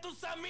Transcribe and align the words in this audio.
tus 0.00 0.24
amigos 0.24 0.49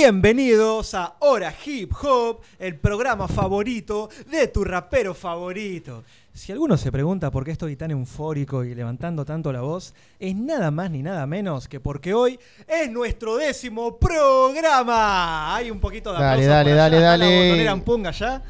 Bienvenidos 0.00 0.92
a 0.92 1.16
Hora 1.20 1.54
Hip 1.64 1.90
Hop, 2.02 2.42
el 2.58 2.76
programa 2.78 3.26
favorito 3.26 4.10
de 4.30 4.46
tu 4.48 4.62
rapero 4.62 5.14
favorito. 5.14 6.04
Si 6.34 6.52
alguno 6.52 6.76
se 6.76 6.92
pregunta 6.92 7.30
por 7.30 7.46
qué 7.46 7.52
estoy 7.52 7.76
tan 7.76 7.90
eufórico 7.92 8.62
y 8.62 8.74
levantando 8.74 9.24
tanto 9.24 9.50
la 9.54 9.62
voz, 9.62 9.94
es 10.20 10.36
nada 10.36 10.70
más 10.70 10.90
ni 10.90 11.02
nada 11.02 11.26
menos 11.26 11.66
que 11.66 11.80
porque 11.80 12.12
hoy 12.12 12.38
es 12.68 12.90
nuestro 12.90 13.36
décimo 13.38 13.96
programa. 13.96 15.56
Hay 15.56 15.70
un 15.70 15.80
poquito 15.80 16.12
de 16.12 16.18
Dale, 16.18 16.44
aplausos 16.44 16.46
dale, 16.50 16.70
por 16.70 16.72
allá. 16.74 16.82
dale, 16.82 16.96
Está 16.98 17.00
La 17.00 17.24
dale. 17.24 17.46
botonera 17.48 17.72
en 17.72 17.80
punga 17.80 18.10
ya. 18.10 18.42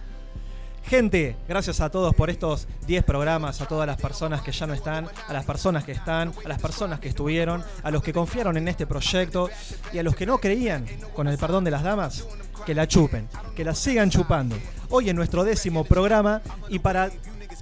Gente, 0.88 1.34
gracias 1.48 1.80
a 1.80 1.90
todos 1.90 2.14
por 2.14 2.30
estos 2.30 2.68
10 2.86 3.02
programas, 3.02 3.60
a 3.60 3.66
todas 3.66 3.88
las 3.88 4.00
personas 4.00 4.40
que 4.42 4.52
ya 4.52 4.68
no 4.68 4.72
están, 4.72 5.08
a 5.26 5.32
las 5.32 5.44
personas 5.44 5.82
que 5.82 5.90
están, 5.90 6.32
a 6.44 6.48
las 6.48 6.60
personas 6.60 7.00
que 7.00 7.08
estuvieron, 7.08 7.64
a 7.82 7.90
los 7.90 8.04
que 8.04 8.12
confiaron 8.12 8.56
en 8.56 8.68
este 8.68 8.86
proyecto 8.86 9.50
y 9.92 9.98
a 9.98 10.04
los 10.04 10.14
que 10.14 10.26
no 10.26 10.38
creían, 10.38 10.86
con 11.12 11.26
el 11.26 11.38
perdón 11.38 11.64
de 11.64 11.72
las 11.72 11.82
damas, 11.82 12.24
que 12.64 12.72
la 12.72 12.86
chupen, 12.86 13.28
que 13.56 13.64
la 13.64 13.74
sigan 13.74 14.10
chupando. 14.10 14.56
Hoy 14.88 15.10
en 15.10 15.16
nuestro 15.16 15.42
décimo 15.42 15.82
programa 15.82 16.40
y 16.68 16.78
para 16.78 17.10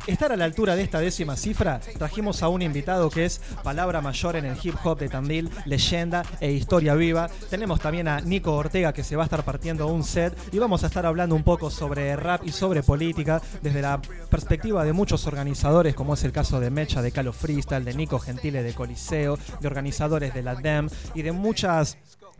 estar 0.07 0.33
a 0.33 0.37
la 0.37 0.45
altura 0.45 0.77
de 0.77 0.83
esta 0.83 1.01
décima 1.01 1.37
cifra, 1.37 1.81
trajimos 1.99 2.43
a 2.43 2.49
un 2.49 2.63
invitado 2.63 3.11
que 3.11 3.25
es 3.25 3.41
palabra 3.63 4.01
mayor 4.01 4.37
en 4.37 4.45
el 4.45 4.57
hip 4.63 4.75
hop 4.85 4.99
de 4.99 5.09
Tandil, 5.09 5.51
leyenda 5.65 6.25
e 6.41 6.53
historia 6.53 6.95
viva. 6.95 7.29
Tenemos 7.51 7.81
también 7.81 8.09
a 8.09 8.21
Nico 8.21 8.55
Ortega 8.55 8.93
que 8.93 9.05
se 9.05 9.17
va 9.17 9.23
a 9.23 9.27
estar 9.27 9.45
partiendo 9.45 9.87
un 9.87 10.05
set 10.05 10.37
y 10.53 10.59
vamos 10.59 10.85
a 10.85 10.89
estar 10.89 11.07
hablando 11.07 11.35
un 11.35 11.43
poco 11.43 11.71
sobre 11.71 12.15
rap 12.17 12.47
y 12.47 12.53
sobre 12.53 12.83
política 12.83 13.41
desde 13.63 13.83
la 13.83 14.01
perspectiva 14.31 14.85
de 14.85 14.93
muchos 14.93 15.27
organizadores, 15.27 15.95
como 15.95 16.15
es 16.15 16.25
el 16.25 16.33
caso 16.33 16.61
de 16.61 16.71
Mecha 16.71 17.03
de 17.03 17.13
Calo 17.13 17.33
Freestyle, 17.33 17.85
de 17.85 17.95
Nico 17.95 18.19
Gentile 18.19 18.63
de 18.63 18.75
Coliseo, 18.75 19.39
de 19.61 19.67
organizadores 19.67 20.35
de 20.35 20.43
la 20.43 20.55
DEM 20.55 20.89
y 21.15 21.23
de 21.23 21.33
muchas 21.33 21.97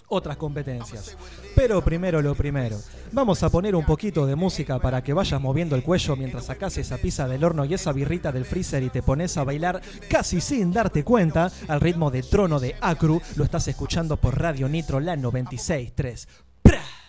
otras 0.09 0.37
competencias. 0.37 1.17
Pero 1.55 1.83
primero 1.83 2.21
lo 2.23 2.35
primero, 2.35 2.79
vamos 3.13 3.43
a 3.43 3.51
poner 3.51 3.75
un 3.75 3.85
poquito 3.85 4.27
de 4.27 4.35
música 4.35 4.79
para 4.79 5.03
que 5.03 5.13
vayas 5.13 5.41
moviendo 5.41 5.77
el 5.77 5.83
cuello 5.83 6.17
mientras 6.17 6.47
sacas 6.47 6.77
esa 6.79 6.99
pizza 6.99 7.29
del 7.29 7.45
horno 7.45 7.65
y 7.65 7.75
esa 7.75 7.93
birrita 7.93 8.33
del 8.33 8.45
freezer 8.45 8.83
y 8.83 8.91
te 8.91 9.03
pones 9.03 9.37
a 9.37 9.45
bailar 9.45 9.81
casi 10.09 10.41
sin 10.41 10.73
darte 10.73 11.05
cuenta 11.05 11.51
al 11.69 11.81
ritmo 11.81 12.11
de 12.11 12.23
trono 12.23 12.61
de 12.61 12.77
Acru. 12.81 13.21
Lo 13.37 13.45
estás 13.45 13.69
escuchando 13.69 14.17
por 14.17 14.39
Radio 14.39 14.69
Nitro 14.69 15.01
la 15.01 15.17
96.3. 15.17 16.27
¡Pra! 16.63 17.04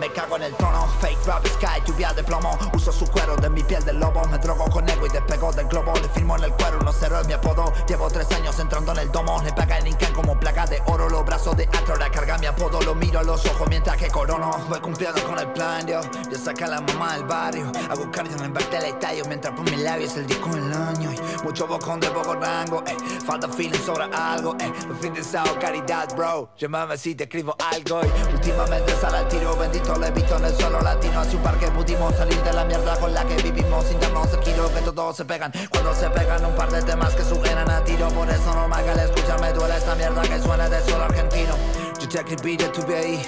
Me 0.00 0.08
cago 0.12 0.36
en 0.36 0.44
el 0.44 0.54
trono, 0.54 0.86
fake 1.00 1.26
rap 1.26 1.44
sky, 1.46 1.82
lluvia 1.84 2.12
de 2.12 2.22
plomo. 2.22 2.56
Uso 2.72 2.92
su 2.92 3.04
cuero 3.06 3.34
de 3.34 3.50
mi 3.50 3.64
piel 3.64 3.84
de 3.84 3.92
lobo 3.92 4.22
Me 4.28 4.38
drogo 4.38 4.64
con 4.70 4.88
ego 4.88 5.06
y 5.06 5.08
despego 5.08 5.52
del 5.52 5.66
globo. 5.66 5.92
Le 5.94 6.08
firmo 6.08 6.36
en 6.36 6.44
el 6.44 6.52
cuero, 6.52 6.78
no 6.80 6.92
cero 6.92 7.18
es 7.20 7.26
mi 7.26 7.32
apodo. 7.32 7.72
Llevo 7.88 8.08
tres 8.08 8.30
años 8.30 8.56
entrando 8.60 8.92
en 8.92 8.98
el 8.98 9.10
domo 9.10 9.42
Le 9.42 9.52
paga 9.52 9.78
en 9.78 9.88
Incan 9.88 10.12
como 10.12 10.38
placa 10.38 10.66
de 10.66 10.80
oro. 10.86 11.08
Los 11.08 11.24
brazos 11.24 11.56
de 11.56 11.64
Atora 11.64 12.10
carga 12.10 12.38
mi 12.38 12.46
apodo 12.46 12.80
Lo 12.82 12.94
miro 12.94 13.18
a 13.18 13.22
los 13.24 13.44
ojos 13.46 13.68
mientras 13.68 13.96
que 13.96 14.08
corono. 14.08 14.50
Voy 14.68 14.78
cumpliendo 14.80 15.20
con 15.24 15.38
el 15.38 15.48
plan, 15.52 15.84
yo 15.84 16.00
Yo 16.30 16.38
saqué 16.38 16.64
a 16.64 16.68
la 16.68 16.80
mamá 16.80 17.14
del 17.14 17.24
barrio. 17.24 17.72
Hago 17.90 18.10
cardio 18.12 18.36
en 18.36 18.44
el 18.44 18.52
back 18.52 18.70
del 18.70 18.84
estadio 18.84 19.24
Mientras 19.26 19.52
por 19.52 19.68
mis 19.68 19.80
labios 19.80 20.16
el 20.16 20.28
disco 20.28 20.50
del 20.50 20.72
año. 20.72 21.10
Y 21.12 21.44
Mucho 21.44 21.66
bocón 21.66 21.98
de 21.98 22.08
poco 22.10 22.34
rango, 22.34 22.84
eh. 22.86 22.96
Falta 23.26 23.48
feeling 23.48 23.80
sobre 23.80 24.04
algo, 24.14 24.56
eh. 24.60 24.72
Los 24.86 24.98
fines 24.98 25.32
de 25.32 25.38
caridad, 25.60 26.14
bro. 26.14 26.50
Llámame 26.56 26.96
si 26.96 27.16
te 27.16 27.24
escribo 27.24 27.56
algo 27.72 28.00
y 28.02 28.34
Últimamente 28.34 28.94
sale 29.00 29.18
al 29.18 29.28
tiro 29.28 29.56
Bendito 29.56 29.87
le 29.96 30.08
he 30.08 30.10
visto 30.10 30.36
en 30.36 30.44
el 30.44 30.54
suelo 30.54 30.80
latino 30.80 31.20
Hace 31.20 31.36
un 31.36 31.42
par 31.42 31.58
que 31.58 31.68
pudimos 31.68 32.14
salir 32.14 32.42
de 32.42 32.52
la 32.52 32.64
mierda 32.64 32.96
con 32.96 33.14
la 33.14 33.24
que 33.24 33.36
vivimos 33.36 33.84
Sin 33.86 33.98
darnos 34.00 34.32
el 34.32 34.40
giro 34.42 34.68
que 34.72 34.80
todos 34.80 35.16
se 35.16 35.24
pegan. 35.24 35.52
Cuando 35.70 35.94
se 35.94 36.10
pegan 36.10 36.44
un 36.44 36.54
par 36.54 36.70
de 36.70 36.82
temas 36.82 37.14
que 37.14 37.24
suenan 37.24 37.70
a 37.70 37.82
tiro 37.84 38.08
Por 38.08 38.28
eso 38.28 38.54
normal 38.54 38.84
que 38.84 38.90
al 38.90 38.98
escucharme 39.00 39.52
duele 39.52 39.76
esta 39.76 39.94
mierda 39.94 40.22
que 40.22 40.40
suena 40.40 40.68
de 40.68 40.82
suelo 40.82 41.04
argentino 41.04 41.87
Yo 42.00 42.08
te 42.08 42.18
escribí, 42.18 42.56
yo 42.56 42.66
estuve 42.66 42.96
ahí 42.96 43.22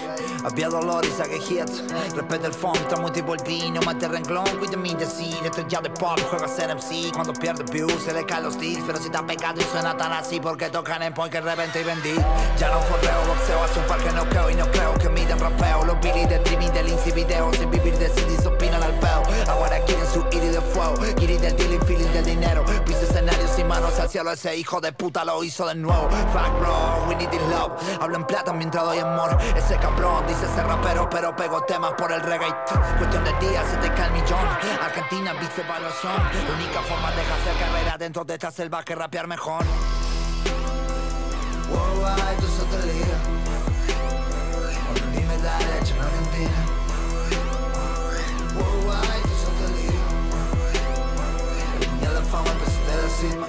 Había 0.44 0.68
dolor 0.68 1.04
y 1.04 1.10
saqué 1.10 1.36
hits 1.36 1.82
Respeto 2.14 2.46
el 2.46 2.54
funk, 2.54 2.78
tomo 2.88 3.10
tipo 3.10 3.34
el 3.34 3.42
vino 3.42 3.80
Mate 3.82 4.06
renglón, 4.06 4.46
cuida 4.58 4.76
mi 4.76 4.94
decir 4.94 5.36
Esto 5.44 5.66
ya 5.66 5.80
de 5.80 5.90
pop, 5.90 6.18
juega 6.30 6.46
ser 6.46 6.74
MC 6.74 7.12
Cuando 7.12 7.32
pierde 7.32 7.64
views 7.72 7.92
se 8.04 8.12
le 8.14 8.24
caen 8.24 8.44
los 8.44 8.58
deals. 8.58 8.84
Pero 8.86 8.98
si 8.98 9.06
está 9.06 9.26
pegado 9.26 9.60
y 9.60 9.64
suena 9.64 9.96
tan 9.96 10.12
así 10.12 10.38
Porque 10.38 10.68
tocan 10.70 11.02
en 11.02 11.12
point 11.12 11.32
que 11.32 11.40
revente 11.40 11.80
y 11.80 11.84
vendí 11.84 12.14
Ya 12.58 12.70
no 12.70 12.80
forreo, 12.82 13.26
boxeo 13.26 13.64
Hace 13.64 13.80
un 13.80 13.86
par 13.86 13.98
que 13.98 14.12
no 14.12 14.28
creo 14.28 14.50
y 14.50 14.54
no 14.54 14.70
creo 14.70 14.94
que 14.94 15.08
miden 15.08 15.38
rapeo. 15.38 15.84
Los 15.84 16.00
billy 16.00 16.26
de 16.26 16.36
streaming 16.36 16.70
del 16.70 16.88
Inci 16.90 17.10
video 17.10 17.52
Sin 17.54 17.70
vivir 17.70 17.98
de 17.98 18.08
CDs 18.08 18.46
opinan 18.46 18.82
al 18.82 18.94
peo. 19.00 19.22
Ahora 19.48 19.80
quieren 19.84 20.06
su 20.06 20.24
iri 20.30 20.48
de 20.48 20.60
fuego 20.60 20.96
Giri 21.18 21.38
del 21.38 21.56
dealing, 21.56 21.80
feeling 21.86 22.12
del 22.12 22.24
dinero. 22.24 22.64
Pise 22.86 23.02
escenarios 23.02 23.50
sin 23.50 23.66
manos 23.66 23.98
al 23.98 24.08
cielo 24.08 24.30
Ese 24.30 24.56
hijo 24.56 24.80
de 24.80 24.92
puta 24.92 25.24
lo 25.24 25.42
hizo 25.42 25.66
de 25.66 25.74
nuevo. 25.74 26.08
Fuck 26.32 26.60
bro, 26.60 27.06
we 27.08 27.16
need 27.16 27.30
this 27.30 27.42
love. 27.50 27.72
Hablo 28.00 28.16
en 28.16 28.24
plata 28.24 28.52
mientras 28.60 28.84
doy 28.84 28.98
amor. 28.98 29.38
Ese 29.56 29.76
cabrón 29.78 30.26
dice 30.26 30.46
ser 30.54 30.66
rapero, 30.66 31.08
pero 31.08 31.34
pego 31.34 31.62
temas 31.62 31.92
por 31.94 32.12
el 32.12 32.20
reggae. 32.20 32.54
Cuestión 32.98 33.24
de 33.24 33.32
días, 33.40 33.64
se 33.66 33.76
te 33.78 33.88
cae 33.94 34.08
el 34.08 34.12
millón. 34.12 34.46
Argentina, 34.82 35.32
vice 35.32 35.62
evaluación. 35.62 36.12
La 36.12 36.54
única 36.54 36.80
forma 36.82 37.10
de 37.12 37.22
hacer 37.22 37.56
carrera 37.58 37.96
dentro 37.98 38.22
de 38.24 38.34
esta 38.34 38.50
selva 38.50 38.82
que 38.82 38.94
rapear 38.94 39.26
mejor. 39.26 39.64
Worldwide. 41.70 42.40
Por 45.30 45.44
la 45.44 45.58
leche 45.58 45.94
en 45.94 46.79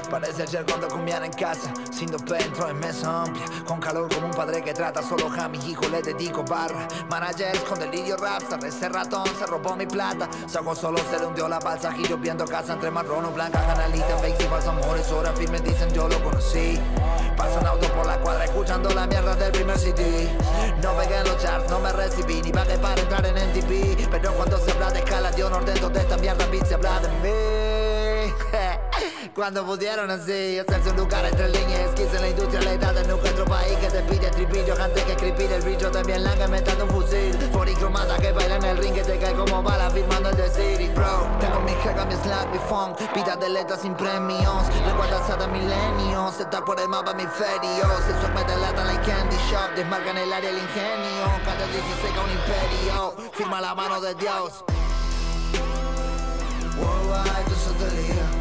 Parece 0.09 0.43
ayer 0.43 0.65
cuando 0.65 0.89
comían 0.89 1.23
en 1.23 1.31
casa, 1.31 1.73
sin 1.91 2.11
dos 2.11 2.25
dentro 2.25 2.67
en 2.67 2.77
mesa 2.77 3.23
amplia, 3.23 3.45
con 3.65 3.79
calor 3.79 4.13
como 4.13 4.27
un 4.27 4.33
padre 4.33 4.61
que 4.61 4.73
trata 4.73 5.01
solo 5.01 5.31
a 5.31 5.47
mi 5.47 5.57
hijo 5.59 5.87
le 5.87 6.01
dedico 6.01 6.43
barra. 6.43 6.87
Managers 7.09 7.61
con 7.61 7.79
delirio 7.79 8.17
rapstar, 8.17 8.63
ese 8.65 8.89
ratón 8.89 9.25
se 9.39 9.45
robó 9.45 9.77
mi 9.77 9.85
plata, 9.85 10.29
Saco 10.47 10.75
solo 10.75 10.97
se 11.09 11.17
le 11.17 11.25
hundió 11.25 11.47
la 11.47 11.59
balsa, 11.59 11.93
giro 11.93 12.17
viendo 12.17 12.45
casa 12.45 12.73
entre 12.73 12.91
marrón 12.91 13.23
o 13.23 13.31
blanca, 13.31 13.65
canalita, 13.65 14.17
fake 14.17 14.41
y 14.41 14.43
falsos 14.43 14.73
amores, 14.73 15.09
ahora 15.09 15.31
firme 15.31 15.61
dicen 15.61 15.89
yo 15.93 16.09
lo 16.09 16.21
conocí. 16.21 16.77
Pasan 17.37 17.65
autos 17.65 17.89
por 17.91 18.05
la 18.05 18.19
cuadra 18.19 18.43
escuchando 18.43 18.89
la 18.89 19.07
mierda 19.07 19.35
del 19.35 19.53
primer 19.53 19.79
CD. 19.79 20.29
No 20.83 20.93
pegué 20.97 21.17
en 21.17 21.23
los 21.23 21.37
charts, 21.37 21.69
no 21.69 21.79
me 21.79 21.93
recibí, 21.93 22.41
ni 22.41 22.51
pagué 22.51 22.77
para 22.77 23.01
entrar 23.01 23.25
en 23.25 23.37
NTP. 23.37 24.09
Pero 24.11 24.33
cuando 24.33 24.57
se 24.57 24.71
habla 24.71 24.91
de 24.91 24.99
escala, 24.99 25.31
yo 25.35 25.49
no 25.49 25.57
ordeno 25.57 25.89
de 25.89 25.99
esta 26.01 26.17
mierda, 26.17 26.45
beat 26.47 26.65
se 26.65 26.73
habla 26.73 26.99
de 26.99 27.07
mí. 27.07 27.90
Cuando 29.35 29.65
pudieron 29.65 30.11
así 30.11 30.59
hacerse 30.59 30.89
un 30.89 30.97
lugar 30.97 31.25
entre 31.25 31.47
líneas. 31.47 31.91
Quise 31.95 32.19
la 32.19 32.27
industrialidad 32.27 32.93
de 32.93 33.07
nunca 33.07 33.29
otro 33.29 33.45
país 33.45 33.77
que 33.77 33.87
te 33.87 34.01
pide 34.01 34.29
tripillo 34.29 34.73
Antes 34.77 35.05
que 35.05 35.13
escribir 35.13 35.51
el 35.53 35.61
bicho 35.61 35.89
también 35.89 36.25
langa 36.25 36.49
metando 36.49 36.83
un 36.83 36.89
fusil. 36.89 37.33
Foricromada 37.53 38.17
que 38.17 38.33
baila 38.33 38.57
en 38.57 38.65
el 38.65 38.77
ring 38.77 38.93
que 38.93 39.03
te 39.03 39.17
cae 39.19 39.33
como 39.33 39.63
bala 39.63 39.89
firmando 39.89 40.29
el 40.29 40.35
de 40.35 40.49
City 40.49 40.89
Bro, 40.89 41.29
tengo 41.39 41.61
mi 41.61 41.71
jerga, 41.81 42.03
mi 42.05 42.15
slack, 42.15 42.51
mi 42.51 42.57
funk. 42.67 42.99
Vida 43.15 43.37
de 43.37 43.49
letras 43.49 43.81
sin 43.81 43.95
premios. 43.95 44.67
Recuerdas 44.85 45.29
a 45.29 45.47
milenios. 45.47 46.37
Está 46.37 46.65
por 46.65 46.77
el 46.77 46.89
mapa 46.89 47.13
mi 47.13 47.25
ferio. 47.25 47.87
Se 48.05 48.19
suelme 48.19 48.43
de 48.43 48.57
lata 48.57 48.83
like 48.83 49.09
candy 49.09 49.37
shop. 49.49 49.75
Desmarca 49.77 50.11
en 50.11 50.17
el 50.17 50.33
área 50.33 50.49
el 50.49 50.57
ingenio. 50.57 51.25
Cada 51.45 51.65
16 51.67 52.17
a 52.17 52.21
un 52.21 52.31
imperio. 52.31 53.31
Firma 53.31 53.61
la 53.61 53.75
mano 53.75 54.01
de 54.01 54.13
Dios. 54.15 54.65
Worldwide, 56.77 57.45
tu 57.45 58.40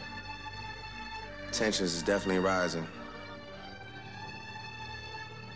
Tensions 1.51 1.93
is 1.93 2.03
definitely 2.03 2.39
rising. 2.39 2.87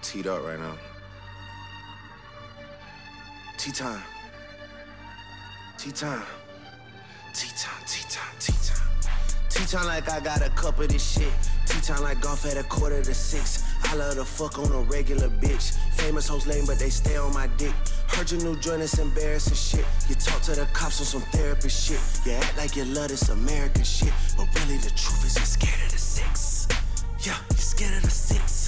Teed 0.01 0.27
up 0.27 0.43
right 0.43 0.59
now. 0.59 0.77
Tea 3.57 3.71
time. 3.71 4.01
Tea 5.77 5.91
time. 5.91 6.23
Tea 7.33 7.49
time, 7.57 7.83
tea 7.85 8.05
time, 8.09 8.35
tea 8.39 8.54
time. 9.55 9.65
Tea 9.65 9.77
time 9.77 9.87
like 9.87 10.09
I 10.09 10.19
got 10.19 10.41
a 10.45 10.49
cup 10.49 10.79
of 10.79 10.89
this 10.89 11.13
shit. 11.13 11.31
Tea 11.65 11.81
time 11.81 12.03
like 12.03 12.21
golf 12.21 12.45
at 12.45 12.57
a 12.57 12.63
quarter 12.63 13.01
to 13.01 13.13
six. 13.13 13.63
I 13.83 13.95
love 13.95 14.15
to 14.15 14.25
fuck 14.25 14.59
on 14.59 14.71
a 14.71 14.81
regular 14.81 15.29
bitch. 15.29 15.77
Famous 15.93 16.27
hoes 16.27 16.47
lame, 16.47 16.65
but 16.65 16.79
they 16.79 16.89
stay 16.89 17.17
on 17.17 17.33
my 17.33 17.47
dick. 17.57 17.73
Heard 18.07 18.31
your 18.31 18.41
new 18.41 18.59
joint 18.59 18.81
is 18.81 18.97
embarrassing 18.99 19.55
shit. 19.55 19.85
You 20.09 20.15
talk 20.15 20.41
to 20.43 20.55
the 20.55 20.65
cops 20.73 20.99
on 20.99 21.05
some 21.05 21.21
therapy 21.31 21.69
shit. 21.69 21.99
You 22.25 22.33
act 22.33 22.57
like 22.57 22.75
you 22.75 22.85
love 22.85 23.09
this 23.09 23.29
American 23.29 23.83
shit. 23.83 24.13
But 24.37 24.47
really, 24.59 24.77
the 24.77 24.89
truth 24.91 25.25
is 25.25 25.35
you're 25.35 25.45
scared 25.45 25.85
of 25.85 25.91
the 25.91 25.97
six. 25.97 26.67
Yeah, 27.19 27.37
you're 27.49 27.57
scared 27.57 27.95
of 27.95 28.03
the 28.03 28.09
six. 28.09 28.64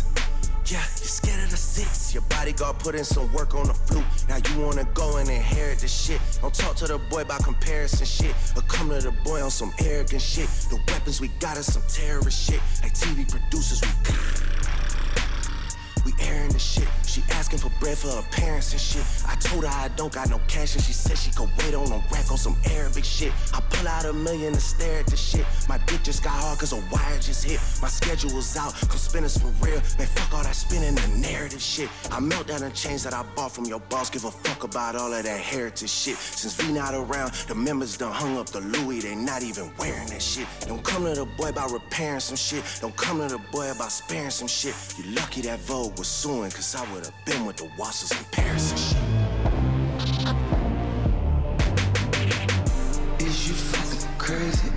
Yeah, 0.69 0.83
you're 0.97 1.07
scared 1.07 1.41
of 1.45 1.49
the 1.49 1.55
six. 1.55 2.13
Your 2.13 2.23
bodyguard 2.23 2.77
put 2.79 2.93
in 2.93 3.05
some 3.05 3.31
work 3.31 3.55
on 3.55 3.67
the 3.67 3.73
flute. 3.73 4.03
Now 4.27 4.35
you 4.35 4.59
wanna 4.59 4.83
go 4.93 5.15
and 5.15 5.29
inherit 5.29 5.79
the 5.79 5.87
shit. 5.87 6.19
Don't 6.41 6.53
talk 6.53 6.75
to 6.77 6.87
the 6.87 6.97
boy 6.97 7.21
about 7.21 7.45
comparison 7.45 8.05
shit. 8.05 8.35
Or 8.53 8.63
come 8.63 8.89
to 8.89 8.99
the 8.99 9.13
boy 9.23 9.41
on 9.41 9.49
some 9.49 9.71
arrogant 9.79 10.21
shit. 10.21 10.49
The 10.69 10.75
weapons 10.91 11.21
we 11.21 11.29
got 11.39 11.55
is 11.55 11.71
some 11.71 11.83
terrorist 11.87 12.51
shit. 12.51 12.59
Like 12.83 12.93
TV 12.93 13.29
producers, 13.29 13.81
we 13.81 13.87
we 16.07 16.13
airing 16.25 16.51
the 16.51 16.59
shit. 16.59 16.88
She 17.06 17.21
asking 17.31 17.59
for 17.59 17.69
bread 17.81 17.98
for 17.98 18.07
her 18.09 18.21
parents 18.31 18.71
and 18.71 18.80
shit. 18.80 19.04
I 19.27 19.36
told 19.36 19.65
her 19.65 19.69
I 19.69 19.89
don't 19.95 20.13
got 20.13 20.30
no 20.30 20.39
cash 20.48 20.75
and 20.75 20.83
she 20.83 20.94
said 20.94 21.18
she 21.18 21.31
could 21.31 21.50
wait 21.57 21.74
on 21.74 21.92
a 21.92 22.00
rack 22.12 22.31
on 22.31 22.38
some 22.38 22.56
Arabic 22.71 23.04
shit. 23.04 23.33
I 23.54 23.59
pull 23.69 23.88
out 23.88 24.06
a 24.06 24.13
million 24.13 24.54
and 24.54 24.62
stare 24.62 25.00
at 25.01 25.07
the 25.07 25.18
shit. 25.18 25.45
My 25.68 25.77
dick 25.80 26.04
just 26.04 26.24
got 26.24 26.33
hard 26.33 26.59
cause 26.59 26.71
a 26.71 26.81
wire 26.92 27.19
just 27.19 27.44
hit. 27.44 27.59
My 27.81 27.89
schedule's 27.89 28.56
out, 28.56 28.74
come 28.74 28.98
spinners 28.98 29.38
for 29.38 29.48
real. 29.65 29.81
Man, 29.98 30.07
fuck 30.15 30.33
all 30.33 30.44
that 30.44 30.56
spinning 30.56 30.95
the 30.95 31.07
narrative 31.18 31.62
shit. 31.62 31.89
I 32.12 32.19
melt 32.21 32.48
down 32.48 32.62
the 32.62 32.69
chains 32.69 33.03
that 33.03 33.13
I 33.13 33.24
bought 33.36 33.51
from 33.51 33.65
your 33.65 33.80
boss. 33.80 34.10
Give 34.10 34.24
a 34.24 34.31
fuck 34.31 34.63
about 34.63 34.95
all 34.95 35.12
of 35.13 35.24
that 35.24 35.39
heritage 35.39 35.89
shit. 35.89 36.15
Since 36.15 36.53
V 36.56 36.71
not 36.71 36.94
around, 36.94 37.33
the 37.50 37.56
members 37.56 37.98
done 37.98 38.13
hung 38.13 38.38
up 38.38 38.48
the 38.48 38.62
Louis. 38.62 39.01
They 39.01 39.15
not 39.15 39.44
even 39.44 39.71
wearing 39.77 40.07
that 40.07 40.21
shit. 40.21 40.48
Don't 40.68 40.83
come 40.83 41.03
to 41.03 41.13
the 41.13 41.25
boy 41.25 41.50
about 41.50 41.71
repairing 41.71 42.21
some 42.21 42.38
shit. 42.38 42.63
Don't 42.80 42.95
come 42.95 43.19
to 43.19 43.27
the 43.27 43.42
boy 43.51 43.71
about 43.71 43.92
sparing 43.92 44.30
some 44.30 44.48
shit. 44.48 44.75
You 44.98 45.12
lucky 45.12 45.42
that 45.42 45.60
Vogue 45.60 45.96
was 45.97 46.07
suing, 46.07 46.51
cause 46.51 46.75
I 46.75 46.94
would've 46.94 47.11
been 47.25 47.45
with 47.45 47.57
the 47.57 47.63
Wassers 47.79 48.11
in 48.11 48.23
Paris 48.31 48.71
and 48.71 48.79
shit. 48.79 48.97
Is 53.27 53.48
you 53.48 53.55
fucking 53.55 54.17
crazy? 54.19 54.76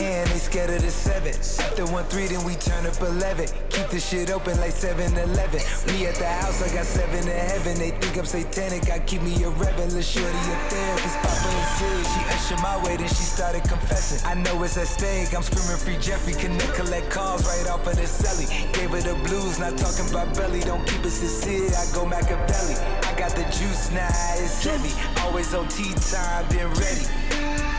And 0.00 0.30
they 0.30 0.38
scared 0.38 0.70
of 0.70 0.80
the 0.80 0.90
seven. 0.90 1.34
After 1.60 1.84
one 1.92 2.04
three, 2.04 2.26
then 2.26 2.42
we 2.42 2.54
turn 2.54 2.86
up 2.86 2.96
eleven. 3.00 3.46
Keep 3.68 3.88
the 3.88 4.00
shit 4.00 4.30
open 4.30 4.56
like 4.58 4.72
7-Eleven. 4.72 5.60
We 5.88 6.06
at 6.06 6.16
the 6.16 6.26
house, 6.26 6.62
I 6.62 6.72
got 6.74 6.86
seven 6.86 7.20
in 7.20 7.36
heaven. 7.48 7.78
They 7.78 7.90
think 7.90 8.16
I'm 8.16 8.24
satanic, 8.24 8.90
I 8.90 8.98
keep 9.00 9.20
me 9.22 9.36
a 9.44 9.50
rebel. 9.50 9.84
A 9.92 10.02
shorty 10.02 10.28
a 10.28 10.56
therapist, 10.72 11.16
Papa 11.20 11.48
and 11.48 11.68
Sid. 11.76 12.06
She 12.12 12.20
ushered 12.32 12.62
my 12.62 12.76
way, 12.82 12.96
then 12.96 13.08
she 13.08 13.24
started 13.24 13.62
confessing. 13.64 14.20
I 14.26 14.34
know 14.34 14.62
it's 14.64 14.76
at 14.76 14.88
stake, 14.88 15.34
I'm 15.34 15.42
screaming 15.42 15.76
free 15.76 15.98
Jeffrey. 16.00 16.32
Connect, 16.32 16.74
collect 16.74 17.10
calls 17.10 17.44
right 17.44 17.68
off 17.68 17.86
of 17.86 17.96
the 17.96 18.08
celly. 18.08 18.48
Gave 18.72 18.90
her 18.90 19.00
the 19.00 19.14
blues, 19.28 19.58
not 19.58 19.76
talking 19.76 20.08
about 20.08 20.34
belly. 20.34 20.60
Don't 20.60 20.86
keep 20.86 21.04
us 21.04 21.20
sincere, 21.20 21.68
I 21.76 21.84
go 21.94 22.06
Machiavelli. 22.06 22.76
I 23.04 23.12
got 23.18 23.36
the 23.36 23.44
juice 23.52 23.90
now, 23.92 24.08
it's 24.40 24.64
heavy. 24.64 24.96
Always 25.20 25.52
on 25.52 25.68
tea 25.68 25.92
time, 26.08 26.48
been 26.48 26.68
ready. 26.80 27.04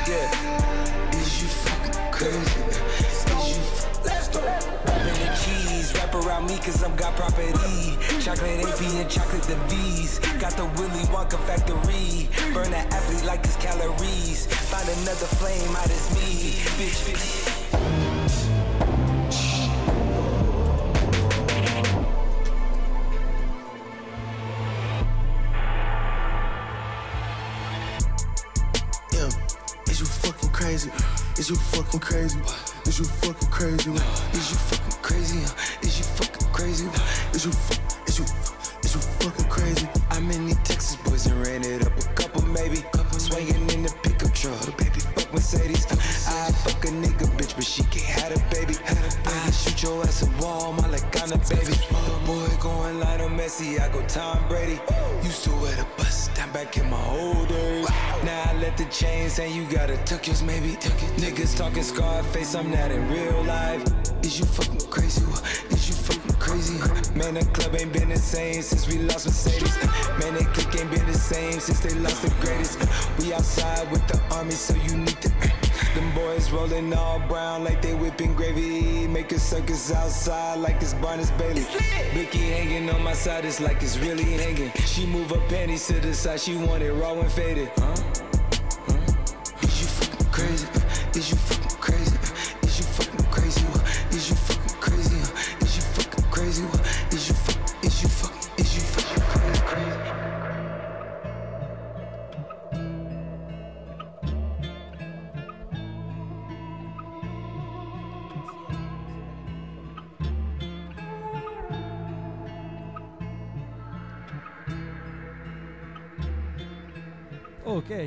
Yeah. 0.05 1.20
Crazy. 2.21 2.37
Let's 4.05 4.27
go. 4.27 4.41
Rapping 4.41 5.33
cheese, 5.41 5.91
wrap 5.95 6.13
around 6.13 6.45
me 6.45 6.55
cause 6.57 6.83
I'm 6.83 6.95
got 6.95 7.15
property. 7.15 7.97
Chocolate 8.21 8.59
AP 8.59 8.81
and 8.93 9.09
chocolate 9.09 9.41
the 9.41 9.55
V's. 9.67 10.19
Got 10.39 10.51
the 10.51 10.65
Willy 10.77 11.03
Wonka 11.09 11.39
factory. 11.47 12.29
Burn 12.53 12.69
that 12.69 12.93
athlete 12.93 13.25
like 13.25 13.43
his 13.43 13.55
calories. 13.55 14.45
Find 14.45 14.87
another 14.99 15.25
flame 15.39 15.75
out 15.75 15.89
as 15.89 16.13
me. 16.13 16.51
Bitch, 16.77 17.11
bitch. 17.11 17.61
crazy? 30.61 31.11
Is 31.41 31.50
you 31.50 31.55
fucking 31.55 32.00
crazy? 32.01 32.39
Is 32.86 33.00
you 33.00 33.05
fucking 33.05 33.50
crazy? 33.50 33.89
Is 33.89 34.51
you 34.51 34.57
fucking 34.69 35.01
crazy? 35.01 35.39
Is 35.81 35.98
you 35.98 36.05
fucking 36.05 36.48
crazy? 36.53 36.86
Is 37.33 37.45
you 37.45 37.51
fuck? 37.51 38.07
Is 38.07 38.19
you 38.19 38.25
is 38.83 38.93
you 38.93 39.01
fucking 39.01 39.50
crazy? 39.50 39.89
I'm 40.12 40.29
in 40.29 40.45
the 40.45 40.53
Texas 40.63 40.98
boys 40.98 41.25
and 41.25 41.43
ran 41.43 41.63
it 41.63 41.83
up 41.83 41.98
a 41.98 42.03
couple 42.13 42.43
maybe. 42.43 42.83
Couple 42.93 43.17
swinging 43.17 43.67
in 43.71 43.81
the 43.81 43.91
pickup 44.03 44.31
truck, 44.36 44.77
baby. 44.77 45.00
Fuck 45.00 45.33
Mercedes. 45.33 45.88
I 46.27 46.51
fuck 46.62 46.86
a 46.86 46.89
nigga 46.89 47.25
bitch, 47.36 47.55
but 47.55 47.65
she 47.65 47.81
can't 47.86 48.21
have 48.21 48.38
a 48.38 48.53
baby. 48.53 48.75
Shoot 49.51 49.84
your 49.84 50.03
ass 50.03 50.24
a 50.24 50.41
wall, 50.41 50.74
my 50.74 50.88
like 50.88 51.22
I'm 51.22 51.31
a 51.31 51.38
baby. 51.38 51.77
Boy 52.25 52.48
going 52.60 53.00
Lionel 53.00 53.29
Messi, 53.29 53.79
I 53.79 53.89
go 53.89 54.01
Tom 54.08 54.48
Brady. 54.48 54.79
Used 55.24 55.43
to 55.46 55.51
wear 55.62 55.75
the 55.75 55.86
bust 55.98 56.34
down 56.36 56.51
back 56.51 56.77
in 56.77 56.89
my 56.89 57.03
old 57.10 57.48
days. 57.48 57.89
Now 58.24 58.43
I 58.48 58.53
let 58.60 58.77
the 58.77 58.86
chains 58.86 59.39
and 59.39 59.53
you 59.53 59.65
gotta 59.65 59.98
tuck 60.05 60.27
yours, 60.27 60.43
maybe. 60.43 60.74
Niggas 61.17 61.58
talking 61.58 61.84
Scarface, 61.84 62.55
I'm 62.55 62.72
not 62.72 62.91
in 62.91 63.08
real 63.10 63.43
life. 63.43 63.84
Is 64.24 64.39
you 64.39 64.46
fucking 64.46 64.89
crazy? 64.89 65.24
Is 65.72 65.89
you 65.89 65.96
fucking 65.96 66.36
crazy? 66.39 66.77
Man, 67.15 67.34
the 67.34 67.46
club 67.53 67.75
ain't 67.75 67.91
been 67.91 68.10
the 68.10 68.17
same 68.17 68.62
since 68.62 68.88
we 68.88 69.00
lost 69.00 69.25
Mercedes. 69.25 69.75
Man, 70.20 70.36
that 70.36 70.53
click 70.53 70.81
ain't 70.81 70.91
been 70.91 71.05
the 71.05 71.13
same 71.13 71.60
since 71.60 71.79
they 71.79 71.93
lost 72.00 72.22
the 72.22 72.29
greatest. 72.39 72.79
We 73.20 73.34
outside 73.34 73.91
with 73.91 74.08
the 74.08 74.22
army, 74.36 74.51
so 74.51 74.75
you 74.75 74.98
need 74.98 75.20
to. 75.22 75.61
Them 75.95 76.13
boys 76.13 76.51
rolling 76.51 76.93
all 76.93 77.19
brown 77.27 77.65
like 77.65 77.81
they 77.81 77.93
whipping 77.93 78.33
gravy. 78.33 79.07
Make 79.07 79.33
a 79.33 79.39
circus 79.39 79.91
outside 79.91 80.60
like 80.60 80.81
it's 80.81 80.93
Barnes 80.93 81.31
Bailey. 81.31 81.65
Vicky 82.13 82.39
hanging 82.39 82.89
on 82.89 83.03
my 83.03 83.12
side, 83.12 83.43
it's 83.43 83.60
like 83.60 83.83
it's 83.83 83.98
really 83.98 84.24
hanging. 84.24 84.71
She 84.86 85.05
move 85.05 85.31
her 85.31 85.41
panties 85.50 85.86
to 85.88 86.00
the 86.00 86.13
side, 86.13 86.39
she 86.39 86.55
want 86.55 86.81
it 86.81 86.93
raw 86.93 87.13
and 87.19 87.31
faded. 87.31 87.71
Huh? 87.77 87.95
Huh? 88.88 89.63
Is 89.63 89.81
you 89.81 89.88
fucking 89.88 90.27
crazy? 90.31 91.61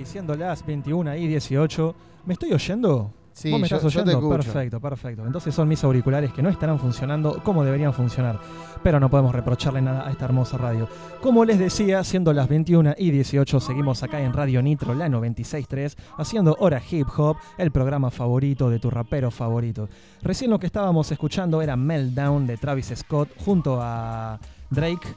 Siendo 0.05 0.35
las 0.37 0.65
21 0.65 1.17
y 1.17 1.27
18, 1.27 1.95
¿me 2.27 2.35
estoy 2.35 2.53
oyendo? 2.53 3.11
Sí, 3.33 3.51
¿Vos 3.51 3.61
me 3.61 3.67
yo- 3.67 3.77
estás 3.77 3.93
yo 3.93 4.05
te 4.05 4.11
oyendo? 4.15 4.29
perfecto, 4.31 4.81
perfecto. 4.81 5.27
Entonces 5.27 5.53
son 5.53 5.67
mis 5.67 5.83
auriculares 5.83 6.33
que 6.33 6.41
no 6.41 6.49
estarán 6.51 6.79
funcionando 6.79 7.41
como 7.43 7.65
deberían 7.65 7.93
funcionar. 7.93 8.39
Pero 8.85 9.01
no 9.01 9.11
podemos 9.11 9.35
reprocharle 9.35 9.83
nada 9.83 10.07
a 10.07 10.11
esta 10.13 10.27
hermosa 10.27 10.57
radio. 10.57 10.89
Como 11.21 11.45
les 11.45 11.59
decía, 11.59 12.05
siendo 12.05 12.33
las 12.33 12.49
21 12.49 12.95
y 12.97 13.11
18, 13.11 13.59
seguimos 13.59 14.05
acá 14.05 14.21
en 14.21 14.33
Radio 14.33 14.63
Nitro, 14.63 14.95
la 14.95 15.09
96.3, 15.09 15.97
haciendo 16.17 16.55
Hora 16.61 16.81
Hip 16.89 17.09
Hop, 17.17 17.37
el 17.59 17.73
programa 17.73 18.11
favorito 18.13 18.71
de 18.71 18.79
tu 18.79 18.89
rapero 18.91 19.33
favorito. 19.33 19.89
Recién 20.23 20.51
lo 20.51 20.61
que 20.61 20.67
estábamos 20.67 21.11
escuchando 21.11 21.61
era 21.61 21.75
Meltdown 21.77 22.47
de 22.47 22.57
Travis 22.57 22.93
Scott 22.95 23.31
junto 23.45 23.79
a 23.83 24.39
Drake. 24.71 25.09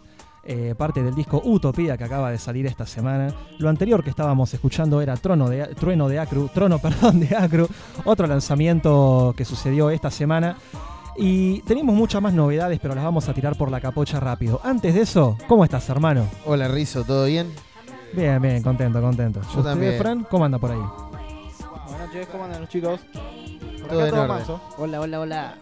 Eh, 0.48 0.74
parte 0.78 1.04
del 1.04 1.14
disco 1.14 1.42
Utopía 1.44 1.98
que 1.98 2.06
acaba 2.06 2.32
de 2.32 2.38
salir 2.38 2.66
esta 2.66 2.86
semana. 2.86 3.34
Lo 3.60 3.70
anterior 3.70 4.04
que 4.04 4.10
estábamos 4.10 4.54
escuchando 4.54 5.02
era 5.02 5.16
Trono 5.18 5.50
de, 5.50 5.66
Trueno 5.76 6.08
de 6.08 6.20
Acru, 6.20 6.48
Trono 6.54 6.80
perdón, 6.82 7.20
de 7.20 7.36
Acru, 7.36 7.68
otro 8.06 8.26
lanzamiento 8.28 9.34
que 9.36 9.44
sucedió 9.46 9.90
esta 9.90 10.10
semana. 10.10 10.58
Y 11.18 11.62
tenemos 11.64 11.96
muchas 11.96 12.22
más 12.22 12.34
novedades, 12.34 12.80
pero 12.80 12.94
las 12.96 13.04
vamos 13.04 13.28
a 13.28 13.34
tirar 13.34 13.58
por 13.58 13.72
la 13.72 13.82
capocha 13.82 14.20
rápido. 14.20 14.62
Antes 14.64 14.94
de 14.94 15.02
eso, 15.02 15.36
¿cómo 15.48 15.64
estás, 15.64 15.90
hermano? 15.90 16.28
Hola 16.46 16.68
Rizo, 16.68 17.04
¿todo 17.04 17.26
bien? 17.26 17.52
Bien, 18.14 18.42
bien, 18.42 18.62
contento, 18.64 19.02
contento. 19.02 19.42
Yo 19.42 19.48
¿Usted, 19.60 19.64
también. 19.64 19.98
Fran, 19.98 20.24
cómo 20.30 20.46
anda 20.46 20.60
por 20.60 20.72
ahí? 20.72 20.80
Buenas 21.90 22.08
noches, 22.08 22.28
¿cómo 22.32 22.44
andan 22.46 22.62
los 22.62 22.70
chicos? 22.70 23.00
Por 23.82 23.90
Todo 23.90 24.00
acá 24.00 24.06
en 24.08 24.12
todo 24.12 24.22
orden. 24.24 24.36
manso. 24.38 24.62
Hola, 24.78 25.02
hola, 25.02 25.20
hola. 25.20 25.56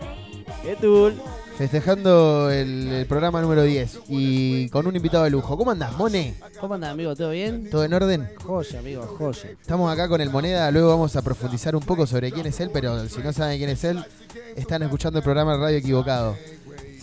¿Qué 0.63 0.75
tú? 0.75 1.11
Festejando 1.57 2.49
el, 2.51 2.89
el 2.91 3.05
programa 3.05 3.41
número 3.41 3.63
10 3.63 3.99
y 4.09 4.67
con 4.69 4.85
un 4.87 4.95
invitado 4.95 5.23
de 5.23 5.29
lujo. 5.29 5.57
¿Cómo 5.57 5.71
andás, 5.71 5.95
Mone? 5.97 6.35
¿Cómo 6.59 6.73
andan, 6.73 6.91
amigo? 6.91 7.15
¿Todo 7.15 7.29
bien? 7.31 7.69
¿Todo 7.69 7.85
en 7.85 7.93
orden? 7.93 8.29
Joya, 8.43 8.79
amigo, 8.79 9.03
joya. 9.17 9.51
Estamos 9.51 9.91
acá 9.91 10.09
con 10.09 10.19
el 10.19 10.29
Moneda, 10.29 10.69
luego 10.71 10.89
vamos 10.89 11.15
a 11.15 11.21
profundizar 11.21 11.75
un 11.75 11.81
poco 11.81 12.05
sobre 12.05 12.31
quién 12.31 12.45
es 12.45 12.59
él, 12.59 12.71
pero 12.73 13.07
si 13.07 13.21
no 13.21 13.31
saben 13.31 13.57
quién 13.57 13.69
es 13.69 13.83
él, 13.85 14.03
están 14.57 14.83
escuchando 14.83 15.19
el 15.19 15.23
programa 15.23 15.53
de 15.53 15.59
Radio 15.59 15.77
Equivocado. 15.77 16.35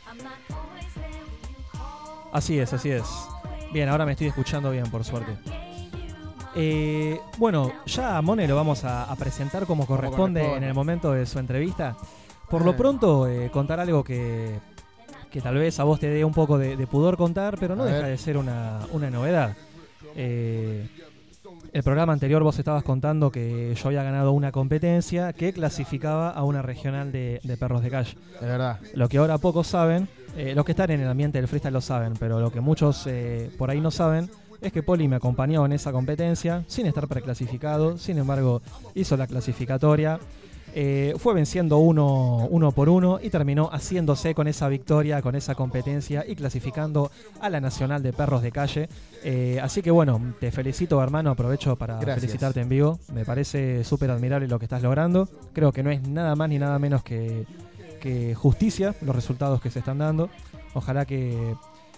Así 2.31 2.59
es, 2.59 2.71
así 2.71 2.91
es. 2.91 3.01
Bien, 3.73 3.89
ahora 3.89 4.05
me 4.05 4.11
estoy 4.11 4.27
escuchando 4.27 4.69
bien, 4.71 4.85
por 4.91 5.03
suerte. 5.03 5.31
Eh, 6.55 7.19
bueno, 7.39 7.71
ya 7.87 8.17
a 8.17 8.21
Mone 8.21 8.47
lo 8.47 8.55
vamos 8.55 8.83
a, 8.83 9.05
a 9.11 9.15
presentar 9.15 9.65
como 9.65 9.87
corresponde, 9.87 10.41
corresponde. 10.41 10.57
en 10.57 10.63
el 10.63 10.73
momento 10.75 11.11
de 11.11 11.25
su 11.25 11.39
entrevista. 11.39 11.95
Por 12.49 12.63
lo 12.63 12.71
Ah. 12.71 12.77
pronto, 12.77 13.27
eh, 13.27 13.49
contar 13.51 13.79
algo 13.79 14.03
que, 14.03 14.59
que 15.31 15.41
tal 15.41 15.55
vez 15.55 15.79
a 15.79 15.83
vos 15.85 15.99
te 15.99 16.07
dé 16.09 16.23
un 16.23 16.33
poco 16.33 16.59
de, 16.59 16.77
de 16.77 16.85
pudor 16.85 17.17
contar, 17.17 17.57
pero 17.59 17.75
no 17.75 17.83
A 17.83 17.87
deja 17.87 17.99
ver. 18.01 18.07
de 18.09 18.17
ser 18.17 18.37
una, 18.37 18.81
una 18.91 19.09
novedad. 19.09 19.55
Eh, 20.15 20.87
el 21.71 21.81
programa 21.81 22.13
anterior 22.13 22.43
vos 22.43 22.59
estabas 22.59 22.83
contando 22.83 23.31
que 23.31 23.73
yo 23.73 23.87
había 23.87 24.03
ganado 24.03 24.31
una 24.33 24.51
competencia 24.51 25.33
que 25.33 25.51
clasificaba 25.53 26.29
a 26.29 26.43
una 26.43 26.61
regional 26.61 27.11
de, 27.11 27.39
de 27.43 27.57
perros 27.57 27.81
de 27.81 27.89
calle. 27.89 28.15
De 28.39 28.45
verdad. 28.45 28.79
Lo 28.93 29.09
que 29.09 29.17
ahora 29.17 29.39
pocos 29.39 29.65
saben, 29.65 30.07
eh, 30.35 30.53
los 30.55 30.65
que 30.65 30.71
están 30.71 30.91
en 30.91 31.01
el 31.01 31.07
ambiente 31.07 31.37
del 31.37 31.47
freestyle 31.47 31.73
lo 31.73 31.81
saben, 31.81 32.13
pero 32.19 32.39
lo 32.39 32.51
que 32.51 32.61
muchos 32.61 33.05
eh, 33.07 33.51
por 33.57 33.69
ahí 33.69 33.79
no 33.79 33.91
saben 33.91 34.29
es 34.61 34.71
que 34.71 34.81
Poli 34.81 35.07
me 35.07 35.17
acompañó 35.17 35.65
en 35.65 35.73
esa 35.73 35.91
competencia 35.91 36.63
sin 36.67 36.85
estar 36.85 37.07
preclasificado, 37.07 37.97
sin 37.97 38.17
embargo 38.17 38.61
hizo 38.95 39.17
la 39.17 39.27
clasificatoria, 39.27 40.19
eh, 40.75 41.13
fue 41.17 41.35
venciendo 41.35 41.77
uno, 41.77 42.47
uno 42.49 42.71
por 42.71 42.89
uno 42.89 43.19
y 43.21 43.29
terminó 43.29 43.69
haciéndose 43.71 44.33
con 44.33 44.47
esa 44.47 44.67
victoria, 44.69 45.21
con 45.21 45.35
esa 45.35 45.53
competencia 45.53 46.25
y 46.27 46.35
clasificando 46.35 47.11
a 47.41 47.49
la 47.51 47.61
Nacional 47.61 48.01
de 48.01 48.11
Perros 48.11 48.41
de 48.41 48.51
Calle. 48.51 48.89
Eh, 49.23 49.59
así 49.61 49.83
que 49.83 49.91
bueno, 49.91 50.19
te 50.39 50.51
felicito 50.51 51.01
hermano, 51.01 51.29
aprovecho 51.29 51.75
para 51.75 51.99
Gracias. 51.99 52.21
felicitarte 52.21 52.61
en 52.61 52.69
vivo, 52.69 52.99
me 53.13 53.23
parece 53.23 53.83
súper 53.83 54.09
admirable 54.09 54.47
lo 54.47 54.57
que 54.57 54.65
estás 54.65 54.81
logrando, 54.81 55.29
creo 55.53 55.71
que 55.71 55.83
no 55.83 55.91
es 55.91 56.07
nada 56.07 56.35
más 56.35 56.49
ni 56.49 56.57
nada 56.57 56.79
menos 56.79 57.03
que 57.03 57.45
que 58.03 58.35
justicia 58.35 58.93
los 58.99 59.15
resultados 59.15 59.61
que 59.61 59.71
se 59.71 59.79
están 59.79 59.97
dando. 59.99 60.29
Ojalá 60.73 61.05
que, 61.05 61.55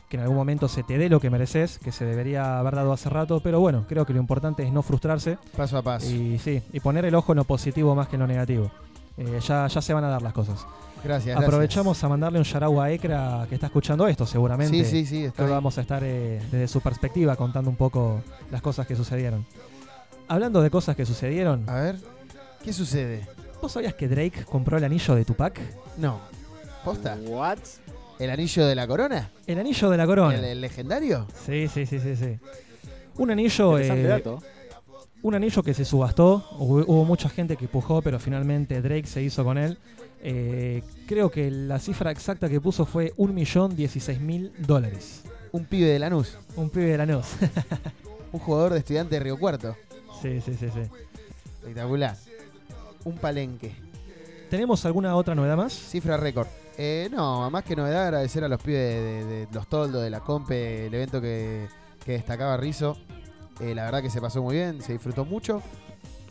que 0.08 0.18
en 0.18 0.22
algún 0.22 0.38
momento 0.38 0.68
se 0.68 0.84
te 0.84 1.00
dé 1.00 1.10
lo 1.10 1.20
que 1.20 1.32
mereces, 1.32 1.80
que 1.80 1.92
se 1.92 2.06
debería 2.06 2.60
haber 2.60 2.76
dado 2.76 2.94
hace 2.94 3.10
rato, 3.10 3.40
pero 3.40 3.60
bueno, 3.60 3.86
creo 3.90 4.06
que 4.06 4.14
lo 4.14 4.20
importante 4.20 4.62
es 4.62 4.72
no 4.72 4.84
frustrarse 4.84 5.40
Paso 5.58 5.80
a 5.80 5.82
paso. 5.82 6.06
y 6.08 6.38
sí, 6.38 6.62
y 6.72 6.80
poner 6.80 7.06
el 7.06 7.16
ojo 7.16 7.32
en 7.32 7.38
lo 7.38 7.44
positivo 7.44 7.96
más 7.96 8.08
que 8.08 8.18
en 8.18 8.20
lo 8.20 8.28
negativo. 8.28 8.70
Eh, 9.18 9.40
ya, 9.42 9.66
ya 9.66 9.82
se 9.82 9.94
van 9.96 10.04
a 10.04 10.10
dar 10.10 10.22
las 10.22 10.34
cosas. 10.34 10.64
Gracias. 11.04 11.36
Aprovechamos 11.42 12.04
a 12.04 12.10
mandarle 12.10 12.38
un 12.38 12.46
yarau 12.46 12.80
a 12.82 12.92
Ekra 12.92 13.48
que 13.50 13.56
está 13.56 13.68
escuchando 13.68 14.08
esto 14.08 14.28
seguramente. 14.28 14.86
Sí, 14.86 14.86
sí, 14.86 15.06
sí. 15.08 15.26
Está 15.26 15.46
vamos 15.48 15.76
a 15.80 15.82
estar 15.82 16.04
eh, 16.04 16.40
desde 16.52 16.68
su 16.68 16.82
perspectiva 16.82 17.36
contando 17.36 17.72
un 17.72 17.76
poco 17.76 18.22
las 18.52 18.62
cosas 18.62 18.86
que 18.86 18.96
sucedieron. 18.96 19.44
Hablando 20.28 20.62
de 20.62 20.70
cosas 20.70 20.96
que 20.96 21.06
sucedieron, 21.06 21.68
A 21.68 21.76
ver, 21.82 21.98
¿qué 22.64 22.74
sucede? 22.74 23.28
¿Vos 23.66 23.72
sabías 23.72 23.96
que 23.96 24.08
Drake 24.08 24.46
compró 24.46 24.78
el 24.78 24.84
anillo 24.84 25.16
de 25.16 25.26
Tupac? 25.26 25.60
No. 25.98 26.20
¿Posta? 26.84 27.18
¿What? 27.26 27.58
¿El 28.20 28.30
anillo 28.30 28.64
de 28.68 28.76
la 28.76 28.86
corona? 28.86 29.32
El 29.48 29.58
anillo 29.58 29.90
de 29.90 29.98
la 29.98 30.06
corona. 30.06 30.38
¿El, 30.38 30.46
el 30.46 30.62
legendario? 30.62 31.26
Sí, 31.48 31.68
sí, 31.68 31.88
sí, 31.88 32.00
sí, 32.00 32.16
sí. 32.16 32.38
Un 33.18 33.32
anillo, 33.32 33.72
Interesante 33.72 34.04
eh, 34.04 34.08
dato. 34.08 34.44
un 35.24 35.34
anillo 35.34 35.64
que 35.64 35.74
se 35.74 35.84
subastó. 35.84 36.48
Hubo, 36.60 36.76
hubo 36.86 37.06
mucha 37.06 37.28
gente 37.28 37.58
que 37.58 37.68
pujó, 37.68 38.04
pero 38.04 38.20
finalmente 38.20 38.84
Drake 38.84 39.08
se 39.08 39.24
hizo 39.24 39.44
con 39.44 39.58
él. 39.58 39.80
Eh, 40.22 40.84
creo 41.08 41.32
que 41.32 41.50
la 41.50 41.80
cifra 41.80 42.12
exacta 42.12 42.48
que 42.48 42.62
puso 42.62 42.86
fue 42.86 43.16
1.016.000 43.16 44.52
dólares. 44.60 45.24
Un 45.52 45.66
pibe 45.66 45.88
de 45.88 45.98
Lanús. 45.98 46.38
Un 46.56 46.70
pibe 46.70 46.86
de 46.92 46.98
la 46.98 47.08
NOS. 47.08 47.26
Un 48.32 48.40
jugador 48.40 48.74
de 48.74 48.80
estudiante 48.80 49.16
de 49.16 49.22
Río 49.22 49.40
Cuarto. 49.40 49.76
sí, 50.22 50.40
sí, 50.42 50.54
sí, 50.54 50.68
sí. 50.72 50.82
Espectacular. 51.62 52.16
Un 53.06 53.16
palenque. 53.18 53.74
¿Tenemos 54.50 54.86
alguna 54.86 55.16
otra 55.16 55.34
novedad 55.36 55.56
más? 55.58 55.74
Cifra 55.74 56.18
récord. 56.18 56.48
Eh, 56.78 57.08
no, 57.12 57.50
más 57.50 57.64
que 57.64 57.76
novedad, 57.76 58.04
agradecer 58.04 58.44
a 58.44 58.48
los 58.50 58.62
pibes 58.62 58.80
de, 58.96 59.26
de- 59.26 59.46
de 59.46 59.54
los 59.54 59.68
toldos, 59.68 60.04
de 60.04 60.10
la 60.10 60.20
Compe, 60.20 60.88
el 60.88 60.94
evento 60.94 61.22
que, 61.22 61.68
que 62.04 62.12
destacaba 62.14 62.58
Rizo. 62.58 62.98
Eh, 63.62 63.74
la 63.74 63.86
verdad 63.86 64.02
que 64.02 64.10
se 64.10 64.20
pasó 64.20 64.42
muy 64.44 64.56
bien, 64.56 64.82
se 64.82 64.92
disfrutó 64.94 65.24
mucho. 65.24 65.62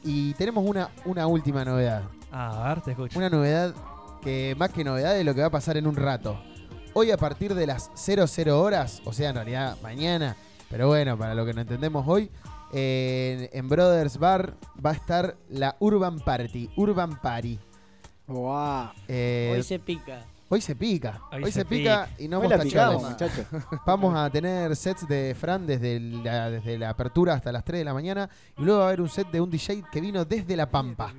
Y 0.03 0.35
tenemos 0.35 0.65
una, 0.69 0.91
una 1.07 1.27
última 1.27 1.65
novedad. 1.65 2.03
Ah, 2.31 2.65
a 2.71 2.75
ver, 2.75 2.83
te 2.83 2.91
escucho. 2.91 3.19
Una 3.19 3.31
novedad 3.31 3.75
que 4.23 4.55
más 4.59 4.71
que 4.71 4.85
novedad 4.85 5.19
es 5.19 5.25
lo 5.25 5.35
que 5.35 5.41
va 5.41 5.47
a 5.47 5.51
pasar 5.51 5.77
en 5.79 5.87
un 5.87 5.97
rato. 5.97 6.39
Hoy 6.93 7.11
a 7.11 7.17
partir 7.17 7.55
de 7.55 7.67
las 7.67 7.91
00 7.95 8.61
horas, 8.61 9.01
o 9.07 9.13
sea, 9.13 9.31
en 9.31 9.37
realidad 9.37 9.77
mañana, 9.83 10.37
pero 10.71 10.89
bueno, 10.89 11.17
para 11.17 11.35
lo 11.35 11.47
que 11.47 11.55
no 11.55 11.63
entendemos 11.63 12.05
hoy, 12.07 12.31
en, 12.75 13.49
en 13.53 13.69
Brothers 13.69 14.19
Bar 14.19 14.55
va 14.85 14.91
a 14.91 14.95
estar 14.95 15.37
la 15.49 15.77
Urban 15.79 16.19
Party, 16.19 16.71
Urban 16.77 17.21
Party. 17.21 17.59
Wow. 18.27 18.89
Eh, 19.07 19.53
Hoy 19.55 19.63
se 19.63 19.79
pica. 19.79 20.25
hoy 20.49 20.61
se 20.61 20.75
pica, 20.75 21.21
Hoy 21.31 21.45
hoy, 21.45 21.53
se 21.53 21.61
se 21.61 21.65
pica 21.65 22.09
y 22.19 22.27
no 22.27 22.41
Hoy 22.41 22.47
hemos 22.53 23.03
muchachos. 23.03 23.47
Vamos 23.87 24.17
a 24.17 24.29
tener 24.29 24.75
sets 24.75 25.07
de 25.07 25.37
Fran 25.39 25.67
desde 25.67 26.01
la, 26.01 26.51
desde 26.51 26.77
la 26.77 26.91
apertura 26.91 27.35
hasta 27.35 27.53
las 27.53 27.65
3 27.65 27.81
de 27.81 27.85
la 27.85 27.95
mañana 27.95 28.29
y 28.59 28.63
luego 28.63 28.81
va 28.81 28.87
a 28.87 28.89
haber 28.89 29.03
un 29.03 29.09
set 29.09 29.31
de 29.31 29.41
un 29.41 29.51
DJ 29.51 29.85
que 29.93 30.01
vino 30.01 30.25
desde 30.25 30.57
La 30.57 30.69
Pampa. 30.69 31.15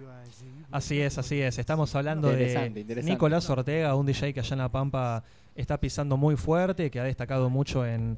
Así 0.71 0.99
es, 0.99 1.17
así 1.17 1.41
es. 1.41 1.57
Estamos 1.57 1.95
hablando 1.95 2.29
Interesante, 2.31 2.73
de 2.73 2.81
interesante. 2.81 3.11
Nicolás 3.13 3.49
Ortega, 3.49 3.95
un 3.95 4.05
DJ 4.05 4.33
que 4.33 4.41
allá 4.41 4.55
en 4.55 4.59
La 4.59 4.69
Pampa 4.69 5.23
está 5.55 5.79
pisando 5.79 6.17
muy 6.17 6.35
fuerte, 6.35 6.91
que 6.91 6.99
ha 6.99 7.03
destacado 7.03 7.49
mucho 7.49 7.85
en, 7.85 8.17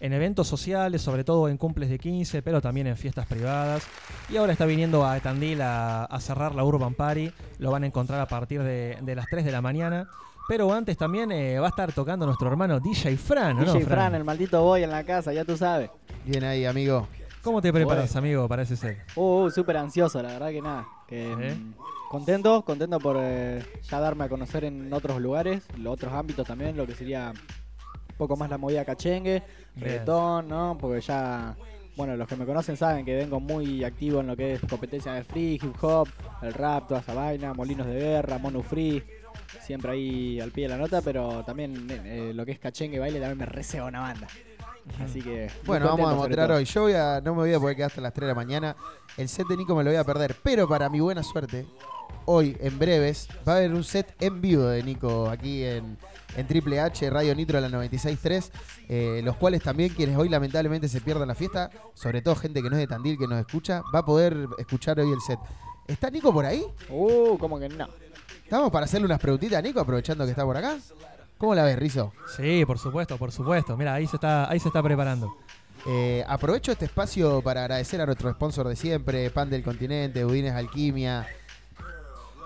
en 0.00 0.12
eventos 0.12 0.46
sociales, 0.46 1.02
sobre 1.02 1.24
todo 1.24 1.48
en 1.48 1.56
cumples 1.56 1.88
de 1.88 1.98
15, 1.98 2.42
pero 2.42 2.60
también 2.60 2.86
en 2.86 2.96
fiestas 2.96 3.26
privadas. 3.26 3.86
Y 4.28 4.36
ahora 4.36 4.52
está 4.52 4.66
viniendo 4.66 5.06
a 5.06 5.18
Tandil 5.20 5.62
a, 5.62 6.04
a 6.04 6.20
cerrar 6.20 6.54
la 6.54 6.64
Urban 6.64 6.94
Party. 6.94 7.30
Lo 7.58 7.70
van 7.70 7.84
a 7.84 7.86
encontrar 7.86 8.20
a 8.20 8.26
partir 8.26 8.62
de, 8.62 8.98
de 9.00 9.14
las 9.14 9.26
3 9.26 9.44
de 9.44 9.52
la 9.52 9.60
mañana. 9.60 10.08
Pero 10.48 10.72
antes 10.72 10.96
también 10.96 11.32
eh, 11.32 11.58
va 11.58 11.66
a 11.66 11.70
estar 11.70 11.92
tocando 11.92 12.24
nuestro 12.24 12.48
hermano 12.48 12.78
DJ 12.78 13.16
Fran, 13.16 13.58
¿o 13.58 13.64
¿no? 13.64 13.72
DJ 13.72 13.84
Fran, 13.84 14.14
el 14.14 14.22
maldito 14.22 14.62
boy 14.62 14.84
en 14.84 14.90
la 14.90 15.02
casa, 15.04 15.32
ya 15.32 15.44
tú 15.44 15.56
sabes. 15.56 15.90
Bien 16.24 16.44
ahí, 16.44 16.64
amigo. 16.64 17.08
¿Cómo 17.42 17.60
te 17.60 17.72
preparas, 17.72 18.14
amigo, 18.16 18.46
para 18.48 18.62
ese 18.62 18.76
set? 18.76 18.98
Uh, 19.16 19.44
uh, 19.44 19.50
súper 19.50 19.76
ansioso, 19.76 20.22
la 20.22 20.30
verdad 20.30 20.50
que 20.50 20.62
nada. 20.62 20.86
Que, 21.06 21.32
¿Eh? 21.32 21.54
mm, 21.54 21.74
Contento, 22.08 22.62
contento 22.62 23.00
por 23.00 23.16
eh, 23.18 23.64
ya 23.90 23.98
darme 23.98 24.24
a 24.24 24.28
conocer 24.28 24.64
en 24.64 24.92
otros 24.92 25.20
lugares, 25.20 25.64
los 25.76 25.94
otros 25.94 26.12
ámbitos 26.12 26.46
también, 26.46 26.76
lo 26.76 26.86
que 26.86 26.94
sería 26.94 27.32
poco 28.16 28.36
más 28.36 28.50
la 28.50 28.58
movida 28.58 28.84
cachengue, 28.84 29.42
reggaetón, 29.76 30.48
¿no? 30.48 30.76
Porque 30.80 31.00
ya, 31.00 31.56
bueno, 31.96 32.16
los 32.16 32.28
que 32.28 32.36
me 32.36 32.46
conocen 32.46 32.76
saben 32.76 33.04
que 33.04 33.14
vengo 33.14 33.40
muy 33.40 33.84
activo 33.84 34.20
en 34.20 34.28
lo 34.28 34.36
que 34.36 34.54
es 34.54 34.60
competencia 34.60 35.12
de 35.12 35.24
free, 35.24 35.54
hip 35.54 35.74
hop, 35.82 36.08
el 36.42 36.52
rap, 36.54 36.88
toda 36.88 37.00
esa 37.00 37.14
vaina, 37.14 37.54
molinos 37.54 37.86
de 37.86 37.94
guerra, 37.94 38.38
mono 38.38 38.62
free, 38.62 39.02
siempre 39.60 39.92
ahí 39.92 40.40
al 40.40 40.50
pie 40.50 40.64
de 40.64 40.70
la 40.70 40.78
nota, 40.78 41.00
pero 41.02 41.44
también 41.44 41.86
eh, 41.90 42.32
lo 42.34 42.44
que 42.44 42.52
es 42.52 42.58
cachengue 42.58 42.98
baile 42.98 43.20
también 43.20 43.38
me 43.38 43.46
receba 43.46 43.86
una 43.86 44.00
banda. 44.00 44.28
Así 45.02 45.20
que. 45.20 45.50
Bueno, 45.64 45.86
vamos 45.86 46.12
a 46.12 46.14
mostrar 46.14 46.50
hoy. 46.52 46.64
Yo 46.64 46.82
voy 46.82 46.92
a, 46.92 47.20
no 47.20 47.34
me 47.34 47.42
voy 47.42 47.52
a 47.52 47.58
poder 47.58 47.76
quedar 47.76 47.88
hasta 47.88 48.00
las 48.00 48.12
3 48.12 48.22
de 48.22 48.28
la 48.28 48.34
mañana. 48.34 48.76
El 49.16 49.28
set 49.28 49.46
de 49.48 49.56
Nico 49.56 49.74
me 49.74 49.82
lo 49.82 49.90
voy 49.90 49.98
a 49.98 50.04
perder. 50.04 50.36
Pero 50.42 50.68
para 50.68 50.88
mi 50.88 51.00
buena 51.00 51.22
suerte, 51.22 51.66
hoy, 52.24 52.56
en 52.60 52.78
breves, 52.78 53.28
va 53.46 53.54
a 53.54 53.56
haber 53.56 53.74
un 53.74 53.84
set 53.84 54.14
en 54.20 54.40
vivo 54.40 54.64
de 54.64 54.82
Nico 54.82 55.28
aquí 55.28 55.64
en, 55.64 55.98
en 56.36 56.46
Triple 56.46 56.80
H, 56.80 57.10
Radio 57.10 57.34
Nitro, 57.34 57.60
la 57.60 57.68
96.3. 57.68 58.50
eh, 58.88 59.20
los 59.24 59.36
cuales 59.36 59.62
también, 59.62 59.90
quienes 59.94 60.16
hoy 60.16 60.28
lamentablemente 60.28 60.88
se 60.88 61.00
pierdan 61.00 61.28
la 61.28 61.34
fiesta, 61.34 61.70
sobre 61.94 62.22
todo 62.22 62.36
gente 62.36 62.62
que 62.62 62.70
no 62.70 62.76
es 62.76 62.80
de 62.80 62.86
Tandil, 62.86 63.18
que 63.18 63.26
nos 63.26 63.38
escucha, 63.40 63.82
va 63.94 64.00
a 64.00 64.04
poder 64.04 64.46
escuchar 64.58 65.00
hoy 65.00 65.10
el 65.10 65.20
set. 65.20 65.38
¿Está 65.86 66.10
Nico 66.10 66.32
por 66.32 66.44
ahí? 66.44 66.64
Uh, 66.88 67.38
como 67.38 67.58
que 67.58 67.68
no. 67.68 67.88
¿Estamos 68.44 68.70
para 68.70 68.84
hacerle 68.84 69.06
unas 69.06 69.18
preguntitas 69.20 69.58
a 69.58 69.62
Nico, 69.62 69.80
aprovechando 69.80 70.24
que 70.24 70.30
está 70.30 70.44
por 70.44 70.56
acá? 70.56 70.76
¿Cómo 71.38 71.54
la 71.54 71.64
ves, 71.64 71.78
Rizo? 71.78 72.12
Sí, 72.36 72.64
por 72.64 72.78
supuesto, 72.78 73.18
por 73.18 73.30
supuesto. 73.32 73.76
Mira, 73.76 73.94
ahí 73.94 74.06
se 74.06 74.16
está, 74.16 74.48
ahí 74.50 74.58
se 74.58 74.68
está 74.68 74.82
preparando. 74.82 75.36
Eh, 75.86 76.24
aprovecho 76.26 76.72
este 76.72 76.86
espacio 76.86 77.42
para 77.42 77.60
agradecer 77.62 78.00
a 78.00 78.06
nuestro 78.06 78.30
sponsor 78.32 78.66
de 78.68 78.74
siempre, 78.76 79.30
Pan 79.30 79.50
del 79.50 79.62
Continente, 79.62 80.24
Budines 80.24 80.54
Alquimia, 80.54 81.26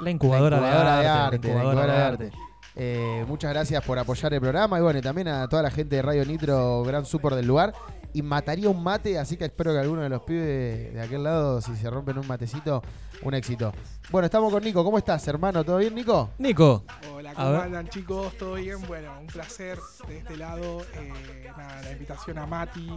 La 0.01 0.11
incubadora, 0.11 0.61
la 0.61 0.67
incubadora 0.67 0.97
de, 0.97 1.03
de 1.03 1.09
arte, 1.09 1.49
la 1.49 1.55
incubadora 1.55 1.93
de 1.95 2.03
arte. 2.03 2.33
Eh, 2.77 3.25
muchas 3.27 3.53
gracias 3.53 3.85
por 3.85 3.99
apoyar 3.99 4.33
el 4.33 4.41
programa 4.41 4.79
y 4.79 4.83
bueno, 4.83 4.99
y 4.99 5.03
también 5.03 5.29
a 5.29 5.49
toda 5.49 5.63
la 5.63 5.71
gente 5.71 5.97
de 5.97 6.03
Radio 6.03 6.25
Nitro, 6.25 6.83
gran 6.85 7.05
super 7.05 7.35
del 7.35 7.47
lugar. 7.47 7.73
Y 8.13 8.23
mataría 8.23 8.69
un 8.69 8.83
mate, 8.83 9.19
así 9.19 9.37
que 9.37 9.45
espero 9.45 9.73
que 9.73 9.79
alguno 9.79 10.03
de 10.03 10.09
los 10.09 10.23
pibes 10.23 10.93
de 10.93 11.01
aquel 11.01 11.23
lado, 11.23 11.61
si 11.61 11.77
se 11.77 11.89
rompen 11.89 12.19
un 12.19 12.27
matecito, 12.27 12.83
un 13.23 13.35
éxito. 13.35 13.73
Bueno, 14.11 14.27
estamos 14.27 14.53
con 14.53 14.63
Nico. 14.65 14.83
¿Cómo 14.83 14.99
estás, 14.99 15.27
hermano? 15.29 15.63
¿Todo 15.65 15.79
bien, 15.79 15.95
Nico? 15.95 16.31
Nico, 16.39 16.85
Hola, 17.15 17.31
A 17.31 17.35
¿cómo 17.35 17.51
ver. 17.53 17.61
andan 17.61 17.89
chicos? 17.89 18.37
¿Todo 18.39 18.55
bien? 18.55 18.81
Bueno, 18.89 19.19
un 19.21 19.27
placer 19.27 19.79
de 20.09 20.19
este 20.19 20.37
lado. 20.37 20.83
eh, 20.95 21.51
nada, 21.57 21.83
la 21.83 21.93
invitación 21.93 22.39
a 22.39 22.47
Mati, 22.47 22.89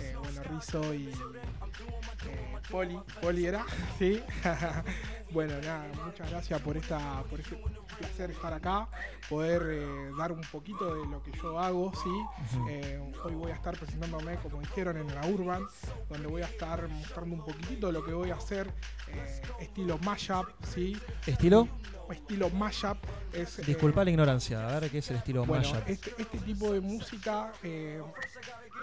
eh, 0.00 0.14
bueno, 0.22 0.42
Rizo 0.44 0.94
y 0.94 1.08
eh, 1.08 2.54
Poli. 2.70 2.98
Poli 3.20 3.46
era, 3.46 3.64
sí. 3.98 4.22
bueno, 5.32 5.54
nada, 5.62 5.86
muchas 6.04 6.30
gracias 6.30 6.60
por 6.60 6.76
esta, 6.76 7.22
por 7.28 7.40
este 7.40 7.56
placer 7.98 8.30
estar 8.30 8.52
acá, 8.52 8.88
poder 9.28 9.62
eh, 9.70 10.10
dar 10.16 10.32
un 10.32 10.40
poquito 10.52 10.94
de 10.94 11.06
lo 11.08 11.22
que 11.22 11.32
yo 11.32 11.58
hago, 11.58 11.92
sí. 12.02 12.58
Eh, 12.68 13.12
hoy 13.24 13.34
voy 13.34 13.50
a 13.50 13.54
estar 13.56 13.76
presentándome, 13.76 14.36
como 14.36 14.60
dijeron, 14.60 14.96
en 14.98 15.12
la 15.14 15.26
Urban, 15.26 15.66
donde 16.08 16.26
voy 16.28 16.42
a 16.42 16.46
estar 16.46 16.86
mostrando 16.88 17.34
un 17.34 17.44
poquitito 17.44 17.88
de 17.88 17.92
lo 17.92 18.04
que 18.04 18.12
voy 18.12 18.30
a 18.30 18.36
hacer, 18.36 18.72
eh, 19.08 19.40
estilo 19.70 19.98
mashup, 19.98 20.46
sí. 20.74 20.96
¿estilo? 21.26 21.68
Estilo 22.10 22.50
mashup 22.50 22.96
es 23.32 23.60
eh, 23.60 23.62
Disculpa 23.64 24.02
la 24.04 24.10
ignorancia, 24.10 24.66
a 24.68 24.80
ver 24.80 24.90
qué 24.90 24.98
es 24.98 25.10
el 25.12 25.18
estilo 25.18 25.44
bueno, 25.46 25.62
mashup. 25.70 25.88
este, 25.88 26.12
este 26.18 26.38
tipo 26.38 26.72
de 26.72 26.80
música 26.80 27.52
eh, 27.62 28.02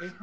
es- 0.02 0.14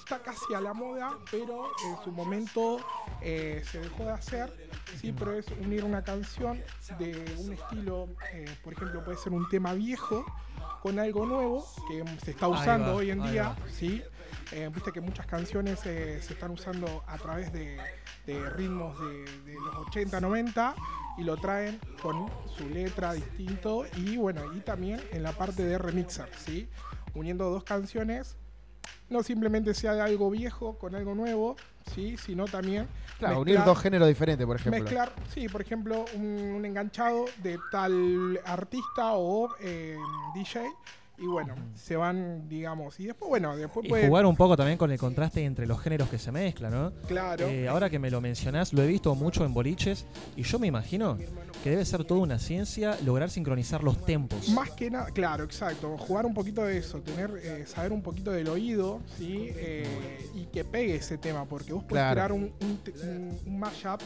está 0.00 0.20
casi 0.20 0.54
a 0.54 0.60
la 0.60 0.72
moda, 0.72 1.18
pero 1.32 1.66
en 1.84 2.04
su 2.04 2.12
momento 2.12 2.78
eh, 3.20 3.64
se 3.68 3.80
dejó 3.80 4.04
de 4.04 4.12
hacer. 4.12 4.70
Sí, 5.00 5.12
pero 5.12 5.32
es 5.32 5.46
unir 5.60 5.82
una 5.84 6.04
canción 6.04 6.62
de 7.00 7.34
un 7.38 7.52
estilo, 7.52 8.08
por 8.62 8.72
ejemplo, 8.72 9.02
puede 9.04 9.18
ser 9.18 9.32
un 9.32 9.48
tema 9.48 9.72
viejo 9.74 10.24
con 10.80 11.00
algo 11.00 11.26
nuevo 11.26 11.66
que 11.88 12.04
se 12.24 12.30
está 12.30 12.46
usando 12.46 12.90
va, 12.90 12.94
hoy 12.94 13.10
en 13.10 13.22
día. 13.32 13.48
va. 13.48 13.56
Sí, 13.68 14.00
viste 14.72 14.92
que 14.92 15.00
muchas 15.00 15.26
canciones 15.26 15.80
se 15.80 16.18
están 16.18 16.52
usando 16.52 17.02
a 17.08 17.18
través 17.18 17.52
de, 17.52 17.78
de 18.26 18.48
ritmos 18.50 18.98
de, 19.00 19.24
de 19.44 19.54
los 19.54 19.74
80, 19.88 20.20
90 20.20 20.74
y 21.18 21.22
lo 21.24 21.36
traen 21.36 21.78
con 22.02 22.26
su 22.56 22.68
letra 22.68 23.12
distinto 23.12 23.84
y 23.96 24.16
bueno, 24.16 24.52
y 24.54 24.60
también 24.60 25.00
en 25.12 25.22
la 25.22 25.32
parte 25.32 25.64
de 25.64 25.78
remixer, 25.78 26.28
¿sí? 26.36 26.68
Uniendo 27.14 27.50
dos 27.50 27.62
canciones, 27.64 28.36
no 29.08 29.22
simplemente 29.22 29.74
sea 29.74 29.94
de 29.94 30.00
algo 30.00 30.30
viejo 30.30 30.76
con 30.78 30.94
algo 30.94 31.14
nuevo, 31.14 31.56
¿sí? 31.94 32.16
Sino 32.16 32.46
también 32.46 32.88
Claro, 33.18 33.36
mezclar- 33.36 33.42
unir 33.42 33.64
dos 33.64 33.78
géneros 33.78 34.08
diferentes, 34.08 34.44
por 34.46 34.56
ejemplo. 34.56 34.82
Mezclar, 34.82 35.12
sí, 35.32 35.48
por 35.48 35.60
ejemplo, 35.60 36.04
un, 36.14 36.24
un 36.56 36.64
enganchado 36.64 37.26
de 37.42 37.58
tal 37.70 38.40
artista 38.44 39.12
o 39.12 39.54
eh, 39.60 39.96
DJ. 40.34 40.62
Y 41.16 41.26
bueno, 41.26 41.54
se 41.76 41.94
van, 41.96 42.48
digamos. 42.48 42.98
Y 42.98 43.06
después, 43.06 43.28
bueno, 43.28 43.56
después 43.56 43.86
Y 43.86 43.88
puede. 43.88 44.08
jugar 44.08 44.26
un 44.26 44.34
poco 44.34 44.56
también 44.56 44.76
con 44.76 44.90
el 44.90 44.98
contraste 44.98 45.44
entre 45.44 45.64
los 45.64 45.80
géneros 45.80 46.08
que 46.08 46.18
se 46.18 46.32
mezclan, 46.32 46.72
¿no? 46.72 46.92
Claro. 47.06 47.46
Eh, 47.46 47.68
ahora 47.68 47.88
que 47.88 48.00
me 48.00 48.10
lo 48.10 48.20
mencionás, 48.20 48.72
lo 48.72 48.82
he 48.82 48.86
visto 48.88 49.14
mucho 49.14 49.44
en 49.44 49.54
boliches 49.54 50.06
y 50.36 50.42
yo 50.42 50.58
me 50.58 50.66
imagino 50.66 51.16
que 51.62 51.70
debe 51.70 51.84
ser 51.84 52.04
toda 52.04 52.20
una 52.20 52.40
ciencia 52.40 52.98
lograr 53.04 53.30
sincronizar 53.30 53.84
los 53.84 54.04
tempos. 54.04 54.48
Más 54.48 54.72
que 54.72 54.90
nada, 54.90 55.06
claro, 55.12 55.44
exacto. 55.44 55.96
Jugar 55.98 56.26
un 56.26 56.34
poquito 56.34 56.64
de 56.64 56.78
eso, 56.78 57.00
tener, 57.00 57.30
eh, 57.42 57.64
saber 57.66 57.92
un 57.92 58.02
poquito 58.02 58.32
del 58.32 58.48
oído, 58.48 59.00
¿sí? 59.16 59.50
Eh, 59.50 60.30
y 60.34 60.46
que 60.46 60.64
pegue 60.64 60.96
ese 60.96 61.16
tema, 61.16 61.44
porque 61.44 61.72
vos 61.72 61.84
puedes 61.84 62.02
Claro. 62.04 62.14
crear 62.14 62.32
un, 62.32 62.52
un- 62.60 63.38
un 63.46 63.58
mashup, 63.60 64.00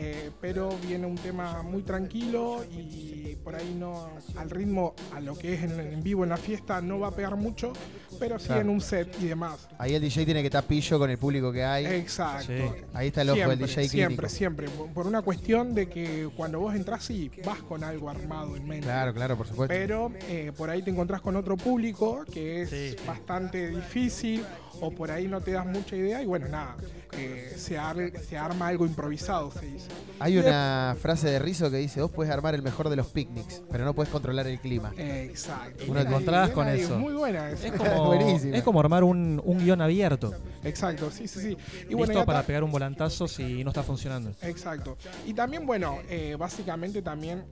eh, 0.00 0.30
pero 0.40 0.70
viene 0.86 1.06
un 1.06 1.16
tema 1.16 1.62
muy 1.62 1.82
tranquilo 1.82 2.64
y 2.70 3.36
por 3.42 3.54
ahí 3.56 3.74
no, 3.78 4.10
al 4.36 4.48
ritmo, 4.50 4.94
a 5.14 5.20
lo 5.20 5.36
que 5.36 5.54
es 5.54 5.62
en, 5.64 5.78
en 5.80 6.02
vivo 6.02 6.22
en 6.24 6.30
la 6.30 6.36
fiesta, 6.36 6.80
no 6.80 7.00
va 7.00 7.08
a 7.08 7.10
pegar 7.10 7.34
mucho, 7.36 7.72
pero 8.18 8.38
sí 8.38 8.46
Claro. 8.46 8.60
en 8.62 8.68
un 8.70 8.80
set 8.80 9.14
y 9.20 9.26
demás. 9.26 9.68
Ahí 9.78 9.94
el 9.94 10.00
DJ 10.02 10.24
tiene 10.24 10.40
que 10.40 10.46
estar 10.46 10.64
pillo 10.64 10.98
con 10.98 11.10
el 11.10 11.18
público 11.18 11.50
que 11.52 11.64
hay. 11.64 11.86
Exacto. 11.86 12.46
Sí. 12.46 12.62
Ahí 12.94 13.08
está 13.08 13.22
el 13.22 13.30
ojo 13.30 13.36
siempre, 13.36 13.56
del 13.56 13.66
DJ 13.66 13.88
siempre, 13.88 14.16
clínico. 14.16 14.28
siempre. 14.28 14.68
Por- 14.68 14.88
Por 14.92 15.06
una 15.06 15.22
cuestión 15.22 15.74
de 15.74 15.88
que 15.88 16.28
cuando 16.36 16.60
vos 16.60 16.74
entras, 16.74 17.04
sí, 17.04 17.30
vas 17.44 17.62
con 17.62 17.82
algo 17.84 18.08
armado 18.10 18.56
en 18.56 18.66
mente. 18.68 18.86
Claro, 18.86 19.12
claro, 19.14 19.36
por 19.36 19.46
supuesto. 19.46 19.74
Pero 19.74 20.12
eh, 20.28 20.52
por 20.56 20.70
ahí 20.70 20.82
te 20.82 20.90
encontrás 20.90 21.20
con 21.20 21.34
otro 21.36 21.56
público 21.56 22.24
que 22.32 22.62
es 22.62 22.70
Sí, 22.70 22.90
sí. 22.90 22.96
bastante 23.06 23.68
difícil 23.68 24.44
o 24.80 24.90
por 24.90 25.10
ahí 25.10 25.26
no 25.26 25.40
te 25.40 25.52
das 25.52 25.66
mucha 25.66 25.96
idea 25.96 26.22
y 26.22 26.26
bueno, 26.26 26.46
nada, 26.48 26.76
eh, 27.12 27.52
se, 27.56 27.76
ar- 27.78 28.12
se 28.20 28.36
arma 28.38 28.68
algo 28.68 28.86
improvisado, 28.86 29.50
se 29.50 29.66
dice. 29.66 29.87
Hay 30.20 30.36
una 30.36 30.96
frase 31.00 31.30
de 31.30 31.38
Rizo 31.38 31.70
que 31.70 31.76
dice, 31.76 32.02
vos 32.02 32.10
puedes 32.10 32.32
armar 32.32 32.54
el 32.54 32.62
mejor 32.62 32.88
de 32.88 32.96
los 32.96 33.06
picnics, 33.08 33.62
pero 33.70 33.84
no 33.84 33.94
puedes 33.94 34.10
controlar 34.10 34.46
el 34.46 34.58
clima. 34.58 34.92
Exacto. 34.96 35.84
Uno 35.86 36.00
encontrás 36.00 36.50
con 36.50 36.66
eso. 36.68 36.98
Muy 36.98 37.14
buena 37.14 37.50
esa. 37.50 37.68
Es 37.68 37.72
como, 37.72 38.04
Buenísima. 38.06 38.56
es 38.56 38.62
como 38.64 38.80
armar 38.80 39.04
un, 39.04 39.40
un 39.44 39.58
guion 39.58 39.80
abierto, 39.80 40.34
Exacto, 40.64 41.10
sí, 41.10 41.28
sí, 41.28 41.40
sí. 41.40 41.56
Y 41.88 41.94
listo 41.94 42.12
ya 42.12 42.24
para 42.24 42.42
pegar 42.42 42.64
un 42.64 42.72
volantazo 42.72 43.28
si 43.28 43.62
no 43.62 43.70
está 43.70 43.82
funcionando. 43.82 44.32
Exacto. 44.42 44.96
Y 45.24 45.32
también, 45.34 45.64
bueno, 45.66 45.98
eh, 46.08 46.36
básicamente 46.38 47.00
también 47.00 47.44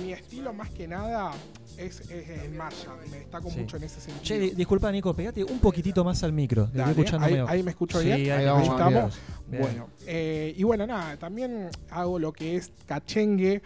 mi 0.00 0.12
estilo 0.12 0.52
más 0.52 0.70
que 0.70 0.86
nada 0.86 1.32
es, 1.86 2.00
es 2.10 2.52
mashup. 2.52 2.92
Me 3.10 3.18
destaco 3.18 3.50
Sí. 3.50 3.60
mucho 3.60 3.76
en 3.76 3.84
ese 3.84 4.00
sentido. 4.00 4.22
Che, 4.24 4.38
di- 4.38 4.50
disculpa 4.50 4.90
Nico, 4.90 5.14
pegate 5.14 5.44
un 5.44 5.58
poquitito 5.58 6.04
más 6.04 6.22
al 6.22 6.32
micro. 6.32 6.66
Dale, 6.72 6.90
escuchando 6.92 7.48
ahí, 7.48 7.62
me 7.62 7.70
escucho 7.70 7.98
Sí, 8.00 8.06
bien. 8.06 8.18
ahí 8.20 8.30
Ahí 8.30 8.44
vamos, 8.46 8.68
estamos. 8.68 9.18
Bien. 9.48 9.62
Bueno, 9.62 9.88
eh, 10.06 10.54
y 10.56 10.62
bueno, 10.64 10.86
nada, 10.86 11.16
también 11.16 11.68
hago 11.90 12.18
lo 12.18 12.32
que 12.32 12.56
es 12.56 12.72
cachengue, 12.86 13.62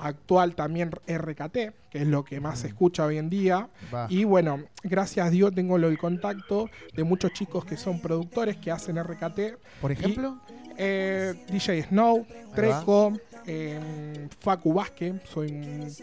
actual 0.00 0.54
también 0.54 0.90
RKT, 1.08 1.52
que 1.90 1.98
es 2.02 2.06
lo 2.06 2.24
que 2.24 2.40
más 2.40 2.60
se 2.60 2.68
escucha 2.68 3.04
hoy 3.04 3.18
en 3.18 3.28
día. 3.28 3.68
Y 4.08 4.24
bueno, 4.24 4.62
gracias 4.84 5.26
a 5.26 5.30
Dios 5.30 5.52
tengo 5.54 5.76
lo, 5.78 5.88
el 5.88 5.98
contacto 5.98 6.70
de 6.94 7.02
muchos 7.04 7.32
chicos 7.32 7.64
que 7.64 7.76
son 7.76 8.00
productores 8.00 8.56
que 8.58 8.70
hacen 8.70 8.96
RKT. 9.02 9.58
Por 9.80 9.92
ejemplo, 9.92 10.38
Eh, 10.80 11.34
DJ 11.50 11.82
Snow. 11.88 12.24
Treco, 12.54 13.12
eh, 13.46 14.28
Facu 14.38 14.72
Vázquez, 14.74 15.14
son 15.32 15.48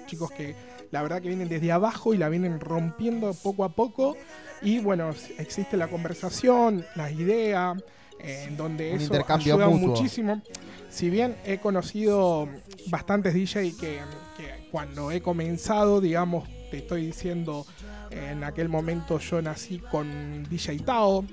chicos 0.05 0.29
que 0.31 0.53
la 0.91 1.01
verdad 1.01 1.21
que 1.21 1.27
vienen 1.27 1.49
desde 1.49 1.71
abajo 1.71 2.13
y 2.13 2.17
la 2.17 2.29
vienen 2.29 2.59
rompiendo 2.59 3.33
poco 3.33 3.63
a 3.63 3.69
poco. 3.69 4.15
Y 4.61 4.79
bueno, 4.79 5.13
existe 5.37 5.77
la 5.77 5.87
conversación, 5.87 6.85
las 6.95 7.11
ideas, 7.11 7.77
eh, 8.19 8.45
en 8.47 8.57
donde 8.57 8.91
Un 8.91 8.95
eso 8.97 9.05
intercambio 9.13 9.55
ayuda 9.55 9.67
mutuo. 9.69 9.89
muchísimo. 9.89 10.41
Si 10.89 11.09
bien 11.09 11.35
he 11.45 11.57
conocido 11.57 12.47
bastantes 12.87 13.33
DJ 13.33 13.73
que, 13.77 13.99
que 14.37 14.69
cuando 14.71 15.11
he 15.11 15.21
comenzado, 15.21 15.99
digamos, 15.99 16.47
te 16.71 16.77
estoy 16.77 17.05
diciendo, 17.05 17.65
en 18.11 18.43
aquel 18.43 18.69
momento 18.69 19.19
yo 19.19 19.41
nací 19.41 19.79
con 19.79 20.43
DJ 20.49 20.79
Tao, 20.79 21.25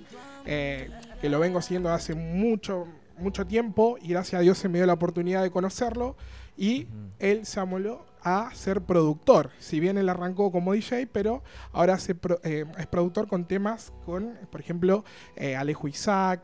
eh, 0.44 0.90
que 1.20 1.28
lo 1.28 1.38
vengo 1.38 1.58
haciendo 1.58 1.92
hace 1.92 2.14
mucho, 2.14 2.86
mucho 3.18 3.46
tiempo 3.46 3.96
y 4.02 4.08
gracias 4.08 4.40
a 4.40 4.42
Dios 4.42 4.58
se 4.58 4.68
me 4.68 4.78
dio 4.78 4.86
la 4.86 4.94
oportunidad 4.94 5.42
de 5.42 5.50
conocerlo 5.50 6.16
y 6.56 6.88
él 7.20 7.46
se 7.46 7.60
amoló 7.60 8.04
a 8.24 8.50
ser 8.54 8.82
productor. 8.82 9.50
Si 9.58 9.80
bien 9.80 9.98
él 9.98 10.08
arrancó 10.08 10.50
como 10.50 10.72
DJ, 10.72 11.06
pero 11.06 11.42
ahora 11.72 11.98
se 11.98 12.16
eh, 12.44 12.64
es 12.78 12.86
productor 12.86 13.26
con 13.28 13.44
temas 13.44 13.92
con, 14.04 14.38
por 14.50 14.60
ejemplo, 14.60 15.04
eh, 15.36 15.56
Alejo 15.56 15.88
Isaac, 15.88 16.42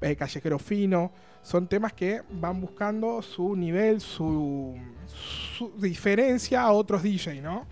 eh, 0.00 0.16
Callejero 0.16 0.58
Fino. 0.58 1.12
Son 1.42 1.66
temas 1.66 1.92
que 1.92 2.22
van 2.30 2.60
buscando 2.60 3.22
su 3.22 3.56
nivel, 3.56 4.00
su, 4.00 4.76
su 5.06 5.72
diferencia 5.78 6.62
a 6.62 6.72
otros 6.72 7.02
DJ, 7.02 7.40
¿no? 7.40 7.66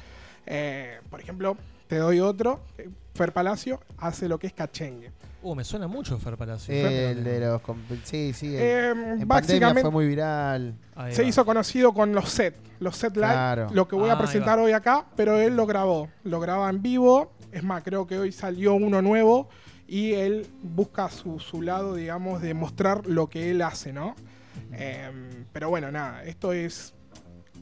Por 1.11 1.21
ejemplo, 1.21 1.57
te 1.87 1.97
doy 1.97 2.21
otro. 2.21 2.61
Fer 3.15 3.33
Palacio 3.33 3.81
hace 3.99 4.27
lo 4.27 4.39
que 4.39 4.47
es 4.47 4.55
cachengue. 4.55 5.13
Uh, 5.41 5.55
me 5.55 5.63
suena 5.63 5.87
mucho 5.87 6.19
Fer 6.19 6.37
Palacio. 6.37 6.75
El 6.75 7.23
de 7.23 7.41
los. 7.41 7.63
Sí, 8.05 8.33
sí. 8.33 8.57
el- 8.57 8.61
Eh, 8.63 8.91
en 9.21 9.29
básicamente 9.29 9.83
fue 9.83 9.91
muy 9.91 10.07
viral. 10.09 10.75
Se 11.11 11.23
hizo 11.25 11.45
conocido 11.45 11.93
con 11.95 12.13
los 12.13 12.29
set, 12.29 12.57
los 12.81 12.97
set 12.97 13.15
live, 13.15 13.27
Claro. 13.29 13.69
lo 13.73 13.87
que 13.87 13.95
voy 13.95 14.11
Ah, 14.11 14.15
a 14.15 14.19
presentar 14.19 14.59
hoy 14.59 14.73
acá, 14.73 15.07
pero 15.17 15.39
él 15.39 15.55
lo 15.57 15.65
grabó, 15.67 16.09
lo 16.25 16.41
graba 16.41 16.69
en 16.69 16.83
vivo, 16.83 17.33
es 17.53 17.63
más, 17.63 17.85
creo 17.85 18.07
que 18.07 18.19
hoy 18.19 18.33
salió 18.33 18.75
uno 18.75 19.01
nuevo 19.01 19.49
y 19.87 20.13
él 20.15 20.47
busca 20.61 21.09
su, 21.09 21.39
su 21.39 21.63
lado, 21.63 21.95
digamos, 21.95 22.43
de 22.43 22.53
mostrar 22.55 23.07
lo 23.07 23.29
que 23.29 23.51
él 23.53 23.63
hace, 23.63 23.93
¿no? 23.93 24.17
Em, 24.73 25.45
pero 25.53 25.69
bueno, 25.71 25.93
nada, 25.93 26.25
esto 26.25 26.53
es, 26.53 26.95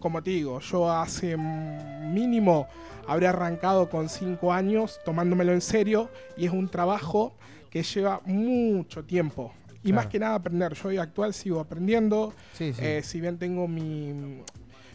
como 0.01 0.23
te 0.23 0.31
digo, 0.31 0.61
yo 0.61 0.91
hace 0.91 1.37
mínimo 1.37 2.67
habré 3.07 3.27
arrancado 3.29 3.89
con 3.91 4.09
cinco 4.09 4.53
años 4.53 4.99
tomándomelo 5.05 5.53
en 5.53 5.61
serio 5.61 6.11
y 6.39 6.47
es 6.47 6.53
un 6.53 6.69
trabajo 6.69 7.35
que 7.71 7.83
lleva 7.83 8.21
mucho 8.25 9.05
tiempo. 9.05 9.53
Y 9.85 9.93
más 9.93 10.07
que 10.07 10.19
nada 10.19 10.35
aprender, 10.35 10.75
yo 10.75 10.89
hoy 10.89 10.97
actual 10.99 11.33
sigo 11.33 11.61
aprendiendo, 11.61 12.33
Sí, 12.55 12.73
sí. 12.73 12.81
eh, 12.85 13.03
si 13.05 13.21
bien 13.21 13.39
tengo 13.39 13.69
mi, 13.69 14.41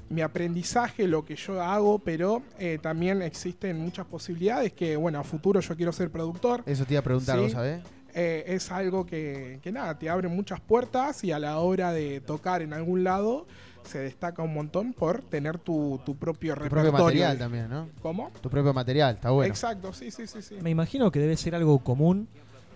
mi 0.10 0.22
aprendizaje, 0.22 1.08
lo 1.08 1.24
que 1.24 1.38
yo 1.38 1.62
hago, 1.62 2.00
pero 2.00 2.42
eh, 2.60 2.78
también 2.82 3.22
existen 3.22 3.80
muchas 3.80 4.06
posibilidades 4.06 4.74
que, 4.74 4.98
bueno, 4.98 5.20
a 5.20 5.24
futuro 5.24 5.62
yo 5.62 5.78
quiero 5.78 5.94
ser 5.94 6.10
productor. 6.12 6.64
Eso 6.66 6.84
te 6.86 6.96
iba 6.96 7.00
a 7.00 7.04
preguntar, 7.04 7.38
sí. 7.38 7.44
¿vos 7.44 7.52
sabés? 7.54 7.82
Eh, 8.14 8.44
es 8.48 8.70
algo 8.70 9.06
que, 9.06 9.60
que 9.64 9.72
nada, 9.72 9.98
te 9.98 10.10
abre 10.10 10.28
muchas 10.28 10.60
puertas 10.60 11.24
y 11.24 11.32
a 11.32 11.40
la 11.40 11.58
hora 11.60 11.94
de 11.94 12.20
tocar 12.20 12.62
en 12.62 12.74
algún 12.74 13.06
lado 13.06 13.48
se 13.84 14.00
destaca 14.00 14.44
un 14.44 14.54
montón 14.54 14.92
por 14.92 15.22
tener 15.22 15.58
tu, 15.58 16.02
tu 16.06 16.18
propio 16.18 16.54
Tu 16.56 16.60
repertorio. 16.64 16.92
propio 16.92 17.06
material 17.06 17.38
también, 17.38 17.70
¿no? 17.70 17.88
¿Cómo? 18.02 18.30
Tu 18.42 18.50
propio 18.50 18.74
material, 18.74 19.16
está 19.16 19.30
bueno. 19.32 19.50
Exacto, 19.50 19.94
sí, 19.94 20.12
sí, 20.12 20.28
sí, 20.28 20.42
sí. 20.42 20.58
Me 20.62 20.70
imagino 20.70 21.10
que 21.10 21.20
debe 21.20 21.38
ser 21.38 21.56
algo 21.56 21.80
común 21.80 22.28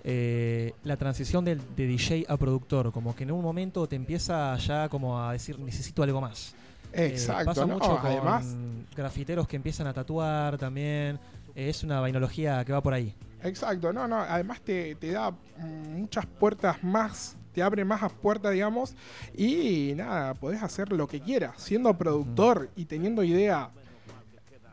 eh, 0.08 0.74
la 0.84 0.98
transición 0.98 1.44
de, 1.44 1.56
DJ 1.76 2.26
a 2.28 2.38
productor. 2.38 2.92
Como 2.92 3.16
que 3.16 3.24
en 3.24 3.32
un 3.32 3.42
momento 3.42 3.88
te 3.88 3.96
empieza 3.96 4.56
ya 4.58 4.88
como 4.88 5.20
a 5.20 5.34
decir, 5.34 5.58
necesito 5.60 6.04
algo 6.04 6.22
más. 6.22 6.54
Eh, 6.94 7.08
Exacto, 7.08 7.46
pasa 7.46 7.66
¿no? 7.66 7.74
mucho 7.74 7.98
con 7.98 8.06
Además, 8.06 8.56
grafiteros 8.96 9.48
que 9.48 9.56
empiezan 9.56 9.88
a 9.88 9.94
tatuar 9.94 10.60
también. 10.60 11.20
Eh, 11.56 11.70
es 11.70 11.84
una 11.84 12.00
vainología 12.00 12.64
que 12.64 12.72
va 12.72 12.82
por 12.82 12.94
ahí. 12.94 13.16
Exacto, 13.44 13.92
no, 13.92 14.08
no, 14.08 14.18
además 14.18 14.62
te, 14.62 14.94
te 14.96 15.12
da 15.12 15.34
muchas 15.58 16.26
puertas 16.26 16.84
más, 16.84 17.36
te 17.54 17.64
abre 17.64 17.84
más 17.84 18.12
puertas, 18.14 18.52
digamos, 18.54 18.96
y 19.36 19.94
nada, 19.96 20.34
podés 20.36 20.62
hacer 20.62 20.92
lo 20.92 21.08
que 21.08 21.20
quieras, 21.20 21.54
siendo 21.58 21.96
productor 21.96 22.70
y 22.76 22.86
teniendo 22.86 23.24
idea, 23.24 23.70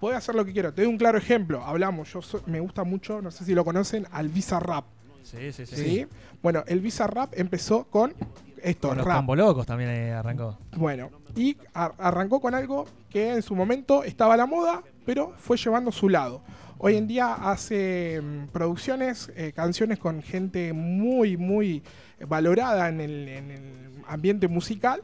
podés 0.00 0.16
hacer 0.18 0.34
lo 0.34 0.44
que 0.44 0.52
quieras. 0.52 0.74
Te 0.74 0.82
doy 0.82 0.90
un 0.90 0.96
claro 0.98 1.18
ejemplo, 1.18 1.62
hablamos, 1.64 2.12
yo 2.12 2.22
soy- 2.22 2.40
me 2.46 2.60
gusta 2.60 2.82
mucho, 2.82 3.20
no 3.20 3.30
sé 3.30 3.44
si 3.44 3.54
lo 3.54 3.64
conocen, 3.64 4.06
al 4.10 4.28
Visa 4.28 4.58
Rap, 4.58 4.84
Sí, 5.32 5.52
sí, 5.52 5.66
¿sí? 5.66 6.06
Bueno, 6.42 6.62
el 6.66 6.80
Visa 6.80 7.06
Rap 7.06 7.32
empezó 7.36 7.84
con 7.84 8.14
esto, 8.62 8.88
Con 8.88 8.98
los 8.98 9.06
rap. 9.06 9.28
Locos 9.30 9.66
también 9.66 9.90
eh, 9.90 10.12
arrancó. 10.12 10.58
Bueno, 10.76 11.10
y 11.34 11.56
ar- 11.74 11.94
arrancó 11.98 12.40
con 12.40 12.54
algo 12.54 12.86
que 13.10 13.32
en 13.34 13.42
su 13.42 13.56
momento 13.56 14.04
estaba 14.04 14.34
a 14.34 14.36
la 14.36 14.46
moda, 14.46 14.82
pero 15.04 15.32
fue 15.38 15.56
llevando 15.56 15.90
su 15.90 16.08
lado. 16.08 16.42
Hoy 16.78 16.96
en 16.96 17.06
día 17.06 17.32
hace 17.34 18.20
mm, 18.22 18.48
producciones, 18.48 19.32
eh, 19.36 19.52
canciones 19.54 19.98
con 19.98 20.22
gente 20.22 20.72
muy, 20.72 21.36
muy 21.36 21.82
valorada 22.28 22.88
en 22.88 23.00
el, 23.00 23.28
en 23.28 23.50
el 23.50 23.62
ambiente 24.06 24.48
musical. 24.48 25.02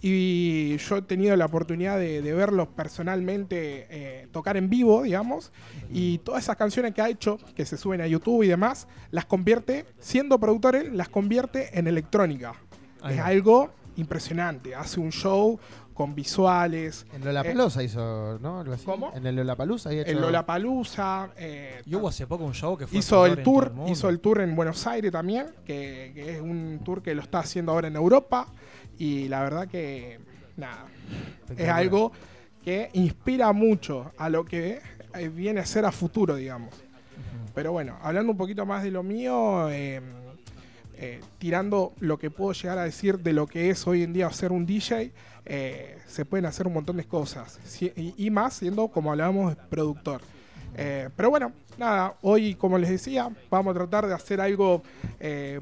Y 0.00 0.76
yo 0.76 0.96
he 0.98 1.02
tenido 1.02 1.34
la 1.36 1.46
oportunidad 1.46 1.98
de, 1.98 2.22
de 2.22 2.32
verlos 2.32 2.68
personalmente 2.68 3.86
eh, 3.90 4.28
tocar 4.30 4.56
en 4.56 4.70
vivo, 4.70 5.02
digamos. 5.02 5.50
Y 5.92 6.18
todas 6.18 6.44
esas 6.44 6.56
canciones 6.56 6.94
que 6.94 7.02
ha 7.02 7.08
hecho, 7.08 7.38
que 7.56 7.64
se 7.66 7.76
suben 7.76 8.00
a 8.00 8.06
YouTube 8.06 8.42
y 8.44 8.48
demás, 8.48 8.86
las 9.10 9.24
convierte, 9.24 9.84
siendo 9.98 10.38
productor 10.38 10.76
él, 10.76 10.96
las 10.96 11.08
convierte 11.08 11.76
en 11.78 11.88
electrónica. 11.88 12.54
Ahí 13.02 13.14
es 13.16 13.20
algo 13.20 13.70
impresionante. 13.96 14.74
Hace 14.74 15.00
un 15.00 15.10
show 15.10 15.58
con 15.94 16.14
visuales. 16.14 17.04
En 17.12 17.24
Lollapalooza 17.24 17.82
hizo, 17.82 18.38
¿no? 18.40 18.60
Algo 18.60 18.72
así. 18.74 18.84
¿Cómo? 18.84 19.12
En 19.16 19.26
el 19.26 19.34
Lollapalooza 19.34 19.88
había 19.88 20.02
hecho... 20.02 20.12
En 20.12 20.20
Lollapalooza. 20.20 21.30
eh, 21.36 21.82
Y 21.84 21.96
hubo 21.96 22.06
hace 22.06 22.24
poco 22.28 22.44
un 22.44 22.54
show 22.54 22.76
que 22.78 22.86
fue 22.86 23.00
hizo 23.00 23.26
el 23.26 23.42
tour, 23.42 23.72
mundo. 23.72 23.90
hizo 23.90 24.08
el 24.08 24.20
tour 24.20 24.40
en 24.40 24.54
Buenos 24.54 24.86
Aires 24.86 25.10
también, 25.10 25.46
que, 25.64 26.12
que 26.14 26.36
es 26.36 26.40
un 26.40 26.80
tour 26.84 27.02
que 27.02 27.16
lo 27.16 27.22
está 27.22 27.40
haciendo 27.40 27.72
ahora 27.72 27.88
en 27.88 27.96
Europa. 27.96 28.46
Y 28.98 29.28
la 29.28 29.42
verdad 29.42 29.68
que, 29.68 30.18
nada, 30.56 30.86
es 31.56 31.68
algo 31.68 32.12
que 32.64 32.90
inspira 32.92 33.52
mucho 33.52 34.12
a 34.18 34.28
lo 34.28 34.44
que 34.44 34.80
eh, 35.14 35.28
viene 35.28 35.60
a 35.60 35.66
ser 35.66 35.84
a 35.84 35.92
futuro, 35.92 36.34
digamos. 36.36 36.74
Pero 37.54 37.72
bueno, 37.72 37.96
hablando 38.02 38.32
un 38.32 38.38
poquito 38.38 38.66
más 38.66 38.82
de 38.82 38.90
lo 38.90 39.02
mío, 39.02 39.68
eh, 39.70 40.00
eh, 40.96 41.20
tirando 41.38 41.92
lo 42.00 42.18
que 42.18 42.30
puedo 42.30 42.52
llegar 42.52 42.78
a 42.78 42.84
decir 42.84 43.18
de 43.20 43.32
lo 43.32 43.46
que 43.46 43.70
es 43.70 43.86
hoy 43.86 44.02
en 44.02 44.12
día 44.12 44.30
ser 44.32 44.52
un 44.52 44.66
DJ, 44.66 45.12
eh, 45.46 45.96
se 46.06 46.24
pueden 46.24 46.46
hacer 46.46 46.66
un 46.66 46.74
montón 46.74 46.96
de 46.98 47.04
cosas. 47.04 47.58
Si- 47.64 47.92
y, 47.96 48.14
y 48.26 48.30
más 48.30 48.54
siendo, 48.54 48.88
como 48.88 49.10
hablábamos, 49.12 49.56
productor. 49.70 50.20
Eh, 50.76 51.08
pero 51.16 51.30
bueno, 51.30 51.52
nada, 51.78 52.14
hoy, 52.22 52.54
como 52.54 52.78
les 52.78 52.90
decía, 52.90 53.30
vamos 53.50 53.72
a 53.74 53.78
tratar 53.78 54.06
de 54.06 54.14
hacer 54.14 54.40
algo 54.40 54.82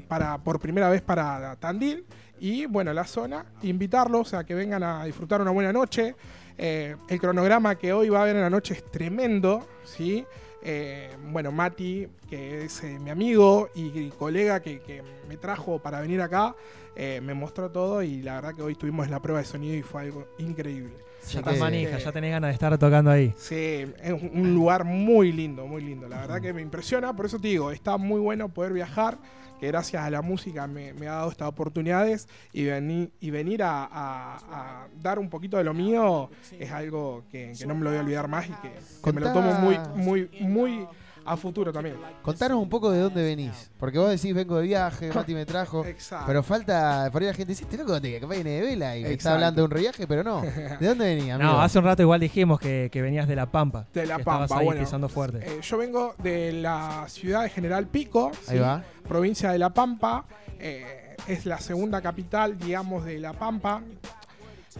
para 0.07 0.37
por 0.39 0.59
primera 0.59 0.89
vez 0.89 1.01
para 1.01 1.55
Tandil. 1.55 2.05
Y 2.39 2.65
bueno, 2.65 2.93
la 2.93 3.05
zona, 3.05 3.45
invitarlos 3.63 4.33
a 4.33 4.45
que 4.45 4.53
vengan 4.53 4.83
a 4.83 5.05
disfrutar 5.05 5.41
una 5.41 5.51
buena 5.51 5.73
noche. 5.73 6.15
Eh, 6.57 6.95
el 7.07 7.19
cronograma 7.19 7.75
que 7.75 7.93
hoy 7.93 8.09
va 8.09 8.19
a 8.19 8.21
haber 8.23 8.35
en 8.35 8.41
la 8.41 8.49
noche 8.49 8.73
es 8.73 8.83
tremendo, 8.91 9.67
¿sí? 9.83 10.25
Eh, 10.61 11.09
bueno, 11.31 11.51
Mati, 11.51 12.07
que 12.29 12.65
es 12.65 12.83
eh, 12.83 12.97
mi 12.99 13.09
amigo 13.09 13.69
y, 13.75 14.09
colega 14.09 14.59
que, 14.59 14.79
que 14.79 15.03
me 15.27 15.37
trajo 15.37 15.79
para 15.79 16.01
venir 16.01 16.21
acá, 16.21 16.55
me 16.97 17.35
mostró 17.35 17.69
todo 17.69 18.01
y 18.01 18.23
la 18.23 18.35
verdad 18.35 18.55
que 18.55 18.63
hoy 18.63 18.73
tuvimos 18.73 19.07
la 19.07 19.21
prueba 19.21 19.39
de 19.39 19.45
sonido 19.45 19.75
y 19.75 19.83
fue 19.83 20.01
algo 20.01 20.27
increíble. 20.39 20.95
Ya 21.31 21.39
estás 21.39 21.57
manija, 21.59 21.97
ya 21.97 22.11
tenés 22.11 22.31
ganas 22.31 22.49
de 22.49 22.53
estar 22.53 22.77
tocando 22.77 23.11
ahí. 23.11 23.33
Sí, 23.37 23.55
es 24.01 24.11
un- 24.11 24.53
lugar 24.53 24.85
muy 24.85 25.31
lindo, 25.33 25.67
muy 25.67 25.81
lindo. 25.81 26.07
La 26.07 26.21
verdad 26.21 26.41
que 26.41 26.53
me 26.53 26.61
impresiona, 26.61 27.13
por 27.15 27.25
eso 27.25 27.37
te 27.39 27.49
digo, 27.49 27.71
está 27.71 27.97
muy 27.97 28.19
bueno 28.21 28.47
poder 28.49 28.71
viajar, 28.73 29.17
que 29.59 29.67
gracias 29.67 30.03
a 30.03 30.09
la 30.09 30.21
música 30.21 30.67
me, 30.67 30.93
me 30.93 31.07
ha 31.07 31.13
dado 31.13 31.31
estas 31.31 31.47
oportunidades 31.47 32.29
y, 32.53 32.63
venir 32.65 33.11
y 33.19 33.31
venir 33.31 33.63
a, 33.63 33.83
a- 33.85 34.37
a 34.51 34.87
dar 35.01 35.19
un 35.19 35.29
poquito 35.29 35.57
de 35.57 35.63
lo 35.63 35.73
mío 35.73 36.29
es 36.59 36.71
algo 36.71 37.23
que, 37.31 37.53
que 37.57 37.65
no 37.65 37.73
me 37.75 37.83
lo 37.83 37.89
voy 37.89 37.97
a 37.97 38.01
olvidar 38.01 38.27
más 38.27 38.45
y 38.47 38.51
que, 38.61 38.71
que 39.03 39.13
me 39.13 39.19
lo 39.19 39.33
tomo 39.33 39.53
muy, 39.53 39.79
muy, 39.95 40.29
muy 40.41 40.85
a 41.27 41.37
futuro 41.37 41.71
también. 41.73 41.97
Contanos 42.21 42.57
un 42.59 42.69
poco 42.69 42.89
de 42.89 42.99
dónde 42.99 43.23
venís. 43.23 43.69
Porque 43.79 43.99
vos 43.99 44.09
decís, 44.09 44.33
vengo 44.33 44.57
de 44.57 44.63
viaje, 44.63 45.11
Mati 45.13 45.33
me 45.33 45.45
trajo. 45.45 45.85
Exacto. 45.85 46.25
Pero 46.27 46.41
falta, 46.43 47.09
por 47.11 47.21
ahí 47.21 47.27
la 47.27 47.33
gente 47.33 47.51
dice, 47.51 47.63
este 47.63 47.77
loco 47.77 47.99
que 48.01 48.19
viene 48.25 48.49
de 48.51 48.61
vela 48.61 48.97
y 48.97 49.03
me 49.03 49.13
está 49.13 49.33
hablando 49.33 49.61
de 49.61 49.65
un 49.65 49.71
reviaje, 49.71 50.07
pero 50.07 50.23
no. 50.23 50.41
¿De 50.79 50.87
dónde 50.87 51.15
venía, 51.15 51.35
amigo? 51.35 51.51
No, 51.51 51.61
hace 51.61 51.77
un 51.79 51.85
rato 51.85 52.01
igual 52.01 52.19
dijimos 52.19 52.59
que, 52.59 52.89
que 52.91 53.01
venías 53.01 53.27
de 53.27 53.35
La 53.35 53.45
Pampa. 53.51 53.87
De 53.93 54.05
La 54.05 54.15
que 54.15 54.21
estabas 54.21 54.49
Pampa, 54.49 54.59
ahí 54.61 54.65
bueno. 54.65 54.81
pisando 54.81 55.09
fuerte. 55.09 55.39
Eh, 55.45 55.59
yo 55.61 55.77
vengo 55.77 56.15
de 56.17 56.53
la 56.53 57.05
ciudad 57.09 57.43
de 57.43 57.49
General 57.49 57.85
Pico, 57.87 58.31
Ahí 58.47 58.57
¿sí? 58.57 58.59
va. 58.59 58.83
provincia 59.07 59.51
de 59.51 59.57
La 59.59 59.69
Pampa. 59.73 60.25
eh, 60.59 61.03
es 61.27 61.45
la 61.45 61.59
segunda 61.59 62.01
capital, 62.01 62.57
digamos, 62.57 63.03
de 63.03 63.19
La 63.19 63.33
Pampa. 63.33 63.81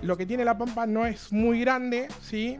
Lo 0.01 0.15
que 0.15 0.25
tiene 0.25 0.45
La 0.45 0.57
Pampa 0.57 0.85
no 0.85 1.05
es 1.05 1.33
muy 1.33 1.59
grande, 1.59 2.07
¿sí? 2.21 2.59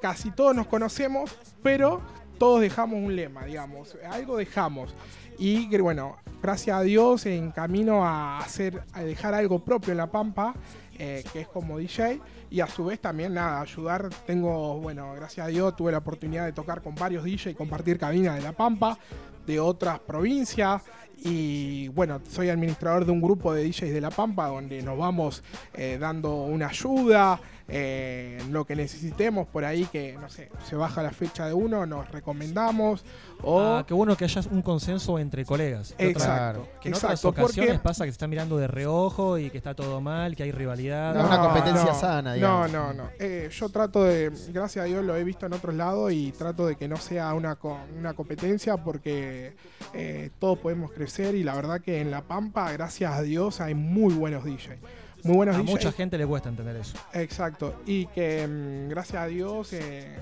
Casi 0.00 0.30
todos 0.30 0.54
nos 0.54 0.66
conocemos, 0.66 1.30
pero 1.62 2.02
todos 2.38 2.60
dejamos 2.60 2.98
un 2.98 3.14
lema, 3.14 3.44
digamos. 3.44 3.96
Algo 4.08 4.36
dejamos. 4.36 4.94
Y 5.38 5.76
bueno, 5.78 6.16
gracias 6.42 6.76
a 6.76 6.82
Dios 6.82 7.26
en 7.26 7.50
camino 7.50 8.04
a 8.04 8.38
hacer, 8.38 8.82
a 8.92 9.02
dejar 9.02 9.34
algo 9.34 9.58
propio 9.60 9.92
en 9.92 9.98
La 9.98 10.06
Pampa, 10.06 10.54
eh, 10.98 11.24
que 11.32 11.42
es 11.42 11.48
como 11.48 11.78
DJ. 11.78 12.20
Y 12.50 12.60
a 12.60 12.66
su 12.66 12.86
vez 12.86 13.00
también, 13.00 13.34
nada, 13.34 13.60
ayudar. 13.60 14.08
Tengo, 14.26 14.78
bueno, 14.80 15.12
gracias 15.14 15.46
a 15.46 15.48
Dios 15.48 15.76
tuve 15.76 15.92
la 15.92 15.98
oportunidad 15.98 16.46
de 16.46 16.52
tocar 16.52 16.82
con 16.82 16.94
varios 16.94 17.24
DJ 17.24 17.50
y 17.50 17.54
compartir 17.54 17.98
cabina 17.98 18.34
de 18.34 18.42
La 18.42 18.52
Pampa, 18.52 18.98
de 19.46 19.60
otras 19.60 19.98
provincias. 20.00 20.82
Y 21.24 21.88
bueno, 21.88 22.20
soy 22.30 22.48
administrador 22.48 23.04
de 23.04 23.12
un 23.12 23.20
grupo 23.20 23.52
de 23.52 23.64
DJs 23.64 23.92
de 23.92 24.00
La 24.00 24.10
Pampa 24.10 24.46
donde 24.48 24.82
nos 24.82 24.96
vamos 24.96 25.42
eh, 25.74 25.98
dando 26.00 26.34
una 26.44 26.68
ayuda, 26.68 27.40
eh, 27.70 28.38
lo 28.50 28.64
que 28.64 28.74
necesitemos 28.76 29.46
por 29.48 29.64
ahí, 29.64 29.84
que 29.86 30.16
no 30.20 30.30
sé, 30.30 30.48
se 30.66 30.74
baja 30.76 31.02
la 31.02 31.10
fecha 31.10 31.46
de 31.46 31.52
uno, 31.52 31.84
nos 31.86 32.10
recomendamos. 32.10 33.04
O 33.42 33.60
Ah, 33.60 33.84
qué 33.86 33.94
bueno 33.94 34.16
que 34.16 34.24
haya 34.24 34.40
un 34.50 34.62
consenso 34.62 35.18
entre 35.18 35.44
colegas. 35.44 35.92
Que 35.98 36.08
otra- 36.08 36.22
Exacto, 36.22 36.68
que 36.80 36.88
en 36.88 36.94
otras 36.94 37.12
exacto, 37.12 37.28
ocasiones 37.28 37.72
porque- 37.74 37.84
pasa 37.88 38.04
que 38.04 38.10
se 38.10 38.14
está 38.14 38.26
mirando 38.26 38.56
de 38.56 38.66
reojo 38.68 39.38
y 39.38 39.50
que 39.50 39.58
está 39.58 39.74
todo 39.74 40.00
mal, 40.00 40.34
que 40.36 40.44
hay 40.44 40.52
rivalidad 40.52 40.68
rivalidad. 40.68 41.14
No, 41.14 41.26
una 41.26 41.40
competencia 41.40 41.94
sana, 41.94 42.30
No, 42.30 42.34
digamos. 42.34 42.72
no, 42.72 42.92
no. 42.92 43.10
Eh, 43.18 43.48
yo 43.52 43.68
trato 43.70 44.04
de, 44.04 44.30
gracias 44.52 44.84
a 44.84 44.86
Dios 44.86 45.04
lo 45.04 45.16
he 45.16 45.24
visto 45.24 45.46
en 45.46 45.52
otros 45.52 45.74
lados 45.74 46.12
y 46.12 46.32
trato 46.32 46.66
de 46.66 46.76
que 46.76 46.88
no 46.88 46.96
sea 46.96 47.32
una, 47.34 47.56
una 47.98 48.12
competencia 48.14 48.76
porque 48.76 49.54
eh, 49.94 50.30
todos 50.38 50.58
podemos 50.58 50.90
crecer 50.92 51.07
y 51.18 51.42
la 51.42 51.54
verdad 51.54 51.80
que 51.80 52.00
en 52.00 52.10
La 52.10 52.22
Pampa, 52.22 52.70
gracias 52.72 53.12
a 53.12 53.22
Dios, 53.22 53.60
hay 53.60 53.74
muy 53.74 54.12
buenos 54.14 54.44
DJs. 54.44 54.78
Muy 55.24 55.36
buenos 55.36 55.56
A 55.56 55.58
DJs. 55.58 55.70
mucha 55.70 55.92
gente 55.92 56.18
le 56.18 56.26
cuesta 56.26 56.48
entender 56.48 56.76
eso. 56.76 56.96
Exacto. 57.14 57.80
Y 57.86 58.06
que 58.06 58.46
mm, 58.46 58.88
gracias 58.90 59.22
a 59.22 59.26
Dios, 59.26 59.72
eh, 59.72 60.16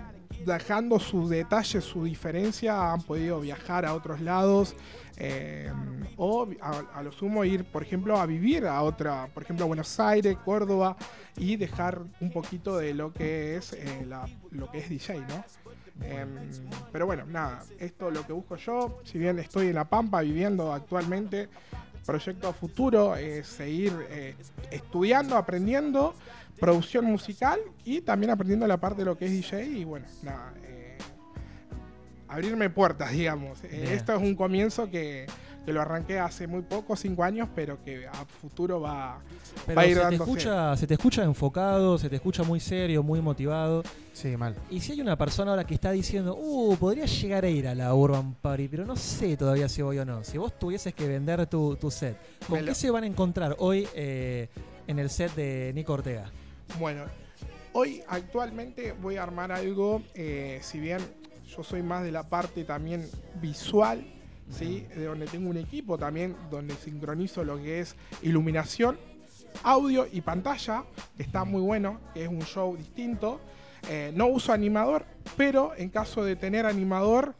dejando 0.47 0.99
sus 1.01 1.29
detalles, 1.29 1.85
su 1.85 2.05
diferencia, 2.05 2.93
han 2.93 3.03
podido 3.03 3.41
viajar 3.41 3.85
a 3.85 3.95
otros 3.95 4.21
lados. 4.21 4.75
eh, 5.19 5.71
o 6.19 6.47
a, 6.61 6.99
a 6.99 7.03
lo 7.03 7.11
sumo 7.11 7.43
ir, 7.45 7.65
por 7.65 7.83
ejemplo, 7.83 8.19
a 8.19 8.27
vivir 8.27 8.67
a 8.67 8.83
otra, 8.83 9.29
por 9.33 9.43
ejemplo, 9.43 9.65
a 9.65 9.67
Buenos 9.69 9.99
Aires, 9.99 10.37
Córdoba, 10.45 10.95
y 11.39 11.57
dejar 11.57 12.01
un 12.21 12.31
poquito 12.31 12.77
de 12.77 12.93
lo 12.95 13.13
que 13.15 13.57
es 13.57 13.73
eh, 13.73 14.05
la- 14.07 14.29
lo 14.51 14.71
que 14.71 14.79
es 14.79 14.89
DJ, 14.91 15.21
¿no? 15.21 15.45
Em, 16.03 16.51
pero 16.93 17.07
bueno, 17.07 17.25
nada, 17.27 17.65
esto 17.79 18.09
es 18.09 18.15
lo 18.15 18.27
que 18.27 18.33
busco 18.33 18.57
yo. 18.57 19.01
Si 19.05 19.19
bien 19.19 19.39
estoy 19.39 19.69
en 19.69 19.75
La 19.75 19.85
Pampa 19.85 20.21
viviendo 20.21 20.73
actualmente, 20.73 21.49
proyecto 22.07 22.49
a 22.49 22.53
futuro 22.53 23.17
es 23.17 23.47
seguir 23.47 23.93
eh, 24.09 24.35
estudiando, 24.71 25.37
aprendiendo, 25.37 26.15
producción 26.59 27.05
musical 27.05 27.59
y 27.85 28.01
también 28.01 28.31
aprendiendo 28.31 28.67
la 28.67 28.79
parte 28.79 29.01
de 29.01 29.05
lo 29.07 29.19
que 29.19 29.27
es 29.27 29.33
DJ. 29.33 29.65
Y 29.65 29.85
bueno, 29.85 30.07
nada, 30.23 30.55
eh, 30.65 30.97
abrirme 32.29 32.71
puertas, 32.71 33.13
digamos. 33.13 33.63
Eh, 33.65 33.95
esto 33.95 34.15
es 34.15 34.23
un 34.23 34.35
comienzo 34.35 34.91
que, 34.91 35.27
que 35.67 35.73
lo 35.73 35.81
arranqué 35.83 36.21
hace 36.21 36.47
muy 36.47 36.63
poco, 36.63 36.95
cinco 36.95 37.25
años, 37.25 37.49
pero 37.53 37.83
que 37.83 38.07
a 38.07 38.25
futuro 38.25 38.81
va, 38.81 39.19
Pero 39.67 39.77
va 39.77 39.83
a 39.83 39.87
ir 39.87 39.97
se 39.99 40.09
te, 40.11 40.15
escucha, 40.15 40.77
se 40.77 40.87
te 40.87 40.95
escucha 40.95 41.25
enfocado, 41.25 41.99
se 41.99 42.09
te 42.09 42.15
escucha 42.17 42.45
muy 42.45 42.61
serio, 42.61 43.03
muy 43.03 43.21
motivado. 43.21 43.83
Sí, 44.13 44.37
mal. 44.37 44.55
Y 44.71 44.81
si 44.81 44.93
hay 44.93 45.01
una 45.01 45.19
persona 45.19 45.51
ahora 45.51 45.65
que 45.65 45.75
está 45.75 45.91
diciendo, 45.91 46.37
uh, 46.39 46.77
podría 46.77 47.05
llegar 47.07 47.45
a 47.45 47.49
ir 47.49 47.67
a 47.67 47.75
la 47.75 47.93
Urban 47.93 48.35
Party, 48.35 48.69
pero 48.69 48.87
no 48.87 48.95
sé 48.95 49.37
todavía 49.37 49.69
si 49.69 49.83
voy 49.83 49.99
o 49.99 50.05
no. 50.05 50.23
Si 50.23 50.39
vos 50.39 50.57
tuvieses 50.57 50.95
que 50.95 51.09
vender 51.09 51.45
tu, 51.49 51.75
tu 51.75 51.91
set, 51.91 52.17
¿con 52.47 52.59
Me 52.59 52.63
lo- 52.63 52.69
qué 52.69 52.75
se 52.77 52.89
van 52.93 53.03
a 53.03 53.07
encontrar 53.09 53.57
hoy 53.59 53.89
eh, 53.97 54.49
en 54.87 55.01
el 55.01 55.11
set 55.11 55.35
de 55.35 55.73
Nico 55.75 55.95
Ortega? 55.95 56.31
Bueno, 56.79 57.03
hoy 57.73 58.03
actualmente 58.09 58.93
voy 58.93 59.17
a 59.17 59.25
armar 59.25 59.51
algo, 59.51 60.01
eh, 60.15 60.61
si 60.63 60.79
bien 60.79 61.01
yo 61.49 61.65
soy 61.65 61.83
más 61.83 62.05
de 62.05 62.13
la 62.13 62.29
parte 62.29 62.63
también 62.63 63.09
visual, 63.43 64.05
¿sí? 64.51 64.87
de 64.95 65.05
donde 65.05 65.27
tengo 65.27 65.51
un 65.51 65.57
equipo 65.57 65.99
también, 65.99 66.37
donde 66.51 66.75
sincronizo 66.75 67.45
lo 67.45 67.57
que 67.57 67.81
es 67.81 67.97
iluminación, 68.23 68.99
audio 69.63 70.07
y 70.11 70.21
pantalla, 70.21 70.85
que 71.17 71.23
está 71.23 71.45
muy 71.45 71.63
bueno, 71.63 72.01
que 72.15 72.25
es 72.25 72.29
un 72.29 72.43
show 72.43 72.77
distinto. 72.77 73.41
Eh, 73.89 74.13
no 74.15 74.27
uso 74.27 74.53
animador, 74.53 75.05
pero 75.37 75.73
en 75.77 75.91
caso 75.91 76.25
de 76.25 76.35
tener 76.35 76.67
animador, 76.67 77.35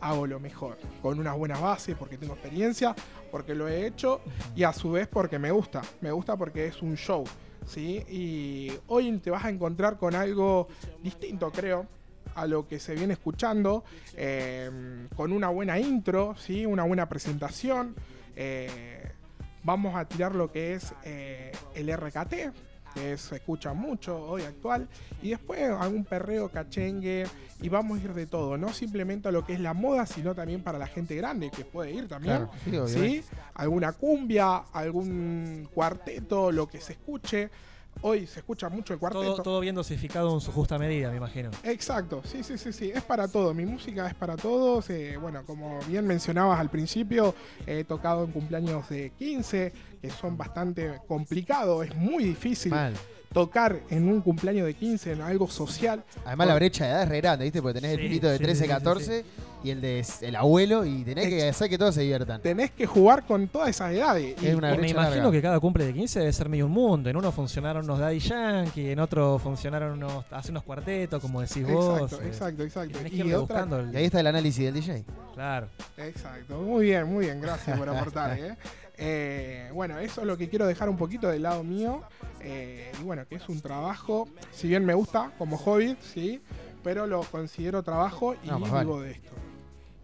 hago 0.00 0.26
lo 0.26 0.40
mejor, 0.40 0.78
con 1.00 1.18
unas 1.18 1.36
buenas 1.36 1.60
bases, 1.60 1.96
porque 1.96 2.18
tengo 2.18 2.34
experiencia, 2.34 2.94
porque 3.30 3.54
lo 3.54 3.68
he 3.68 3.86
hecho 3.86 4.20
y 4.54 4.64
a 4.64 4.72
su 4.72 4.92
vez 4.92 5.06
porque 5.08 5.38
me 5.38 5.50
gusta, 5.50 5.82
me 6.00 6.10
gusta 6.10 6.36
porque 6.36 6.66
es 6.66 6.82
un 6.82 6.96
show, 6.96 7.24
¿sí? 7.66 8.04
Y 8.08 8.72
hoy 8.88 9.16
te 9.18 9.30
vas 9.30 9.44
a 9.44 9.50
encontrar 9.50 9.96
con 9.96 10.14
algo 10.14 10.68
distinto, 11.02 11.50
creo, 11.52 11.86
a 12.36 12.46
lo 12.46 12.68
que 12.68 12.78
se 12.78 12.94
viene 12.94 13.14
escuchando, 13.14 13.82
eh, 14.14 14.70
con 15.16 15.32
una 15.32 15.48
buena 15.48 15.78
intro, 15.78 16.36
¿sí? 16.36 16.64
Una 16.66 16.84
buena 16.84 17.08
presentación. 17.08 17.94
eh, 18.36 19.12
vamos 19.64 19.96
a 19.96 20.04
tirar 20.04 20.34
lo 20.34 20.52
que 20.52 20.74
es 20.74 20.94
eh, 21.02 21.50
el 21.74 21.92
RKT, 21.92 22.34
que 22.94 23.18
se 23.18 23.36
escucha 23.36 23.72
mucho 23.72 24.16
hoy 24.16 24.42
actual, 24.42 24.88
y 25.22 25.30
después 25.30 25.60
algún 25.60 26.04
perreo 26.04 26.48
cachengue, 26.48 27.26
y 27.60 27.68
vamos 27.68 27.98
a 27.98 28.04
ir 28.04 28.14
de 28.14 28.26
todo, 28.26 28.56
no 28.56 28.72
simplemente 28.72 29.28
a 29.28 29.32
lo 29.32 29.44
que 29.44 29.54
es 29.54 29.60
la 29.60 29.74
moda, 29.74 30.06
sino 30.06 30.34
también 30.34 30.62
para 30.62 30.78
la 30.78 30.86
gente 30.86 31.16
grande 31.16 31.50
que 31.50 31.64
puede 31.64 31.90
ir 31.92 32.06
también. 32.06 32.46
Claro, 32.64 32.86
sí. 32.86 33.24
Alguna 33.54 33.92
cumbia, 33.92 34.58
algún 34.72 35.68
cuarteto, 35.74 36.52
lo 36.52 36.68
que 36.68 36.80
se 36.80 36.92
escuche. 36.92 37.50
Hoy 38.02 38.26
se 38.26 38.40
escucha 38.40 38.68
mucho 38.68 38.92
el 38.92 38.98
cuarteto. 39.00 39.24
Todo, 39.24 39.42
todo 39.42 39.60
bien 39.60 39.74
dosificado 39.74 40.32
en 40.34 40.40
su 40.40 40.52
justa 40.52 40.78
medida, 40.78 41.10
me 41.10 41.16
imagino. 41.16 41.50
Exacto, 41.64 42.22
sí, 42.24 42.42
sí, 42.42 42.58
sí, 42.58 42.72
sí, 42.72 42.92
es 42.94 43.02
para 43.02 43.26
todo. 43.26 43.54
Mi 43.54 43.64
música 43.64 44.06
es 44.06 44.14
para 44.14 44.36
todos. 44.36 44.90
eh, 44.90 45.16
bueno, 45.16 45.44
como 45.46 45.80
bien 45.88 46.06
mencionabas 46.06 46.60
al 46.60 46.70
principio, 46.70 47.34
he 47.66 47.84
tocado 47.84 48.24
en 48.24 48.32
cumpleaños 48.32 48.88
de 48.88 49.10
15, 49.18 49.72
que 50.00 50.10
son 50.10 50.36
bastante 50.36 51.00
complicados, 51.08 51.86
es 51.86 51.94
muy 51.96 52.24
difícil 52.24 52.70
Mal. 52.70 52.94
tocar 53.32 53.80
en 53.90 54.08
un 54.08 54.20
cumpleaños 54.20 54.66
de 54.66 54.74
15, 54.74 55.12
en 55.12 55.20
algo 55.22 55.48
social. 55.48 56.04
Además, 56.24 56.48
la 56.48 56.54
brecha 56.54 56.84
de 56.84 56.90
edad 56.90 57.02
es 57.04 57.08
re 57.08 57.20
grande, 57.20 57.44
¿viste? 57.44 57.62
Porque 57.62 57.80
tenés 57.80 57.98
el 57.98 58.00
pibito 58.04 58.28
de 58.28 58.36
sí, 58.38 58.44
13, 58.44 58.58
sí, 58.58 58.62
sí, 58.62 58.68
14 58.68 59.24
y 59.66 59.70
el 59.70 59.80
de 59.80 60.04
el 60.22 60.36
abuelo 60.36 60.84
y 60.84 61.02
tenés 61.04 61.28
que 61.28 61.48
hacer 61.48 61.68
que 61.68 61.76
todos 61.78 61.94
se 61.94 62.02
diviertan. 62.02 62.40
Tenés 62.42 62.70
que 62.70 62.86
jugar 62.86 63.24
con 63.24 63.48
todas 63.48 63.70
esas 63.70 63.92
edades. 63.92 64.34
Y 64.42 64.46
Es 64.46 64.54
una 64.54 64.74
Y 64.74 64.78
me 64.78 64.88
imagino 64.90 65.16
larga. 65.22 65.30
que 65.32 65.42
cada 65.42 65.60
cumple 65.60 65.84
de 65.86 65.92
15 65.94 66.20
debe 66.20 66.32
ser 66.32 66.48
medio 66.48 66.66
un 66.66 66.72
mundo. 66.72 67.10
En 67.10 67.16
uno 67.16 67.32
funcionaron 67.32 67.84
unos 67.84 67.98
Daddy 67.98 68.18
Yankee, 68.20 68.90
en 68.90 68.98
otro 69.00 69.38
funcionaron 69.38 69.92
unos, 69.92 70.24
hace 70.30 70.50
unos 70.50 70.62
cuartetos, 70.62 71.20
como 71.20 71.40
decís 71.40 71.66
vos. 71.66 72.02
Exacto, 72.02 72.24
eh, 72.24 72.28
exacto, 72.28 72.62
y 72.62 72.66
exacto. 72.66 72.98
tenés 72.98 73.12
que 73.12 73.18
Y 73.18 73.32
otra- 73.34 73.62
el- 73.62 73.92
Y 73.92 73.96
ahí 73.96 74.04
está 74.06 74.20
el 74.20 74.26
análisis 74.28 74.64
del 74.64 74.74
DJ. 74.74 75.04
Claro. 75.34 75.68
Exacto, 75.96 76.58
muy 76.62 76.86
bien, 76.86 77.06
muy 77.06 77.26
bien, 77.26 77.40
gracias 77.40 77.78
por 77.78 77.88
aportar. 77.88 78.38
¿eh? 78.38 78.56
Eh, 78.98 79.68
bueno, 79.74 79.98
eso 79.98 80.22
es 80.22 80.26
lo 80.26 80.38
que 80.38 80.48
quiero 80.48 80.66
dejar 80.66 80.88
un 80.88 80.96
poquito 80.96 81.28
del 81.28 81.42
lado 81.42 81.62
mío. 81.62 82.00
eh, 82.40 82.90
y 82.98 83.04
bueno, 83.04 83.26
que 83.28 83.34
es 83.34 83.46
un 83.50 83.60
trabajo, 83.60 84.26
si 84.52 84.68
bien 84.68 84.86
me 84.86 84.94
gusta 84.94 85.32
como 85.36 85.58
hobby, 85.58 85.98
sí, 86.00 86.40
pero 86.82 87.06
lo 87.06 87.20
considero 87.24 87.82
trabajo 87.82 88.34
y 88.42 88.48
No, 88.48 88.58
vivo 88.58 88.70
vale. 88.70 89.04
de 89.04 89.10
esto. 89.12 89.30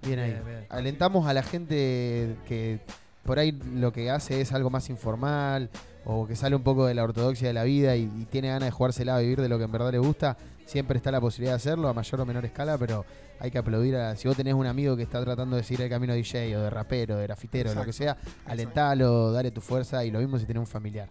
Bien 0.02 0.18
ahí. 0.18 0.32
Bien, 0.32 0.44
bien. 0.44 0.66
Alentamos 0.68 1.26
a 1.26 1.34
la 1.34 1.42
gente 1.42 2.36
que 2.46 2.80
por 3.24 3.38
ahí 3.38 3.52
lo 3.52 3.92
que 3.92 4.10
hace 4.10 4.40
es 4.40 4.52
algo 4.52 4.70
más 4.70 4.90
informal 4.90 5.70
o 6.04 6.26
que 6.26 6.34
sale 6.34 6.56
un 6.56 6.62
poco 6.62 6.86
de 6.86 6.94
la 6.94 7.04
ortodoxia 7.04 7.48
de 7.48 7.54
la 7.54 7.64
vida 7.64 7.94
y, 7.96 8.10
y 8.18 8.26
tiene 8.26 8.48
ganas 8.48 8.64
de 8.64 8.70
jugársela 8.72 9.16
a 9.16 9.20
vivir 9.20 9.40
de 9.40 9.48
lo 9.48 9.58
que 9.58 9.64
en 9.64 9.72
verdad 9.72 9.92
le 9.92 9.98
gusta. 9.98 10.36
Siempre 10.66 10.96
está 10.96 11.10
la 11.10 11.20
posibilidad 11.20 11.52
de 11.52 11.56
hacerlo 11.56 11.88
a 11.88 11.92
mayor 11.92 12.20
o 12.20 12.26
menor 12.26 12.44
escala, 12.44 12.78
pero 12.78 13.04
hay 13.42 13.50
que 13.50 13.58
aplaudir 13.58 13.96
a. 13.96 14.16
Si 14.16 14.28
vos 14.28 14.36
tenés 14.36 14.54
un 14.54 14.66
amigo 14.66 14.96
que 14.96 15.02
está 15.02 15.20
tratando 15.22 15.56
de 15.56 15.64
seguir 15.64 15.82
el 15.82 15.90
camino 15.90 16.12
de 16.12 16.20
DJ 16.20 16.56
o 16.56 16.62
de 16.62 16.70
rapero, 16.70 17.16
de 17.16 17.24
grafitero, 17.24 17.74
lo 17.74 17.84
que 17.84 17.92
sea, 17.92 18.16
alentalo, 18.46 19.32
dale 19.32 19.50
tu 19.50 19.60
fuerza 19.60 20.04
y 20.04 20.10
lo 20.10 20.20
mismo 20.20 20.38
si 20.38 20.46
tenés 20.46 20.60
un 20.60 20.66
familiar. 20.66 21.08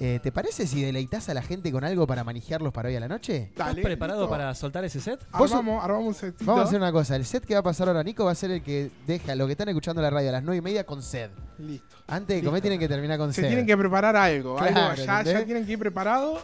Eh, 0.00 0.18
¿Te 0.20 0.32
parece 0.32 0.66
si 0.66 0.82
deleitas 0.82 1.28
a 1.28 1.34
la 1.34 1.42
gente 1.42 1.70
con 1.70 1.84
algo 1.84 2.08
para 2.08 2.24
manejarlos 2.24 2.72
para 2.72 2.88
hoy 2.88 2.96
a 2.96 3.00
la 3.00 3.06
noche? 3.06 3.36
¿Estás 3.50 3.68
Dale, 3.68 3.82
preparado 3.82 4.22
listo. 4.22 4.30
para 4.30 4.52
soltar 4.54 4.84
ese 4.84 5.00
set? 5.00 5.24
Vos- 5.38 5.52
Armamos, 5.52 5.84
armamos 5.84 6.06
un 6.08 6.14
setito. 6.14 6.44
Vamos 6.44 6.64
a 6.64 6.66
hacer 6.68 6.78
una 6.80 6.90
cosa. 6.90 7.14
El 7.14 7.24
set 7.24 7.44
que 7.44 7.54
va 7.54 7.60
a 7.60 7.62
pasar 7.62 7.86
ahora, 7.86 8.02
Nico, 8.02 8.24
va 8.24 8.32
a 8.32 8.34
ser 8.34 8.50
el 8.50 8.62
que 8.64 8.90
deja 9.06 9.32
a 9.32 9.36
los 9.36 9.46
que 9.46 9.52
están 9.52 9.68
escuchando 9.68 10.02
la 10.02 10.10
radio 10.10 10.30
a 10.30 10.32
las 10.32 10.42
9 10.42 10.56
y 10.58 10.60
media 10.60 10.84
con 10.84 11.02
sed. 11.04 11.30
Listo. 11.58 11.96
Antes 12.08 12.36
de 12.40 12.44
comer 12.44 12.60
tienen 12.62 12.80
que 12.80 12.88
terminar 12.88 13.16
con 13.16 13.32
Se 13.32 13.42
sed. 13.42 13.48
tienen 13.48 13.64
que 13.66 13.76
preparar 13.76 14.16
algo, 14.16 14.58
algo 14.58 14.94
ya, 14.96 15.22
tienen 15.44 15.64
que 15.66 15.72
ir 15.72 15.78
preparados. 15.78 16.42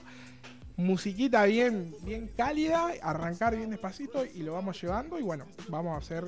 Musiquita 0.76 1.44
bien, 1.46 1.92
bien 2.02 2.30
cálida, 2.36 2.92
arrancar 3.02 3.56
bien 3.56 3.70
despacito 3.70 4.24
y 4.24 4.42
lo 4.44 4.52
vamos 4.52 4.80
llevando. 4.80 5.18
Y 5.18 5.22
bueno, 5.24 5.46
vamos 5.68 5.94
a 5.94 5.96
hacer, 5.96 6.24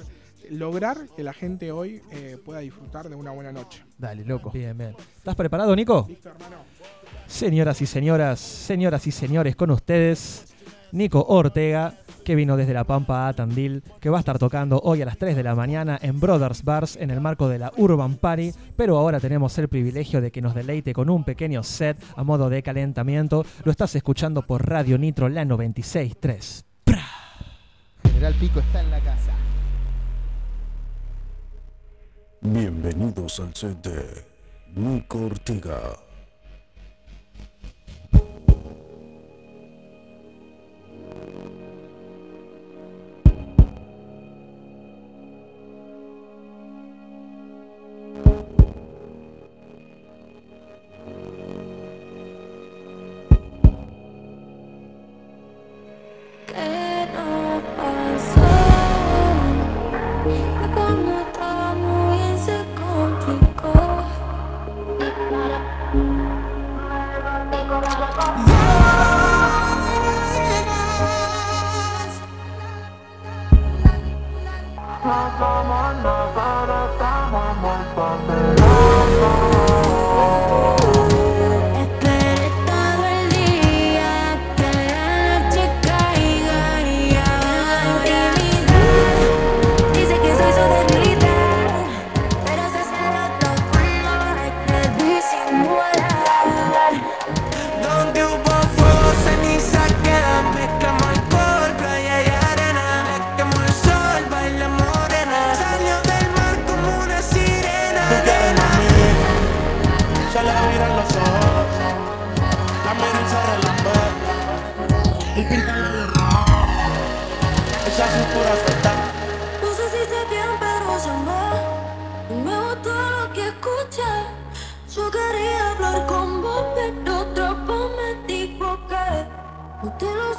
lograr 0.50 1.06
que 1.14 1.22
la 1.22 1.32
gente 1.32 1.70
hoy 1.70 2.02
eh, 2.10 2.36
pueda 2.44 2.58
disfrutar 2.58 3.08
de 3.08 3.14
una 3.14 3.30
buena 3.30 3.52
noche. 3.52 3.84
Dale, 3.96 4.24
loco. 4.24 4.50
Bien, 4.50 4.76
bien. 4.76 4.96
¿Estás 5.18 5.36
preparado, 5.36 5.76
Nico? 5.76 6.04
Listo, 6.08 6.30
hermano. 6.30 6.56
Señoras 7.30 7.80
y 7.80 7.86
señoras, 7.86 8.40
señoras 8.40 9.06
y 9.06 9.12
señores, 9.12 9.54
con 9.54 9.70
ustedes, 9.70 10.52
Nico 10.90 11.24
Ortega, 11.28 11.94
que 12.24 12.34
vino 12.34 12.56
desde 12.56 12.74
La 12.74 12.82
Pampa 12.82 13.28
a 13.28 13.32
Tandil, 13.32 13.84
que 14.00 14.10
va 14.10 14.18
a 14.18 14.20
estar 14.20 14.38
tocando 14.38 14.80
hoy 14.82 15.00
a 15.00 15.06
las 15.06 15.16
3 15.16 15.36
de 15.36 15.44
la 15.44 15.54
mañana 15.54 15.96
en 16.02 16.18
Brothers 16.18 16.64
Bars 16.64 16.96
en 16.96 17.10
el 17.10 17.20
marco 17.20 17.48
de 17.48 17.60
la 17.60 17.72
Urban 17.76 18.16
Party, 18.16 18.52
pero 18.76 18.98
ahora 18.98 19.20
tenemos 19.20 19.56
el 19.58 19.68
privilegio 19.68 20.20
de 20.20 20.32
que 20.32 20.42
nos 20.42 20.56
deleite 20.56 20.92
con 20.92 21.08
un 21.08 21.22
pequeño 21.22 21.62
set 21.62 21.96
a 22.16 22.24
modo 22.24 22.50
de 22.50 22.64
calentamiento. 22.64 23.46
Lo 23.62 23.70
estás 23.70 23.94
escuchando 23.94 24.42
por 24.42 24.68
Radio 24.68 24.98
Nitro, 24.98 25.28
la 25.28 25.44
96.3. 25.44 26.64
General 28.02 28.34
Pico 28.34 28.58
está 28.58 28.82
en 28.82 28.90
la 28.90 29.00
casa. 29.00 29.32
Bienvenidos 32.40 33.38
al 33.38 33.54
set 33.54 33.80
de 33.82 34.24
Nico 34.74 35.26
Ortega. 35.26 36.09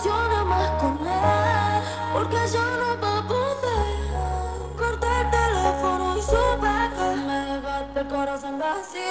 más 0.09 0.69
con 0.81 0.97
él, 1.05 1.83
porque 2.13 2.37
yo 2.51 2.61
no 2.77 2.99
va 2.99 3.17
a 3.19 3.27
poder 3.27 4.75
cortar 4.77 5.25
el 5.25 5.31
teléfono 5.31 6.17
y 6.17 6.21
su 6.21 6.59
paca 6.59 7.15
me 7.27 7.45
dejaste 7.45 7.99
el 7.99 8.07
corazón 8.07 8.59
vacío. 8.59 9.01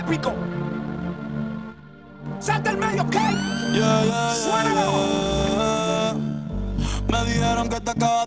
Épico. 0.00 0.32
Salta 2.40 2.70
el 2.70 2.78
medio, 2.78 3.02
¿ok? 3.02 3.16
Yeah, 3.72 3.94
Me 7.08 7.24
dijeron 7.24 7.68
que 7.68 7.80
te 7.80 7.90
acabas 7.90 8.19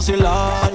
vacilar. 0.00 0.69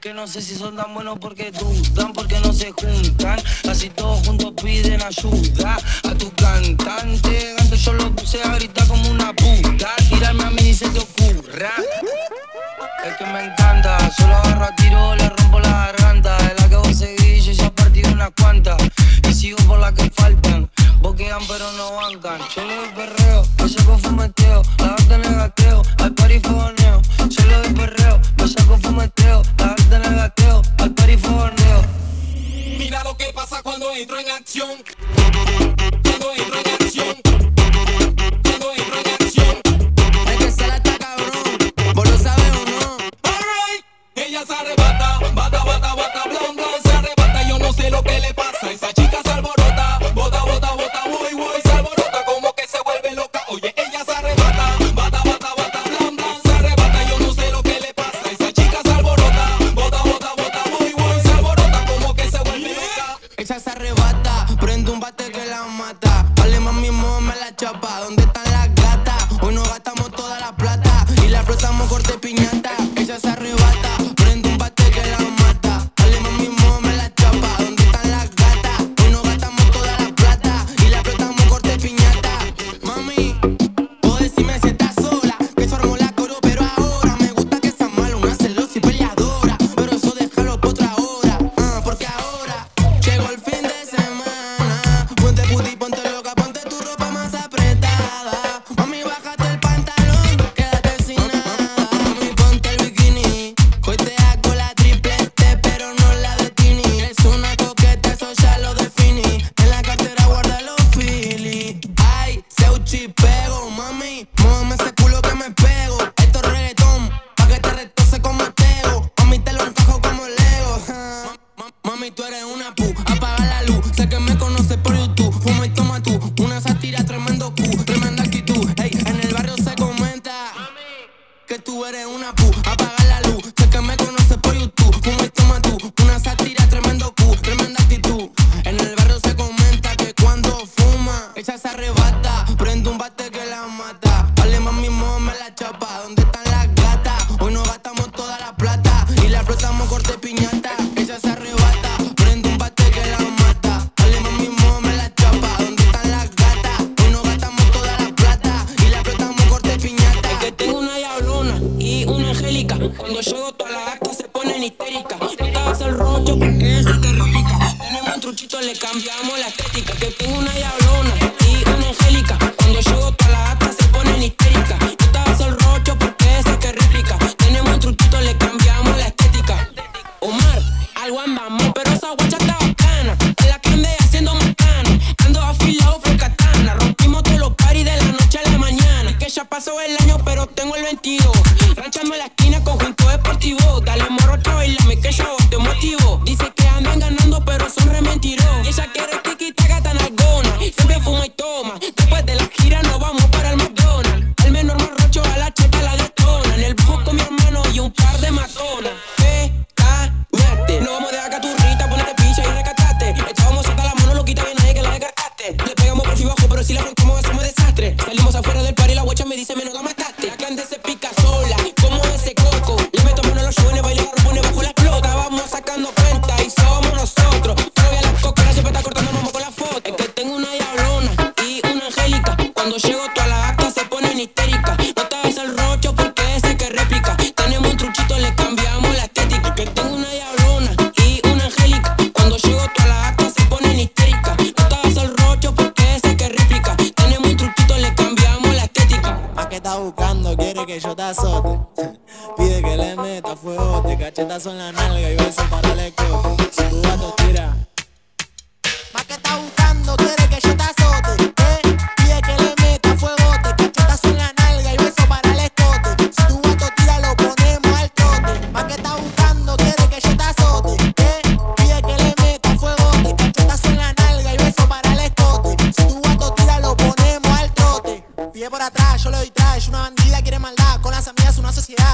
Que 0.00 0.14
no 0.14 0.28
sé 0.28 0.40
si 0.40 0.54
son 0.54 0.76
tan 0.76 0.94
buenos 0.94 1.18
porque 1.18 1.50
dudan, 1.50 2.12
porque 2.12 2.38
no 2.38 2.52
se 2.52 2.70
juntan. 2.70 3.40
Casi 3.64 3.90
todos 3.90 4.24
juntos 4.24 4.52
piden 4.62 5.02
ayuda 5.02 5.76
a 6.04 6.14
tu 6.14 6.30
cantante. 6.34 7.56
Antes 7.58 7.84
yo 7.84 7.92
lo 7.94 8.14
puse 8.14 8.40
a 8.42 8.54
gritar 8.54 8.86
como 8.86 9.10
una 9.10 9.32
puta. 9.32 9.88
Tirarme 10.08 10.44
a 10.44 10.50
mí 10.50 10.62
ni 10.62 10.72
se 10.72 10.88
te 10.90 11.00
ocurra. 11.00 11.72
Es 13.04 13.16
que 13.16 13.26
me 13.26 13.44
encanta, 13.44 13.98
solo 14.12 14.36
agarro 14.36 14.66
a 14.66 14.74
tiro, 14.76 15.16
le 15.16 15.28
rompo 15.30 15.58
la 15.58 15.68
garganta. 15.86 16.36
De 16.38 16.54
la 16.54 16.68
que 16.68 16.76
vos 16.76 16.96
seguís, 16.96 17.46
yo 17.46 17.52
ya 17.52 17.70
partido 17.74 18.12
unas 18.12 18.30
cuantas. 18.40 18.76
Y 19.28 19.32
sigo 19.34 19.58
por 19.66 19.80
las 19.80 19.94
que 19.94 20.08
faltan. 20.10 20.70
Vos 21.00 21.16
quedan 21.16 21.42
pero 21.48 21.72
no 21.72 21.96
bancan. 21.96 22.40
Yo 22.54 22.64
le 22.64 22.76
doy 22.76 22.88
perreo, 22.94 23.42
me 23.60 23.68
saco 23.68 23.98
fumeteo. 23.98 24.62
La 24.78 24.88
gata 24.90 25.14
en 25.16 25.24
el 25.24 25.34
gateo, 25.34 25.82
al. 25.98 26.14
Yo 27.28 27.46
le 27.46 27.54
doy 27.54 27.72
perreo, 27.74 28.20
me 28.36 28.48
saco 28.48 28.78
fumeteo. 28.78 29.42
que 33.18 33.32
pasa 33.32 33.62
cuando 33.62 33.92
entro 33.92 34.18
en 34.18 34.30
acción. 34.30 34.82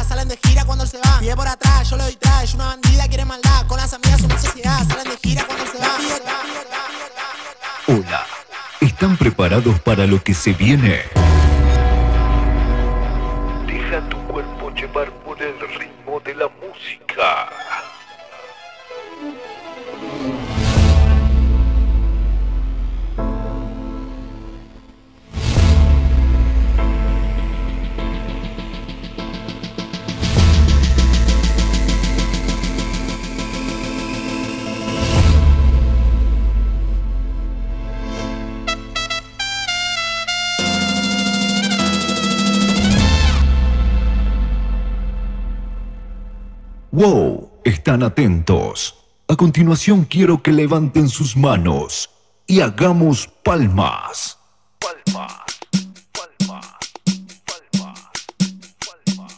salen 0.06 0.28
de 0.28 0.38
gira 0.42 0.64
cuando 0.64 0.86
se 0.86 0.98
va. 0.98 1.20
Y 1.22 1.34
por 1.34 1.48
atrás, 1.48 1.88
yo 1.88 1.96
le 1.96 2.04
doy 2.04 2.16
trash, 2.16 2.54
una 2.54 2.66
bandida 2.66 3.08
quiere 3.08 3.24
maldad. 3.24 3.66
Con 3.66 3.78
las 3.78 3.92
amigas 3.92 4.22
una 4.22 4.38
sociedad, 4.38 4.86
salen 4.86 5.08
de 5.08 5.16
gira 5.16 5.44
cuando 5.44 5.66
se 5.66 5.78
va. 5.78 5.98
Hola, 7.86 8.26
¿están 8.80 9.16
preparados 9.16 9.80
para 9.80 10.06
lo 10.06 10.22
que 10.22 10.34
se 10.34 10.52
viene? 10.52 11.02
están 47.94 48.02
atentos. 48.02 48.96
A 49.28 49.36
continuación 49.36 50.04
quiero 50.04 50.42
que 50.42 50.50
levanten 50.50 51.08
sus 51.08 51.36
manos 51.36 52.10
y 52.44 52.60
hagamos 52.60 53.28
palmas. 53.44 54.36
Palmas. 54.80 55.32
palmas, 56.12 56.66
palmas, 57.46 58.00
palmas. 59.14 59.32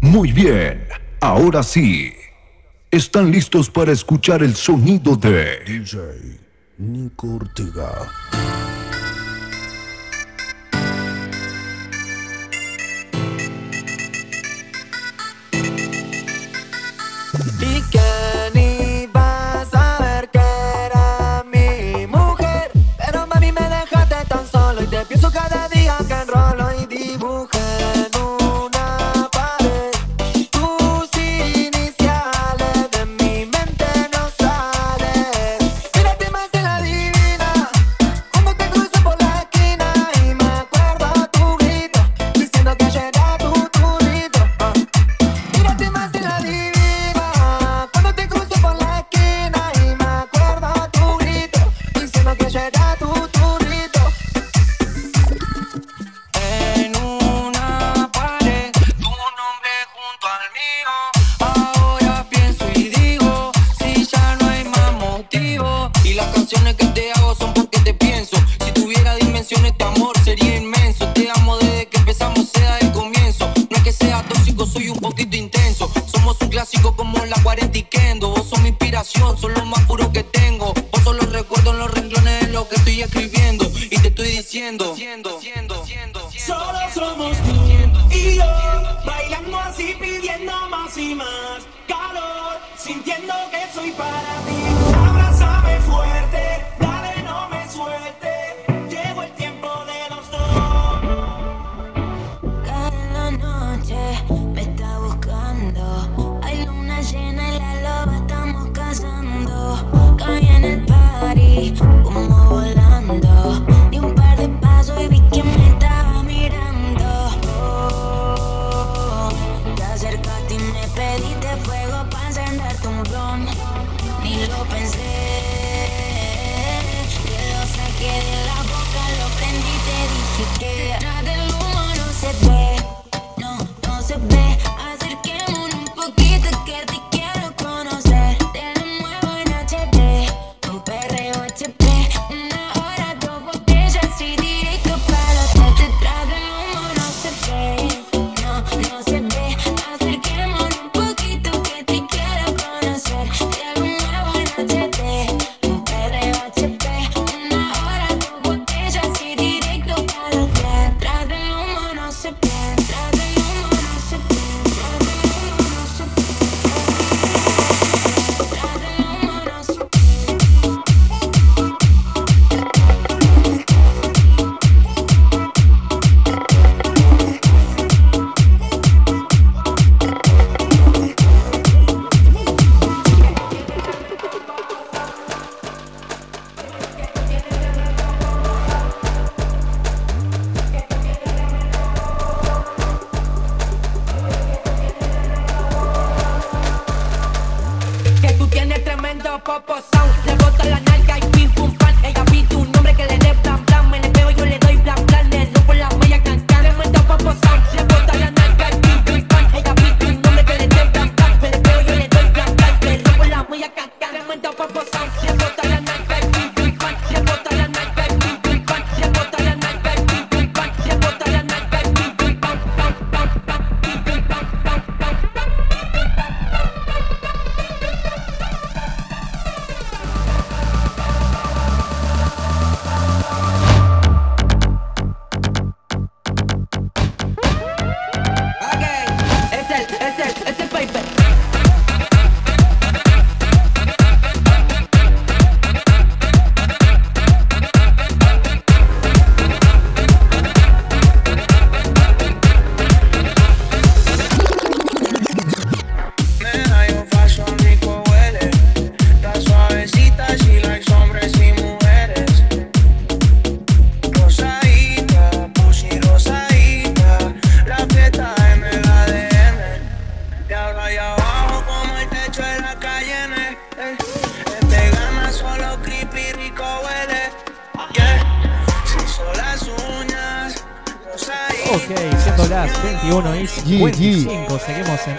Muy 0.00 0.32
bien, 0.32 0.88
ahora 1.20 1.62
sí. 1.62 2.14
Están 2.90 3.30
listos 3.30 3.68
para 3.68 3.92
escuchar 3.92 4.42
el 4.42 4.54
sonido 4.54 5.14
de 5.16 5.58
DJ 5.66 6.38
Nico 6.78 7.34
Ortega. 7.34 8.63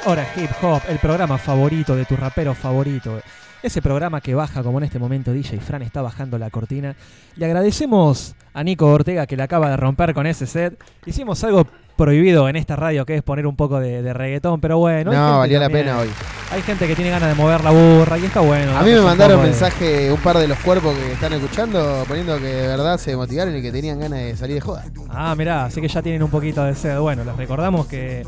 Hora 0.05 0.25
Hip 0.35 0.49
Hop, 0.61 0.81
el 0.89 0.99
programa 0.99 1.37
favorito 1.37 1.95
de 1.95 2.05
tu 2.05 2.15
rapero 2.15 2.53
favorito. 2.53 3.19
Ese 3.63 3.81
programa 3.81 4.21
que 4.21 4.35
baja 4.35 4.61
como 4.61 4.77
en 4.77 4.83
este 4.83 4.99
momento 4.99 5.33
DJ 5.33 5.59
Fran 5.59 5.81
está 5.81 6.03
bajando 6.03 6.37
la 6.37 6.51
cortina. 6.51 6.95
Le 7.35 7.45
agradecemos 7.47 8.35
a 8.53 8.63
Nico 8.63 8.85
Ortega 8.87 9.25
que 9.25 9.35
le 9.35 9.41
acaba 9.43 9.69
de 9.71 9.77
romper 9.77 10.13
con 10.13 10.27
ese 10.27 10.45
set. 10.45 10.77
Hicimos 11.07 11.43
algo 11.43 11.65
prohibido 11.97 12.47
en 12.47 12.57
esta 12.57 12.75
radio 12.75 13.05
que 13.05 13.15
es 13.15 13.23
poner 13.23 13.47
un 13.47 13.55
poco 13.55 13.79
de, 13.79 14.03
de 14.03 14.13
reggaetón, 14.13 14.61
pero 14.61 14.77
bueno. 14.77 15.11
No, 15.11 15.39
valía 15.39 15.59
la 15.59 15.69
pena 15.69 15.97
hoy. 15.97 16.09
Hay 16.51 16.61
gente 16.61 16.85
que 16.85 16.95
tiene 16.95 17.09
ganas 17.09 17.29
de 17.29 17.35
mover 17.35 17.63
la 17.63 17.71
burra 17.71 18.19
y 18.19 18.25
está 18.25 18.41
bueno. 18.41 18.77
A 18.77 18.83
mí 18.83 18.91
me 18.91 18.99
un 18.99 19.05
mandaron 19.05 19.41
de- 19.41 19.47
mensaje 19.47 20.11
un 20.11 20.19
par 20.19 20.37
de 20.37 20.47
los 20.47 20.59
cuerpos 20.59 20.95
que 20.95 21.13
están 21.13 21.33
escuchando 21.33 22.03
poniendo 22.07 22.37
que 22.37 22.43
de 22.45 22.67
verdad 22.67 22.99
se 22.99 23.15
motivaron 23.15 23.55
y 23.57 23.63
que 23.63 23.71
tenían 23.71 23.99
ganas 23.99 24.19
de 24.19 24.37
salir 24.37 24.55
de 24.55 24.61
joda. 24.61 24.83
Ah, 25.09 25.33
mirá, 25.35 25.65
así 25.65 25.81
que 25.81 25.87
ya 25.87 26.03
tienen 26.03 26.21
un 26.21 26.29
poquito 26.29 26.63
de 26.63 26.75
sed. 26.75 26.99
Bueno, 26.99 27.23
les 27.23 27.35
recordamos 27.35 27.87
que 27.87 28.21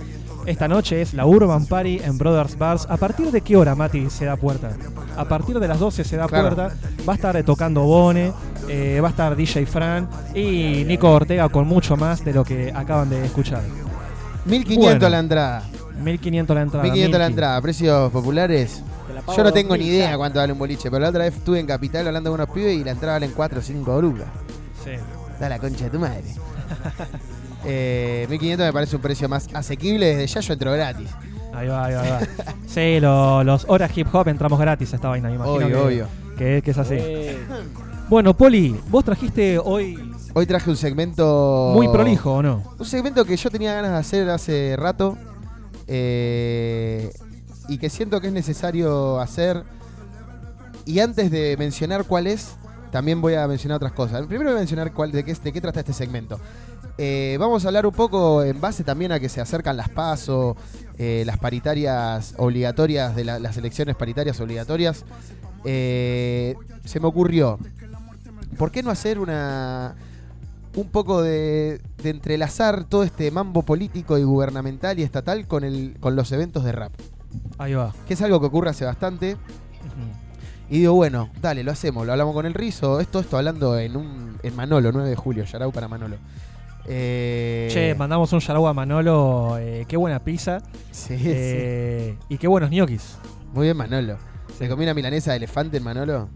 esta 0.48 0.68
noche 0.68 1.02
es 1.02 1.14
la 1.14 1.26
Urban 1.26 1.66
Party 1.66 2.00
en 2.04 2.18
Brothers 2.18 2.58
Bars. 2.58 2.88
¿A 2.90 2.98
partir 2.98 3.30
de 3.32 3.42
qué 3.42 3.56
hora, 3.58 3.76
Mati, 3.76 4.10
se 4.10 4.26
da 4.26 4.36
puerta? 4.36 4.72
A 5.16 5.26
partir 5.26 5.60
de 5.60 5.68
las 5.68 5.78
12 5.80 6.04
se 6.04 6.18
da 6.18 6.28
Claro. 6.28 6.56
puerta. 6.56 6.76
Va 7.08 7.14
a 7.14 7.16
estar 7.16 7.36
eh, 7.38 7.44
tocando 7.44 7.82
Bone, 7.84 8.32
eh, 8.68 9.00
va 9.02 9.08
a 9.10 9.12
estar 9.12 9.36
DJ 9.36 9.66
Fran 9.66 10.10
y 10.34 10.84
Nico 10.86 11.12
Ortega 11.12 11.50
con 11.50 11.68
mucho 11.68 11.96
más 11.98 12.24
de 12.26 12.34
lo 12.34 12.44
que 12.44 12.72
acaban 12.74 13.10
de 13.10 13.26
escuchar. 13.26 13.62
1500 14.46 14.84
Bueno, 15.00 15.10
la 15.10 15.20
entrada. 15.20 15.64
1500 16.02 16.56
la 16.56 16.62
entrada. 16.62 16.84
1500 16.84 17.20
la 17.20 17.26
1000. 17.26 17.32
entrada. 17.34 17.62
Precios 17.62 18.12
populares. 18.12 18.84
Yo 19.36 19.44
no 19.44 19.52
tengo 19.52 19.74
ni 19.76 19.84
2000 19.84 19.94
idea 19.96 20.18
cuánto 20.18 20.40
vale 20.40 20.54
un 20.54 20.60
boliche, 20.60 20.90
pero 20.90 21.02
la 21.02 21.10
otra 21.10 21.24
vez 21.26 21.36
estuve 21.36 21.60
en 21.60 21.66
Capital 21.68 22.08
hablando 22.08 22.30
con 22.32 22.40
unos 22.40 22.54
pibes 22.54 22.76
y 22.78 22.84
la 22.84 22.92
entrada 22.92 23.16
valen 23.16 23.32
4 23.36 23.60
o 23.60 23.62
5 23.62 24.02
lucas. 24.02 24.28
Sí. 24.84 24.92
Da 25.40 25.50
la 25.50 25.60
concha 25.60 25.86
de 25.86 25.90
tu 25.90 26.00
madre. 26.00 26.24
eh, 27.68 28.26
1500 28.30 28.66
me 28.68 28.74
parece 28.74 28.96
un 28.96 29.02
precio 29.02 29.28
más 29.30 29.48
asequible. 29.54 30.16
Desde 30.16 30.28
ya 30.28 30.40
yo 30.42 30.54
entro 30.54 30.72
gratis. 30.72 31.10
Ahí 31.54 31.68
va, 31.68 31.86
ahí 31.86 31.94
va, 31.96 32.02
ahí 32.02 32.10
va. 32.10 32.20
sí, 32.68 33.00
lo- 33.00 33.44
los 33.44 33.66
horas 33.68 33.92
hip 33.98 34.08
hop 34.14 34.28
entramos 34.28 34.60
gratis 34.60 34.94
a 34.94 34.96
esta 34.98 35.10
vaina, 35.10 35.30
me 35.30 35.36
imagino. 35.36 35.56
Obvio, 35.56 35.68
que, 35.68 35.76
obvio. 35.76 36.08
Que, 36.38 36.62
que 36.64 36.72
es 36.72 36.78
así. 36.78 36.98
Bueno, 38.10 38.36
Poli, 38.36 38.80
vos 38.90 39.04
trajiste 39.04 39.58
hoy 39.58 40.14
Hoy 40.34 40.46
traje 40.46 40.70
un 40.70 40.78
segmento. 40.78 41.72
muy 41.74 41.88
prolijo, 41.88 42.36
¿o 42.36 42.44
no? 42.44 42.64
Un 42.78 42.86
segmento 42.86 43.26
que 43.26 43.36
yo 43.36 43.50
tenía 43.50 43.74
ganas 43.74 43.92
de 43.92 43.98
hacer 43.98 44.30
hace 44.30 44.76
rato. 44.78 45.18
eh, 45.88 47.12
y 47.70 47.78
que 47.80 47.90
siento 47.90 48.22
que 48.22 48.28
es 48.28 48.34
necesario 48.34 49.20
hacer. 49.20 49.64
Y 50.86 51.00
antes 51.00 51.30
de 51.32 51.56
mencionar 51.58 52.06
cuál 52.06 52.28
es, 52.28 52.56
también 52.92 53.20
voy 53.20 53.34
a 53.34 53.46
mencionar 53.48 53.76
otras 53.78 53.92
cosas. 53.92 54.26
Primero 54.28 54.52
voy 54.52 54.58
a 54.58 54.60
mencionar 54.60 54.94
cuál, 54.94 55.12
de, 55.12 55.26
qué, 55.26 55.34
de 55.34 55.52
qué 55.52 55.60
trata 55.60 55.82
este 55.82 55.92
segmento. 55.94 56.40
Eh, 56.98 57.38
vamos 57.40 57.64
a 57.64 57.68
hablar 57.68 57.86
un 57.86 57.94
poco 57.94 58.44
en 58.44 58.60
base 58.60 58.84
también 58.84 59.12
a 59.12 59.20
que 59.20 59.30
se 59.30 59.40
acercan 59.40 59.78
las 59.78 59.90
PASO, 59.90 60.56
eh, 60.98 61.24
las 61.26 61.38
paritarias 61.38 62.34
obligatorias, 62.38 63.16
de 63.16 63.24
la- 63.24 63.40
las 63.40 63.56
elecciones 63.58 63.96
paritarias 63.96 64.40
obligatorias. 64.40 65.06
Eh, 65.64 66.56
se 66.86 67.00
me 67.00 67.08
ocurrió, 67.08 67.60
¿por 68.58 68.72
qué 68.72 68.82
no 68.84 68.90
hacer 68.92 69.20
una 69.20 69.96
un 70.76 70.90
poco 70.90 71.22
de, 71.24 71.82
de 72.04 72.10
entrelazar 72.12 72.84
todo 72.84 73.02
este 73.04 73.32
mambo 73.32 73.64
político 73.64 74.18
y 74.20 74.24
gubernamental 74.24 75.00
y 75.00 75.04
estatal 75.04 75.48
con, 75.48 75.64
el, 75.64 75.98
con 76.00 76.16
los 76.16 76.32
eventos 76.32 76.64
de 76.64 76.72
rap? 76.72 76.94
Ahí 77.58 77.74
va. 77.74 77.94
Que 78.08 78.14
es 78.14 78.22
algo 78.22 78.40
que 78.40 78.46
ocurre 78.48 78.70
hace 78.70 78.86
bastante. 78.86 79.38
Y 80.70 80.80
digo, 80.80 80.94
bueno, 80.94 81.30
dale, 81.42 81.64
lo 81.64 81.72
hacemos, 81.72 82.06
lo 82.06 82.12
hablamos 82.12 82.34
con 82.34 82.46
el 82.46 82.54
Rizo. 82.54 83.00
Esto, 83.00 83.20
esto 83.22 83.38
hablando 83.38 83.78
en 83.80 83.96
un 83.96 84.38
en 84.44 84.56
Manolo, 84.56 84.92
9 84.92 85.10
de 85.10 85.16
julio, 85.16 85.44
Yarau 85.46 85.72
para 85.72 85.88
Manolo. 85.88 86.18
Eh, 86.88 87.68
Che, 87.72 87.96
mandamos 87.96 88.32
un 88.34 88.42
saludo 88.42 88.68
a 88.68 88.74
Manolo. 88.74 89.58
eh, 89.60 89.86
qué 89.88 89.98
buena 89.98 90.24
pizza. 90.24 90.60
Sí, 90.92 91.16
Eh, 91.24 92.16
Y 92.30 92.38
qué 92.38 92.48
buenos 92.48 92.70
ñoquis. 92.72 93.18
Muy 93.54 93.66
bien, 93.68 93.78
Manolo. 93.78 94.18
¿Se 94.58 94.68
comió 94.70 94.86
una 94.86 94.94
milanesa 94.94 95.32
de 95.32 95.38
elefante 95.38 95.78
en 95.78 95.84
Manolo? 95.84 96.30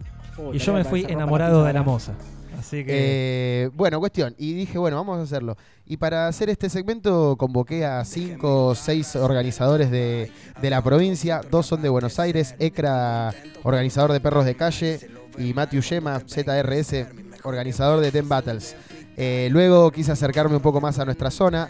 Y 0.54 0.58
yo 0.60 0.74
me 0.74 0.84
fui 0.84 1.06
enamorado 1.08 1.64
de 1.64 1.74
la 1.74 1.84
moza. 1.84 2.14
Así 2.60 2.84
que. 2.86 3.64
Eh, 3.66 3.70
bueno, 3.74 4.00
cuestión. 4.00 4.36
Y 4.38 4.54
dije, 4.54 4.78
bueno, 4.78 4.98
vamos 4.98 5.20
a 5.20 5.24
hacerlo. 5.24 5.58
Y 5.86 5.98
para 5.98 6.28
hacer 6.28 6.50
este 6.50 6.70
segmento 6.70 7.36
convoqué 7.38 7.86
a 7.86 8.04
cinco 8.06 8.68
o 8.68 8.76
seis 8.76 9.16
organizadores 9.16 9.90
de, 9.90 10.32
de 10.62 10.70
la 10.70 10.82
provincia. 10.84 11.42
Dos 11.50 11.66
son 11.66 11.82
de 11.82 11.90
Buenos 11.90 12.20
Aires. 12.20 12.56
ECRA, 12.60 13.34
organizador 13.64 14.12
de 14.12 14.20
perros 14.20 14.46
de 14.46 14.56
calle. 14.56 15.00
Y 15.38 15.54
Matthew 15.54 15.82
Yema, 15.82 16.20
ZRS, 16.20 17.08
organizador 17.44 18.00
de 18.02 18.12
Ten 18.12 18.30
Battles. 18.30 18.76
Eh, 19.24 19.50
luego 19.52 19.92
quise 19.92 20.12
acercarme 20.12 20.56
un 20.56 20.64
poco 20.64 20.82
más 20.82 20.98
a 20.98 21.06
nuestra 21.06 21.30
zona. 21.30 21.70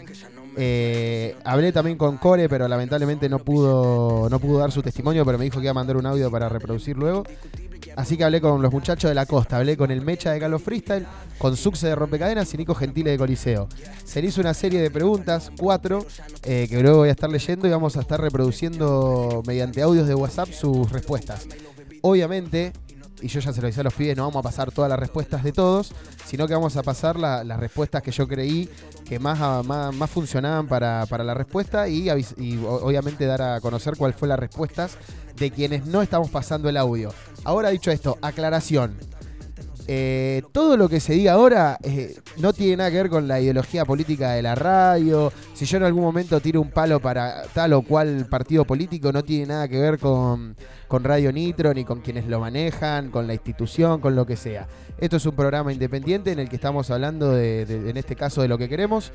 Eh, 0.56 1.36
hablé 1.44 1.70
también 1.70 1.98
con 1.98 2.16
Core, 2.16 2.48
pero 2.48 2.66
lamentablemente 2.66 3.28
no 3.28 3.40
pudo, 3.40 4.30
no 4.30 4.38
pudo 4.38 4.58
dar 4.58 4.72
su 4.72 4.80
testimonio, 4.80 5.22
pero 5.26 5.36
me 5.36 5.44
dijo 5.44 5.58
que 5.58 5.64
iba 5.66 5.72
a 5.72 5.74
mandar 5.74 5.98
un 5.98 6.06
audio 6.06 6.30
para 6.30 6.48
reproducir 6.48 6.96
luego. 6.96 7.24
Así 7.94 8.16
que 8.16 8.24
hablé 8.24 8.40
con 8.40 8.62
los 8.62 8.72
muchachos 8.72 9.10
de 9.10 9.14
la 9.14 9.26
costa, 9.26 9.58
hablé 9.58 9.76
con 9.76 9.90
el 9.90 10.00
Mecha 10.00 10.32
de 10.32 10.38
Galo 10.38 10.58
Freestyle, 10.58 11.04
con 11.36 11.54
Suxe 11.54 11.88
de 11.88 11.94
Rompecadenas 11.94 12.54
y 12.54 12.56
Nico 12.56 12.74
Gentile 12.74 13.10
de 13.10 13.18
Coliseo. 13.18 13.68
Se 14.02 14.22
le 14.22 14.28
hizo 14.28 14.40
una 14.40 14.54
serie 14.54 14.80
de 14.80 14.90
preguntas, 14.90 15.52
cuatro, 15.58 16.06
eh, 16.44 16.66
que 16.70 16.80
luego 16.80 17.00
voy 17.00 17.10
a 17.10 17.12
estar 17.12 17.28
leyendo 17.28 17.68
y 17.68 17.70
vamos 17.70 17.98
a 17.98 18.00
estar 18.00 18.18
reproduciendo 18.18 19.42
mediante 19.46 19.82
audios 19.82 20.08
de 20.08 20.14
WhatsApp 20.14 20.48
sus 20.52 20.90
respuestas. 20.90 21.46
Obviamente, 22.00 22.72
y 23.22 23.28
yo 23.28 23.40
ya 23.40 23.52
se 23.52 23.62
lo 23.62 23.68
hice 23.68 23.80
a 23.80 23.84
los 23.84 23.94
pibes, 23.94 24.16
no 24.16 24.24
vamos 24.24 24.40
a 24.40 24.42
pasar 24.42 24.72
todas 24.72 24.88
las 24.90 24.98
respuestas 24.98 25.42
de 25.44 25.52
todos, 25.52 25.92
sino 26.26 26.46
que 26.48 26.54
vamos 26.54 26.76
a 26.76 26.82
pasar 26.82 27.16
la- 27.18 27.44
las 27.44 27.58
respuestas 27.60 28.02
que 28.02 28.10
yo 28.10 28.26
creí 28.28 28.68
que 29.08 29.18
más, 29.18 29.64
más, 29.64 30.10
funcionaban 30.10 30.66
para, 30.66 31.06
para 31.06 31.22
la 31.24 31.34
respuesta 31.34 31.88
y, 31.88 32.08
obviamente 32.66 33.24
dar 33.26 33.42
a 33.42 33.60
conocer 33.60 33.96
cuál 33.96 34.14
fue 34.14 34.28
las 34.28 34.38
respuestas 34.38 34.96
de 35.36 35.50
quienes 35.50 35.86
no 35.86 36.02
estamos 36.02 36.30
pasando 36.30 36.68
el 36.68 36.76
audio. 36.76 37.12
Ahora 37.44 37.70
dicho 37.70 37.90
esto, 37.90 38.18
aclaración. 38.22 38.96
Eh, 39.88 40.42
todo 40.52 40.76
lo 40.76 40.88
que 40.88 41.00
se 41.00 41.14
diga 41.14 41.32
ahora 41.32 41.76
eh, 41.82 42.16
no 42.38 42.52
tiene 42.52 42.76
nada 42.76 42.90
que 42.90 42.96
ver 42.98 43.08
con 43.08 43.26
la 43.26 43.40
ideología 43.40 43.84
política 43.84 44.32
de 44.32 44.42
la 44.42 44.54
radio. 44.54 45.32
Si 45.54 45.64
yo 45.64 45.78
en 45.78 45.84
algún 45.84 46.02
momento 46.02 46.40
tiro 46.40 46.60
un 46.60 46.70
palo 46.70 47.00
para 47.00 47.42
tal 47.52 47.72
o 47.72 47.82
cual 47.82 48.26
partido 48.26 48.64
político, 48.64 49.12
no 49.12 49.24
tiene 49.24 49.46
nada 49.46 49.68
que 49.68 49.80
ver 49.80 49.98
con, 49.98 50.56
con 50.88 51.04
Radio 51.04 51.32
Nitro, 51.32 51.74
ni 51.74 51.84
con 51.84 52.00
quienes 52.00 52.26
lo 52.26 52.38
manejan, 52.38 53.10
con 53.10 53.26
la 53.26 53.34
institución, 53.34 54.00
con 54.00 54.14
lo 54.14 54.24
que 54.24 54.36
sea. 54.36 54.68
Esto 54.98 55.16
es 55.16 55.26
un 55.26 55.34
programa 55.34 55.72
independiente 55.72 56.30
en 56.30 56.38
el 56.38 56.48
que 56.48 56.56
estamos 56.56 56.90
hablando, 56.90 57.32
de, 57.32 57.62
en 57.62 57.96
este 57.96 58.14
caso, 58.14 58.42
de 58.42 58.48
lo 58.48 58.58
que 58.58 58.68
queremos. 58.68 59.12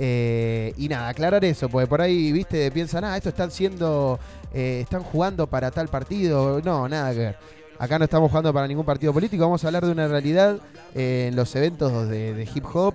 Eh, 0.00 0.72
y 0.76 0.88
nada, 0.88 1.08
aclarar 1.08 1.44
eso, 1.44 1.68
porque 1.68 1.86
por 1.86 2.00
ahí, 2.00 2.32
viste, 2.32 2.70
piensan, 2.70 3.04
ah, 3.04 3.16
esto 3.16 3.28
están 3.28 3.50
siendo, 3.50 4.18
eh, 4.52 4.80
están 4.82 5.02
jugando 5.02 5.46
para 5.46 5.70
tal 5.70 5.88
partido. 5.88 6.60
No, 6.64 6.88
nada 6.88 7.12
que 7.12 7.18
ver. 7.18 7.57
Acá 7.78 7.98
no 7.98 8.04
estamos 8.04 8.28
jugando 8.30 8.52
para 8.52 8.66
ningún 8.66 8.84
partido 8.84 9.12
político, 9.12 9.44
vamos 9.44 9.62
a 9.62 9.68
hablar 9.68 9.86
de 9.86 9.92
una 9.92 10.08
realidad 10.08 10.58
eh, 10.96 11.26
en 11.28 11.36
los 11.36 11.54
eventos 11.54 12.08
de, 12.08 12.34
de 12.34 12.48
hip 12.52 12.64
hop, 12.72 12.94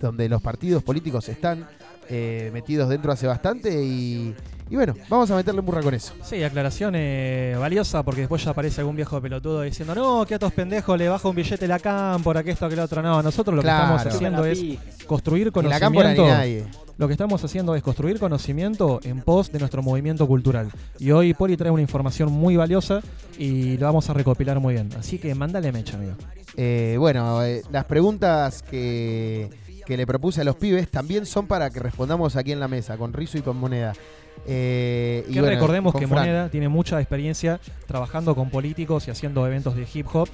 donde 0.00 0.30
los 0.30 0.40
partidos 0.40 0.82
políticos 0.82 1.28
están 1.28 1.68
eh, 2.08 2.50
metidos 2.52 2.88
dentro 2.88 3.12
hace 3.12 3.26
bastante 3.26 3.84
y, 3.84 4.34
y 4.70 4.76
bueno, 4.76 4.94
vamos 5.08 5.30
a 5.30 5.36
meterle 5.36 5.60
burra 5.60 5.82
con 5.82 5.94
eso. 5.94 6.14
Sí, 6.24 6.42
aclaración 6.42 6.94
eh, 6.96 7.54
valiosa 7.58 8.02
porque 8.02 8.22
después 8.22 8.42
ya 8.44 8.50
aparece 8.52 8.80
algún 8.80 8.96
viejo 8.96 9.20
pelotudo 9.20 9.62
diciendo 9.62 9.94
no, 9.94 10.24
que 10.26 10.34
a 10.34 10.36
estos 10.36 10.52
pendejos 10.52 10.96
le 10.98 11.08
baja 11.08 11.28
un 11.28 11.36
billete 11.36 11.66
la 11.68 11.78
cámpora, 11.78 12.42
que 12.42 12.50
esto, 12.52 12.68
que 12.68 12.76
lo 12.76 12.84
otro. 12.84 13.02
No, 13.02 13.22
nosotros 13.22 13.54
lo 13.54 13.62
Claro. 13.62 13.78
que 13.78 13.96
estamos 14.02 14.14
haciendo 14.14 14.42
la 14.42 14.48
es 14.50 15.04
construir 15.06 15.46
la 15.48 15.52
conocimiento. 15.52 16.26
nadie. 16.26 16.64
Lo 16.96 17.06
que 17.08 17.12
estamos 17.12 17.42
haciendo 17.44 17.74
es 17.74 17.82
construir 17.82 18.18
conocimiento 18.20 19.00
en 19.02 19.20
pos 19.20 19.50
de 19.50 19.58
nuestro 19.58 19.82
movimiento 19.82 20.26
cultural. 20.28 20.70
Y 20.98 21.10
hoy 21.10 21.34
Poli 21.34 21.56
trae 21.56 21.70
una 21.70 21.82
información 21.82 22.30
muy 22.32 22.56
valiosa 22.56 23.00
y 23.38 23.76
la 23.78 23.86
vamos 23.86 24.08
a 24.10 24.14
recopilar 24.14 24.60
muy 24.60 24.74
bien. 24.74 24.90
Así 24.98 25.18
que 25.18 25.34
mándale 25.34 25.72
mecha, 25.72 25.96
amigo. 25.96 26.12
Eh, 26.56 26.94
bueno, 26.98 27.42
eh, 27.44 27.62
las 27.72 27.84
preguntas 27.86 28.62
que, 28.62 29.50
que 29.86 29.96
le 29.96 30.06
propuse 30.06 30.42
a 30.42 30.44
los 30.44 30.54
pibes 30.54 30.88
también 30.88 31.26
son 31.26 31.48
para 31.48 31.68
que 31.70 31.80
respondamos 31.80 32.36
aquí 32.36 32.52
en 32.52 32.60
la 32.60 32.68
mesa, 32.68 32.96
con 32.96 33.12
Rizo 33.12 33.38
y 33.38 33.42
con 33.42 33.56
Moneda. 33.56 33.92
Eh, 34.46 35.24
y 35.28 35.34
Que 35.34 35.40
bueno, 35.40 35.54
recordemos 35.54 35.94
que. 35.94 36.06
Moneda 36.06 36.48
tiene 36.48 36.68
mucha 36.68 37.00
experiencia 37.00 37.60
trabajando 37.86 38.34
con 38.34 38.50
políticos 38.50 39.08
y 39.08 39.10
haciendo 39.10 39.46
eventos 39.46 39.74
de 39.76 39.86
hip 39.92 40.06
hop. 40.12 40.28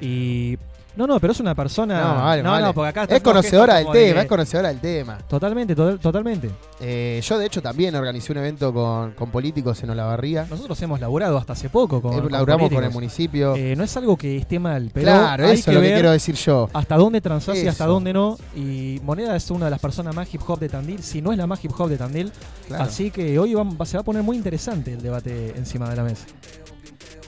Y. 0.00 0.58
No, 0.96 1.06
no, 1.08 1.18
pero 1.18 1.32
es 1.32 1.40
una 1.40 1.54
persona. 1.54 2.00
No, 2.00 2.14
vale, 2.22 2.42
no, 2.42 2.50
vale. 2.50 2.66
no, 2.66 2.72
porque 2.74 2.88
acá 2.88 3.04
es 3.16 3.20
conocedora 3.20 3.74
del 3.76 3.86
de 3.86 3.92
tema, 3.92 4.20
es 4.20 4.26
conocedora 4.28 4.68
del 4.68 4.78
tema. 4.80 5.18
Totalmente, 5.28 5.74
to- 5.74 5.98
totalmente. 5.98 6.50
Eh, 6.80 7.20
yo 7.24 7.36
de 7.38 7.46
hecho 7.46 7.60
también 7.60 7.94
organicé 7.96 8.30
un 8.32 8.38
evento 8.38 8.72
con, 8.72 9.12
con 9.12 9.30
políticos 9.30 9.82
en 9.82 9.90
Olavarría. 9.90 10.46
Nosotros 10.48 10.80
hemos 10.82 11.00
laburado 11.00 11.36
hasta 11.36 11.54
hace 11.54 11.68
poco 11.68 12.00
con. 12.00 12.14
Eh, 12.14 12.20
con 12.22 12.30
laburamos 12.32 12.70
con 12.70 12.84
el 12.84 12.90
municipio. 12.90 13.56
Eh, 13.56 13.74
no 13.76 13.82
es 13.82 13.96
algo 13.96 14.16
que 14.16 14.36
esté 14.36 14.58
mal, 14.58 14.90
pero. 14.94 15.06
claro, 15.06 15.46
hay 15.46 15.54
eso 15.54 15.70
es 15.70 15.74
lo 15.76 15.82
que 15.82 15.92
quiero 15.92 16.12
decir 16.12 16.36
yo. 16.36 16.68
Hasta 16.72 16.96
dónde 16.96 17.20
transás 17.20 17.56
y 17.58 17.66
hasta 17.66 17.86
dónde 17.86 18.12
no. 18.12 18.36
Y 18.54 19.00
Moneda 19.02 19.34
es 19.34 19.50
una 19.50 19.64
de 19.64 19.72
las 19.72 19.80
personas 19.80 20.14
más 20.14 20.32
hip 20.32 20.42
hop 20.46 20.60
de 20.60 20.68
Tandil, 20.68 21.02
si 21.02 21.20
no 21.20 21.32
es 21.32 21.38
la 21.38 21.46
más 21.46 21.64
hip 21.64 21.72
hop 21.76 21.88
de 21.88 21.98
Tandil. 21.98 22.30
Claro. 22.68 22.84
Así 22.84 23.10
que 23.10 23.36
hoy 23.38 23.56
se 23.84 23.96
va 23.96 24.00
a 24.02 24.04
poner 24.04 24.22
muy 24.22 24.36
interesante 24.36 24.92
el 24.92 25.02
debate 25.02 25.54
encima 25.56 25.90
de 25.90 25.96
la 25.96 26.04
mesa. 26.04 26.26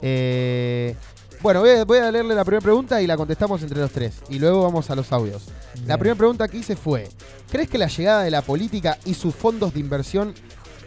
Eh, 0.01 0.95
Bueno, 1.41 1.59
voy 1.59 1.69
a, 1.69 1.85
voy 1.85 1.99
a 1.99 2.11
leerle 2.11 2.33
la 2.33 2.43
primera 2.43 2.61
pregunta 2.61 2.99
y 3.01 3.05
la 3.05 3.15
contestamos 3.15 3.61
entre 3.61 3.79
los 3.79 3.91
tres. 3.91 4.15
Y 4.29 4.39
luego 4.39 4.63
vamos 4.63 4.89
a 4.89 4.95
los 4.95 5.11
audios. 5.11 5.43
La 5.85 5.97
primera 5.97 6.17
pregunta 6.17 6.47
que 6.47 6.57
hice 6.57 6.75
fue: 6.75 7.07
¿Crees 7.51 7.69
que 7.69 7.77
la 7.77 7.87
llegada 7.87 8.23
de 8.23 8.31
la 8.31 8.41
política 8.41 8.97
y 9.05 9.13
sus 9.13 9.35
fondos 9.35 9.73
de 9.73 9.79
inversión 9.79 10.33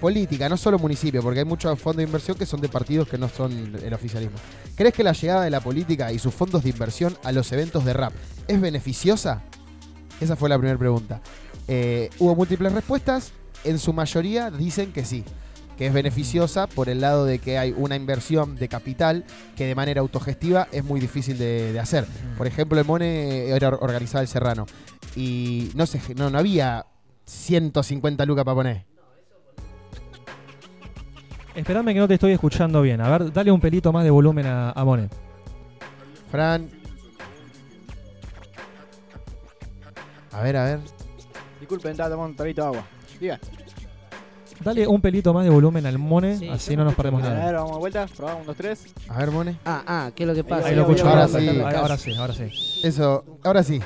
política, 0.01 0.49
no 0.49 0.57
solo 0.57 0.79
municipio, 0.79 1.23
porque 1.23 1.41
hay 1.41 1.45
muchos 1.45 1.79
fondos 1.79 1.99
de 1.99 2.05
inversión 2.05 2.37
que 2.37 2.47
son 2.47 2.61
de 2.61 2.69
partidos 2.69 3.07
que 3.09 3.17
no 3.17 3.29
son 3.29 3.79
el 3.81 3.95
oficialismo? 3.95 4.39
¿Crees 4.75 4.93
que 4.93 5.05
la 5.05 5.13
llegada 5.13 5.45
de 5.45 5.51
la 5.51 5.61
política 5.61 6.13
y 6.13 6.19
sus 6.19 6.35
fondos 6.35 6.65
de 6.65 6.71
inversión 6.71 7.17
a 7.23 7.31
los 7.31 7.53
eventos 7.53 7.85
de 7.85 7.93
rap 7.93 8.13
es 8.49 8.61
beneficiosa? 8.61 9.43
Esa 10.21 10.35
fue 10.35 10.49
la 10.49 10.59
primera 10.59 10.79
pregunta. 10.79 11.21
Eh, 11.69 12.11
hubo 12.19 12.35
múltiples 12.35 12.73
respuestas. 12.73 13.33
En 13.63 13.79
su 13.79 13.93
mayoría 13.93 14.51
dicen 14.51 14.91
que 14.91 15.05
sí, 15.05 15.23
que 15.81 15.87
es 15.87 15.95
beneficiosa 15.95 16.67
por 16.67 16.91
el 16.91 17.01
lado 17.01 17.25
de 17.25 17.39
que 17.39 17.57
hay 17.57 17.73
una 17.75 17.97
inversión 17.97 18.55
de 18.55 18.69
capital 18.69 19.25
que 19.57 19.65
de 19.65 19.75
manera 19.75 20.03
autogestiva 20.03 20.69
es 20.73 20.85
muy 20.85 21.01
difícil 21.01 21.39
de, 21.39 21.73
de 21.73 21.81
hacer. 21.81 22.05
Por 22.37 22.47
ejemplo, 22.47 22.79
el 22.79 22.85
Mone 22.85 23.49
era 23.49 23.71
organizado 23.71 24.21
el 24.21 24.29
Serrano 24.29 24.67
y 25.17 25.71
no, 25.75 25.87
sé, 25.87 25.99
no, 26.17 26.29
no 26.29 26.39
había 26.39 26.85
150 27.25 28.27
lucas 28.27 28.45
para 28.45 28.55
poner. 28.55 28.85
Esperame 31.55 31.95
que 31.95 32.01
no 32.01 32.09
te 32.09 32.15
estoy 32.15 32.33
escuchando 32.33 32.83
bien. 32.83 33.01
A 33.01 33.09
ver, 33.09 33.33
dale 33.33 33.51
un 33.51 33.59
pelito 33.59 33.91
más 33.91 34.05
de 34.05 34.11
volumen 34.11 34.45
a, 34.45 34.73
a 34.73 34.85
Mone. 34.85 35.09
Fran. 36.31 36.69
A 40.31 40.43
ver, 40.43 40.57
a 40.59 40.65
ver. 40.65 40.81
Disculpen, 41.59 41.93
estaba 41.93 42.11
tomando 42.11 42.45
un 42.45 42.55
de 42.55 42.63
agua. 42.63 42.85
Diga. 43.19 43.41
Dale 44.63 44.87
un 44.87 45.01
pelito 45.01 45.33
más 45.33 45.45
de 45.45 45.51
volumen 45.51 45.87
al 45.87 45.99
Mone, 45.99 46.37
Sí, 46.39 46.49
así 46.49 46.77
no 46.77 46.83
no 46.85 46.91
nos 46.91 46.95
perdemos 46.95 47.23
A 47.23 47.31
ver, 47.31 47.39
nada. 47.39 47.53
vamos 47.53 47.73
de 47.73 47.79
vuelta. 47.79 48.07
Probamos, 48.17 48.41
un, 48.43 48.47
dos, 48.47 48.57
tres. 48.57 48.85
A 49.09 49.19
ver, 49.19 49.31
Mone. 49.31 49.57
Ah, 49.65 49.83
ah, 49.87 50.11
¿qué 50.15 50.25
es 50.25 50.29
lo 50.29 50.35
que 50.35 50.45
pasa? 50.45 50.69
Ahí 50.69 50.77
lo 50.77 50.83
escucho. 50.83 51.09
Ahora 51.09 51.25
Ahora, 51.25 51.41
sí. 51.41 51.49
ahora, 51.61 51.79
ahora 51.81 51.97
sí, 51.97 52.15
ahora 52.15 52.35
sí. 52.35 52.81
Eso, 52.83 53.25
ahora 53.43 53.63
sí. 53.63 53.81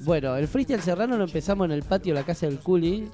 Bueno, 0.00 0.36
el 0.36 0.48
freestyle 0.48 0.80
serrano 0.80 1.16
lo 1.16 1.24
empezamos 1.24 1.64
en 1.66 1.72
el 1.72 1.82
patio 1.82 2.14
de 2.14 2.20
la 2.20 2.26
casa 2.26 2.46
del 2.46 2.58
Culi 2.60 3.08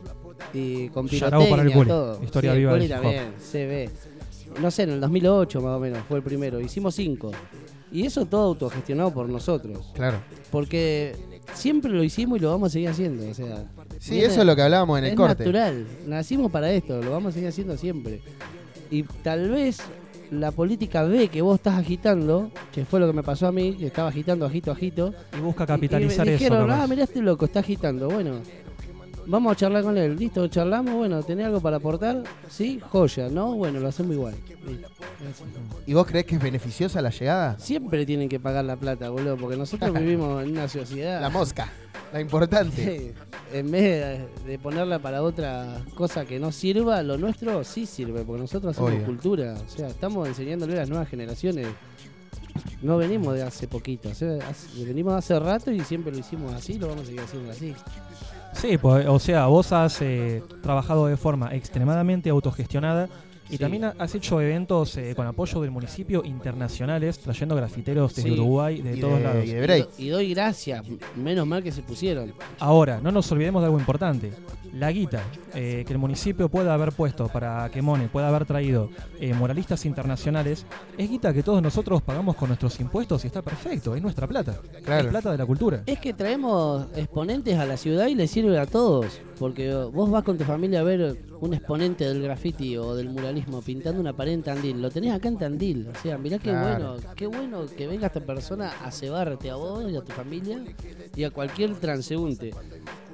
y 0.53 0.89
con 0.91 1.07
Shout 1.07 1.33
out 1.33 1.45
pirotecnia 1.45 1.51
para 1.51 1.63
el 1.63 1.73
Culi. 1.73 1.89
todo. 1.89 2.23
Historia 2.23 2.53
el 2.53 2.59
viva 2.59 2.73
Culi 2.73 2.87
del 2.87 2.91
hip 2.91 2.97
hop. 2.99 3.03
también, 3.03 3.35
se 3.41 3.67
ve. 3.67 3.91
No 4.61 4.71
sé, 4.71 4.83
en 4.85 4.91
el 4.91 5.01
2008 5.01 5.61
más 5.61 5.77
o 5.77 5.81
menos 5.81 5.99
fue 6.09 6.19
el 6.19 6.23
primero. 6.23 6.61
Hicimos 6.61 6.95
cinco. 6.95 7.33
Y 7.91 8.07
eso 8.07 8.27
todo 8.27 8.43
autogestionado 8.49 9.13
por 9.13 9.29
nosotros. 9.29 9.91
Claro. 9.95 10.19
Porque 10.51 11.15
siempre 11.55 11.91
lo 11.93 12.03
hicimos 12.03 12.39
y 12.39 12.43
lo 12.43 12.51
vamos 12.51 12.69
a 12.69 12.73
seguir 12.73 12.89
haciendo. 12.89 13.29
O 13.29 13.35
sea, 13.35 13.65
Sí, 14.05 14.21
eso 14.21 14.41
es 14.41 14.47
lo 14.47 14.55
que 14.55 14.63
hablábamos 14.63 14.99
en 14.99 15.05
el 15.05 15.11
es 15.13 15.17
corte. 15.17 15.45
natural. 15.45 15.87
Nacimos 16.07 16.51
para 16.51 16.71
esto, 16.73 17.01
lo 17.01 17.11
vamos 17.11 17.31
a 17.31 17.33
seguir 17.33 17.49
haciendo 17.49 17.77
siempre. 17.77 18.21
Y 18.91 19.03
tal 19.03 19.51
vez 19.51 19.79
la 20.31 20.51
política 20.51 21.05
ve 21.05 21.29
que 21.29 21.41
vos 21.43 21.57
estás 21.57 21.79
agitando, 21.79 22.51
que 22.73 22.85
fue 22.85 23.01
lo 23.01 23.07
que 23.07 23.13
me 23.15 23.23
pasó 23.23 23.47
a 23.47 23.53
mí, 23.53 23.75
que 23.77 23.87
estaba 23.87 24.09
agitando, 24.11 24.45
agito, 24.45 24.71
agito. 24.73 25.15
Y 25.37 25.41
busca 25.41 25.65
Y 25.65 25.67
capitalizar 25.67 26.27
me 26.27 26.35
eso. 26.35 26.45
dijeron, 26.45 26.71
ah, 26.71 26.87
mirá 26.87 27.05
este 27.05 27.23
loco, 27.23 27.47
está 27.47 27.61
agitando. 27.61 28.09
Bueno, 28.11 28.41
vamos 29.27 29.53
a 29.53 29.57
charlar 29.57 29.83
con 29.83 29.97
él. 29.99 30.17
Listo, 30.17 30.47
charlamos. 30.49 30.95
Bueno, 30.95 31.23
¿tenés 31.23 31.47
algo 31.47 31.61
para 31.61 31.77
aportar? 31.79 32.23
Sí, 32.49 32.81
joya, 32.91 33.29
¿no? 33.29 33.55
Bueno, 33.55 33.81
lo 33.81 33.89
hacemos 33.89 34.13
igual. 34.15 34.35
Listo. 34.67 34.89
¿Y 35.87 35.95
vos 35.95 36.07
crees 36.07 36.27
que 36.27 36.37
es 36.37 36.43
beneficiosa 36.43 37.01
la 37.03 37.11
llegada? 37.11 37.59
Siempre 37.59 38.05
tienen 38.07 38.29
que 38.29 38.39
pagar 38.41 38.65
la 38.65 38.77
plata, 38.77 39.09
boludo, 39.11 39.37
porque 39.37 39.57
nosotros 39.57 39.93
vivimos 39.99 40.43
en 40.45 40.51
una 40.53 40.69
sociedad. 40.69 41.21
La 41.21 41.31
mosca, 41.31 41.73
la 42.13 42.21
importante. 42.21 43.15
en 43.53 43.71
vez 43.71 44.21
de, 44.47 44.59
ponerla 44.59 44.99
para 44.99 45.23
otra 45.23 45.83
cosa 45.95 46.25
que 46.25 46.39
no 46.39 46.53
sirva, 46.53 47.03
lo 47.03 47.17
nuestro 47.19 47.63
sí 47.65 47.87
sirve, 47.87 48.23
porque 48.25 48.43
nosotros 48.43 48.73
hacemos 48.73 48.93
Obvio. 48.93 49.05
cultura. 49.07 49.55
O 49.67 49.69
sea, 49.69 49.89
estamos 49.89 50.27
enseñándole 50.29 50.75
a 50.75 50.77
las 50.77 50.89
nuevas 50.89 51.09
generaciones. 51.09 51.67
No 52.83 52.99
venimos 52.99 53.35
de 53.35 53.43
hace 53.43 53.67
poquito, 53.67 54.11
hace- 54.11 54.39
venimos 54.85 55.15
de 55.15 55.19
hace 55.19 55.39
rato 55.41 55.73
y 55.73 55.81
siempre 55.81 56.13
lo 56.13 56.19
hicimos 56.19 56.53
así, 56.53 56.79
lo 56.79 56.89
vamos 56.89 57.05
a 57.05 57.07
seguir 57.07 57.21
haciendo 57.23 57.51
así. 57.51 57.75
Sí, 58.55 58.79
pues, 58.79 59.07
o 59.07 59.19
sea, 59.19 59.47
vos 59.47 59.73
has 59.73 60.01
eh, 60.01 60.43
trabajado 60.63 61.07
de 61.07 61.17
forma 61.17 61.55
extremadamente 61.55 62.31
autogestionada 62.31 63.09
y 63.49 63.53
Sí. 63.53 63.59
también 63.59 63.85
ha- 63.85 63.95
has 63.99 64.15
hecho 64.15 64.41
eventos 64.41 64.97
eh, 64.97 65.15
con 65.15 65.27
apoyo 65.27 65.61
del 65.61 65.71
municipio 65.71 66.23
internacionales, 66.25 67.19
trayendo 67.19 67.55
grafiteros 67.57 68.15
desde 68.15 68.31
Sí. 68.31 68.35
Uruguay, 68.35 68.81
de 68.81 68.97
Y 68.97 69.01
todos 69.01 69.19
de- 69.19 69.25
lados. 69.25 69.45
y 69.45 69.49
de 69.53 69.61
break. 69.61 69.89
Y, 69.99 70.09
doy 70.09 70.31
gracias, 70.35 70.85
menos 71.17 71.47
mal 71.47 71.63
que 71.63 71.73
se 71.73 71.83
pusieron. 71.83 72.33
Ahora, 72.59 73.01
no 73.03 73.13
nos 73.13 73.31
olvidemos 73.33 73.63
de 73.63 73.67
algo 73.67 73.79
importante. 73.79 74.33
La 74.75 74.91
guita 74.91 75.23
eh, 75.55 75.85
que 75.87 75.93
el 75.93 76.01
municipio 76.01 76.49
pueda 76.49 76.75
haber 76.75 76.91
puesto 76.91 77.29
para 77.29 77.69
que 77.71 77.81
Mone 77.81 78.09
pueda 78.09 78.27
haber 78.29 78.45
traído 78.45 78.91
eh, 79.21 79.33
muralistas 79.33 79.85
internacionales 79.87 80.67
es 80.99 81.09
guita 81.09 81.33
que 81.33 81.45
todos 81.45 81.63
nosotros 81.63 82.03
pagamos 82.03 82.35
con 82.35 82.49
nuestros 82.49 82.81
impuestos 82.81 83.23
y 83.23 83.29
está 83.29 83.41
perfecto, 83.41 83.95
es 83.95 84.03
nuestra 84.03 84.27
plata. 84.27 84.59
Claro. 84.85 85.05
Es 85.05 85.11
plata 85.11 85.31
de 85.31 85.39
la 85.39 85.47
cultura. 85.47 85.83
Es 85.87 86.01
que 86.01 86.13
traemos 86.13 86.87
exponentes 86.97 87.57
a 87.57 87.67
la 87.67 87.77
ciudad 87.77 88.09
y 88.09 88.17
les 88.17 88.33
sirve 88.33 88.59
a 88.59 88.67
todos. 88.67 89.21
Porque 89.39 89.73
vos 89.73 90.11
vas 90.11 90.25
con 90.25 90.39
tu 90.39 90.45
familia 90.45 90.81
a 90.81 90.83
ver 90.85 91.17
un 91.41 91.55
exponente 91.55 92.05
del 92.07 92.23
graffiti 92.23 92.77
o 92.77 92.95
del 92.95 93.09
muralismo 93.11 93.61
pintando 93.63 94.01
una 94.01 94.13
pared 94.15 94.33
en 94.33 94.43
Tandil. 94.43 94.81
Lo 94.81 94.91
tenés 94.91 95.13
acá 95.13 95.29
en 95.29 95.39
Tandil. 95.39 95.89
O 95.89 95.99
sea, 96.03 96.17
mirá 96.19 96.39
qué 96.39 96.51
Claro. 96.51 96.95
bueno, 96.97 97.15
qué 97.17 97.27
bueno 97.27 97.67
que 97.77 97.87
venga 97.87 98.07
esta 98.07 98.21
persona 98.21 98.73
a 98.85 98.91
cebarte 98.91 99.51
a 99.51 99.57
vos 99.57 99.91
y 99.91 99.97
a 99.97 100.01
tu 100.03 100.13
familia 100.13 100.63
y 101.17 101.25
a 101.25 101.31
cualquier 101.31 101.75
transeúnte. 101.77 102.53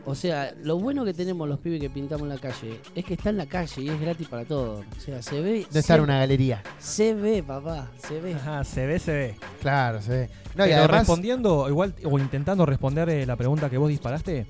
O 0.06 0.14
sea, 0.14 0.54
lo 0.62 0.78
bueno 0.78 1.04
que 1.04 1.12
tenemos 1.12 1.46
los 1.46 1.58
pibes 1.58 1.78
que 1.78 1.90
pintamos 1.90 2.22
en 2.22 2.30
la 2.30 2.38
calle 2.38 2.80
es 2.94 3.04
que 3.04 3.14
está 3.14 3.28
en 3.30 3.36
la 3.36 3.46
calle 3.46 3.82
y 3.82 3.88
es 3.90 4.00
gratis 4.00 4.28
para 4.28 4.44
todos. 4.46 4.84
O 4.96 5.00
sea, 5.00 5.22
se 5.22 5.40
ve. 5.42 5.66
No 5.70 5.78
está 5.78 5.94
en 5.94 6.00
se- 6.00 6.04
una 6.04 6.18
galería. 6.18 6.62
Se 6.78 7.14
ve, 7.14 7.42
papá, 7.42 7.90
se 8.08 8.18
ve. 8.18 8.34
Ajá, 8.34 8.64
se 8.64 8.86
ve, 8.86 8.98
se 8.98 9.12
ve. 9.12 9.36
Claro, 9.60 10.00
se 10.00 10.10
ve. 10.10 10.30
No, 10.56 10.66
y 10.66 10.72
además, 10.72 11.00
respondiendo, 11.00 11.68
igual, 11.68 11.94
o 12.04 12.18
intentando 12.18 12.64
responder 12.64 13.08
eh, 13.10 13.26
la 13.26 13.36
pregunta 13.36 13.68
que 13.68 13.76
vos 13.76 13.90
disparaste, 13.90 14.46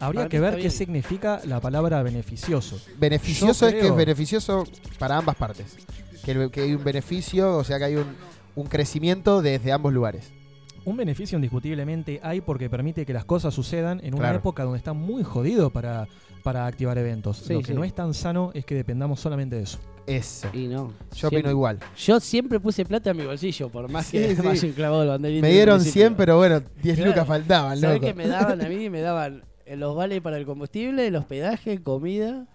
habría 0.00 0.28
que 0.28 0.40
ver 0.40 0.54
qué 0.54 0.60
bien. 0.60 0.70
significa 0.70 1.40
la 1.44 1.60
palabra 1.60 2.02
beneficioso. 2.02 2.80
beneficioso 2.98 3.68
Yo 3.70 3.76
es 3.76 3.80
que 3.82 3.88
es 3.88 3.96
beneficioso 3.96 4.64
para 4.98 5.16
ambas 5.18 5.36
partes. 5.36 5.76
Que, 6.24 6.32
el- 6.32 6.50
que 6.50 6.62
hay 6.62 6.74
un 6.74 6.84
beneficio, 6.84 7.56
o 7.56 7.64
sea 7.64 7.78
que 7.78 7.84
hay 7.84 7.96
un, 7.96 8.06
un 8.56 8.66
crecimiento 8.66 9.40
desde 9.42 9.72
ambos 9.72 9.92
lugares. 9.92 10.32
Un 10.84 10.96
beneficio 10.96 11.36
indiscutiblemente 11.36 12.20
hay 12.22 12.40
porque 12.40 12.70
permite 12.70 13.04
que 13.04 13.12
las 13.12 13.24
cosas 13.26 13.52
sucedan 13.54 14.00
en 14.02 14.14
una 14.14 14.24
Claro. 14.24 14.38
época 14.38 14.62
donde 14.64 14.78
está 14.78 14.94
muy 14.94 15.22
jodido 15.22 15.68
para, 15.70 16.08
para 16.42 16.66
activar 16.66 16.96
eventos. 16.96 17.36
Sí, 17.38 17.52
Lo 17.52 17.60
que 17.60 17.66
sí. 17.66 17.74
no 17.74 17.84
es 17.84 17.94
tan 17.94 18.14
sano 18.14 18.50
es 18.54 18.64
que 18.64 18.74
dependamos 18.74 19.20
solamente 19.20 19.56
de 19.56 19.62
eso. 19.64 19.78
Eso. 20.06 20.48
Y 20.54 20.66
no. 20.68 20.88
Yo 21.14 21.28
opino 21.28 21.28
siempre- 21.28 21.50
igual. 21.50 21.78
Yo 21.98 22.18
siempre 22.18 22.58
puse 22.60 22.84
plata 22.86 23.10
en 23.10 23.18
mi 23.18 23.26
bolsillo, 23.26 23.68
por 23.68 23.90
más 23.90 24.06
Sí, 24.06 24.18
que 24.18 24.34
sí. 24.34 24.42
me 24.42 24.48
hayan 24.50 24.72
clavado 24.72 25.02
el 25.02 25.08
banderín. 25.10 25.42
Me 25.42 25.50
dieron 25.50 25.76
municipio. 25.76 26.02
100, 26.02 26.14
pero 26.16 26.36
bueno, 26.38 26.62
10 26.82 26.96
Claro. 26.96 27.10
lucas 27.10 27.26
faltaban, 27.28 27.78
¿Sabés 27.78 27.96
loco. 27.96 28.06
qué 28.06 28.14
me 28.14 28.26
daban 28.26 28.60
a 28.64 28.68
mí? 28.68 28.88
Me 28.90 29.00
daban 29.02 29.42
los 29.76 29.94
vales 29.96 30.20
para 30.20 30.36
el 30.38 30.44
combustible, 30.46 31.06
el 31.06 31.16
hospedaje, 31.16 31.82
comida. 31.82 32.46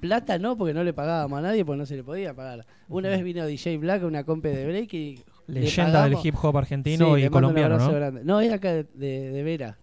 Plata 0.00 0.38
no, 0.38 0.56
porque 0.56 0.74
no 0.74 0.82
le 0.82 0.92
pagábamos 0.92 1.38
a 1.38 1.42
nadie, 1.42 1.64
porque 1.64 1.78
no 1.78 1.86
se 1.86 1.94
le 1.96 2.02
podía 2.02 2.34
pagar. 2.34 2.66
Una 2.88 3.08
vez 3.08 3.22
vino 3.22 3.46
DJ 3.46 3.78
Black 3.78 4.02
a 4.02 4.06
una 4.06 4.24
compe 4.24 4.48
de 4.48 4.66
break 4.66 4.92
y. 4.94 5.20
le 5.46 5.60
Leyenda 5.60 6.08
del 6.08 6.18
hip 6.22 6.34
hop 6.42 6.56
argentino 6.56 7.14
Sí, 7.14 7.20
y 7.20 7.22
le 7.24 7.30
mando 7.30 7.48
un 7.48 7.54
colombiano, 7.54 7.78
¿no? 7.78 7.92
grande. 7.92 8.24
No, 8.24 8.40
es 8.40 8.52
acá 8.52 8.72
de, 8.72 8.84
de- 8.94 9.30
de 9.30 9.42
Vera. 9.44 9.78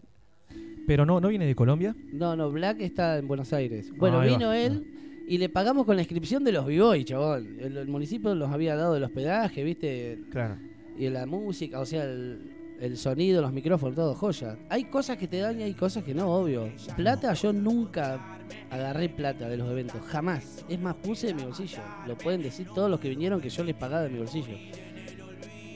Pero 0.87 1.05
no, 1.05 1.21
¿no 1.21 1.27
viene 1.29 1.45
de 1.45 1.55
Colombia? 1.55 1.95
No, 2.11 2.35
no, 2.35 2.49
Black 2.51 2.81
está 2.81 3.17
en 3.17 3.27
Buenos 3.27 3.53
Aires. 3.53 3.91
Bueno, 3.95 4.17
va. 4.17 4.25
vino 4.25 4.51
él 4.51 5.23
y 5.27 5.37
le 5.37 5.47
pagamos 5.47 5.85
con 5.85 5.95
la 5.95 6.01
inscripción 6.01 6.43
de 6.43 6.51
los 6.51 6.65
B-Boy, 6.65 7.05
chabón. 7.05 7.57
El, 7.59 7.77
el 7.77 7.87
municipio 7.87 8.33
nos 8.35 8.51
había 8.51 8.75
dado 8.75 8.95
el 8.97 9.03
hospedaje, 9.03 9.63
¿viste? 9.63 10.19
Claro. 10.31 10.57
Y 10.97 11.07
la 11.09 11.25
música, 11.27 11.79
o 11.79 11.85
sea, 11.85 12.03
el, 12.03 12.41
el 12.79 12.97
sonido, 12.97 13.41
los 13.41 13.51
micrófonos, 13.51 13.95
todo, 13.95 14.15
joya. 14.15 14.57
Hay 14.69 14.85
cosas 14.85 15.17
que 15.17 15.27
te 15.27 15.39
dan 15.39 15.59
y 15.59 15.63
hay 15.63 15.73
cosas 15.73 16.03
que 16.03 16.13
no, 16.13 16.27
obvio. 16.27 16.71
Plata, 16.95 17.33
yo 17.33 17.51
nunca 17.51 18.39
agarré 18.69 19.09
plata 19.09 19.49
de 19.49 19.57
los 19.57 19.69
eventos, 19.69 20.01
jamás. 20.07 20.63
Es 20.69 20.79
más, 20.79 20.95
puse 20.95 21.27
de 21.27 21.33
mi 21.33 21.43
bolsillo. 21.43 21.79
Lo 22.07 22.17
pueden 22.17 22.41
decir 22.41 22.67
todos 22.73 22.89
los 22.89 22.99
que 22.99 23.09
vinieron 23.09 23.41
que 23.41 23.49
yo 23.49 23.63
les 23.63 23.75
pagaba 23.75 24.03
de 24.03 24.09
mi 24.09 24.19
bolsillo. 24.19 24.57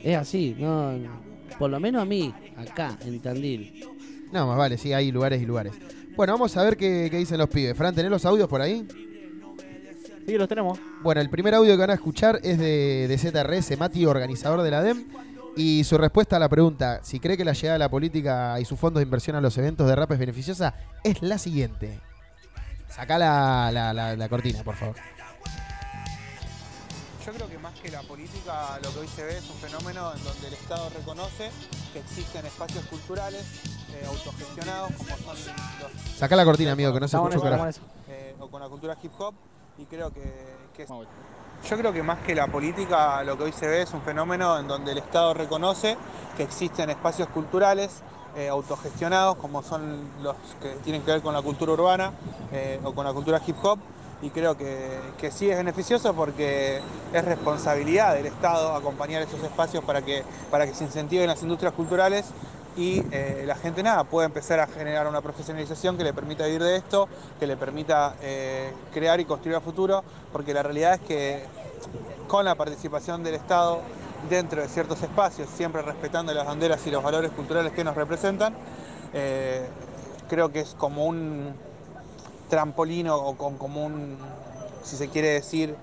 Es 0.04 0.18
así, 0.18 0.56
no. 0.58 0.94
Por 1.60 1.70
lo 1.70 1.80
menos 1.80 2.02
a 2.02 2.06
mí, 2.06 2.34
acá, 2.56 2.98
en 3.06 3.20
Tandil. 3.20 3.86
No, 4.32 4.48
más 4.48 4.58
vale, 4.58 4.78
sí, 4.78 4.94
hay 4.94 5.12
lugares 5.12 5.42
y 5.42 5.46
lugares. 5.46 5.74
Bueno, 6.16 6.34
vamos 6.34 6.56
a 6.58 6.64
ver 6.64 6.78
qué, 6.78 7.08
qué 7.12 7.18
dicen 7.18 7.38
los 7.38 7.50
pibes. 7.50 7.76
Fran, 7.78 7.94
¿tenés 7.94 8.12
los 8.12 8.26
audios 8.26 8.48
por 8.48 8.62
ahí? 8.62 8.86
Sí, 10.26 10.38
los 10.38 10.48
tenemos. 10.48 10.80
Bueno, 11.02 11.22
el 11.22 11.30
primer 11.30 11.54
audio 11.54 11.74
que 11.74 11.78
van 11.78 11.90
a 11.90 11.96
escuchar 11.96 12.40
es 12.44 12.58
de, 12.58 13.08
de 13.08 13.18
ZRS, 13.18 13.78
Mati, 13.78 14.06
organizador 14.06 14.62
de 14.62 14.72
la 14.72 14.82
DEM. 14.82 15.06
Y 15.56 15.84
su 15.84 15.98
respuesta 15.98 16.38
a 16.38 16.40
la 16.40 16.50
pregunta, 16.50 17.00
si 17.04 17.20
cree 17.20 17.38
que 17.38 17.46
la 17.46 17.54
llegada 17.54 17.74
de 17.74 17.80
la 17.80 17.90
política 17.90 18.60
y 18.60 18.66
sus 18.66 18.80
fondos 18.80 19.00
de 19.00 19.04
inversión 19.04 19.36
a 19.36 19.42
los 19.42 19.56
eventos 19.58 19.88
de 19.88 19.96
rap 19.96 20.12
es 20.12 20.20
beneficiosa, 20.20 20.74
es 21.04 21.22
la 21.22 21.38
siguiente. 21.38 22.00
Sacá 22.90 23.18
la, 23.20 23.70
la- 23.72 23.94
la- 23.94 24.16
la 24.16 24.30
cortina, 24.30 24.64
por 24.64 24.76
favor. 24.76 24.96
Yo 27.26 27.32
creo 27.32 27.48
que 27.48 27.58
más 27.60 27.74
que 27.80 27.90
la 27.90 28.02
política, 28.02 28.80
lo 28.84 28.92
que 28.94 29.00
hoy 29.00 29.08
se 29.08 29.24
ve 29.24 29.38
es 29.38 29.50
un 29.50 29.56
fenómeno 29.58 30.12
en 30.14 30.24
donde 30.24 30.48
el 30.48 30.54
Estado 30.56 30.90
reconoce 30.90 31.50
que 31.94 32.00
existen 32.00 32.46
espacios 32.46 32.84
culturales 32.88 33.44
eh, 33.94 34.06
autogestionados, 34.08 34.92
como 34.94 35.36
son 35.36 35.54
los. 35.80 36.18
Sacá 36.18 36.36
la 36.36 36.44
cortina, 36.46 36.72
amigo, 36.74 36.92
que 36.94 37.00
no 37.00 37.08
se 37.08 37.16
escucha. 37.16 37.70
Eh, 38.10 38.36
o 38.40 38.50
con 38.50 38.62
la 38.62 38.68
cultura 38.68 38.98
hip 39.02 39.12
hop, 39.20 39.36
y 39.78 39.86
creo 39.86 40.12
que, 40.12 40.22
que 40.76 40.84
es- 40.84 40.90
Yo 41.70 41.78
creo 41.78 41.94
que 41.94 42.04
más 42.04 42.20
que 42.20 42.36
la 42.36 42.48
política, 42.48 43.24
lo 43.24 43.38
que 43.38 43.46
hoy 43.46 43.54
se 43.54 43.66
ve 43.68 43.84
es 43.84 43.94
un 43.94 44.02
fenómeno 44.02 44.60
en 44.60 44.68
donde 44.68 44.92
el 44.92 44.98
Estado 44.98 45.34
reconoce 45.34 45.98
que 46.36 46.44
existen 46.44 46.90
espacios 46.90 47.30
culturales 47.30 48.02
eh, 48.36 48.50
autogestionados, 48.50 49.38
como 49.38 49.64
son 49.64 50.10
los 50.22 50.36
que 50.62 50.76
tienen 50.84 51.04
que 51.04 51.12
ver 51.12 51.22
con 51.22 51.34
la 51.34 51.42
cultura 51.42 51.72
urbana 51.72 52.12
eh, 52.52 52.82
o 52.84 52.94
con 52.94 53.06
la 53.06 53.14
cultura 53.14 53.42
hip 53.48 53.56
hop, 53.64 53.80
y 54.22 54.30
creo 54.32 54.58
que, 54.58 55.00
que 55.18 55.32
sí 55.32 55.50
es 55.50 55.56
beneficioso 55.56 56.14
porque 56.14 56.82
es 57.14 57.26
responsabilidad 57.26 58.14
del 58.14 58.26
Estado 58.26 58.76
acompañar 58.76 59.22
esos 59.22 59.42
espacios 59.42 59.86
para 59.86 60.02
que, 60.02 60.24
para 60.52 60.66
que 60.66 60.74
se 60.74 60.84
incentiven 60.84 61.28
las 61.28 61.42
industrias 61.44 61.74
culturales 61.74 62.26
y 62.76 63.04
eh, 63.12 63.44
la 63.46 63.56
gente 63.56 63.84
nada 63.84 64.04
puede 64.04 64.26
empezar 64.26 64.60
a 64.60 64.68
generar 64.68 65.08
una 65.08 65.22
profesionalización 65.22 65.98
que 65.98 66.04
le 66.04 66.14
permita 66.14 66.46
vivir 66.46 66.64
de 66.64 66.76
esto, 66.76 67.08
que 67.40 67.48
le 67.48 67.56
permita 67.56 68.16
eh, 68.22 68.74
crear 68.94 69.20
y 69.20 69.26
construir 69.26 69.56
a 69.56 69.62
futuro, 69.62 70.04
porque 70.32 70.54
la 70.54 70.64
realidad 70.64 70.96
es 70.96 71.00
que 71.02 71.44
con 72.28 72.46
la 72.46 72.56
participación 72.56 73.24
del 73.24 73.36
Estado 73.36 73.82
dentro 74.30 74.62
de 74.62 74.68
ciertos 74.68 75.02
espacios, 75.04 75.50
siempre 75.50 75.82
respetando 75.82 76.34
las 76.34 76.46
banderas 76.46 76.86
y 76.88 76.92
los 76.92 77.04
valores 77.04 77.32
culturales 77.32 77.74
que 77.74 77.84
nos 77.84 77.96
representan, 77.96 78.56
eh, 79.14 79.68
creo 80.30 80.52
que 80.52 80.62
es 80.62 80.76
como 80.78 81.06
un 81.06 81.54
trampolín 82.50 83.08
o 83.10 83.36
como 83.36 83.86
un, 83.86 84.18
si 84.82 84.96
se 84.96 85.10
quiere 85.10 85.30
decir, 85.30 85.76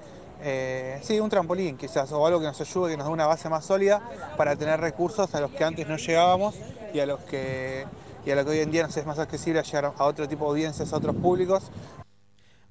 eh, 0.42 0.98
sí, 1.02 1.20
un 1.20 1.28
trampolín 1.28 1.76
quizás, 1.76 2.10
o 2.12 2.26
algo 2.26 2.40
que 2.40 2.46
nos 2.46 2.60
ayude, 2.60 2.92
que 2.92 2.96
nos 2.96 3.06
dé 3.06 3.12
una 3.12 3.26
base 3.26 3.48
más 3.48 3.64
sólida 3.64 4.02
para 4.36 4.56
tener 4.56 4.80
recursos 4.80 5.34
a 5.34 5.40
los 5.40 5.50
que 5.50 5.64
antes 5.64 5.88
no 5.88 5.96
llegábamos 5.96 6.54
y 6.92 7.00
a 7.00 7.06
los 7.06 7.20
que, 7.20 7.86
y 8.24 8.30
a 8.30 8.36
lo 8.36 8.44
que 8.44 8.50
hoy 8.50 8.58
en 8.58 8.70
día 8.70 8.84
nos 8.84 8.96
es 8.96 9.06
más 9.06 9.18
accesible 9.18 9.60
a 9.60 9.62
llegar 9.62 9.92
a 9.96 10.04
otro 10.04 10.28
tipo 10.28 10.44
de 10.44 10.50
audiencias, 10.50 10.92
a 10.92 10.96
otros 10.96 11.16
públicos. 11.16 11.70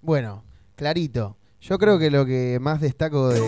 Bueno, 0.01 0.43
clarito. 0.75 1.37
Yo 1.61 1.77
creo 1.77 1.99
que 1.99 2.09
lo 2.09 2.25
que 2.25 2.57
más 2.61 2.79
destaco 2.79 3.29
de, 3.29 3.41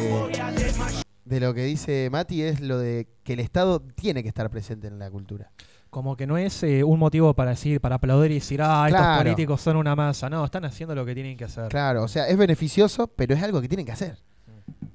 de 1.24 1.40
lo 1.40 1.54
que 1.54 1.64
dice 1.64 2.10
Mati 2.12 2.44
es 2.44 2.60
lo 2.60 2.78
de 2.78 3.08
que 3.24 3.34
el 3.34 3.40
Estado 3.40 3.80
tiene 3.80 4.22
que 4.22 4.28
estar 4.28 4.50
presente 4.50 4.88
en 4.88 5.00
la 5.00 5.10
cultura. 5.10 5.52
Como 5.92 6.16
que 6.16 6.26
no 6.26 6.38
es 6.38 6.64
eh, 6.64 6.84
un 6.84 6.98
motivo 6.98 7.34
para 7.34 7.52
decir, 7.52 7.82
para 7.82 7.98
aplaudir 7.98 8.32
y 8.32 8.36
decir, 8.36 8.62
ah, 8.64 8.88
estos 8.88 9.18
políticos 9.18 9.62
son 9.62 9.76
una 9.76 9.96
masa. 9.96 10.30
No, 10.30 10.44
están 10.44 10.66
haciendo 10.66 10.96
lo 10.96 11.06
que 11.06 11.14
tienen 11.14 11.38
que 11.38 11.44
hacer. 11.44 11.68
Claro, 11.68 12.04
o 12.04 12.08
sea, 12.08 12.28
es 12.28 12.38
beneficioso, 12.38 13.08
pero 13.08 13.36
es 13.36 13.44
algo 13.44 13.62
que 13.62 13.68
tienen 13.68 13.86
que 13.86 13.92
hacer. 13.92 14.18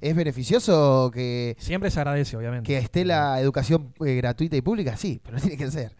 Es 0.01 0.15
beneficioso 0.15 1.11
que, 1.13 1.55
Siempre 1.59 1.91
se 1.91 1.99
agradece, 1.99 2.35
obviamente. 2.35 2.67
que 2.67 2.77
esté 2.77 3.05
la 3.05 3.39
educación 3.39 3.93
eh, 4.03 4.15
gratuita 4.15 4.57
y 4.57 4.61
pública, 4.61 4.97
sí, 4.97 5.21
pero 5.23 5.37
tiene 5.39 5.55
que 5.55 5.69
ser. 5.71 5.95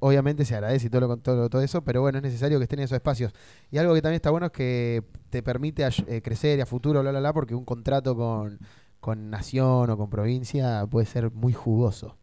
Obviamente 0.00 0.44
se 0.44 0.54
agradece 0.54 0.86
y 0.86 0.90
todo, 0.90 1.02
lo, 1.02 1.16
todo, 1.18 1.48
todo 1.48 1.62
eso, 1.62 1.84
pero 1.84 2.00
bueno, 2.00 2.18
es 2.18 2.24
necesario 2.24 2.58
que 2.58 2.64
estén 2.64 2.80
en 2.80 2.86
esos 2.86 2.96
espacios. 2.96 3.32
Y 3.70 3.78
algo 3.78 3.94
que 3.94 4.02
también 4.02 4.16
está 4.16 4.30
bueno 4.30 4.46
es 4.46 4.52
que 4.52 5.04
te 5.30 5.42
permite 5.42 5.86
eh, 6.06 6.22
crecer 6.22 6.58
y 6.58 6.62
a 6.62 6.66
futuro, 6.66 7.02
bla, 7.02 7.10
bla, 7.10 7.20
bla, 7.20 7.32
porque 7.34 7.54
un 7.54 7.64
contrato 7.64 8.16
con, 8.16 8.58
con 9.00 9.28
nación 9.30 9.90
o 9.90 9.96
con 9.96 10.08
provincia 10.08 10.86
puede 10.86 11.06
ser 11.06 11.30
muy 11.30 11.52
jugoso. 11.52 12.16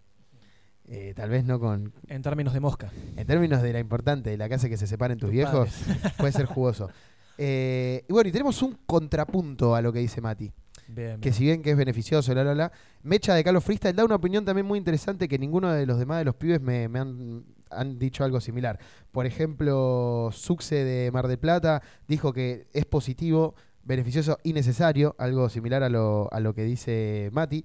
Eh, 0.93 1.13
tal 1.15 1.29
vez 1.29 1.45
no 1.45 1.57
con... 1.57 1.93
En 2.09 2.21
términos 2.21 2.53
de 2.53 2.59
mosca. 2.59 2.91
En 3.15 3.25
términos 3.25 3.61
de 3.61 3.71
la 3.71 3.79
importante, 3.79 4.29
de 4.29 4.37
la 4.37 4.45
hace 4.45 4.69
que 4.69 4.75
se 4.75 4.87
separen 4.87 5.17
tus 5.17 5.27
Tus 5.27 5.31
viejos, 5.31 5.69
padres. 5.69 6.13
puede 6.17 6.33
ser 6.33 6.45
jugoso. 6.47 6.89
Eh, 7.37 8.03
y 8.09 8.11
bueno, 8.11 8.27
y 8.27 8.33
tenemos 8.33 8.61
un 8.61 8.77
contrapunto 8.85 9.73
a 9.73 9.81
lo 9.81 9.93
que 9.93 9.99
dice 9.99 10.19
Mati. 10.19 10.51
Bien, 10.89 11.21
Que 11.21 11.29
bien. 11.29 11.33
si 11.33 11.43
bien 11.45 11.61
que 11.61 11.71
es 11.71 11.77
beneficioso, 11.77 12.33
bla, 12.33 12.43
bla, 12.43 12.53
bla. 12.53 12.71
Mecha 13.03 13.33
de 13.33 13.43
Carlos 13.43 13.63
Freestyle 13.63 13.95
da 13.95 14.03
una 14.03 14.15
opinión 14.15 14.43
también 14.43 14.65
muy 14.67 14.77
interesante 14.77 15.29
que 15.29 15.39
ninguno 15.39 15.71
de 15.71 15.85
los 15.85 15.97
demás 15.97 16.17
de 16.19 16.25
los 16.25 16.35
pibes 16.35 16.59
me, 16.59 16.89
me 16.89 16.99
han, 16.99 17.45
han 17.69 17.97
dicho 17.97 18.25
algo 18.25 18.41
similar. 18.41 18.77
Por 19.13 19.25
ejemplo, 19.25 20.29
Suxe 20.33 20.83
de 20.83 21.09
Mar 21.11 21.29
del 21.29 21.39
Plata 21.39 21.81
dijo 22.05 22.33
que 22.33 22.67
es 22.73 22.83
positivo, 22.85 23.55
beneficioso 23.83 24.39
y 24.43 24.51
necesario, 24.51 25.15
algo 25.17 25.47
similar 25.47 25.83
a 25.83 25.89
lo, 25.89 26.27
a 26.33 26.41
lo 26.41 26.53
que 26.53 26.65
dice 26.65 27.29
Mati. 27.31 27.63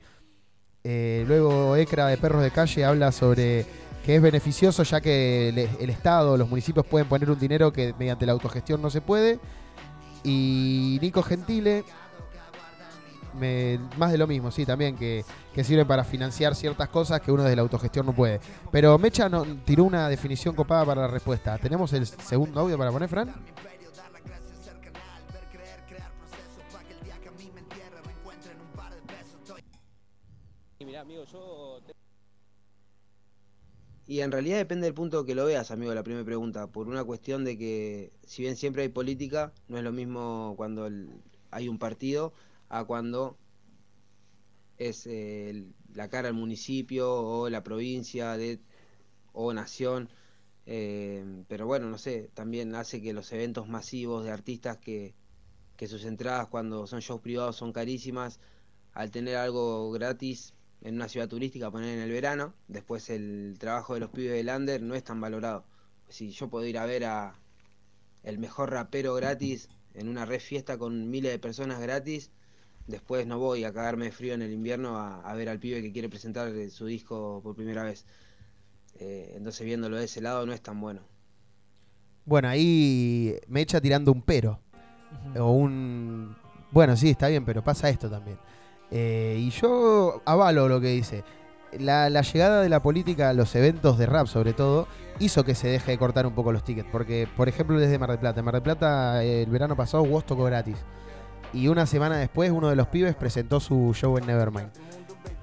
Eh, 0.89 1.25
luego 1.27 1.75
Ecra 1.75 2.07
de 2.07 2.17
Perros 2.17 2.43
de 2.45 2.53
Calle 2.53 2.85
habla 2.85 3.11
sobre 3.11 3.67
que 4.05 4.15
es 4.15 4.23
beneficioso 4.23 4.85
ya 4.85 5.01
que 5.01 5.49
el, 5.49 5.59
el 5.81 5.91
Estado, 5.91 6.37
los 6.37 6.49
municipios 6.49 6.87
pueden 6.87 7.09
poner 7.09 7.29
un 7.29 7.39
dinero 7.41 7.73
que 7.73 7.93
mediante 7.99 8.25
la 8.25 8.31
autogestión 8.33 8.81
no 8.81 8.89
se 8.89 9.01
puede. 9.01 9.41
Y 10.23 10.99
Nico 11.03 11.25
Gentile, 11.25 11.83
me- 13.39 13.81
más 13.99 14.13
de 14.13 14.19
lo 14.19 14.27
mismo, 14.29 14.51
sí, 14.53 14.65
también, 14.65 14.97
que, 14.97 15.25
que 15.53 15.65
sirve 15.65 15.85
para 15.85 16.05
financiar 16.05 16.55
ciertas 16.55 16.89
cosas 16.89 17.21
que 17.21 17.33
uno 17.33 17.43
desde 17.43 17.57
la 17.57 17.63
autogestión 17.63 18.07
no 18.07 18.13
puede. 18.13 18.39
Pero 18.71 18.97
Mecha 18.97 19.29
no, 19.29 19.45
tiró 19.65 19.83
una 19.83 20.09
definición 20.09 20.55
copada 20.55 20.85
para 20.85 21.03
la 21.03 21.09
respuesta. 21.09 21.59
¿Tenemos 21.59 21.93
el 21.93 22.07
segundo 22.07 22.61
audio 22.61 22.79
para 22.79 22.93
poner, 22.93 23.09
Fran? 23.09 23.35
Y 34.07 34.21
en 34.21 34.31
realidad 34.33 34.59
depende 34.59 34.87
del 34.87 34.95
punto 34.95 35.25
que 35.25 35.35
lo 35.35 35.45
veas, 35.47 35.71
amigo, 35.71 35.93
la 35.95 36.03
primera 36.05 36.25
pregunta. 36.25 36.69
Por 36.71 36.89
una 36.89 37.05
cuestión 37.05 37.45
de 37.45 37.59
que, 37.59 38.13
si 38.25 38.43
bien 38.43 38.57
siempre 38.57 38.83
hay 38.83 38.89
política, 38.89 39.53
no 39.69 39.79
es 39.79 39.85
lo 39.85 39.93
mismo 39.93 40.55
cuando 40.57 40.87
el- 40.87 41.11
hay 41.51 41.69
un 41.69 41.79
partido 41.79 42.33
a 42.69 42.85
cuando 42.85 43.37
es 44.79 45.07
eh, 45.07 45.67
la 45.95 46.09
cara 46.09 46.29
del 46.29 46.37
municipio 46.37 47.11
o 47.13 47.49
la 47.51 47.63
provincia 47.63 48.37
de, 48.37 48.61
o 49.33 49.53
nación. 49.55 50.11
Eh, 50.67 51.45
pero 51.49 51.67
bueno, 51.67 51.89
no 51.91 51.99
sé, 51.99 52.31
también 52.35 52.75
hace 52.77 53.03
que 53.03 53.15
los 53.15 53.33
eventos 53.33 53.69
masivos 53.69 54.25
de 54.25 54.33
artistas 54.33 54.79
que, 54.79 55.15
que 55.77 55.89
sus 55.89 56.05
entradas 56.07 56.49
cuando 56.49 56.87
son 56.89 57.01
shows 57.01 57.23
privados 57.23 57.57
son 57.57 57.73
carísimas, 57.75 58.41
al 58.95 59.13
tener 59.13 59.37
algo 59.39 59.93
gratis 59.93 60.55
en 60.83 60.95
una 60.95 61.09
ciudad 61.09 61.29
turística, 61.29 61.71
poner 61.71 61.97
en 61.97 62.03
el 62.03 62.11
verano, 62.11 62.55
después 62.69 63.11
el 63.11 63.57
trabajo 63.59 63.95
de 63.95 64.01
los 64.01 64.11
pibes 64.11 64.33
del 64.33 64.55
under 64.55 64.83
no 64.83 64.95
es 64.95 65.05
tan 65.05 65.21
valorado. 65.21 65.65
Si 66.09 66.31
yo 66.31 66.49
puedo 66.49 66.67
ir 66.67 66.79
a 66.79 66.87
ver 66.87 67.05
a 67.05 67.35
el 68.23 68.39
mejor 68.39 68.71
rapero 68.71 69.15
gratis 69.15 69.69
en 69.95 70.09
una 70.09 70.25
red 70.27 70.41
fiesta 70.41 70.79
con 70.79 71.11
miles 71.11 71.33
de 71.33 71.39
personas 71.39 71.81
gratis, 71.81 72.31
después 72.87 73.27
no 73.27 73.39
voy 73.39 73.65
a 73.65 73.73
cagarme 73.73 74.07
de 74.07 74.13
frío 74.13 74.35
en 74.35 74.43
el 74.43 74.53
invierno 74.53 74.97
a, 74.99 75.21
a 75.21 75.35
ver 75.35 75.49
al 75.49 75.59
pibe 75.59 75.83
que 75.83 75.93
quiere 75.93 76.09
presentar 76.09 76.53
su 76.71 76.87
disco 76.87 77.41
por 77.43 77.57
primera 77.57 77.83
vez. 77.83 78.05
Eh, 78.99 79.35
entonces 79.37 79.65
viéndolo 79.67 79.97
de 79.97 80.05
ese 80.05 80.21
lado 80.21 80.47
no 80.47 80.53
es 80.53 80.61
tan 80.63 80.81
bueno. 80.81 81.03
Bueno, 82.25 82.49
ahí 82.49 83.37
Mecha 83.47 83.81
tirando 83.81 84.13
un 84.13 84.23
pero. 84.23 84.61
O 85.39 85.53
un. 85.53 86.37
Bueno, 86.73 86.97
sí, 86.97 87.11
está 87.11 87.29
bien, 87.29 87.45
pero 87.45 87.63
pasa 87.63 87.89
esto 87.89 88.11
también. 88.11 88.39
Eh, 88.91 89.37
y 89.39 89.51
yo 89.51 90.23
avalo 90.25 90.69
lo 90.69 90.81
que 90.81 90.89
dice. 90.89 91.25
La, 91.79 92.09
la 92.09 92.23
llegada 92.23 92.63
de 92.63 92.69
la 92.69 92.81
política 92.81 93.31
a 93.31 93.33
los 93.33 93.55
eventos 93.55 93.99
de 93.99 94.07
rap, 94.07 94.27
sobre 94.27 94.53
todo, 94.53 94.89
hizo 95.19 95.45
que 95.45 95.55
se 95.55 95.69
deje 95.69 95.93
de 95.93 95.99
cortar 95.99 96.27
un 96.27 96.35
poco 96.35 96.53
los 96.53 96.65
tickets. 96.65 96.89
Porque, 96.91 97.29
por 97.37 97.49
ejemplo, 97.49 97.79
desde 97.79 97.99
Mar 97.99 98.11
del 98.11 98.19
Plata. 98.19 98.41
En 98.41 98.45
Mar 98.45 98.55
del 98.55 98.63
Plata, 98.63 99.23
el 99.23 99.51
verano 99.51 99.77
pasado, 99.77 100.03
Woz 100.05 100.25
tocó 100.25 100.45
gratis. 100.45 100.77
Y 101.53 101.69
una 101.69 101.87
semana 101.87 102.17
después, 102.17 102.51
uno 102.51 102.69
de 102.69 102.77
los 102.77 102.89
pibes 102.89 103.15
presentó 103.15 103.61
su 103.61 103.93
show 103.95 104.17
en 104.19 104.27
Nevermind. 104.27 104.71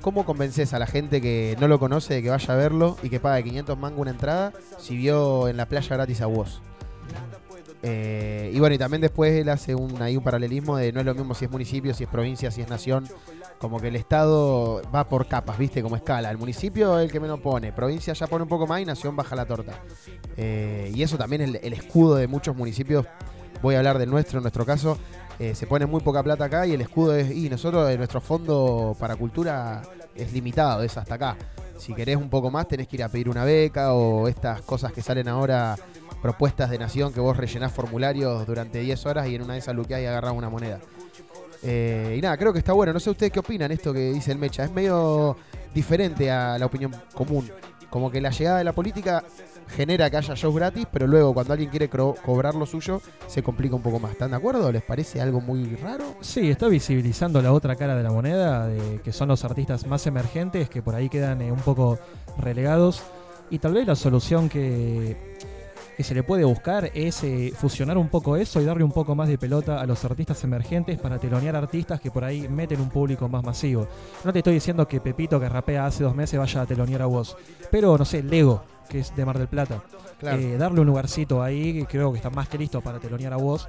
¿Cómo 0.01 0.25
convences 0.25 0.73
a 0.73 0.79
la 0.79 0.85
gente 0.85 1.21
que 1.21 1.55
no 1.59 1.67
lo 1.67 1.79
conoce 1.79 2.15
de 2.15 2.21
que 2.21 2.29
vaya 2.29 2.53
a 2.53 2.57
verlo 2.57 2.97
y 3.03 3.09
que 3.09 3.21
pague 3.21 3.43
500 3.45 3.77
mango 3.77 4.01
una 4.01 4.11
entrada 4.11 4.51
si 4.77 4.97
vio 4.97 5.47
en 5.47 5.55
la 5.55 5.65
playa 5.65 5.95
gratis 5.95 6.19
a 6.19 6.27
Woz? 6.27 6.59
Eh, 7.85 8.49
y 8.53 8.59
bueno, 8.59 8.75
y 8.75 8.77
también 8.77 9.01
después 9.01 9.33
él 9.33 9.49
hace 9.49 9.75
un, 9.75 10.01
ahí 10.01 10.15
un 10.15 10.23
paralelismo 10.23 10.77
de 10.77 10.93
no 10.93 11.01
es 11.01 11.05
lo 11.05 11.13
mismo 11.13 11.35
si 11.35 11.43
es 11.45 11.51
municipio, 11.51 11.93
si 11.93 12.05
es 12.05 12.09
provincia, 12.09 12.49
si 12.49 12.61
es 12.61 12.69
nación. 12.69 13.07
Como 13.59 13.79
que 13.79 13.89
el 13.89 13.97
Estado 13.97 14.81
va 14.93 15.07
por 15.07 15.27
capas, 15.27 15.57
¿viste? 15.57 15.83
Como 15.83 15.97
escala. 15.97 16.31
El 16.31 16.37
municipio 16.37 16.97
es 16.97 17.05
el 17.05 17.11
que 17.11 17.19
menos 17.19 17.41
pone. 17.41 17.73
Provincia 17.73 18.13
ya 18.13 18.27
pone 18.27 18.43
un 18.43 18.49
poco 18.49 18.65
más 18.67 18.81
y 18.81 18.85
nación 18.85 19.15
baja 19.15 19.35
la 19.35 19.45
torta. 19.45 19.79
Eh, 20.37 20.91
y 20.95 21.03
eso 21.03 21.17
también 21.17 21.41
es 21.41 21.61
el, 21.61 21.73
escudo 21.73 22.15
de 22.15 22.27
muchos 22.27 22.55
municipios. 22.55 23.05
Voy 23.61 23.75
a 23.75 23.79
hablar 23.79 23.99
del 23.99 24.09
nuestro, 24.09 24.39
en 24.39 24.43
nuestro 24.43 24.65
caso. 24.65 24.97
eh, 25.39 25.55
se 25.55 25.67
pone 25.67 25.85
muy 25.85 26.01
poca 26.01 26.23
plata 26.23 26.45
acá 26.45 26.65
y 26.65 26.73
el 26.73 26.81
escudo 26.81 27.15
es. 27.15 27.31
Y 27.31 27.49
nosotros, 27.49 27.89
eh, 27.89 27.97
nuestro 27.97 28.21
fondo 28.21 28.95
para 28.97 29.17
cultura 29.17 29.81
es 30.15 30.31
limitado, 30.31 30.83
es 30.83 30.97
hasta 30.97 31.15
acá. 31.15 31.37
Si 31.77 31.93
querés 31.93 32.15
un 32.15 32.29
poco 32.29 32.49
más, 32.49 32.67
tenés 32.67 32.87
que 32.87 32.95
ir 32.95 33.03
a 33.03 33.09
pedir 33.09 33.29
una 33.29 33.43
beca 33.43 33.93
o 33.93 34.27
estas 34.27 34.61
cosas 34.61 34.93
que 34.93 35.01
salen 35.01 35.27
ahora 35.27 35.75
propuestas 36.23 36.69
de 36.69 36.79
nación 36.79 37.11
que 37.11 37.19
vos 37.19 37.35
rellenás 37.35 37.73
formularios 37.73 38.47
durante 38.47 38.79
10 38.79 39.05
horas 39.07 39.27
y 39.27 39.35
en 39.35 39.41
una 39.41 39.53
de 39.53 39.59
esas 39.59 39.75
luqueás 39.75 40.01
y 40.01 40.05
agarrás 40.05 40.31
una 40.31 40.49
moneda. 40.49 40.79
Eh, 41.61 42.15
y 42.17 42.21
nada, 42.21 42.37
creo 42.37 42.53
que 42.53 42.59
está 42.59 42.71
bueno. 42.71 42.93
No 42.93 42.99
sé 43.01 43.09
ustedes 43.09 43.33
qué 43.33 43.39
opinan 43.39 43.73
esto 43.73 43.91
que 43.91 44.13
dice 44.13 44.31
el 44.31 44.37
Mecha. 44.37 44.63
Es 44.63 44.71
medio 44.71 45.35
diferente 45.75 46.31
a 46.31 46.57
la 46.57 46.65
opinión 46.65 46.95
común. 47.13 47.51
Como 47.89 48.09
que 48.09 48.21
la 48.21 48.29
llegada 48.29 48.59
de 48.59 48.63
la 48.63 48.71
política 48.71 49.21
genera 49.67 50.09
que 50.09 50.15
haya 50.15 50.33
shows 50.33 50.55
gratis, 50.55 50.87
pero 50.89 51.07
luego 51.07 51.33
cuando 51.33 51.51
alguien 51.51 51.69
quiere 51.69 51.89
cobrar 51.89 52.55
lo 52.55 52.65
suyo, 52.65 53.01
se 53.27 53.43
complica 53.43 53.75
un 53.75 53.81
poco 53.81 53.99
más. 53.99 54.13
¿Están 54.13 54.31
de 54.31 54.37
acuerdo? 54.37 54.71
¿Les 54.71 54.81
parece 54.81 55.19
algo 55.19 55.41
muy 55.41 55.75
raro? 55.75 56.15
Sí, 56.21 56.49
está 56.49 56.69
visibilizando 56.69 57.41
la 57.41 57.51
otra 57.51 57.75
cara 57.75 57.97
de 57.97 58.03
la 58.03 58.11
moneda, 58.11 58.67
de 58.67 59.01
que 59.01 59.11
son 59.11 59.27
los 59.27 59.43
artistas 59.43 59.85
más 59.87 60.07
emergentes, 60.07 60.69
que 60.69 60.81
por 60.81 60.95
ahí 60.95 61.09
quedan 61.09 61.41
eh, 61.41 61.51
un 61.51 61.59
poco 61.59 61.99
relegados. 62.37 63.03
Y 63.49 63.59
tal 63.59 63.73
vez 63.73 63.85
la 63.85 63.95
solución 63.95 64.49
que, 64.49 65.32
que 65.95 66.03
se 66.03 66.13
le 66.13 66.23
puede 66.23 66.43
buscar 66.43 66.91
es 66.93 67.23
eh, 67.23 67.53
fusionar 67.55 67.97
un 67.97 68.09
poco 68.09 68.35
eso 68.35 68.61
y 68.61 68.65
darle 68.65 68.83
un 68.83 68.91
poco 68.91 69.15
más 69.15 69.27
de 69.27 69.37
pelota 69.37 69.79
a 69.79 69.85
los 69.85 70.03
artistas 70.05 70.43
emergentes 70.43 70.99
para 70.99 71.19
telonear 71.19 71.55
artistas 71.55 71.99
que 72.01 72.11
por 72.11 72.23
ahí 72.23 72.47
meten 72.47 72.81
un 72.81 72.89
público 72.89 73.29
más 73.29 73.43
masivo. 73.43 73.87
No 74.23 74.33
te 74.33 74.39
estoy 74.39 74.55
diciendo 74.55 74.87
que 74.87 75.01
Pepito, 75.01 75.39
que 75.39 75.49
rapea 75.49 75.85
hace 75.85 76.03
dos 76.03 76.15
meses, 76.15 76.39
vaya 76.39 76.61
a 76.61 76.65
telonear 76.65 77.01
a 77.03 77.05
vos, 77.05 77.37
pero 77.71 77.97
no 77.97 78.05
sé, 78.05 78.23
Lego, 78.23 78.63
que 78.89 78.99
es 78.99 79.15
de 79.15 79.25
Mar 79.25 79.37
del 79.37 79.47
Plata. 79.47 79.83
Claro. 80.19 80.39
Eh, 80.39 80.57
darle 80.57 80.79
un 80.79 80.87
lugarcito 80.87 81.43
ahí, 81.43 81.85
creo 81.89 82.11
que 82.11 82.17
está 82.17 82.29
más 82.29 82.47
que 82.47 82.57
listo 82.57 82.81
para 82.81 82.99
telonear 82.99 83.33
a 83.33 83.37
vos. 83.37 83.67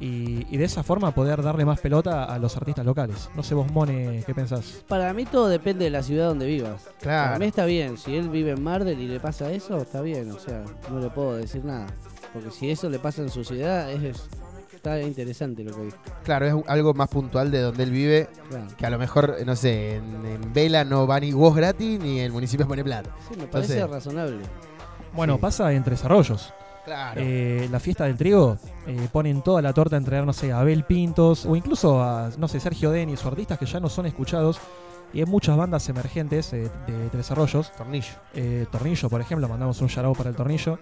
Y, 0.00 0.46
y 0.50 0.56
de 0.56 0.64
esa 0.64 0.82
forma 0.82 1.12
poder 1.12 1.42
darle 1.42 1.66
más 1.66 1.78
pelota 1.78 2.24
a 2.24 2.38
los 2.38 2.56
artistas 2.56 2.86
locales. 2.86 3.28
No 3.36 3.42
sé 3.42 3.54
vos, 3.54 3.70
Mone, 3.70 4.22
¿qué 4.24 4.34
pensás? 4.34 4.82
Para 4.88 5.12
mí 5.12 5.26
todo 5.26 5.48
depende 5.48 5.84
de 5.84 5.90
la 5.90 6.02
ciudad 6.02 6.28
donde 6.28 6.46
vivas. 6.46 6.88
Claro. 7.00 7.26
Para 7.28 7.38
mí 7.38 7.44
está 7.46 7.66
bien. 7.66 7.98
Si 7.98 8.16
él 8.16 8.30
vive 8.30 8.52
en 8.52 8.62
Mardel 8.62 8.98
y 8.98 9.06
le 9.08 9.20
pasa 9.20 9.52
eso, 9.52 9.76
está 9.76 10.00
bien. 10.00 10.30
O 10.30 10.38
sea, 10.38 10.64
no 10.90 11.00
le 11.00 11.10
puedo 11.10 11.36
decir 11.36 11.64
nada. 11.64 11.86
Porque 12.32 12.50
si 12.50 12.70
eso 12.70 12.88
le 12.88 12.98
pasa 12.98 13.20
en 13.20 13.28
su 13.28 13.44
ciudad, 13.44 13.90
es, 13.92 14.02
es- 14.02 14.28
está 14.74 14.98
interesante 15.02 15.62
lo 15.62 15.74
que 15.76 15.82
dijo. 15.82 15.98
Claro, 16.24 16.46
es 16.46 16.54
algo 16.66 16.94
más 16.94 17.08
puntual 17.10 17.50
de 17.50 17.60
donde 17.60 17.82
él 17.82 17.90
vive, 17.90 18.28
Claro. 18.48 18.66
que 18.78 18.86
a 18.86 18.90
lo 18.90 18.98
mejor, 18.98 19.36
no 19.44 19.54
sé, 19.54 19.96
en, 19.96 20.24
en 20.24 20.52
Vela 20.54 20.84
no 20.84 21.06
va 21.06 21.20
ni 21.20 21.32
vos 21.32 21.54
gratis 21.54 22.00
ni 22.00 22.20
el 22.20 22.32
municipio 22.32 22.66
pone 22.66 22.82
plata. 22.82 23.10
Sí, 23.28 23.36
me 23.38 23.46
parece 23.46 23.74
Entonces, 23.74 23.90
razonable. 23.90 24.38
Bueno, 25.12 25.36
pasa 25.36 25.70
en 25.74 25.84
Tres 25.84 26.02
Arroyos. 26.06 26.54
Claro. 26.90 27.20
Eh, 27.22 27.68
la 27.70 27.78
fiesta 27.78 28.04
del 28.06 28.16
trigo 28.16 28.58
eh, 28.84 29.08
ponen 29.12 29.42
toda 29.42 29.62
la 29.62 29.72
torta 29.72 29.96
entre, 29.96 30.20
no 30.26 30.32
sé, 30.32 30.50
a 30.50 30.58
Abel 30.58 30.82
Pintos 30.82 31.46
o 31.46 31.54
incluso 31.54 32.02
a, 32.02 32.30
no 32.36 32.48
sé, 32.48 32.58
Sergio 32.58 32.90
Denis 32.90 33.24
o 33.24 33.28
artistas 33.28 33.60
que 33.60 33.66
ya 33.66 33.78
no 33.78 33.88
son 33.88 34.06
escuchados. 34.06 34.58
Y 35.12 35.20
hay 35.20 35.26
muchas 35.26 35.56
bandas 35.56 35.88
emergentes 35.88 36.52
eh, 36.52 36.68
de 36.88 37.08
Tres 37.12 37.30
Arroyos. 37.30 37.70
Tornillo. 37.76 38.14
Tornillo, 38.72 39.08
por 39.08 39.20
ejemplo, 39.20 39.48
mandamos 39.48 39.80
un 39.80 39.86
shout 39.86 40.16
para 40.16 40.30
el 40.30 40.34
Tornillo. 40.34 40.80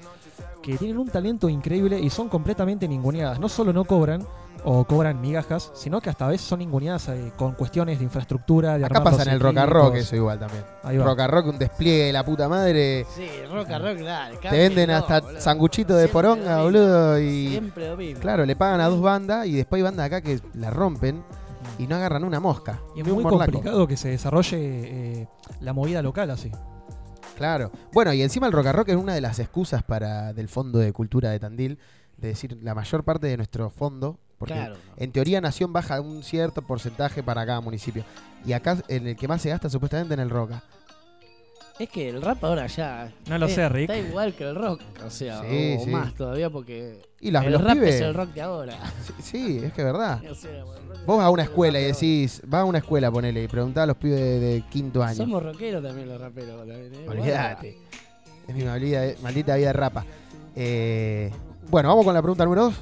Que 0.62 0.78
tienen 0.78 0.96
un 0.96 1.11
talento 1.11 1.50
increíble 1.50 2.00
y 2.00 2.09
son 2.09 2.30
completamente 2.30 2.88
ninguneadas. 2.88 3.38
No 3.38 3.50
solo 3.50 3.74
no 3.74 3.84
cobran 3.84 4.26
o 4.64 4.84
cobran 4.84 5.20
migajas, 5.20 5.70
sino 5.74 6.00
que 6.00 6.11
hasta 6.11 6.26
a 6.26 6.28
veces 6.28 6.46
son 6.46 6.59
ninguneadas 6.59 7.09
eh, 7.09 7.32
con 7.36 7.52
cuestiones 7.52 7.98
de 7.98 8.04
infraestructura. 8.04 8.76
De 8.78 8.84
Acá 8.84 9.02
pasa 9.02 9.22
en 9.22 9.28
el 9.30 9.40
rock 9.40 9.56
and 9.56 9.68
equipos. 9.68 9.82
rock 9.84 9.94
eso 9.96 10.16
igual 10.16 10.38
también. 10.38 10.64
Rock 11.04 11.20
and 11.20 11.30
rock, 11.30 11.46
un 11.46 11.59
despliegue 11.59 12.04
de 12.06 12.12
la 12.12 12.24
puta 12.24 12.48
madre. 12.48 13.06
Sí, 13.14 13.28
rock 13.50 13.70
a 13.70 13.78
rock, 13.78 13.98
dale. 13.98 14.36
Te 14.38 14.50
venden 14.59 14.90
hasta 14.90 15.40
sanguchito 15.40 15.94
de 15.96 16.09
poronga, 16.09 16.62
boludo. 16.62 17.18
Y 17.20 17.48
Siempre 17.48 17.88
lo 17.88 17.96
mismo. 17.96 18.20
claro, 18.20 18.44
le 18.44 18.56
pagan 18.56 18.80
a 18.80 18.88
dos 18.88 19.00
bandas 19.00 19.46
y 19.46 19.52
después 19.54 19.78
hay 19.78 19.84
bandas 19.84 20.06
acá 20.06 20.20
que 20.20 20.40
la 20.54 20.70
rompen 20.70 21.22
y 21.78 21.86
no 21.86 21.96
agarran 21.96 22.24
una 22.24 22.40
mosca. 22.40 22.80
Y 22.96 23.00
es 23.00 23.06
muy 23.06 23.22
morlaco. 23.22 23.52
complicado 23.52 23.86
que 23.86 23.96
se 23.96 24.09
desarrolle 24.09 24.59
eh, 25.22 25.28
la 25.61 25.72
movida 25.72 26.02
local 26.02 26.30
así. 26.30 26.50
Claro. 27.36 27.70
Bueno, 27.92 28.12
y 28.12 28.22
encima 28.22 28.48
el 28.48 28.52
rock 28.52 28.66
and 28.66 28.76
rock 28.76 28.88
es 28.88 28.96
una 28.96 29.14
de 29.14 29.20
las 29.20 29.38
excusas 29.38 29.82
para 29.84 30.32
del 30.32 30.48
Fondo 30.48 30.78
de 30.80 30.92
Cultura 30.92 31.30
de 31.30 31.38
Tandil, 31.38 31.78
de 32.16 32.28
decir, 32.28 32.59
la 32.62 32.74
mayor 32.74 33.04
parte 33.04 33.28
de 33.28 33.36
nuestro 33.36 33.70
fondo, 33.70 34.18
porque 34.39 34.55
Claro. 34.55 34.76
en 34.97 35.12
teoría 35.12 35.41
Nación 35.41 35.72
baja 35.72 36.01
un 36.01 36.22
cierto 36.22 36.62
porcentaje 36.62 37.22
para 37.22 37.45
cada 37.45 37.61
municipio. 37.61 38.05
Y 38.47 38.53
acá 38.53 38.78
en 38.89 39.09
el 39.09 39.16
que 39.16 39.26
más 39.28 39.43
se 39.43 39.51
gasta 39.51 39.68
supuestamente 39.68 40.14
en 40.14 40.20
el 40.20 40.30
roca. 40.30 40.62
Es 41.78 41.89
que 41.91 42.09
el 42.09 42.20
rap 42.20 42.43
ahora 42.45 42.66
ya. 42.66 43.12
No 43.28 43.39
lo 43.39 43.47
es- 43.47 43.55
sé, 43.55 43.68
Rick. 43.68 43.89
Está 43.91 43.97
igual 44.09 44.34
que 44.34 44.43
el 44.49 44.57
rock. 44.57 44.80
O 45.07 45.11
sea, 45.11 45.43
Sí, 45.43 45.76
o 45.78 45.84
sí. 45.84 45.91
más 45.91 46.12
todavía 46.14 46.51
porque. 46.51 47.01
Y 47.20 47.30
las- 47.30 47.45
el 47.45 47.53
los 47.53 47.62
rap 47.62 47.76
pibes- 47.76 47.89
es 47.95 48.01
el 48.01 48.14
rock 48.14 48.30
de 48.32 48.41
ahora. 48.43 48.78
Sí, 49.07 49.12
sí, 49.22 49.61
es 49.64 49.72
que 49.72 49.82
es 49.82 49.86
verdad. 49.86 50.20
O 50.30 50.34
sea, 50.34 50.64
Vos 51.07 51.16
vas 51.18 51.26
a 51.26 51.30
una 51.30 51.45
escuela 51.45 51.78
y 51.80 51.84
decís, 51.84 52.43
vas 52.47 52.62
a 52.62 52.64
una 52.64 52.78
escuela, 52.78 53.11
ponele, 53.12 53.45
y 53.45 53.49
preguntás 53.49 53.84
a 53.84 53.86
los 53.86 53.97
pibes 53.97 54.18
de, 54.18 54.41
de 54.41 54.62
quinto 54.68 55.03
año. 55.05 55.14
Somos 55.16 55.41
rockeros 55.43 55.82
también 55.82 56.09
los 56.09 56.20
raperos. 56.20 56.59
También, 56.66 56.93
¿eh? 56.95 57.09
Olvídate. 57.09 57.78
Es 58.49 58.55
mi 58.55 58.64
maldita, 58.64 59.03
maldita 59.22 59.55
vida 59.57 59.66
de 59.68 59.72
rapa. 59.72 60.05
Eh, 60.57 61.30
bueno, 61.70 61.91
vamos 61.91 62.05
con 62.05 62.12
la 62.12 62.20
pregunta 62.22 62.45
número 62.45 62.64
dos. 62.64 62.74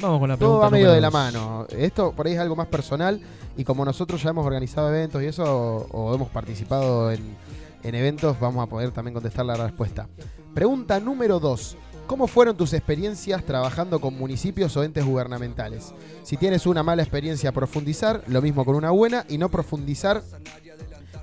Vamos 0.00 0.20
con 0.20 0.28
la 0.28 0.36
Todo 0.36 0.58
va 0.58 0.70
medio 0.70 0.92
de 0.92 1.00
la 1.00 1.10
mano. 1.10 1.66
Esto 1.70 2.12
por 2.12 2.26
ahí 2.26 2.32
es 2.32 2.38
algo 2.38 2.56
más 2.56 2.68
personal 2.68 3.20
y 3.56 3.64
como 3.64 3.84
nosotros 3.84 4.22
ya 4.22 4.30
hemos 4.30 4.46
organizado 4.46 4.88
eventos 4.88 5.22
y 5.22 5.26
eso, 5.26 5.44
o, 5.44 5.86
o 5.90 6.14
hemos 6.14 6.28
participado 6.28 7.10
en, 7.12 7.36
en 7.82 7.94
eventos, 7.94 8.38
vamos 8.40 8.62
a 8.62 8.66
poder 8.66 8.90
también 8.92 9.14
contestar 9.14 9.44
la 9.44 9.54
respuesta. 9.54 10.08
Pregunta 10.54 11.00
número 11.00 11.38
2. 11.38 11.76
¿Cómo 12.06 12.26
fueron 12.26 12.56
tus 12.56 12.72
experiencias 12.72 13.44
trabajando 13.44 14.00
con 14.00 14.18
municipios 14.18 14.76
o 14.76 14.82
entes 14.82 15.04
gubernamentales? 15.04 15.94
Si 16.24 16.36
tienes 16.36 16.66
una 16.66 16.82
mala 16.82 17.02
experiencia, 17.02 17.52
profundizar, 17.52 18.24
lo 18.26 18.42
mismo 18.42 18.64
con 18.64 18.74
una 18.74 18.90
buena, 18.90 19.24
y 19.28 19.38
no 19.38 19.48
profundizar 19.48 20.22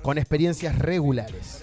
con 0.00 0.16
experiencias 0.16 0.78
regulares. 0.78 1.62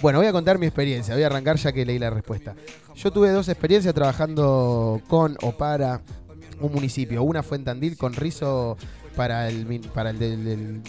Bueno, 0.00 0.20
voy 0.20 0.28
a 0.28 0.32
contar 0.32 0.58
mi 0.58 0.66
experiencia, 0.66 1.14
voy 1.14 1.24
a 1.24 1.26
arrancar 1.26 1.56
ya 1.56 1.72
que 1.72 1.84
leí 1.84 1.98
la 1.98 2.10
respuesta. 2.10 2.54
Yo 2.96 3.10
tuve 3.10 3.30
dos 3.30 3.48
experiencias 3.48 3.94
trabajando 3.94 5.00
con 5.08 5.36
o 5.42 5.52
para 5.52 6.00
un 6.60 6.72
municipio. 6.72 7.22
Una 7.22 7.42
fue 7.42 7.56
en 7.56 7.64
Tandil 7.64 7.96
con 7.96 8.12
Rizo 8.12 8.76
para 9.16 9.48
el 9.48 9.80
para 9.94 10.10
el 10.10 10.18
del- 10.18 10.44
del- 10.44 10.82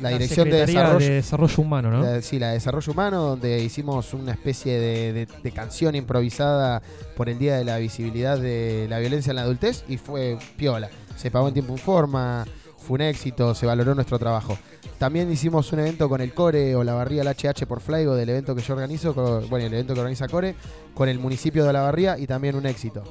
la, 0.00 0.08
dirección 0.10 0.50
de 0.50 0.66
desarrollo, 0.66 1.06
de 1.06 1.14
Desarrollo 1.14 1.62
Humano, 1.62 1.90
¿no? 1.90 2.02
la- 2.02 2.20
sí, 2.20 2.38
la 2.40 2.48
de 2.48 2.54
desarrollo 2.54 2.92
humano, 2.92 3.22
donde 3.22 3.62
hicimos 3.62 4.12
una 4.12 4.32
especie 4.32 4.78
de, 4.78 5.12
de- 5.12 5.28
de 5.42 5.50
canción 5.52 5.94
improvisada 5.94 6.82
por 7.16 7.28
el 7.28 7.38
Día 7.38 7.56
de 7.56 7.64
la 7.64 7.78
Visibilidad 7.78 8.36
de 8.38 8.86
la 8.90 8.98
Violencia 8.98 9.30
en 9.30 9.36
la 9.36 9.42
Adultez 9.42 9.84
y 9.88 9.96
fue 9.96 10.36
piola. 10.56 10.90
Se 11.16 11.30
pagó 11.30 11.46
en 11.48 11.54
tiempo 11.54 11.74
y 11.74 11.78
forma, 11.78 12.44
fue 12.84 12.96
un 12.96 13.00
éxito, 13.00 13.54
se 13.54 13.66
valoró 13.66 13.94
nuestro 13.94 14.18
trabajo. 14.18 14.58
También 14.98 15.32
hicimos 15.32 15.72
un 15.72 15.80
evento 15.80 16.08
con 16.08 16.20
el 16.20 16.32
Core 16.34 16.76
o 16.76 16.84
la 16.84 16.94
Barría 16.94 17.22
el 17.22 17.28
HH 17.28 17.66
por 17.66 17.80
Flaigo 17.80 18.14
del 18.14 18.28
evento 18.28 18.54
que 18.54 18.62
yo 18.62 18.74
organizo, 18.74 19.14
bueno, 19.48 19.66
el 19.66 19.72
evento 19.72 19.94
que 19.94 20.00
organiza 20.00 20.28
Core, 20.28 20.54
con 20.94 21.08
el 21.08 21.18
municipio 21.18 21.64
de 21.64 21.72
La 21.72 22.16
y 22.18 22.26
también 22.26 22.54
un 22.54 22.66
éxito. 22.66 23.02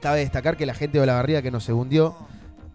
Cabe 0.00 0.20
destacar 0.20 0.56
que 0.56 0.64
la 0.64 0.74
gente 0.74 1.00
de 1.00 1.06
La 1.06 1.42
que 1.42 1.50
nos 1.50 1.64
segundió, 1.64 2.14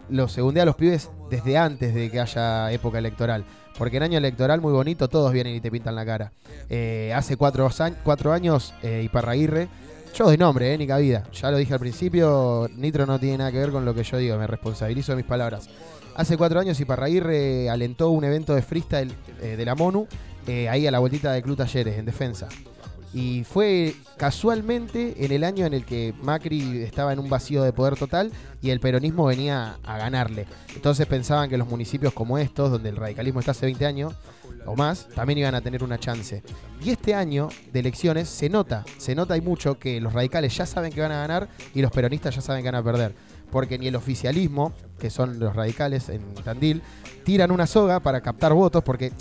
los 0.10 0.32
segundea 0.32 0.64
a 0.64 0.66
los 0.66 0.76
pibes 0.76 1.10
desde 1.30 1.58
antes 1.58 1.94
de 1.94 2.12
que 2.12 2.20
haya 2.20 2.72
época 2.72 2.98
electoral. 2.98 3.46
Porque 3.78 3.98
en 3.98 4.04
año 4.04 4.18
electoral 4.18 4.60
muy 4.60 4.74
bonito, 4.74 5.08
todos 5.08 5.32
vienen 5.32 5.56
y 5.56 5.62
te 5.62 5.72
pintan 5.72 5.96
la 5.96 6.06
cara. 6.06 6.34
Eh, 6.70 7.14
hace 7.16 7.38
cuatro, 7.38 7.70
cuatro 8.04 8.34
años, 8.34 8.74
eh, 8.84 9.04
Iparraguirre, 9.06 9.70
yo 10.14 10.26
doy 10.26 10.38
nombre, 10.38 10.74
eh, 10.74 10.78
ni 10.78 10.88
cabida. 10.88 11.24
Ya 11.32 11.52
lo 11.52 11.58
dije 11.58 11.74
al 11.74 11.80
principio, 11.80 12.70
Nitro 12.76 13.06
no 13.06 13.20
tiene 13.20 13.40
nada 13.40 13.52
que 13.52 13.60
ver 13.60 13.72
con 13.72 13.86
lo 13.86 13.94
que 13.94 14.04
yo 14.04 14.18
digo, 14.18 14.38
me 14.38 14.48
responsabilizo 14.48 15.12
de 15.12 15.18
mis 15.18 15.26
palabras. 15.26 15.70
Hace 16.16 16.38
cuatro 16.38 16.60
años 16.60 16.80
Iparraguirre 16.80 17.70
alentó 17.70 18.10
un 18.10 18.24
evento 18.24 18.54
de 18.54 18.62
freestyle 18.62 19.14
eh, 19.42 19.56
de 19.56 19.66
la 19.66 19.76
MONU, 19.76 20.08
eh, 20.48 20.68
ahí 20.68 20.86
a 20.86 20.92
la 20.92 21.00
vueltita 21.00 21.32
de 21.32 21.42
Club 21.42 21.58
Talleres, 21.58 21.98
en 21.98 22.06
defensa. 22.06 22.50
Y 23.14 23.44
fue 23.44 23.96
casualmente 24.18 25.26
en 25.26 25.32
el 25.32 25.44
año 25.44 25.66
en 25.66 25.74
el 25.74 25.86
que 25.86 26.14
Macri 26.22 26.84
estaba 26.84 27.14
en 27.14 27.20
un 27.20 27.30
vacío 27.30 27.64
de 27.64 27.74
poder 27.74 27.96
total 27.96 28.32
y 28.62 28.70
el 28.70 28.80
peronismo 28.80 29.26
venía 29.26 29.78
a 29.84 29.98
ganarle. 29.98 30.46
Entonces 30.76 31.08
pensaban 31.08 31.50
que 31.50 31.58
los 31.58 31.68
municipios 31.68 32.14
como 32.14 32.38
estos, 32.38 32.70
donde 32.70 32.90
el 32.90 32.98
radicalismo 32.98 33.40
está 33.40 33.52
hace 33.52 33.66
20 33.66 33.86
años 33.86 34.14
o 34.66 34.76
más, 34.76 35.08
también 35.16 35.40
iban 35.40 35.56
a 35.56 35.62
tener 35.62 35.84
una 35.84 36.00
chance. 36.00 36.44
Y 36.84 36.92
este 36.92 37.14
año 37.14 37.50
de 37.72 37.80
elecciones 37.80 38.30
se 38.30 38.50
nota, 38.50 38.86
se 38.98 39.16
nota 39.16 39.36
y 39.38 39.42
mucho 39.42 39.80
que 39.80 40.00
los 40.00 40.14
radicales 40.14 40.56
ya 40.56 40.66
saben 40.66 40.92
que 40.92 41.02
van 41.02 41.12
a 41.12 41.20
ganar 41.20 41.50
y 41.74 41.82
los 41.82 41.92
peronistas 41.92 42.36
ya 42.36 42.42
saben 42.42 42.64
que 42.64 42.72
van 42.72 42.82
a 42.82 42.84
perder. 42.84 43.14
Porque 43.52 43.80
ni 43.80 43.88
el 43.88 43.96
oficialismo, 43.96 44.74
que 45.00 45.10
son 45.10 45.40
los 45.40 45.56
radicales 45.56 46.10
en 46.10 46.34
Tandil, 46.36 46.82
tiran 47.24 47.52
una 47.52 47.66
soga 47.66 48.00
para 48.00 48.22
captar 48.22 48.54
votos, 48.54 48.84
porque 48.84 49.12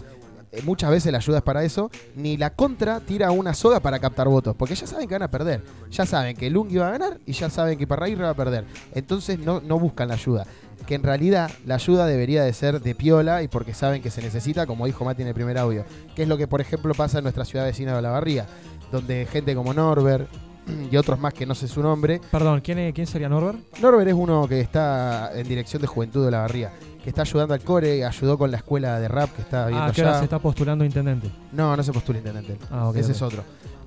muchas 0.65 0.91
veces 0.91 1.13
la 1.13 1.19
ayuda 1.19 1.39
es 1.39 1.43
para 1.45 1.65
eso, 1.65 1.91
ni 2.17 2.37
la 2.37 2.51
contra 2.55 3.01
tira 3.01 3.31
una 3.31 3.55
soga 3.55 3.81
para 3.81 3.99
captar 3.99 4.29
votos, 4.29 4.55
porque 4.57 4.75
ya 4.75 4.87
saben 4.87 5.09
que 5.09 5.15
van 5.15 5.23
a 5.23 5.31
perder. 5.31 5.63
Ya 5.91 6.07
saben 6.07 6.37
que 6.37 6.51
Lungi 6.51 6.77
va 6.77 6.89
a 6.89 6.93
ganar 6.93 7.19
y 7.27 7.33
ya 7.33 7.51
saben 7.51 7.79
que 7.79 7.87
Parraguirre 7.87 8.25
va 8.25 8.31
a 8.31 8.35
perder. 8.35 8.65
Entonces 8.95 9.39
no, 9.39 9.61
no 9.61 9.79
buscan 9.79 10.09
la 10.09 10.15
ayuda. 10.15 10.47
Que 10.87 10.95
en 10.95 11.03
realidad 11.03 11.51
la 11.67 11.75
ayuda 11.75 12.07
debería 12.07 12.43
de 12.45 12.53
ser 12.53 12.81
de 12.81 12.95
piola 12.95 13.43
y 13.43 13.49
porque 13.49 13.75
saben 13.75 14.01
que 14.01 14.11
se 14.11 14.23
necesita, 14.23 14.67
como 14.67 14.87
dijo 14.87 15.05
Mati 15.05 15.23
en 15.23 15.29
el 15.29 15.35
primer 15.35 15.59
audio. 15.59 15.85
Que 16.17 16.23
es 16.23 16.29
lo 16.29 16.39
que, 16.39 16.47
por 16.49 16.61
ejemplo, 16.61 16.95
pasa 16.95 17.19
en 17.19 17.25
nuestra 17.25 17.45
ciudad 17.45 17.65
vecina 17.67 17.93
de 17.93 17.99
Olavarría, 17.99 18.47
donde 18.91 19.27
gente 19.31 19.55
como 19.55 19.75
Norbert 19.75 20.29
y 20.91 20.97
otros 20.97 21.19
más 21.19 21.35
que 21.35 21.45
no 21.45 21.55
sé 21.55 21.69
su 21.69 21.83
nombre. 21.83 22.21
Perdón, 22.31 22.61
¿quién, 22.63 22.79
es- 22.79 22.95
quién 22.95 23.07
sería 23.07 23.29
Norbert? 23.29 23.59
Norbert 23.83 24.09
es 24.09 24.15
uno 24.15 24.47
que 24.49 24.61
está 24.61 25.31
en 25.35 25.47
dirección 25.47 25.83
de 25.83 25.89
Juventud 25.89 26.23
de 26.23 26.29
Olavarría, 26.29 26.73
que 27.03 27.11
está 27.11 27.23
ayudando 27.23 27.55
al 27.55 27.61
core, 27.61 28.05
ayudó 28.05 28.37
con 28.39 28.51
la 28.51 28.57
escuela 28.59 28.99
de 29.01 29.09
rap 29.09 29.31
que 29.35 29.43
está 29.43 29.67
viendo 29.67 29.85
Ah, 29.85 29.93
que 29.93 30.01
ahora 30.01 30.11
allá. 30.13 30.19
se 30.21 30.25
está 30.25 30.39
postulando 30.39 30.85
intendente. 30.85 31.31
No, 31.53 31.77
no 31.77 31.83
se 31.83 31.93
postula 31.93 32.19
intendente. 32.19 32.59
Ah, 32.71 32.89
ok, 32.89 32.97
ese 32.97 33.13
es 33.13 33.23
otro. 33.23 33.43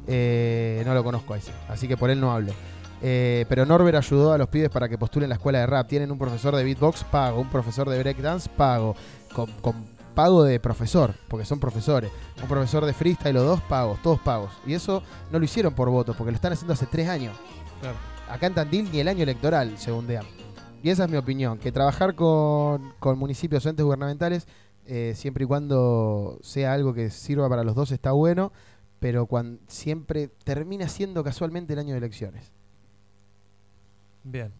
Eh, 0.07 0.81
no 0.85 0.93
lo 0.93 1.03
conozco 1.03 1.33
a 1.33 1.37
ese, 1.37 1.51
así 1.69 1.87
que 1.87 1.97
por 1.97 2.09
él 2.09 2.19
no 2.19 2.31
hablo. 2.31 2.53
Eh, 3.03 3.45
pero 3.49 3.65
Norbert 3.65 3.97
ayudó 3.97 4.31
a 4.33 4.37
los 4.37 4.47
pibes 4.47 4.69
para 4.69 4.87
que 4.87 4.97
postulen 4.97 5.29
la 5.29 5.35
escuela 5.35 5.59
de 5.59 5.65
rap. 5.67 5.87
Tienen 5.87 6.11
un 6.11 6.17
profesor 6.19 6.55
de 6.55 6.63
beatbox 6.63 7.03
pago, 7.05 7.41
un 7.41 7.49
profesor 7.49 7.89
de 7.89 7.97
breakdance 7.99 8.47
pago, 8.49 8.95
con, 9.33 9.47
con 9.61 9.75
pago 10.13 10.43
de 10.43 10.59
profesor, 10.59 11.13
porque 11.27 11.45
son 11.45 11.59
profesores. 11.59 12.11
Un 12.41 12.47
profesor 12.47 12.85
de 12.85 12.93
freestyle, 12.93 13.33
los 13.33 13.45
dos 13.45 13.61
pagos, 13.61 14.01
todos 14.03 14.19
pagos. 14.19 14.51
Y 14.67 14.73
eso 14.73 15.01
no 15.31 15.39
lo 15.39 15.45
hicieron 15.45 15.73
por 15.73 15.89
votos, 15.89 16.15
porque 16.15 16.31
lo 16.31 16.35
están 16.35 16.53
haciendo 16.53 16.73
hace 16.73 16.85
tres 16.85 17.07
años. 17.09 17.35
Acá 18.29 18.47
en 18.47 18.53
Tandil 18.53 18.89
ni 18.91 18.99
el 18.99 19.07
año 19.07 19.23
electoral, 19.23 19.73
según 19.77 20.05
DEAM. 20.07 20.25
Y 20.83 20.89
esa 20.89 21.05
es 21.05 21.11
mi 21.11 21.17
opinión, 21.17 21.57
que 21.59 21.71
trabajar 21.71 22.15
con, 22.15 22.93
con 22.99 23.17
municipios 23.19 23.65
o 23.65 23.69
entes 23.69 23.85
gubernamentales, 23.85 24.47
eh, 24.87 25.13
siempre 25.15 25.43
y 25.43 25.47
cuando 25.47 26.39
sea 26.41 26.73
algo 26.73 26.93
que 26.93 27.09
sirva 27.11 27.47
para 27.49 27.63
los 27.63 27.75
dos, 27.75 27.91
está 27.91 28.11
bueno. 28.13 28.51
pero 28.99 29.25
cuan- 29.25 29.59
siempre 29.67 30.27
termina 30.43 30.87
siendo 30.87 31.23
casualmente 31.23 31.73
el 31.73 31.79
año 31.79 31.93
de 31.93 31.97
elecciones. 31.97 32.51
Bien. 34.23 34.51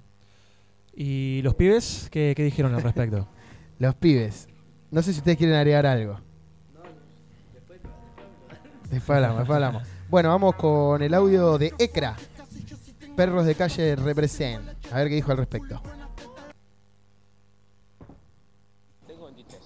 ¿Y 0.96 1.42
los 1.44 1.54
pibes 1.56 2.08
qué, 2.12 2.34
qué 2.36 2.44
dijeron 2.44 2.74
al 2.74 2.82
respecto? 2.82 3.28
Los 3.80 3.94
pibes. 3.96 4.48
No 4.92 5.02
sé 5.02 5.14
si 5.14 5.20
ustedes 5.20 5.38
quieren 5.38 5.56
agregar 5.56 5.86
algo. 5.86 6.20
Después 8.90 9.16
hablamos, 9.16 9.38
después 9.40 9.56
hablamos. 9.56 9.84
Bueno, 10.10 10.30
vamos 10.30 10.56
con 10.56 11.02
el 11.02 11.14
audio 11.14 11.58
de 11.58 11.74
ECRA. 11.80 12.16
Perros 13.16 13.46
de 13.46 13.56
calle 13.56 13.96
represent. 13.96 14.64
A 14.92 14.98
ver 14.98 15.08
qué 15.10 15.16
dijo 15.16 15.32
al 15.32 15.38
respecto. 15.38 15.82
Tengo 19.08 19.26
23. 19.26 19.62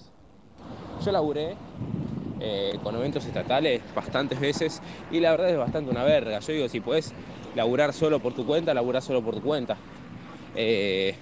Yo 1.06 1.12
laburé 1.12 1.54
eh, 2.40 2.80
con 2.82 2.96
eventos 2.96 3.24
estatales 3.24 3.80
bastantes 3.94 4.40
veces 4.40 4.82
y 5.12 5.20
la 5.20 5.30
verdad 5.30 5.50
es 5.50 5.56
bastante 5.56 5.88
una 5.88 6.02
verga. 6.02 6.40
Yo 6.40 6.52
digo, 6.52 6.68
si 6.68 6.80
puedes 6.80 7.14
laburar 7.54 7.92
solo 7.92 8.18
por 8.18 8.34
tu 8.34 8.44
cuenta, 8.44 8.74
laburar 8.74 9.00
solo 9.00 9.22
por 9.22 9.36
tu 9.36 9.40
cuenta. 9.40 9.76
Eh, 10.56 11.14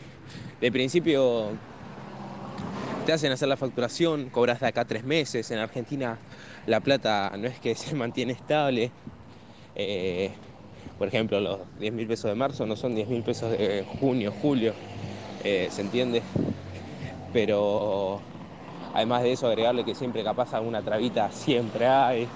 de 0.59 0.73
principio 0.73 1.51
te 3.05 3.13
hacen 3.13 3.31
hacer 3.31 3.47
la 3.47 3.59
facturación, 3.59 4.31
cobras 4.31 4.59
de 4.61 4.69
acá 4.69 4.87
tres 4.87 5.05
meses. 5.05 5.51
En 5.51 5.59
Argentina 5.59 6.19
la 6.67 6.81
plata 6.81 7.31
no 7.37 7.47
es 7.47 7.61
que 7.61 7.75
se 7.75 7.95
mantiene 7.95 8.33
estable. 8.33 8.91
Eh, 9.75 10.31
por 10.97 11.09
ejemplo, 11.09 11.41
los 11.41 11.59
10 11.79 11.93
mil 11.93 12.07
pesos 12.07 12.31
de 12.31 12.37
marzo 12.37 12.65
no 12.65 12.75
son 12.75 12.95
10 12.95 13.09
mil 13.09 13.23
pesos 13.23 13.51
de 13.51 13.85
junio, 14.01 14.33
julio. 14.33 14.73
¿Se 15.43 15.83
entiende? 15.83 16.23
Pero 17.35 18.23
además 18.95 19.23
de 19.23 19.33
eso, 19.33 19.49
agregarle 19.49 19.85
que 19.85 19.95
siempre 19.95 20.25
capaz 20.25 20.55
alguna 20.55 20.83
trabita 20.83 21.31
siempre 21.33 21.87
hay. 21.87 22.29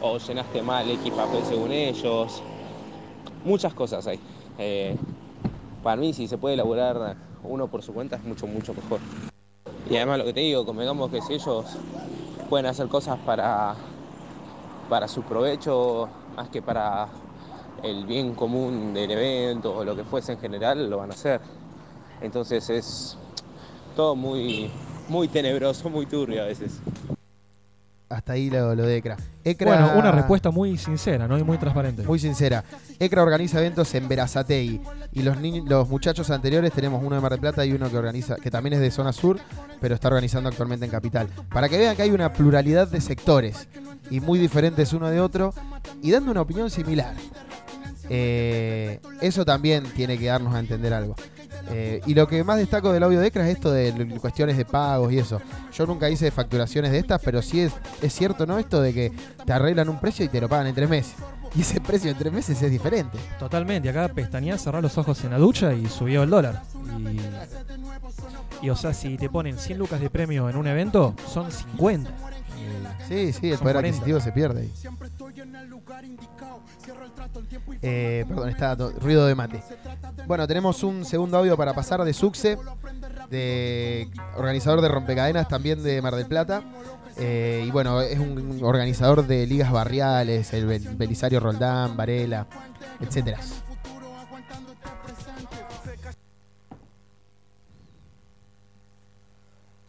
O 0.00 0.18
llenaste 0.18 0.62
mal 0.62 0.88
X 0.90 1.12
papel 1.12 1.44
según 1.44 1.72
ellos. 1.72 2.42
Muchas 3.44 3.72
cosas 3.74 4.06
hay. 4.06 4.20
Eh, 4.58 4.96
para 5.82 5.96
mí, 5.96 6.12
si 6.12 6.28
se 6.28 6.36
puede 6.36 6.54
elaborar 6.54 7.16
uno 7.42 7.68
por 7.68 7.82
su 7.82 7.94
cuenta, 7.94 8.16
es 8.16 8.24
mucho, 8.24 8.46
mucho 8.46 8.74
mejor. 8.74 9.00
Y 9.88 9.96
además 9.96 10.18
lo 10.18 10.24
que 10.24 10.32
te 10.32 10.40
digo, 10.40 10.64
convengamos 10.66 11.10
que 11.10 11.20
si 11.22 11.34
ellos 11.34 11.64
pueden 12.48 12.66
hacer 12.66 12.88
cosas 12.88 13.18
para, 13.24 13.74
para 14.88 15.08
su 15.08 15.22
provecho, 15.22 16.08
más 16.36 16.48
que 16.48 16.62
para 16.62 17.08
el 17.82 18.04
bien 18.06 18.34
común 18.34 18.92
del 18.92 19.10
evento 19.10 19.74
o 19.74 19.84
lo 19.84 19.96
que 19.96 20.04
fuese 20.04 20.32
en 20.32 20.38
general, 20.38 20.88
lo 20.90 20.98
van 20.98 21.10
a 21.10 21.14
hacer. 21.14 21.40
Entonces 22.20 22.68
es 22.70 23.16
todo 23.96 24.14
muy, 24.14 24.70
muy 25.10 25.28
tenebroso, 25.28 25.90
muy 25.90 26.06
turbio 26.06 26.42
a 26.42 26.46
veces. 26.46 26.72
Hasta 28.08 28.32
ahí 28.32 28.50
lo, 28.50 28.74
lo 28.74 28.82
de 28.84 28.96
ECRA. 28.96 29.16
ECRA. 29.44 29.70
Bueno, 29.70 29.92
una 29.98 30.10
respuesta 30.10 30.50
muy 30.50 30.76
sincera, 30.76 31.28
¿no? 31.28 31.38
Y 31.38 31.44
muy 31.44 31.58
transparente. 31.58 32.02
Muy 32.02 32.18
sincera. 32.18 32.64
ECRA 32.98 33.22
organiza 33.22 33.60
eventos 33.60 33.94
en 33.94 34.08
Verazategui. 34.08 34.80
Y 35.12 35.22
los, 35.22 35.36
ni- 35.38 35.60
los 35.60 35.88
muchachos 35.88 36.28
anteriores, 36.30 36.72
tenemos 36.72 37.04
uno 37.04 37.14
de 37.14 37.22
Mar 37.22 37.30
del 37.30 37.40
Plata 37.40 37.64
y 37.64 37.72
uno 37.72 37.88
que 37.88 37.96
organiza, 37.96 38.34
que 38.36 38.50
también 38.50 38.72
es 38.74 38.80
de 38.80 38.90
zona 38.90 39.12
sur, 39.12 39.38
pero 39.80 39.94
está 39.94 40.08
organizando 40.08 40.48
actualmente 40.48 40.84
en 40.86 40.90
Capital. 40.90 41.28
Para 41.52 41.68
que 41.68 41.78
vean 41.78 41.94
que 41.94 42.02
hay 42.02 42.10
una 42.10 42.32
pluralidad 42.32 42.88
de 42.88 43.00
sectores 43.00 43.68
y 44.10 44.18
muy 44.18 44.40
diferentes 44.40 44.92
uno 44.92 45.08
de 45.08 45.20
otro 45.20 45.54
y 46.02 46.10
dando 46.10 46.32
una 46.32 46.40
opinión 46.40 46.68
similar. 46.68 47.14
Eh, 48.12 48.98
eso 49.20 49.44
también 49.44 49.84
tiene 49.94 50.18
que 50.18 50.26
darnos 50.26 50.52
a 50.52 50.58
entender 50.58 50.92
algo. 50.92 51.14
Eh, 51.70 52.00
y 52.06 52.14
lo 52.14 52.26
que 52.26 52.42
más 52.42 52.58
destaco 52.58 52.92
del 52.92 53.04
audio 53.04 53.20
de 53.20 53.28
ECRA 53.28 53.48
es 53.48 53.54
esto 53.56 53.70
de 53.70 54.18
cuestiones 54.20 54.56
de 54.56 54.64
pagos 54.64 55.12
y 55.12 55.18
eso. 55.18 55.40
Yo 55.72 55.86
nunca 55.86 56.10
hice 56.10 56.30
facturaciones 56.32 56.90
de 56.90 56.98
estas, 56.98 57.20
pero 57.22 57.40
sí 57.40 57.60
es, 57.60 57.72
es 58.02 58.12
cierto, 58.12 58.46
¿no? 58.46 58.58
Esto 58.58 58.82
de 58.82 58.92
que 58.92 59.12
te 59.46 59.52
arreglan 59.52 59.88
un 59.88 60.00
precio 60.00 60.24
y 60.24 60.28
te 60.28 60.40
lo 60.40 60.48
pagan 60.48 60.66
en 60.66 60.74
tres 60.74 60.88
meses. 60.90 61.14
Y 61.52 61.62
ese 61.62 61.80
precio 61.80 62.12
en 62.12 62.16
tres 62.16 62.32
meses 62.32 62.62
es 62.62 62.70
diferente. 62.70 63.18
Totalmente, 63.36 63.88
acá 63.88 64.06
pestañeás, 64.06 64.62
cerrás 64.62 64.84
los 64.84 64.96
ojos 64.98 65.24
en 65.24 65.32
la 65.32 65.38
ducha 65.38 65.74
y 65.74 65.84
subió 65.86 66.22
el 66.22 66.30
dólar. 66.30 66.62
Y, 68.62 68.66
y, 68.66 68.70
o 68.70 68.76
sea, 68.76 68.94
si 68.94 69.16
te 69.16 69.28
ponen 69.28 69.58
100 69.58 69.76
lucas 69.76 70.00
de 70.00 70.10
premio 70.10 70.48
en 70.48 70.54
un 70.54 70.68
evento, 70.68 71.12
son 71.26 71.50
50. 71.50 72.08
Sí, 73.08 73.32
sí, 73.32 73.50
el 73.50 73.58
poder 73.58 73.74
40. 73.74 73.78
adquisitivo 73.78 74.20
se 74.20 74.30
pierde 74.30 74.60
ahí. 74.60 74.72
Eh, 77.82 78.24
perdón, 78.28 78.48
está 78.48 78.74
ruido 78.74 79.26
de 79.26 79.34
mate. 79.34 79.62
Bueno, 80.26 80.46
tenemos 80.46 80.82
un 80.82 81.04
segundo 81.04 81.38
audio 81.38 81.56
para 81.56 81.74
pasar 81.74 82.02
de 82.04 82.12
Suxe, 82.12 82.58
de 83.30 84.10
organizador 84.36 84.80
de 84.80 84.88
rompecadenas 84.88 85.48
también 85.48 85.82
de 85.82 86.00
Mar 86.02 86.14
del 86.16 86.26
Plata. 86.26 86.62
Eh, 87.16 87.64
y 87.66 87.70
bueno, 87.70 88.00
es 88.00 88.18
un 88.18 88.60
organizador 88.62 89.26
de 89.26 89.46
ligas 89.46 89.70
barriales, 89.72 90.52
el 90.52 90.66
Bel- 90.66 90.96
Belisario 90.96 91.40
Roldán, 91.40 91.96
Varela, 91.96 92.46
etcétera. 93.00 93.38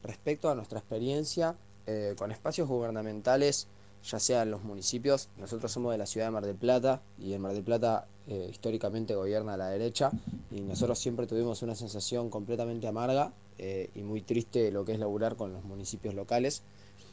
Respecto 0.03 0.49
a 0.49 0.55
nuestra 0.55 0.79
experiencia 0.79 1.55
eh, 1.85 2.15
con 2.17 2.31
espacios 2.31 2.67
gubernamentales, 2.67 3.67
ya 4.03 4.19
sea 4.19 4.43
en 4.43 4.51
los 4.51 4.63
municipios, 4.63 5.29
nosotros 5.37 5.71
somos 5.71 5.91
de 5.91 5.97
la 5.97 6.05
ciudad 6.05 6.27
de 6.27 6.31
Mar 6.31 6.45
del 6.45 6.55
Plata 6.55 7.01
y 7.19 7.33
en 7.33 7.41
Mar 7.41 7.53
del 7.53 7.63
Plata 7.63 8.07
eh, 8.27 8.47
históricamente 8.49 9.15
gobierna 9.15 9.57
la 9.57 9.69
derecha 9.69 10.11
y 10.51 10.61
nosotros 10.61 10.99
siempre 10.99 11.27
tuvimos 11.27 11.61
una 11.61 11.75
sensación 11.75 12.29
completamente 12.29 12.87
amarga 12.87 13.33
eh, 13.57 13.89
y 13.95 14.01
muy 14.01 14.21
triste 14.21 14.71
lo 14.71 14.85
que 14.85 14.93
es 14.93 14.99
laburar 14.99 15.35
con 15.35 15.53
los 15.53 15.63
municipios 15.63 16.15
locales, 16.15 16.63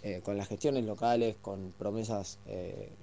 eh, 0.02 0.20
con 0.24 0.36
las 0.36 0.48
gestiones 0.48 0.84
locales, 0.84 1.36
con 1.42 1.72
promesas 1.78 2.38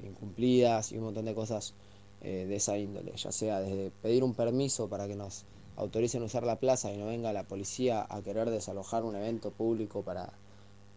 incumplidas 0.03 0.91
y 0.91 0.97
un 0.97 1.05
montón 1.05 1.25
de 1.25 1.35
cosas 1.35 1.73
de 2.21 2.55
esa 2.55 2.75
índole, 2.75 3.11
ya 3.15 3.31
sea 3.31 3.59
desde 3.59 3.91
pedir 4.01 4.23
un 4.23 4.33
permiso 4.33 4.87
para 4.87 5.07
que 5.07 5.15
nos 5.15 5.45
autoricen 5.77 6.23
usar 6.23 6.43
la 6.43 6.55
plaza 6.55 6.91
y 6.91 6.97
no 6.97 7.05
venga 7.05 7.31
la 7.33 7.43
policía 7.43 8.07
a 8.09 8.21
querer 8.23 8.49
desalojar 8.49 9.03
un 9.03 9.15
evento 9.15 9.51
público 9.51 10.01
para, 10.01 10.33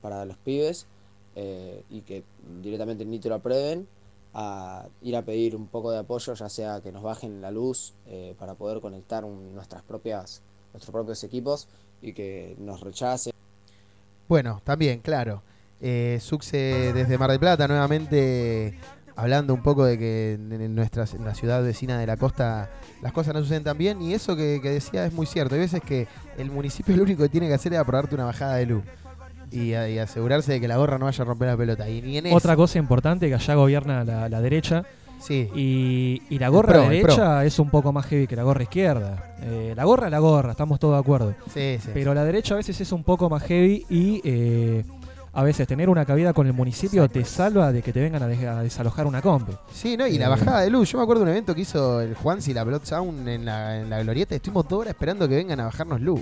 para 0.01 0.24
los 0.24 0.39
pibes 0.39 0.86
eh, 1.40 1.85
y 1.89 2.01
que 2.01 2.24
directamente 2.62 3.05
ni 3.05 3.20
te 3.20 3.28
lo 3.28 3.36
aprueben, 3.36 3.86
a 4.35 4.86
ir 5.02 5.16
a 5.16 5.23
pedir 5.23 5.55
un 5.56 5.66
poco 5.69 5.90
de 5.93 5.98
apoyo, 5.98 6.35
ya 6.35 6.48
sea 6.48 6.81
que 6.81 6.90
nos 6.93 7.02
bajen 7.02 7.40
la 7.40 7.51
luz 7.51 7.94
eh, 8.06 8.35
para 8.39 8.55
poder 8.55 8.81
conectar 8.81 9.24
un- 9.24 9.55
nuestras 9.55 9.82
propias, 9.82 10.43
nuestros 10.73 10.93
propios 10.93 11.23
equipos 11.24 11.69
y 12.02 12.12
que 12.12 12.55
nos 12.59 12.81
rechacen. 12.81 13.32
Bueno, 14.28 14.60
también, 14.65 15.01
claro. 15.01 15.43
Eh, 15.81 16.19
Suxe 16.20 16.93
desde 16.93 17.16
Mar 17.19 17.31
del 17.31 17.39
Plata, 17.40 17.66
nuevamente 17.69 18.78
hablando 19.16 19.55
un 19.55 19.62
poco 19.62 19.85
de 19.85 19.97
que 19.98 20.32
en, 20.35 20.74
nuestra 20.74 21.05
en 21.12 21.24
la 21.24 21.35
ciudad 21.35 21.62
vecina 21.62 21.98
de 21.98 22.06
la 22.06 22.16
costa 22.16 22.70
las 23.02 23.12
cosas 23.12 23.32
no 23.35 23.40
suceden 23.40 23.65
tan 23.65 23.78
bien. 23.78 24.02
Y 24.02 24.12
eso 24.12 24.36
que, 24.36 24.60
que 24.62 24.70
decía 24.70 25.06
es 25.06 25.12
muy 25.12 25.27
cierto. 25.27 25.55
Hay 25.55 25.60
veces 25.62 25.81
que 25.81 26.06
el 26.36 26.51
municipio 26.51 26.94
lo 26.97 27.02
único 27.05 27.23
que 27.23 27.28
tiene 27.28 27.48
que 27.48 27.55
hacer 27.55 27.73
es 27.73 27.78
aprobarte 27.78 28.15
una 28.15 28.27
bajada 28.27 28.56
de 28.56 28.66
luz. 28.66 28.85
Y, 29.53 29.75
a- 29.75 29.89
y 29.89 29.99
asegurarse 29.99 30.53
de 30.53 30.61
que 30.61 30.69
la 30.69 30.77
gorra 30.77 30.99
no 30.99 31.07
vaya 31.07 31.23
a 31.23 31.27
romper 31.27 31.49
la 31.49 31.57
pelota. 31.57 31.89
Y 31.89 32.03
ni 32.03 32.19
en 32.19 32.27
Otra 32.33 32.53
eso. 32.53 32.57
cosa 32.62 32.79
importante 32.79 33.29
que 33.29 33.35
allá 33.35 33.55
gobierna 33.55 34.05
la, 34.05 34.29
la 34.29 34.41
derecha. 34.41 34.85
Sí. 35.20 35.49
Y, 35.55 36.23
y 36.31 36.39
la 36.39 36.49
gorra 36.49 36.75
pro, 36.75 36.89
derecha 36.89 37.45
es 37.45 37.59
un 37.59 37.70
poco 37.70 37.93
más 37.93 38.07
heavy 38.07 38.27
que 38.29 38.37
la 38.37 38.45
gorra 38.45 38.62
izquierda. 38.62 39.35
Eh, 39.43 39.73
la 39.77 39.85
gorra 39.85 40.07
es 40.07 40.12
la 40.12 40.20
gorra, 40.20 40.53
estamos 40.53 40.79
todos 40.79 40.95
de 40.95 41.01
acuerdo. 41.01 41.35
Sí, 41.53 41.79
sí. 41.83 41.91
Pero 41.93 42.15
la 42.15 42.25
derecha 42.25 42.55
a 42.55 42.59
veces 42.59 42.81
es 42.81 42.93
un 42.93 43.03
poco 43.03 43.29
más 43.29 43.43
heavy 43.43 43.85
y 43.91 44.20
eh, 44.23 44.85
a 45.33 45.43
veces 45.43 45.66
tener 45.66 45.89
una 45.91 46.05
cabida 46.05 46.33
con 46.33 46.47
el 46.47 46.53
municipio 46.53 47.09
te 47.09 47.25
salva 47.25 47.73
de 47.73 47.83
que 47.83 47.93
te 47.93 48.01
vengan 48.01 48.23
a, 48.23 48.29
des- 48.29 48.45
a 48.45 48.62
desalojar 48.62 49.07
una 49.07 49.20
comp. 49.20 49.49
Sí, 49.73 49.97
¿no? 49.97 50.07
Y 50.07 50.15
Eh, 50.16 50.19
la 50.20 50.29
bajada 50.29 50.61
de 50.61 50.70
luz. 50.70 50.93
Yo 50.93 50.99
me 50.99 51.03
acuerdo 51.03 51.25
de 51.25 51.31
un 51.31 51.37
evento 51.37 51.53
que 51.53 51.62
hizo 51.62 52.01
el 52.01 52.15
Juansi 52.15 52.53
y 52.53 52.55
la 52.55 52.62
Blood 52.62 52.83
Sound 52.85 53.27
en 53.29 53.45
la, 53.45 53.81
en 53.81 53.91
la 53.91 54.01
glorieta. 54.05 54.37
Estuvimos 54.37 54.69
dos 54.69 54.81
horas 54.83 54.93
esperando 54.95 55.29
que 55.29 55.35
vengan 55.35 55.59
a 55.59 55.65
bajarnos 55.65 56.01
luz. 56.01 56.20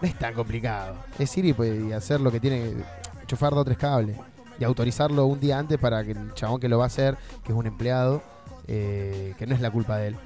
No 0.00 0.08
es 0.08 0.18
tan 0.18 0.34
complicado. 0.34 0.96
Es 1.18 1.36
ir 1.36 1.44
y, 1.46 1.52
pues, 1.52 1.92
hacer 1.92 2.20
lo 2.20 2.30
que 2.30 2.40
tiene, 2.40 2.72
chufar 3.26 3.50
dos 3.50 3.62
o 3.62 3.64
tres 3.64 3.78
cables. 3.78 4.16
Y 4.60 4.64
autorizarlo 4.64 5.26
un 5.26 5.40
día 5.40 5.58
antes 5.58 5.78
para 5.78 6.04
que 6.04 6.12
el 6.12 6.34
chabón 6.34 6.60
que 6.60 6.68
lo 6.68 6.78
va 6.78 6.84
a 6.84 6.86
hacer, 6.88 7.16
que 7.44 7.52
es 7.52 7.58
un 7.58 7.66
empleado, 7.66 8.22
eh, 8.66 9.34
que 9.38 9.46
no 9.46 9.54
es 9.54 9.60
la 9.60 9.70
culpa 9.70 9.96
de 9.98 10.08
él, 10.08 10.16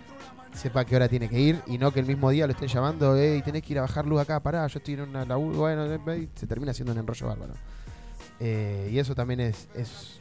sepa 0.55 0.85
qué 0.85 0.97
hora 0.97 1.09
tiene 1.09 1.29
que 1.29 1.39
ir 1.39 1.63
y 1.67 1.79
no 1.79 1.93
que 1.93 2.01
el 2.01 2.07
mismo 2.07 2.31
día 2.31 2.47
lo 2.47 2.53
estén 2.53 2.69
llamando, 2.69 3.17
hey, 3.17 3.43
tenés 3.45 3.63
que 3.63 3.73
ir 3.73 3.79
a 3.79 3.83
bajar 3.83 4.07
luz 4.07 4.21
acá, 4.21 4.41
pará, 4.41 4.67
yo 4.67 4.79
estoy 4.79 4.95
en 4.95 5.03
una 5.03 5.25
laburo, 5.25 5.59
bueno, 5.59 5.85
eh, 5.85 6.29
se 6.35 6.47
termina 6.47 6.73
haciendo 6.73 6.93
un 6.93 6.99
enrollo 6.99 7.27
bárbaro. 7.27 7.55
Eh, 8.41 8.91
y 8.91 8.99
eso 8.99 9.15
también 9.15 9.41
es, 9.41 9.69
es 9.75 10.21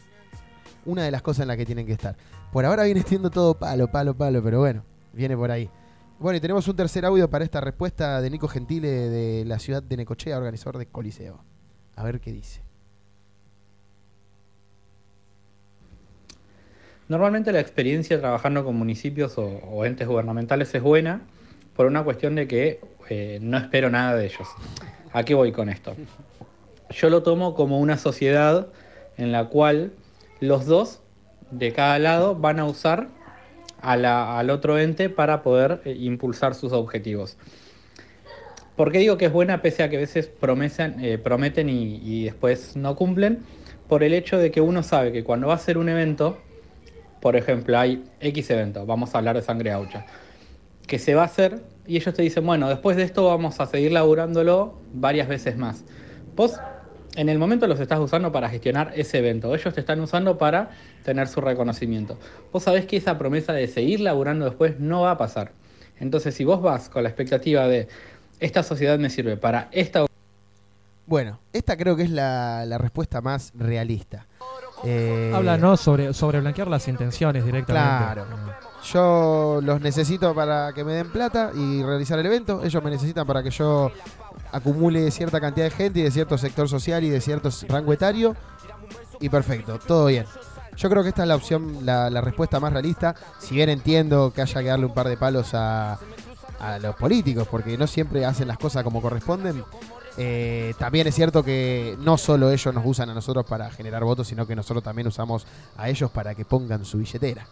una 0.86 1.04
de 1.04 1.12
las 1.12 1.22
cosas 1.22 1.44
en 1.44 1.48
las 1.48 1.58
que 1.58 1.66
tienen 1.66 1.86
que 1.86 1.94
estar. 1.94 2.16
Por 2.52 2.66
ahora 2.66 2.84
viene 2.84 3.02
siendo 3.04 3.30
todo 3.30 3.54
palo, 3.56 3.90
palo, 3.90 4.14
palo, 4.14 4.44
pero 4.44 4.60
bueno, 4.60 4.84
viene 5.14 5.36
por 5.36 5.52
ahí. 5.52 5.70
Bueno, 6.22 6.38
y 6.38 6.40
tenemos 6.40 6.68
un 6.68 6.76
tercer 6.76 7.04
audio 7.04 7.28
para 7.32 7.44
esta 7.44 7.62
respuesta 7.62 8.22
de 8.22 8.30
Nico 8.30 8.48
Gentile 8.48 8.88
de 8.88 9.44
la 9.44 9.58
ciudad 9.58 9.82
de 9.82 9.98
Necochea, 9.98 10.38
organizador 10.38 10.78
de 10.78 10.86
Coliseo. 10.86 11.44
A 11.96 12.04
ver 12.04 12.20
qué 12.20 12.32
dice. 12.32 12.62
Normalmente 17.08 17.52
la 17.52 17.60
experiencia 17.60 18.20
trabajando 18.20 18.64
con 18.64 18.76
municipios 18.76 19.34
o, 19.38 19.84
entes 19.84 20.08
gubernamentales 20.08 20.76
es 20.76 20.84
buena 20.84 21.22
por 21.76 21.88
una 21.88 22.04
cuestión 22.04 22.36
de 22.36 22.48
que 22.48 22.82
eh, 23.10 23.40
no 23.42 23.58
espero 23.58 23.90
nada 23.90 24.16
de 24.16 24.26
ellos. 24.28 24.48
¿A 25.14 25.24
qué 25.24 25.34
voy 25.34 25.52
con 25.52 25.70
esto? 25.70 25.96
Yo 26.92 27.10
lo 27.10 27.24
tomo 27.24 27.56
como 27.56 27.80
una 27.80 27.98
sociedad 27.98 28.68
en 29.18 29.32
la 29.32 29.46
cual 29.46 29.92
los 30.40 30.68
dos 30.68 31.02
de 31.50 31.74
cada 31.74 31.98
lado 31.98 32.36
van 32.36 32.60
a 32.60 32.66
usar 32.66 33.10
al 33.82 34.50
otro 34.50 34.78
ente 34.78 35.10
para 35.10 35.42
poder 35.42 35.82
eh, 35.86 35.96
impulsar 36.00 36.56
sus 36.56 36.72
objetivos. 36.72 37.38
¿Por 38.76 38.92
qué 38.92 39.00
digo 39.00 39.18
que 39.18 39.26
es 39.26 39.34
buena 39.34 39.62
pese 39.62 39.84
a 39.84 39.90
que 39.90 39.98
a 39.98 40.00
veces 40.00 40.32
eh, 40.32 41.18
prometen 41.22 41.70
y, 41.70 41.96
y 42.04 42.24
después 42.26 42.76
no 42.76 42.96
cumplen? 42.96 43.40
Por 43.88 44.04
el 44.04 44.14
hecho 44.14 44.38
de 44.38 44.52
que 44.52 44.62
uno 44.62 44.84
sabe 44.84 45.12
que 45.12 45.24
cuando 45.24 45.48
va 45.48 45.54
a 45.54 45.56
hacer 45.58 45.78
un 45.78 45.90
evento, 45.90 46.38
por 47.20 47.36
ejemplo, 47.36 47.78
hay 47.78 48.04
X 48.20 48.50
evento, 48.50 48.86
vamos 48.86 49.14
a 49.14 49.20
hablar 49.20 49.36
de 49.36 49.42
sangre 49.42 49.70
gaucha, 49.70 50.06
que 50.88 50.98
se 50.98 51.14
va 51.14 51.24
a 51.24 51.26
hacer 51.26 51.62
y 51.86 51.98
ellos 51.98 52.14
te 52.14 52.22
dicen, 52.22 52.46
bueno, 52.46 52.70
después 52.70 52.98
de 52.98 53.04
esto 53.04 53.26
vamos 53.26 53.60
a 53.60 53.66
seguir 53.66 53.92
laburándolo 53.92 54.80
varias 54.94 55.28
veces 55.28 55.58
más. 55.58 55.84
Vos 56.36 56.60
en 57.16 57.30
el 57.30 57.38
momento 57.38 57.68
los 57.68 57.80
estás 57.80 58.00
usando 58.00 58.32
para 58.32 58.50
gestionar 58.50 58.94
ese 58.96 59.20
evento, 59.20 59.54
ellos 59.54 59.74
te 59.74 59.80
están 59.80 60.00
usando 60.00 60.38
para 60.38 60.70
tener 61.04 61.28
su 61.28 61.42
reconocimiento. 61.42 62.18
Vos 62.52 62.64
sabés 62.64 62.86
que 62.86 62.98
esa 62.98 63.18
promesa 63.18 63.54
de 63.54 63.68
seguir 63.68 64.00
laburando 64.00 64.46
después 64.46 64.80
no 64.80 65.02
va 65.02 65.12
a 65.12 65.18
pasar. 65.18 65.52
Entonces, 66.00 66.34
si 66.34 66.44
vos 66.44 66.62
vas 66.62 66.90
con 66.90 67.04
la 67.04 67.10
expectativa 67.10 67.68
de 67.68 67.88
esta 68.40 68.64
sociedad 68.64 68.98
me 68.98 69.10
sirve 69.10 69.38
para 69.38 69.68
esta 69.72 70.06
Bueno, 71.06 71.40
esta 71.54 71.78
creo 71.78 71.96
que 71.96 72.04
es 72.04 72.10
la, 72.10 72.66
la 72.66 72.78
respuesta 72.78 73.22
más 73.22 73.52
realista. 73.56 74.26
Eh, 74.84 75.32
Habla, 75.34 75.58
¿no? 75.58 75.78
Sobre, 75.78 76.14
sobre 76.14 76.40
blanquear 76.40 76.68
las 76.68 76.88
intenciones 76.88 77.46
directamente. 77.46 78.14
Claro. 78.14 78.26
Yo 78.92 79.60
los 79.62 79.80
necesito 79.80 80.34
para 80.34 80.74
que 80.74 80.84
me 80.84 80.94
den 80.94 81.12
plata 81.12 81.52
y 81.56 81.84
realizar 81.84 82.18
el 82.18 82.26
evento. 82.26 82.64
Ellos 82.64 82.84
me 82.84 82.90
necesitan 82.90 83.28
para 83.28 83.44
que 83.44 83.52
yo 83.52 83.92
acumule 84.52 85.10
cierta 85.12 85.40
cantidad 85.40 85.66
de 85.66 85.72
gente 85.72 86.00
y 86.00 86.04
de 86.04 86.12
cierto 86.12 86.38
sector 86.38 86.68
social 86.70 87.04
y 87.04 87.10
de 87.10 87.22
cierto 87.22 87.50
rango 87.68 87.94
etario. 87.94 88.36
Y 89.20 89.30
perfecto, 89.30 89.80
todo 89.80 90.08
bien. 90.08 90.26
Yo 90.78 90.90
creo 90.90 91.04
que 91.04 91.10
esta 91.10 91.24
es 91.24 91.28
la 91.28 91.36
opción, 91.36 91.86
la, 91.86 92.10
la 92.10 92.22
respuesta 92.22 92.60
más 92.60 92.74
realista. 92.74 93.16
Si 93.40 93.56
bien 93.56 93.70
entiendo 93.70 94.32
que 94.34 94.42
haya 94.42 94.62
que 94.62 94.68
darle 94.68 94.86
un 94.86 94.94
par 94.94 95.08
de 95.08 95.18
palos 95.18 95.54
a, 95.54 96.00
a 96.60 96.80
los 96.80 96.96
políticos, 96.96 97.48
porque 97.50 97.78
no 97.78 97.88
siempre 97.88 98.26
hacen 98.26 98.48
las 98.48 98.58
cosas 98.58 98.84
como 98.84 99.02
corresponden. 99.02 99.64
eh, 100.18 100.74
también 100.78 101.08
es 101.08 101.16
cierto 101.16 101.44
que 101.44 101.98
no 102.00 102.18
solo 102.18 102.50
ellos 102.52 102.74
nos 102.74 102.86
usan 102.86 103.10
a 103.10 103.14
nosotros 103.14 103.46
para 103.46 103.70
generar 103.72 104.04
votos, 104.04 104.28
sino 104.28 104.46
que 104.46 104.56
nosotros 104.56 104.84
también 104.84 105.08
usamos 105.08 105.46
a 105.78 105.90
ellos 105.90 106.10
para 106.12 106.36
que 106.36 106.46
pongan 106.46 106.86
su 106.86 106.98
billetera. 106.98 107.46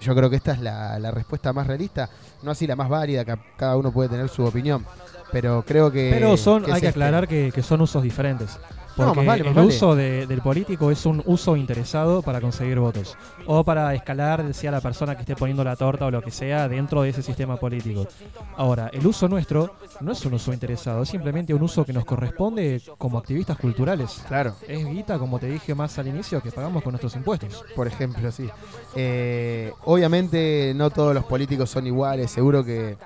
Yo 0.00 0.14
creo 0.14 0.28
que 0.28 0.36
esta 0.36 0.52
es 0.52 0.60
la, 0.60 0.98
la 0.98 1.12
respuesta 1.12 1.52
más 1.52 1.66
realista, 1.66 2.10
no 2.42 2.50
así 2.50 2.66
la 2.66 2.74
más 2.74 2.88
válida, 2.88 3.24
que 3.24 3.36
cada 3.56 3.76
uno 3.76 3.92
puede 3.92 4.08
tener 4.08 4.28
su 4.28 4.44
opinión, 4.44 4.84
pero 5.32 5.64
creo 5.66 5.90
que... 5.90 6.10
Pero 6.12 6.36
son, 6.36 6.62
que 6.64 6.72
hay 6.72 6.80
que 6.80 6.86
este. 6.88 7.00
aclarar 7.00 7.26
que, 7.26 7.50
que 7.52 7.62
son 7.62 7.80
usos 7.80 8.02
diferentes. 8.02 8.58
No, 8.94 9.06
Porque 9.06 9.20
más 9.20 9.26
vale, 9.26 9.42
más 9.44 9.48
el 9.52 9.54
vale. 9.56 9.68
uso 9.68 9.96
de- 9.96 10.26
del 10.26 10.42
político 10.42 10.90
es 10.90 11.06
un 11.06 11.22
uso 11.24 11.56
interesado 11.56 12.20
para 12.20 12.42
conseguir 12.42 12.78
votos. 12.78 13.16
O 13.46 13.64
para 13.64 13.94
escalar, 13.94 14.52
sea 14.52 14.70
la 14.70 14.82
persona 14.82 15.14
que 15.14 15.22
esté 15.22 15.34
poniendo 15.34 15.64
la 15.64 15.76
torta 15.76 16.04
o 16.04 16.10
lo 16.10 16.20
que 16.20 16.30
sea, 16.30 16.68
dentro 16.68 17.00
de 17.00 17.08
ese 17.08 17.22
sistema 17.22 17.56
político. 17.56 18.06
Ahora, 18.54 18.90
el 18.92 19.06
uso 19.06 19.28
nuestro 19.30 19.76
no 20.02 20.12
es 20.12 20.22
un 20.26 20.34
uso 20.34 20.52
interesado, 20.52 21.04
es 21.04 21.08
simplemente 21.08 21.54
un 21.54 21.62
uso 21.62 21.86
que 21.86 21.94
nos 21.94 22.04
corresponde 22.04 22.82
como 22.98 23.16
activistas 23.16 23.56
culturales. 23.56 24.22
Claro. 24.28 24.54
Es 24.68 24.84
guita, 24.86 25.18
como 25.18 25.38
te 25.38 25.46
dije 25.46 25.74
más 25.74 25.98
al 25.98 26.08
inicio, 26.08 26.42
que 26.42 26.52
pagamos 26.52 26.82
con 26.82 26.92
nuestros 26.92 27.16
impuestos. 27.16 27.64
Por 27.74 27.86
ejemplo, 27.86 28.30
sí. 28.30 28.50
Eh, 28.94 29.72
obviamente 29.86 30.74
no 30.76 30.90
todos 30.90 31.14
los 31.14 31.24
políticos 31.24 31.70
son 31.70 31.86
iguales, 31.86 32.30
seguro 32.30 32.62
que 32.62 32.98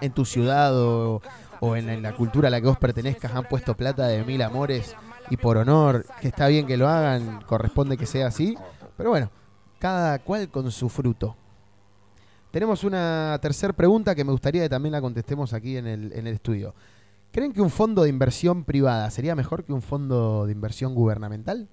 en 0.00 0.12
tu 0.12 0.24
ciudad 0.24 0.72
o, 0.74 1.20
en, 1.76 2.02
la 2.02 2.14
cultura 2.14 2.48
a 2.48 2.50
la 2.50 2.60
que 2.60 2.66
vos 2.66 2.78
pertenezcas 2.78 3.34
han 3.34 3.44
puesto 3.44 3.76
plata 3.76 4.06
de 4.06 4.24
mil 4.24 4.42
amores 4.42 4.94
y 5.30 5.36
por 5.36 5.56
honor, 5.56 6.06
que 6.20 6.28
está 6.28 6.48
bien 6.48 6.66
que 6.66 6.76
lo 6.76 6.88
hagan, 6.88 7.42
corresponde 7.46 7.96
que 7.96 8.06
sea 8.06 8.28
así, 8.28 8.56
pero 8.96 9.10
bueno, 9.10 9.30
cada 9.78 10.18
cual 10.20 10.48
con 10.48 10.70
su 10.70 10.88
fruto. 10.88 11.36
Tenemos 12.50 12.84
una 12.84 13.38
tercera 13.42 13.72
pregunta 13.72 14.14
que 14.14 14.24
me 14.24 14.32
gustaría 14.32 14.62
que 14.62 14.68
también 14.68 14.92
la 14.92 15.00
contestemos 15.00 15.52
aquí 15.52 15.76
en 15.76 15.86
el, 15.86 16.12
en 16.12 16.26
el 16.26 16.34
estudio. 16.34 16.74
¿Creen 17.32 17.52
que 17.52 17.60
un 17.60 17.70
fondo 17.70 18.02
de 18.02 18.08
inversión 18.08 18.64
privada 18.64 19.10
sería 19.10 19.34
mejor 19.34 19.64
que 19.64 19.72
un 19.72 19.82
fondo 19.82 20.46
de 20.46 20.52
inversión 20.52 20.94
gubernamental? 20.94 21.68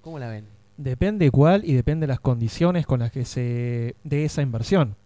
¿Cómo 0.00 0.18
la 0.18 0.28
ven? 0.28 0.46
Depende 0.78 1.30
cuál 1.30 1.64
y 1.64 1.74
depende 1.74 2.06
las 2.06 2.20
condiciones 2.20 2.86
con 2.86 3.00
las 3.00 3.10
que 3.10 3.24
se 3.24 3.96
dé 4.04 4.24
esa 4.24 4.40
inversión. 4.40 4.96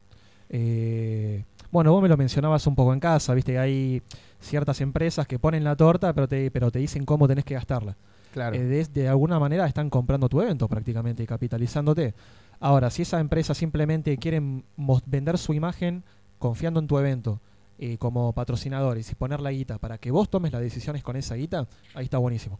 Eh, 0.53 1.45
bueno, 1.70 1.91
vos 1.93 2.03
me 2.03 2.09
lo 2.09 2.16
mencionabas 2.19 2.66
un 2.66 2.74
poco 2.77 2.93
en 2.93 3.01
casa, 3.01 3.33
viste, 3.35 3.59
hay 3.59 4.03
ciertas 4.39 4.81
empresas 4.83 5.27
que 5.27 5.39
ponen 5.39 5.65
la 5.65 5.74
torta, 5.74 6.12
pero 6.12 6.29
te, 6.29 6.51
pero 6.51 6.70
te 6.70 6.79
dicen 6.79 7.05
cómo 7.07 7.27
tenés 7.27 7.45
que 7.45 7.55
gastarla. 7.55 7.97
Claro. 8.33 8.55
Eh, 8.57 8.61
de, 8.62 8.85
de 8.85 9.09
alguna 9.09 9.39
manera 9.39 9.66
están 9.66 9.89
comprando 9.91 10.29
tu 10.29 10.41
evento 10.41 10.69
prácticamente 10.69 11.23
y 11.23 11.27
capitalizándote. 11.27 12.15
Ahora, 12.61 12.91
si 12.91 13.03
esa 13.03 13.19
empresa 13.20 13.55
simplemente 13.55 14.16
quiere 14.19 14.41
mos- 14.77 15.03
vender 15.07 15.39
su 15.39 15.55
imagen 15.55 16.05
confiando 16.39 16.81
en 16.81 16.87
tu 16.87 16.99
evento 16.99 17.41
eh, 17.79 17.97
como 17.99 18.33
patrocinadores 18.33 19.11
y 19.11 19.15
poner 19.15 19.41
la 19.41 19.51
guita 19.53 19.79
para 19.79 19.97
que 19.99 20.11
vos 20.11 20.29
tomes 20.29 20.53
las 20.53 20.61
decisiones 20.61 21.03
con 21.03 21.16
esa 21.16 21.35
guita, 21.35 21.66
ahí 21.95 22.05
está 22.05 22.19
buenísimo. 22.19 22.59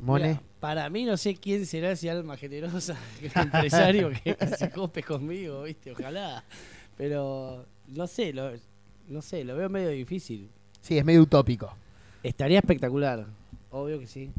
Mone. 0.00 0.40
Para 0.60 0.88
mí 0.90 1.04
no 1.04 1.16
sé 1.16 1.34
quién 1.36 1.64
será 1.66 1.92
ese 1.92 2.10
alma 2.10 2.36
generosa, 2.36 2.96
que 3.20 3.26
es 3.26 3.36
empresario 3.36 4.10
que 4.10 4.36
se 4.58 4.70
cope 4.70 5.02
conmigo, 5.02 5.62
¿viste? 5.62 5.92
Ojalá. 5.92 6.44
Pero 6.96 7.66
no 7.88 8.06
sé, 8.06 8.32
lo, 8.32 8.52
no 9.08 9.22
sé, 9.22 9.44
lo 9.44 9.56
veo 9.56 9.68
medio 9.68 9.88
difícil. 9.90 10.50
Sí, 10.80 10.98
es 10.98 11.04
medio 11.04 11.22
utópico. 11.22 11.74
Estaría 12.22 12.58
espectacular, 12.58 13.26
obvio 13.70 13.98
que 13.98 14.06
sí. 14.06 14.30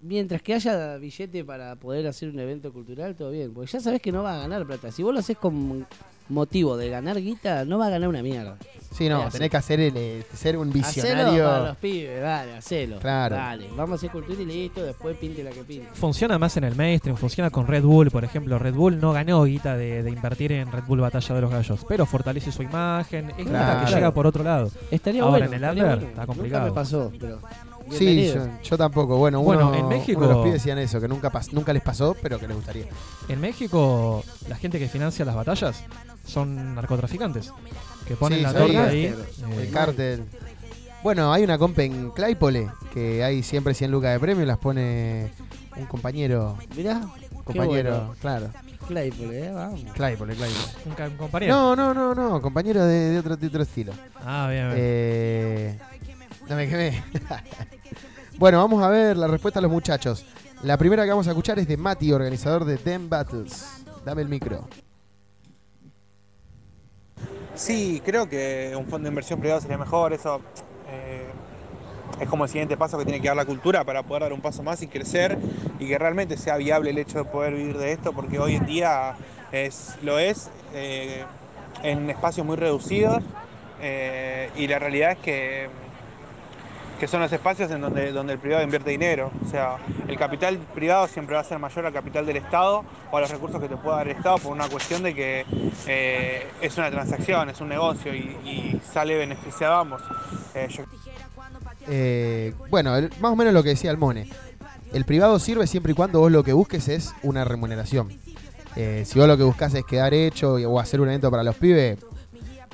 Mientras 0.00 0.42
que 0.42 0.54
haya 0.54 0.96
billete 0.96 1.44
para 1.44 1.76
poder 1.76 2.06
hacer 2.06 2.28
un 2.30 2.38
evento 2.40 2.72
cultural, 2.72 3.14
todo 3.14 3.30
bien. 3.30 3.52
Porque 3.52 3.70
ya 3.70 3.80
sabes 3.80 4.00
que 4.00 4.10
no 4.10 4.22
va 4.22 4.34
a 4.34 4.38
ganar 4.38 4.66
plata. 4.66 4.90
Si 4.90 5.02
vos 5.02 5.12
lo 5.12 5.20
haces 5.20 5.36
con 5.36 5.86
motivo 6.28 6.76
de 6.76 6.88
ganar 6.88 7.20
guita, 7.20 7.64
no 7.64 7.78
va 7.78 7.86
a 7.88 7.90
ganar 7.90 8.08
una 8.08 8.22
mierda. 8.22 8.56
Sí, 8.92 9.08
no, 9.08 9.28
tenés 9.30 9.50
que 9.50 9.56
hacer 9.56 9.80
el, 9.80 9.96
eh, 9.96 10.22
ser 10.34 10.56
un 10.56 10.68
Hacelo 10.68 10.84
visionario. 10.86 11.44
para 11.44 11.64
los 11.68 11.76
pibes, 11.78 12.20
dale, 12.20 12.52
hacelo. 12.56 12.98
Claro. 12.98 13.36
Dale, 13.36 13.68
vamos 13.76 13.92
a 13.92 13.94
hacer 13.96 14.10
cultura 14.10 14.40
y 14.40 14.44
listo, 14.44 14.82
después 14.82 15.16
pinte 15.16 15.42
la 15.42 15.50
que 15.50 15.64
pinte. 15.64 15.88
Funciona 15.94 16.38
más 16.38 16.56
en 16.58 16.64
el 16.64 16.74
mainstream, 16.74 17.16
funciona 17.16 17.50
con 17.50 17.66
Red 17.66 17.82
Bull, 17.84 18.10
por 18.10 18.24
ejemplo. 18.24 18.58
Red 18.58 18.74
Bull 18.74 19.00
no 19.00 19.12
ganó 19.12 19.44
guita 19.44 19.76
de, 19.76 20.02
de 20.02 20.10
invertir 20.10 20.52
en 20.52 20.70
Red 20.70 20.84
Bull 20.86 21.00
Batalla 21.00 21.34
de 21.34 21.40
los 21.40 21.50
Gallos, 21.50 21.84
pero 21.88 22.04
fortalece 22.06 22.52
su 22.52 22.62
imagen, 22.62 23.30
es 23.30 23.36
guita 23.38 23.50
Claro. 23.50 23.86
que 23.86 23.94
llega 23.94 24.10
por 24.12 24.26
otro 24.26 24.44
lado. 24.44 24.70
Estaría 24.90 25.22
Ahora 25.22 25.46
bueno, 25.46 25.46
en 25.56 25.64
el 25.64 25.70
under 25.70 25.84
bueno. 25.86 26.02
está 26.02 26.20
Nunca 26.20 26.26
complicado. 26.26 26.66
me 26.66 26.72
pasó, 26.72 27.12
pero 27.18 27.38
Sí, 27.90 28.32
yo, 28.34 28.46
yo 28.62 28.78
tampoco. 28.78 29.16
Bueno, 29.16 29.40
Bueno, 29.40 29.68
uno- 29.68 29.78
en 29.78 29.88
México- 29.88 30.18
uno 30.18 30.28
de 30.28 30.34
los 30.34 30.42
pibes 30.44 30.60
decían 30.60 30.78
eso, 30.78 31.00
que 31.00 31.08
nunca, 31.08 31.30
pas- 31.32 31.52
nunca 31.52 31.72
les 31.72 31.82
pasó, 31.82 32.14
pero 32.20 32.38
que 32.38 32.46
les 32.46 32.56
gustaría. 32.56 32.86
En 33.28 33.40
México, 33.40 34.24
la 34.48 34.56
gente 34.56 34.78
que 34.78 34.88
financia 34.88 35.24
las 35.24 35.34
batallas 35.34 35.82
son 36.26 36.74
narcotraficantes, 36.74 37.52
que 38.06 38.14
ponen 38.16 38.38
Sí, 38.38 38.44
la 38.44 38.52
torta 38.52 38.82
el 38.84 38.88
ahí. 38.88 39.04
eh, 39.06 39.14
el 39.58 39.70
cártel. 39.70 40.24
Bueno, 41.02 41.32
hay 41.32 41.42
una 41.42 41.58
comp 41.58 41.78
en 41.80 42.10
Claypole 42.10 42.68
que 42.94 43.24
hay 43.24 43.42
siempre 43.42 43.74
100 43.74 43.90
lucas 43.90 44.12
de 44.12 44.20
premio 44.20 44.44
y 44.44 44.46
las 44.46 44.58
pone 44.58 45.32
un 45.76 45.86
compañero. 45.86 46.56
Mirá, 46.76 47.00
compañero, 47.44 47.90
bueno. 47.90 48.14
claro. 48.20 48.48
Claypole, 48.86 49.46
eh, 49.46 49.52
vamos. 49.52 49.80
Claypole, 49.94 50.34
Claypole. 50.34 51.08
Un, 51.08 51.16
compañero. 51.16 51.54
No, 51.54 51.76
no, 51.76 51.94
no, 51.94 52.14
no, 52.14 52.40
compañero 52.42 52.84
de, 52.84 53.10
de 53.10 53.18
otro, 53.18 53.36
de 53.36 53.46
otro 53.46 53.62
estilo. 53.62 53.92
Ah, 54.24 54.48
bien, 54.50 54.66
bien. 54.68 54.76
Eh, 54.78 55.78
me 56.54 56.68
quemé. 56.68 57.02
bueno, 58.38 58.58
vamos 58.58 58.82
a 58.82 58.88
ver 58.88 59.16
la 59.16 59.26
respuesta 59.26 59.58
a 59.58 59.62
los 59.62 59.70
muchachos. 59.70 60.24
La 60.62 60.76
primera 60.76 61.04
que 61.04 61.10
vamos 61.10 61.26
a 61.26 61.30
escuchar 61.30 61.58
es 61.58 61.66
de 61.66 61.76
Mati, 61.76 62.12
organizador 62.12 62.64
de 62.64 62.76
Dem 62.76 63.08
Battles. 63.08 63.84
Dame 64.04 64.22
el 64.22 64.28
micro. 64.28 64.68
Sí, 67.54 68.00
creo 68.04 68.28
que 68.28 68.72
un 68.76 68.86
fondo 68.86 69.04
de 69.04 69.08
inversión 69.10 69.40
privado 69.40 69.60
sería 69.60 69.78
mejor. 69.78 70.12
Eso 70.12 70.40
eh, 70.88 71.26
es 72.20 72.28
como 72.28 72.44
el 72.44 72.50
siguiente 72.50 72.76
paso 72.76 72.98
que 72.98 73.04
tiene 73.04 73.20
que 73.20 73.28
dar 73.28 73.36
la 73.36 73.44
cultura 73.44 73.84
para 73.84 74.02
poder 74.02 74.22
dar 74.22 74.32
un 74.32 74.40
paso 74.40 74.62
más 74.62 74.82
y 74.82 74.86
crecer 74.86 75.38
y 75.78 75.86
que 75.86 75.98
realmente 75.98 76.36
sea 76.36 76.56
viable 76.56 76.90
el 76.90 76.98
hecho 76.98 77.18
de 77.18 77.24
poder 77.24 77.54
vivir 77.54 77.76
de 77.78 77.92
esto, 77.92 78.12
porque 78.12 78.38
hoy 78.38 78.56
en 78.56 78.66
día 78.66 79.16
es, 79.50 79.96
lo 80.02 80.18
es 80.18 80.50
eh, 80.74 81.24
en 81.82 82.08
espacios 82.08 82.46
muy 82.46 82.56
reducidos 82.56 83.22
eh, 83.80 84.50
y 84.56 84.68
la 84.68 84.78
realidad 84.78 85.12
es 85.12 85.18
que, 85.18 85.68
que 87.02 87.08
son 87.08 87.20
los 87.20 87.32
espacios 87.32 87.68
en 87.72 87.80
donde, 87.80 88.12
donde 88.12 88.34
el 88.34 88.38
privado 88.38 88.62
invierte 88.62 88.90
dinero. 88.90 89.32
O 89.44 89.50
sea, 89.50 89.76
el 90.06 90.16
capital 90.16 90.56
privado 90.72 91.08
siempre 91.08 91.34
va 91.34 91.40
a 91.40 91.44
ser 91.44 91.58
mayor 91.58 91.84
al 91.84 91.92
capital 91.92 92.24
del 92.24 92.36
Estado 92.36 92.84
o 93.10 93.16
a 93.16 93.20
los 93.20 93.28
recursos 93.28 93.60
que 93.60 93.68
te 93.68 93.76
pueda 93.76 93.96
dar 93.96 94.08
el 94.08 94.16
Estado 94.16 94.38
por 94.38 94.52
una 94.52 94.68
cuestión 94.68 95.02
de 95.02 95.12
que 95.12 95.44
eh, 95.88 96.46
es 96.60 96.78
una 96.78 96.92
transacción, 96.92 97.50
es 97.50 97.60
un 97.60 97.70
negocio 97.70 98.14
y, 98.14 98.80
sale 98.92 99.16
beneficiado 99.16 99.74
a 99.74 99.80
ambos. 99.80 100.00
Eh, 100.54 100.68
Eh, 101.88 102.54
bueno, 102.70 102.92
más 103.18 103.32
o 103.32 103.34
menos 103.34 103.52
lo 103.52 103.64
que 103.64 103.70
decía 103.70 103.90
el 103.90 103.98
Mone. 103.98 104.28
El 104.92 105.04
privado 105.04 105.40
sirve 105.40 105.66
siempre 105.66 105.90
y 105.90 105.94
cuando 105.96 106.20
vos 106.20 106.30
lo 106.30 106.44
que 106.44 106.52
busques 106.52 106.86
es 106.86 107.16
una 107.24 107.44
remuneración. 107.44 108.10
Si 108.76 109.18
vos 109.18 109.26
lo 109.26 109.36
que 109.36 109.42
buscas 109.42 109.74
es 109.74 109.84
quedar 109.84 110.14
hecho 110.14 110.52
o 110.52 110.78
hacer 110.78 111.00
un 111.00 111.08
evento 111.08 111.32
para 111.32 111.42
los 111.42 111.56
pibes, 111.56 111.98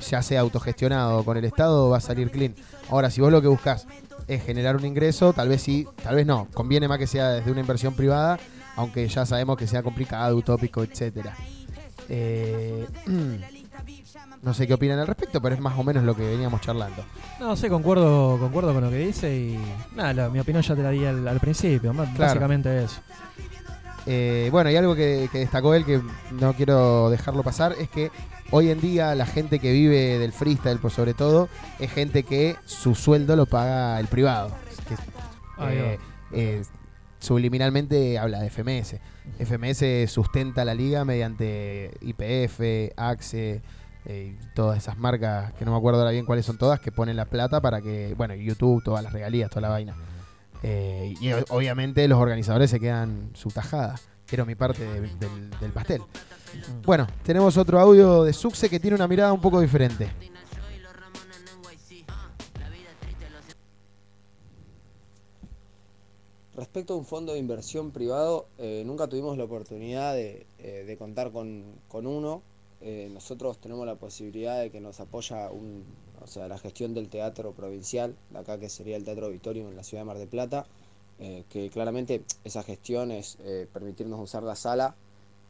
ya 0.07 0.21
sea 0.21 0.41
autogestionado 0.41 1.25
con 1.25 1.35
el 1.35 1.45
Estado, 1.45 1.89
va 1.89 1.97
a 1.97 2.01
salir 2.01 2.29
clean. 2.29 2.53
Ahora, 2.91 3.09
si 3.09 3.21
vos 3.21 3.31
lo 3.31 3.41
que 3.41 3.47
buscas 3.47 3.87
es 4.29 4.43
generar 4.45 4.75
un 4.77 4.85
ingreso, 4.85 5.33
tal 5.33 5.49
vez 5.49 5.61
sí, 5.61 5.85
tal 6.03 6.15
vez 6.15 6.25
no. 6.25 6.47
Conviene 6.53 6.87
más 6.87 6.97
que 6.99 7.07
sea 7.07 7.29
desde 7.29 7.51
una 7.51 7.59
inversión 7.61 7.93
privada, 7.93 8.39
aunque 8.75 9.07
ya 9.07 9.25
sabemos 9.25 9.57
que 9.57 9.67
sea 9.67 9.83
complicado, 9.83 10.35
utópico, 10.37 10.83
etcétera. 10.83 11.35
Eh, 12.07 12.87
no 14.41 14.53
sé 14.53 14.67
qué 14.67 14.73
opinan 14.73 14.99
al 14.99 15.07
respecto, 15.07 15.41
pero 15.41 15.55
es 15.55 15.61
más 15.61 15.77
o 15.77 15.83
menos 15.83 16.03
lo 16.03 16.15
que 16.15 16.23
veníamos 16.25 16.61
charlando. 16.61 17.03
No 17.39 17.55
sé, 17.55 17.69
concuerdo, 17.69 18.37
concuerdo 18.39 18.73
con 18.73 18.83
lo 18.83 18.89
que 18.89 18.97
dice 18.99 19.35
y 19.35 19.59
nada, 19.95 20.13
la- 20.13 20.29
mi 20.29 20.39
opinión 20.39 20.63
ya 20.63 20.75
te 20.75 20.81
la 20.83 20.89
di 20.91 21.05
al, 21.05 21.27
al 21.27 21.39
principio, 21.39 21.93
más- 21.93 22.07
Claro. 22.09 22.29
básicamente 22.29 22.83
eso. 22.83 23.01
Eh, 24.05 24.49
bueno, 24.51 24.69
y 24.71 24.75
algo 24.75 24.95
que, 24.95 25.29
que 25.31 25.39
destacó 25.39 25.73
él 25.73 25.85
que 25.85 26.01
no 26.31 26.53
quiero 26.53 27.09
dejarlo 27.09 27.43
pasar 27.43 27.75
es 27.79 27.89
que 27.89 28.11
hoy 28.51 28.69
en 28.69 28.79
día 28.79 29.15
la 29.15 29.25
gente 29.25 29.59
que 29.59 29.71
vive 29.71 30.17
del 30.17 30.31
freestyle, 30.31 30.79
por 30.79 30.91
sobre 30.91 31.13
todo, 31.13 31.49
es 31.79 31.91
gente 31.91 32.23
que 32.23 32.55
su 32.65 32.95
sueldo 32.95 33.35
lo 33.35 33.45
paga 33.45 33.99
el 33.99 34.07
privado. 34.07 34.51
Que, 34.87 34.95
eh, 35.67 35.99
eh, 36.31 36.63
subliminalmente 37.19 38.17
habla 38.17 38.39
de 38.39 38.49
FMS. 38.49 38.99
FMS 39.39 40.11
sustenta 40.11 40.65
la 40.65 40.73
liga 40.73 41.05
mediante 41.05 41.91
IPF, 42.01 42.93
AXE 42.97 43.61
eh, 44.05 44.35
y 44.35 44.55
todas 44.55 44.77
esas 44.77 44.97
marcas 44.97 45.53
que 45.53 45.65
no 45.65 45.71
me 45.71 45.77
acuerdo 45.77 45.99
ahora 45.99 46.11
bien 46.11 46.25
cuáles 46.25 46.45
son 46.45 46.57
todas, 46.57 46.79
que 46.79 46.91
ponen 46.91 47.15
la 47.15 47.25
plata 47.25 47.61
para 47.61 47.81
que, 47.81 48.13
bueno, 48.17 48.33
YouTube, 48.35 48.83
todas 48.83 49.03
las 49.03 49.13
regalías, 49.13 49.49
toda 49.49 49.61
la 49.61 49.69
vaina. 49.69 49.95
Eh, 50.63 51.13
y 51.21 51.31
obviamente 51.49 52.07
los 52.07 52.19
organizadores 52.19 52.69
se 52.69 52.79
quedan 52.79 53.31
su 53.33 53.49
tajada. 53.49 53.95
Quiero 54.25 54.45
mi 54.45 54.55
parte 54.55 54.83
de- 54.83 55.01
del, 55.59 55.71
pastel. 55.71 56.01
Bueno, 56.85 57.07
tenemos 57.23 57.57
otro 57.57 57.79
audio 57.79 58.23
de 58.23 58.33
Suxe 58.33 58.69
que 58.69 58.79
tiene 58.79 58.95
una 58.95 59.07
mirada 59.07 59.33
un 59.33 59.41
poco 59.41 59.59
diferente. 59.61 60.09
Respecto 66.55 66.93
a 66.93 66.97
un 66.97 67.05
fondo 67.05 67.33
de 67.33 67.39
inversión 67.39 67.91
privado, 67.91 68.47
eh, 68.57 68.83
nunca 68.85 69.07
tuvimos 69.07 69.37
la 69.37 69.45
oportunidad 69.45 70.13
de, 70.13 70.45
eh, 70.57 70.95
contar 70.99 71.31
con, 71.31 71.63
con 71.87 72.05
uno. 72.05 72.41
Eh, 72.81 73.09
nosotros 73.13 73.59
tenemos 73.59 73.85
la 73.85 73.95
posibilidad 73.95 74.59
de 74.59 74.69
que 74.69 74.81
nos 74.81 74.99
apoya 74.99 75.49
un, 75.51 75.83
o 76.21 76.27
sea, 76.27 76.47
la 76.47 76.57
gestión 76.57 76.93
del 76.93 77.09
teatro 77.09 77.53
provincial, 77.53 78.15
acá 78.33 78.59
que 78.59 78.69
sería 78.69 78.97
el 78.97 79.03
Teatro 79.03 79.27
Auditorium 79.27 79.67
en 79.69 79.75
la 79.75 79.83
ciudad 79.83 80.01
de 80.01 80.05
Mar 80.05 80.17
del 80.17 80.27
Plata, 80.27 80.65
eh, 81.19 81.43
que 81.49 81.69
claramente 81.69 82.23
esa 82.45 82.63
gestión 82.63 83.11
es 83.11 83.37
eh, 83.43 83.67
permitirnos 83.71 84.19
usar 84.21 84.43
la 84.43 84.55
sala 84.55 84.95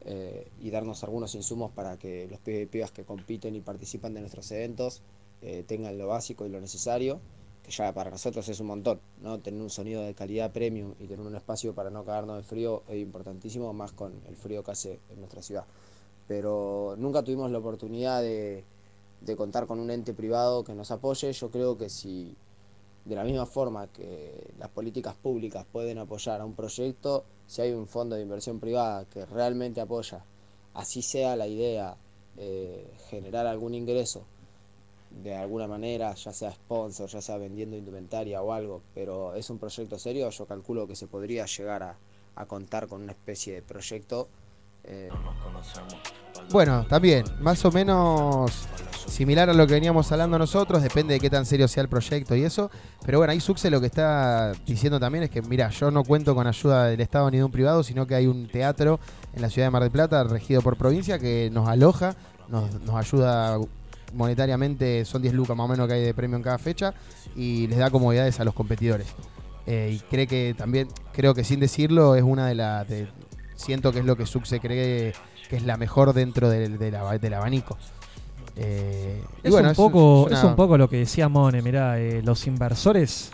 eh, 0.02 0.48
y 0.60 0.72
darnos 0.72 1.04
algunos 1.04 1.36
insumos 1.36 1.72
para 1.72 1.98
que 1.98 2.28
los 2.28 2.40
pibes 2.40 2.64
y 2.64 2.66
pibas 2.66 2.91
que 2.91 3.04
compiten 3.04 3.56
y 3.56 3.62
participan 3.62 4.14
de 4.14 4.22
nuestros 4.22 4.50
eventos 4.52 5.02
tengan 5.68 5.98
lo 5.98 6.08
básico 6.08 6.46
y 6.46 6.50
lo 6.50 6.60
necesario 6.60 7.22
que 7.64 7.72
ya 7.72 7.94
para 7.94 8.12
nosotros 8.12 8.50
es 8.50 8.60
un 8.60 8.68
montón, 8.68 9.00
¿no? 9.22 9.40
Tener 9.40 9.62
un 9.62 9.70
sonido 9.70 10.02
de 10.02 10.14
calidad 10.14 10.52
premium 10.52 10.96
y 11.00 11.08
tener 11.08 11.26
un 11.26 11.36
espacio 11.36 11.74
para 11.74 11.90
no 11.90 12.04
cagarnos 12.04 12.36
de 12.36 12.44
frío 12.44 12.84
es 12.90 12.98
importantísimo, 12.98 13.72
más 13.72 13.94
con 13.94 14.14
el 14.28 14.36
frío 14.36 14.64
que 14.66 14.72
hace 14.72 15.00
en 15.10 15.20
nuestra 15.20 15.41
ciudad. 15.41 15.66
Pero 16.28 16.96
nunca 16.98 17.24
tuvimos 17.24 17.52
la 17.52 17.60
oportunidad 17.60 18.22
de, 18.22 18.66
de 19.22 19.36
contar 19.36 19.68
con 19.68 19.80
un 19.80 19.91
ente 19.91 20.14
privado 20.14 20.64
que 20.64 20.74
nos 20.74 20.91
apoye. 20.91 21.32
Yo 21.32 21.50
creo 21.52 21.78
que 21.78 21.90
si 21.90 22.36
de 23.06 23.16
la 23.16 23.24
misma 23.24 23.46
forma 23.46 23.88
que 23.88 24.54
las 24.58 24.70
políticas 24.70 25.16
públicas 25.16 25.66
pueden 25.72 25.98
apoyar 25.98 26.41
a 26.41 26.46
un 26.46 26.54
proyecto, 26.54 27.26
si 27.48 27.62
hay 27.62 27.72
un 27.72 27.88
fondo 27.88 28.16
de 28.16 28.22
inversión 28.22 28.60
privada 28.60 29.06
que 29.06 29.26
realmente 29.26 29.82
apoya, 29.82 30.24
así 30.74 31.02
sea 31.02 31.36
la 31.36 31.48
idea, 31.48 31.98
eh, 32.38 32.88
generar 33.10 33.48
algún 33.48 33.74
ingreso 33.74 34.24
de 35.10 35.36
alguna 35.36 35.68
manera, 35.68 36.14
ya 36.14 36.32
sea 36.32 36.52
sponsor, 36.52 37.10
ya 37.10 37.22
sea 37.22 37.38
vendiendo 37.38 37.76
indumentaria 37.76 38.41
o 38.44 38.54
algo, 38.54 38.82
pero 38.94 39.34
es 39.34 39.50
un 39.50 39.58
proyecto 39.58 39.98
serio, 39.98 40.30
yo 40.30 40.46
calculo 40.46 40.88
que 40.88 40.96
se 40.96 41.08
podría 41.08 41.46
llegar 41.46 41.82
a, 41.82 41.98
a 42.36 42.46
contar 42.46 42.88
con 42.88 43.02
una 43.02 43.12
especie 43.12 43.54
de 43.56 43.62
proyecto. 43.62 44.28
Eh, 44.84 45.10
Bueno, 46.52 46.86
también, 46.88 47.26
más 47.40 47.64
o 47.66 47.72
menos 47.72 48.68
similar 49.08 49.50
a 49.50 49.54
lo 49.54 49.68
que 49.68 49.74
veníamos 49.74 50.12
hablando 50.12 50.38
nosotros, 50.38 50.82
depende 50.82 51.16
de 51.16 51.20
qué 51.20 51.30
tan 51.30 51.46
serio 51.46 51.68
sea 51.68 51.82
el 51.84 51.90
proyecto 51.90 52.36
y 52.36 52.44
eso. 52.44 52.70
Pero 53.06 53.18
bueno, 53.18 53.32
ahí 53.32 53.40
Suxe 53.40 53.70
lo 53.70 53.80
que 53.80 53.88
está 53.88 54.54
diciendo 54.66 55.00
también 55.00 55.24
es 55.24 55.30
que, 55.30 55.42
mira, 55.42 55.70
yo 55.70 55.92
no 55.92 56.04
cuento 56.04 56.36
con 56.36 56.48
ayuda 56.48 56.86
del 56.86 57.02
Estado 57.02 57.30
ni 57.32 57.38
de 57.38 57.44
un 57.44 57.52
privado, 57.52 57.84
sino 57.84 58.08
que 58.08 58.16
hay 58.16 58.28
un 58.28 58.48
teatro 58.48 59.00
en 59.34 59.42
la 59.42 59.50
ciudad 59.50 59.68
de 59.68 59.72
Mar 59.72 59.82
del 59.82 59.92
Plata, 59.92 60.24
regido 60.24 60.62
por 60.62 60.78
provincia, 60.78 61.20
que 61.20 61.50
nos 61.52 61.68
aloja, 61.68 62.16
nos, 62.48 62.80
nos 62.82 62.96
ayuda 62.96 63.60
monetariamente, 64.14 65.06
son 65.06 65.22
10 65.22 65.34
lucas 65.34 65.56
más 65.56 65.66
o 65.66 65.68
menos 65.68 65.88
que 65.88 65.94
hay 65.94 66.04
de 66.04 66.14
premio 66.14 66.38
en 66.38 66.44
cada 66.44 66.58
fecha, 66.58 66.94
y 67.36 67.68
les 67.68 67.78
da 67.78 67.90
comodidades 67.90 68.40
a 68.40 68.44
los 68.44 68.54
competidores. 68.54 69.08
Eh, 69.66 69.98
y 69.98 70.00
cree 70.00 70.28
que 70.28 70.56
también, 70.58 70.88
creo 71.14 71.34
que 71.34 71.44
sin 71.44 71.60
decirlo, 71.60 72.16
es 72.16 72.24
una 72.24 72.48
de 72.48 72.56
las... 72.56 72.88
siento 73.60 73.91
que 73.91 73.99
es 73.99 74.06
lo 74.06 74.15
que 74.15 74.26
Suxe 74.26 74.60
cree 74.60 75.14
que 75.49 75.56
es 75.56 75.64
la 75.64 75.77
mejor 75.77 76.14
dentro 76.14 76.49
del, 76.49 76.77
del 76.77 76.95
aba- 76.95 77.18
del 77.18 77.34
abanico. 77.34 77.77
Eh, 78.56 79.22
Es, 79.44 79.52
bueno, 79.52 79.69
un 79.69 79.76
poco, 79.76 80.27
es 80.30 80.44
un 80.44 80.56
poco 80.56 80.77
lo 80.77 80.90
que 80.90 80.98
decía 80.98 81.30
Mone, 81.30 81.61
mirá, 81.61 81.99
eh, 81.99 82.22
los 82.23 82.45
inversores 82.48 83.31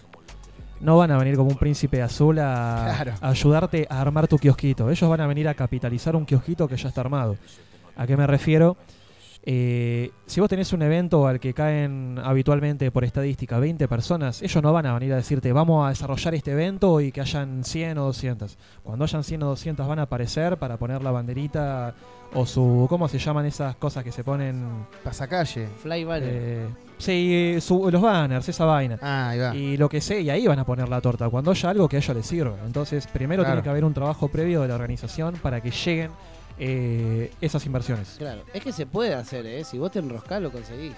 no 0.82 0.98
van 0.98 1.12
a 1.12 1.18
venir 1.18 1.36
como 1.36 1.50
un 1.50 1.58
príncipe 1.58 2.02
azul 2.02 2.38
a, 2.40 2.92
Claro. 2.96 3.14
a 3.22 3.30
ayudarte 3.30 3.88
a 3.90 4.02
armar 4.02 4.28
tu 4.28 4.38
kiosquito. 4.38 4.90
Ellos 4.90 5.10
van 5.10 5.22
a 5.22 5.28
venir 5.28 5.48
a 5.48 5.54
capitalizar 5.54 6.16
un 6.16 6.26
kiosquito 6.26 6.68
que 6.68 6.78
ya 6.78 6.90
está 6.90 7.02
armado. 7.02 7.38
¿A 7.96 8.06
qué 8.06 8.16
me 8.18 8.28
refiero? 8.28 8.78
Eh, 9.48 10.10
si 10.26 10.40
vos 10.40 10.50
tenés 10.50 10.74
un 10.74 10.82
evento 10.82 11.28
al 11.28 11.40
que 11.40 11.54
caen 11.54 12.20
habitualmente 12.24 12.90
por 12.90 13.04
estadística 13.04 13.60
20 13.60 13.88
personas, 13.88 14.42
ellos 14.42 14.64
no 14.64 14.74
van 14.74 14.88
a 14.88 14.94
venir 14.96 15.14
a 15.14 15.18
decirte 15.18 15.52
vamos 15.54 15.86
a 15.86 15.90
desarrollar 15.90 16.34
este 16.34 16.52
evento 16.54 17.00
y 17.00 17.12
que 17.12 17.22
hayan 17.22 17.64
100 17.64 17.98
o 18.00 18.06
200. 18.06 18.58
Cuando 18.82 19.06
hayan 19.06 19.24
100 19.24 19.44
o 19.44 19.46
200 19.50 19.88
van 19.88 20.00
a 20.00 20.04
aparecer 20.04 20.58
para 20.58 20.78
poner 20.78 21.04
la 21.04 21.12
banderita 21.12 21.94
o 22.34 22.46
su... 22.48 22.88
¿Cómo 22.90 23.08
se 23.08 23.20
llaman 23.20 23.46
esas 23.46 23.76
cosas 23.76 24.04
que 24.04 24.12
se 24.12 24.24
ponen? 24.24 24.66
Pasacalle. 25.04 25.68
Fly 25.82 26.04
banner. 26.06 26.30
Eh, 26.34 26.68
sí, 26.98 27.58
su- 27.62 27.92
los 27.92 28.02
banners, 28.02 28.50
esa 28.50 28.66
vaina. 28.66 28.98
Ah, 29.00 29.30
ahí 29.30 29.40
va. 29.40 29.56
Y 29.56 29.78
lo 29.78 29.88
que 29.88 30.02
sé, 30.02 30.22
y 30.22 30.30
ahí 30.32 30.48
van 30.48 30.58
a 30.58 30.66
poner 30.66 30.90
la 30.90 31.00
torta, 31.02 31.30
cuando 31.30 31.52
haya 31.52 31.70
algo 31.70 31.88
que 31.88 31.98
a 31.98 32.00
ellos 32.00 32.16
les 32.18 32.26
sirva. 32.26 32.58
Entonces, 32.66 33.06
primero 33.06 33.44
Claro. 33.44 33.58
tiene 33.58 33.64
que 33.64 33.70
haber 33.70 33.86
un 33.86 33.94
trabajo 33.94 34.28
previo 34.28 34.64
de 34.64 34.70
la 34.70 34.74
organización 34.76 35.36
para 35.42 35.62
que 35.62 35.70
lleguen 35.70 36.10
eh, 36.60 37.32
esas 37.42 37.66
inversiones. 37.66 38.16
Claro, 38.18 38.44
es 38.54 38.64
que 38.64 38.72
se 38.72 38.86
puede 38.86 39.14
hacer, 39.14 39.46
¿eh? 39.46 39.64
Si 39.64 39.78
vos 39.78 39.92
te 39.92 40.00
enroscás, 40.00 40.42
lo 40.42 40.52
conseguís. 40.52 40.94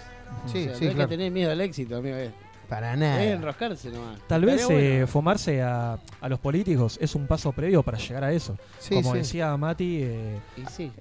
Sí, 0.51 0.63
O 0.63 0.65
sea, 0.65 0.75
sí, 0.75 0.83
no 0.85 0.89
hay 0.89 0.95
claro. 0.95 1.09
que 1.09 1.15
tener 1.17 1.31
miedo 1.31 1.51
al 1.51 1.61
éxito, 1.61 1.97
amigo. 1.97 2.15
eh. 2.17 2.31
Para 2.67 2.95
Es 2.95 2.99
nada. 2.99 3.23
enroscarse 3.23 3.89
nomás. 3.89 4.19
Tal 4.27 4.43
vez 4.43 4.61
eh, 4.69 4.89
bueno. 4.97 5.07
fumarse 5.07 5.61
a, 5.61 5.97
a 6.19 6.27
los 6.27 6.37
políticos 6.37 6.97
es 7.01 7.15
un 7.15 7.25
paso 7.25 7.53
previo 7.53 7.81
para 7.81 7.97
llegar 7.97 8.25
a 8.25 8.33
eso. 8.33 8.57
Sí, 8.77 8.93
Como 8.95 9.13
sí. 9.13 9.19
decía 9.19 9.55
Mati, 9.55 10.01
eh, 10.03 10.37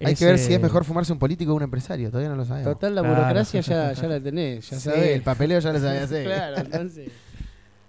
Hay 0.04 0.14
que 0.14 0.26
ver 0.26 0.38
si 0.38 0.52
es 0.52 0.58
eh, 0.60 0.62
mejor 0.62 0.84
fumarse 0.84 1.12
un 1.12 1.18
político 1.18 1.50
o 1.52 1.56
un 1.56 1.64
empresario, 1.64 2.08
todavía 2.08 2.28
no 2.30 2.36
lo 2.36 2.44
sabemos. 2.44 2.72
Total, 2.72 2.94
la 2.94 3.02
burocracia 3.02 3.60
ya, 3.62 3.92
ya 3.94 4.06
la 4.06 4.20
tenés, 4.20 4.70
ya 4.70 4.76
Sí, 4.78 4.84
sabés. 4.90 5.08
el 5.10 5.22
papeleo 5.22 5.58
ya 5.58 5.72
lo 5.72 5.80
sabía 5.80 6.04
hacer. 6.04 6.24
claro, 6.26 6.56
entonces. 6.58 7.10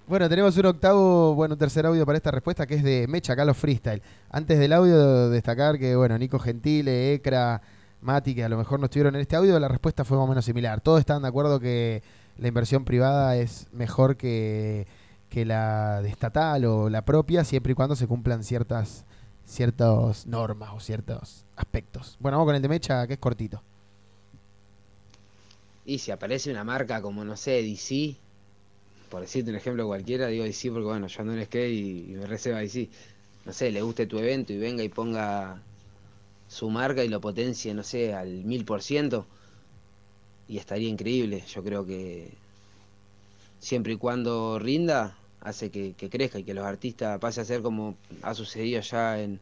Bueno, 0.08 0.30
tenemos 0.30 0.56
un 0.56 0.66
octavo, 0.68 1.36
bueno, 1.36 1.56
un 1.56 1.60
tercer 1.60 1.86
audio 1.86 2.06
para 2.06 2.16
esta 2.16 2.32
respuesta 2.32 2.66
que 2.66 2.76
es 2.76 2.84
de 2.84 3.08
Mecha, 3.10 3.36
Carlos 3.36 3.58
Freestyle. 3.58 4.02
Antes 4.30 4.58
del 4.58 4.72
audio, 4.72 5.30
destacar 5.30 5.78
que, 5.78 5.98
bueno, 5.98 6.18
Nico 6.18 6.40
Gentile, 6.40 7.14
Ekra, 7.14 7.62
Mati, 8.00 8.34
que 8.34 8.46
a 8.46 8.48
lo 8.48 8.58
mejor 8.58 8.80
no 8.80 8.86
estuvieron 8.86 9.16
en 9.16 9.22
este 9.22 9.36
audio, 9.36 9.60
la 9.60 9.68
respuesta 9.68 10.06
fue 10.06 10.16
más 10.16 10.24
o 10.24 10.28
menos 10.30 10.46
similar. 10.46 10.80
Todos 10.80 11.02
están 11.02 11.24
de 11.24 11.28
acuerdo 11.28 11.60
que 11.60 12.04
la 12.38 12.48
inversión 12.48 12.86
privada 12.86 13.36
es 13.36 13.68
mejor 13.74 14.16
que, 14.16 14.88
que 15.30 15.44
la 15.44 16.02
de 16.02 16.08
estatal 16.08 16.64
o 16.64 16.90
la 16.90 17.04
propia, 17.04 17.44
siempre 17.44 17.74
y 17.74 17.76
cuando 17.76 17.98
se 17.98 18.08
cumplan 18.08 18.46
ciertas 18.46 19.04
ciertas 19.44 20.26
normas 20.26 20.70
o 20.74 20.80
ciertos 20.80 21.46
aspectos. 21.58 22.16
Bueno, 22.22 22.38
vamos 22.38 22.48
con 22.48 22.56
el 22.56 22.62
de 22.62 22.70
Mecha, 22.70 23.06
que 23.08 23.14
es 23.16 23.20
cortito. 23.20 23.62
Y 25.84 26.00
si 26.00 26.12
aparece 26.12 26.50
una 26.50 26.64
marca 26.64 27.02
como, 27.02 27.26
no 27.26 27.36
sé, 27.36 27.62
DC, 27.62 28.16
por 29.10 29.22
decirte 29.22 29.52
un 29.52 29.58
ejemplo 29.58 29.88
cualquiera, 29.88 30.28
digo 30.28 30.44
DC 30.44 30.72
porque, 30.72 30.86
bueno, 30.86 31.08
yo 31.08 31.22
ando 31.22 31.34
en 31.34 31.46
skate 31.46 31.72
y, 31.72 32.12
y 32.12 32.16
me 32.16 32.26
reserva 32.26 32.60
DC. 32.60 32.90
No 33.46 33.54
sé, 33.54 33.72
le 33.72 33.82
guste 33.82 34.08
tu 34.08 34.20
evento 34.20 34.54
y 34.54 34.58
venga 34.58 34.84
y 34.84 34.90
ponga 34.90 35.62
su 36.48 36.70
marca 36.70 37.04
y 37.04 37.10
lo 37.10 37.22
potencie, 37.22 37.74
no 37.74 37.84
sé, 37.84 38.14
al 38.14 38.44
mil 38.46 38.66
por 38.66 38.82
ciento. 38.82 39.26
Y 40.48 40.58
estaría 40.58 40.90
increíble. 40.90 41.44
Yo 41.48 41.64
creo 41.64 41.86
que 41.86 42.32
siempre 43.60 43.94
y 43.94 43.98
cuando 43.98 44.60
rinda, 44.60 45.18
hace 45.42 45.72
que, 45.72 45.94
crezca 46.10 46.40
y 46.40 46.44
que 46.44 46.54
los 46.54 46.66
artistas 46.66 47.20
pase 47.20 47.42
a 47.42 47.46
ser 47.46 47.62
como 47.62 47.98
ha 48.22 48.34
sucedido 48.34 48.82
ya 48.82 49.22
en, 49.22 49.40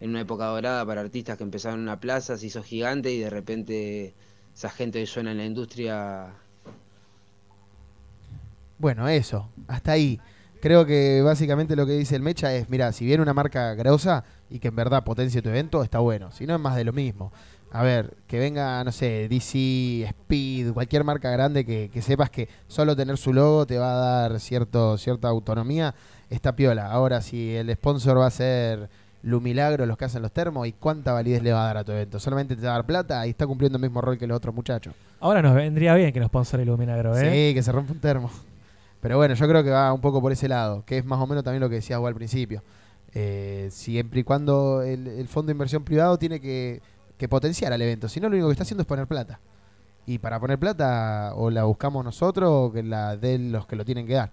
en 0.00 0.10
una 0.10 0.22
época 0.22 0.46
dorada 0.46 0.84
para 0.86 1.00
artistas 1.00 1.36
que 1.36 1.44
empezaron 1.44 1.80
en 1.80 1.84
una 1.84 2.00
plaza, 2.00 2.38
se 2.38 2.46
hizo 2.46 2.62
gigante 2.62 3.12
y 3.12 3.18
de 3.20 3.30
repente 3.30 4.14
esa 4.54 4.70
gente 4.70 5.00
que 5.00 5.06
suena 5.06 5.32
en 5.32 5.38
la 5.38 5.44
industria 5.44 6.34
Bueno, 8.82 9.06
eso, 9.06 9.48
hasta 9.68 9.92
ahí. 9.92 10.18
Creo 10.60 10.84
que 10.84 11.22
básicamente 11.22 11.76
lo 11.76 11.86
que 11.86 11.92
dice 11.92 12.16
el 12.16 12.22
Mecha 12.22 12.52
es, 12.52 12.68
mira, 12.68 12.90
si 12.90 13.04
viene 13.04 13.22
una 13.22 13.32
marca 13.32 13.74
grosa 13.74 14.24
y 14.50 14.58
que 14.58 14.68
en 14.68 14.74
verdad 14.74 15.04
potencie 15.04 15.40
tu 15.40 15.50
evento, 15.50 15.84
está 15.84 16.00
bueno. 16.00 16.32
Si 16.32 16.48
no, 16.48 16.56
es 16.56 16.60
más 16.60 16.74
de 16.74 16.82
lo 16.82 16.92
mismo. 16.92 17.30
a 17.70 17.84
ver, 17.84 18.16
que 18.26 18.40
venga, 18.40 18.82
no 18.82 18.90
sé, 18.90 19.28
DC, 19.28 20.08
Speed, 20.08 20.72
cualquier 20.72 21.04
marca 21.04 21.30
grande 21.30 21.64
que, 21.64 21.90
que 21.90 22.02
sepas 22.02 22.28
que 22.28 22.48
solo 22.66 22.96
tener 22.96 23.18
su 23.18 23.32
logo 23.32 23.66
te 23.66 23.78
va 23.78 23.92
a 23.92 24.28
dar 24.28 24.40
cierto, 24.40 24.98
cierta 24.98 25.28
autonomía, 25.28 25.94
está 26.28 26.56
piola. 26.56 26.86
Ahora, 26.90 27.22
si 27.22 27.54
el 27.54 27.72
sponsor 27.76 28.18
va 28.18 28.26
a 28.26 28.30
ser 28.32 28.90
Lumilagro, 29.22 29.86
los 29.86 29.96
que 29.96 30.06
hacen 30.06 30.22
los 30.22 30.32
termos, 30.32 30.66
¿y 30.66 30.72
cuánta 30.72 31.12
validez 31.12 31.40
le 31.44 31.52
va 31.52 31.62
a 31.62 31.66
dar 31.66 31.76
a 31.76 31.84
tu 31.84 31.92
evento? 31.92 32.18
Solamente 32.18 32.56
te 32.56 32.62
va 32.66 32.72
a 32.72 32.74
dar 32.78 32.86
plata 32.86 33.24
y 33.28 33.30
está 33.30 33.46
cumpliendo 33.46 33.78
el 33.78 33.82
mismo 33.82 34.00
rol 34.00 34.18
que 34.18 34.26
los 34.26 34.36
otros 34.36 34.52
muchachos. 34.52 34.92
Ahora 35.20 35.40
nos 35.40 35.54
vendría 35.54 35.94
bien 35.94 36.12
que 36.12 36.18
nos 36.18 36.26
sponsore 36.26 36.64
Iluminagro, 36.64 37.16
¿eh? 37.16 37.20
Sí, 37.20 37.54
que 37.54 37.62
se 37.62 37.70
rompa 37.70 37.92
un 37.92 38.00
termo. 38.00 38.28
Pero 39.02 39.16
bueno, 39.16 39.34
yo 39.34 39.48
creo 39.48 39.64
que 39.64 39.70
va 39.70 39.92
un 39.92 40.00
poco 40.00 40.20
por 40.22 40.30
ese 40.30 40.46
lado, 40.46 40.84
que 40.86 40.98
es 40.98 41.04
más 41.04 41.18
o 41.18 41.26
menos 41.26 41.42
también 41.42 41.60
lo 41.60 41.68
que 41.68 41.74
decías 41.74 41.98
vos 41.98 42.06
al 42.06 42.14
principio. 42.14 42.62
Eh, 43.12 43.66
siempre 43.72 44.20
y 44.20 44.22
cuando 44.22 44.80
el, 44.82 45.26
fondo 45.26 45.48
de 45.48 45.54
inversión 45.54 45.82
privado 45.82 46.16
tiene 46.18 46.40
que, 46.40 46.80
que 47.18 47.28
potenciar 47.28 47.72
al 47.72 47.82
evento, 47.82 48.08
si 48.08 48.20
no 48.20 48.28
lo 48.28 48.36
único 48.36 48.46
que 48.46 48.52
está 48.52 48.62
haciendo 48.62 48.82
es 48.82 48.86
poner 48.86 49.08
plata. 49.08 49.40
Y 50.06 50.18
para 50.18 50.38
poner 50.38 50.56
plata 50.56 51.32
o 51.34 51.50
la 51.50 51.64
buscamos 51.64 52.04
nosotros 52.04 52.48
o 52.48 52.72
que 52.72 52.84
la 52.84 53.16
den 53.16 53.50
los 53.50 53.66
que 53.66 53.74
lo 53.74 53.84
tienen 53.84 54.06
que 54.06 54.14
dar. 54.14 54.30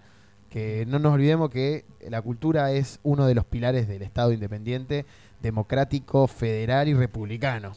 Que 0.51 0.85
no 0.87 0.99
nos 0.99 1.13
olvidemos 1.13 1.49
que 1.49 1.85
la 2.07 2.21
cultura 2.21 2.71
es 2.71 2.99
uno 3.01 3.25
de 3.25 3.33
los 3.33 3.45
pilares 3.45 3.87
del 3.87 4.03
Estado 4.03 4.31
independiente, 4.31 5.07
democrático, 5.41 6.27
federal 6.27 6.87
y 6.87 6.93
republicano. 6.93 7.71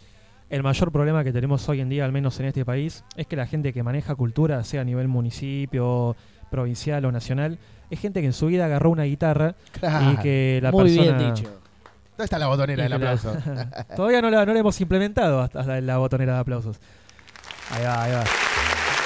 El 0.50 0.62
mayor 0.62 0.92
problema 0.92 1.24
que 1.24 1.32
tenemos 1.32 1.66
hoy 1.70 1.80
en 1.80 1.88
día, 1.88 2.04
al 2.04 2.12
menos 2.12 2.38
en 2.38 2.44
este 2.44 2.66
país, 2.66 3.02
es 3.16 3.26
que 3.26 3.36
la 3.36 3.46
gente 3.46 3.72
que 3.72 3.82
maneja 3.82 4.14
cultura, 4.14 4.62
sea 4.64 4.82
a 4.82 4.84
nivel 4.84 5.08
municipio, 5.08 6.14
provincial 6.52 7.04
o 7.04 7.10
nacional, 7.10 7.58
es 7.90 7.98
gente 7.98 8.20
que 8.20 8.26
en 8.26 8.32
su 8.32 8.46
vida 8.46 8.66
agarró 8.66 8.90
una 8.90 9.02
guitarra 9.02 9.56
Claro. 9.80 10.12
y 10.12 10.16
que 10.18 10.60
la 10.62 10.70
Muy 10.70 10.84
persona... 10.84 11.18
bien 11.18 11.34
dicho. 11.34 11.50
¿Dónde 12.10 12.24
está 12.24 12.38
la 12.38 12.46
botonera 12.46 12.82
del 12.84 12.90
la- 12.90 12.96
aplauso? 12.96 13.36
Todavía 13.96 14.22
no 14.22 14.30
la, 14.30 14.46
no 14.46 14.52
la 14.52 14.60
hemos 14.60 14.80
implementado 14.80 15.40
hasta, 15.40 15.60
hasta 15.60 15.80
la 15.80 15.96
botonera 15.98 16.34
de 16.34 16.38
aplausos. 16.40 16.78
Ahí 17.72 17.82
va, 17.84 18.02
ahí 18.04 18.12
va. 18.12 18.24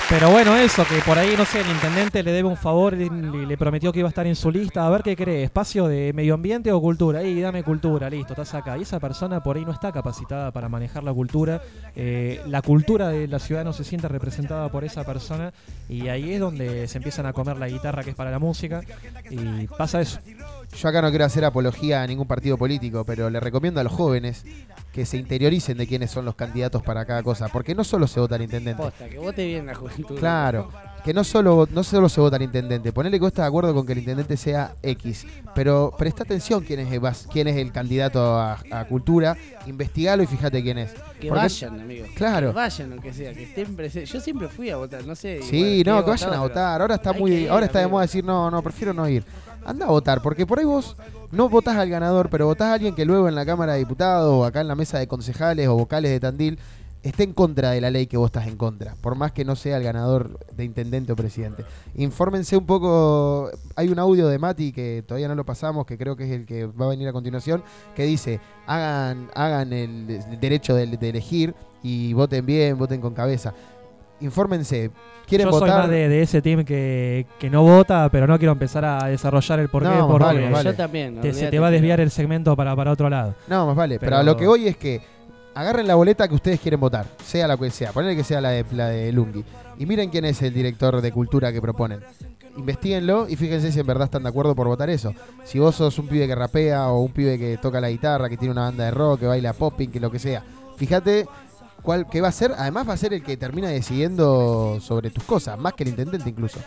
Pero 0.09 0.31
bueno, 0.31 0.57
eso, 0.57 0.85
que 0.87 1.01
por 1.01 1.19
ahí, 1.19 1.35
no 1.37 1.45
sé, 1.45 1.61
el 1.63 1.69
intendente 1.69 2.23
le 2.23 2.31
debe 2.31 2.49
un 2.49 2.57
favor 2.57 2.95
y 2.95 3.11
le, 3.11 3.59
prometió 3.59 3.93
que 3.93 3.99
iba 3.99 4.09
a 4.09 4.11
estar 4.11 4.25
en 4.25 4.37
su 4.37 4.53
lista. 4.53 4.87
A 4.87 4.91
ver 4.91 5.03
qué 5.03 5.17
cree, 5.17 5.43
espacio 5.43 5.89
de 5.89 6.13
medio 6.13 6.35
ambiente 6.35 6.71
o 6.71 6.81
cultura. 6.81 7.19
Ahí, 7.19 7.41
dame 7.41 7.65
cultura, 7.65 8.09
listo, 8.09 8.33
estás 8.35 8.55
acá. 8.55 8.79
Y 8.79 8.83
esa 8.83 9.01
persona 9.01 9.43
por 9.43 9.57
ahí 9.57 9.65
no 9.65 9.73
está 9.73 9.91
capacitada 9.91 10.53
para 10.53 10.69
manejar 10.69 11.03
la 11.03 11.13
cultura. 11.13 11.61
Eh, 11.97 12.41
la 12.47 12.63
cultura 12.63 13.09
de 13.09 13.27
la 13.27 13.41
ciudad 13.41 13.65
no 13.65 13.73
se 13.73 13.83
siente 13.83 14.07
representada 14.07 14.71
por 14.71 14.85
esa 14.85 15.03
persona. 15.03 15.53
Y 15.89 16.07
ahí 16.07 16.35
es 16.35 16.41
donde 16.41 16.87
se 16.87 16.99
empiezan 16.99 17.27
a 17.27 17.33
comer 17.33 17.57
la 17.57 17.69
guitarra 17.69 18.05
que 18.05 18.11
es 18.11 18.17
para 18.17 18.31
la 18.31 18.39
música. 18.39 18.83
Y 19.29 19.67
pasa 19.67 20.01
eso. 20.01 20.21
Yo 20.77 20.89
acá 20.89 21.03
no 21.03 21.11
quiero 21.11 21.25
hacer 21.25 21.45
apología 21.45 22.03
a 22.03 22.07
ningún 22.07 22.29
partido 22.29 22.57
político, 22.57 23.05
pero 23.05 23.29
le 23.29 23.41
recomiendo 23.41 23.81
a 23.81 23.85
los 23.85 23.93
jóvenes 23.93 24.45
que 24.97 25.05
se 25.05 25.19
interioricen 25.19 25.77
de 25.77 25.87
quiénes 25.87 26.11
son 26.11 26.25
los 26.25 26.35
candidatos 26.37 26.83
para 26.83 27.05
cada 27.05 27.23
cosa, 27.23 27.49
porque 27.49 27.75
no 27.75 27.85
solo 27.85 28.07
se 28.07 28.19
vota 28.19 28.37
al 28.37 28.41
intendente. 28.41 28.83
Posta, 28.83 29.07
que 29.11 29.19
vote 29.19 29.45
bien 29.47 29.67
la 29.67 29.75
juventud. 29.75 30.19
Claro, 30.19 30.71
que 31.05 31.13
no 31.13 31.23
solo, 31.23 31.69
no 31.71 31.85
solo 31.85 32.09
se 32.09 32.19
vota 32.19 32.37
al 32.37 32.43
intendente. 32.43 32.95
Ponele 32.95 33.19
que 33.19 33.21
vos 33.21 33.29
estás 33.29 33.43
de 33.43 33.49
acuerdo 33.49 33.75
con 33.75 33.85
que 33.85 33.93
el 33.93 33.99
intendente 33.99 34.39
sea 34.39 34.75
X, 34.83 35.27
pero 35.55 35.93
presta 35.99 36.23
atención 36.23 36.65
quién 36.65 36.81
es, 36.81 36.91
el 36.91 37.03
quién 37.31 37.47
es 37.47 37.57
el 37.59 37.73
candidato 37.73 38.39
a, 38.39 38.59
a 38.71 38.85
cultura, 38.89 39.37
investigalo 39.67 40.23
y 40.23 40.27
fíjate 40.27 40.63
quién 40.63 40.79
es. 40.79 40.93
Que 41.21 41.29
Porque- 41.29 41.43
vayan, 41.43 41.79
amigo. 41.79 42.07
Claro. 42.15 42.49
Que 42.49 42.55
vayan, 42.55 42.93
aunque 42.93 43.13
sea. 43.13 43.35
Que 43.35 43.43
estén 43.43 43.77
presentes. 43.77 44.11
Yo 44.11 44.21
siempre 44.23 44.49
fui 44.49 44.71
a 44.71 44.79
votar, 44.79 45.05
no 45.05 45.15
sé. 45.15 45.43
Sí, 45.43 45.59
igual, 45.81 45.97
no, 45.97 46.05
que 46.07 46.11
vayan 46.13 46.29
a 46.33 46.41
votado, 46.41 46.49
votar. 46.49 46.81
Ahora 46.81 46.95
está 46.95 47.13
muy, 47.13 47.33
ir, 47.35 47.51
ahora 47.51 47.67
está 47.67 47.81
de 47.81 47.87
moda 47.87 48.01
decir 48.01 48.25
no, 48.25 48.51
no, 48.51 48.63
prefiero 48.63 48.95
no 48.95 49.07
ir. 49.07 49.25
Anda 49.67 49.85
a 49.85 49.91
votar, 49.91 50.23
porque 50.23 50.47
por 50.47 50.59
ahí 50.59 50.65
vos 50.65 50.97
no 51.33 51.49
votás 51.49 51.77
al 51.77 51.89
ganador, 51.89 52.29
pero 52.31 52.47
votás 52.47 52.69
a 52.69 52.75
alguien 52.75 52.95
que 52.95 53.05
luego 53.05 53.29
en 53.29 53.35
la 53.35 53.47
Cámara 53.47 53.75
de 53.75 53.81
Diputados 53.81 54.33
o 54.33 54.45
acá 54.45 54.61
en 54.61 54.69
la 54.69 54.75
mesa 54.75 54.99
de 54.99 55.07
concejales 55.07 55.69
o 55.69 55.75
vocales 55.75 56.11
de 56.11 56.21
Tandil 56.21 56.59
esté 57.03 57.23
en 57.23 57.33
contra 57.33 57.71
de 57.71 57.81
la 57.81 57.91
ley 57.91 58.07
que 58.07 58.17
vos 58.17 58.27
estás 58.27 58.49
en 58.49 58.57
contra, 58.57 58.97
por 59.01 59.15
más 59.15 59.31
que 59.31 59.45
no 59.45 59.55
sea 59.55 59.77
el 59.77 59.85
ganador 59.85 60.39
de 60.57 60.65
intendente 60.65 61.13
o 61.13 61.17
presidente. 61.17 61.65
Infórmense 61.95 62.57
un 62.57 62.67
poco, 62.67 63.51
hay 63.77 63.89
un 63.89 63.99
audio 63.99 64.27
de 64.27 64.39
Mati 64.39 64.73
que 64.73 65.05
todavía 65.07 65.29
no 65.29 65.37
lo 65.37 65.45
pasamos, 65.45 65.87
que 65.87 65.97
creo 65.97 66.17
que 66.17 66.25
es 66.25 66.31
el 66.33 66.47
que 66.47 66.67
va 66.67 66.87
a 66.87 66.89
venir 66.89 67.07
a 67.07 67.13
continuación, 67.13 67.63
que 67.95 68.05
dice, 68.05 68.41
hagan, 68.67 69.31
hagan 69.35 69.73
el 69.73 70.39
derecho 70.41 70.75
de, 70.75 70.87
de 70.87 71.09
elegir 71.09 71.55
y 71.83 72.13
voten 72.13 72.45
bien, 72.45 72.77
voten 72.77 73.01
con 73.01 73.15
cabeza. 73.15 73.55
Infórmense, 74.21 74.91
quieren 75.27 75.47
Yo 75.47 75.53
soy 75.53 75.61
votar... 75.61 75.81
más 75.83 75.91
de, 75.91 76.09
de 76.09 76.23
ese 76.23 76.41
team 76.41 76.65
que, 76.65 77.27
que 77.39 77.51
no 77.51 77.63
vota, 77.63 78.09
pero 78.11 78.27
no 78.27 78.39
quiero 78.39 78.53
empezar 78.53 78.85
a 78.85 79.07
desarrollar 79.09 79.61
el 79.61 79.69
porqué 79.69 79.89
No, 79.89 79.95
más 79.95 80.07
porque 80.07 80.25
vale, 80.25 80.41
más 80.45 80.53
vale. 80.53 80.71
Yo 80.71 80.75
también, 80.77 81.21
te- 81.21 81.33
se 81.35 81.49
te 81.49 81.59
va 81.59 81.67
a 81.69 81.71
desviar 81.71 82.01
el 82.01 82.11
segmento 82.11 82.57
para, 82.57 82.75
para 82.75 82.93
otro 82.93 83.11
lado. 83.11 83.35
No, 83.47 83.67
más 83.67 83.77
vale. 83.77 83.99
Pero, 83.99 84.17
a 84.17 84.23
lo 84.23 84.37
que 84.37 84.47
voy 84.47 84.69
es 84.69 84.77
que 84.79 85.01
agarren 85.55 85.87
la 85.87 85.95
boleta 85.97 86.27
que 86.29 86.35
ustedes 86.35 86.61
quieren 86.61 86.81
votar, 86.81 87.07
sea 87.25 87.47
la 87.47 87.57
que 87.59 87.69
sea. 87.71 87.93
Ponele 87.93 88.17
que 88.17 88.25
sea 88.25 88.41
la 88.41 88.51
de, 88.51 88.65
la 88.73 88.89
de 88.89 89.13
Lungi. 89.13 89.45
Y 89.79 89.85
miren 89.85 90.09
quién 90.09 90.25
es 90.25 90.41
el 90.41 90.55
director 90.55 91.01
de 91.03 91.13
cultura 91.13 91.53
que 91.53 91.61
proponen. 91.61 92.01
Investíguenlo 92.57 93.29
y 93.29 93.37
fíjense 93.37 93.71
si 93.71 93.81
en 93.81 93.87
verdad 93.87 94.05
están 94.07 94.23
de 94.23 94.31
acuerdo 94.31 94.55
por 94.55 94.67
votar 94.67 94.89
eso. 94.89 95.13
Si 95.45 95.59
vos 95.59 95.75
sos 95.75 95.99
un 95.99 96.07
pibe 96.09 96.27
que 96.27 96.35
rapea 96.35 96.89
o 96.89 97.01
un 97.03 97.13
pibe 97.13 97.39
que 97.39 97.59
toca 97.59 97.83
la 97.83 97.91
guitarra, 97.91 98.31
que 98.31 98.39
tiene 98.39 98.53
una 98.53 98.63
banda 98.63 98.85
de 98.87 98.91
rock, 98.93 99.21
que 99.21 99.27
baila 99.27 99.53
popping, 99.53 99.91
que 99.91 100.01
lo 100.01 100.11
que 100.11 100.19
sea. 100.19 100.43
Fíjate 100.79 101.27
cuál 101.87 102.07
qué 102.09 102.21
va 102.21 102.29
a 102.29 102.33
ser. 102.33 102.53
Además 102.59 102.89
va 102.89 102.93
a 102.95 102.97
ser 102.99 103.15
el 103.15 103.23
que 103.23 103.37
termina 103.37 103.69
decidiendo 103.69 104.79
sobre 104.81 105.11
tus 105.11 105.25
cosas, 105.25 105.57
más 105.57 105.73
que 105.73 105.85
el 105.85 105.91
intendente 105.91 106.29
incluso. 106.29 106.59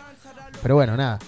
Pero 0.62 0.74
bueno, 0.74 0.96
nada. 0.96 1.18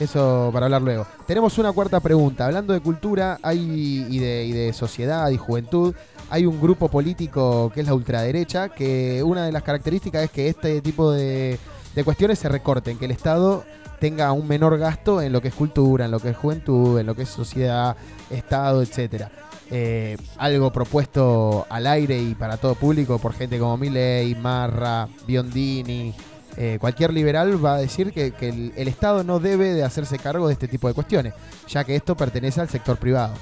Eso 0.00 0.50
para 0.52 0.66
hablar 0.66 0.82
luego. 0.82 1.06
Tenemos 1.26 1.58
una 1.58 1.70
cuarta 1.70 2.00
pregunta. 2.00 2.46
Hablando 2.46 2.72
de 2.72 2.80
cultura 2.80 3.38
hay, 3.42 4.06
y, 4.08 4.18
de, 4.18 4.46
y 4.46 4.52
de 4.52 4.72
sociedad 4.72 5.30
y 5.30 5.36
juventud, 5.36 5.94
hay 6.30 6.46
un 6.46 6.60
grupo 6.60 6.88
político 6.88 7.70
que 7.72 7.82
es 7.82 7.86
la 7.86 7.94
ultraderecha, 7.94 8.70
que 8.70 9.22
una 9.22 9.44
de 9.44 9.52
las 9.52 9.62
características 9.62 10.24
es 10.24 10.30
que 10.30 10.48
este 10.48 10.80
tipo 10.80 11.12
de, 11.12 11.58
de 11.94 12.04
cuestiones 12.04 12.38
se 12.38 12.48
recorten, 12.48 12.98
que 12.98 13.04
el 13.04 13.10
Estado 13.10 13.64
tenga 14.00 14.32
un 14.32 14.48
menor 14.48 14.78
gasto 14.78 15.20
en 15.20 15.30
lo 15.30 15.40
que 15.40 15.48
es 15.48 15.54
cultura, 15.54 16.06
en 16.06 16.10
lo 16.10 16.18
que 16.18 16.30
es 16.30 16.36
juventud, 16.36 16.98
en 16.98 17.06
lo 17.06 17.14
que 17.14 17.22
es 17.22 17.28
sociedad, 17.28 17.94
Estado, 18.30 18.82
etcétera. 18.82 19.30
Eh, 19.74 20.18
algo 20.36 20.70
propuesto 20.70 21.66
al 21.70 21.86
aire 21.86 22.20
y 22.20 22.34
para 22.34 22.58
todo 22.58 22.74
público 22.74 23.18
por 23.18 23.32
gente 23.32 23.58
como 23.58 23.78
Milley, 23.78 24.34
Marra, 24.34 25.08
Biondini, 25.26 26.14
eh, 26.58 26.76
cualquier 26.78 27.10
liberal 27.14 27.64
va 27.64 27.76
a 27.76 27.78
decir 27.78 28.12
que, 28.12 28.34
el, 28.76 28.86
Estado 28.86 29.24
no 29.24 29.38
debe 29.38 29.72
de 29.72 29.82
hacerse 29.82 30.18
cargo 30.18 30.46
de 30.46 30.52
este 30.52 30.68
tipo 30.68 30.88
de 30.88 30.94
cuestiones, 30.94 31.32
ya 31.68 31.84
que 31.84 31.96
esto 31.96 32.14
pertenece 32.14 32.60
al 32.60 32.68
sector 32.68 32.98
privado. 32.98 33.32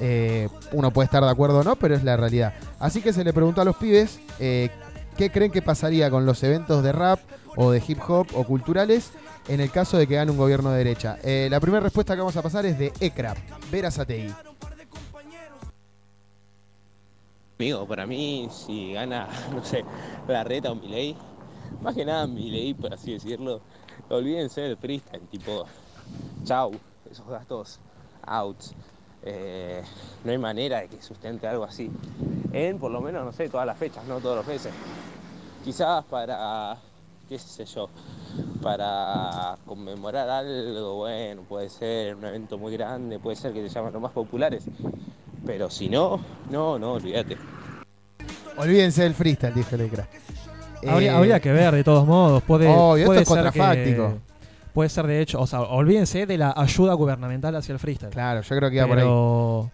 Eh, 0.00 0.48
uno 0.70 0.92
puede 0.92 1.06
estar 1.06 1.24
de 1.24 1.30
acuerdo 1.30 1.58
o 1.58 1.64
no, 1.64 1.74
pero 1.74 1.96
es 1.96 2.04
la 2.04 2.16
realidad. 2.16 2.54
Así 2.78 3.02
que 3.02 3.12
se 3.12 3.24
le 3.24 3.32
preguntó 3.32 3.60
a 3.60 3.64
los 3.64 3.74
pibes 3.74 4.20
qué 4.38 5.30
creen 5.32 5.50
que 5.50 5.62
pasaría 5.62 6.10
con 6.10 6.26
los 6.26 6.44
eventos 6.44 6.84
de 6.84 6.92
rap 6.92 7.18
o 7.56 7.72
de 7.72 7.82
hip 7.84 7.98
hop 8.06 8.28
o 8.34 8.44
culturales 8.44 9.10
en 9.48 9.60
el 9.60 9.72
caso 9.72 9.98
de 9.98 10.06
que 10.06 10.14
gane 10.14 10.30
un 10.30 10.38
gobierno 10.38 10.70
de 10.70 10.78
derecha. 10.78 11.18
La 11.50 11.58
primera 11.58 11.82
respuesta 11.82 12.14
que 12.14 12.20
vamos 12.20 12.36
a 12.36 12.42
pasar 12.42 12.66
es 12.66 12.78
de 12.78 12.92
ECRAP, 13.00 13.36
Vera 13.72 13.90
Para 17.86 18.06
mí, 18.06 18.48
si 18.50 18.92
gana, 18.92 19.28
no 19.54 19.62
sé, 19.62 19.84
la 20.26 20.42
reta 20.42 20.72
o 20.72 20.74
Milei, 20.74 21.14
más 21.80 21.94
que 21.94 22.04
nada 22.04 22.26
Milei, 22.26 22.74
por 22.74 22.92
así 22.92 23.12
decirlo, 23.12 23.60
olvídense 24.10 24.62
del 24.62 24.76
freestyle, 24.76 25.22
tipo, 25.28 25.64
chau, 26.42 26.72
esos 27.08 27.24
gastos 27.28 27.78
out. 28.26 28.56
Eh, 29.22 29.80
no 30.24 30.32
hay 30.32 30.38
manera 30.38 30.80
de 30.80 30.88
que 30.88 31.00
sustente 31.00 31.46
algo 31.46 31.62
así. 31.62 31.88
En, 32.52 32.80
por 32.80 32.90
lo 32.90 33.00
menos, 33.00 33.24
no 33.24 33.30
sé, 33.30 33.48
todas 33.48 33.64
las 33.66 33.78
fechas, 33.78 34.04
no 34.06 34.20
todos 34.20 34.38
los 34.38 34.46
meses. 34.46 34.74
Quizás 35.64 36.04
para, 36.06 36.76
qué 37.28 37.38
sé 37.38 37.64
yo, 37.64 37.88
para 38.60 39.56
conmemorar 39.66 40.28
algo, 40.28 40.96
bueno, 40.96 41.42
puede 41.42 41.68
ser 41.68 42.16
un 42.16 42.24
evento 42.24 42.58
muy 42.58 42.72
grande, 42.72 43.20
puede 43.20 43.36
ser 43.36 43.52
que 43.52 43.62
te 43.62 43.68
llamen 43.68 43.92
los 43.92 44.02
más 44.02 44.10
populares. 44.10 44.64
Pero 45.44 45.70
si 45.70 45.88
no, 45.88 46.20
no, 46.50 46.78
no, 46.78 46.92
olvídate. 46.94 47.36
Olvídense 48.56 49.02
del 49.02 49.14
freestyle, 49.14 49.54
dijo 49.54 49.74
el 49.74 49.80
ECRAP. 49.82 50.06
Habría, 50.88 51.12
Eh, 51.12 51.14
habría 51.14 51.40
que 51.40 51.52
ver, 51.52 51.74
de 51.74 51.84
todos 51.84 52.06
modos. 52.06 52.42
Puede, 52.42 52.66
Obvio, 52.68 52.96
esto 52.96 53.06
puede 53.06 53.22
es 53.22 53.28
ser 53.28 53.36
contrafáctico. 53.44 54.08
que- 54.08 54.32
Puede 54.72 54.88
ser, 54.88 55.06
de 55.06 55.20
hecho, 55.20 55.38
o 55.40 55.46
sea, 55.46 55.60
olvídense 55.62 56.24
de 56.26 56.38
la 56.38 56.54
ayuda 56.56 56.94
gubernamental 56.94 57.54
hacia 57.56 57.72
el 57.74 57.78
freestyle. 57.78 58.10
Claro, 58.10 58.40
yo 58.40 58.56
creo 58.56 58.70
que 58.70 58.76
iba 58.76 58.86
por 58.86 58.96
pero, 58.96 59.70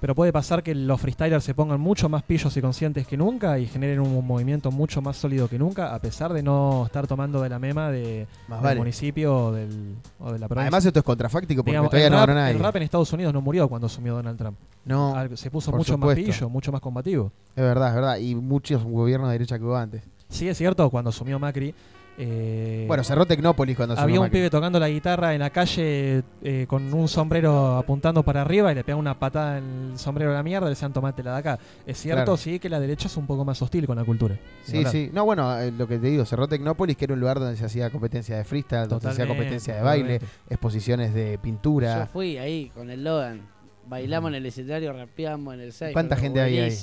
Pero 0.00 0.14
puede 0.14 0.32
pasar 0.32 0.62
que 0.62 0.74
los 0.74 1.00
freestylers 1.00 1.42
se 1.44 1.54
pongan 1.54 1.80
mucho 1.80 2.08
más 2.08 2.22
pillos 2.22 2.56
y 2.56 2.60
conscientes 2.60 3.06
que 3.06 3.16
nunca 3.16 3.58
y 3.58 3.66
generen 3.66 4.00
un 4.00 4.24
movimiento 4.26 4.70
mucho 4.70 5.02
más 5.02 5.16
sólido 5.16 5.48
que 5.48 5.58
nunca, 5.58 5.94
a 5.94 5.98
pesar 5.98 6.32
de 6.32 6.42
no 6.42 6.86
estar 6.86 7.06
tomando 7.06 7.42
de 7.42 7.48
la 7.48 7.58
mema 7.58 7.90
de, 7.90 8.00
del 8.00 8.26
vale. 8.48 8.78
municipio 8.78 9.46
o, 9.46 9.52
del, 9.52 9.96
o 10.20 10.32
de 10.32 10.38
la 10.38 10.46
provincia. 10.46 10.62
Además, 10.62 10.86
esto 10.86 11.00
es 11.00 11.04
contrafáctico 11.04 11.62
porque 11.62 11.72
Digamos, 11.72 11.90
todavía 11.90 12.10
no 12.10 12.18
ganó 12.18 12.34
nadie. 12.34 12.54
El 12.54 12.60
rap 12.60 12.76
en 12.76 12.82
Estados 12.84 13.12
Unidos 13.12 13.34
no 13.34 13.40
murió 13.40 13.68
cuando 13.68 13.86
asumió 13.86 14.14
Donald 14.14 14.38
Trump. 14.38 14.56
No, 14.84 15.14
se 15.34 15.50
puso 15.50 15.70
mucho 15.72 15.94
supuesto. 15.94 16.20
más 16.20 16.32
pillo, 16.32 16.48
mucho 16.48 16.72
más 16.72 16.80
combativo. 16.80 17.32
Es 17.56 17.62
verdad, 17.62 17.88
es 17.88 17.94
verdad. 17.94 18.16
Y 18.18 18.34
muchos 18.34 18.84
gobiernos 18.84 19.28
de 19.28 19.32
derecha 19.32 19.58
que 19.58 19.64
hubo 19.64 19.76
antes. 19.76 20.02
Sí, 20.28 20.48
es 20.48 20.56
cierto, 20.56 20.88
cuando 20.90 21.10
asumió 21.10 21.38
Macri, 21.38 21.74
Eh, 22.20 22.84
Bueno, 22.88 23.04
cerró 23.04 23.24
Tecnópolis 23.26 23.76
cuando 23.76 23.94
se 23.94 24.00
Había 24.00 24.18
un 24.18 24.24
Macri. 24.26 24.38
pibe 24.40 24.50
tocando 24.50 24.80
la 24.80 24.88
guitarra 24.88 25.34
en 25.34 25.40
la 25.40 25.50
calle 25.50 26.22
eh, 26.42 26.66
con 26.68 26.92
un 26.92 27.06
sombrero 27.06 27.76
apuntando 27.76 28.24
para 28.24 28.42
arriba 28.42 28.72
y 28.72 28.74
le 28.74 28.82
pega 28.82 28.96
una 28.96 29.16
patada 29.18 29.58
en 29.58 29.90
el 29.92 29.98
sombrero 29.98 30.32
a 30.32 30.34
la 30.34 30.42
mierda 30.42 30.66
y 30.66 30.70
le 30.70 30.70
decían 30.70 30.92
tomate 30.92 31.22
la 31.22 31.32
de 31.34 31.38
acá. 31.38 31.58
Es 31.86 31.98
cierto, 31.98 32.24
Claro. 32.24 32.36
sí, 32.36 32.58
que 32.58 32.68
la 32.68 32.80
derecha 32.80 33.06
es 33.06 33.16
un 33.16 33.26
poco 33.26 33.44
más 33.44 33.62
hostil 33.62 33.86
con 33.86 33.96
la 33.96 34.04
cultura. 34.04 34.36
Sí, 34.64 34.84
sí. 34.86 35.10
No, 35.12 35.24
bueno, 35.24 35.56
eh, 35.60 35.70
lo 35.70 35.86
que 35.86 35.98
te 35.98 36.08
digo, 36.08 36.24
cerró 36.24 36.48
Tecnópolis, 36.48 36.96
que 36.96 37.04
era 37.04 37.14
un 37.14 37.20
lugar 37.20 37.38
donde 37.38 37.56
se 37.56 37.64
hacía 37.64 37.88
competencia 37.90 38.36
de 38.36 38.44
freestyle, 38.44 38.88
donde 38.88 39.04
se 39.04 39.08
hacía 39.10 39.26
competencia 39.28 39.76
de 39.76 39.82
baile, 39.82 40.18
totalmente. 40.18 40.26
exposiciones 40.50 41.14
de 41.14 41.34
Yo 41.36 41.40
pintura. 41.42 42.08
fui 42.12 42.36
ahí 42.38 42.70
con 42.74 42.90
el 42.90 43.04
Logan. 43.04 43.42
Bailamos 43.86 44.28
en 44.30 44.34
el 44.34 44.46
escenario, 44.46 44.92
rapeamos 44.92 45.54
en 45.54 45.60
el 45.60 45.72
6. 45.72 45.92
¿Cuánta 45.94 46.16
gente 46.16 46.40
había 46.42 46.64
ahí? 46.64 46.76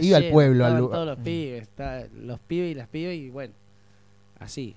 Iba- 0.00 0.16
al 0.16 0.28
pueblo, 0.30 0.64
al 0.64 0.78
todos 0.78 1.06
los 1.06 1.18
pibes, 1.18 1.62
estaba- 1.62 2.04
los 2.14 2.38
pibes 2.38 2.70
y 2.70 2.74
las 2.74 2.88
pibes 2.88 3.18
y 3.18 3.28
bueno, 3.28 3.52
así. 4.38 4.76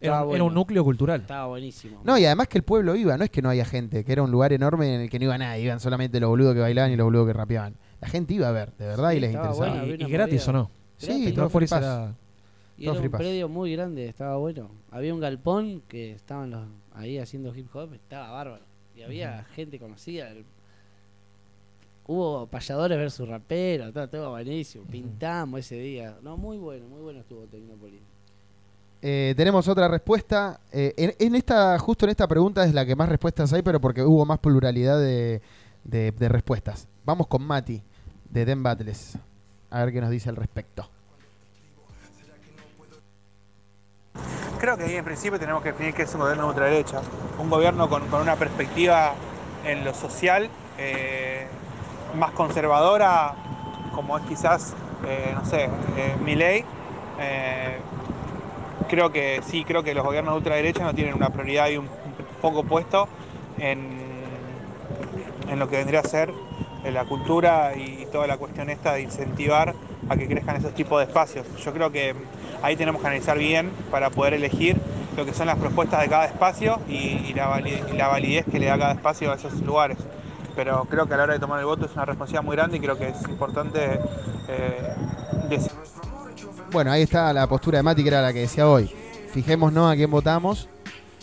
Era, 0.00 0.24
un 0.24 0.52
núcleo 0.52 0.82
cultural. 0.82 1.20
Estaba 1.20 1.46
buenísimo. 1.46 2.00
No, 2.04 2.18
y 2.18 2.24
además 2.24 2.48
que 2.48 2.58
el 2.58 2.64
pueblo 2.64 2.96
iba, 2.96 3.16
no 3.16 3.22
es 3.22 3.30
que 3.30 3.40
no 3.40 3.48
haya 3.50 3.64
gente, 3.64 4.04
que 4.04 4.10
era 4.12 4.22
un 4.24 4.32
lugar 4.32 4.52
enorme 4.52 4.92
en 4.96 5.00
el 5.02 5.08
que 5.10 5.18
no 5.20 5.26
iba 5.26 5.38
nadie, 5.38 5.62
iban 5.62 5.78
solamente 5.78 6.18
los 6.18 6.28
boludos 6.28 6.54
que 6.54 6.60
bailaban 6.60 6.90
y 6.90 6.96
los 6.96 7.04
boludos 7.04 7.28
que 7.28 7.32
rapeaban. 7.34 7.76
La 8.00 8.08
gente 8.08 8.34
iba 8.34 8.48
a 8.48 8.52
ver, 8.52 8.72
de 8.78 8.86
verdad, 8.86 9.10
Sí, 9.12 9.16
y 9.16 9.20
les 9.20 9.30
estaba 9.30 9.46
interesaba. 9.50 9.70
bueno, 9.70 9.86
¿Y, 9.86 9.92
había 9.92 10.02
y 10.02 10.04
una 10.10 10.12
gratis 10.12 10.48
o 10.48 10.52
movida. 10.52 10.62
no? 10.64 10.70
Sí, 10.96 11.06
Gratis. 11.06 11.34
todo 11.36 11.48
pass. 11.50 11.72
era- 11.72 12.14
Y 12.78 12.84
todo 12.86 12.94
era 12.96 13.04
un 13.04 13.10
predio 13.12 13.48
muy 13.48 13.72
grande, 13.72 14.08
estaba 14.08 14.36
bueno. 14.38 14.70
Había 14.90 15.14
un 15.14 15.20
galpón 15.20 15.82
que 15.86 16.10
estaban 16.12 16.50
los, 16.50 16.64
ahí 16.94 17.18
haciendo 17.18 17.54
hip 17.54 17.68
hop, 17.72 17.92
estaba 17.94 18.30
bárbaro. 18.32 18.64
Y 18.96 19.02
había 19.02 19.44
gente 19.54 19.78
conocida. 19.78 20.30
el- 20.32 20.44
Hubo 22.08 22.48
payadores 22.48 22.98
versus 22.98 23.28
raperos, 23.28 23.86
estaba 23.88 24.08
todo 24.08 24.30
buenísimo. 24.30 24.84
Pintamos 24.90 25.60
ese 25.60 25.76
día. 25.76 26.16
No, 26.22 26.36
muy 26.36 26.56
bueno, 26.58 26.88
muy 26.88 27.00
bueno 27.00 27.20
estuvo 27.20 27.42
Tecnópolis. 27.46 28.00
Eh, 29.04 29.34
tenemos 29.36 29.66
otra 29.66 29.88
respuesta. 29.88 30.60
Eh, 30.70 30.94
en, 30.96 31.14
en 31.18 31.34
esta, 31.34 31.76
justo 31.78 32.06
en 32.06 32.10
esta 32.10 32.28
pregunta 32.28 32.64
es 32.64 32.72
la 32.72 32.86
que 32.86 32.94
más 32.94 33.08
respuestas 33.08 33.52
hay, 33.52 33.62
pero 33.62 33.80
porque 33.80 34.02
hubo 34.02 34.24
más 34.24 34.38
pluralidad 34.38 34.98
de, 35.00 35.42
de- 35.84 36.12
de 36.12 36.28
respuestas. 36.28 36.86
Vamos 37.04 37.26
con 37.26 37.42
Mati, 37.44 37.82
de 38.30 38.44
Den 38.44 38.62
Battles. 38.62 39.18
A 39.70 39.84
ver 39.84 39.92
qué 39.92 40.00
nos 40.00 40.10
dice 40.10 40.28
al 40.28 40.36
respecto. 40.36 40.88
Creo 44.60 44.76
que 44.76 44.84
ahí 44.84 44.94
en 44.94 45.04
principio 45.04 45.40
tenemos 45.40 45.62
que 45.62 45.72
definir 45.72 45.92
qué 45.94 46.02
es 46.02 46.14
un 46.14 46.20
gobierno 46.20 46.44
de 46.44 46.48
ultraderecha. 46.50 47.00
Un 47.40 47.50
gobierno 47.50 47.88
con, 47.88 48.06
con 48.06 48.20
una 48.20 48.36
perspectiva 48.36 49.14
en 49.64 49.84
lo 49.84 49.92
social 49.94 50.48
eh, 50.78 51.46
más 52.16 52.30
conservadora, 52.32 53.34
como 53.92 54.16
es 54.18 54.24
quizás, 54.26 54.74
eh, 55.04 55.32
no 55.34 55.44
sé, 55.44 55.64
eh, 55.64 56.16
Milei. 56.24 56.64
Creo 58.88 59.12
que 59.12 59.40
sí, 59.46 59.64
creo 59.64 59.82
que 59.82 59.94
los 59.94 60.04
gobiernos 60.04 60.34
de 60.34 60.38
ultraderecha 60.38 60.84
no 60.84 60.94
tienen 60.94 61.14
una 61.14 61.30
prioridad 61.30 61.68
y 61.68 61.76
un, 61.76 61.88
foco 62.40 62.64
puesto 62.64 63.08
en, 63.58 63.88
en 65.48 65.58
lo 65.60 65.68
que 65.68 65.76
vendría 65.76 66.00
a 66.00 66.04
ser 66.04 66.32
la 66.90 67.04
cultura 67.04 67.76
y 67.76 68.06
toda 68.10 68.26
la 68.26 68.36
cuestión 68.36 68.68
esta 68.70 68.94
de 68.94 69.02
incentivar 69.02 69.74
a 70.08 70.16
que 70.16 70.26
crezcan 70.26 70.56
esos 70.56 70.74
tipos 70.74 70.98
de 70.98 71.04
espacios. 71.06 71.46
Yo 71.64 71.72
creo 71.72 71.92
que 71.92 72.14
ahí 72.62 72.76
tenemos 72.76 73.00
que 73.00 73.06
analizar 73.06 73.38
bien 73.38 73.70
para 73.90 74.10
poder 74.10 74.34
elegir 74.34 74.76
lo 75.16 75.24
que 75.24 75.32
son 75.32 75.46
las 75.46 75.58
propuestas 75.58 76.00
de 76.00 76.08
cada 76.08 76.24
espacio 76.24 76.80
y, 76.88 77.34
la, 77.34 77.46
validez 78.08 78.46
que 78.50 78.58
le 78.58 78.66
da 78.66 78.78
cada 78.78 78.92
espacio 78.92 79.30
a 79.30 79.36
esos 79.36 79.60
lugares. 79.60 79.98
Pero 80.56 80.84
creo 80.90 81.06
que 81.06 81.14
a 81.14 81.16
la 81.16 81.22
hora 81.24 81.34
de 81.34 81.38
tomar 81.38 81.60
el 81.60 81.66
voto 81.66 81.86
es 81.86 81.92
una 81.94 82.04
responsabilidad 82.04 82.42
muy 82.42 82.56
grande 82.56 82.76
y 82.76 82.80
creo 82.80 82.98
que 82.98 83.08
es 83.08 83.22
importante 83.28 84.00
eh, 84.48 84.94
Bueno, 86.72 86.90
ahí 86.90 87.02
está 87.02 87.32
la 87.32 87.46
postura 87.48 87.78
de 87.78 87.82
Mati, 87.82 88.02
que 88.02 88.08
era 88.08 88.22
la 88.22 88.32
que 88.32 88.40
decía 88.40 88.68
hoy. 88.68 88.90
Fijémonos 89.32 89.92
a 89.92 89.94
quién 89.96 90.10
votamos. 90.10 90.68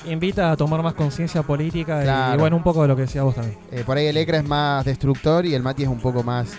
Invita 0.05 0.51
a 0.51 0.57
tomar 0.57 0.81
más 0.81 0.93
conciencia 0.93 1.43
política 1.43 1.97
y- 1.97 2.01
y, 2.01 2.03
Claro. 2.03 2.39
bueno, 2.39 2.55
un 2.55 2.63
poco 2.63 2.83
de 2.83 2.87
lo 2.87 2.95
que 2.95 3.01
decía 3.03 3.23
vos 3.23 3.35
también. 3.35 3.57
Eh, 3.71 3.83
por 3.85 3.97
ahí 3.97 4.05
el 4.07 4.15
ECRA 4.17 4.37
es 4.37 4.47
más 4.47 4.85
destructor 4.85 5.45
y 5.45 5.53
el 5.55 5.61
Mati 5.63 5.83
es 5.83 5.89
un 5.89 5.99
poco 5.99 6.23
más 6.23 6.49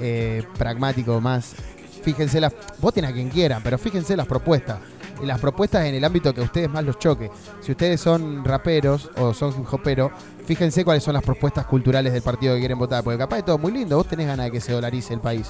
eh, 0.00 0.44
pragmático, 0.56 1.20
más... 1.20 1.54
Fíjense 2.02 2.40
las... 2.40 2.54
Voten 2.80 3.04
a 3.04 3.12
quien 3.12 3.28
quieran, 3.30 3.60
pero 3.64 3.76
fíjense 3.78 4.16
las 4.16 4.26
propuestas. 4.26 4.78
Las 5.24 5.40
propuestas 5.40 5.84
en 5.86 5.96
el 5.96 6.04
ámbito 6.04 6.32
que 6.32 6.40
a 6.40 6.44
ustedes 6.44 6.70
más 6.70 6.84
los 6.84 6.98
choque. 7.00 7.30
Si 7.60 7.72
ustedes 7.72 8.00
son 8.00 8.44
raperos 8.44 9.10
o 9.16 9.34
son 9.34 9.50
hip 9.60 9.74
hoperos, 9.74 10.12
fíjense 10.46 10.84
cuáles 10.84 11.02
son 11.02 11.14
las 11.14 11.24
propuestas 11.24 11.66
culturales 11.66 12.12
del 12.12 12.22
partido 12.22 12.54
que 12.54 12.60
quieren 12.60 12.78
votar. 12.78 13.02
Porque 13.02 13.18
capaz 13.18 13.36
de 13.36 13.42
todo 13.42 13.58
muy 13.58 13.72
lindo, 13.72 13.96
vos 13.96 14.06
tenés 14.06 14.28
ganas 14.28 14.46
de 14.46 14.52
que 14.52 14.60
se 14.60 14.72
dolarice 14.72 15.12
el 15.14 15.20
país. 15.20 15.48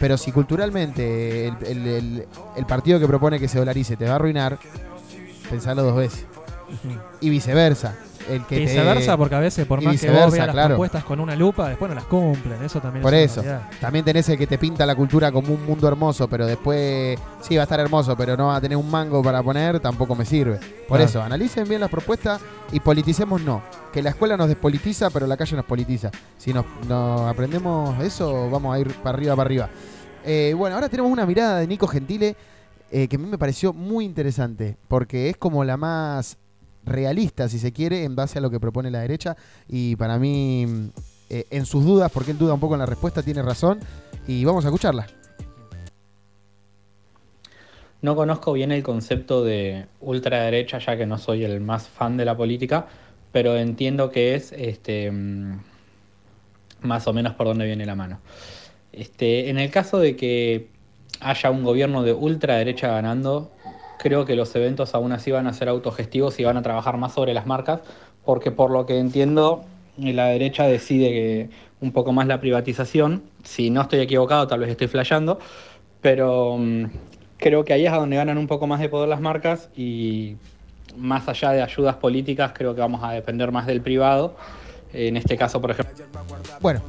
Pero 0.00 0.16
si 0.18 0.32
culturalmente 0.32 1.48
el, 1.48 1.56
el- 1.66 1.86
el- 1.86 2.26
el 2.56 2.66
partido 2.66 2.98
que 2.98 3.06
propone 3.06 3.38
que 3.38 3.48
se 3.48 3.58
dolarice 3.58 3.96
te 3.96 4.06
va 4.06 4.12
a 4.12 4.14
arruinar, 4.16 4.58
pensalo 5.48 5.82
dos 5.82 5.96
veces. 5.96 6.24
Y 7.20 7.30
viceversa. 7.30 7.96
El 8.28 8.44
que 8.46 8.56
te- 8.56 8.60
viceversa, 8.62 9.16
porque 9.16 9.34
a 9.34 9.40
veces, 9.40 9.66
por 9.66 9.82
más 9.82 10.00
que 10.00 10.10
vos 10.10 10.32
veas 10.32 10.54
las 10.54 10.66
propuestas 10.68 11.04
con 11.04 11.20
una 11.20 11.36
lupa, 11.36 11.68
después 11.68 11.88
no 11.90 11.94
las 11.94 12.04
cumplen. 12.04 12.62
Eso 12.62 12.80
también 12.80 13.02
Por 13.02 13.12
es 13.14 13.32
eso. 13.32 13.42
una. 13.42 13.68
También 13.80 14.04
tenés 14.04 14.28
el 14.28 14.38
que 14.38 14.46
te 14.46 14.56
pinta 14.58 14.86
la 14.86 14.94
cultura 14.94 15.30
como 15.30 15.52
un 15.54 15.64
mundo 15.66 15.86
hermoso, 15.88 16.26
pero 16.28 16.46
después 16.46 17.18
sí 17.42 17.56
va 17.56 17.62
a 17.62 17.64
estar 17.64 17.80
hermoso, 17.80 18.16
pero 18.16 18.36
no 18.36 18.46
va 18.48 18.56
a 18.56 18.60
tener 18.60 18.76
un 18.78 18.90
mango 18.90 19.22
para 19.22 19.42
poner, 19.42 19.80
tampoco 19.80 20.14
me 20.14 20.24
sirve. 20.24 20.56
Por 20.88 20.98
Claro. 20.98 21.04
eso, 21.04 21.22
analicen 21.22 21.68
bien 21.68 21.80
las 21.80 21.90
propuestas 21.90 22.40
y 22.72 22.80
politicemos 22.80 23.42
no. 23.42 23.62
Que 23.92 24.02
la 24.02 24.10
escuela 24.10 24.36
nos 24.36 24.48
despolitiza, 24.48 25.10
pero 25.10 25.26
la 25.26 25.36
calle 25.36 25.56
nos 25.56 25.64
politiza. 25.64 26.10
Si 26.38 26.52
nos, 26.52 26.64
nos 26.88 27.22
aprendemos 27.30 27.98
eso, 28.02 28.48
vamos 28.50 28.74
a 28.74 28.78
ir 28.80 28.92
para 28.94 29.16
arriba, 29.16 29.36
para 29.36 29.46
arriba. 29.46 29.68
Eh, 30.24 30.54
bueno, 30.56 30.74
ahora 30.76 30.88
tenemos 30.88 31.12
una 31.12 31.26
mirada 31.26 31.58
de 31.60 31.66
Nico 31.66 31.86
Gentile 31.86 32.34
eh, 32.90 33.08
que 33.08 33.16
a 33.16 33.18
mí 33.18 33.26
me 33.26 33.36
pareció 33.38 33.72
muy 33.72 34.04
interesante, 34.04 34.76
porque 34.88 35.28
es 35.28 35.36
como 35.36 35.64
la 35.64 35.76
más 35.76 36.38
realista, 36.84 37.48
si 37.48 37.58
se 37.58 37.72
quiere, 37.72 38.04
en 38.04 38.16
base 38.16 38.38
a 38.38 38.42
lo 38.42 38.50
que 38.50 38.60
propone 38.60 38.90
la 38.90 39.00
derecha. 39.00 39.36
Y 39.68 39.96
para 39.96 40.18
mí, 40.18 40.90
eh, 41.30 41.46
en 41.50 41.66
sus 41.66 41.84
dudas, 41.84 42.10
porque 42.12 42.32
él 42.32 42.38
duda 42.38 42.54
un 42.54 42.60
poco 42.60 42.74
en 42.74 42.80
la 42.80 42.86
respuesta, 42.86 43.22
tiene 43.22 43.42
razón. 43.42 43.80
Y 44.26 44.44
vamos 44.44 44.64
a 44.64 44.68
escucharla. 44.68 45.06
No 48.04 48.14
conozco 48.16 48.52
bien 48.52 48.70
el 48.70 48.82
concepto 48.82 49.42
de 49.42 49.86
ultraderecha, 50.00 50.78
ya 50.78 50.96
que 50.96 51.06
no 51.06 51.16
soy 51.16 51.44
el 51.44 51.60
más 51.62 51.88
fan 51.88 52.18
de 52.18 52.26
la 52.26 52.36
política, 52.36 52.86
pero 53.32 53.56
entiendo 53.56 54.10
que 54.10 54.34
es 54.34 54.52
este, 54.52 55.10
mm, 55.10 55.58
más 56.82 57.06
o 57.06 57.14
menos 57.14 57.34
por 57.34 57.46
dónde 57.46 57.64
viene 57.64 57.86
la 57.86 57.94
mano. 57.94 58.20
Este, 58.92 59.48
en 59.48 59.58
el 59.58 59.70
caso 59.70 59.98
de 59.98 60.16
que 60.16 60.68
haya 61.20 61.50
un 61.50 61.64
gobierno 61.64 62.02
de 62.02 62.12
ultraderecha 62.12 62.88
ganando, 62.88 63.50
creo 63.98 64.24
que 64.24 64.36
los 64.36 64.54
eventos 64.56 64.94
aún 64.94 65.12
así 65.12 65.30
van 65.30 65.46
a 65.46 65.52
ser 65.52 65.68
autogestivos 65.68 66.38
y 66.40 66.44
van 66.44 66.56
a 66.56 66.62
trabajar 66.62 66.96
más 66.96 67.14
sobre 67.14 67.34
las 67.34 67.46
marcas, 67.46 67.80
porque 68.24 68.50
por 68.50 68.70
lo 68.70 68.86
que 68.86 68.98
entiendo, 68.98 69.64
la 69.96 70.26
derecha 70.26 70.66
decide 70.66 71.10
que 71.10 71.50
un 71.80 71.92
poco 71.92 72.12
más 72.12 72.26
la 72.26 72.40
privatización. 72.40 73.22
Si 73.42 73.70
no 73.70 73.82
estoy 73.82 74.00
equivocado, 74.00 74.46
tal 74.46 74.60
vez 74.60 74.70
estoy 74.70 74.88
flasheando, 74.88 75.38
pero 76.00 76.56
mm, 76.58 76.84
creo 77.36 77.64
que 77.64 77.72
ahí 77.72 77.86
es 77.86 77.92
a 77.92 77.96
donde 77.96 78.16
ganan 78.16 78.38
un 78.38 78.46
poco 78.46 78.66
más 78.66 78.80
de 78.80 78.88
poder 78.88 79.08
las 79.08 79.20
marcas 79.20 79.68
y 79.76 80.36
más 80.96 81.28
allá 81.28 81.50
de 81.50 81.62
ayudas 81.62 81.96
políticas, 81.96 82.52
creo 82.54 82.74
que 82.74 82.80
vamos 82.80 83.02
a 83.02 83.12
depender 83.12 83.52
más 83.52 83.66
del 83.66 83.80
privado. 83.80 84.36
En 84.92 85.16
este 85.16 85.36
caso, 85.36 85.60
por 85.60 85.72
ejemplo. 85.72 86.04
Bueno, 86.60 86.80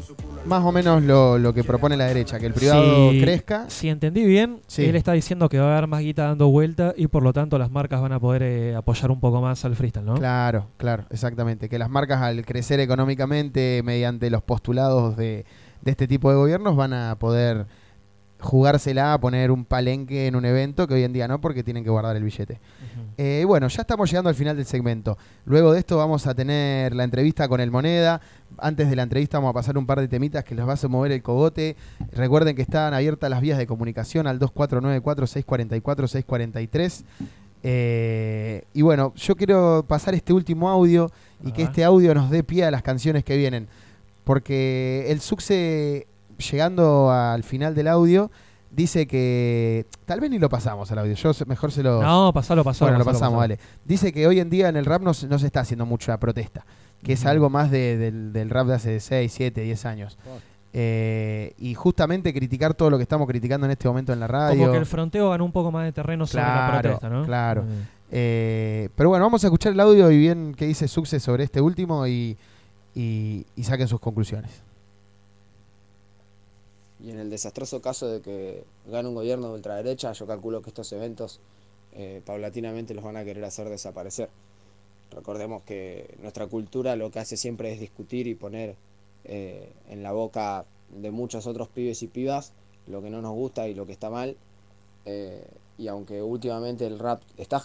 más 0.46 0.64
o 0.64 0.72
menos 0.72 1.02
lo, 1.04 1.38
lo 1.38 1.54
que 1.54 1.64
propone 1.64 1.98
la 1.98 2.06
derecha, 2.06 2.40
que 2.40 2.46
el 2.46 2.54
privado 2.54 3.12
Si- 3.12 3.22
crezca. 3.22 3.66
Si 3.70 3.90
entendí 3.90 4.24
bien, 4.26 4.60
Sí. 4.68 4.86
él 4.86 4.96
está 4.96 5.14
diciendo 5.14 5.50
que 5.50 5.60
va 5.60 5.68
a 5.74 5.78
haber 5.78 5.88
más 5.88 6.02
guita 6.02 6.26
dando 6.26 6.48
vuelta 6.50 6.94
y 6.96 7.08
por 7.08 7.24
lo 7.24 7.34
tanto 7.34 7.58
las 7.58 7.72
marcas 7.72 8.02
van 8.02 8.12
a 8.14 8.20
poder 8.20 8.44
eh, 8.44 8.76
apoyar 8.76 9.12
un 9.12 9.20
poco 9.20 9.42
más 9.42 9.64
al 9.66 9.76
freestyle, 9.76 10.06
¿no? 10.06 10.16
Claro, 10.16 10.68
claro, 10.78 11.06
exactamente. 11.10 11.70
Que 11.70 11.80
las 11.80 11.90
marcas 11.90 12.22
al 12.22 12.46
crecer 12.46 12.80
económicamente 12.80 13.82
mediante 13.84 14.30
los 14.30 14.44
postulados 14.44 15.16
de, 15.18 15.46
de 15.82 15.92
este 15.92 16.08
tipo 16.08 16.30
de 16.30 16.36
gobiernos 16.38 16.76
van 16.76 16.94
a 16.94 17.16
poder 17.18 17.66
jugársela 18.40 19.14
a 19.14 19.20
poner 19.20 19.52
un 19.52 19.66
palenque 19.66 20.28
en 20.28 20.36
un 20.36 20.46
evento 20.46 20.88
que 20.88 20.94
hoy 20.94 21.04
en 21.04 21.12
día 21.14 21.28
no 21.28 21.42
porque 21.42 21.64
tienen 21.64 21.84
que 21.84 21.90
guardar 21.90 22.16
el 22.16 22.24
billete. 22.24 22.60
Eh, 23.18 23.44
bueno, 23.48 23.68
ya 23.68 23.82
estamos 23.82 24.08
llegando 24.10 24.30
al 24.30 24.36
final 24.36 24.56
del 24.56 24.66
segmento. 24.66 25.18
Luego 25.46 25.74
de 25.74 25.80
esto 25.80 25.98
vamos 25.98 26.28
a 26.28 26.36
tener 26.36 26.96
la 26.96 27.04
entrevista 27.04 27.48
con 27.48 27.62
el 27.62 27.72
Moneda. 27.72 28.22
Antes 28.58 28.90
de 28.90 28.96
la 28.96 29.04
entrevista 29.04 29.38
vamos 29.40 29.52
a 29.52 29.54
pasar 29.54 29.78
un 29.78 29.86
par 29.86 30.00
de 30.00 30.08
temitas 30.08 30.44
que 30.44 30.56
les 30.56 30.68
va 30.68 30.74
a 30.74 30.88
mover 30.88 31.12
el 31.12 31.22
cogote. 31.24 31.76
Recuerden 32.12 32.56
que 32.56 32.62
están 32.62 32.94
abiertas 32.94 33.30
las 33.30 33.42
vías 33.42 33.58
de 33.58 33.68
comunicación 33.68 34.28
al 34.28 34.40
2494-644-643. 34.40 37.04
Eh, 37.68 38.64
y 38.74 38.84
bueno, 38.84 39.12
yo 39.16 39.36
quiero 39.36 39.84
pasar 39.88 40.14
este 40.14 40.34
último 40.34 40.70
audio 40.70 41.12
y 41.44 41.52
que 41.52 41.64
este 41.64 41.84
audio 41.84 42.14
nos 42.14 42.30
dé 42.30 42.44
pie 42.44 42.66
a 42.66 42.72
las 42.72 42.84
canciones 42.84 43.24
que 43.24 43.38
vienen. 43.38 43.68
Porque 44.24 45.08
el 45.10 45.20
Suxe, 45.22 46.06
llegando 46.38 47.12
al 47.12 47.44
final 47.44 47.76
del 47.76 47.88
audio, 47.88 48.32
dice 48.72 49.08
que. 49.08 49.86
Tal 50.06 50.20
vez 50.20 50.30
ni 50.32 50.40
lo 50.40 50.50
pasamos 50.50 50.92
al 50.92 51.00
audio. 51.00 51.14
Yo 51.16 51.32
mejor 51.48 51.72
se 51.72 51.84
lo. 51.84 52.02
No, 52.02 52.32
pasalo, 52.34 52.64
pasalo, 52.64 52.92
Bueno, 52.92 53.00
lo 53.00 53.06
pasamos, 53.06 53.22
pasalo. 53.22 53.38
vale. 53.38 53.60
Dice 53.86 54.12
que 54.14 54.28
hoy 54.28 54.40
en 54.40 54.50
día 54.50 54.70
en 54.70 54.76
el 54.78 54.86
rap 54.86 55.02
no, 55.02 55.14
se- 55.14 55.28
no 55.28 55.40
se 55.40 55.46
está 55.48 55.62
haciendo 55.62 55.86
mucha 55.86 56.18
protesta. 56.20 56.66
Que 57.04 57.14
es 57.14 57.26
algo 57.26 57.50
más 57.52 57.70
de- 57.70 57.98
del, 57.98 58.34
del 58.34 58.50
rap 58.50 58.66
de 58.68 58.74
hace 58.76 59.00
6, 59.00 59.32
7, 59.32 59.62
10 59.62 59.86
años. 59.86 60.18
eh, 60.78 61.54
y 61.58 61.74
justamente 61.74 62.34
criticar 62.34 62.74
todo 62.74 62.90
lo 62.90 62.98
que 62.98 63.04
estamos 63.04 63.28
criticando 63.28 63.66
en 63.66 63.72
este 63.72 63.88
momento 63.88 64.12
en 64.12 64.20
la 64.20 64.28
radio. 64.28 64.60
Como 64.60 64.72
que 64.74 64.78
el 64.78 64.86
fronteo 64.86 65.30
ganó 65.30 65.46
un 65.46 65.54
poco 65.54 65.72
más 65.72 65.86
de 65.86 65.94
terreno 65.94 66.28
sobre 66.28 66.44
la 66.44 66.54
Claro, 66.68 66.82
protesta, 66.82 67.10
¿no? 67.10 67.26
Claro. 67.26 67.64
Mm. 67.64 67.68
Eh, 68.12 68.90
pero 68.96 69.08
bueno, 69.10 69.24
vamos 69.24 69.42
a 69.44 69.48
escuchar 69.48 69.72
el 69.72 69.80
audio 69.80 70.12
y 70.12 70.18
bien 70.18 70.54
qué 70.58 70.66
dice 70.66 70.88
Success 70.90 71.24
sobre 71.24 71.46
este 71.46 71.62
último 71.62 72.06
y, 72.08 72.38
y- 72.94 73.46
y 73.56 73.64
saquen 73.64 73.88
sus 73.88 74.00
conclusiones. 74.02 74.64
Y 77.06 77.12
en 77.12 77.20
el 77.20 77.30
desastroso 77.30 77.84
caso 77.84 78.08
de 78.08 78.20
que 78.22 78.64
gane 78.88 79.08
un 79.08 79.14
gobierno 79.14 79.50
de 79.50 79.54
ultraderecha, 79.54 80.12
yo 80.14 80.26
calculo 80.26 80.64
que 80.64 80.72
estos 80.72 80.92
eventos 80.92 81.40
eh, 81.94 82.24
paulatinamente 82.26 82.96
los 82.96 83.04
van 83.04 83.16
a 83.16 83.24
querer 83.24 83.46
hacer 83.46 83.70
desaparecer. 83.70 84.28
Recordemos 85.12 85.62
que 85.62 86.16
nuestra 86.20 86.48
cultura 86.48 86.96
lo 86.96 87.12
que 87.12 87.20
hace 87.20 87.38
siempre 87.38 87.72
es 87.72 87.80
discutir 87.80 88.26
y 88.26 88.34
poner 88.34 88.76
eh, 89.24 89.72
en 89.88 90.02
la 90.02 90.14
boca 90.14 90.66
de 90.90 91.12
muchos 91.12 91.46
otros 91.46 91.68
pibes 91.68 92.02
y 92.02 92.08
pibas 92.08 92.54
lo 92.88 93.04
que 93.04 93.12
no 93.12 93.22
nos 93.22 93.34
gusta 93.34 93.68
y 93.68 93.76
lo 93.76 93.86
que 93.86 93.92
está 93.92 94.10
mal. 94.10 94.36
Eh, 95.06 95.48
y 95.78 95.88
aunque 95.90 96.24
últimamente 96.24 96.88
el 96.88 96.98
rap 96.98 97.22
está 97.38 97.64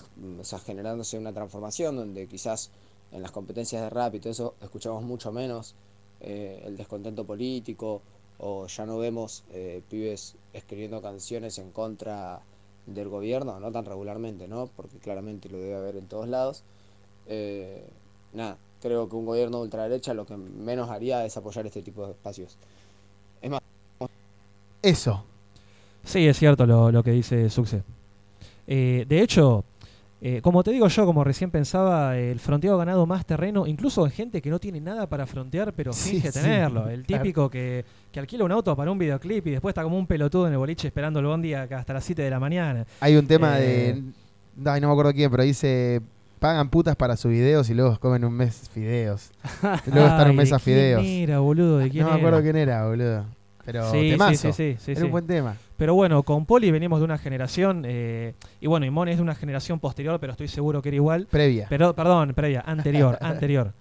generándose 0.66 1.16
una 1.16 1.32
transformación 1.32 1.96
donde 1.96 2.26
quizás 2.26 2.70
en 3.10 3.22
las 3.22 3.30
competencias 3.30 3.80
de 3.80 3.88
rap 3.88 4.14
y 4.16 4.20
todo 4.20 4.32
eso 4.32 4.54
escuchamos 4.60 5.02
mucho 5.02 5.32
menos 5.32 5.74
el 6.20 6.76
descontento 6.76 7.24
político 7.24 8.02
o 8.40 8.66
ya 8.66 8.86
no 8.86 8.98
vemos 8.98 9.44
eh, 9.52 9.82
pibes 9.88 10.34
escribiendo 10.52 11.02
canciones 11.02 11.58
en 11.58 11.70
contra 11.70 12.40
del 12.86 13.08
gobierno, 13.08 13.60
no 13.60 13.70
tan 13.70 13.84
regularmente, 13.84 14.48
¿no? 14.48 14.68
Porque 14.76 14.98
claramente 14.98 15.48
lo 15.48 15.58
debe 15.58 15.76
haber 15.76 15.96
en 15.96 16.06
todos 16.06 16.28
lados. 16.28 16.62
Eh, 17.26 17.84
nada, 18.32 18.56
creo 18.80 19.08
que 19.08 19.16
un 19.16 19.26
gobierno 19.26 19.58
de 19.58 19.64
ultraderecha 19.64 20.14
lo 20.14 20.26
que 20.26 20.36
menos 20.36 20.88
haría 20.88 21.24
es 21.24 21.36
apoyar 21.36 21.66
este 21.66 21.82
tipo 21.82 22.04
de 22.06 22.12
espacios. 22.12 22.56
Es 23.42 23.50
más, 23.50 23.60
Eso. 24.82 25.24
Sí, 26.04 26.26
es 26.26 26.38
cierto 26.38 26.64
lo, 26.66 26.90
lo 26.90 27.02
que 27.02 27.10
dice 27.10 27.50
Suxe. 27.50 27.82
Eh, 28.66 29.04
de 29.06 29.20
hecho, 29.20 29.64
eh, 30.22 30.40
como 30.42 30.62
te 30.62 30.70
digo 30.70 30.86
yo, 30.88 31.06
como 31.06 31.24
recién 31.24 31.50
pensaba, 31.50 32.16
el 32.18 32.38
fronteo 32.40 32.74
ha 32.74 32.78
ganado 32.78 33.06
más 33.06 33.24
terreno, 33.24 33.66
incluso 33.66 34.04
en 34.04 34.12
gente 34.12 34.42
que 34.42 34.50
no 34.50 34.58
tiene 34.58 34.80
nada 34.80 35.08
para 35.08 35.26
frontear, 35.26 35.72
pero 35.72 35.92
Sí, 35.92 36.10
finge 36.10 36.30
sí. 36.32 36.40
tenerlo. 36.40 36.88
El 36.90 37.04
Claro. 37.04 37.22
típico 37.22 37.50
que, 37.50 37.84
que 38.12 38.20
alquila 38.20 38.44
un 38.44 38.52
auto 38.52 38.76
para 38.76 38.90
un 38.90 38.98
videoclip 38.98 39.46
y 39.46 39.50
después 39.52 39.70
está 39.72 39.82
como 39.82 39.96
un 39.98 40.06
pelotudo 40.06 40.46
en 40.46 40.52
el 40.52 40.58
boliche 40.58 40.88
esperando 40.88 41.20
el 41.20 41.26
bondi 41.26 41.54
hasta 41.54 41.92
las 41.94 42.04
7 42.04 42.20
de 42.22 42.30
la 42.30 42.38
mañana. 42.38 42.84
Hay 43.00 43.16
un 43.16 43.26
tema 43.26 43.58
Eh, 43.60 43.94
de. 44.56 44.70
Ay, 44.70 44.80
no 44.80 44.88
me 44.88 44.92
acuerdo 44.92 45.12
quién, 45.14 45.30
pero 45.30 45.42
dice. 45.42 46.00
Pagan 46.38 46.70
putas 46.70 46.96
para 46.96 47.16
sus 47.18 47.30
videos 47.30 47.68
y 47.68 47.74
luego 47.74 47.98
comen 48.00 48.24
un 48.24 48.32
mes 48.32 48.70
fideos. 48.72 49.30
luego 49.92 50.06
están 50.08 50.30
un 50.30 50.36
mes 50.36 50.48
¿de 50.48 50.56
a 50.56 50.58
quién 50.58 50.74
fideos. 50.76 51.04
era, 51.04 51.38
boludo? 51.40 51.78
¿De 51.78 51.90
quién 51.90 52.04
no 52.04 52.12
me 52.12 52.16
acuerdo 52.18 52.40
quién 52.42 52.56
era, 52.56 52.86
boludo. 52.86 53.26
Pero 53.64 53.90
Sí, 53.90 54.00
sí, 54.00 54.10
temazo. 54.12 54.32
sí, 54.34 54.52
sí, 54.52 54.76
sí, 54.78 54.92
Era 54.92 55.04
un 55.04 55.10
buen 55.10 55.26
tema. 55.26 55.56
Pero 55.80 55.94
bueno, 55.94 56.22
con 56.24 56.44
Poli 56.44 56.70
venimos 56.70 56.98
de 56.98 57.06
una 57.06 57.16
generación, 57.16 57.86
eh, 57.88 58.34
y 58.60 58.66
bueno, 58.66 58.84
Imón 58.84 59.08
es 59.08 59.16
de 59.16 59.22
una 59.22 59.34
generación 59.34 59.80
posterior, 59.80 60.20
pero 60.20 60.32
estoy 60.32 60.46
seguro 60.46 60.82
que 60.82 60.90
era 60.90 60.96
igual. 60.96 61.26
Previa. 61.30 61.68
Pero, 61.70 61.94
perdón, 61.94 62.34
previa, 62.34 62.62
anterior, 62.66 63.16
anterior. 63.22 63.72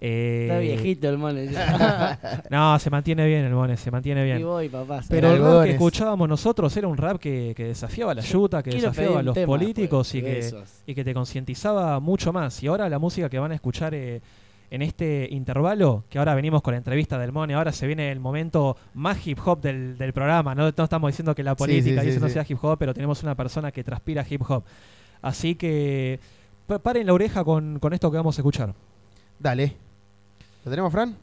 Eh, 0.00 0.48
Está 0.48 0.58
viejito 0.58 1.08
el 1.08 1.18
mone. 1.18 1.46
ya. 1.46 2.42
no, 2.50 2.76
se 2.80 2.90
mantiene 2.90 3.24
bien 3.24 3.44
el 3.44 3.52
Mone, 3.52 3.76
se 3.76 3.92
mantiene 3.92 4.24
bien. 4.24 4.40
Y 4.40 4.42
voy, 4.42 4.68
papá. 4.68 5.00
Pero 5.08 5.32
el 5.32 5.40
rap 5.40 5.62
que 5.62 5.70
escuchábamos 5.70 6.28
nosotros 6.28 6.76
era 6.76 6.88
un 6.88 6.96
rap 6.96 7.20
que, 7.20 7.54
que 7.56 7.66
desafiaba 7.66 8.12
la 8.16 8.22
yuta, 8.22 8.60
que 8.60 8.70
Quiero 8.70 8.88
desafiaba 8.88 9.20
a 9.20 9.22
los 9.22 9.34
tema, 9.34 9.46
políticos 9.46 10.08
pues, 10.10 10.14
y, 10.16 10.22
que, 10.22 10.64
y 10.86 10.94
que 10.96 11.04
te 11.04 11.14
concientizaba 11.14 12.00
mucho 12.00 12.32
más. 12.32 12.60
Y 12.64 12.66
ahora 12.66 12.88
la 12.88 12.98
música 12.98 13.30
que 13.30 13.38
van 13.38 13.52
a 13.52 13.54
escuchar 13.54 13.94
eh, 13.94 14.20
en 14.72 14.80
este 14.82 15.28
intervalo, 15.30 16.02
que 16.08 16.18
ahora 16.18 16.34
venimos 16.34 16.62
con 16.62 16.72
la 16.72 16.78
entrevista 16.78 17.18
del 17.18 17.30
Mone, 17.30 17.52
ahora 17.54 17.72
se 17.72 17.86
viene 17.86 18.10
el 18.10 18.20
momento 18.20 18.76
más 18.94 19.24
hip 19.26 19.38
hop 19.44 19.60
del, 19.60 19.98
del 19.98 20.12
programa. 20.14 20.54
No, 20.54 20.62
no 20.74 20.84
estamos 20.84 21.10
diciendo 21.10 21.34
que 21.34 21.42
la 21.42 21.54
política 21.54 22.00
sí, 22.02 22.18
no 22.18 22.28
sea 22.30 22.44
hip 22.48 22.58
hop, 22.64 22.78
pero 22.78 22.94
tenemos 22.94 23.22
una 23.22 23.34
persona 23.34 23.70
que 23.70 23.84
transpira 23.84 24.24
hip 24.28 24.42
hop. 24.48 24.64
Así 25.20 25.54
que 25.56 26.18
pa- 26.66 26.78
paren 26.78 27.06
la 27.06 27.12
oreja 27.12 27.44
con, 27.44 27.78
con 27.80 27.92
esto 27.92 28.10
que 28.10 28.16
vamos 28.16 28.38
a 28.38 28.40
escuchar. 28.40 28.74
Dale. 29.38 29.76
¿Lo 30.64 30.70
tenemos, 30.70 30.90
Fran? 30.90 31.16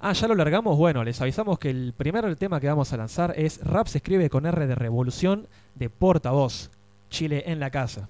Ah, 0.00 0.12
ya 0.14 0.26
lo 0.26 0.34
largamos. 0.34 0.76
Bueno, 0.78 1.04
les 1.04 1.20
avisamos 1.20 1.58
que 1.58 1.68
el 1.70 1.92
primer 1.96 2.34
tema 2.36 2.58
que 2.58 2.68
vamos 2.68 2.92
a 2.92 2.96
lanzar 2.96 3.34
es 3.36 3.60
Rap 3.64 3.86
se 3.86 3.98
escribe 3.98 4.30
con 4.30 4.46
R 4.46 4.66
de 4.66 4.74
revolución 4.74 5.46
de 5.74 5.90
portavoz. 5.90 6.70
Chile 7.10 7.44
en 7.46 7.60
la 7.60 7.70
casa. 7.70 8.08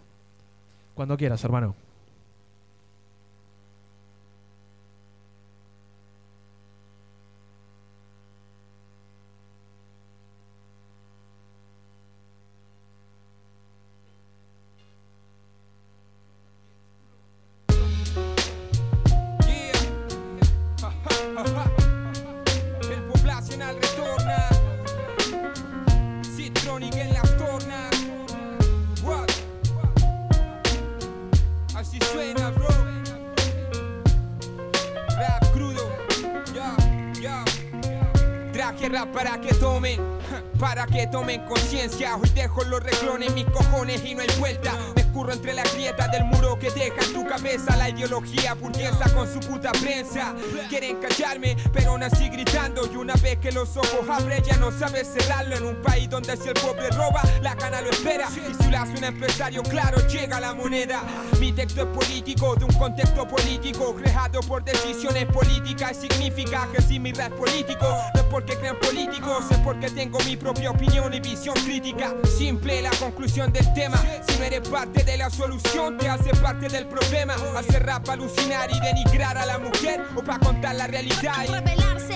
Cuando 0.95 1.16
quieras, 1.16 1.43
hermano. 1.45 1.75
Contexto 62.85 63.27
político, 63.27 63.94
creado 63.94 64.40
por 64.40 64.62
decisiones 64.62 65.24
políticas. 65.32 65.97
Significa 65.97 66.69
que 66.70 66.82
si 66.82 66.98
mi 66.98 67.12
es 67.12 67.31
político, 67.31 67.86
no 68.12 68.20
es 68.20 68.27
porque 68.27 68.59
crean 68.59 68.78
políticos, 68.78 69.47
es 69.51 69.56
porque 69.59 69.89
tengo 69.89 70.19
mi 70.27 70.36
propia 70.36 70.70
opinión 70.70 71.15
y 71.15 71.20
visión 71.20 71.55
crítica. 71.65 72.15
Simple 72.36 72.82
la 72.82 72.90
conclusión 72.90 73.51
del 73.55 73.73
tema. 73.73 73.97
Si 74.28 74.39
no 74.39 74.44
eres 74.44 74.69
parte 74.69 75.02
de 75.02 75.16
la 75.16 75.31
solución, 75.31 75.97
te 75.97 76.11
hace 76.11 76.35
parte 76.36 76.69
del 76.69 76.86
problema. 76.86 77.35
Hacer 77.56 77.86
rap 77.86 78.06
alucinar 78.11 78.70
y 78.70 78.78
denigrar 78.81 79.39
a 79.39 79.47
la 79.47 79.59
mujer 79.59 80.02
o 80.15 80.23
para 80.23 80.39
contar 80.40 80.74
la 80.74 80.86
realidad. 80.86 81.47
y- 81.48 82.14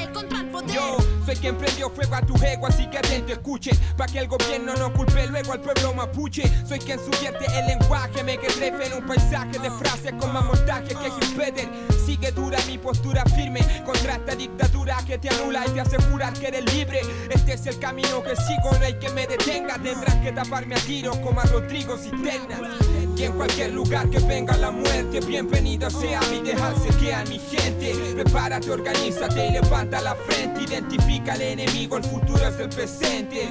yo 0.67 0.97
soy 1.25 1.37
quien 1.37 1.57
prendió 1.57 1.91
fuego 1.91 2.15
a 2.15 2.23
tu 2.23 2.35
ego, 2.43 2.67
así 2.67 2.89
que 2.89 2.99
atento 2.99 3.33
escuchen. 3.33 3.79
Pa' 3.97 4.07
que 4.07 4.19
el 4.19 4.29
gobierno 4.29 4.75
no 4.77 4.93
culpe 4.93 5.27
luego 5.27 5.53
al 5.53 5.61
pueblo 5.61 5.95
mapuche. 5.95 6.51
Soy 6.67 6.79
quien 6.79 6.99
subvierte 6.99 7.45
el 7.59 7.67
lenguaje, 7.67 8.23
me 8.25 8.39
que 8.39 8.49
trefe 8.49 8.87
en 8.87 8.95
un 8.95 9.07
paisaje 9.07 9.59
de 9.59 9.71
frases 9.71 10.13
con 10.19 10.33
más 10.33 10.45
montaje 10.45 10.89
que 10.89 11.11
Gilpeder. 11.11 11.69
Sigue 12.05 12.33
dura 12.33 12.59
mi 12.67 12.79
postura 12.79 13.25
firme 13.27 13.61
contra 13.85 14.15
esta 14.15 14.35
dictadura 14.35 14.97
que 15.07 15.19
te 15.19 15.29
anula 15.29 15.67
y 15.67 15.71
te 15.71 15.81
hace 15.81 15.99
que 16.41 16.49
eres 16.49 16.75
libre. 16.75 17.01
Este 17.31 17.55
es 17.55 17.67
el 17.67 17.79
camino 17.79 18.23
que 18.23 18.35
sigo, 18.37 18.71
no 18.79 18.85
hay 18.85 18.99
que 18.99 19.11
me 19.11 19.27
detenga. 19.27 19.79
Tendrás 19.79 20.17
que 20.17 20.33
taparme 20.33 20.75
a 20.75 20.79
tiros 20.79 21.17
como 21.19 21.41
a 21.41 21.45
Rodrigo 21.45 21.97
Cisterna. 21.97 22.79
Y 23.19 23.25
en 23.25 23.33
cualquier 23.33 23.73
lugar 23.73 24.09
que 24.11 24.21
venga 24.21 24.57
la 24.57 24.71
muerte, 24.71 25.19
bienvenida 25.19 25.91
sea 25.91 26.21
mi 26.31 26.41
dejarse 26.41 26.89
que 27.01 27.13
a 27.13 27.25
mi 27.25 27.41
gente. 27.41 27.93
Prepárate, 28.15 28.71
organízate 28.71 29.49
y 29.49 29.53
levanta 29.55 30.01
la 30.01 30.15
frente. 30.15 30.63
Identifica 30.63 31.33
al 31.33 31.43
enemigo, 31.43 31.97
el 31.97 32.05
futuro 32.05 32.47
es 32.47 32.61
el 32.61 32.69
presente. 32.69 33.49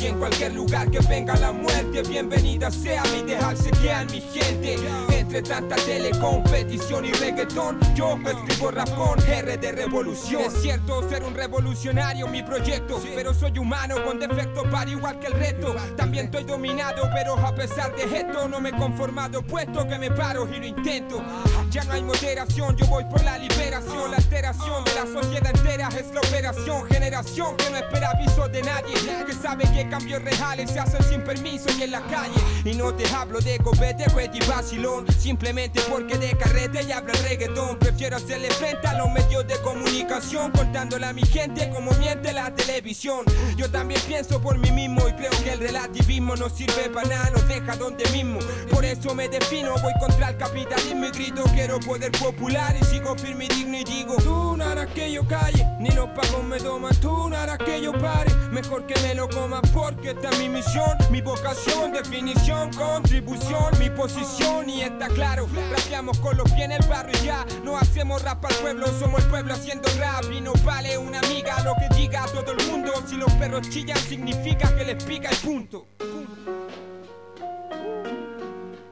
Y 0.00 0.06
en 0.06 0.18
cualquier 0.18 0.54
lugar 0.54 0.90
que 0.90 0.98
venga 1.00 1.36
la 1.36 1.52
muerte, 1.52 2.02
bienvenida 2.02 2.70
sea 2.70 3.02
mi 3.12 3.22
dejarse 3.22 3.70
que 3.70 3.92
a 3.92 4.02
mi 4.06 4.22
gente. 4.22 4.78
Entre 5.10 5.42
tanta 5.42 5.76
telecompetición 5.76 7.04
y 7.04 7.12
reggaetón, 7.12 7.78
yo 7.94 8.18
escribo 8.26 8.70
rap 8.70 8.88
con 8.96 9.20
R 9.22 9.58
de 9.58 9.72
revolución. 9.72 10.42
Es 10.42 10.62
cierto 10.62 11.06
ser 11.10 11.22
un 11.22 11.34
revolucionario, 11.34 12.26
mi 12.28 12.42
proyecto, 12.42 12.98
pero 13.14 13.34
soy 13.34 13.58
humano 13.58 13.96
con 14.02 14.18
defectos 14.18 14.66
para 14.68 14.90
igual 14.90 15.18
que 15.18 15.26
el 15.26 15.34
resto. 15.34 15.76
También 15.98 16.24
estoy 16.26 16.44
dominado, 16.44 17.08
pero 17.14 17.34
a 17.34 17.54
pesar 17.54 17.94
de 17.94 18.04
esto 18.04 18.48
no 18.48 18.58
me 18.58 18.70
he 18.70 18.72
conformado, 18.72 19.42
puesto 19.42 19.86
que 19.86 19.98
me 19.98 20.10
paro 20.10 20.48
y 20.48 20.60
lo 20.60 20.66
intento. 20.66 21.22
Ya 21.68 21.84
no 21.84 21.92
hay 21.92 22.02
moderación, 22.02 22.74
yo 22.76 22.86
voy 22.86 23.04
por 23.04 23.22
la 23.22 23.36
liberación, 23.36 24.10
la 24.10 24.16
alteración 24.16 24.82
de 24.84 24.94
la 24.94 25.20
sociedad 25.20 25.54
entera 25.54 25.88
es 25.88 26.12
la 26.14 26.20
operación. 26.20 26.88
Generación 26.88 27.56
que 27.58 27.70
no 27.70 27.76
espera 27.76 28.10
aviso 28.10 28.48
de 28.48 28.62
nadie. 28.62 28.94
Que 29.26 29.34
sabe 29.34 29.64
que 29.72 29.89
cambios 29.90 30.22
reales 30.22 30.70
se 30.70 30.78
hacen 30.78 31.02
sin 31.02 31.22
permiso 31.22 31.66
y 31.78 31.82
en 31.82 31.90
la 31.90 32.00
calle. 32.02 32.40
Y 32.64 32.74
no 32.74 32.94
te 32.94 33.06
hablo 33.14 33.40
de 33.40 33.58
copete, 33.58 34.04
cuete 34.12 34.38
y 34.38 34.48
vacilón. 34.48 35.06
Simplemente 35.18 35.80
porque 35.90 36.16
de 36.16 36.36
carrete 36.38 36.82
y 36.82 36.92
hablo 36.92 37.12
el 37.12 37.22
reggaetón. 37.24 37.78
Prefiero 37.78 38.16
hacerle 38.16 38.50
frente 38.50 38.86
a 38.86 38.96
los 38.96 39.10
medios 39.10 39.46
de 39.46 39.56
comunicación. 39.60 40.52
Contándole 40.52 41.06
a 41.06 41.12
mi 41.12 41.22
gente 41.22 41.68
como 41.70 41.90
miente 41.92 42.32
la 42.32 42.54
televisión. 42.54 43.24
Yo 43.56 43.70
también 43.70 44.00
pienso 44.06 44.40
por 44.40 44.56
mí 44.56 44.70
mismo 44.70 45.06
y 45.08 45.12
creo 45.12 45.30
que 45.42 45.52
el 45.52 45.58
relativismo 45.58 46.36
no 46.36 46.48
sirve 46.48 46.88
para 46.88 47.08
nada, 47.08 47.30
nos 47.30 47.48
deja 47.48 47.76
donde 47.76 48.08
mismo. 48.10 48.38
Por 48.70 48.84
eso 48.84 49.14
me 49.14 49.28
defino, 49.28 49.74
voy 49.82 49.92
contra 49.98 50.30
el 50.30 50.36
capitalismo 50.36 51.06
y 51.06 51.10
grito 51.10 51.42
quiero 51.52 51.80
poder 51.80 52.12
popular 52.12 52.76
y 52.80 52.84
sigo 52.84 53.16
firme 53.16 53.46
y 53.46 53.48
digno 53.48 53.78
y 53.78 53.84
digo 53.84 54.16
Tú 54.16 54.56
no 54.56 54.64
harás 54.64 54.88
que 54.88 55.12
yo 55.12 55.26
calle, 55.26 55.66
ni 55.78 55.90
los 55.90 56.08
pagos 56.10 56.44
me 56.44 56.58
toman 56.58 56.94
Tú 56.96 57.28
no 57.28 57.36
harás 57.36 57.58
que 57.58 57.80
yo 57.82 57.92
pare, 57.92 58.32
mejor 58.50 58.86
que 58.86 58.98
me 59.02 59.14
lo 59.14 59.28
coma 59.28 59.60
Porque 59.80 60.10
esta 60.10 60.28
es 60.28 60.38
mi 60.38 60.48
misión, 60.50 60.96
mi 61.10 61.22
vocación, 61.22 61.92
definición, 61.92 62.70
contribución 62.74 63.78
Mi 63.78 63.88
posición 63.88 64.68
y 64.68 64.82
está 64.82 65.08
claro 65.08 65.48
Rapeamos 65.70 66.18
con 66.18 66.36
los 66.36 66.50
pies 66.52 66.66
en 66.66 66.72
el 66.72 66.86
barrio 66.86 67.16
y 67.22 67.26
ya 67.26 67.46
No 67.64 67.78
hacemos 67.78 68.22
rap 68.22 68.44
al 68.44 68.54
pueblo, 68.56 68.86
somos 68.98 69.24
el 69.24 69.30
pueblo 69.30 69.54
haciendo 69.54 69.88
rap 69.98 70.24
Y 70.30 70.42
no 70.42 70.52
vale 70.64 70.98
una 70.98 71.20
amiga 71.20 71.58
lo 71.64 71.74
que 71.76 71.88
diga 71.96 72.26
todo 72.26 72.52
el 72.52 72.66
mundo 72.70 72.92
Si 73.08 73.16
los 73.16 73.32
perros 73.32 73.70
chillan 73.70 73.96
significa 73.96 74.68
que 74.76 74.84
les 74.84 75.02
pica 75.02 75.30
el 75.30 75.36
punto 75.38 75.86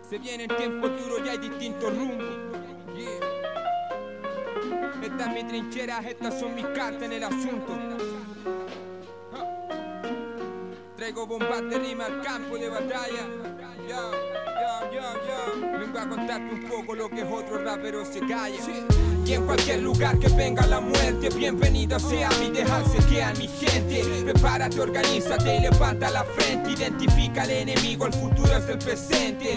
se 0.09 0.19
vienen 0.19 0.49
tiempos 0.49 0.91
duros 0.99 1.21
y 1.23 1.29
hay 1.29 1.37
distintos 1.37 1.95
rumbos. 1.95 2.25
Yeah. 2.97 3.21
Esta 5.03 5.27
es 5.27 5.35
mi 5.35 5.45
trinchera, 5.47 5.99
estas 6.09 6.41
son 6.41 6.55
mis 6.55 6.65
cartas 6.69 7.03
en 7.03 7.13
el 7.13 7.25
asunto. 7.25 7.77
Traigo 10.99 11.29
bombas 11.29 11.63
de 11.71 11.79
rima 11.79 12.07
al 12.07 12.21
campo 12.23 12.59
de 12.59 12.69
batalla. 12.69 13.25
Ya, 13.89 14.11
ya, 14.61 14.91
ya, 14.93 15.15
ya. 15.29 15.79
Vengo 15.79 15.97
a 15.97 16.09
contarte 16.09 16.53
un 16.53 16.69
poco 16.69 16.97
lo 16.97 17.09
que 17.09 17.21
es 17.21 17.27
otro 17.33 17.63
rapero 17.63 18.05
se 18.05 18.19
calla. 18.19 18.59
Y 19.25 19.33
en 19.33 19.47
cualquier 19.47 19.81
lugar 19.83 20.19
que 20.19 20.27
venga 20.31 20.67
la 20.67 20.81
muerte, 20.81 21.29
bienvenida 21.29 22.01
sea 22.01 22.31
mi 22.41 22.51
dejarse 22.51 22.99
que 23.09 23.23
a 23.23 23.33
mi 23.35 23.47
gente. 23.47 24.03
Prepárate, 24.25 24.81
organízate 24.81 25.59
y 25.59 25.61
levanta 25.61 26.11
la 26.11 26.25
frente. 26.25 26.73
Identifica 26.73 27.43
al 27.43 27.51
enemigo, 27.51 28.07
el 28.07 28.15
futuro 28.15 28.57
es 28.57 28.69
el 28.69 28.79
presente. 28.79 29.57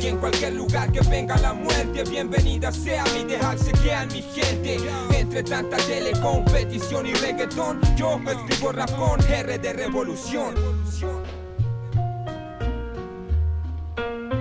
Y 0.00 0.08
en 0.08 0.16
cualquier 0.16 0.54
lugar 0.54 0.90
que 0.90 1.00
venga 1.02 1.36
la 1.36 1.52
muerte, 1.52 2.02
bienvenida 2.02 2.72
sea 2.72 3.04
mi 3.14 3.22
dejarse 3.22 3.70
que 3.84 3.94
a 3.94 4.04
mi 4.06 4.20
gente. 4.20 4.78
Entre 5.16 5.44
tanta 5.44 5.76
telecompetición 5.76 7.06
y 7.06 7.14
reggaetón, 7.14 7.80
yo 7.94 8.20
escribo 8.26 8.72
rap 8.72 8.90
con 8.96 9.20
R 9.20 9.58
de 9.58 9.72
revolución. 9.72 10.71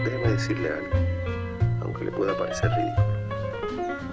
Déjeme 0.03 0.31
decirle 0.31 0.69
algo, 0.69 0.95
aunque 1.81 2.05
le 2.05 2.11
pueda 2.11 2.37
parecer 2.37 2.69
ridículo. 2.71 3.11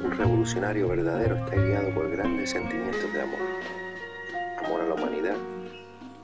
Un 0.05 0.13
revolucionario 0.13 0.89
verdadero 0.89 1.37
está 1.37 1.57
guiado 1.57 1.91
por 1.91 2.11
grandes 2.11 2.51
sentimientos 2.51 3.13
de 3.13 3.23
amor. 3.23 3.39
Amor 4.65 4.81
a 4.83 4.85
la 4.85 4.95
humanidad, 4.95 5.37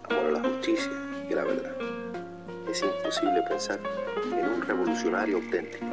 amor 0.08 0.26
a 0.26 0.30
la 0.30 0.40
justicia 0.48 0.92
y 1.28 1.32
a 1.32 1.36
la 1.36 1.44
verdad. 1.44 1.76
Es 2.70 2.82
imposible 2.82 3.42
pensar 3.48 3.80
en 4.26 4.48
un 4.48 4.62
revolucionario 4.62 5.36
auténtico 5.36 5.86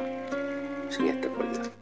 sin 0.88 1.08
esta 1.08 1.28
cualidad. 1.28 1.81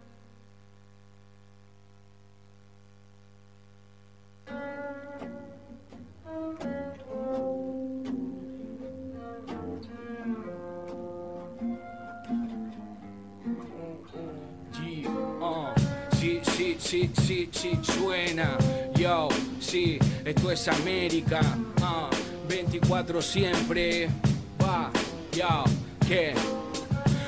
Sí, 16.90 17.08
sí, 17.24 17.48
sí, 17.52 17.78
suena. 17.82 18.58
Yo, 18.96 19.28
sí, 19.60 19.96
esto 20.24 20.50
es 20.50 20.66
América. 20.66 21.40
uh, 21.80 22.48
24 22.48 23.22
siempre. 23.22 24.08
Va, 24.60 24.90
yo, 25.32 25.62
¿qué? 26.08 26.34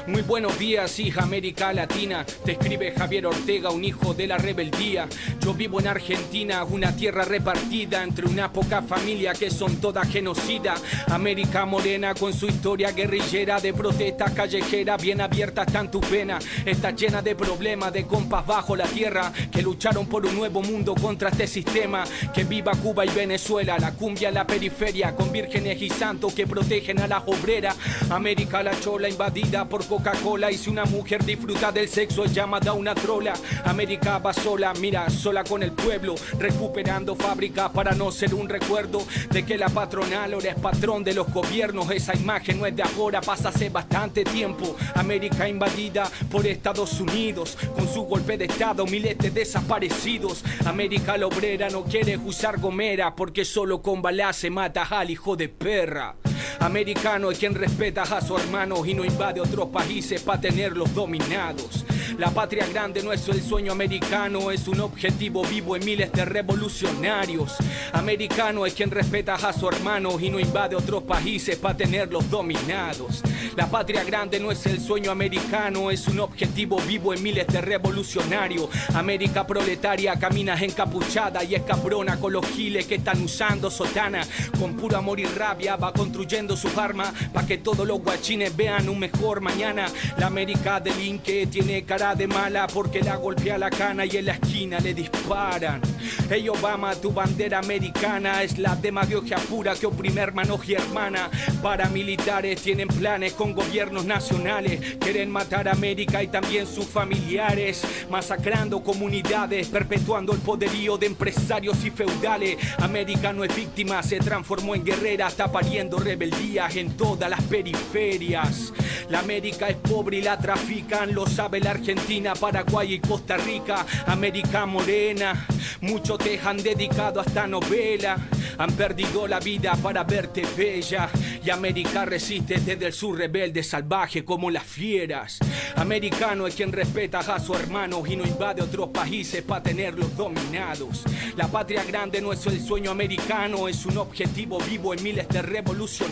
Muy 0.08 0.22
buenos 0.22 0.58
días, 0.58 0.98
hija 0.98 1.22
América 1.22 1.72
Latina. 1.72 2.26
Te 2.44 2.52
escribe 2.52 2.90
Javier 2.90 3.26
Ortega, 3.26 3.70
un 3.70 3.84
hijo 3.84 4.14
de 4.14 4.26
la 4.26 4.36
rebeldía. 4.36 5.06
Yo 5.40 5.54
vivo 5.54 5.78
en 5.78 5.86
Argentina, 5.86 6.64
una 6.64 6.94
tierra 6.96 7.24
repartida 7.24 8.02
entre 8.02 8.26
una 8.26 8.52
poca 8.52 8.82
familia 8.82 9.32
que 9.32 9.48
son 9.48 9.76
toda 9.76 10.04
genocida. 10.04 10.74
América 11.06 11.64
morena 11.66 12.14
con 12.14 12.32
su 12.32 12.46
historia 12.46 12.90
guerrillera 12.90 13.60
de 13.60 13.72
protestas 13.72 14.32
callejeras 14.32 15.00
bien 15.00 15.20
abierta 15.20 15.62
está 15.62 15.78
en 15.80 15.90
tu 15.92 16.00
pena. 16.00 16.40
Está 16.66 16.90
llena 16.90 17.22
de 17.22 17.36
problemas, 17.36 17.92
de 17.92 18.04
compas 18.04 18.44
bajo 18.44 18.74
la 18.74 18.86
tierra 18.86 19.32
que 19.52 19.62
lucharon 19.62 20.06
por 20.06 20.26
un 20.26 20.34
nuevo 20.34 20.62
mundo 20.62 20.96
contra 20.96 21.28
este 21.28 21.46
sistema. 21.46 22.02
Que 22.34 22.42
viva 22.42 22.72
Cuba 22.72 23.06
y 23.06 23.10
Venezuela, 23.10 23.78
la 23.78 23.92
cumbia 23.92 24.30
en 24.30 24.34
la 24.34 24.48
periferia 24.48 25.14
con 25.14 25.30
vírgenes 25.30 25.80
y 25.80 25.90
santos 25.90 26.34
que 26.34 26.46
protegen 26.46 26.98
a 26.98 27.06
las 27.06 27.22
obreras. 27.24 27.76
América 28.10 28.64
la 28.64 28.78
chola 28.80 29.08
invadida 29.08 29.68
por 29.68 29.91
Coca-Cola 29.93 30.51
y 30.51 30.56
si 30.56 30.70
una 30.70 30.86
mujer 30.86 31.23
disfruta 31.23 31.70
del 31.70 31.86
sexo 31.86 32.24
es 32.24 32.32
llamada 32.32 32.73
una 32.73 32.94
trola. 32.94 33.35
América 33.66 34.16
va 34.16 34.32
sola, 34.32 34.73
mira, 34.81 35.10
sola 35.10 35.44
con 35.44 35.62
el 35.62 35.73
pueblo, 35.73 36.14
recuperando 36.39 37.14
fábricas 37.14 37.69
para 37.73 37.93
no 37.93 38.10
ser 38.10 38.32
un 38.32 38.48
recuerdo 38.48 39.02
de 39.31 39.44
que 39.44 39.59
la 39.59 39.69
patronal 39.69 40.32
ahora 40.32 40.48
es 40.48 40.55
patrón 40.55 41.05
de 41.05 41.12
los 41.12 41.31
gobiernos. 41.31 41.90
Esa 41.90 42.16
imagen 42.16 42.59
no 42.59 42.64
es 42.64 42.74
de 42.74 42.82
ahora, 42.82 43.20
pasa 43.20 43.51
hace 43.51 43.69
bastante 43.69 44.24
tiempo. 44.24 44.74
América 44.94 45.47
invadida 45.47 46.10
por 46.31 46.47
Estados 46.47 46.98
Unidos, 46.98 47.59
con 47.77 47.86
su 47.86 48.05
golpe 48.05 48.39
de 48.39 48.47
estado, 48.47 48.86
miles 48.86 49.19
de 49.19 49.31
desaparecidos. 49.31 50.43
América 50.64 51.19
la 51.19 51.27
obrera 51.27 51.69
no 51.69 51.85
quiere 51.85 52.16
usar 52.16 52.59
gomera 52.59 53.14
porque 53.14 53.44
solo 53.44 53.82
con 53.82 54.01
balas 54.01 54.36
se 54.36 54.48
mata 54.48 54.85
al 54.85 55.10
hijo 55.10 55.36
de 55.36 55.51
perra. 55.51 56.14
Americano 56.60 57.31
es 57.31 57.39
quien 57.39 57.55
respeta 57.55 58.02
a 58.02 58.20
su 58.20 58.36
hermano 58.36 58.85
y 58.85 58.94
no 58.94 59.05
invade 59.05 59.40
otros 59.40 59.69
países 59.69 60.20
para 60.23 60.40
tenerlos 60.40 60.94
dominados. 60.94 61.85
La 62.19 62.31
patria 62.31 62.66
grande 62.66 63.02
no 63.02 63.12
es 63.12 63.27
el 63.28 63.43
sueño 63.43 63.73
americano, 63.73 64.51
es 64.51 64.69
un 64.69 64.81
objetivo 64.81 65.44
vivo 65.44 65.77
en 65.77 65.85
miles 65.85 66.12
de 66.12 66.24
revolucionarios. 66.24 67.56
Americano 67.93 68.66
es 68.66 68.74
quien 68.74 68.90
respeta 68.90 69.35
a 69.35 69.52
su 69.52 69.69
hermano 69.69 70.20
y 70.20 70.28
no 70.28 70.39
invade 70.39 70.77
otros 70.77 71.05
países 71.05 71.56
para 71.56 71.77
tenerlos 71.77 72.28
dominados. 72.28 73.23
La 73.56 73.66
patria 73.66 74.02
grande 74.05 74.40
no 74.40 74.51
es 74.51 74.64
el 74.66 74.81
sueño 74.81 75.10
americano, 75.10 75.90
es 75.90 76.06
un 76.09 76.20
objetivo 76.20 76.78
vivo 76.86 77.12
en 77.12 77.23
miles 77.23 77.47
de 77.47 77.60
revolucionarios. 77.60 78.69
América 78.94 79.47
proletaria 79.47 80.19
camina 80.19 80.55
encapuchada 80.55 81.44
y 81.44 81.55
es 81.55 81.62
cabrona 81.62 82.19
con 82.19 82.32
los 82.32 82.47
giles 82.47 82.86
que 82.86 82.97
están 82.97 83.23
usando 83.23 83.70
sotana. 83.70 84.23
Con 84.59 84.74
puro 84.74 84.97
amor 84.97 85.20
y 85.20 85.24
rabia 85.24 85.77
va 85.77 85.93
construyendo 85.93 86.31
sus 86.32 86.78
armas 86.78 87.12
para 87.30 87.46
que 87.46 87.59
todos 87.59 87.86
los 87.86 88.00
guachines 88.00 88.56
vean 88.56 88.88
un 88.88 88.98
mejor 88.98 89.42
mañana. 89.42 89.86
La 90.16 90.28
América 90.28 90.80
delinque 90.80 91.46
tiene 91.46 91.84
cara 91.84 92.14
de 92.14 92.26
mala 92.26 92.66
porque 92.68 93.02
la 93.02 93.16
golpea 93.16 93.59
la 93.59 93.68
cana 93.68 94.06
y 94.06 94.16
en 94.16 94.24
la 94.24 94.32
esquina 94.32 94.80
le 94.80 94.94
disparan. 94.94 95.82
Hey 96.30 96.48
Obama, 96.48 96.94
tu 96.94 97.12
bandera 97.12 97.59
americana 97.59 98.42
es 98.42 98.59
la 98.59 98.74
demagogia 98.74 99.36
pura 99.36 99.74
que 99.74 99.86
oprime 99.86 100.22
hermanos 100.22 100.60
y 100.66 100.72
hermanas. 100.72 101.28
Paramilitares 101.62 102.62
tienen 102.62 102.88
planes 102.88 103.34
con 103.34 103.52
gobiernos 103.52 104.06
nacionales, 104.06 104.96
quieren 105.00 105.30
matar 105.30 105.68
a 105.68 105.72
América 105.72 106.22
y 106.22 106.28
también 106.28 106.66
sus 106.66 106.86
familiares, 106.86 107.82
masacrando 108.10 108.82
comunidades, 108.82 109.68
perpetuando 109.68 110.32
el 110.32 110.38
poderío 110.38 110.96
de 110.96 111.06
empresarios 111.06 111.84
y 111.84 111.90
feudales. 111.90 112.56
América 112.78 113.34
no 113.34 113.44
es 113.44 113.54
víctima, 113.54 114.02
se 114.02 114.18
transformó 114.18 114.74
en 114.74 114.84
guerrera, 114.84 115.28
está 115.28 115.52
pariendo 115.52 115.98
en 116.22 116.96
todas 116.96 117.28
las 117.28 117.42
periferias. 117.42 118.72
La 119.08 119.18
América 119.18 119.68
es 119.68 119.76
pobre 119.76 120.18
y 120.18 120.22
la 120.22 120.38
trafican, 120.38 121.12
lo 121.12 121.26
sabe 121.26 121.60
la 121.60 121.72
Argentina, 121.72 122.34
Paraguay 122.34 122.94
y 122.94 123.00
Costa 123.00 123.36
Rica. 123.36 123.84
América 124.06 124.64
morena, 124.64 125.46
muchos 125.80 126.18
te 126.18 126.38
han 126.38 126.58
dedicado 126.58 127.20
a 127.20 127.24
esta 127.24 127.46
novela. 127.46 128.16
Han 128.58 128.72
perdido 128.72 129.26
la 129.26 129.40
vida 129.40 129.74
para 129.82 130.04
verte 130.04 130.42
bella 130.56 131.08
Y 131.42 131.48
América 131.50 132.04
resiste 132.04 132.60
desde 132.60 132.86
el 132.86 132.92
sur 132.92 133.16
rebelde 133.16 133.62
salvaje 133.62 134.24
como 134.24 134.50
las 134.50 134.64
fieras. 134.64 135.38
Americano 135.76 136.46
es 136.46 136.54
quien 136.54 136.70
respeta 136.70 137.20
a 137.20 137.40
su 137.40 137.54
hermano 137.54 138.02
y 138.06 138.14
no 138.14 138.24
invade 138.24 138.62
otros 138.62 138.90
países 138.90 139.42
para 139.42 139.62
tenerlos 139.62 140.16
dominados. 140.16 141.02
La 141.36 141.48
patria 141.48 141.82
grande 141.82 142.20
no 142.20 142.32
es 142.32 142.46
el 142.46 142.60
sueño 142.60 142.90
americano, 142.90 143.68
es 143.68 143.84
un 143.86 143.96
objetivo 143.98 144.58
vivo 144.60 144.94
en 144.94 145.02
miles 145.02 145.28
de 145.28 145.42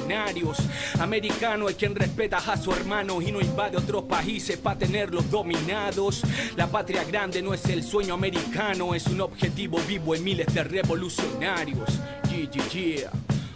revolucionarios. 0.01 0.59
Americano 1.01 1.68
es 1.68 1.77
quien 1.77 1.94
respeta 1.94 2.39
a 2.39 2.56
su 2.56 2.72
hermano 2.72 3.20
y 3.22 3.32
no 3.32 3.40
invade 3.40 3.77
otros 3.77 4.05
países 4.05 4.56
para 4.56 4.78
tenerlos 4.78 5.31
dominados. 5.31 6.22
La 6.56 6.66
patria 6.66 7.05
grande 7.05 7.43
no 7.43 7.55
es 7.55 7.64
el 7.66 7.82
sueño 7.82 8.14
americano, 8.14 8.94
es 8.94 9.06
un 9.06 9.20
objetivo 9.20 9.78
vivo 9.86 10.14
en 10.14 10.24
miles 10.24 10.52
de 10.52 10.64
revolucionarios. 10.64 11.89
Yeah, 12.31 12.51
yeah, 12.51 12.68
yeah. 12.68 13.10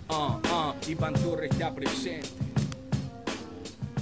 Ah, 0.09 0.39
ah, 0.51 0.75
Iván 0.89 1.15
Torres 1.15 1.51
está 1.51 1.75
presente. 1.75 2.29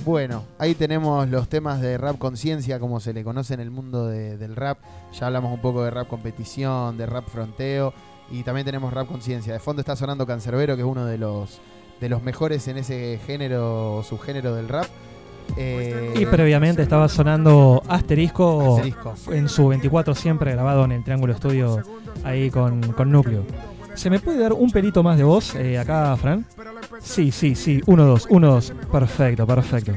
Bueno, 0.05 0.45
ahí 0.59 0.75
tenemos 0.75 1.29
los 1.29 1.49
temas 1.49 1.81
de 1.81 1.97
rap 1.97 2.19
conciencia, 2.19 2.81
como 2.81 2.99
se 2.99 3.13
le 3.13 3.23
conoce 3.23 3.55
en 3.55 3.61
el 3.61 3.71
mundo 3.71 4.09
de- 4.09 4.37
del 4.37 4.57
rap. 4.57 4.79
Ya 5.19 5.27
hablamos 5.29 5.55
un 5.55 5.61
poco 5.61 5.85
de 5.85 5.93
rap 5.93 6.09
competición, 6.09 6.99
de 6.99 7.07
rap 7.07 7.29
fronteo 7.29 7.95
y 8.29 8.43
también 8.43 8.65
tenemos 8.65 8.93
rap 8.93 9.07
conciencia. 9.07 9.53
De 9.53 9.61
fondo 9.61 9.79
está 9.81 9.95
sonando 9.95 10.27
Cancerbero, 10.27 10.75
que 10.75 10.83
es 10.83 10.89
uno 10.89 11.07
de 11.07 11.19
los, 11.19 11.61
de 12.03 12.09
los 12.09 12.23
mejores 12.25 12.67
en 12.67 12.79
ese 12.79 13.21
género 13.27 13.97
o 13.99 14.03
subgénero 14.03 14.55
del 14.57 14.69
rap. 14.69 14.87
Eh, 15.57 16.15
Y 16.19 16.27
previamente 16.27 16.83
estaba 16.83 17.09
sonando 17.09 17.83
Asterisco, 17.89 18.77
Asterisco. 18.77 19.15
en 19.31 19.49
su 19.49 19.69
24 19.69 20.15
siempre 20.17 20.51
grabado 20.53 20.85
en 20.85 20.93
el 20.93 21.05
Triángulo 21.05 21.33
Estudio 21.33 21.81
ahí 22.25 22.51
con, 22.51 22.81
con 22.93 23.11
Núcleo. 23.11 23.45
¿Se 23.95 24.11
me 24.11 24.19
puede 24.19 24.39
dar 24.39 24.53
un 24.53 24.71
pelito 24.71 25.03
más 25.03 25.17
de 25.17 25.25
voz 25.25 25.55
eh, 25.55 25.79
acá, 25.79 26.17
Fran? 26.17 26.45
Sí, 27.01 27.31
sí, 27.31 27.55
sí. 27.55 27.81
Uno, 27.87 28.05
dos, 28.05 28.27
uno, 28.31 28.55
dos. 28.55 28.73
Perfecto, 28.91 29.47
perfecto. 29.47 29.93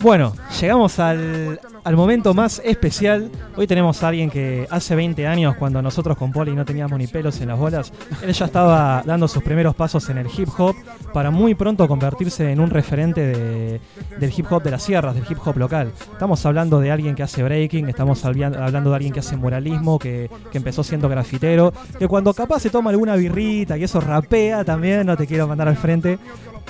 Bueno, 0.00 0.32
llegamos 0.58 0.98
al, 0.98 1.60
al 1.82 1.96
momento 1.96 2.34
más 2.34 2.60
especial. 2.64 3.30
Hoy 3.56 3.66
tenemos 3.66 4.02
a 4.02 4.08
alguien 4.08 4.30
que 4.30 4.66
hace 4.70 4.94
20 4.94 5.26
años, 5.26 5.56
cuando 5.56 5.80
nosotros 5.82 6.16
con 6.16 6.30
Poli 6.32 6.52
no 6.54 6.64
teníamos 6.64 6.98
ni 6.98 7.06
pelos 7.06 7.40
en 7.40 7.48
las 7.48 7.58
bolas, 7.58 7.92
él 8.22 8.32
ya 8.32 8.44
estaba 8.46 9.02
dando 9.04 9.26
sus 9.28 9.42
primeros 9.42 9.74
pasos 9.74 10.08
en 10.10 10.18
el 10.18 10.26
hip 10.36 10.48
hop 10.58 10.74
para 11.12 11.30
muy 11.30 11.54
pronto 11.54 11.86
convertirse 11.88 12.50
en 12.52 12.60
un 12.60 12.70
referente 12.70 13.20
de- 13.26 13.80
del 14.18 14.32
hip 14.36 14.46
hop 14.50 14.62
de 14.62 14.70
las 14.72 14.82
sierras, 14.82 15.14
del 15.14 15.24
hip 15.28 15.38
hop 15.44 15.56
local. 15.56 15.92
Estamos 16.12 16.44
hablando 16.46 16.80
de 16.80 16.90
alguien 16.90 17.14
que 17.14 17.22
hace 17.22 17.42
breaking, 17.42 17.88
estamos 17.88 18.24
hablando 18.24 18.90
de 18.90 18.96
alguien 18.96 19.12
que 19.12 19.20
hace 19.20 19.36
muralismo, 19.36 19.98
que, 19.98 20.30
que 20.52 20.58
empezó 20.58 20.82
siendo 20.84 21.08
grafitero, 21.08 21.72
que 21.98 22.06
cuando 22.08 22.34
capaz 22.34 22.60
se 22.60 22.70
toma 22.70 22.90
alguna 22.90 23.16
birrita 23.16 23.76
y 23.78 23.84
eso 23.84 24.00
rapea 24.00 24.64
también, 24.64 25.06
no 25.06 25.16
te 25.16 25.26
quiero 25.26 25.48
mandar 25.48 25.68
al 25.68 25.76
frente. 25.76 26.18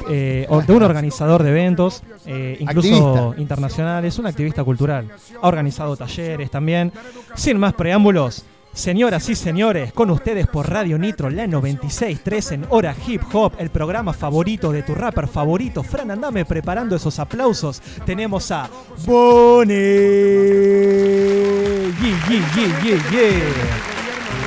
eh, 0.09 0.47
de 0.66 0.73
un 0.73 0.82
organizador 0.82 1.43
de 1.43 1.51
eventos, 1.51 2.03
eh, 2.24 2.57
incluso 2.59 2.89
Activista. 3.19 3.41
internacionales, 3.43 4.19
un 4.19 4.27
activista 4.27 4.65
cultural. 4.65 4.99
Ha 5.40 5.48
organizado 5.48 5.97
talleres 5.97 6.51
también. 6.51 6.93
Sin 7.35 7.59
más 7.59 7.74
preámbulos, 7.74 8.44
señoras 8.72 9.28
y 9.28 9.35
señores, 9.35 9.93
con 9.93 10.10
ustedes 10.10 10.47
por 10.47 10.68
Radio 10.70 10.98
Nitro, 10.98 11.28
la 11.31 11.47
96.3 11.47 12.52
en 12.52 12.66
Hora 12.70 12.94
Hip 13.06 13.22
Hop, 13.32 13.55
el 13.59 13.70
programa 13.70 14.12
favorito 14.12 14.70
de 14.72 14.82
tu 14.82 14.94
rapper 14.94 15.27
favorito. 15.28 15.82
Fran, 15.82 16.10
andame 16.10 16.44
preparando 16.44 16.97
esos 16.97 17.18
aplausos. 17.18 17.81
Tenemos 18.05 18.51
a 18.51 18.68
Bone. 19.06 19.78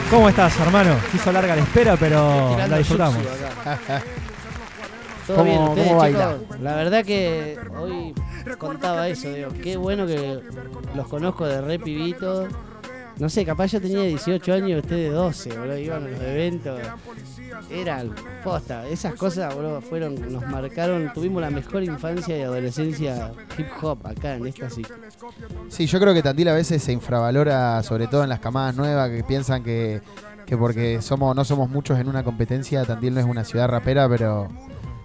¿Cómo 0.10 0.30
estás, 0.30 0.60
hermano? 0.60 0.96
Se 1.12 1.18
hizo 1.18 1.32
larga 1.32 1.56
la 1.56 1.62
espera, 1.64 1.96
pero 1.98 2.56
la 2.58 2.78
disfrutamos. 2.78 3.18
Todo 5.26 5.38
¿Cómo- 5.38 5.44
bien, 5.50 5.62
ustedes, 5.64 5.88
cómo 5.88 6.06
chicos? 6.08 6.60
La 6.62 6.76
verdad 6.76 7.06
que 7.06 7.58
hoy 7.80 8.14
contaba 8.58 9.08
eso, 9.08 9.30
digo, 9.30 9.50
qué 9.62 9.78
bueno 9.78 10.06
que 10.06 10.40
los 10.96 11.08
conozco 11.08 11.46
de 11.46 11.62
re 11.62 11.80
pibito. 11.80 12.48
No 13.20 13.30
sé, 13.30 13.46
capaz 13.46 13.68
yo 13.68 13.80
tenía 13.80 14.02
18 14.02 14.54
años 14.54 14.70
y 14.70 14.76
ustedes 14.78 15.14
12, 15.14 15.58
boludo, 15.58 15.78
iban 15.78 16.04
a 16.04 16.10
los 16.10 16.20
eventos. 16.20 16.80
Eran, 17.70 18.12
posta, 18.44 18.88
esas 18.88 19.14
cosas, 19.14 19.54
boludo, 19.54 19.82
fueron, 19.82 20.16
nos 20.34 20.46
marcaron, 20.48 21.12
tuvimos 21.14 21.40
la 21.42 21.52
mejor 21.52 21.84
infancia 21.84 22.36
y 22.36 22.42
adolescencia 22.42 23.32
hip 23.58 23.68
hop 23.82 24.00
acá 24.06 24.36
en 24.36 24.48
esta 24.48 24.70
sí. 24.70 24.82
Sí, 25.70 25.86
yo 25.86 26.00
creo 26.00 26.14
que 26.16 26.24
Tandil 26.24 26.48
a 26.48 26.54
veces 26.54 26.82
se 26.82 26.92
infravalora, 26.92 27.84
sobre 27.84 28.08
todo 28.08 28.24
en 28.24 28.30
las 28.30 28.40
camadas 28.40 28.76
nuevas, 28.76 29.12
que 29.12 29.24
piensan 29.24 29.64
que, 29.64 30.02
que 30.48 30.58
porque 30.58 31.00
somos 31.02 31.36
no 31.36 31.46
somos 31.46 31.70
muchos 31.70 32.00
en 32.00 32.08
una 32.08 32.24
competencia, 32.24 32.84
Tandil 32.84 33.14
no 33.14 33.20
es 33.20 33.28
una 33.28 33.44
ciudad 33.44 33.68
rapera, 33.70 34.10
pero 34.10 34.50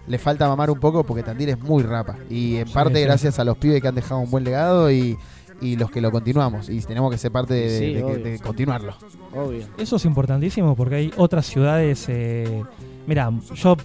le 0.09 0.19
falta 0.19 0.49
mamar 0.49 0.71
un 0.71 0.81
poco 0.81 1.05
porque 1.05 1.23
Tandil 1.23 1.51
es 1.51 1.61
muy 1.61 1.83
rapa. 1.83 2.17
Y 2.31 2.57
en 2.57 2.67
Sí, 2.67 2.73
parte 2.75 2.99
sí. 2.99 3.05
gracias 3.05 3.39
a 3.39 3.45
los 3.45 3.57
pibes 3.59 3.81
que 3.83 3.89
han 3.89 3.95
dejado 3.95 4.21
un 4.21 4.31
buen 4.31 4.43
legado 4.45 4.91
y, 4.91 5.17
y 5.61 5.77
los 5.77 5.91
que 5.91 6.01
lo 6.01 6.11
continuamos. 6.11 6.69
Y 6.69 6.81
tenemos 6.81 7.11
que 7.11 7.19
ser 7.19 7.31
parte 7.31 7.55
de, 7.55 7.69
Sí, 7.79 7.85
de- 7.87 7.93
de 7.93 7.95
que- 7.99 8.05
obvio. 8.05 8.25
de 8.25 8.39
continuarlo. 8.39 8.95
Obvio. 9.35 9.67
Eso 9.77 9.97
es 9.97 10.05
importantísimo 10.05 10.75
porque 10.75 10.95
hay 10.97 11.13
otras 11.17 11.47
ciudades. 11.47 12.07
Eh, 12.09 12.63
mira, 13.09 13.33
yo 13.55 13.77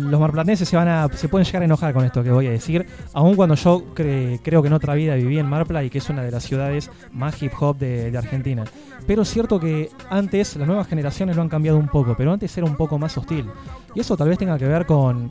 los 0.00 0.20
marplatenses 0.20 0.66
se 0.68 0.76
van 0.76 0.88
a 0.88 1.08
se 1.12 1.28
pueden 1.28 1.44
llegar 1.44 1.60
a 1.62 1.64
enojar 1.66 1.92
con 1.92 2.04
esto 2.04 2.22
que 2.22 2.30
voy 2.30 2.46
a 2.46 2.50
decir, 2.50 2.86
aun 3.12 3.34
cuando 3.36 3.54
yo 3.56 3.82
cre- 3.94 4.40
creo 4.42 4.62
que 4.62 4.68
en 4.68 4.72
otra 4.74 4.94
vida 4.94 5.14
viví 5.16 5.38
en 5.38 5.46
Marpla 5.46 5.84
y 5.84 5.90
que 5.90 5.98
es 5.98 6.08
una 6.08 6.22
de 6.22 6.30
las 6.30 6.44
ciudades 6.44 6.90
más 7.12 7.42
hip 7.42 7.52
hop 7.60 7.76
de, 7.76 8.10
de 8.10 8.16
Argentina. 8.18 8.64
Pero 9.06 9.22
es 9.22 9.28
cierto 9.30 9.58
que 9.60 9.90
antes 10.08 10.56
las 10.56 10.66
nuevas 10.66 10.86
generaciones 10.86 11.36
lo 11.36 11.42
han 11.42 11.48
cambiado 11.48 11.76
un 11.76 11.88
poco, 11.88 12.14
pero 12.16 12.32
antes 12.32 12.56
era 12.56 12.66
un 12.66 12.76
poco 12.76 12.98
más 12.98 13.18
hostil. 13.18 13.46
Y 13.94 14.00
eso 14.00 14.16
tal 14.16 14.28
vez 14.28 14.38
tenga 14.38 14.56
que 14.56 14.66
ver 14.66 14.86
con 14.86 15.30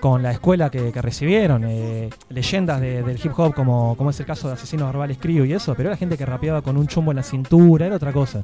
con 0.00 0.22
la 0.22 0.32
escuela 0.32 0.70
que, 0.70 0.92
que 0.92 1.00
recibieron, 1.02 1.64
eh, 1.64 2.10
leyendas 2.28 2.80
de- 2.80 3.02
del 3.02 3.18
hip 3.22 3.32
hop 3.38 3.54
como, 3.54 3.96
como 3.96 4.10
es 4.10 4.20
el 4.20 4.26
caso 4.26 4.48
de 4.48 4.54
Asesinos 4.54 4.88
Verbales 4.88 5.18
Crew 5.18 5.44
y 5.44 5.52
eso, 5.52 5.74
pero 5.74 5.88
era 5.88 5.96
gente 5.96 6.16
que 6.18 6.26
rapeaba 6.26 6.60
con 6.62 6.76
un 6.76 6.86
chumbo 6.86 7.12
en 7.12 7.16
la 7.16 7.22
cintura, 7.22 7.86
era 7.86 7.96
otra 7.96 8.12
cosa. 8.12 8.42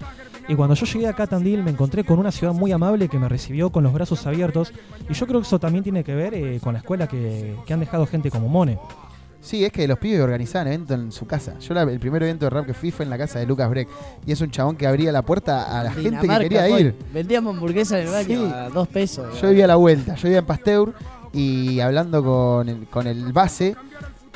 Y 0.49 0.55
cuando 0.55 0.75
yo 0.75 0.87
llegué 0.87 1.07
acá 1.07 1.25
a 1.25 1.27
Tandil 1.27 1.63
me 1.63 1.71
encontré 1.71 2.03
con 2.05 2.19
una 2.19 2.33
ciudad 2.33 2.53
muy 2.55 2.73
amable 2.73 3.09
que 3.09 3.19
me 3.19 3.29
recibió 3.29 3.71
con 3.71 3.85
los 3.85 3.93
brazos 3.93 4.27
abiertos 4.27 4.73
y 5.09 5.13
yo 5.15 5.27
creo 5.27 5.41
que 5.41 5.47
eso 5.47 5.59
también 5.59 5.85
tiene 5.85 6.03
que 6.03 6.15
ver 6.15 6.35
eh, 6.35 6.61
con 6.63 6.73
la 6.73 6.79
escuela 6.81 7.07
que, 7.07 7.55
que 7.67 7.73
han 7.75 7.81
dejado 7.81 8.07
gente 8.07 8.31
como 8.31 8.49
Mone. 8.49 8.79
Sí, 9.43 9.65
es 9.65 9.73
que 9.73 9.89
los 9.89 9.99
pibes 9.99 10.21
organizaban 10.21 10.67
eventos 10.67 10.99
en 10.99 11.13
su 11.13 11.27
casa. 11.27 11.59
Yo 11.61 11.73
la- 11.73 11.83
el 11.85 11.99
primer 11.99 12.23
evento 12.23 12.45
de 12.45 12.51
rap 12.51 12.67
que 12.67 12.75
fui 12.75 12.91
fue 12.91 13.05
en 13.07 13.11
la 13.11 13.17
casa 13.17 13.39
de 13.39 13.47
Lucas 13.47 13.71
Breck. 13.71 13.89
Y 14.27 14.33
es 14.33 14.41
un 14.43 14.51
chabón 14.51 14.77
que 14.77 14.87
abría 14.87 15.13
la 15.13 15.23
puerta 15.23 15.81
a 15.81 15.85
la 15.85 15.93
gente 15.93 16.29
que 16.29 16.39
quería 16.41 16.69
ir. 16.79 16.95
Vendíamos 17.15 17.55
hamburguesas 17.55 18.01
en 18.03 18.07
el 18.09 18.13
baño 18.13 18.27
Sí. 18.47 18.53
a 18.55 18.69
dos 18.69 18.87
pesos. 18.89 19.41
Yo 19.41 19.49
vivía 19.49 19.65
a 19.65 19.69
la 19.69 19.77
vuelta, 19.77 20.15
yo 20.17 20.25
vivía 20.25 20.41
en 20.41 20.45
Pasteur 20.47 20.93
y 21.33 21.81
hablando 21.81 22.23
con 22.25 22.69
el, 22.69 22.87
con 22.89 23.07
el 23.07 23.33
base, 23.33 23.77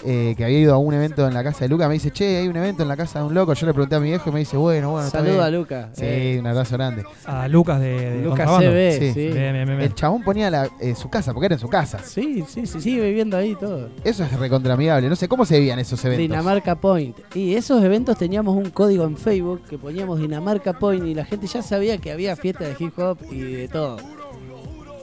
eh, 0.07 0.35
que 0.37 0.45
había 0.45 0.59
ido 0.59 0.75
a 0.75 0.79
un 0.79 0.93
evento 0.93 1.27
en 1.27 1.33
la 1.33 1.43
casa 1.43 1.61
de 1.61 1.69
Luca, 1.71 1.89
me 1.89 1.95
dice, 1.95 2.11
che, 2.11 2.37
hay 2.37 2.47
un 2.49 2.57
evento 2.57 2.83
en 2.83 2.89
la 2.91 2.97
casa 2.97 3.21
de 3.21 3.25
un 3.25 3.33
loco. 3.33 3.55
Yo 3.55 3.66
le 3.66 3.73
pregunté 3.73 3.95
a 3.95 4.01
mi 4.01 4.09
viejo 4.09 4.29
y 4.29 4.33
me 4.35 4.41
dice, 4.41 4.55
bueno, 4.59 4.91
bueno, 4.91 5.09
bien". 5.23 5.41
a 5.41 5.49
Luca. 5.51 5.89
Sí, 5.95 6.03
Eh. 6.05 6.37
un 6.41 6.47
abrazo 6.47 6.75
grande. 6.77 7.05
A 7.25 7.49
Lucas 7.49 7.81
de, 7.81 8.11
de 8.11 8.23
Lucas. 8.23 8.47
CB, 8.61 8.99
sí. 9.15 9.21
Bien, 9.21 9.33
bien, 9.35 9.53
bien, 9.55 9.66
bien. 9.66 9.81
El 9.81 9.95
chabón 9.95 10.23
ponía 10.23 10.51
la- 10.51 10.69
eh, 10.79 10.95
su 10.95 11.09
casa, 11.09 11.33
porque 11.33 11.47
era 11.47 11.55
en 11.55 11.61
su 11.61 11.69
casa. 11.69 12.01
Sí, 12.05 12.45
sí, 12.47 12.66
sí, 12.66 12.81
sigue 12.83 13.01
viviendo 13.03 13.39
ahí 13.39 13.55
todo. 13.55 13.89
Eso 14.05 14.25
es 14.25 14.33
recontraamigable. 14.39 15.09
No 15.09 15.16
sé 15.16 15.27
cómo 15.27 15.47
se 15.47 15.59
vivían 15.59 15.79
esos 15.79 16.05
eventos. 16.05 16.21
Dinamarca 16.21 16.75
Point. 16.75 17.16
Y 17.35 17.55
esos 17.55 17.83
eventos 17.83 18.19
teníamos 18.19 18.55
un 18.57 18.69
código 18.71 19.05
en 19.05 19.16
Facebook 19.16 19.62
que 19.71 19.79
poníamos 19.79 20.19
Dinamarca 20.21 20.75
Point 20.75 21.07
y 21.07 21.15
la 21.15 21.25
gente 21.25 21.47
ya 21.47 21.62
sabía 21.62 21.97
que 21.97 22.12
había 22.12 22.37
fiesta 22.37 22.65
de 22.65 22.77
hip 22.79 22.99
hop 22.99 23.16
y 23.31 23.39
de 23.41 23.69
todo. 23.69 23.97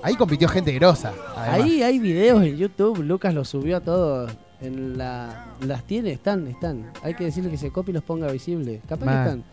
Ahí 0.03 0.15
compitió 0.15 0.47
gente 0.47 0.71
grosa. 0.73 1.13
además. 1.35 1.61
Ahí 1.61 1.83
hay 1.83 1.99
videos 1.99 2.43
en 2.43 2.57
YouTube, 2.57 2.99
Lucas 3.03 3.33
los 3.33 3.49
subió 3.49 3.77
a 3.77 3.81
todos. 3.81 4.31
En 4.61 4.97
la, 4.97 5.55
las 5.61 5.83
tiene, 5.85 6.11
están, 6.11 6.47
están. 6.47 6.91
Hay 7.01 7.15
que 7.15 7.23
decirle 7.25 7.49
que 7.49 7.57
se 7.57 7.71
copie 7.71 7.91
y 7.91 7.95
los 7.95 8.03
ponga 8.03 8.31
visibles. 8.31 8.81
Capaz 8.87 9.05
Man. 9.05 9.15
que 9.23 9.29
están. 9.29 9.43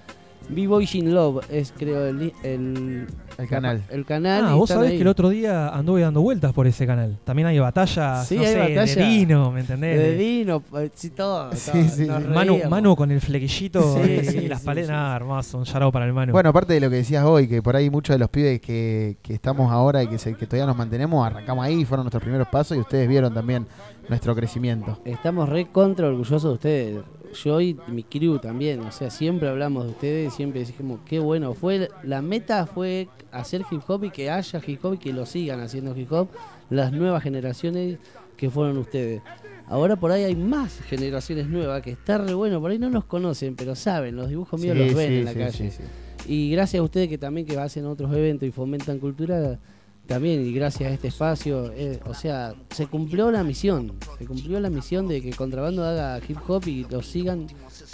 B-Boy 0.51 0.87
Shin 0.87 1.15
Love 1.15 1.45
es 1.51 1.73
creo 1.77 2.07
el, 2.07 2.33
el, 2.43 3.07
El 3.37 3.49
canal. 3.49 3.83
El 3.91 4.05
canal. 4.07 4.45
Ah, 4.47 4.53
y 4.55 4.59
vos 4.59 4.69
sabés 4.71 4.91
ahí. 4.91 4.97
que 4.97 5.03
el 5.03 5.09
otro 5.09 5.29
día 5.29 5.69
anduve 5.69 6.01
dando 6.01 6.23
vueltas 6.23 6.53
por 6.55 6.67
ese 6.67 6.87
canal. 6.87 7.19
También 7.25 7.49
hay 7.49 7.59
batallas, 7.59 8.27
Sí, 8.27 8.37
no 8.37 8.41
hay 8.43 8.47
sé, 8.49 8.59
batalla. 8.59 8.95
de 8.95 9.07
vino, 9.09 9.51
¿me 9.53 9.61
entendés? 9.61 9.99
De 9.99 10.15
vino, 10.17 10.63
eh, 10.79 10.91
sí, 10.95 11.11
todo. 11.11 11.53
Sí, 11.55 11.71
todo. 11.71 11.83
sí. 11.89 12.07
Nos 12.07 12.27
Manu. 12.29 12.59
Manu 12.71 12.97
con 12.97 13.11
el 13.11 13.21
flequillito 13.21 13.99
Sí, 14.03 14.11
y, 14.11 14.25
sí, 14.25 14.39
y 14.39 14.49
las 14.49 14.61
sí, 14.61 14.67
paletas. 14.67 14.89
sí. 14.89 14.95
Ah, 14.97 15.13
hermoso, 15.17 15.59
un 15.59 15.65
yarao 15.65 15.93
para 15.93 16.07
el 16.07 16.13
Manu. 16.15 16.33
Bueno, 16.33 16.49
aparte 16.51 16.73
de 16.73 16.81
lo 16.81 16.89
que 16.89 16.97
decías 16.97 17.25
hoy, 17.25 17.47
que 17.47 17.61
por 17.63 17.77
ahí 17.77 17.91
muchos 17.91 18.15
de 18.15 18.19
los 18.19 18.31
pibes 18.31 18.61
que, 18.61 19.19
que 19.23 19.35
estamos 19.35 19.71
ahora 19.71 20.03
y 20.03 20.07
que, 20.09 20.19
se- 20.19 20.35
que 20.35 20.47
todavía 20.47 20.67
nos 20.67 20.77
mantenemos, 20.77 21.27
arrancamos 21.27 21.65
ahí, 21.65 21.85
fueron 21.85 22.05
nuestros 22.05 22.23
primeros 22.23 22.49
pasos 22.49 22.77
y 22.77 22.81
ustedes 22.81 23.07
vieron 23.09 23.35
también 23.35 23.67
nuestro 24.09 24.35
crecimiento. 24.35 24.99
Estamos 25.05 25.47
re 25.49 25.67
contra 25.67 26.07
orgullosos 26.09 26.43
de 26.45 26.49
ustedes. 26.51 27.01
Yo 27.33 27.61
y 27.61 27.77
mi 27.89 28.03
crew 28.03 28.39
también. 28.39 28.81
O 28.81 28.93
sea, 28.93 29.11
siempre 29.11 29.49
hablamos 29.49 29.85
de 29.85 29.91
ustedes, 29.91 30.35
siempre 30.35 30.61
decimos 30.61 31.01
qué 31.07 31.19
bueno. 31.19 31.55
fue 31.55 31.89
La 32.03 32.23
meta 32.23 32.67
fue 32.67 33.09
hacer 33.33 33.63
hip 33.71 33.83
hop 33.87 34.05
y 34.05 34.11
que 34.11 34.31
haya 34.31 34.61
hip 34.67 34.85
hop 34.85 34.95
y 34.95 34.99
que 34.99 35.13
lo 35.13 35.27
sigan 35.27 35.61
haciendo 35.61 35.97
hip 35.97 36.13
hop 36.13 36.29
las 36.71 36.93
nuevas 36.93 37.23
generaciones 37.23 37.99
que 38.37 38.51
fueron 38.51 38.79
ustedes. 38.79 39.23
Ahora 39.67 39.97
por 39.97 40.11
ahí 40.11 40.25
hay 40.25 40.35
más 40.35 40.81
generaciones 40.81 41.47
nuevas 41.49 41.83
que 41.83 41.91
está 41.91 42.19
re 42.19 42.33
bueno. 42.35 42.61
Por 42.61 42.71
ahí 42.71 42.79
no 42.79 42.89
nos 42.89 43.05
conocen, 43.05 43.55
pero 43.55 43.75
saben, 43.75 44.17
los 44.17 44.29
dibujos 44.29 44.61
míos 44.61 44.77
Sí, 44.77 44.85
los 44.85 44.95
ven 44.95 45.09
sí, 45.09 45.19
en 45.19 45.25
la 45.25 45.33
sí, 45.33 45.39
calle. 45.39 45.73
Y 46.27 46.51
gracias 46.51 46.81
a 46.81 46.83
ustedes 46.83 47.09
que 47.09 47.19
también 47.19 47.47
que 47.47 47.59
hacen 47.59 47.87
otros 47.87 48.13
eventos 48.15 48.49
y 48.49 48.53
fomentan 48.53 48.99
cultura, 48.99 49.59
también 50.09 50.45
y 50.45 50.53
gracias 50.53 50.91
a 50.91 50.95
este 50.95 51.09
espacio, 51.09 51.71
eh, 51.75 52.01
o 52.07 52.15
sea, 52.15 52.55
se 52.71 52.87
cumplió 52.87 53.31
la 53.31 53.45
misión, 53.45 53.93
se 54.19 54.25
cumplió 54.25 54.59
la 54.59 54.71
misión 54.71 55.07
de 55.07 55.21
que 55.21 55.31
Contrabando 55.31 55.85
haga 55.85 56.19
hip 56.27 56.39
hop 56.49 56.67
y 56.67 56.85
lo 56.91 57.03
sigan 57.03 57.47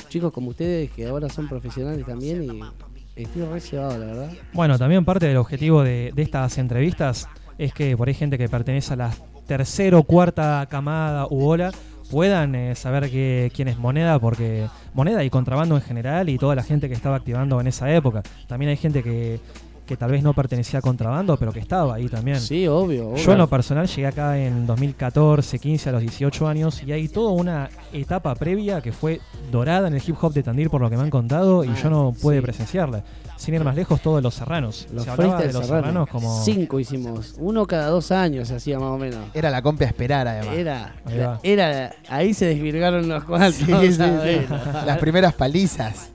chicos 0.09 0.33
como 0.33 0.51
ustedes 0.51 0.91
que 0.93 1.09
ahora 1.09 1.29
son 1.29 1.49
profesionales 1.49 2.07
también 2.07 2.45
y 2.45 3.23
estoy 3.23 3.43
re 3.43 3.61
cebado, 3.61 3.99
la 3.99 4.07
verdad. 4.07 4.33
Bueno, 4.53 4.79
también 4.79 5.05
parte 5.05 5.27
del 5.27 5.37
objetivo 5.37 5.83
de, 5.83 6.13
de 6.15 6.23
estas 6.23 6.57
entrevistas 6.59 7.29
es 7.59 7.75
que 7.75 7.97
por 7.97 8.07
ahí 8.07 8.15
gente 8.15 8.39
que 8.39 8.49
pertenece 8.49 8.93
a 8.93 8.97
la 8.97 9.11
tercera 9.47 9.99
o 9.99 10.05
cuarta 10.05 10.67
camada 10.71 11.27
u 11.29 11.45
ola 11.45 11.73
puedan 12.11 12.55
eh, 12.55 12.75
saber 12.75 13.11
que, 13.11 13.51
quién 13.55 13.69
es 13.69 13.79
Moneda, 13.79 14.19
porque 14.19 14.69
Moneda 14.93 15.25
y 15.25 15.31
contrabando 15.31 15.75
en 15.75 15.83
general 15.83 16.29
y 16.29 16.39
toda 16.39 16.55
la 16.55 16.63
gente 16.63 16.89
que 16.89 16.95
estaba 16.95 17.17
activando 17.17 17.61
en 17.61 17.67
esa 17.67 17.93
época. 17.93 18.23
También 18.47 18.71
hay 18.71 18.77
gente 18.77 19.03
que, 19.03 19.41
que 19.87 19.97
tal 19.97 20.11
vez 20.11 20.23
no 20.23 20.33
pertenecía 20.33 20.79
a 20.79 20.83
contrabando, 20.83 21.37
pero 21.37 21.53
que 21.53 21.61
estaba 21.61 21.95
ahí 21.95 22.09
también. 22.09 22.41
Sí, 22.41 22.67
obvio. 22.67 23.11
obvio. 23.11 23.17
Yo 23.23 23.33
en 23.33 23.39
lo 23.39 23.47
personal 23.49 23.87
llegué 23.87 24.07
acá 24.07 24.39
en 24.39 24.67
2014, 24.67 25.59
15, 25.59 25.89
a 25.89 25.93
los 25.93 26.01
18 26.01 26.49
años 26.49 26.83
y 26.83 26.93
hay 26.93 27.09
toda 27.09 27.33
una 27.33 27.69
etapa 27.93 28.35
previa 28.35 28.81
que 28.81 28.93
fue 28.93 29.21
dorada 29.53 29.89
en 29.89 29.95
el 29.95 30.03
hip 30.07 30.17
hop 30.21 30.33
de 30.33 30.43
Tandil 30.43 30.71
por 30.71 30.81
lo 30.81 30.89
que 30.89 30.97
me 30.97 31.03
han 31.03 31.11
contado 31.11 31.65
y 31.65 31.69
Ah, 31.69 31.77
yo 31.83 31.91
no 31.91 32.15
pude 32.21 32.37
sí. 32.37 32.43
presenciarla. 32.43 33.03
Sin 33.37 33.53
ir 33.53 33.65
más 33.65 33.75
lejos, 33.75 34.01
todos 34.01 34.23
los 34.23 34.33
serranos. 34.33 34.87
Los 34.93 35.05
Se 35.05 35.11
hablaba 35.11 35.41
de 35.41 35.53
los 35.53 35.67
serranos. 35.67 35.87
serranos 35.87 36.09
como... 36.09 36.43
Cinco 36.45 36.79
hicimos, 36.81 37.35
uno 37.39 37.67
cada 37.67 37.89
dos 37.89 38.11
años 38.13 38.49
se 38.49 38.55
hacía 38.55 38.79
más 38.79 38.91
o 38.91 38.97
menos. 38.97 39.19
Era 39.35 39.51
la 39.51 39.61
compia 39.61 39.87
a 39.87 39.91
esperar, 39.91 40.27
además. 40.29 40.55
Era, 40.57 40.95
Ahí 41.05 41.39
era, 41.43 41.95
ahí 42.09 42.33
se 42.33 42.47
desvirgaron 42.47 43.05
unos 43.05 43.25
cuantos. 43.25 43.55
Sí, 43.57 43.67
sí. 43.93 44.47
Las 44.87 44.99
primeras 44.99 45.35
palizas. 45.35 46.11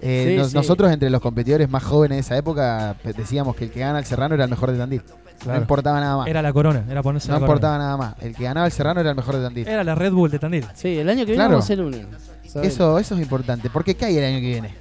Eh, 0.00 0.26
Sí, 0.30 0.36
nos- 0.36 0.50
sí. 0.50 0.54
Nosotros, 0.56 0.90
entre 0.92 1.10
los 1.10 1.20
competidores 1.20 1.68
más 1.68 1.82
jóvenes 1.82 2.16
de 2.16 2.20
esa 2.20 2.36
época, 2.36 2.94
decíamos 3.16 3.56
que 3.56 3.64
el 3.64 3.70
que 3.70 3.80
gana 3.80 3.98
el 3.98 4.04
Serrano 4.04 4.34
era 4.34 4.44
el 4.44 4.50
mejor 4.50 4.70
de 4.72 4.78
Tandil. 4.78 5.02
Claro. 5.38 5.58
No 5.58 5.62
importaba 5.62 6.00
nada 6.00 6.16
más. 6.16 6.26
Era 6.28 6.42
la 6.42 6.52
corona, 6.52 6.84
era 6.90 7.00
ponerse 7.02 7.28
no 7.28 7.34
la 7.34 7.38
corona. 7.40 7.52
importaba 7.54 7.78
nada 7.78 7.96
más. 7.96 8.14
El 8.20 8.34
que 8.34 8.42
ganaba 8.44 8.66
el 8.66 8.72
Serrano 8.72 9.00
era 9.00 9.10
el 9.10 9.16
mejor 9.16 9.36
de 9.36 9.42
Tandil. 9.44 9.68
Era 9.68 9.84
la 9.84 9.94
Red 9.94 10.12
Bull 10.12 10.30
de 10.30 10.38
Tandil. 10.38 10.64
Sí, 10.74 10.98
el 10.98 11.08
año 11.08 11.20
que 11.20 11.32
viene 11.32 11.36
Claro. 11.36 11.50
vamos 11.60 11.70
a 11.70 11.74
una. 11.74 12.18
¿sabes? 12.46 12.74
Eso, 12.74 12.98
eso 12.98 13.14
es 13.14 13.20
importante. 13.20 13.70
Porque 13.70 13.94
¿qué 13.94 14.06
hay 14.06 14.16
el 14.18 14.24
año 14.24 14.40
que 14.40 14.46
viene? 14.46 14.74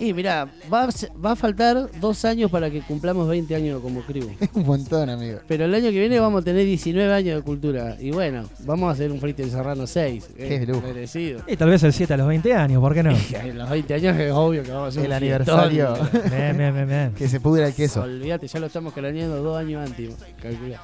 Y 0.00 0.12
mira, 0.12 0.48
va, 0.72 0.88
va 1.24 1.32
a 1.32 1.36
faltar 1.36 1.88
dos 2.00 2.24
años 2.24 2.50
para 2.50 2.68
que 2.70 2.80
cumplamos 2.82 3.28
20 3.28 3.54
años 3.54 3.80
como 3.80 4.00
crew. 4.02 4.28
Es 4.40 4.48
un 4.54 4.66
montón, 4.66 5.08
amigo. 5.08 5.38
Pero 5.46 5.64
el 5.66 5.74
año 5.74 5.90
que 5.90 6.00
viene 6.00 6.18
vamos 6.18 6.42
a 6.42 6.44
tener 6.44 6.64
19 6.64 7.12
años 7.12 7.36
de 7.36 7.42
cultura. 7.42 7.96
Y 8.00 8.10
bueno, 8.10 8.44
vamos 8.60 8.88
a 8.88 8.92
hacer 8.92 9.12
un 9.12 9.20
freestyle 9.20 9.50
serrano 9.50 9.86
6. 9.86 10.30
Qué 10.36 10.56
eh, 10.56 10.66
lujo. 10.66 10.80
merecido. 10.82 11.42
Y 11.46 11.56
tal 11.56 11.70
vez 11.70 11.82
el 11.84 11.92
7 11.92 12.14
a 12.14 12.16
los 12.16 12.26
20 12.26 12.54
años, 12.54 12.80
¿por 12.80 12.94
qué 12.94 13.02
no? 13.02 13.10
En 13.34 13.58
los 13.58 13.70
20 13.70 13.94
años 13.94 14.16
es 14.18 14.32
obvio 14.32 14.62
que 14.62 14.70
vamos 14.72 14.86
a 14.86 14.88
hacer 14.88 15.04
El 15.04 15.10
un 15.10 15.16
aniversario. 15.16 15.94
bien, 16.30 16.56
bien, 16.58 16.88
bien. 16.88 17.12
Que 17.16 17.28
se 17.28 17.40
pudra 17.40 17.66
el 17.68 17.74
queso. 17.74 18.02
Olvídate, 18.02 18.48
ya 18.48 18.58
lo 18.60 18.66
estamos 18.66 18.92
craneando 18.92 19.42
dos 19.42 19.56
años 19.58 19.86
antes. 19.88 20.10
Calculá. 20.42 20.80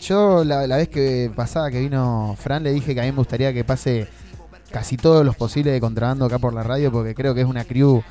Yo 0.00 0.44
la, 0.44 0.66
la 0.66 0.76
vez 0.76 0.88
que 0.88 1.30
pasada 1.34 1.70
que 1.70 1.80
vino 1.80 2.36
Fran 2.38 2.62
le 2.62 2.72
dije 2.72 2.94
que 2.94 3.00
a 3.00 3.04
mí 3.04 3.10
me 3.10 3.16
gustaría 3.18 3.52
que 3.52 3.64
pase 3.64 4.06
casi 4.70 4.96
todos 4.96 5.24
los 5.24 5.36
posibles 5.36 5.72
de 5.72 5.80
contrabando 5.80 6.24
acá 6.24 6.38
por 6.38 6.52
la 6.52 6.62
radio 6.62 6.90
porque 6.92 7.14
creo 7.14 7.34
que 7.34 7.40
es 7.40 7.46
una 7.46 7.64
crew 7.64 8.02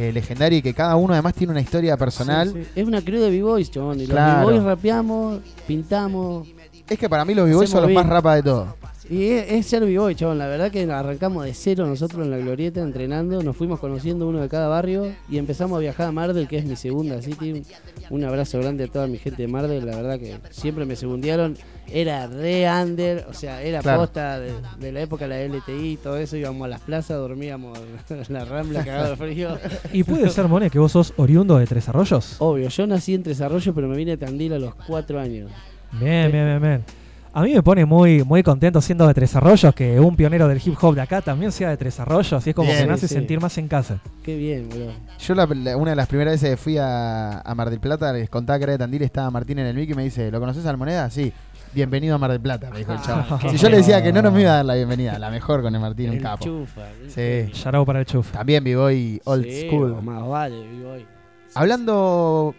eh, 0.00 0.12
legendaria 0.12 0.58
y 0.58 0.62
que 0.62 0.72
cada 0.74 0.96
uno 0.96 1.12
además 1.12 1.34
tiene 1.34 1.50
una 1.52 1.60
historia 1.60 1.96
personal. 1.96 2.48
Sí, 2.52 2.62
sí. 2.64 2.70
Es 2.74 2.86
una 2.88 3.02
crew 3.02 3.20
de 3.20 3.30
b-boys, 3.30 3.70
chabón. 3.70 4.00
Y 4.00 4.06
Claro. 4.06 4.40
los 4.42 4.50
b-boys 4.50 4.64
rapeamos, 4.64 5.40
pintamos. 5.66 6.48
Es 6.88 6.98
que 6.98 7.08
para 7.08 7.24
mí 7.24 7.34
los 7.34 7.46
b-boys 7.48 7.70
son 7.70 7.82
los 7.82 7.92
más 7.92 8.06
rapas 8.06 8.36
de 8.36 8.42
todos. 8.42 8.68
Y 9.10 9.24
es, 9.30 9.50
es 9.50 9.66
ser 9.66 9.84
b-boy, 9.84 10.14
chabón. 10.14 10.38
La 10.38 10.46
verdad 10.46 10.70
que 10.70 10.84
arrancamos 10.84 11.44
de 11.44 11.52
cero 11.52 11.84
nosotros 11.84 12.24
en 12.24 12.30
la 12.30 12.38
glorieta 12.38 12.80
entrenando. 12.80 13.42
Nos 13.42 13.56
fuimos 13.56 13.80
conociendo 13.80 14.28
uno 14.28 14.40
de 14.40 14.48
cada 14.48 14.68
barrio 14.68 15.12
y 15.28 15.36
empezamos 15.38 15.76
a 15.76 15.80
viajar 15.80 16.06
a 16.06 16.12
Mardel, 16.12 16.46
que 16.46 16.58
es 16.58 16.64
mi 16.64 16.76
segunda 16.76 17.20
city. 17.20 17.64
Un 18.08 18.22
abrazo 18.24 18.60
grande 18.60 18.84
a 18.84 18.86
toda 18.86 19.08
mi 19.08 19.18
gente 19.18 19.42
de 19.42 19.48
Mardel. 19.48 19.84
La 19.84 19.96
verdad 19.96 20.18
que 20.20 20.36
siempre 20.50 20.84
me 20.86 20.94
segundearon. 20.94 21.56
Era 21.92 22.28
re 22.28 22.70
under, 22.70 23.26
o 23.28 23.34
sea, 23.34 23.62
era 23.64 23.80
Claro. 23.80 24.02
posta 24.02 24.38
de, 24.38 24.52
de 24.78 24.92
la 24.92 25.00
época 25.00 25.26
de 25.26 25.48
la 25.48 25.56
LTI 25.58 25.72
y 25.94 25.96
todo 25.96 26.16
eso. 26.18 26.36
Íbamos 26.36 26.64
a 26.66 26.68
las 26.68 26.80
plazas, 26.80 27.16
dormíamos 27.18 27.76
en 28.10 28.22
la 28.32 28.44
rambla 28.44 28.84
cagado 28.84 29.10
de 29.10 29.16
frío. 29.16 29.58
¿Y 29.92 30.04
puede 30.04 30.30
ser, 30.30 30.46
Mone, 30.46 30.70
que 30.70 30.78
vos 30.78 30.92
sos 30.92 31.12
oriundo 31.16 31.58
de 31.58 31.66
Tres 31.66 31.88
Arroyos? 31.88 32.36
Obvio, 32.38 32.68
yo 32.68 32.86
nací 32.86 33.14
en 33.14 33.24
Tres 33.24 33.40
Arroyos, 33.40 33.74
pero 33.74 33.88
me 33.88 33.96
vine 33.96 34.12
a 34.12 34.16
Tandil 34.16 34.52
a 34.52 34.58
los 34.60 34.72
cuatro 34.86 35.18
años. 35.18 35.50
Bien, 35.98 36.30
bien, 36.30 36.46
bien, 36.46 36.62
bien. 36.62 36.99
A 37.32 37.42
mí 37.42 37.54
me 37.54 37.62
pone 37.62 37.84
muy, 37.84 38.24
muy 38.24 38.42
contento 38.42 38.80
siendo 38.80 39.06
de 39.06 39.14
Tres 39.14 39.36
Arroyos 39.36 39.72
que 39.72 40.00
un 40.00 40.16
pionero 40.16 40.48
del 40.48 40.60
hip 40.64 40.74
hop 40.82 40.96
de 40.96 41.02
acá 41.02 41.20
también 41.22 41.52
sea 41.52 41.68
de 41.70 41.76
Tres 41.76 42.00
Arroyos 42.00 42.44
y 42.44 42.50
es 42.50 42.56
como 42.56 42.68
Bien, 42.70 42.80
que 42.82 42.86
me 42.88 42.94
hace 42.94 43.06
sí. 43.06 43.14
sentir 43.14 43.40
más 43.40 43.56
en 43.56 43.68
casa. 43.68 44.00
Qué 44.24 44.36
bien, 44.36 44.68
boludo. 44.68 44.92
Yo 45.20 45.34
la- 45.36 45.46
la- 45.46 45.76
una 45.76 45.90
de 45.90 45.96
las 45.96 46.08
primeras 46.08 46.32
veces 46.34 46.50
que 46.50 46.56
fui 46.56 46.76
a, 46.76 47.38
a 47.40 47.54
Mar 47.54 47.70
del 47.70 47.78
Plata, 47.78 48.12
les 48.12 48.28
contaba 48.28 48.58
que 48.58 48.64
era 48.64 48.72
de 48.72 48.78
Tandil, 48.78 49.02
estaba 49.02 49.30
Martín 49.30 49.60
en 49.60 49.66
el 49.66 49.76
mic 49.76 49.88
y 49.90 49.94
me 49.94 50.02
dice, 50.02 50.28
¿lo 50.32 50.40
conoces 50.40 50.66
al 50.66 50.76
Moneda? 50.76 51.08
Sí. 51.08 51.32
Bienvenido 51.72 52.16
a 52.16 52.18
Mar 52.18 52.32
del 52.32 52.40
Plata, 52.40 52.68
me 52.70 52.78
dijo 52.78 52.92
el 52.94 53.00
chavo. 53.00 53.22
Ah, 53.30 53.38
si 53.48 53.56
yo 53.58 53.70
le 53.70 53.76
decía 53.76 54.02
que 54.02 54.12
no, 54.12 54.22
no 54.22 54.32
me 54.32 54.40
iba 54.42 54.50
a 54.50 54.56
dar 54.56 54.64
la 54.64 54.74
bienvenida. 54.74 55.16
La 55.20 55.30
mejor 55.30 55.62
con 55.62 55.72
el 55.72 55.80
Martín, 55.80 56.10
un 56.10 56.16
El 56.16 56.22
capo. 56.22 56.44
chufa, 56.44 56.82
Sí. 57.06 57.46
Shout 57.52 57.86
para 57.86 58.00
el 58.00 58.06
chuf. 58.06 58.32
También 58.32 58.64
B-Boy 58.64 59.20
old 59.24 59.44
Sí, 59.44 59.66
school. 59.68 60.02
Más 60.02 60.26
vale, 60.26 60.58
b-boy. 60.66 61.06
Hablando, 61.54 62.56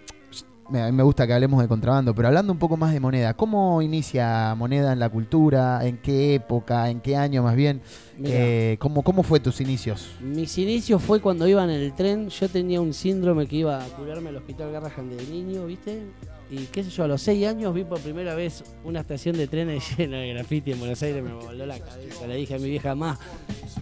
a 0.79 0.85
mí 0.85 0.91
me 0.91 1.03
gusta 1.03 1.27
que 1.27 1.33
hablemos 1.33 1.61
de 1.61 1.67
contrabando, 1.67 2.15
pero 2.15 2.27
hablando 2.27 2.53
un 2.53 2.59
poco 2.59 2.77
más 2.77 2.93
de 2.93 2.99
moneda, 2.99 3.33
¿cómo 3.33 3.81
inicia 3.81 4.55
moneda 4.55 4.93
en 4.93 4.99
la 4.99 5.09
cultura? 5.09 5.85
¿En 5.85 5.97
qué 5.97 6.35
época? 6.35 6.89
¿En 6.89 7.01
qué 7.01 7.15
año 7.15 7.43
más 7.43 7.55
bien? 7.55 7.81
Eh, 8.23 8.77
¿cómo, 8.79 9.01
¿Cómo 9.01 9.23
fue 9.23 9.39
tus 9.39 9.61
inicios? 9.61 10.11
Mis 10.21 10.57
inicios 10.57 11.01
fue 11.01 11.19
cuando 11.19 11.47
iba 11.47 11.63
en 11.63 11.69
el 11.71 11.93
tren. 11.93 12.29
Yo 12.29 12.47
tenía 12.49 12.79
un 12.79 12.93
síndrome 12.93 13.47
que 13.47 13.57
iba 13.57 13.83
a 13.83 13.87
curarme 13.87 14.29
al 14.29 14.37
hospital 14.37 14.71
Garrahan 14.71 15.09
de 15.09 15.23
niño, 15.25 15.65
¿viste? 15.65 16.03
Y 16.49 16.65
qué 16.65 16.83
sé 16.83 16.89
yo, 16.89 17.05
a 17.05 17.07
los 17.07 17.21
seis 17.21 17.47
años 17.47 17.73
vi 17.73 17.83
por 17.83 17.99
primera 17.99 18.35
vez 18.35 18.63
una 18.83 18.99
estación 18.99 19.37
de 19.37 19.47
trenes 19.47 19.83
llena 19.97 20.17
de 20.17 20.33
graffiti 20.33 20.71
en 20.71 20.79
Buenos 20.79 21.01
Aires. 21.01 21.23
Me 21.23 21.33
voló 21.33 21.65
la 21.65 21.79
cabeza. 21.79 22.27
Le 22.27 22.35
dije 22.35 22.55
a 22.55 22.59
mi 22.59 22.69
vieja, 22.69 22.93
más 22.93 23.17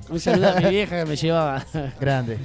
un 0.09 0.19
saludo 0.19 0.49
a 0.49 0.59
mi 0.59 0.69
vieja 0.69 1.03
que 1.03 1.09
me 1.09 1.15
llevaba. 1.15 1.65
Grande. 1.99 2.37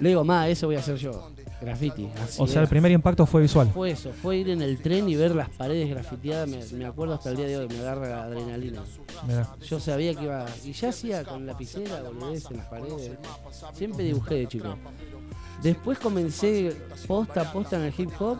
Le 0.00 0.08
digo, 0.08 0.24
ma, 0.24 0.48
eso 0.48 0.66
voy 0.66 0.76
a 0.76 0.80
hacer 0.80 0.96
yo. 0.96 1.30
Graffiti. 1.64 2.08
así 2.22 2.40
O 2.40 2.46
sea, 2.46 2.62
el 2.62 2.68
primer 2.68 2.92
impacto 2.92 3.26
fue 3.26 3.42
visual. 3.42 3.70
Fue 3.72 3.90
eso, 3.90 4.12
fue 4.12 4.36
ir 4.38 4.50
en 4.50 4.62
el 4.62 4.78
tren 4.78 5.08
y 5.08 5.16
ver 5.16 5.34
las 5.34 5.48
paredes 5.50 5.88
grafiteadas. 5.90 6.48
Me, 6.48 6.78
me 6.78 6.86
acuerdo 6.86 7.14
hasta 7.14 7.30
el 7.30 7.36
día 7.36 7.46
de 7.46 7.58
hoy, 7.58 7.68
me 7.68 7.78
agarra 7.80 8.24
adrenalina. 8.24 8.82
Mirá. 9.26 9.48
Yo 9.66 9.80
sabía 9.80 10.14
que 10.14 10.24
iba. 10.24 10.46
Y 10.64 10.72
ya 10.72 10.88
hacía 10.90 11.24
con 11.24 11.46
lapicera, 11.46 12.02
boludez 12.02 12.50
en 12.50 12.56
las 12.58 12.66
paredes. 12.66 13.12
Siempre 13.72 14.04
dibujé 14.04 14.34
de 14.34 14.46
chico. 14.48 14.76
Después 15.62 15.98
comencé 15.98 16.76
posta 17.06 17.40
a 17.42 17.52
posta 17.52 17.76
en 17.76 17.82
el 17.84 17.94
hip 17.96 18.10
hop. 18.18 18.38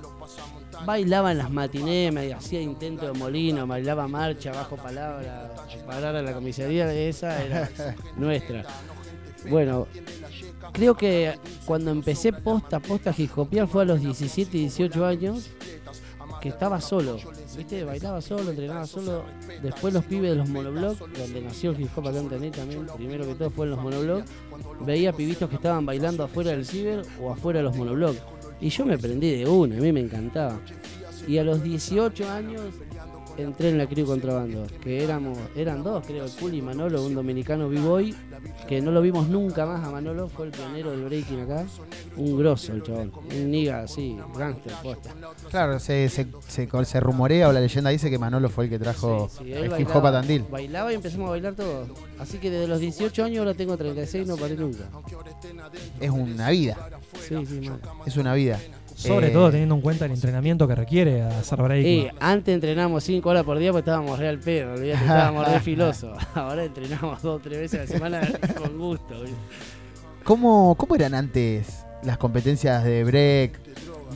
Bailaba 0.84 1.32
en 1.32 1.38
las 1.38 1.50
matinés, 1.50 2.12
me 2.12 2.32
hacía 2.32 2.60
intento 2.60 3.06
de 3.06 3.12
molino, 3.12 3.66
bailaba 3.66 4.08
marcha, 4.08 4.52
bajo 4.52 4.76
palabra, 4.76 5.50
parar 5.86 6.16
a 6.16 6.22
la 6.22 6.34
comisaría, 6.34 6.92
esa 6.92 7.42
era 7.42 7.70
nuestra. 8.16 8.64
Bueno, 9.48 9.86
creo 10.72 10.94
que 10.96 11.38
cuando 11.64 11.90
empecé 11.90 12.32
posta 12.32 12.80
posta 12.80 13.14
hopear 13.36 13.68
fue 13.68 13.82
a 13.82 13.86
los 13.86 14.00
17, 14.00 14.58
18 14.58 15.04
años, 15.06 15.50
que 16.44 16.50
estaba 16.50 16.78
solo, 16.78 17.16
¿viste? 17.56 17.84
Bailaba 17.84 18.20
solo, 18.20 18.50
entrenaba 18.50 18.86
solo. 18.86 19.24
Después 19.62 19.94
los 19.94 20.04
pibes 20.04 20.32
de 20.32 20.36
los 20.36 20.48
monoblogs, 20.48 20.98
donde 20.98 21.40
nació 21.40 21.70
el 21.70 21.80
hip 21.80 21.88
hop 21.96 22.08
acá 22.08 22.20
también, 22.20 22.86
primero 22.96 23.26
que 23.26 23.34
todo 23.34 23.48
fue 23.48 23.64
en 23.64 23.70
los 23.70 23.80
monoblogs, 23.80 24.30
veía 24.80 25.14
pibitos 25.14 25.48
que 25.48 25.56
estaban 25.56 25.86
bailando 25.86 26.22
afuera 26.22 26.50
del 26.50 26.66
ciber 26.66 27.02
o 27.18 27.32
afuera 27.32 27.60
de 27.60 27.64
los 27.64 27.76
monoblogs. 27.76 28.20
Y 28.60 28.68
yo 28.68 28.84
me 28.84 28.98
prendí 28.98 29.38
de 29.38 29.46
una, 29.46 29.76
a 29.76 29.80
mí 29.80 29.90
me 29.90 30.00
encantaba. 30.00 30.60
Y 31.26 31.38
a 31.38 31.44
los 31.44 31.62
18 31.62 32.30
años 32.30 32.60
entré 33.36 33.70
en 33.70 33.78
la 33.78 33.86
crew 33.86 34.06
contrabando, 34.06 34.66
que 34.82 35.02
éramos, 35.02 35.38
eran 35.56 35.82
dos, 35.82 36.04
creo, 36.06 36.24
el 36.24 36.30
Puli 36.30 36.58
y 36.58 36.62
Manolo, 36.62 37.04
un 37.04 37.14
dominicano 37.14 37.68
b-boy, 37.68 38.14
que 38.68 38.80
no 38.80 38.90
lo 38.90 39.00
vimos 39.00 39.28
nunca 39.28 39.66
más 39.66 39.86
a 39.86 39.90
Manolo, 39.90 40.28
fue 40.28 40.46
el 40.46 40.52
pionero 40.52 40.90
del 40.90 41.04
breaking 41.04 41.40
acá, 41.40 41.64
un 42.16 42.38
grosso 42.38 42.72
el 42.72 42.82
chabón, 42.82 43.12
un 43.30 43.50
nigga 43.50 43.82
así, 43.82 44.16
gangster, 44.36 44.72
posta. 44.82 45.10
Claro, 45.50 45.78
se, 45.78 46.08
se, 46.08 46.26
se, 46.46 46.68
se 46.84 47.00
rumorea 47.00 47.48
o 47.48 47.52
la 47.52 47.60
leyenda 47.60 47.90
dice 47.90 48.10
que 48.10 48.18
Manolo 48.18 48.48
fue 48.48 48.64
el 48.64 48.70
que 48.70 48.78
trajo 48.78 49.28
Sí, 49.28 49.52
el 49.52 49.80
hip 49.80 49.88
hop 49.94 50.06
a 50.06 50.12
Tandil. 50.12 50.44
Bailaba 50.50 50.92
y 50.92 50.96
empezamos 50.96 51.28
a 51.28 51.30
bailar 51.30 51.54
todos. 51.54 51.88
Así 52.18 52.38
que 52.38 52.50
desde 52.50 52.68
los 52.68 52.80
18 52.80 53.24
años 53.24 53.38
ahora 53.40 53.54
tengo 53.54 53.76
36 53.76 54.26
no 54.26 54.36
paré 54.36 54.56
nunca. 54.56 54.84
Es 56.00 56.10
una 56.10 56.50
vida. 56.50 56.76
Sí, 57.20 57.34
sí, 57.46 57.68
mal. 57.68 57.80
Es 58.06 58.16
una 58.16 58.34
vida. 58.34 58.60
Sobre 58.94 59.28
Eh, 59.28 59.30
todo 59.30 59.50
teniendo 59.50 59.74
en 59.74 59.80
cuenta 59.80 60.04
el 60.06 60.12
entrenamiento 60.12 60.68
que 60.68 60.74
requiere 60.74 61.22
hacer 61.22 61.60
break. 61.60 61.84
Y 61.84 62.08
antes 62.20 62.54
entrenamos 62.54 63.02
5 63.04 63.28
horas 63.28 63.42
por 63.44 63.58
día 63.58 63.70
porque 63.72 63.80
estábamos 63.90 64.18
re 64.18 64.28
al 64.28 64.38
pedo, 64.38 64.72
olvidate, 64.74 65.04
estábamos 65.04 65.48
re 65.52 65.60
filosos. 65.60 66.16
Ahora 66.34 66.64
entrenamos 66.64 67.20
2 67.22 67.36
o 67.36 67.38
3 67.40 67.58
veces 67.58 67.80
a 67.80 67.82
la 67.82 67.88
semana 67.88 68.20
con 68.56 68.78
gusto. 68.78 69.14
¿Cómo, 70.22 70.74
¿Cómo 70.76 70.94
eran 70.94 71.14
antes 71.14 71.84
las 72.02 72.18
competencias 72.18 72.84
de 72.84 73.04
break? 73.04 73.60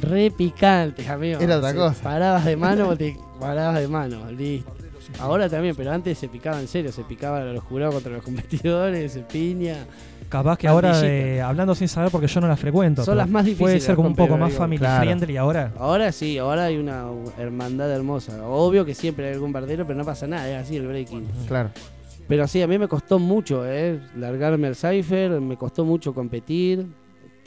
Re 0.00 0.30
picantes, 0.30 1.08
amigo. 1.08 1.40
Era 1.40 1.58
otra 1.58 1.74
cosa. 1.74 2.02
Parabas 2.02 2.44
de 2.44 2.56
mano, 2.56 2.96
te 2.96 3.16
parabas 3.40 3.80
de 3.80 3.88
mano, 3.88 4.30
listo. 4.30 4.72
Ahora 5.18 5.48
también, 5.48 5.74
pero 5.74 5.90
antes 5.90 6.18
se 6.18 6.28
picaba 6.28 6.60
en 6.60 6.68
serio, 6.68 6.92
se 6.92 7.02
picaba 7.02 7.38
a 7.40 7.44
los 7.44 7.64
jurados 7.64 7.94
contra 7.94 8.12
los 8.12 8.22
competidores, 8.22 9.12
se 9.12 9.20
piña. 9.20 9.86
Capaz 10.28 10.58
que 10.58 10.68
ahora, 10.68 11.00
eh, 11.04 11.40
hablando 11.40 11.74
sin 11.74 11.88
saber 11.88 12.10
porque 12.10 12.26
yo 12.26 12.40
no 12.40 12.48
las 12.48 12.60
frecuento. 12.60 13.02
Son 13.04 13.16
las 13.16 13.28
más 13.30 13.44
difíciles. 13.44 13.70
Puede 13.72 13.80
ser 13.80 13.96
como 13.96 14.08
un 14.08 14.14
poco 14.14 14.32
más 14.36 14.48
Brickell. 14.48 14.58
family 14.58 14.78
Claro. 14.78 15.04
friendly 15.04 15.36
ahora. 15.38 15.72
Ahora 15.78 16.12
sí, 16.12 16.36
ahora 16.36 16.64
hay 16.66 16.76
una 16.76 17.06
hermandad 17.38 17.90
hermosa. 17.90 18.46
Obvio 18.46 18.84
que 18.84 18.94
siempre 18.94 19.28
hay 19.28 19.34
algún 19.34 19.52
bardero, 19.52 19.86
pero 19.86 19.98
no 19.98 20.04
pasa 20.04 20.26
nada, 20.26 20.48
es 20.50 20.66
así 20.66 20.76
el 20.76 20.86
breaking. 20.86 21.26
Claro. 21.46 21.70
Pero 22.28 22.46
sí, 22.46 22.60
a 22.60 22.66
mí 22.66 22.78
me 22.78 22.88
costó 22.88 23.18
mucho, 23.18 23.66
¿eh? 23.66 23.98
Largarme 24.16 24.66
al 24.66 24.76
Cypher, 24.76 25.40
me 25.40 25.56
costó 25.56 25.86
mucho 25.86 26.12
competir. 26.12 26.86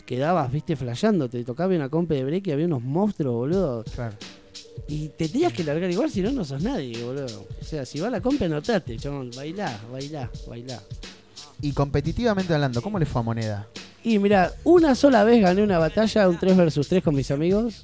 Quedabas, 0.08 0.52
viste, 0.52 0.76
flasheando. 0.76 1.30
Te 1.30 1.44
tocaba 1.44 1.76
una 1.76 1.88
compe 1.88 2.16
de 2.16 2.24
break 2.24 2.48
y 2.48 2.52
había 2.52 2.66
unos 2.66 2.82
monstruos, 2.82 3.36
boludo. 3.36 3.84
Claro. 3.94 4.16
Y 4.88 5.10
te 5.10 5.30
tenías 5.30 5.54
que 5.54 5.64
largar 5.64 5.90
igual, 5.92 6.10
si 6.10 6.22
no, 6.22 6.32
no 6.32 6.44
sos 6.44 6.64
nadie, 6.64 7.02
boludo. 7.04 7.46
O 7.62 7.64
sea, 7.64 7.86
si 7.86 8.00
va 8.00 8.08
a 8.08 8.10
la 8.10 8.22
compe, 8.22 8.46
anotate, 8.46 8.98
chabón. 8.98 9.30
Bailá, 9.36 9.72
bailá, 9.92 10.30
bailá. 10.48 10.80
Y 11.62 11.72
competitivamente 11.74 12.54
hablando, 12.54 12.82
¿cómo 12.82 12.98
le 13.00 13.06
fue 13.06 13.22
a 13.22 13.24
Moneda? 13.24 13.68
Y 14.04 14.18
mira, 14.20 14.52
una 14.64 14.96
sola 14.96 15.24
vez 15.24 15.42
gané 15.42 15.62
una 15.62 15.78
batalla, 15.78 16.28
un 16.28 16.38
3 16.40 16.58
versus 16.58 16.88
3 16.88 17.04
con 17.04 17.14
mis 17.16 17.30
amigos, 17.32 17.82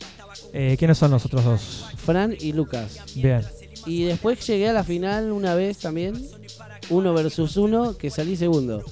Eh, 0.53 0.75
¿Quiénes 0.79 0.97
son 0.97 1.11
los 1.11 1.25
otros 1.25 1.43
dos? 1.43 1.85
Fran 1.97 2.35
y 2.39 2.53
Lucas. 2.53 2.99
Bien. 3.15 3.43
Y 3.85 4.03
después 4.03 4.45
llegué 4.47 4.69
a 4.69 4.73
la 4.73 4.83
final 4.83 5.31
una 5.31 5.55
vez 5.55 5.77
también, 5.77 6.15
uno 6.89 7.13
versus 7.13 7.57
uno, 7.57 7.97
que 7.97 8.09
salí 8.09 8.35
segundo. 8.35 8.83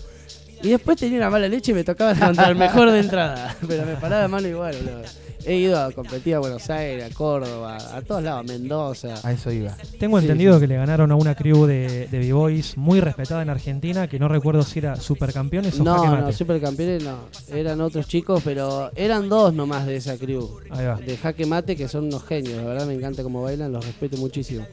Y 0.61 0.69
después 0.69 0.97
tenía 0.97 1.17
una 1.17 1.29
mala 1.29 1.47
leche 1.47 1.71
y 1.71 1.75
me 1.75 1.83
tocaba 1.83 2.13
contra 2.15 2.47
el 2.49 2.55
mejor 2.55 2.91
de 2.91 2.99
entrada. 2.99 3.55
Pero 3.67 3.85
me 3.85 3.95
paraba 3.95 4.23
de 4.23 4.27
mano 4.27 4.47
igual, 4.47 4.75
boludo. 4.75 5.01
He 5.45 5.55
ido 5.57 5.79
a 5.79 5.91
competir 5.91 6.33
a 6.35 6.39
Buenos 6.39 6.69
Aires, 6.69 7.11
a 7.11 7.13
Córdoba, 7.13 7.77
a 7.95 8.01
todos 8.01 8.23
lados, 8.23 8.39
a 8.39 8.43
Mendoza. 8.43 9.13
A 9.23 9.31
eso 9.31 9.51
iba. 9.51 9.75
Tengo 9.99 10.17
Sí, 10.19 10.25
entendido 10.25 10.55
sí. 10.55 10.61
que 10.61 10.67
le 10.67 10.75
ganaron 10.77 11.11
a 11.11 11.15
una 11.15 11.35
crew 11.35 11.65
de, 11.67 12.07
de 12.07 12.19
B-Boys 12.19 12.77
muy 12.77 12.99
respetada 12.99 13.41
en 13.43 13.49
Argentina, 13.49 14.07
que 14.07 14.17
no 14.17 14.27
recuerdo 14.27 14.63
si 14.63 14.79
era 14.79 14.95
supercampeones 14.95 15.79
o 15.79 15.83
No, 15.83 15.97
jaque 15.99 16.21
no, 16.21 16.31
supercampeones 16.33 17.03
no. 17.03 17.17
Eran 17.53 17.79
otros 17.81 18.07
chicos, 18.07 18.41
pero 18.43 18.89
eran 18.95 19.29
dos 19.29 19.53
nomás 19.53 19.85
de 19.85 19.97
esa 19.97 20.17
crew. 20.17 20.49
Ahí 20.71 20.85
va. 20.85 20.95
De 20.95 21.15
jaque 21.15 21.45
mate, 21.45 21.75
que 21.75 21.87
son 21.87 22.05
unos 22.05 22.23
genios. 22.25 22.55
La 22.57 22.63
verdad 22.63 22.87
me 22.87 22.93
encanta 22.95 23.21
cómo 23.21 23.43
bailan, 23.43 23.71
los 23.71 23.85
respeto 23.85 24.17
muchísimo. 24.17 24.65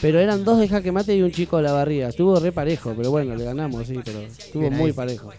Pero 0.00 0.18
eran 0.20 0.42
dos 0.44 0.58
de 0.58 0.68
jaque 0.68 0.90
mate 0.90 1.14
y 1.14 1.22
un 1.22 1.30
chico 1.32 1.58
de 1.58 1.64
la 1.64 1.72
barriga. 1.72 2.08
Estuvo 2.08 2.38
re 2.40 2.50
parejo, 2.50 2.94
pero 2.96 3.10
bueno, 3.10 3.34
le 3.36 3.44
ganamos, 3.44 3.86
sí, 3.86 3.98
pero 4.04 4.20
estuvo 4.20 4.62
Bien 4.62 4.74
muy 4.74 4.86
ahí. 4.86 4.92
parejo. 4.92 5.30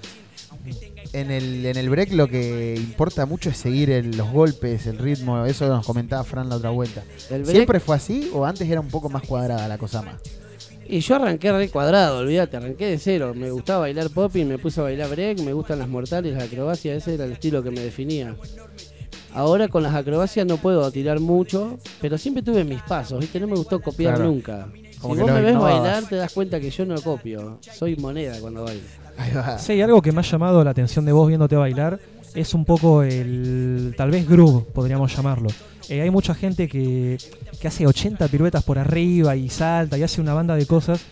En 1.19 1.31
el, 1.31 1.65
en 1.65 1.77
el 1.77 1.89
break 1.89 2.11
lo 2.11 2.27
que 2.27 2.75
importa 2.75 3.25
mucho 3.25 3.49
es 3.49 3.57
seguir 3.57 3.89
el- 3.89 4.17
los 4.17 4.29
golpes, 4.31 4.85
el 4.85 4.97
ritmo. 4.97 5.45
Eso 5.45 5.67
nos 5.69 5.85
comentaba 5.85 6.23
Fran 6.25 6.49
la 6.49 6.57
otra 6.57 6.71
vuelta. 6.71 7.03
Break- 7.29 7.45
¿Siempre 7.45 7.79
fue 7.79 7.95
así 7.95 8.29
o 8.33 8.45
antes 8.45 8.69
era 8.69 8.81
un 8.81 8.89
poco 8.89 9.07
más 9.09 9.23
cuadrada 9.23 9.67
la 9.67 9.77
cosa 9.77 10.01
más? 10.01 10.15
Y 10.87 10.99
yo 10.99 11.15
arranqué 11.15 11.51
re 11.51 11.69
cuadrado, 11.69 12.19
olvídate, 12.19 12.57
arranqué 12.57 12.85
de 12.87 12.97
cero. 12.99 13.33
Me 13.35 13.49
gustaba 13.49 13.79
bailar 13.79 14.09
pop 14.09 14.35
y 14.35 14.43
me 14.43 14.57
puse 14.57 14.81
a 14.81 14.83
bailar 14.83 15.09
break, 15.09 15.39
me 15.39 15.53
gustan 15.53 15.79
las 15.79 15.87
mortales, 15.87 16.33
las 16.33 16.43
acrobacias, 16.43 16.97
ese 16.97 17.15
era 17.15 17.23
el 17.25 17.31
estilo 17.31 17.63
que 17.63 17.71
me 17.71 17.79
definía. 17.81 18.35
Ahora 19.33 19.67
con 19.67 19.83
las 19.83 19.93
acrobacias 19.95 20.45
no 20.45 20.57
puedo 20.57 20.89
tirar 20.91 21.19
mucho, 21.19 21.77
pero 22.01 22.17
siempre 22.17 22.43
tuve 22.43 22.63
mis 22.63 22.81
pasos, 22.83 23.19
¿viste? 23.19 23.39
No 23.39 23.47
me 23.47 23.55
gustó 23.55 23.81
copiar 23.81 24.15
Claro. 24.15 24.29
nunca. 24.31 24.67
Como 25.01 25.15
si 25.15 25.21
vos 25.21 25.31
me 25.31 25.41
ves 25.41 25.51
innovabas. 25.53 25.81
bailar, 25.81 26.09
te 26.09 26.15
das 26.17 26.31
cuenta 26.33 26.59
que 26.59 26.69
yo 26.69 26.85
no 26.85 27.01
copio. 27.01 27.57
Soy 27.61 27.95
moneda 27.95 28.39
cuando 28.39 28.63
bailo. 28.63 28.81
Sí, 29.57 29.81
algo 29.81 30.01
que 30.01 30.11
me 30.11 30.19
ha 30.19 30.23
llamado 30.23 30.63
la 30.63 30.71
atención 30.71 31.05
de 31.05 31.11
vos 31.11 31.27
viéndote 31.27 31.55
bailar 31.55 31.99
es 32.33 32.53
un 32.53 32.65
poco 32.65 33.01
el, 33.03 33.93
tal 33.97 34.11
vez 34.11 34.27
groove, 34.27 34.65
podríamos 34.73 35.15
llamarlo. 35.15 35.49
Eh, 35.87 36.01
hay 36.01 36.09
mucha 36.09 36.35
gente 36.35 36.67
que, 36.67 37.17
que 37.59 37.67
hace 37.67 37.87
80 37.87 38.27
piruetas 38.27 38.63
por 38.63 38.77
arriba 38.77 39.35
y 39.35 39.49
salta 39.49 39.97
y 39.97 40.03
hace 40.03 40.19
una 40.19 40.33
banda 40.33 40.55
de 40.55 40.65
cosas, 40.65 41.05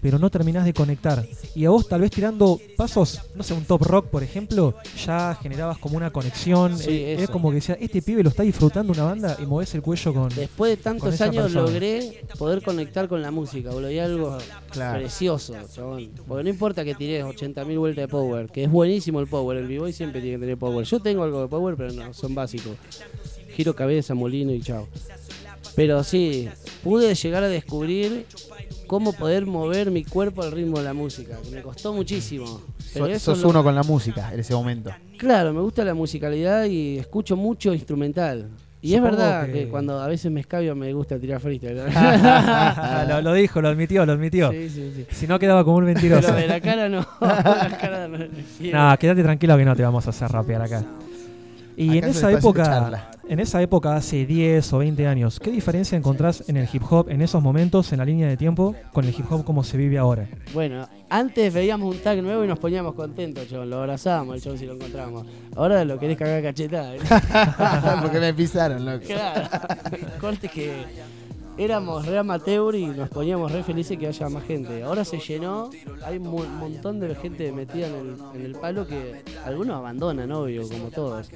pero 0.00 0.18
no 0.18 0.30
terminás 0.30 0.64
de 0.64 0.72
conectar. 0.72 1.24
Y 1.54 1.64
a 1.64 1.70
vos 1.70 1.88
tal 1.88 2.00
vez 2.00 2.10
tirando 2.10 2.58
pasos, 2.76 3.20
no 3.34 3.42
sé, 3.42 3.54
un 3.54 3.64
top 3.64 3.82
rock, 3.82 4.06
por 4.06 4.22
ejemplo, 4.22 4.74
ya 5.04 5.38
generabas 5.42 5.78
como 5.78 5.96
una 5.96 6.10
conexión. 6.10 6.78
Sí, 6.78 6.90
Eh, 6.90 7.14
es 7.14 7.22
eso. 7.22 7.32
como 7.32 7.50
que 7.50 7.56
decía, 7.56 7.76
este 7.80 8.00
pibe 8.02 8.22
lo 8.22 8.30
está 8.30 8.42
disfrutando 8.42 8.92
una 8.92 9.04
banda 9.04 9.36
y 9.42 9.46
movés 9.46 9.74
el 9.74 9.82
cuello 9.82 10.12
con... 10.14 10.28
Después 10.30 10.70
de 10.76 10.76
tantos 10.82 11.20
años 11.20 11.44
persona. 11.44 11.62
logré 11.62 12.24
poder 12.38 12.62
conectar 12.62 13.08
con 13.08 13.20
la 13.22 13.30
música, 13.30 13.70
boludo. 13.70 13.90
Y 13.90 13.98
algo 13.98 14.38
Claro. 14.70 14.98
precioso, 15.00 15.54
chabón. 15.74 16.10
Porque 16.26 16.44
no 16.44 16.50
importa 16.50 16.84
que 16.84 16.94
tires 16.94 17.24
80.000 17.24 17.78
vueltas 17.78 18.02
de 18.04 18.08
power, 18.08 18.46
que 18.50 18.64
es 18.64 18.70
buenísimo 18.70 19.20
el 19.20 19.26
power. 19.26 19.58
El 19.58 19.66
b-boy 19.66 19.92
siempre 19.92 20.20
tiene 20.20 20.36
que 20.36 20.40
tener 20.40 20.56
power. 20.58 20.84
Yo 20.86 21.00
tengo 21.00 21.22
algo 21.24 21.42
de 21.42 21.48
power, 21.48 21.74
pero 21.76 21.92
no, 21.92 22.14
son 22.14 22.34
básicos. 22.34 22.76
Giro 23.54 23.74
cabeza, 23.74 24.14
molino 24.14 24.52
y 24.52 24.60
chao. 24.62 24.86
Pero 25.76 26.02
sí, 26.04 26.48
pude 26.82 27.14
llegar 27.14 27.42
a 27.44 27.48
descubrir 27.48 28.26
cómo 28.90 29.12
poder 29.12 29.46
mover 29.46 29.88
mi 29.92 30.02
cuerpo 30.04 30.42
al 30.42 30.50
ritmo 30.50 30.78
de 30.78 30.82
la 30.84 30.92
música. 30.92 31.36
que 31.44 31.54
Me 31.54 31.62
costó 31.62 31.92
muchísimo. 31.92 32.60
Pero 32.92 33.06
So- 33.06 33.10
eso 33.12 33.34
sos 33.36 33.44
no- 33.44 33.50
uno 33.50 33.62
con 33.62 33.72
la 33.76 33.84
música 33.84 34.30
en 34.34 34.40
ese 34.40 34.52
momento. 34.52 34.90
Claro, 35.16 35.52
me 35.52 35.60
gusta 35.60 35.84
la 35.84 35.94
musicalidad 35.94 36.64
y 36.64 36.98
escucho 36.98 37.36
mucho 37.36 37.72
instrumental. 37.72 38.48
Y 38.82 38.94
es 38.94 39.00
verdad 39.02 39.46
que- 39.46 39.52
que... 39.52 39.68
cuando 39.68 40.00
a 40.00 40.08
veces 40.08 40.32
me 40.32 40.40
escabio 40.40 40.74
me 40.74 40.92
gusta 40.92 41.20
tirar 41.20 41.38
freestyle. 41.40 41.76
lo, 43.08 43.22
lo 43.22 43.32
dijo, 43.32 43.60
lo 43.62 43.68
admitió, 43.68 44.04
lo 44.04 44.12
admitió. 44.12 44.50
Sí, 44.50 44.68
sí, 44.68 44.92
sí. 44.96 45.06
Si 45.12 45.26
no 45.28 45.38
quedaba 45.38 45.62
como 45.64 45.76
un 45.76 45.84
mentiroso. 45.84 46.26
Pero 46.26 46.38
de 46.40 46.48
la 46.48 46.60
cara 46.60 46.88
no. 46.88 47.06
la 47.20 47.78
cara 47.80 48.08
no. 48.08 48.18
No, 48.72 48.98
quédate 48.98 49.22
tranquilo 49.22 49.56
que 49.56 49.64
no 49.64 49.76
te 49.76 49.84
vamos 49.84 50.04
a 50.06 50.10
hacer 50.10 50.28
rapear 50.32 50.62
acá. 50.62 50.82
Y 51.76 51.90
Acá 51.90 51.98
en 51.98 52.04
es 52.10 52.16
esa 52.16 52.32
época. 52.32 53.10
En 53.28 53.40
esa 53.40 53.62
época 53.62 53.96
hace 53.96 54.26
10 54.26 54.72
o 54.72 54.78
20 54.78 55.06
años, 55.06 55.40
¿qué 55.40 55.50
diferencia 55.50 55.96
encontrás 55.96 56.48
en 56.48 56.56
el 56.56 56.68
hip 56.72 56.82
hop 56.90 57.08
en 57.08 57.22
esos 57.22 57.42
momentos, 57.42 57.92
en 57.92 57.98
la 57.98 58.04
línea 58.04 58.28
de 58.28 58.36
tiempo, 58.36 58.74
con 58.92 59.04
el 59.04 59.10
hip 59.10 59.30
hop 59.30 59.44
como 59.44 59.62
se 59.64 59.76
vive 59.76 59.98
ahora? 59.98 60.28
Bueno, 60.52 60.88
antes 61.08 61.52
veíamos 61.52 61.94
un 61.94 62.00
tag 62.02 62.22
nuevo 62.22 62.44
y 62.44 62.48
nos 62.48 62.58
poníamos 62.58 62.94
contentos, 62.94 63.48
chabón. 63.48 63.70
Lo 63.70 63.78
abrazábamos 63.78 64.36
el 64.36 64.42
chabón 64.42 64.58
si 64.58 64.66
lo 64.66 64.74
encontrábamos. 64.74 65.26
Ahora 65.56 65.84
lo 65.84 65.98
querés 65.98 66.16
cagar 66.16 66.42
cachetada. 66.42 66.96
¿eh? 66.96 67.00
Porque 68.02 68.20
me 68.20 68.34
pisaron, 68.34 68.84
loco. 68.84 69.04
Claro. 69.06 69.48
Corte 70.20 70.48
que 70.48 70.72
éramos 71.64 72.06
re 72.06 72.16
amateur 72.18 72.74
y 72.74 72.86
nos 72.86 73.08
poníamos 73.10 73.52
re 73.52 73.62
felices 73.62 73.98
que 73.98 74.06
haya 74.06 74.28
más 74.30 74.44
gente. 74.44 74.82
Ahora 74.82 75.04
se 75.04 75.18
llenó, 75.18 75.68
hay 76.04 76.16
un 76.16 76.28
mo- 76.28 76.44
montón 76.58 76.98
de 77.00 77.14
gente 77.14 77.52
metida 77.52 77.88
en 77.88 77.94
el, 77.94 78.16
en 78.34 78.46
el 78.46 78.52
palo 78.54 78.86
que 78.86 79.22
algunos 79.44 79.76
abandonan, 79.76 80.32
obvio, 80.32 80.66
como 80.68 80.88
todos. 80.88 81.28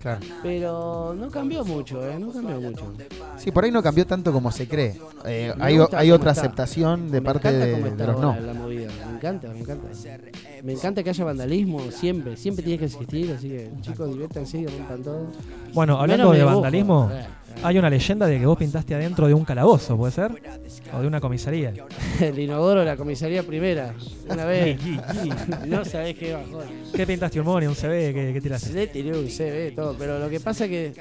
Claro. 0.00 0.20
Pero 0.42 1.14
no 1.18 1.28
cambió 1.30 1.64
mucho, 1.64 2.06
¿eh? 2.06 2.16
No 2.18 2.30
cambió 2.32 2.60
mucho. 2.60 2.92
Sí, 3.38 3.50
por 3.50 3.64
ahí 3.64 3.70
no 3.72 3.82
cambió 3.82 4.06
tanto 4.06 4.32
como 4.32 4.52
se 4.52 4.68
cree. 4.68 5.00
Eh, 5.24 5.52
hay 5.58 5.78
hay 5.92 6.10
otra 6.12 6.30
está. 6.30 6.42
aceptación 6.42 7.10
de 7.10 7.20
Me 7.20 7.24
parte 7.26 7.52
de, 7.52 7.90
de 7.90 8.06
los 8.06 8.20
no. 8.20 8.36
la 8.38 8.54
movida. 8.54 8.88
Me 9.10 9.16
encanta, 9.16 9.48
me 9.48 9.60
encanta. 9.60 9.88
Me 10.62 10.72
encanta 10.72 11.02
que 11.02 11.10
haya 11.10 11.24
vandalismo 11.24 11.80
siempre, 11.90 12.36
siempre 12.36 12.64
tiene 12.64 12.78
que 12.78 12.84
existir, 12.86 13.32
así 13.36 13.48
que 13.48 13.70
chicos 13.82 14.08
diviértanse 14.10 14.58
y 14.58 14.66
rompan 14.66 15.02
todo. 15.02 15.26
Bueno, 15.74 15.98
hablando 16.00 16.30
Menos 16.30 16.32
de 16.32 16.38
dibujo. 16.38 16.54
vandalismo, 16.60 17.10
Eh, 17.12 17.26
hay 17.62 17.78
una 17.78 17.90
leyenda 17.90 18.26
de 18.26 18.38
que 18.38 18.46
vos 18.46 18.56
pintaste 18.58 18.94
adentro 18.94 19.26
de 19.26 19.34
un 19.34 19.44
calabozo, 19.44 19.96
¿puede 19.96 20.12
ser? 20.12 20.30
O 20.94 21.00
de 21.00 21.06
una 21.06 21.20
comisaría. 21.20 21.72
El 22.20 22.38
inodoro 22.38 22.80
de 22.80 22.86
la 22.86 22.96
comisaría 22.96 23.42
primera, 23.42 23.94
una 24.28 24.44
vez. 24.44 24.78
no 25.66 25.84
sabés 25.84 26.16
qué 26.16 26.32
bajón. 26.34 26.64
¿Qué 26.94 27.06
pintaste? 27.06 27.40
¿Un 27.40 27.46
money, 27.46 27.66
un 27.68 27.74
CB? 27.74 28.14
¿Qué, 28.14 28.30
qué 28.34 28.40
tiraste? 28.40 28.72
Le 28.72 28.86
tiré 28.86 29.10
un 29.18 29.28
CV, 29.28 29.72
todo, 29.72 29.94
pero 29.98 30.18
lo 30.18 30.28
que 30.30 30.38
pasa 30.40 30.68
que 30.68 30.92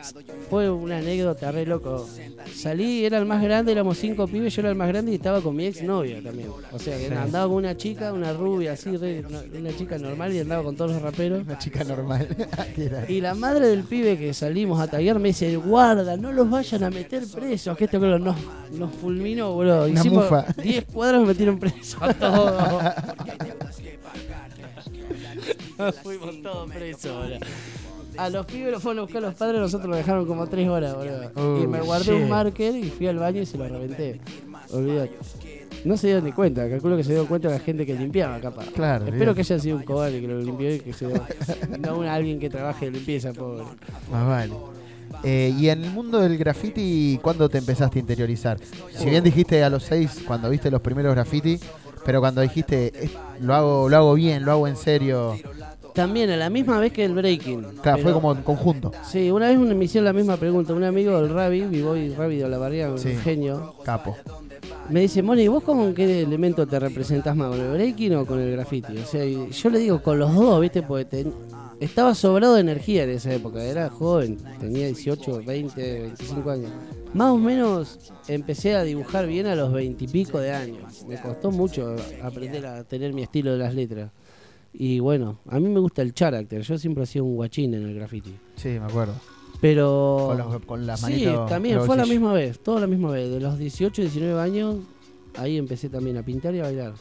fue 0.49 0.69
una 0.69 0.97
anécdota 0.97 1.51
re 1.51 1.65
loco. 1.65 2.07
Salí, 2.53 3.05
era 3.05 3.17
el 3.19 3.25
más 3.25 3.41
grande, 3.43 3.71
éramos 3.71 3.97
cinco 3.97 4.27
pibes, 4.27 4.55
yo 4.55 4.61
era 4.61 4.69
el 4.71 4.75
más 4.75 4.87
grande 4.87 5.11
y 5.11 5.15
estaba 5.15 5.41
con 5.41 5.55
mi 5.55 5.67
ex 5.67 5.83
novia 5.83 6.21
también. 6.21 6.49
O 6.71 6.79
sea, 6.79 6.97
que 6.97 7.07
Sí. 7.07 7.13
andaba 7.13 7.47
con 7.47 7.57
una 7.57 7.77
chica, 7.77 8.11
una 8.11 8.33
rubia 8.33 8.73
así, 8.73 8.97
re- 8.97 9.23
una 9.57 9.75
chica 9.77 9.97
normal 9.97 10.33
y 10.33 10.39
andaba 10.39 10.63
con 10.63 10.75
todos 10.75 10.91
los 10.93 11.01
raperos. 11.01 11.43
Una 11.43 11.57
chica 11.59 11.83
normal. 11.83 12.27
¿Qué 12.75 12.85
era? 12.85 13.09
Y 13.09 13.21
la 13.21 13.35
madre 13.35 13.67
del 13.67 13.83
pibe 13.83 14.17
que 14.17 14.33
salimos 14.33 14.79
a 14.79 14.87
taguear 14.87 15.19
me 15.19 15.29
dice, 15.29 15.55
guarda, 15.57 16.17
no 16.17 16.31
los 16.45 16.51
vayan 16.51 16.83
a 16.83 16.89
meter 16.89 17.23
presos, 17.27 17.77
que 17.77 17.85
este 17.85 17.97
boludo 17.97 18.19
nos, 18.19 18.35
nos 18.71 18.93
fulminó, 18.95 19.51
boludo. 19.53 19.87
Hicimos 19.87 20.23
mufa. 20.23 20.45
10 20.61 20.85
cuadras 20.85 21.21
me 21.21 21.27
metieron 21.27 21.59
presos 21.59 22.01
a 22.01 22.13
todos. 22.13 22.63
Nos 25.77 25.95
fuimos 25.95 26.41
todos 26.41 26.71
presos, 26.71 27.13
boludo. 27.15 27.39
A 28.17 28.29
los 28.29 28.45
pibes 28.45 28.71
los 28.71 28.81
fueron 28.81 28.99
a 28.99 29.01
buscar 29.03 29.21
los 29.21 29.35
padres, 29.35 29.59
nosotros 29.59 29.89
los 29.89 29.97
dejaron 29.97 30.25
como 30.25 30.47
3 30.47 30.69
horas, 30.69 30.95
boludo. 30.95 31.63
y 31.63 31.67
me 31.67 31.81
guardé 31.81 32.13
shit. 32.13 32.23
un 32.23 32.29
marker 32.29 32.75
y 32.75 32.89
fui 32.89 33.07
al 33.07 33.19
baño 33.19 33.41
y 33.41 33.45
se 33.45 33.57
lo 33.57 33.67
reventé. 33.67 34.21
Olvídate. 34.71 35.17
No 35.83 35.97
se 35.97 36.07
dio 36.07 36.21
ni 36.21 36.31
cuenta, 36.31 36.67
calculo 36.69 36.95
que 36.97 37.03
se 37.03 37.13
dio 37.13 37.27
cuenta 37.27 37.49
la 37.49 37.59
gente 37.59 37.85
que 37.85 37.93
limpiaba, 37.93 38.39
capaz. 38.39 38.65
Claro, 38.71 39.05
Espero 39.05 39.33
bien. 39.33 39.35
que 39.35 39.41
haya 39.41 39.59
sido 39.59 39.77
un 39.77 39.83
cobarde 39.83 40.21
que 40.21 40.27
lo 40.27 40.39
limpió 40.39 40.73
y 40.73 40.79
que 40.79 40.93
se 40.93 41.07
dio. 41.07 41.21
no 41.79 41.97
un 41.99 42.05
alguien 42.07 42.39
que 42.39 42.49
trabaje 42.49 42.85
de 42.85 42.91
limpieza, 42.91 43.33
pobre. 43.33 43.65
Más 44.09 44.27
vale. 44.27 44.53
Eh, 45.23 45.53
y 45.57 45.69
en 45.69 45.83
el 45.83 45.91
mundo 45.91 46.19
del 46.19 46.37
graffiti, 46.37 47.19
¿cuándo 47.21 47.49
te 47.49 47.57
empezaste 47.57 47.99
a 47.99 48.01
interiorizar? 48.01 48.57
Si 48.95 49.05
bien 49.09 49.23
dijiste 49.23 49.63
a 49.63 49.69
los 49.69 49.83
seis, 49.83 50.21
cuando 50.25 50.49
viste 50.49 50.69
los 50.69 50.81
primeros 50.81 51.13
graffiti, 51.15 51.59
pero 52.05 52.19
cuando 52.19 52.41
dijiste, 52.41 52.91
"Eh, 53.05 53.09
lo 53.41 53.55
hago, 53.55 53.89
lo 53.89 53.97
hago 53.97 54.13
bien, 54.13 54.45
lo 54.45 54.51
hago 54.51 54.67
en 54.67 54.75
serio. 54.75 55.35
También 55.93 56.29
a 56.29 56.35
la 56.37 56.49
misma 56.49 56.77
vez 56.77 56.91
que 56.91 57.05
el 57.05 57.13
breaking. 57.13 57.63
Claro, 57.81 57.97
fue 57.99 58.03
pero- 58.11 58.15
como 58.15 58.33
en 58.33 58.41
conjunto. 58.43 58.91
Sí, 59.09 59.31
una 59.31 59.47
vez 59.47 59.57
me 59.57 59.85
hicieron 59.85 60.03
la 60.05 60.13
misma 60.13 60.35
pregunta. 60.35 60.73
Un 60.73 60.83
amigo 60.83 61.19
del 61.21 61.33
Rabi, 61.33 61.61
B-Boy 61.61 62.13
Rabi 62.13 62.35
de 62.37 62.49
la 62.49 62.57
barriga, 62.57 62.91
un 62.91 62.99
Sí. 62.99 63.15
genio. 63.23 63.73
Capo. 63.83 64.15
me 64.89 64.99
dice, 65.01 65.23
Moni, 65.23 65.47
¿vos 65.47 65.63
con 65.63 65.95
qué 65.95 66.21
elemento 66.21 66.67
te 66.67 66.79
representás 66.79 67.35
más? 67.35 67.49
¿Con 67.49 67.59
el 67.59 67.71
breaking 67.71 68.15
o 68.17 68.25
con 68.27 68.39
el 68.39 68.51
graffiti? 68.51 68.95
O 68.99 69.05
sea, 69.05 69.25
y 69.25 69.49
yo 69.49 69.69
le 69.71 69.79
digo, 69.79 69.99
con 70.03 70.19
los 70.19 70.31
dos, 70.35 70.61
¿viste? 70.61 70.83
Porque 70.83 71.05
ten- 71.05 71.33
estaba 71.79 72.15
sobrado 72.15 72.55
de 72.55 72.61
energía 72.61 73.03
en 73.03 73.11
esa 73.11 73.33
época. 73.33 73.63
Era 73.63 73.89
joven, 73.89 74.37
tenía 74.59 74.85
18, 74.87 75.43
20, 75.45 76.01
25 76.01 76.49
años. 76.49 76.71
Más 77.13 77.31
o 77.31 77.37
menos 77.37 78.13
empecé 78.27 78.75
a 78.75 78.83
dibujar 78.83 79.25
bien 79.27 79.45
a 79.47 79.55
los 79.55 79.71
20 79.71 80.03
y 80.03 80.07
pico 80.07 80.39
de 80.39 80.51
años. 80.51 81.05
Me 81.07 81.19
costó 81.21 81.51
mucho 81.51 81.95
aprender 82.21 82.65
a 82.65 82.83
tener 82.83 83.13
mi 83.13 83.23
estilo 83.23 83.51
de 83.53 83.57
las 83.57 83.73
letras. 83.73 84.11
Y 84.73 84.99
bueno, 84.99 85.39
a 85.47 85.59
mí 85.59 85.69
me 85.69 85.79
gusta 85.79 86.01
el 86.01 86.13
character. 86.13 86.61
Yo 86.61 86.77
siempre 86.77 87.03
he 87.03 87.07
sido 87.07 87.23
un 87.25 87.35
guachín 87.35 87.73
en 87.73 87.83
el 87.83 87.95
graffiti. 87.95 88.35
Sí, 88.57 88.69
me 88.69 88.85
acuerdo. 88.85 89.13
Pero. 89.61 90.25
Con 90.27 90.37
los- 90.37 90.65
con 90.65 90.85
las 90.85 90.99
Sí, 90.99 91.25
también 91.47 91.79
fue 91.81 91.95
a 91.95 91.99
la 91.99 92.05
misma 92.05 92.33
vez, 92.33 92.59
toda 92.59 92.81
la 92.81 92.87
misma 92.87 93.11
vez. 93.11 93.29
De 93.31 93.39
los 93.39 93.57
18, 93.57 94.01
19 94.01 94.39
años, 94.41 94.75
ahí 95.37 95.57
empecé 95.57 95.87
también 95.87 96.17
a 96.17 96.23
pintar 96.23 96.53
y 96.55 96.59
a 96.59 96.63
bailar. 96.63 96.93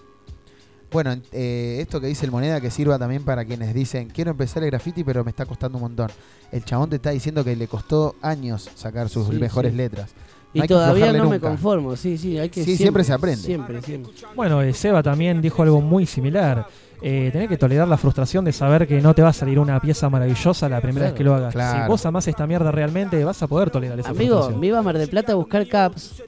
Bueno, 0.94 1.12
en- 1.12 1.22
eh, 1.32 1.78
esto 1.80 2.00
que 2.00 2.06
dice 2.06 2.24
el 2.24 2.32
moneda 2.32 2.58
que 2.60 2.70
sirva 2.70 2.98
también 2.98 3.22
para 3.24 3.44
quienes 3.44 3.74
dicen 3.74 4.08
quiero 4.08 4.30
empezar 4.30 4.62
el 4.62 4.70
graffiti 4.70 5.04
pero 5.04 5.22
me 5.24 5.30
está 5.30 5.44
costando 5.44 5.76
un 5.76 5.82
montón. 5.82 6.08
El 6.50 6.64
chabón 6.64 6.88
te 6.88 6.96
está 6.96 7.10
diciendo 7.10 7.44
que 7.44 7.54
le 7.54 7.68
costó 7.68 8.14
años 8.22 8.70
sacar 8.74 9.08
sus 9.10 9.26
Sí, 9.28 9.34
mejores 9.34 9.72
sí. 9.72 9.76
letras. 9.76 10.10
Y 10.54 10.62
todavía 10.68 11.12
no 11.12 11.28
me 11.28 11.40
conformo, 11.40 11.96
sí, 11.96 12.16
sí, 12.16 12.38
hay 12.38 12.48
que 12.48 12.64
Sí, 12.64 12.76
siempre 12.76 13.02
se 13.04 13.12
aprende. 13.12 13.42
Siempre, 13.42 13.82
siempre. 13.82 14.12
Bueno, 14.36 14.62
eh, 14.62 14.72
Seba 14.72 15.02
también 15.02 15.42
dijo 15.42 15.62
algo 15.64 15.80
muy 15.80 16.06
similar. 16.06 16.66
Eh, 17.02 17.28
tenés 17.32 17.48
que 17.48 17.58
tolerar 17.58 17.86
la 17.88 17.98
frustración 17.98 18.44
de 18.46 18.52
saber 18.52 18.86
que 18.86 19.00
no 19.02 19.14
te 19.14 19.20
va 19.20 19.28
a 19.30 19.32
salir 19.32 19.58
una 19.58 19.78
pieza 19.80 20.08
maravillosa 20.08 20.68
la 20.68 20.80
primera 20.80 21.00
Claro. 21.06 21.12
vez 21.12 21.18
que 21.18 21.24
lo 21.24 21.34
hagas. 21.34 21.52
Claro. 21.52 21.82
Si 21.82 21.88
vos 21.88 22.06
amás 22.06 22.28
esta 22.28 22.46
mierda 22.46 22.70
realmente, 22.70 23.22
vas 23.24 23.42
a 23.42 23.46
poder 23.48 23.68
tolerar 23.70 23.98
esa 23.98 24.10
Amigo, 24.10 24.36
frustración. 24.36 24.60
me 24.60 24.66
iba 24.68 24.78
a 24.78 24.82
Mar 24.82 24.96
del 24.96 25.08
Plata 25.08 25.32
a 25.32 25.34
buscar 25.34 25.66
caps 25.68 26.22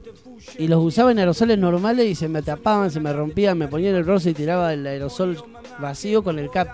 y 0.57 0.67
los 0.67 0.83
usaba 0.83 1.11
en 1.11 1.19
aerosoles 1.19 1.57
normales 1.57 2.05
y 2.07 2.15
se 2.15 2.27
me 2.27 2.41
tapaban, 2.41 2.91
se 2.91 2.99
me 2.99 3.11
rompían, 3.13 3.57
me 3.57 3.67
ponía 3.67 3.89
en 3.89 3.95
el 3.97 4.05
rosa 4.05 4.29
y 4.29 4.33
tiraba 4.33 4.73
el 4.73 4.85
aerosol 4.85 5.37
vacío 5.79 6.23
con 6.23 6.39
el 6.39 6.49
cap. 6.49 6.67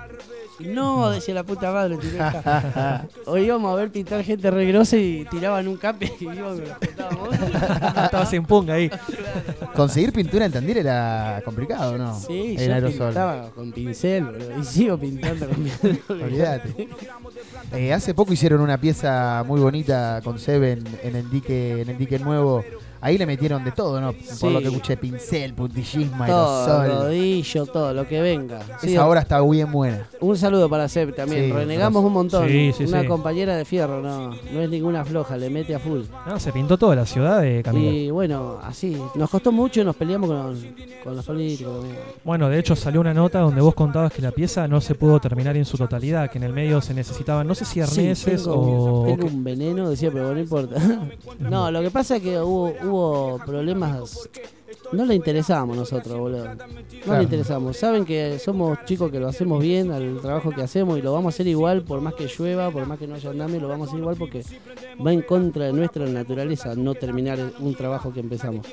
Y 0.59 0.67
No, 0.67 1.09
decía 1.09 1.33
la 1.33 1.43
puta 1.43 1.71
madre, 1.71 1.97
tiré 1.97 2.13
el 2.13 2.17
cap. 2.31 3.05
O 3.25 3.37
íbamos 3.37 3.73
a 3.73 3.75
ver 3.75 3.89
pintar 3.91 4.23
gente 4.23 4.51
re 4.51 4.65
grosa 4.67 4.97
y 4.97 5.25
tiraban 5.25 5.67
un 5.67 5.77
cap 5.77 5.95
y 6.01 6.05
íbamos 6.23 6.59
y 6.59 6.65
lo 6.65 6.73
apretábamos. 6.73 7.29
Estaba 8.03 8.25
sin 8.27 8.45
punga 8.45 8.75
ahí. 8.75 8.89
Conseguir 9.75 10.13
pintura 10.13 10.45
en 10.45 10.51
Tandil 10.51 10.77
era 10.77 11.41
complicado, 11.43 11.97
¿no? 11.97 12.19
Sí, 12.19 12.55
el 12.59 12.67
yo 12.67 12.73
aerosol. 12.75 13.07
pintaba 13.07 13.49
con 13.49 13.71
pincel 13.71 14.27
y 14.61 14.63
sigo 14.63 14.97
pintando 14.99 15.47
con 15.47 15.55
pincel. 15.55 16.01
Olvídate. 16.07 16.87
Eh, 17.73 17.91
hace 17.91 18.13
poco 18.13 18.31
hicieron 18.33 18.61
una 18.61 18.77
pieza 18.77 19.43
muy 19.47 19.59
bonita 19.59 20.21
con 20.23 20.37
Seven 20.37 20.83
en 21.01 21.15
el 21.15 21.29
dique, 21.31 21.81
en 21.81 21.89
el 21.89 21.97
dique 21.97 22.19
nuevo. 22.19 22.63
Ahí 23.03 23.17
le 23.17 23.25
metieron 23.25 23.63
de 23.65 23.71
todo, 23.73 23.99
¿no? 23.99 24.13
Por 24.39 24.51
lo 24.53 24.61
que 24.61 24.67
escuché, 24.67 24.95
pincel, 24.95 25.53
puntillismo, 25.53 26.25
Todo, 26.25 26.79
aerosol. 26.81 27.03
rodillo, 27.07 27.65
todo, 27.65 27.93
lo 27.93 28.07
que 28.07 28.21
venga. 28.21 28.61
Sí, 28.79 28.93
Esa 28.93 29.05
obra 29.05 29.19
está 29.19 29.41
bien 29.41 29.69
buena. 29.71 30.07
Un 30.21 30.37
saludo 30.37 30.69
para 30.69 30.87
Seb 30.87 31.13
también. 31.13 31.47
Sí, 31.47 31.51
Renegamos 31.51 32.01
un 32.01 32.13
montón. 32.13 32.47
Sí, 32.47 32.71
sí, 32.77 32.85
Una 32.85 33.01
sí. 33.01 33.07
compañera 33.07 33.57
de 33.57 33.65
fierro, 33.65 34.01
no, 34.01 34.29
no 34.29 34.61
es 34.61 34.69
ninguna 34.69 35.03
floja, 35.03 35.35
le 35.35 35.49
mete 35.49 35.75
a 35.75 35.79
full. 35.79 36.03
No, 36.25 36.39
se 36.39 36.53
pintó 36.53 36.77
toda 36.77 36.95
la 36.95 37.05
ciudad 37.05 37.41
de 37.41 37.61
Camilo. 37.61 37.91
Y 37.91 38.09
bueno, 38.09 38.59
así, 38.63 38.97
nos 39.15 39.29
costó 39.29 39.51
mucho 39.51 39.81
y 39.81 39.83
nos 39.83 39.97
peleamos 39.97 40.29
con, 40.29 40.57
con 41.03 41.15
los 41.17 41.25
políticos. 41.25 41.81
también. 41.81 41.97
Bueno, 42.23 42.47
de 42.47 42.57
hecho 42.57 42.73
salió 42.73 43.01
una 43.01 43.13
nota 43.13 43.39
donde 43.39 43.59
vos 43.59 43.73
contabas 43.75 44.13
que 44.13 44.21
la 44.21 44.31
pieza 44.31 44.65
no 44.69 44.79
se 44.79 44.95
pudo 44.95 45.19
terminar 45.19 45.57
en 45.57 45.65
su 45.65 45.75
totalidad, 45.77 46.29
que 46.31 46.37
en 46.37 46.45
el 46.45 46.53
medio 46.53 46.79
se 46.79 46.93
necesitaban, 46.93 47.45
no 47.47 47.53
sé 47.53 47.65
si 47.65 47.73
Sí, 47.73 47.81
arneses 47.81 48.43
tengo, 48.43 49.01
o... 49.01 49.05
tengo 49.07 49.27
un 49.27 49.43
veneno, 49.43 49.89
decía, 49.89 50.09
pero 50.09 50.33
no 50.33 50.39
importa. 50.39 50.77
no, 51.39 51.69
lo 51.69 51.81
que 51.81 51.91
pasa 51.91 52.15
es 52.15 52.21
que 52.23 52.39
hubo, 52.39 52.71
hubo 52.81 52.92
problemas. 53.45 54.29
No 54.91 55.05
le 55.05 55.15
interesábamos 55.15 55.75
nosotros, 55.77 56.17
boludo. 56.19 56.45
No 56.45 56.55
Claro. 57.03 57.17
le 57.19 57.23
interesamos. 57.23 57.77
Saben 57.77 58.05
que 58.05 58.37
somos 58.37 58.77
chicos 58.85 59.11
que 59.11 59.19
lo 59.19 59.27
hacemos 59.27 59.61
bien 59.61 59.91
al 59.91 60.19
trabajo 60.21 60.51
que 60.51 60.61
hacemos 60.61 60.99
y 60.99 61.01
lo 61.01 61.13
vamos 61.13 61.33
a 61.33 61.35
hacer 61.35 61.47
igual, 61.47 61.83
por 61.83 62.01
más 62.01 62.13
que 62.13 62.27
llueva, 62.27 62.69
por 62.69 62.85
más 62.85 62.99
que 62.99 63.07
no 63.07 63.15
haya 63.15 63.29
andamio, 63.31 63.59
lo 63.59 63.67
vamos 63.67 63.87
a 63.87 63.89
hacer 63.91 63.99
igual 64.01 64.15
porque 64.17 64.43
va 65.05 65.11
en 65.13 65.21
contra 65.23 65.65
de 65.65 65.73
nuestra 65.73 66.05
naturaleza 66.05 66.75
no 66.75 66.93
terminar 66.95 67.39
un 67.59 67.73
trabajo 67.75 68.13
que 68.13 68.19
empezamos. 68.19 68.65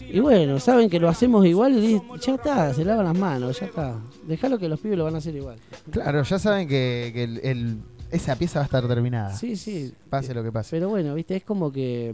Y 0.00 0.18
bueno, 0.20 0.58
saben 0.58 0.90
que 0.90 0.98
lo 0.98 1.08
hacemos 1.08 1.46
igual 1.46 1.82
y 1.82 2.02
ya 2.20 2.34
está, 2.34 2.74
se 2.74 2.84
lavan 2.84 3.06
las 3.06 3.16
manos, 3.18 3.60
ya 3.60 3.66
está. 3.66 3.98
Dejalo 4.26 4.58
que 4.58 4.68
los 4.68 4.80
pibes 4.80 4.98
lo 4.98 5.04
van 5.04 5.14
a 5.14 5.18
hacer 5.18 5.36
igual. 5.36 5.56
Claro, 5.90 6.22
ya 6.22 6.38
saben 6.38 6.66
que, 6.68 7.12
que 7.14 7.22
el- 7.24 7.40
el- 7.44 7.78
esa 8.10 8.36
pieza 8.36 8.58
va 8.58 8.62
a 8.64 8.66
estar 8.66 8.86
terminada. 8.88 9.34
Sí, 9.36 9.56
sí. 9.56 9.92
Pase 10.10 10.34
lo 10.34 10.42
que 10.42 10.52
pase. 10.52 10.70
Pero 10.76 10.88
bueno, 10.88 11.14
viste, 11.14 11.36
es 11.36 11.44
como 11.44 11.70
que. 11.72 12.12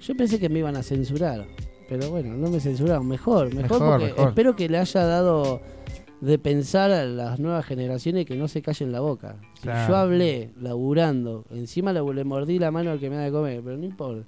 Yo 0.00 0.16
pensé 0.16 0.38
que 0.38 0.48
me 0.48 0.58
iban 0.60 0.76
a 0.76 0.82
censurar. 0.82 1.44
Pero 1.88 2.08
bueno, 2.10 2.34
no 2.36 2.48
me 2.50 2.60
censuraron. 2.60 3.06
Mejor, 3.06 3.52
mejor, 3.54 3.62
Mejor, 3.62 3.78
porque 3.90 4.04
mejor. 4.06 4.28
espero 4.28 4.56
que 4.56 4.68
le 4.68 4.78
haya 4.78 5.04
dado 5.04 5.60
de 6.20 6.38
pensar 6.38 6.90
a 6.90 7.04
las 7.04 7.40
nuevas 7.40 7.64
generaciones 7.64 8.26
que 8.26 8.36
no 8.36 8.46
se 8.46 8.62
callen 8.62 8.92
la 8.92 9.00
boca. 9.00 9.36
Si 9.54 9.62
Claro. 9.62 9.88
yo 9.88 9.96
hablé 9.96 10.50
laburando, 10.60 11.44
encima 11.50 11.92
le, 11.92 12.00
le 12.14 12.24
mordí 12.24 12.58
la 12.58 12.70
mano 12.70 12.90
al 12.92 13.00
que 13.00 13.10
me 13.10 13.16
da 13.16 13.22
de 13.22 13.32
comer, 13.32 13.60
pero 13.64 13.76
no 13.76 13.84
importa. 13.84 14.24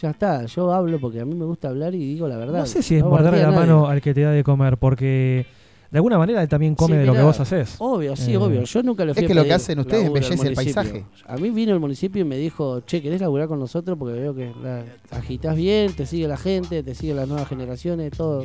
Ya 0.00 0.10
está, 0.10 0.44
yo 0.44 0.72
hablo 0.72 0.98
porque 1.00 1.20
a 1.20 1.24
mí 1.24 1.34
me 1.34 1.44
gusta 1.46 1.68
hablar 1.68 1.94
y 1.94 1.98
digo 1.98 2.28
la 2.28 2.36
verdad. 2.36 2.60
No 2.60 2.66
sé 2.66 2.82
si 2.82 2.96
es 2.96 3.02
No 3.02 3.10
morderle 3.10 3.40
la 3.40 3.46
nadie. 3.50 3.58
mano 3.60 3.86
al 3.88 4.00
que 4.00 4.12
te 4.14 4.20
da 4.22 4.30
de 4.30 4.44
comer, 4.44 4.76
porque 4.78 5.46
de 5.90 5.98
alguna 5.98 6.18
manera 6.18 6.42
él 6.42 6.48
también 6.48 6.74
come 6.74 6.94
Sí, 6.94 7.00
de 7.00 7.06
lo 7.06 7.12
que 7.14 7.22
vos 7.22 7.38
haces. 7.40 7.76
Obvio, 7.78 8.16
sí, 8.16 8.32
Eh, 8.32 8.36
obvio. 8.36 8.62
Yo 8.64 8.82
nunca 8.82 9.04
le 9.04 9.12
Es 9.12 9.16
fui 9.16 9.24
a 9.24 9.28
que 9.28 9.34
lo 9.34 9.44
que 9.44 9.52
hacen 9.54 9.78
ustedes 9.78 10.06
embellece 10.06 10.48
el 10.48 10.54
paisaje. 10.54 11.04
A 11.26 11.36
mí 11.36 11.50
vino 11.50 11.72
el 11.72 11.80
municipio 11.80 12.22
y 12.22 12.24
me 12.24 12.36
dijo, 12.36 12.80
che, 12.80 13.00
¿querés 13.02 13.20
laburar 13.20 13.48
con 13.48 13.58
nosotros? 13.58 13.96
Porque 13.98 14.18
veo 14.18 14.34
que 14.34 14.52
la 14.62 14.84
agitas 15.10 15.54
bien, 15.56 15.92
te 15.94 16.06
sigue 16.06 16.26
la 16.28 16.36
gente, 16.36 16.82
te 16.82 16.94
sigue 16.94 17.14
las 17.14 17.28
nuevas 17.28 17.48
generaciones, 17.48 18.10
todo. 18.12 18.44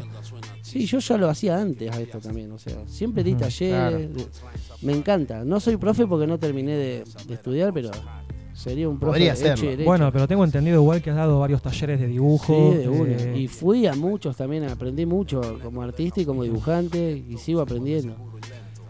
Sí, 0.61 0.85
yo 0.85 0.99
ya 0.99 1.17
lo 1.17 1.29
hacía 1.29 1.59
antes 1.59 1.91
a 1.91 1.99
esto 1.99 2.19
también, 2.19 2.51
o 2.51 2.57
sea, 2.59 2.75
siempre 2.87 3.23
di 3.23 3.33
talleres, 3.35 4.09
me 4.81 4.93
encanta. 4.93 5.43
No 5.43 5.59
soy 5.59 5.77
profe 5.77 6.05
porque 6.07 6.27
no 6.27 6.37
terminé 6.39 6.73
de, 6.77 7.03
de 7.27 7.33
estudiar, 7.33 7.73
pero 7.73 7.91
sería 8.61 8.87
un 8.87 8.97
profe 8.99 9.11
Podría 9.11 9.33
y 9.33 9.37
serlo. 9.37 9.65
derecho. 9.69 9.83
Bueno, 9.89 10.11
pero 10.13 10.27
tengo 10.27 10.43
entendido 10.45 10.81
igual 10.81 11.01
que 11.01 11.09
has 11.09 11.15
dado 11.17 11.39
varios 11.39 11.61
talleres 11.61 11.99
de 11.99 12.07
dibujo. 12.07 12.71
Sí, 12.71 12.77
de 12.77 12.89
una. 12.89 13.11
eh, 13.13 13.37
Y 13.37 13.47
fui 13.47 13.87
a 13.87 13.93
muchos 13.95 14.37
también, 14.37 14.63
aprendí 14.65 15.05
mucho 15.05 15.59
como 15.63 15.81
artista 15.81 16.21
y 16.21 16.25
como 16.25 16.43
dibujante 16.43 17.11
y 17.29 17.37
sigo 17.37 17.61
aprendiendo. 17.61 18.15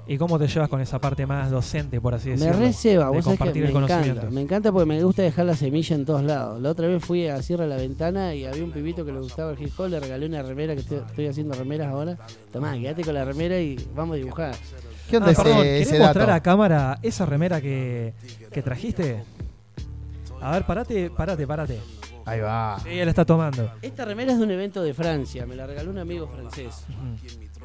¿Y 0.07 0.18
cómo 0.18 0.38
te 0.38 0.48
llevas 0.48 0.68
con 0.68 0.81
esa 0.81 0.99
parte 0.99 1.26
más 1.26 1.49
docente, 1.52 2.02
por 2.02 2.14
así 2.15 2.30
Me 2.30 2.35
decirlo? 2.35 2.60
receba, 2.60 3.06
de 3.06 3.11
vos 3.11 3.23
sabés 3.23 3.23
que 3.23 3.38
compartir 3.38 3.61
me 3.61 3.68
el 3.69 3.73
conocimiento. 3.73 4.11
encanta, 4.14 4.30
me 4.35 4.41
encanta 4.41 4.72
porque 4.73 4.85
me 4.88 5.03
gusta 5.03 5.22
dejar 5.22 5.45
la 5.45 5.56
semilla 5.56 5.95
en 5.95 6.06
todos 6.06 6.23
lados. 6.23 6.61
La 6.61 6.69
otra 6.72 6.88
vez 6.88 7.02
fui 7.06 7.27
a 7.27 7.41
Cierra 7.41 7.65
la 7.65 7.77
Ventana 7.77 8.35
y 8.35 8.43
había 8.45 8.64
un 8.64 8.72
pibito 8.72 9.06
que 9.06 9.14
le 9.14 9.19
gustaba 9.19 9.52
el 9.53 9.61
hip 9.61 9.72
hop, 9.80 9.88
le 9.88 9.99
regalé 10.02 10.26
una 10.26 10.41
remera, 10.41 10.73
que 10.73 10.81
estoy, 10.81 10.98
estoy 11.07 11.27
haciendo 11.27 11.53
remeras 11.53 11.88
ahora. 11.93 12.18
Tomá, 12.52 12.73
quédate 12.77 13.03
con 13.03 13.14
la 13.14 13.23
remera 13.23 13.57
y 13.61 13.77
vamos 13.95 14.15
a 14.15 14.18
dibujar. 14.18 14.56
¿Qué 15.10 15.18
onda 15.18 15.30
Ah, 15.30 15.31
ese, 15.31 15.43
perdón, 15.43 15.57
ese 15.65 15.85
¿querés 15.91 15.99
mostrar 16.02 16.27
dato? 16.27 16.34
a 16.38 16.39
cámara 16.41 16.99
esa 17.03 17.26
remera 17.26 17.61
que, 17.61 18.14
que 18.52 18.61
trajiste? 18.61 19.23
A 20.42 20.52
ver, 20.52 20.66
parate, 20.66 21.10
parate, 21.10 21.46
parate. 21.46 21.80
Ahí 22.26 22.40
va. 22.40 22.80
Sí, 22.84 22.90
él 22.90 23.10
está 23.10 23.26
tomando. 23.26 23.72
Esta 23.82 24.06
remera 24.06 24.32
es 24.32 24.38
de 24.38 24.44
un 24.44 24.52
evento 24.52 24.82
de 24.82 24.94
Francia, 24.94 25.46
me 25.46 25.56
la 25.56 25.66
regaló 25.68 25.92
un 25.92 25.98
amigo 25.98 26.28
francés. 26.28 26.86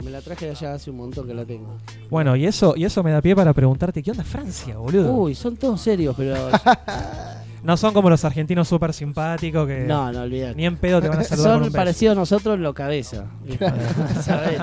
Me 0.03 0.11
la 0.11 0.21
traje 0.21 0.47
de 0.47 0.51
allá 0.53 0.75
hace 0.75 0.91
un 0.91 0.99
montón 0.99 1.27
que 1.27 1.35
la 1.35 1.45
tengo. 1.45 1.77
Bueno, 2.11 2.37
y 2.37 2.47
eso, 2.47 2.75
y 2.77 2.85
eso 2.85 3.03
me 3.03 3.11
da 3.11 3.23
pie 3.23 3.35
para 3.35 3.53
preguntarte, 3.53 4.03
¿qué 4.03 4.11
onda 4.11 4.25
Francia, 4.25 4.77
boludo? 4.77 5.13
Uy, 5.13 5.35
son 5.35 5.57
todos 5.57 5.81
serios, 5.81 6.15
pero... 6.17 6.35
No 7.67 7.77
son 7.77 7.93
como 7.93 8.09
los 8.09 8.25
argentinos 8.25 8.69
súper 8.69 8.93
simpáticos 8.95 9.67
que 9.67 9.81
No, 9.81 10.13
no 10.13 10.23
olvidate. 10.23 10.55
ni 10.55 10.65
en 10.67 10.77
pedo 10.77 11.01
te 11.03 11.09
van 11.09 11.19
a 11.21 11.25
saludar 11.25 11.49
con 11.51 11.55
Son 11.55 11.63
un 11.65 11.69
beso. 11.69 11.77
parecidos 11.77 12.17
a 12.17 12.21
nosotros 12.21 12.55
en 12.55 12.63
lo 12.63 12.73
cabeza. 12.75 13.27
¿Sabés? 14.23 14.59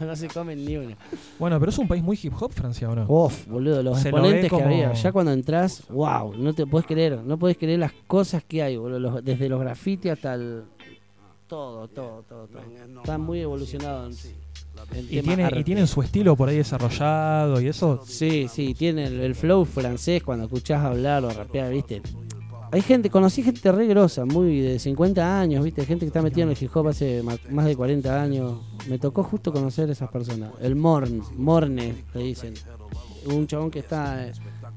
No, 0.00 0.06
no 0.06 0.16
se 0.16 0.28
comen 0.28 0.64
ni 0.64 0.76
una. 0.76 0.96
Bueno, 1.38 1.58
pero 1.60 1.70
es 1.70 1.78
un 1.78 1.86
país 1.88 2.02
muy 2.02 2.18
hip 2.22 2.32
hop, 2.40 2.52
Francia, 2.52 2.90
¿o 2.90 2.94
no? 2.94 3.04
Uf, 3.08 3.46
boludo, 3.46 3.82
los 3.82 3.98
Se 4.00 4.10
lo 4.10 4.18
exponentes 4.18 4.50
que 4.52 4.62
había. 4.62 4.92
Ya 4.92 5.12
cuando 5.12 5.32
entras, 5.32 5.84
wow, 5.88 6.34
no 6.36 6.52
te 6.52 6.66
puedes 6.66 6.86
creer, 6.86 7.18
no 7.24 7.38
puedes 7.38 7.56
creer 7.56 7.78
las 7.78 7.92
cosas 8.06 8.42
que 8.42 8.62
hay, 8.62 8.76
boludo. 8.76 8.98
los- 8.98 9.24
desde 9.24 9.48
los 9.48 9.60
grafitis 9.60 10.12
hasta 10.12 10.34
el. 10.34 10.64
Todo, 11.46 11.88
todo, 11.88 12.24
todo, 12.28 12.46
todo. 12.46 12.62
Está 13.00 13.16
muy 13.16 13.40
evolucionado 13.40 14.10
Y, 15.10 15.20
tiene, 15.22 15.48
y 15.56 15.64
tienen 15.64 15.86
su 15.86 16.02
estilo 16.02 16.36
por 16.36 16.48
ahí 16.50 16.56
desarrollado 16.58 17.60
y 17.60 17.68
eso. 17.68 18.02
Sí, 18.04 18.48
sí, 18.48 18.74
tiene 18.74 19.04
el, 19.06 19.20
el 19.20 19.34
flow 19.34 19.64
francés 19.64 20.22
cuando 20.22 20.44
escuchás 20.44 20.84
hablar 20.84 21.24
o 21.24 21.30
rapear, 21.30 21.70
¿viste? 21.72 22.02
Hay 22.70 22.82
gente, 22.82 23.08
conocí 23.08 23.42
gente 23.42 23.72
re 23.72 23.86
grosa, 23.86 24.24
muy 24.24 24.60
de 24.60 24.78
50 24.78 25.40
años, 25.40 25.64
¿viste? 25.64 25.84
Gente 25.86 26.04
que 26.04 26.08
está 26.08 26.20
metida 26.22 26.44
en 26.44 26.50
el 26.50 26.56
hip 26.60 26.74
hop 26.76 26.88
hace 26.88 27.22
más 27.22 27.64
de 27.64 27.76
40 27.76 28.22
años. 28.22 28.60
Me 28.88 28.98
tocó 28.98 29.22
justo 29.22 29.52
conocer 29.52 29.88
a 29.88 29.92
esas 29.92 30.10
personas. 30.10 30.52
El 30.60 30.76
Morn, 30.76 31.22
Morne, 31.36 32.04
le 32.14 32.22
dicen. 32.22 32.54
Un 33.26 33.46
chabón 33.46 33.70
que 33.70 33.80
está 33.80 34.26
eh, 34.26 34.32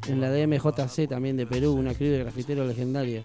en 0.08 0.20
la 0.20 0.32
DMJC 0.32 1.08
también 1.08 1.38
de 1.38 1.46
Perú, 1.46 1.74
una 1.74 1.94
crew 1.94 2.12
de 2.12 2.20
grafiteros 2.20 2.68
legendaria. 2.68 3.24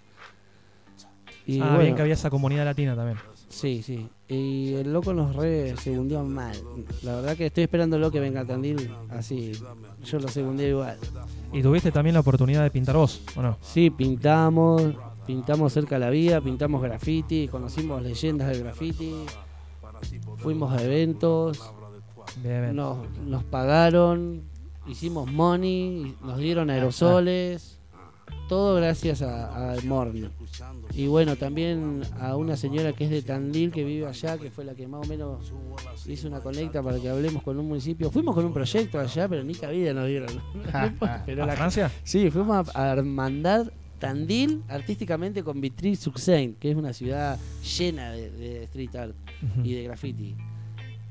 Y 1.46 1.60
ah, 1.60 1.66
bueno, 1.66 1.78
bien 1.78 1.94
que 1.94 2.02
había 2.02 2.14
esa 2.14 2.30
comunidad 2.30 2.64
latina 2.64 2.94
también. 2.94 3.18
Sí, 3.48 3.82
sí. 3.82 4.08
Y 4.28 4.74
el 4.74 4.92
loco 4.92 5.12
nos 5.14 5.36
re 5.36 5.76
segundió 5.76 6.22
mal. 6.24 6.56
La 7.02 7.16
verdad 7.16 7.36
que 7.36 7.46
estoy 7.46 7.64
esperándolo 7.64 8.10
que 8.10 8.20
venga 8.20 8.40
a 8.40 8.44
Tandil 8.44 8.90
así. 9.10 9.52
Yo 10.04 10.18
lo 10.18 10.28
segundé 10.28 10.68
igual. 10.70 10.98
Y 11.52 11.62
tuviste 11.62 11.92
también 11.92 12.14
la 12.14 12.20
oportunidad 12.20 12.62
de 12.62 12.70
pintar 12.70 12.96
vos, 12.96 13.22
¿o 13.36 13.42
no? 13.42 13.56
Sí, 13.62 13.90
pintamos, 13.90 14.82
pintamos 15.26 15.72
cerca 15.72 15.96
de 15.96 16.00
la 16.00 16.10
vía, 16.10 16.40
pintamos 16.40 16.82
graffiti, 16.82 17.48
conocimos 17.48 18.02
leyendas 18.02 18.48
del 18.48 18.64
graffiti. 18.64 19.14
fuimos 20.38 20.72
a 20.72 20.82
eventos, 20.82 21.72
Bien, 22.42 22.62
bien. 22.62 22.76
Nos, 22.76 22.98
nos 23.20 23.44
pagaron, 23.44 24.42
hicimos 24.86 25.30
money, 25.30 26.16
nos 26.22 26.38
dieron 26.38 26.70
aerosoles, 26.70 27.75
todo 28.48 28.76
gracias 28.76 29.22
a, 29.22 29.72
a. 29.72 29.76
Y 30.94 31.06
bueno, 31.06 31.36
también 31.36 32.02
a 32.20 32.36
una 32.36 32.56
señora 32.56 32.92
que 32.92 33.04
es 33.04 33.10
de 33.10 33.22
Tandil, 33.22 33.70
que 33.72 33.84
vive 33.84 34.06
allá, 34.06 34.38
que 34.38 34.50
fue 34.50 34.64
la 34.64 34.74
que 34.74 34.86
más 34.86 35.04
o 35.06 35.08
menos 35.08 35.52
hizo 36.06 36.28
una 36.28 36.40
conecta 36.40 36.82
para 36.82 36.98
que 36.98 37.08
hablemos 37.08 37.42
con 37.42 37.58
un 37.58 37.66
municipio. 37.68 38.10
Fuimos 38.10 38.34
con 38.34 38.44
un 38.44 38.52
proyecto 38.52 38.98
allá, 38.98 39.28
pero 39.28 39.42
ni 39.44 39.54
cabida 39.54 39.92
nos 39.92 40.06
dieron. 40.06 40.30
Pero 41.26 41.42
¿A 41.42 41.46
la- 41.46 41.56
Francia? 41.56 41.90
Sí, 42.04 42.30
fuimos 42.30 42.68
a, 42.74 42.82
a 42.90 42.92
hermandad 42.92 43.68
Tandil 43.98 44.62
artísticamente 44.68 45.42
con 45.42 45.60
Vitry 45.60 45.96
Succein, 45.96 46.54
que 46.54 46.70
es 46.70 46.76
una 46.76 46.92
ciudad 46.92 47.38
llena 47.78 48.12
de, 48.12 48.30
de 48.30 48.64
street 48.64 48.94
art 48.94 49.14
y 49.64 49.72
de 49.74 49.82
graffiti. 49.84 50.36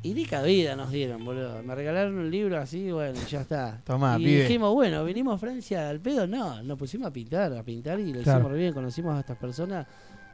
Y 0.05 0.13
ni 0.13 0.23
cabida 0.25 0.75
nos 0.75 0.91
dieron, 0.91 1.25
boludo. 1.25 1.63
Me 1.63 1.73
regalaron 1.73 2.15
un 2.17 2.29
libro 2.29 2.59
así, 2.59 2.91
bueno, 2.91 3.17
ya 3.27 3.41
está. 3.41 3.81
Tomá, 3.83 4.17
y 4.19 4.25
pibe. 4.25 4.41
dijimos, 4.43 4.71
bueno, 4.73 5.03
vinimos 5.03 5.33
a 5.33 5.37
Francia 5.39 5.89
al 5.89 5.99
pedo. 5.99 6.27
No, 6.27 6.61
nos 6.61 6.77
pusimos 6.77 7.07
a 7.07 7.11
pintar, 7.11 7.51
a 7.53 7.63
pintar 7.63 7.99
y 7.99 8.13
lo 8.13 8.21
Claro. 8.21 8.39
hicimos 8.39 8.51
re 8.51 8.57
bien. 8.59 8.73
Conocimos 8.73 9.15
a 9.15 9.21
estas 9.21 9.37
personas. 9.37 9.87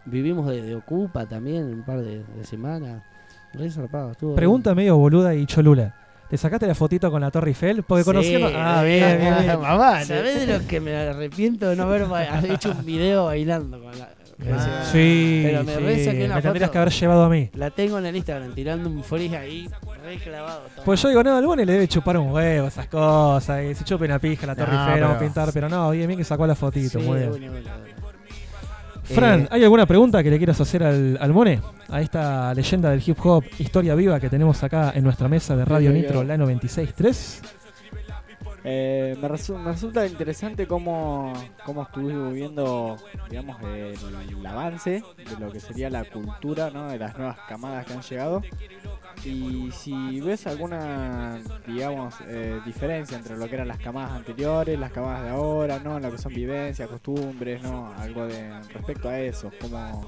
Vivimos 0.05 0.47
de, 0.49 0.61
de 0.61 0.75
Ocupa 0.75 1.25
también 1.25 1.63
un 1.65 1.85
par 1.85 2.01
de, 2.01 2.21
de 2.23 2.43
semanas. 2.43 3.01
Re 3.53 3.69
zarpado, 3.71 4.11
estuvo 4.11 4.35
Pregunta 4.35 4.75
medio 4.75 4.97
boluda 4.97 5.33
y 5.35 5.45
cholula. 5.45 5.95
¿Te 6.29 6.37
sacaste 6.37 6.65
la 6.67 6.75
fotito 6.75 7.09
con 7.11 7.21
la 7.21 7.31
Torre 7.31 7.49
Eiffel? 7.51 7.83
Porque 7.83 8.03
Sí, 8.03 8.09
conociendo. 8.09 8.49
Ah, 8.55 8.83
bien, 8.85 9.19
bien, 9.19 9.35
bien. 9.39 9.59
¿Sabés 10.05 10.47
de 10.47 10.57
lo 10.59 10.67
que 10.67 10.79
me 10.81 10.95
arrepiento 10.95 11.69
de 11.69 11.75
no 11.77 11.83
haber 11.83 12.03
hecho 12.51 12.71
un 12.71 12.85
video 12.85 13.25
bailando 13.25 13.81
con 13.81 13.97
la. 13.97 14.09
Ah, 14.51 14.83
sí, 14.91 15.41
pero 15.45 15.63
me 15.63 15.95
sí, 15.95 16.03
saqué 16.05 16.27
me 16.27 16.41
tendrías 16.41 16.53
foto. 16.67 16.71
que 16.71 16.77
haber 16.77 16.91
llevado 16.93 17.23
a 17.23 17.29
mí. 17.29 17.49
La 17.53 17.69
tengo 17.69 17.99
en 17.99 18.05
el 18.07 18.15
Instagram 18.15 18.53
tirando 18.53 18.89
un 18.89 19.03
freeze 19.03 19.37
ahí, 19.37 19.69
re 20.03 20.17
clavado. 20.17 20.61
todo. 20.75 20.85
Pues 20.85 21.01
yo 21.01 21.09
digo, 21.09 21.23
no, 21.23 21.37
al 21.37 21.45
Bone 21.45 21.65
le 21.65 21.73
debe 21.73 21.87
chupar 21.87 22.17
un 22.17 22.31
huevo, 22.31 22.67
esas 22.67 22.87
cosas, 22.87 23.63
y 23.63 23.75
se 23.75 23.83
chupe 23.83 24.05
una 24.05 24.19
pija 24.19 24.47
la 24.47 24.55
Torre 24.55 24.73
No, 24.73 24.79
Eiffel, 24.85 25.01
vamos 25.01 25.15
a 25.15 25.19
pero- 25.19 25.29
pintar, 25.29 25.49
pero 25.53 25.69
no, 25.69 25.91
bien, 25.91 26.07
bien 26.07 26.17
que 26.17 26.23
sacó 26.23 26.47
la 26.47 26.55
fotito, 26.55 26.99
muy 26.99 27.19
bien. 27.19 27.31
Fran, 29.03 29.41
Eh, 29.41 29.47
¿hay 29.51 29.63
alguna 29.63 29.85
pregunta 29.85 30.23
que 30.23 30.29
le 30.29 30.37
quieras 30.37 30.59
hacer 30.61 30.83
al, 30.83 31.17
al 31.19 31.33
Mone? 31.33 31.59
A 31.89 32.01
esta 32.01 32.53
leyenda 32.53 32.89
del 32.91 33.03
hip 33.05 33.17
hop, 33.25 33.43
historia 33.59 33.93
viva 33.95 34.19
que 34.19 34.29
tenemos 34.29 34.63
acá 34.63 34.93
en 34.95 35.03
nuestra 35.03 35.27
mesa 35.27 35.55
de 35.55 35.65
Radio. 35.65 35.91
Nitro, 35.91 36.23
la 36.23 36.37
96.3. 36.37 37.41
Eh, 38.63 39.17
me, 39.19 39.27
resu- 39.27 39.57
me 39.57 39.71
resulta 39.71 40.05
interesante 40.05 40.67
cómo, 40.67 41.33
cómo 41.65 41.81
estuvimos 41.83 42.33
viendo, 42.33 42.95
digamos, 43.29 43.59
el, 43.63 43.95
el 44.37 44.45
avance 44.45 45.03
de 45.17 45.39
lo 45.39 45.51
que 45.51 45.59
sería 45.59 45.89
la 45.89 46.03
cultura, 46.05 46.69
¿no? 46.69 46.87
De 46.89 46.99
las 46.99 47.17
nuevas 47.17 47.39
camadas 47.49 47.85
que 47.87 47.93
han 47.93 48.01
llegado. 48.01 48.41
Y 49.25 49.69
si 49.71 50.19
ves 50.21 50.47
alguna, 50.47 51.39
digamos, 51.67 52.15
eh, 52.27 52.59
diferencia 52.65 53.17
entre 53.17 53.37
lo 53.37 53.47
que 53.47 53.55
eran 53.55 53.67
las 53.67 53.77
camadas 53.79 54.11
anteriores, 54.11 54.79
las 54.79 54.91
camadas 54.91 55.23
de 55.23 55.29
ahora, 55.29 55.79
¿no? 55.79 55.99
Lo 55.99 56.11
que 56.11 56.17
son 56.17 56.33
vivencias, 56.33 56.87
costumbres, 56.87 57.61
¿no? 57.61 57.91
Algo 57.99 58.25
de 58.27 58.59
respecto 58.73 59.09
a 59.09 59.19
eso, 59.19 59.51
como... 59.59 60.05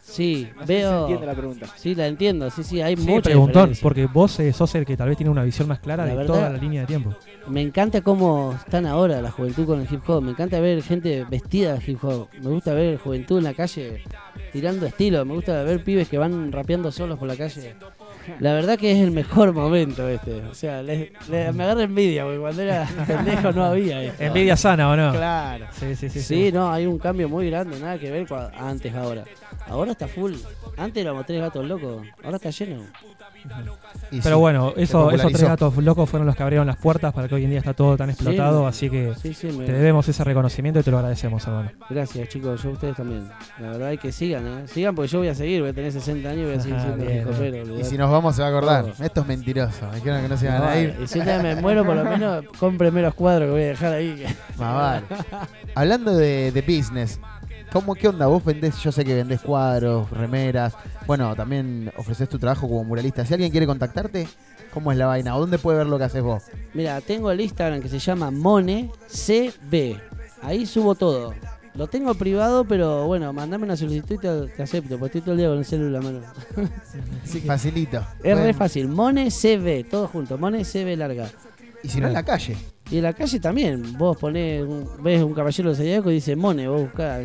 Sí, 0.00 0.48
No 0.54 0.60
sé 0.62 0.66
si 0.66 0.72
se 0.74 0.82
veo. 0.82 1.00
entiende 1.02 1.26
la 1.26 1.34
pregunta. 1.34 1.66
Sí, 1.76 1.94
la 1.94 2.06
entiendo. 2.06 2.50
Sí, 2.50 2.62
sí, 2.62 2.80
hay 2.80 2.96
Sí, 2.96 3.02
mucha 3.08 3.22
preguntón, 3.22 3.72
porque 3.82 4.06
vos 4.06 4.38
eh, 4.40 4.52
sos 4.52 4.74
el 4.74 4.84
que 4.86 4.96
tal 4.96 5.08
vez 5.08 5.16
tiene 5.16 5.30
una 5.30 5.42
visión 5.42 5.66
más 5.68 5.80
clara 5.80 6.04
La 6.04 6.10
de 6.10 6.16
verdad- 6.16 6.34
toda 6.34 6.50
la 6.50 6.58
línea 6.58 6.82
de 6.82 6.86
tiempo. 6.86 7.14
Me 7.48 7.62
encanta 7.62 8.00
cómo 8.00 8.54
están 8.58 8.86
ahora 8.86 9.22
la 9.22 9.30
juventud 9.30 9.66
con 9.66 9.80
el 9.80 9.86
hip 9.90 10.02
hop. 10.08 10.22
Me 10.22 10.32
encanta 10.32 10.58
ver 10.60 10.82
gente 10.82 11.24
vestida 11.30 11.74
de 11.74 11.82
hip 11.92 12.02
hop. 12.04 12.28
Me 12.42 12.50
gusta 12.50 12.74
ver 12.74 12.98
juventud 12.98 13.38
en 13.38 13.44
la 13.44 13.54
calle 13.54 14.02
tirando 14.52 14.86
estilo. 14.86 15.24
Me 15.24 15.34
gusta 15.34 15.62
ver 15.62 15.84
pibes 15.84 16.08
que 16.08 16.18
van 16.18 16.50
rapeando 16.50 16.90
solos 16.90 17.18
por 17.18 17.28
la 17.28 17.36
calle. 17.36 17.74
La 18.40 18.54
verdad 18.54 18.76
que 18.76 18.90
es 18.90 18.98
el 18.98 19.12
mejor 19.12 19.52
momento 19.52 20.08
este. 20.08 20.42
O 20.50 20.54
sea, 20.54 20.82
le- 20.82 21.12
le- 21.30 21.52
me 21.52 21.62
agarra 21.62 21.84
envidia 21.84 22.24
porque 22.24 22.38
cuando 22.40 22.62
era 22.62 22.84
pendejo 23.06 23.52
no 23.52 23.64
había 23.64 24.02
esto. 24.02 24.24
Envidia 24.24 24.56
sana, 24.56 24.90
¿o 24.90 24.96
no? 24.96 25.12
Claro. 25.12 25.66
Sí, 25.70 25.94
sí, 25.94 26.08
sí. 26.08 26.20
Sí, 26.20 26.50
no, 26.52 26.72
hay 26.72 26.86
un 26.86 26.98
cambio 26.98 27.28
muy 27.28 27.48
grande, 27.48 27.78
nada 27.78 27.98
que 27.98 28.10
ver 28.10 28.26
antes 28.58 28.92
ahora. 28.94 29.22
Ahora 29.68 29.92
está 29.92 30.06
full. 30.08 30.32
Antes 30.76 31.02
éramos 31.02 31.26
tres 31.26 31.40
gatos 31.40 31.64
locos, 31.66 32.06
ahora 32.22 32.36
está 32.36 32.50
lleno. 32.50 32.82
y 34.10 34.20
Pero 34.20 34.36
sí, 34.36 34.40
bueno, 34.40 34.72
eso, 34.76 35.10
esos 35.10 35.32
tres 35.32 35.42
gatos 35.48 35.76
locos 35.78 36.08
fueron 36.08 36.26
los 36.26 36.36
que 36.36 36.42
abrieron 36.42 36.66
las 36.66 36.76
puertas 36.76 37.12
para 37.12 37.28
que 37.28 37.34
hoy 37.34 37.44
en 37.44 37.50
día 37.50 37.58
está 37.60 37.72
todo 37.74 37.96
tan 37.96 38.10
explotado, 38.10 38.60
Sí, 38.62 38.66
así 38.68 38.90
que 38.90 39.14
sí, 39.20 39.34
sí, 39.34 39.46
me- 39.48 39.64
te 39.64 39.72
debemos 39.72 40.06
ese 40.08 40.22
reconocimiento 40.22 40.80
y 40.80 40.82
te 40.82 40.90
lo 40.90 40.98
agradecemos, 40.98 41.46
hermano. 41.46 41.70
Gracias 41.88 42.28
chicos, 42.28 42.62
yo 42.62 42.70
a 42.70 42.72
ustedes 42.74 42.96
también. 42.96 43.28
La 43.58 43.70
verdad 43.70 43.92
es 43.92 44.00
que 44.00 44.12
sigan, 44.12 44.46
¿eh? 44.46 44.68
Sigan 44.68 44.94
porque 44.94 45.08
yo 45.10 45.18
voy 45.18 45.28
a 45.28 45.34
seguir, 45.34 45.60
voy 45.62 45.70
a 45.70 45.74
tener 45.74 45.90
60 45.92 46.28
años 46.28 46.42
y 46.42 46.44
voy 46.44 46.54
a 46.54 46.60
seguir 46.60 46.76
Ajá, 46.76 46.86
siendo 46.96 47.04
bien, 47.74 47.80
Y 47.80 47.84
si 47.84 47.96
nos 47.98 48.10
vamos 48.10 48.36
se 48.36 48.42
va 48.42 48.48
a 48.48 48.50
acordar. 48.50 48.84
Esto 49.00 49.20
es 49.22 49.26
mentiroso. 49.26 49.86
Me 49.90 49.96
dijeron 49.96 50.22
que 50.22 50.28
no 50.28 50.36
se 50.36 50.44
iban 50.46 50.58
No, 50.58 50.68
a 50.68 50.78
ir. 50.78 50.94
Y 51.02 51.06
si 51.06 51.18
ya 51.24 51.42
me 51.42 51.56
muero, 51.56 51.84
por 51.84 51.96
lo 51.96 52.04
menos 52.04 52.44
cómpreme 52.58 53.02
los 53.02 53.14
cuadros 53.14 53.46
que 53.46 53.52
voy 53.52 53.62
a 53.62 53.66
dejar 53.68 53.92
ahí. 53.94 54.24
Más 54.58 54.74
vale. 54.74 55.02
Hablando 55.74 56.14
de, 56.16 56.52
de 56.52 56.62
business, 56.62 57.18
¿cómo, 57.80 57.94
¿qué 57.94 58.08
onda? 58.08 58.26
Vos 58.26 58.44
vendés, 58.44 58.76
yo 58.82 58.90
sé 58.90 59.04
que 59.04 59.14
vendés 59.14 59.40
cuadros, 59.40 60.10
remeras. 60.10 60.74
Bueno, 61.06 61.34
también 61.36 61.92
ofreces 61.96 62.28
tu 62.28 62.38
trabajo 62.38 62.66
como 62.68 62.84
muralista. 62.84 63.24
Si 63.26 63.34
alguien 63.34 63.50
quiere 63.50 63.66
contactarte, 63.66 64.26
¿cómo 64.72 64.92
es 64.92 64.98
la 64.98 65.06
vaina? 65.06 65.36
¿O 65.36 65.40
dónde 65.40 65.58
puede 65.58 65.78
ver 65.78 65.86
lo 65.86 65.98
que 65.98 66.04
haces 66.04 66.22
vos? 66.22 66.44
Mira, 66.74 67.00
tengo 67.00 67.30
el 67.30 67.40
Instagram 67.40 67.80
que 67.82 67.88
se 67.88 67.98
llama 67.98 68.30
MoneCB. 68.30 69.96
Ahí 70.42 70.66
subo 70.66 70.94
todo. 70.94 71.34
Lo 71.74 71.86
tengo 71.88 72.14
privado, 72.14 72.64
pero 72.64 73.06
bueno, 73.06 73.30
mandame 73.34 73.64
una 73.64 73.76
solicitud 73.76 74.14
y 74.14 74.18
te, 74.18 74.46
te 74.56 74.62
acepto, 74.62 74.98
porque 74.98 75.18
estoy 75.18 75.20
todo 75.20 75.32
el 75.32 75.38
día 75.38 75.48
con 75.48 75.58
el 75.58 75.64
celular 75.66 76.02
mano. 76.02 76.20
Así 77.22 77.40
que 77.42 77.46
Facilito. 77.46 78.02
es 78.22 78.38
re 78.38 78.54
fácil. 78.54 78.88
MoneCB, 78.88 79.90
todo 79.90 80.08
junto. 80.08 80.38
MoneCB 80.38 80.96
larga. 80.96 81.28
Y 81.82 81.88
si 81.90 82.00
no 82.00 82.06
en 82.08 82.14
la 82.14 82.22
calle. 82.22 82.56
Y 82.90 82.96
en 82.96 83.02
la 83.02 83.12
calle 83.12 83.38
también. 83.40 83.96
Vos 83.98 84.16
ponés, 84.16 84.62
un- 84.62 84.88
ves 85.02 85.22
un 85.22 85.34
caballero 85.34 85.70
de 85.70 85.76
Zodíaco 85.76 86.10
y 86.10 86.14
dice 86.14 86.34
Mone, 86.34 86.66
vos 86.66 86.80
buscás 86.80 87.20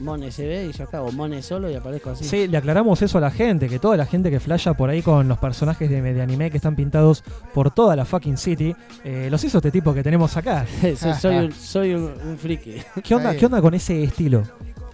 Mone 0.00 0.30
CB 0.30 0.70
y 0.70 0.72
ya 0.72 0.84
está. 0.84 1.02
O 1.02 1.12
Mone 1.12 1.42
solo 1.42 1.70
y 1.70 1.74
aparezco 1.74 2.10
así. 2.10 2.24
Sí, 2.24 2.48
le 2.48 2.56
aclaramos 2.56 3.00
eso 3.02 3.18
a 3.18 3.20
la 3.20 3.30
gente, 3.30 3.68
que 3.68 3.78
toda 3.78 3.96
la 3.96 4.06
gente 4.06 4.30
que 4.30 4.40
flasha 4.40 4.74
por 4.74 4.90
ahí 4.90 5.02
con 5.02 5.28
los 5.28 5.38
personajes 5.38 5.88
de, 5.90 6.00
de 6.00 6.22
anime 6.22 6.50
que 6.50 6.56
están 6.56 6.74
pintados 6.76 7.22
por 7.54 7.70
toda 7.70 7.94
la 7.96 8.04
fucking 8.04 8.36
city, 8.36 8.74
eh, 9.04 9.28
los 9.30 9.42
hizo 9.44 9.58
este 9.58 9.70
tipo 9.70 9.94
que 9.94 10.02
tenemos 10.02 10.36
acá. 10.36 10.66
soy 10.96 11.14
soy 11.14 11.36
un, 11.36 11.52
soy 11.52 11.94
un, 11.94 12.12
un 12.26 12.38
friki. 12.38 12.76
¿Qué 13.02 13.14
onda, 13.14 13.34
¿Qué 13.36 13.46
onda 13.46 13.60
con 13.60 13.74
ese 13.74 14.02
estilo? 14.02 14.42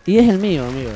Y 0.04 0.18
es 0.18 0.28
el 0.28 0.38
mío, 0.38 0.64
amigo. 0.66 0.90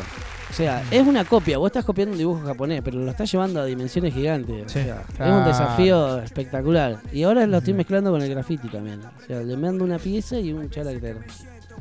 O 0.49 0.53
sea, 0.53 0.83
es 0.91 1.07
una 1.07 1.25
copia. 1.25 1.59
Vos 1.59 1.69
estás 1.69 1.85
copiando 1.85 2.13
un 2.13 2.19
dibujo 2.19 2.45
japonés, 2.45 2.83
pero 2.85 2.99
lo 2.99 3.09
estás 3.11 3.31
llevando 3.31 3.61
a 3.61 3.65
dimensiones 3.65 4.13
gigantes. 4.13 4.67
O 4.67 4.69
sea, 4.69 5.05
es 5.09 5.15
Claro. 5.17 5.39
un 5.39 5.45
desafío 5.45 6.19
espectacular. 6.23 6.99
Y 7.13 7.23
ahora 7.23 7.47
lo 7.47 7.59
estoy 7.59 7.73
mezclando 7.75 8.11
con 8.11 8.21
el 8.21 8.29
graffiti 8.29 8.69
también. 8.69 9.01
O 9.01 9.27
sea, 9.27 9.41
le 9.43 9.57
mando 9.57 9.85
una 9.85 9.99
pieza 10.01 10.41
y 10.41 10.53
un 10.53 10.67
carácter. 10.69 11.19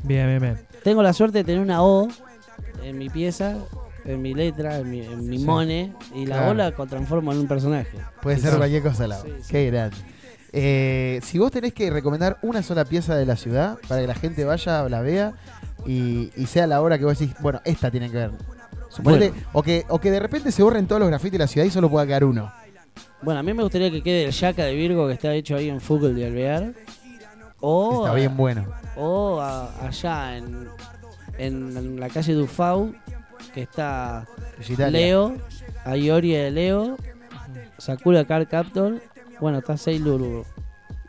Bien, 0.04 0.26
bien, 0.28 0.40
bien. 0.40 0.58
Tengo 0.82 1.02
la 1.02 1.12
suerte 1.12 1.38
de 1.38 1.44
tener 1.44 1.60
una 1.60 1.82
O 1.82 2.08
en 2.82 2.96
mi 2.98 3.08
pieza, 3.10 3.56
en 4.04 4.22
mi 4.22 4.34
letra, 4.34 4.78
en 4.78 4.90
mi, 4.90 5.00
en 5.00 5.28
mi 5.28 5.38
Sí. 5.38 5.44
mone, 5.44 5.94
y 6.14 6.26
la 6.26 6.36
Claro. 6.36 6.50
O 6.50 6.54
la 6.54 6.72
transformo 6.86 7.32
en 7.32 7.38
un 7.38 7.48
personaje. 7.48 7.98
Puede 8.22 8.38
ser 8.38 8.56
cualquier 8.56 8.82
cosa 8.82 9.20
sí. 9.22 9.28
Qué 9.50 9.66
grande. 9.70 9.96
Eh, 10.52 11.20
si 11.22 11.38
vos 11.38 11.52
tenés 11.52 11.72
que 11.72 11.90
recomendar 11.90 12.38
una 12.42 12.62
sola 12.62 12.84
pieza 12.84 13.14
de 13.14 13.24
la 13.26 13.36
ciudad 13.36 13.78
para 13.88 14.00
que 14.00 14.06
la 14.06 14.14
gente 14.14 14.44
vaya, 14.44 14.88
la 14.88 15.00
vea 15.00 15.34
y, 15.86 16.30
y 16.36 16.46
sea 16.46 16.66
la 16.66 16.80
hora 16.80 16.98
que 16.98 17.04
vos 17.04 17.16
decís, 17.18 17.34
bueno, 17.40 17.60
esta 17.64 17.90
tiene 17.90 18.10
que 18.10 18.16
ver. 18.16 18.30
Suponete, 18.88 19.32
o, 19.52 19.62
que, 19.62 19.84
o 19.88 20.00
que 20.00 20.10
de 20.10 20.18
repente 20.18 20.50
se 20.50 20.62
borren 20.64 20.88
todos 20.88 20.98
los 20.98 21.08
grafitis 21.08 21.32
de 21.32 21.38
la 21.38 21.46
ciudad 21.46 21.66
y 21.66 21.70
solo 21.70 21.88
pueda 21.88 22.04
quedar 22.06 22.24
uno. 22.24 22.52
Bueno, 23.22 23.38
a 23.38 23.42
mí 23.44 23.52
me 23.54 23.62
gustaría 23.62 23.90
que 23.90 24.02
quede 24.02 24.24
el 24.24 24.32
Yaka 24.32 24.64
de 24.64 24.74
Virgo 24.74 25.06
que 25.06 25.12
está 25.12 25.32
hecho 25.34 25.54
ahí 25.54 25.68
en 25.68 25.80
Fútbol 25.80 26.16
de 26.16 26.26
Alvear. 26.26 26.72
O 27.60 28.04
Está 28.04 28.14
bien 28.14 28.36
bueno. 28.36 28.64
O 28.96 29.40
a- 29.40 29.70
allá 29.86 30.36
en, 30.38 30.68
en, 31.38 31.76
en 31.76 32.00
la 32.00 32.08
calle 32.08 32.34
Dufau, 32.34 32.92
que 33.54 33.62
está. 33.62 34.26
Leo, 34.90 35.34
Ayori 35.84 36.32
de 36.32 36.50
Leo, 36.50 36.96
Sakura 37.78 38.24
Car 38.24 38.46
Captor. 38.48 39.00
Bueno, 39.40 39.58
está 39.58 39.76
Sailor. 39.76 40.44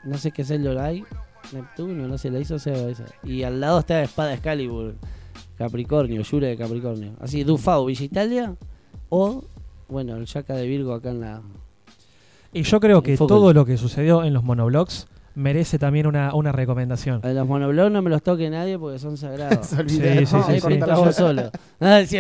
No 0.03 0.17
sé 0.17 0.31
qué 0.31 0.43
Sailor 0.43 0.77
hay. 0.77 1.03
Neptuno, 1.51 2.07
no 2.07 2.17
sé, 2.17 2.31
la 2.31 2.39
hizo 2.39 2.57
Seba 2.59 2.89
esa. 2.89 3.03
Y 3.23 3.43
al 3.43 3.59
lado 3.59 3.79
está 3.79 4.01
Espada 4.01 4.33
Excalibur, 4.33 4.95
Capricornio, 5.57 6.21
Yura 6.21 6.47
de 6.47 6.55
Capricornio. 6.57 7.11
Así, 7.19 7.43
Dufau, 7.43 7.85
Villa 7.87 8.05
Italia. 8.05 8.55
O, 9.09 9.43
bueno, 9.89 10.15
el 10.15 10.25
Yaka 10.25 10.53
de 10.55 10.65
Virgo 10.65 10.93
acá 10.93 11.09
en 11.09 11.19
la. 11.19 11.41
Y 12.53 12.63
yo 12.63 12.79
creo 12.79 13.03
que 13.03 13.17
todo 13.17 13.51
lo 13.53 13.65
que 13.65 13.75
sucedió 13.77 14.23
en 14.23 14.33
los 14.33 14.43
monoblocks 14.43 15.07
merece 15.35 15.79
también 15.79 16.07
una, 16.07 16.33
una 16.35 16.51
recomendación. 16.51 17.21
A 17.23 17.29
los 17.29 17.47
monoblogs 17.47 17.91
no 17.91 18.01
me 18.01 18.09
los 18.09 18.21
toque 18.21 18.49
nadie 18.49 18.77
porque 18.77 18.99
son 18.99 19.17
sagrados. 19.17 19.67
Sí, 19.87 19.99
sí, 19.99 20.25
sí, 20.25 20.35
Ahí 20.47 20.59
sí. 20.59 20.67
pinto 20.67 20.87
yo 20.87 21.11
solo. 21.11 21.43
Ah, 21.79 22.01
sí, 22.05 22.17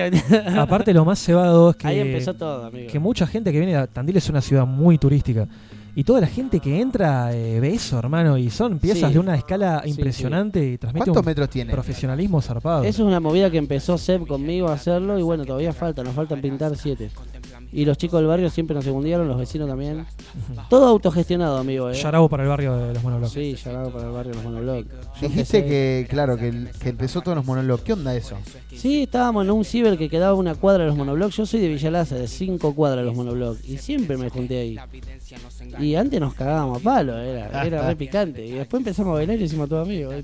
Aparte 0.57 0.93
lo 0.93 1.05
más 1.05 1.19
cebado 1.19 1.69
es 1.71 1.75
que, 1.75 1.87
Ahí 1.87 1.99
empezó 1.99 2.33
todo, 2.33 2.65
amigo. 2.65 2.91
que 2.91 2.99
mucha 2.99 3.27
gente 3.27 3.51
que 3.51 3.59
viene 3.59 3.75
a 3.75 3.87
Tandil 3.87 4.17
es 4.17 4.29
una 4.29 4.41
ciudad 4.41 4.65
muy 4.65 4.97
turística. 4.97 5.47
Y 5.93 6.05
toda 6.05 6.21
la 6.21 6.27
gente 6.27 6.61
que 6.61 6.79
entra 6.79 7.33
eh, 7.35 7.59
ve 7.59 7.73
eso, 7.73 7.99
hermano, 7.99 8.37
y 8.37 8.49
son 8.49 8.79
piezas 8.79 9.09
Sí. 9.09 9.13
de 9.15 9.19
una 9.19 9.35
escala 9.35 9.81
Sí, 9.83 9.89
impresionante 9.89 10.65
y 10.65 10.77
transmite 10.77 11.03
¿Cuántos 11.05 11.21
un 11.21 11.25
metros 11.25 11.49
tiene? 11.49 11.73
profesionalismo 11.73 12.41
zarpado. 12.41 12.83
Eso 12.85 13.03
es 13.03 13.07
una 13.07 13.19
movida 13.19 13.51
que 13.51 13.57
empezó 13.57 13.97
Seb 13.97 14.25
conmigo 14.25 14.69
a 14.69 14.73
hacerlo 14.75 15.19
y 15.19 15.21
bueno, 15.21 15.43
todavía 15.43 15.73
falta, 15.73 16.01
nos 16.01 16.13
faltan 16.13 16.39
pintar 16.39 16.77
siete. 16.77 17.09
Y 17.73 17.85
los 17.85 17.97
chicos 17.97 18.19
del 18.19 18.27
barrio 18.27 18.49
siempre 18.49 18.73
nos 18.75 18.83
segundieron, 18.83 19.27
los 19.27 19.37
vecinos 19.37 19.67
también. 19.69 20.05
Todo 20.69 20.87
autogestionado, 20.87 21.57
amigo. 21.57 21.89
¿eh? 21.89 21.93
Yarabo 21.93 22.27
para 22.27 22.43
el 22.43 22.49
barrio 22.49 22.75
de 22.77 22.93
los 22.93 23.03
monoblogs. 23.03 23.31
Sí, 23.31 23.55
Yarabo 23.55 23.89
para 23.91 24.05
el 24.07 24.11
barrio 24.11 24.31
de 24.31 24.35
los 24.35 24.43
monoblogs. 24.45 24.87
Yo 25.21 25.27
Dijiste 25.29 25.65
que, 25.65 26.05
claro, 26.09 26.35
que, 26.37 26.49
el- 26.49 26.69
que 26.81 26.89
empezó 26.89 27.21
todos 27.21 27.37
los 27.37 27.45
monólogos. 27.45 27.81
¿Qué 27.81 27.93
onda 27.93 28.13
eso? 28.15 28.35
Sí, 28.75 29.03
estábamos 29.03 29.45
en 29.45 29.51
un 29.51 29.63
ciber 29.63 29.97
que 29.97 30.09
quedaba 30.09 30.31
a 30.31 30.35
una 30.35 30.55
cuadra 30.55 30.83
de 30.83 30.89
los 30.89 30.97
monoblogs. 30.97 31.35
Yo 31.37 31.45
soy 31.45 31.61
de 31.61 31.69
Villalaza, 31.69 32.15
de 32.15 32.27
cinco 32.27 32.75
cuadras 32.75 32.99
de 32.99 33.05
los 33.05 33.15
monoblogs. 33.15 33.63
Y 33.67 33.77
siempre 33.77 34.17
me 34.17 34.29
junté 34.29 34.59
ahí. 34.59 34.77
Y 35.79 35.95
antes 35.95 36.19
nos 36.19 36.33
cagábamos 36.33 36.81
a 36.81 36.83
palo, 36.83 37.17
era, 37.17 37.63
era 37.65 37.87
re 37.87 37.95
picante. 37.95 38.45
Y 38.45 38.51
después 38.51 38.81
empezamos 38.81 39.11
a 39.11 39.13
bailar 39.15 39.39
y 39.39 39.43
hicimos 39.43 39.69
todo 39.69 39.81
amigos. 39.81 40.15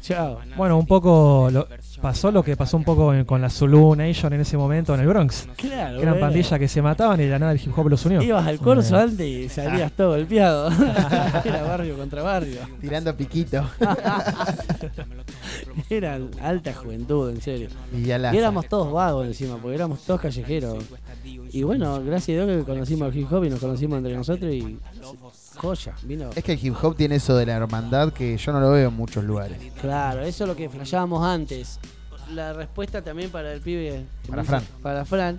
Chao. 0.00 0.38
Bueno, 0.56 0.78
un 0.78 0.86
poco 0.86 1.48
lo- 1.50 1.66
pasó 2.04 2.30
lo 2.30 2.42
que 2.42 2.54
pasó 2.54 2.76
un 2.76 2.84
poco 2.84 3.14
en- 3.14 3.24
con 3.24 3.40
la 3.40 3.48
Zulu 3.48 3.96
Nation 3.96 4.30
en 4.34 4.42
ese 4.42 4.58
momento 4.58 4.92
en 4.94 5.00
el 5.00 5.06
Bronx. 5.06 5.48
Claro, 5.56 5.96
Que 5.96 6.02
eran 6.02 6.14
bueno. 6.16 6.20
pandillas 6.26 6.58
que 6.58 6.68
se 6.68 6.82
mataban 6.82 7.18
y 7.18 7.24
de 7.24 7.30
la 7.30 7.38
nada 7.38 7.52
el 7.52 7.58
hip 7.58 7.72
hop 7.78 7.88
los 7.88 8.04
unió. 8.04 8.20
Ibas 8.20 8.46
al 8.46 8.58
corso 8.58 8.98
Eh, 8.98 9.02
antes 9.02 9.26
y 9.26 9.48
salías 9.48 9.90
todo 9.92 10.10
golpeado. 10.10 10.68
era 11.44 11.62
barrio 11.62 11.96
contra 11.96 12.22
barrio. 12.22 12.58
Tirando 12.78 13.16
piquito. 13.16 13.64
Era 15.90 16.18
alta 16.42 16.72
juventud, 16.74 17.30
en 17.30 17.40
serio. 17.40 17.68
Villalaza. 17.92 18.34
Y 18.34 18.38
éramos 18.38 18.68
todos 18.68 18.92
vagos 18.92 19.26
encima, 19.26 19.56
porque 19.56 19.74
éramos 19.76 20.00
todos 20.00 20.20
callejeros. 20.20 20.84
Y 21.52 21.62
bueno, 21.62 22.02
gracias 22.04 22.38
a 22.40 22.44
Dios 22.44 22.58
que 22.58 22.64
conocimos 22.70 23.10
al 23.12 23.18
hip 23.18 23.32
hop 23.32 23.44
y 23.44 23.50
nos 23.50 23.60
conocimos 23.60 23.98
entre 23.98 24.14
nosotros 24.14 24.52
y 24.52 24.78
joya, 25.56 25.94
vino. 26.02 26.30
Es 26.34 26.42
que 26.44 26.52
el 26.52 26.66
hip 26.66 26.74
hop 26.82 26.96
tiene 26.96 27.16
eso 27.16 27.36
de 27.36 27.46
la 27.46 27.54
hermandad 27.54 28.12
que 28.12 28.36
yo 28.36 28.52
no 28.52 28.60
lo 28.60 28.70
veo 28.72 28.88
en 28.88 28.94
muchos 28.94 29.24
lugares. 29.24 29.58
Claro, 29.80 30.22
eso 30.22 30.44
es 30.44 30.48
lo 30.48 30.56
que 30.56 30.68
flashábamos 30.68 31.24
antes. 31.24 31.78
La 32.32 32.52
respuesta 32.52 33.02
también 33.02 33.30
para 33.30 33.52
el 33.52 33.60
pibe. 33.60 34.04
Para 34.28 34.44
Fran. 34.44 34.62
Para 34.82 35.04
Fran. 35.04 35.38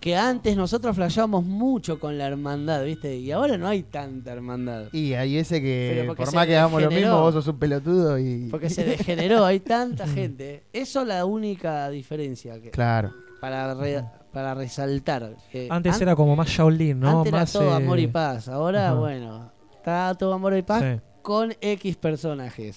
Que 0.00 0.14
antes 0.16 0.54
nosotros 0.54 0.94
flashábamos 0.94 1.44
mucho 1.44 1.98
con 1.98 2.18
la 2.18 2.26
hermandad, 2.26 2.84
¿viste? 2.84 3.16
Y 3.16 3.32
ahora 3.32 3.56
no 3.56 3.66
hay 3.66 3.84
tanta 3.84 4.32
hermandad. 4.32 4.88
Y 4.92 5.14
hay 5.14 5.38
ese 5.38 5.62
que, 5.62 6.12
por 6.14 6.34
más 6.34 6.46
que 6.46 6.54
hagamos 6.58 6.82
lo 6.82 6.90
mismo, 6.90 7.20
vos 7.22 7.32
sos 7.32 7.46
un 7.48 7.58
pelotudo 7.58 8.18
y. 8.18 8.48
Porque 8.50 8.68
se 8.68 8.84
degeneró, 8.84 9.46
hay 9.46 9.60
tanta 9.60 10.06
gente. 10.06 10.64
Eso 10.74 11.00
es 11.00 11.06
la 11.08 11.24
única 11.24 11.88
diferencia. 11.88 12.60
Que, 12.60 12.70
Claro. 12.70 13.14
Para, 13.40 13.72
re- 13.72 14.04
para 14.34 14.52
resaltar. 14.54 15.30
que 15.50 15.68
Antes 15.70 15.94
an- 15.96 16.02
era 16.02 16.16
como 16.16 16.36
más 16.36 16.48
Shaolin, 16.48 17.00
¿no? 17.00 17.18
Antes 17.20 17.32
era 17.32 17.40
más, 17.42 17.52
todo 17.52 17.70
eh, 17.70 17.74
amor 17.76 17.98
y 18.00 18.06
paz. 18.08 18.48
Ahora, 18.48 18.88
ajá. 18.88 18.94
bueno, 18.98 19.52
está 19.76 20.14
todo 20.18 20.34
amor 20.34 20.54
y 20.56 20.62
paz 20.62 20.82
Sí. 20.82 21.00
con 21.22 21.54
X 21.60 21.96
personajes. 21.96 22.76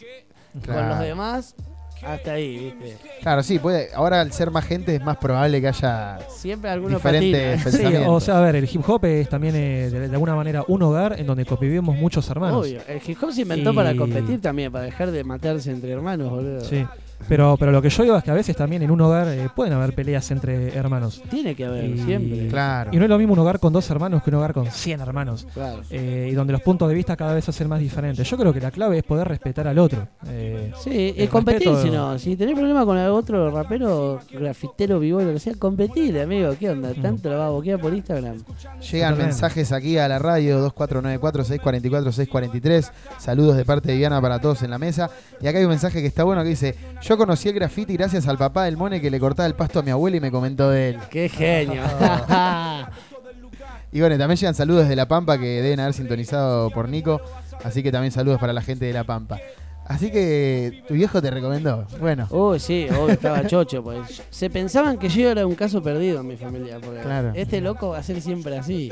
Con 0.65 0.89
los 0.89 0.99
demás, 0.99 1.55
hasta 2.03 2.31
ahí, 2.33 2.73
¿viste? 2.81 2.97
Claro, 3.21 3.43
sí, 3.43 3.59
puede. 3.59 3.89
Ahora 3.93 4.21
al 4.21 4.31
ser 4.31 4.49
más 4.51 4.65
gente 4.65 4.95
es 4.95 5.03
más 5.03 5.17
probable 5.17 5.59
que 5.61 5.67
haya 5.67 6.19
Siempre 6.29 6.69
alguno 6.69 6.95
diferentes 6.97 7.57
patina. 7.57 7.57
Sí, 7.71 7.77
pensamientos. 7.77 8.13
o 8.15 8.19
sea, 8.25 8.37
a 8.37 8.41
ver, 8.41 8.55
el 8.55 8.63
hip 8.71 8.87
hop 8.87 9.05
es 9.05 9.29
también 9.29 9.55
eh, 9.55 9.89
de, 9.91 10.07
de 10.07 10.13
alguna 10.13 10.35
manera 10.35 10.63
un 10.67 10.81
hogar 10.83 11.19
en 11.19 11.27
donde 11.27 11.45
convivimos 11.45 11.95
muchos 11.95 12.27
hermanos. 12.29 12.65
Obvio, 12.65 12.81
el 12.87 13.01
hip 13.05 13.17
hop 13.21 13.31
se 13.31 13.41
inventó 13.41 13.71
Y- 13.71 13.75
para 13.75 13.95
competir 13.95 14.41
también, 14.41 14.71
para 14.71 14.85
dejar 14.85 15.11
de 15.11 15.23
matarse 15.23 15.69
entre 15.71 15.91
hermanos, 15.91 16.29
boludo. 16.29 16.61
Sí, 16.61 16.85
pero, 17.27 17.55
pero 17.59 17.71
lo 17.71 17.81
que 17.81 17.89
yo 17.89 18.03
digo 18.03 18.15
es 18.17 18.23
que 18.23 18.31
a 18.31 18.33
veces 18.33 18.55
también 18.55 18.81
en 18.83 18.91
un 18.91 19.01
hogar 19.01 19.27
eh, 19.27 19.49
pueden 19.55 19.73
haber 19.73 19.93
peleas 19.93 20.29
entre 20.31 20.73
hermanos. 20.75 21.21
Tiene 21.29 21.55
que 21.55 21.65
haber, 21.65 21.85
Y- 21.85 21.99
siempre. 21.99 22.47
Claro. 22.47 22.91
Y 22.93 22.97
no 22.97 23.03
es 23.03 23.09
lo 23.09 23.17
mismo 23.17 23.33
un 23.33 23.39
hogar 23.39 23.59
con 23.59 23.73
dos 23.73 23.89
hermanos 23.89 24.23
que 24.23 24.29
un 24.29 24.35
hogar 24.37 24.53
con 24.53 24.69
100 24.71 25.01
hermanos. 25.01 25.47
Claro. 25.53 25.81
Eh, 25.89 26.29
y 26.31 26.35
donde 26.35 26.53
los 26.53 26.61
puntos 26.61 26.87
de 26.89 26.95
vista 26.95 27.15
cada 27.17 27.33
vez 27.33 27.43
se 27.45 27.51
hacen 27.51 27.67
más 27.67 27.79
diferentes. 27.79 28.29
Yo 28.29 28.37
creo 28.37 28.53
que 28.53 28.61
la 28.61 28.71
clave 28.71 28.97
es 28.99 29.03
poder 29.03 29.27
respetar 29.27 29.67
al 29.67 29.79
otro. 29.79 30.07
Eh, 30.27 30.71
Sí, 30.83 31.13
el 31.17 31.23
es 31.23 31.29
competir 31.29 31.69
si 31.81 31.89
no. 31.89 32.17
Si 32.19 32.35
tenés 32.35 32.55
problema 32.55 32.85
con 32.85 32.97
el 32.97 33.09
otro 33.09 33.49
rapero, 33.51 34.19
grafitero, 34.31 34.99
vivo, 34.99 35.21
lo 35.21 35.33
que 35.33 35.39
sea, 35.39 35.53
competile, 35.57 36.21
amigo. 36.21 36.53
¿Qué 36.59 36.69
onda? 36.69 36.91
Mm. 36.95 37.01
¿Tanto 37.01 37.29
la 37.29 37.37
va 37.37 37.47
a 37.47 37.49
boquear 37.49 37.79
por 37.79 37.93
Instagram? 37.93 38.35
Llegan 38.37 38.79
Totalmente. 38.79 39.23
mensajes 39.23 39.71
aquí 39.71 39.97
a 39.97 40.07
la 40.07 40.19
radio 40.19 40.71
2494-644-643. 40.75 42.91
Saludos 43.17 43.57
de 43.57 43.65
parte 43.65 43.91
de 43.91 43.97
Diana 43.97 44.21
para 44.21 44.39
todos 44.39 44.61
en 44.63 44.69
la 44.71 44.77
mesa. 44.77 45.09
Y 45.41 45.47
acá 45.47 45.57
hay 45.59 45.63
un 45.65 45.69
mensaje 45.71 46.01
que 46.01 46.07
está 46.07 46.23
bueno 46.23 46.43
que 46.43 46.49
dice: 46.49 46.75
Yo 47.07 47.17
conocí 47.17 47.47
el 47.49 47.55
graffiti 47.55 47.93
gracias 47.95 48.27
al 48.27 48.37
papá 48.37 48.65
del 48.65 48.75
Mone 48.75 48.99
que 48.99 49.09
le 49.09 49.19
cortaba 49.19 49.47
el 49.47 49.55
pasto 49.55 49.79
a 49.79 49.83
mi 49.83 49.91
abuela 49.91 50.17
y 50.17 50.19
me 50.19 50.29
comentó 50.31 50.69
de 50.69 50.89
él. 50.89 50.97
¡Qué 51.09 51.29
genio! 51.29 51.81
y 53.93 53.99
bueno, 54.01 54.17
también 54.17 54.35
llegan 54.37 54.53
saludos 54.55 54.81
desde 54.83 54.95
La 54.97 55.07
Pampa 55.07 55.37
que 55.39 55.61
deben 55.61 55.79
haber 55.79 55.93
sintonizado 55.93 56.69
por 56.71 56.89
Nico. 56.89 57.21
Así 57.63 57.81
que 57.81 57.91
también 57.93 58.11
saludos 58.11 58.39
para 58.39 58.51
la 58.51 58.61
gente 58.61 58.85
de 58.85 58.91
La 58.93 59.05
Pampa. 59.05 59.39
Así 59.85 60.11
que 60.11 60.83
tu 60.85 60.95
viejo 60.95 61.21
te 61.21 61.31
recomendó. 61.31 61.87
Bueno. 62.01 62.27
Uy, 62.29 62.59
sí, 62.59 62.87
obvio, 62.91 63.11
estaba 63.13 63.47
chocho. 63.47 63.81
Pues. 63.81 64.21
Se 64.29 64.49
pensaban 64.49 64.97
que 64.97 65.07
yo 65.07 65.29
era 65.31 65.47
un 65.47 65.55
caso 65.55 65.81
perdido 65.81 66.19
en 66.19 66.27
mi 66.27 66.35
familia. 66.35 66.77
Porque 66.83 66.99
Claro. 66.99 67.31
este 67.35 67.61
loco 67.61 67.91
va 67.91 67.99
a 67.99 68.03
ser 68.03 68.19
siempre 68.21 68.57
así. 68.57 68.89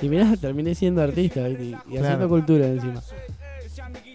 Y 0.00 0.08
mirá, 0.08 0.34
terminé 0.40 0.74
siendo 0.74 1.02
artista 1.02 1.46
¿viste? 1.46 1.64
y 1.64 1.70
Claro. 1.72 2.04
haciendo 2.06 2.28
cultura 2.30 2.66
encima. 2.68 3.02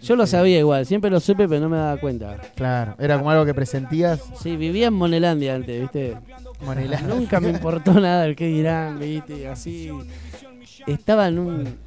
Yo 0.06 0.16
lo 0.16 0.28
sabía 0.28 0.60
igual, 0.60 0.86
siempre 0.86 1.10
lo 1.10 1.20
supe, 1.20 1.48
pero 1.48 1.62
no 1.62 1.68
me 1.68 1.78
daba 1.78 1.98
cuenta. 1.98 2.38
Claro, 2.54 2.94
era 3.00 3.18
como 3.18 3.32
algo 3.32 3.44
que 3.44 3.56
presentías. 3.56 4.22
Sí, 4.40 4.56
vivía 4.56 4.88
en 4.88 4.94
Monelandia 4.94 5.56
antes, 5.56 5.82
¿viste? 5.82 6.16
Monelandia. 6.64 7.16
Nunca 7.16 7.40
me 7.40 7.50
importó 7.50 7.92
nada 8.00 8.28
el 8.28 8.36
que 8.36 8.46
dirán, 8.46 9.00
¿viste? 9.00 9.48
Así. 9.48 9.90
Estaba 10.86 11.28
en, 11.28 11.40
un, 11.40 11.78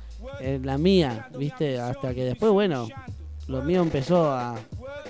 en 0.40 0.66
la 0.66 0.78
mía, 0.78 1.28
¿viste? 1.38 1.78
Hasta 1.78 2.12
que 2.12 2.24
después, 2.24 2.50
bueno, 2.50 2.88
lo 3.46 3.62
mío 3.62 3.82
empezó 3.82 4.32
a, 4.32 4.56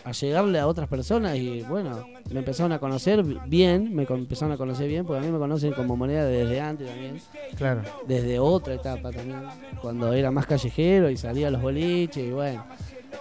a 0.04 0.12
llegarle 0.12 0.58
a 0.58 0.66
otras 0.66 0.86
personas 0.86 1.36
y, 1.36 1.62
bueno, 1.62 2.06
me 2.30 2.40
empezaron 2.40 2.72
a 2.72 2.78
conocer 2.78 3.24
bien, 3.46 3.94
me 3.94 4.02
empezaron 4.02 4.52
a 4.52 4.58
conocer 4.58 4.86
bien, 4.86 5.06
porque 5.06 5.20
a 5.20 5.26
mí 5.26 5.32
me 5.32 5.38
conocen 5.38 5.72
como 5.72 5.96
moneda 5.96 6.26
desde 6.26 6.60
antes 6.60 6.88
también. 6.88 7.20
Claro. 7.56 7.80
Desde 8.06 8.38
otra 8.38 8.74
etapa 8.74 9.10
también, 9.12 9.40
cuando 9.80 10.12
era 10.12 10.30
más 10.30 10.44
callejero 10.44 11.08
y 11.08 11.16
salía 11.16 11.48
a 11.48 11.50
los 11.50 11.62
boliches 11.62 12.22
y, 12.22 12.32
bueno, 12.32 12.64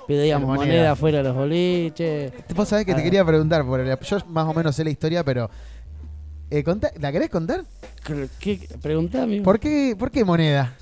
pedíamos 0.07 0.47
Moneda. 0.47 0.65
moneda 0.65 0.95
fuera 0.95 1.17
de 1.19 1.23
los 1.25 1.35
boliches. 1.35 2.33
Vos 2.55 2.67
sabés 2.67 2.85
que 2.85 2.93
te 2.93 3.01
Ah. 3.01 3.03
quería 3.03 3.25
preguntar, 3.25 3.65
porque 3.65 3.95
yo 4.01 4.17
más 4.29 4.45
o 4.47 4.53
menos 4.53 4.75
sé 4.75 4.83
la 4.83 4.89
historia, 4.89 5.23
pero. 5.23 5.49
eh, 6.49 6.63
contá- 6.63 6.91
¿La 6.99 7.11
querés 7.11 7.29
contar? 7.29 7.63
¿Qué? 8.39 8.59
Preguntame. 8.81 9.41
¿Por 9.41 9.59
qué, 9.59 9.95
¿Por 9.99 10.09
qué 10.11 10.23
moneda? 10.23 10.73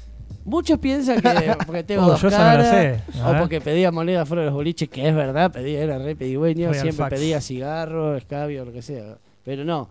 Muchos 0.43 0.77
piensan 0.77 1.19
que 1.21 1.23
porque 1.65 1.83
tengo 1.83 2.03
Oh, 2.03 2.09
dos 2.11 2.21
yo 2.21 2.29
caras, 2.29 2.69
sé. 2.69 2.99
O 3.23 3.39
porque 3.39 3.59
pedía 3.61 3.91
moneda 3.91 4.27
fuera 4.27 4.41
de 4.43 4.45
los 4.45 4.53
boliches, 4.55 4.87
que 4.89 5.07
es 5.09 5.15
verdad, 5.15 5.51
pedía, 5.51 5.81
era 5.81 5.97
re 5.97 6.15
pedigüeño, 6.15 6.69
Real 6.69 6.81
siempre 6.83 7.05
facts. 7.05 7.15
pedía 7.19 7.41
cigarro, 7.41 8.15
escabio, 8.15 8.63
lo 8.65 8.71
que 8.71 8.83
sea. 8.83 9.17
Pero 9.43 9.65
no, 9.65 9.89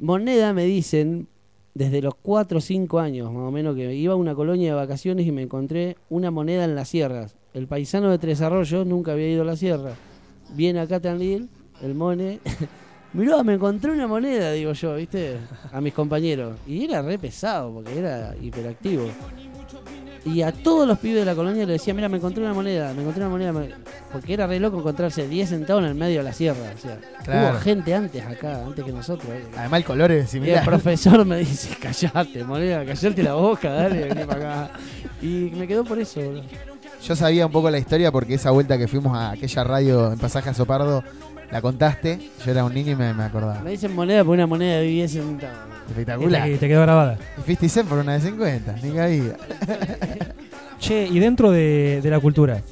moneda 0.00 0.52
me 0.52 0.62
dicen 0.64 1.26
desde 1.74 2.00
los 2.00 2.14
4 2.14 2.58
o 2.58 2.60
5 2.60 3.00
años, 3.00 3.32
más 3.32 3.42
o 3.42 3.50
menos, 3.50 3.74
que 3.74 3.92
iba 3.94 4.12
a 4.12 4.16
una 4.16 4.36
colonia 4.36 4.70
de 4.70 4.76
vacaciones 4.76 5.26
y 5.26 5.32
me 5.32 5.42
encontré 5.42 5.96
una 6.10 6.30
moneda 6.30 6.62
en 6.64 6.76
las 6.76 6.88
sierras. 6.88 7.34
El 7.58 7.66
paisano 7.66 8.10
de 8.10 8.18
Tres 8.18 8.40
Arroyos 8.40 8.86
nunca 8.86 9.12
había 9.12 9.28
ido 9.28 9.42
a 9.42 9.44
la 9.46 9.56
sierra. 9.56 9.90
Viene 10.54 10.80
acá 10.80 10.96
a 10.96 11.00
Tandil, 11.00 11.48
el 11.82 11.94
mone. 11.94 12.38
Mirá, 13.14 13.42
me 13.42 13.54
encontré 13.54 13.90
una 13.90 14.06
moneda, 14.06 14.52
digo 14.52 14.72
yo, 14.74 14.94
¿viste? 14.94 15.38
A 15.72 15.80
mis 15.80 15.92
compañeros. 15.92 16.56
Y 16.66 16.84
era 16.84 17.02
re 17.02 17.18
pesado, 17.18 17.72
porque 17.74 17.98
era 17.98 18.34
hiperactivo. 18.40 19.08
Y 20.24 20.42
a 20.42 20.52
todos 20.52 20.86
los 20.86 20.98
pibes 20.98 21.20
de 21.20 21.24
la 21.24 21.34
colonia 21.34 21.64
le 21.64 21.72
decía, 21.72 21.94
mira, 21.94 22.08
me 22.08 22.18
encontré 22.18 22.42
una 22.44 22.52
moneda, 22.52 22.92
me 22.92 23.00
encontré 23.00 23.22
una 23.22 23.30
moneda. 23.30 23.52
me-". 23.52 23.70
Porque 24.12 24.34
era 24.34 24.46
re 24.46 24.60
loco 24.60 24.78
encontrarse 24.78 25.26
10 25.26 25.48
centavos 25.48 25.82
en 25.84 25.88
el 25.88 25.94
medio 25.94 26.18
de 26.18 26.24
la 26.24 26.32
sierra. 26.32 26.72
O 26.76 26.78
sea, 26.78 26.98
Claro. 27.24 27.54
hubo 27.56 27.60
gente 27.60 27.94
antes 27.94 28.24
acá, 28.26 28.64
antes 28.64 28.84
que 28.84 28.92
nosotros. 28.92 29.30
eh. 29.32 29.44
Además, 29.56 29.78
el 29.80 29.84
color 29.86 30.12
es 30.12 30.18
Y 30.18 30.20
el 30.22 30.28
similar. 30.28 30.64
profesor 30.64 31.24
me 31.24 31.38
dice, 31.38 31.74
callate, 31.80 32.44
moneda, 32.44 32.84
callate 32.84 33.22
la 33.22 33.34
boca, 33.34 33.72
dale, 33.72 34.04
vení 34.08 34.24
para 34.26 34.64
acá. 34.64 34.78
Y 35.22 35.50
me 35.56 35.66
quedó 35.66 35.82
por 35.84 35.98
eso, 35.98 36.20
boludo. 36.20 36.42
Yo 37.02 37.16
sabía 37.16 37.46
un 37.46 37.52
poco 37.52 37.70
la 37.70 37.78
historia 37.78 38.10
porque 38.12 38.34
esa 38.34 38.50
vuelta 38.50 38.76
que 38.76 38.88
fuimos 38.88 39.16
a 39.16 39.30
aquella 39.30 39.64
radio 39.64 40.12
en 40.12 40.18
Pasaje 40.18 40.50
a 40.50 40.54
Sopardo, 40.54 41.02
la 41.50 41.62
contaste. 41.62 42.18
Yo 42.44 42.50
era 42.50 42.64
un 42.64 42.74
niño 42.74 42.92
y 42.92 42.96
me, 42.96 43.14
me 43.14 43.24
acordaba. 43.24 43.60
Me 43.60 43.70
dicen 43.70 43.94
moneda 43.94 44.24
por 44.24 44.34
una 44.34 44.46
moneda 44.46 44.78
de 44.78 44.86
10 44.86 45.12
centavos. 45.12 45.56
Espectacular. 45.88 46.48
Y 46.50 46.56
te 46.56 46.68
quedó 46.68 46.82
grabada. 46.82 47.18
Y 47.38 47.42
50 47.42 47.68
Cent 47.68 47.88
por 47.88 47.98
una 47.98 48.14
de 48.14 48.20
50, 48.20 48.72
ni 48.82 48.90
vida. 48.90 49.36
Che, 50.78 51.08
y 51.08 51.18
dentro 51.18 51.50
de, 51.50 52.00
de 52.00 52.08
la 52.10 52.20
cultura, 52.20 52.62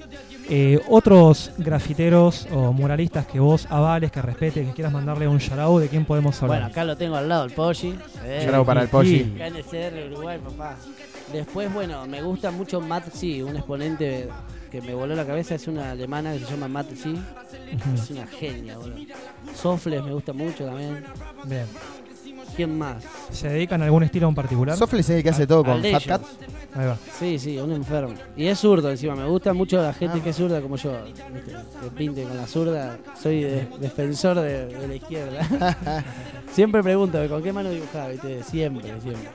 eh, 0.48 0.78
otros 0.88 1.50
grafiteros 1.58 2.46
o 2.52 2.72
muralistas 2.72 3.26
que 3.26 3.40
vos 3.40 3.66
avales, 3.68 4.12
que 4.12 4.22
respetes, 4.22 4.64
que 4.64 4.72
quieras 4.72 4.92
mandarle 4.92 5.26
un 5.26 5.38
shout 5.38 5.80
de 5.80 5.88
quién 5.88 6.04
podemos 6.04 6.40
hablar. 6.40 6.58
Bueno, 6.60 6.66
acá 6.70 6.84
lo 6.84 6.96
tengo 6.96 7.16
al 7.16 7.28
lado, 7.28 7.46
el 7.46 7.50
Poggi. 7.50 7.98
Eh, 8.24 8.62
para 8.64 8.82
el 8.82 8.88
Poggi. 8.88 9.32
Acá 9.34 9.48
en 9.48 9.56
el 9.56 9.64
CR 9.64 10.12
Uruguay, 10.12 10.38
papá. 10.38 10.76
Después, 11.32 11.72
bueno, 11.72 12.06
me 12.06 12.22
gusta 12.22 12.50
mucho 12.50 12.80
Matt 12.80 13.08
C, 13.12 13.42
un 13.42 13.56
exponente 13.56 14.28
que 14.70 14.80
me 14.80 14.94
voló 14.94 15.14
la 15.14 15.26
cabeza, 15.26 15.54
es 15.56 15.66
una 15.68 15.90
alemana 15.92 16.32
que 16.32 16.40
se 16.40 16.50
llama 16.50 16.68
Matt 16.68 16.90
C. 16.94 17.14
Es 17.94 18.10
una 18.10 18.26
genia, 18.26 18.76
boludo. 18.78 18.96
Sofles 19.54 20.02
me 20.04 20.12
gusta 20.12 20.32
mucho 20.32 20.64
también. 20.66 21.04
Bien. 21.44 21.66
¿Quién 22.54 22.78
más? 22.78 23.04
¿Se 23.32 23.48
dedican 23.48 23.82
a 23.82 23.84
algún 23.86 24.02
estilo 24.02 24.28
en 24.28 24.34
particular? 24.34 24.76
Sofles 24.76 25.08
es 25.10 25.16
el 25.16 25.22
que 25.22 25.28
hace 25.30 25.46
todo 25.46 25.62
con 25.64 25.82
Fat 25.82 26.04
Cat. 26.06 26.22
Ahí 26.74 26.86
va. 26.86 26.96
Sí, 27.18 27.38
sí, 27.38 27.58
un 27.58 27.72
enfermo. 27.72 28.14
Y 28.36 28.46
es 28.46 28.58
zurdo 28.58 28.90
encima, 28.90 29.14
me 29.14 29.26
gusta 29.26 29.52
mucho 29.52 29.80
la 29.82 29.92
gente 29.92 30.20
que 30.22 30.30
es 30.30 30.36
zurda 30.36 30.60
como 30.60 30.76
yo. 30.76 30.92
Que 31.82 31.90
pinte 31.90 32.22
con 32.22 32.36
la 32.36 32.46
zurda. 32.46 32.98
Soy 33.20 33.42
de- 33.42 33.68
defensor 33.80 34.40
de, 34.40 34.66
de 34.66 34.88
la 34.88 34.94
izquierda. 34.94 36.04
siempre 36.52 36.82
pregunto, 36.82 37.18
¿con 37.28 37.42
qué 37.42 37.52
mano 37.52 37.70
dibujaba? 37.70 38.08
¿viste? 38.08 38.42
Siempre, 38.44 38.88
siempre. 39.02 39.28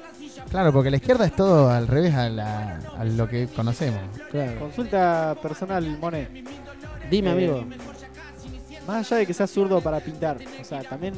Claro, 0.51 0.71
porque 0.73 0.91
la 0.91 0.97
izquierda 0.97 1.25
es 1.25 1.35
todo 1.35 1.69
al 1.71 1.87
revés 1.87 2.13
a, 2.13 2.27
la- 2.29 2.77
a 2.97 3.03
lo 3.05 3.27
que 3.27 3.47
conocemos. 3.47 4.01
Consulta 4.59 5.35
personal, 5.41 5.97
Monet. 5.99 6.29
Dime, 7.09 7.29
Eh, 7.29 7.33
amigo. 7.33 7.65
Más 8.85 9.05
allá 9.11 9.17
de 9.19 9.27
que 9.27 9.33
seas 9.33 9.49
zurdo 9.49 9.79
para 9.81 9.99
pintar, 10.01 10.37
o 10.59 10.63
sea, 10.65 10.81
también, 10.83 11.13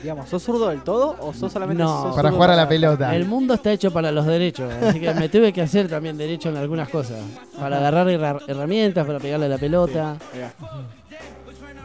digamos, 0.00 0.28
¿sos 0.28 0.42
zurdo 0.42 0.68
del 0.68 0.82
todo 0.82 1.16
o 1.20 1.34
sos 1.34 1.52
solamente 1.52 1.82
No. 1.82 1.88
sos 2.04 2.16
Para 2.16 2.28
zurdo 2.28 2.36
jugar 2.36 2.50
a 2.50 2.56
la 2.56 2.68
pelota. 2.68 3.14
El 3.14 3.26
mundo 3.26 3.54
está 3.54 3.72
hecho 3.72 3.90
para 3.92 4.10
los 4.10 4.24
derechos, 4.24 4.72
así 4.82 4.98
que 5.00 5.12
me 5.12 5.28
tuve 5.28 5.52
que 5.52 5.60
hacer 5.62 5.88
también 5.88 6.16
derecho 6.16 6.48
en 6.48 6.56
algunas 6.56 6.88
cosas. 6.88 7.18
Para 7.58 7.76
agarrar 7.78 8.08
herra- 8.08 8.38
herramientas, 8.46 9.04
para 9.06 9.18
pegarle 9.18 9.46
a 9.46 9.48
la 9.50 9.58
pelota, 9.58 10.16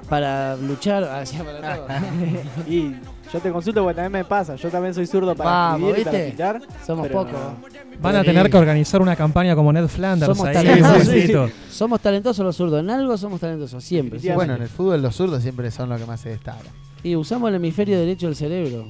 para 0.08 0.56
luchar, 0.56 1.04
así 1.04 1.38
para 1.38 1.76
todo. 1.76 1.88
y 2.68 2.96
yo 3.32 3.40
te 3.40 3.52
consulto 3.52 3.82
porque 3.84 3.96
también 3.96 4.12
me 4.12 4.26
pasa, 4.26 4.56
yo 4.56 4.70
también 4.70 4.94
soy 4.94 5.06
zurdo 5.06 5.36
para 5.36 5.50
Vamos, 5.50 5.90
escribir 5.90 6.02
y 6.02 6.04
para 6.06 6.18
¿viste? 6.18 6.30
pintar. 6.30 6.62
Somos 6.86 7.08
pero 7.08 7.20
pocos. 7.20 7.34
no. 7.34 8.00
Van 8.02 8.16
a 8.16 8.20
Sí. 8.22 8.26
tener 8.28 8.50
que 8.50 8.58
organizar 8.58 9.02
una 9.02 9.16
campaña 9.16 9.56
como 9.56 9.74
Ned 9.74 9.88
Flanders 9.88 10.38
Somos 10.38 10.48
ahí. 10.48 10.54
talentosos. 10.54 11.04
pobrecito. 11.08 11.50
Somos 11.70 12.00
talentosos 12.02 12.46
los 12.46 12.56
zurdos. 12.56 12.80
En 12.82 12.90
algo 12.90 13.18
somos 13.18 13.40
talentosos, 13.40 13.84
siempre. 13.84 14.20
siempre. 14.20 14.36
Bueno, 14.36 14.56
en 14.56 14.62
el 14.64 14.70
fútbol 14.70 15.02
los 15.02 15.16
zurdos 15.16 15.42
siempre 15.42 15.70
son 15.72 15.90
los 15.90 16.00
que 16.00 16.06
más 16.06 16.20
se 16.22 16.30
destacan. 16.30 16.72
Y 17.04 17.16
usamos 17.16 17.50
el 17.50 17.56
hemisferio 17.56 17.98
derecho 18.00 18.28
del 18.28 18.36
cerebro. 18.36 18.86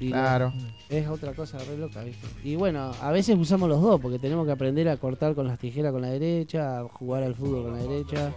Y 0.00 0.08
Claro. 0.10 0.52
es 0.88 1.06
otra 1.08 1.32
cosa 1.34 1.58
re 1.58 1.78
loca, 1.78 2.02
¿viste? 2.02 2.26
Y 2.42 2.56
bueno, 2.56 2.90
a 3.00 3.10
veces 3.12 3.36
usamos 3.38 3.68
los 3.68 3.80
dos 3.80 4.00
porque 4.00 4.18
tenemos 4.18 4.44
que 4.44 4.52
aprender 4.52 4.88
a 4.88 4.96
cortar 4.96 5.34
con 5.34 5.46
las 5.46 5.58
tijeras 5.58 5.92
con 5.92 6.02
la 6.02 6.08
derecha, 6.08 6.80
a 6.80 6.82
jugar 6.88 7.22
al 7.22 7.34
fútbol 7.34 7.62
con 7.64 7.72
la 7.74 7.82
derecha, 7.82 8.32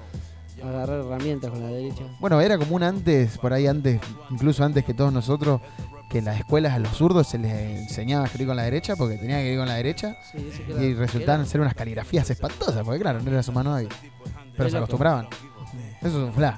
agarrar 0.63 0.99
herramientas 0.99 1.51
con 1.51 1.61
la 1.61 1.67
derecha. 1.67 2.03
Bueno, 2.19 2.39
era 2.41 2.57
común 2.57 2.83
antes, 2.83 3.37
por 3.37 3.53
ahí 3.53 3.67
antes, 3.67 3.99
incluso 4.29 4.63
antes 4.63 4.83
que 4.85 4.93
todos 4.93 5.11
nosotros, 5.13 5.61
que 6.09 6.19
en 6.19 6.25
las 6.25 6.37
escuelas 6.39 6.73
a 6.73 6.79
los 6.79 6.91
zurdos 6.95 7.27
se 7.27 7.37
les 7.37 7.51
enseñaba 7.53 8.23
a 8.23 8.25
escribir 8.27 8.47
con 8.47 8.55
la 8.57 8.63
derecha 8.63 8.95
porque 8.95 9.17
tenían 9.17 9.39
que 9.39 9.43
escribir 9.43 9.59
con 9.59 9.67
la 9.67 9.75
derecha 9.75 10.15
Sí, 10.31 10.49
y 10.79 10.93
resultaban 10.93 11.45
ser 11.45 11.61
unas 11.61 11.73
caligrafías 11.73 12.29
espantosas, 12.29 12.83
porque 12.83 13.01
claro, 13.01 13.21
no 13.21 13.29
era 13.29 13.43
su 13.43 13.51
mano 13.51 13.73
hábil. 13.75 13.89
Pero 14.55 14.69
se 14.69 14.77
acostumbraban. 14.77 15.27
Eso 16.01 16.07
es 16.07 16.13
un 16.15 16.33
flash. 16.33 16.55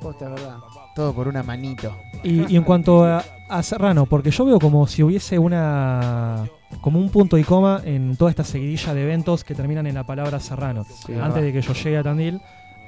Posta, 0.00 0.28
verdad. 0.30 0.56
Todo 0.94 1.12
por 1.12 1.28
una 1.28 1.42
manito. 1.42 1.94
Y, 2.22 2.50
y 2.52 2.56
en 2.56 2.62
cuanto 2.64 3.04
a, 3.04 3.22
a 3.48 3.62
Serrano, 3.62 4.06
porque 4.06 4.30
yo 4.30 4.44
veo 4.46 4.58
como 4.58 4.86
si 4.86 5.02
hubiese 5.02 5.38
una 5.38 6.48
como 6.80 6.98
un 6.98 7.10
punto 7.10 7.36
y 7.36 7.44
coma 7.44 7.82
en 7.84 8.16
toda 8.16 8.30
esta 8.30 8.44
seguidilla 8.44 8.94
de 8.94 9.02
eventos 9.02 9.44
que 9.44 9.54
terminan 9.54 9.86
en 9.86 9.94
la 9.94 10.04
palabra 10.04 10.40
Serrano. 10.40 10.84
Sí, 10.84 11.12
Antes 11.12 11.34
verdad. 11.34 11.42
de 11.42 11.52
que 11.52 11.60
yo 11.60 11.72
llegue 11.74 11.98
a 11.98 12.02
Tandil, 12.02 12.40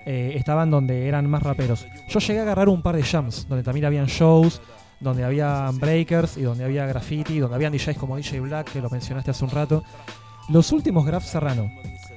eh, 0.07 0.33
estaban 0.37 0.70
donde 0.70 1.07
eran 1.09 1.29
más 1.29 1.43
raperos. 1.43 1.87
Yo 2.09 2.19
llegué 2.20 2.41
a 2.41 2.43
agarrar 2.43 2.69
un 2.69 2.83
par 2.83 2.97
de 2.97 3.03
jams, 3.03 3.47
donde 3.49 3.62
también 3.65 3.87
habían 3.87 4.07
shows, 4.07 4.61
donde 5.01 5.24
había 5.24 5.70
breakers 5.74 6.37
y 6.37 6.43
donde 6.43 6.65
había 6.65 6.87
graffiti, 6.87 7.39
donde 7.39 7.57
habían 7.57 7.73
DJs 7.73 7.97
como 7.99 8.16
DJ 8.16 8.41
Black, 8.41 8.73
que 8.73 8.81
lo 8.81 8.89
mencionaste 8.91 9.31
hace 9.33 9.45
un 9.45 9.51
rato. 9.51 9.83
Los 10.49 10.73
últimos 10.73 11.05
Graf 11.07 11.24
Serrano, 11.24 11.70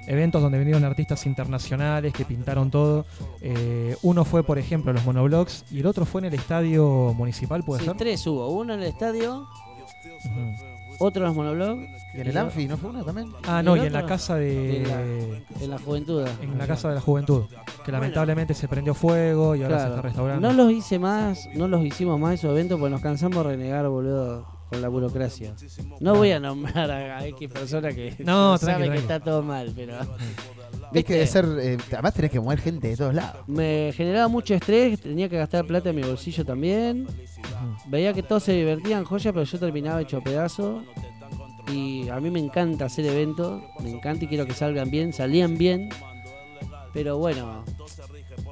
eventos 0.08 0.42
donde 0.42 0.58
vinieron 0.58 0.84
artistas 0.84 1.26
internacionales 1.26 2.12
que 2.14 2.26
pintaron 2.26 2.70
todo. 2.72 3.06
Eh, 3.42 3.96
uno 4.02 4.26
fue, 4.26 4.44
por 4.44 4.58
ejemplo, 4.58 4.92
los 4.94 5.06
monoblocks 5.06 5.66
y 5.72 5.80
el 5.80 5.86
otro 5.86 6.06
fue 6.06 6.22
en 6.22 6.26
el 6.26 6.34
estadio 6.34 7.14
municipal, 7.16 7.64
¿puede 7.64 7.82
Sí, 7.82 7.86
ser? 7.88 7.98
tres 7.98 8.26
hubo. 8.28 8.50
Uno 8.50 8.74
en 8.74 8.82
el 8.82 8.88
estadio. 8.88 9.48
Otro 11.00 11.22
en 11.24 11.28
los 11.28 11.36
monoblog. 11.36 11.80
¿Y 12.14 12.22
en 12.22 12.28
el 12.28 12.38
Anfi 12.38 12.68
no 12.68 12.78
fue 12.78 12.90
uno 12.92 13.04
también? 13.04 13.32
Ah, 13.48 13.62
¿Y 13.62 13.66
no, 13.66 13.76
y 13.76 13.82
en 13.82 13.94
la 13.94 14.06
casa 14.06 14.36
de. 14.36 14.84
En 14.84 14.88
la, 14.90 15.02
en 15.66 15.70
la 15.72 15.78
juventud. 15.80 16.26
En 16.42 16.58
la 16.58 16.68
casa 16.68 16.90
de 16.90 16.96
la 16.96 17.02
juventud. 17.02 17.44
Que 17.86 17.92
lamentablemente 17.92 18.54
se 18.54 18.68
prendió 18.68 18.94
fuego 18.94 19.56
y 19.56 19.64
ahora 19.64 19.80
se 19.80 19.88
está 19.90 20.02
restaurando. 20.02 20.48
No 20.48 20.54
los 20.54 20.72
hice 20.72 20.98
más, 21.00 21.48
no 21.54 21.68
los 21.68 21.84
hicimos 21.86 22.20
más 22.20 22.36
esos 22.36 22.52
eventos 22.52 22.80
porque 22.80 22.92
nos 22.92 23.02
cansamos 23.02 23.44
de 23.44 23.52
renegar, 23.52 23.88
boludo, 23.88 24.46
con 24.70 24.82
la 24.82 24.88
burocracia. 24.88 25.54
No 26.00 26.16
voy 26.16 26.32
a 26.32 26.40
nombrar 26.40 26.90
a, 26.90 27.18
a 27.20 27.26
X 27.28 27.50
persona 27.50 27.90
que 27.94 28.16
No, 28.26 28.58
sabe 28.58 28.74
tranqui, 28.74 28.82
que 28.84 28.88
tranqui. 28.88 29.02
está 29.02 29.20
todo 29.20 29.44
mal, 29.44 29.72
pero. 29.76 29.94
Es 30.94 31.04
que 31.06 31.16
de 31.16 31.28
ser, 31.28 31.46
eh, 31.60 31.78
además 31.92 32.14
tenés 32.14 32.32
que 32.32 32.40
mover 32.40 32.60
gente 32.60 32.88
de 32.90 32.98
todos 32.98 33.14
lados. 33.14 33.44
Me 33.48 33.92
generaba 33.96 34.28
mucho 34.28 34.54
estrés, 34.54 35.00
tenía 35.02 35.28
que 35.30 35.38
gastar 35.38 35.66
plata 35.66 35.90
en 35.90 35.96
mi 35.98 36.04
bolsillo 36.04 36.46
también. 36.46 37.08
Veía 37.88 38.14
que 38.14 38.24
todos 38.24 38.44
se 38.44 38.54
divertían, 38.54 39.04
joya, 39.04 39.32
pero 39.34 39.44
yo 39.46 39.60
terminaba 39.60 40.02
hecho 40.02 40.22
pedazo. 40.22 40.84
Y 41.72 42.08
a 42.10 42.20
mí 42.20 42.30
me 42.30 42.40
encanta 42.40 42.86
hacer 42.86 43.06
eventos, 43.06 43.62
me 43.82 43.90
encanta 43.90 44.26
y 44.26 44.28
quiero 44.28 44.46
que 44.46 44.54
salgan 44.54 44.90
bien, 44.92 45.12
salían 45.14 45.58
bien. 45.58 45.90
Pero 46.94 47.18
bueno, 47.18 47.64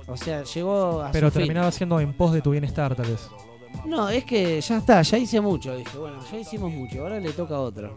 o 0.08 0.18
sea, 0.18 0.44
llegó 0.44 1.02
a 1.02 1.12
Pero 1.12 1.28
su 1.28 1.34
fin. 1.34 1.42
terminaba 1.44 1.72
siendo 1.72 2.00
en 2.00 2.14
pos 2.14 2.34
de 2.34 2.42
tu 2.42 2.52
bienestar, 2.52 2.96
tal 2.96 3.06
vez. 3.08 3.30
No, 3.86 4.10
es 4.10 4.24
que 4.26 4.62
ya 4.62 4.78
está, 4.78 5.02
ya 5.02 5.18
hice 5.18 5.42
mucho. 5.42 5.76
Dije, 5.76 5.98
bueno, 5.98 6.18
ya 6.32 6.38
hicimos 6.40 6.72
mucho, 6.72 7.02
ahora 7.02 7.20
le 7.20 7.32
toca 7.34 7.56
a 7.56 7.60
otro. 7.60 7.94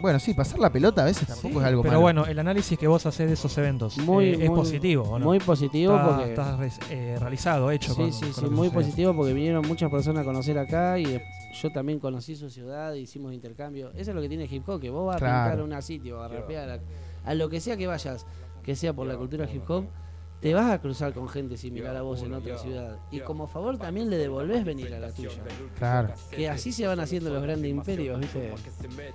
Bueno, 0.00 0.18
sí, 0.18 0.34
pasar 0.34 0.58
la 0.58 0.70
pelota 0.70 1.02
a 1.02 1.04
veces 1.04 1.28
tampoco 1.28 1.60
es 1.60 1.66
algo 1.66 1.82
Pero 1.82 1.92
malo. 1.92 2.00
bueno, 2.02 2.26
el 2.26 2.38
análisis 2.38 2.78
que 2.78 2.88
vos 2.88 3.04
haces 3.06 3.28
de 3.28 3.34
esos 3.34 3.56
eventos 3.58 3.98
Muy, 3.98 4.26
eh, 4.30 4.32
es 4.44 4.48
muy- 4.50 4.58
positivo, 4.58 5.04
¿o 5.04 5.18
no? 5.18 5.26
Muy 5.26 5.38
positivo 5.38 5.94
Está- 5.94 6.06
porque. 6.16 6.30
está 6.30 6.58
eh, 6.90 7.16
realizado, 7.20 7.70
hecho. 7.70 7.90
Sí, 7.94 8.00
con- 8.00 8.12
sí, 8.12 8.20
con 8.24 8.32
sí, 8.34 8.40
lo 8.42 8.48
que 8.48 8.54
muy 8.54 8.68
sucede. 8.68 8.82
positivo 8.84 9.14
porque 9.14 9.32
vinieron 9.34 9.66
muchas 9.68 9.90
personas 9.90 10.22
a 10.22 10.24
conocer 10.24 10.58
acá 10.58 10.98
y 10.98 11.04
de- 11.04 11.22
yo 11.52 11.70
también 11.70 11.98
conocí 12.00 12.34
su 12.34 12.48
ciudad, 12.50 12.94
hicimos 12.94 13.32
intercambio. 13.34 13.90
Eso 13.94 14.10
es 14.10 14.14
lo 14.16 14.22
que 14.22 14.28
tiene 14.28 14.46
hip 14.50 14.68
hop, 14.68 14.80
que 14.80 14.90
vos 14.90 15.06
vas 15.06 15.16
a 15.16 15.18
pintar 15.18 15.62
una 15.62 15.80
sitio, 15.82 16.22
a 16.22 16.28
rapear, 16.28 16.70
a, 16.70 16.80
a 17.30 17.34
lo 17.34 17.48
que 17.48 17.60
sea 17.60 17.76
que 17.76 17.86
vayas, 17.86 18.26
que 18.62 18.74
sea 18.74 18.92
por 18.92 19.06
la 19.06 19.16
cultura 19.16 19.48
hip 19.52 19.68
hop, 19.70 19.84
te 20.40 20.54
vas 20.54 20.70
a 20.72 20.78
cruzar 20.80 21.12
con 21.12 21.28
gente 21.28 21.56
similar 21.56 21.94
a 21.96 22.02
vos 22.02 22.22
en 22.22 22.32
otra 22.32 22.56
ciudad. 22.58 22.96
Y 23.10 23.20
como 23.20 23.46
favor 23.46 23.76
también 23.78 24.08
le 24.08 24.16
devolvés 24.16 24.64
venir 24.64 24.94
a 24.94 24.98
la 24.98 25.10
tuya. 25.12 25.28
Claro. 25.78 26.08
Que 26.30 26.48
así 26.48 26.72
se 26.72 26.86
van 26.86 26.98
haciendo 27.00 27.30
los 27.30 27.42
grandes 27.42 27.70
imperios, 27.70 28.18
¿viste? 28.18 28.52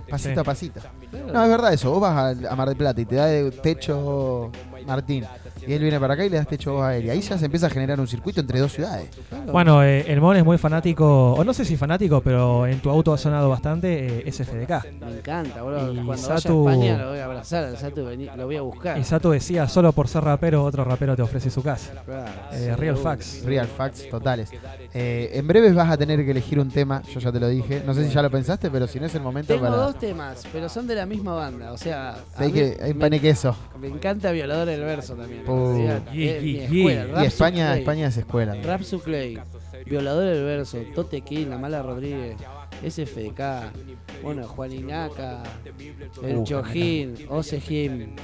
Pasito 0.08 0.40
a 0.40 0.44
pasito. 0.44 0.80
Claro. 1.10 1.32
No, 1.32 1.42
es 1.44 1.50
verdad 1.50 1.72
eso. 1.72 1.90
Vos 1.90 2.00
vas 2.00 2.36
a, 2.44 2.52
a 2.52 2.56
Mar 2.56 2.68
del 2.68 2.76
Plata 2.76 3.00
y 3.00 3.04
te 3.06 3.16
da 3.16 3.26
de 3.26 3.50
techo 3.50 4.50
Martín. 4.86 5.24
Y 5.66 5.72
él 5.72 5.80
viene 5.82 5.98
para 5.98 6.14
acá 6.14 6.24
y 6.24 6.28
le 6.30 6.36
das 6.36 6.46
techo 6.46 6.74
vos 6.74 6.84
a 6.84 6.96
él. 6.96 7.06
Y 7.06 7.10
ahí 7.10 7.20
ya 7.20 7.36
se 7.36 7.44
empieza 7.46 7.66
a 7.66 7.70
generar 7.70 7.98
un 7.98 8.06
circuito 8.06 8.40
entre 8.40 8.60
dos 8.60 8.72
ciudades. 8.72 9.08
Bueno, 9.50 9.82
eh, 9.82 10.04
el 10.06 10.20
Mon 10.20 10.36
es 10.36 10.44
muy 10.44 10.58
fanático, 10.58 11.32
o 11.32 11.42
no 11.42 11.52
sé 11.52 11.64
si 11.64 11.76
fanático, 11.76 12.20
pero 12.20 12.66
en 12.68 12.78
tu 12.80 12.88
auto 12.88 13.12
ha 13.12 13.18
sonado 13.18 13.48
bastante 13.48 14.28
eh, 14.28 14.30
SFDK. 14.32 15.00
Me 15.00 15.18
encanta, 15.18 15.62
boludo. 15.62 15.92
Y 15.92 15.96
Cuando 15.96 16.14
Satu- 16.16 16.64
vaya 16.64 16.78
a 16.78 16.84
España 16.92 17.04
lo 17.04 17.10
voy 17.10 17.18
a 17.18 17.24
abrazar 17.24 17.64
al 17.64 17.76
Satu, 17.76 18.04
vení- 18.06 18.32
lo 18.36 18.46
voy 18.46 18.56
a 18.56 18.62
buscar. 18.62 18.96
Y 18.98 19.02
Sato 19.02 19.30
decía, 19.32 19.66
solo 19.66 19.90
por 19.92 20.06
ser 20.06 20.22
rapero, 20.22 20.62
otro 20.62 20.84
rapero 20.84 21.15
te 21.16 21.22
ofrece 21.22 21.50
su 21.50 21.62
casa. 21.62 21.92
Eh, 22.52 22.74
Real. 22.76 22.96
Facts. 22.96 23.42
Real 23.44 23.66
facts 23.66 24.08
totales. 24.08 24.50
Eh, 24.94 25.30
en 25.34 25.46
breves 25.46 25.74
vas 25.74 25.90
a 25.90 25.96
tener 25.96 26.24
que 26.24 26.30
elegir 26.30 26.60
un 26.60 26.70
tema. 26.70 27.02
Yo 27.12 27.18
ya 27.20 27.32
te 27.32 27.40
lo 27.40 27.48
dije. 27.48 27.82
No 27.84 27.94
sé 27.94 28.06
si 28.06 28.14
ya 28.14 28.22
lo 28.22 28.30
pensaste, 28.30 28.70
pero 28.70 28.86
si 28.86 29.00
no 29.00 29.06
es 29.06 29.14
el 29.14 29.22
momento 29.22 29.52
Tengo 29.54 29.66
para. 29.66 29.76
dos 29.76 29.98
temas, 29.98 30.44
pero 30.52 30.68
son 30.68 30.86
de 30.86 30.94
la 30.94 31.06
misma 31.06 31.34
banda. 31.34 31.72
O 31.72 31.76
sea, 31.78 32.16
Hay 32.36 32.52
que 32.52 32.76
hay 32.80 32.94
me- 32.94 33.00
pan 33.00 33.14
y 33.14 33.20
queso. 33.20 33.56
Me 33.80 33.88
encanta 33.88 34.30
Violador 34.30 34.66
del 34.66 34.80
Verso 34.82 35.14
también. 35.14 35.48
Uh. 35.48 35.88
Y 36.12 36.28
España. 37.24 37.76
España 37.76 38.08
es 38.08 38.16
escuela. 38.16 38.54
Rap 38.62 38.82
Suclay, 38.82 39.38
Violador 39.86 40.24
del 40.24 40.44
Verso, 40.44 40.78
Tote 40.94 41.20
King, 41.22 41.46
La 41.48 41.58
Mala 41.58 41.82
Rodríguez, 41.82 42.36
SFDK, 42.82 44.22
bueno, 44.22 44.46
Juan 44.46 44.72
Inaca, 44.72 45.42
El 46.22 46.38
Uh, 46.38 46.44
Chojín, 46.44 47.14
Osejim. 47.28 48.16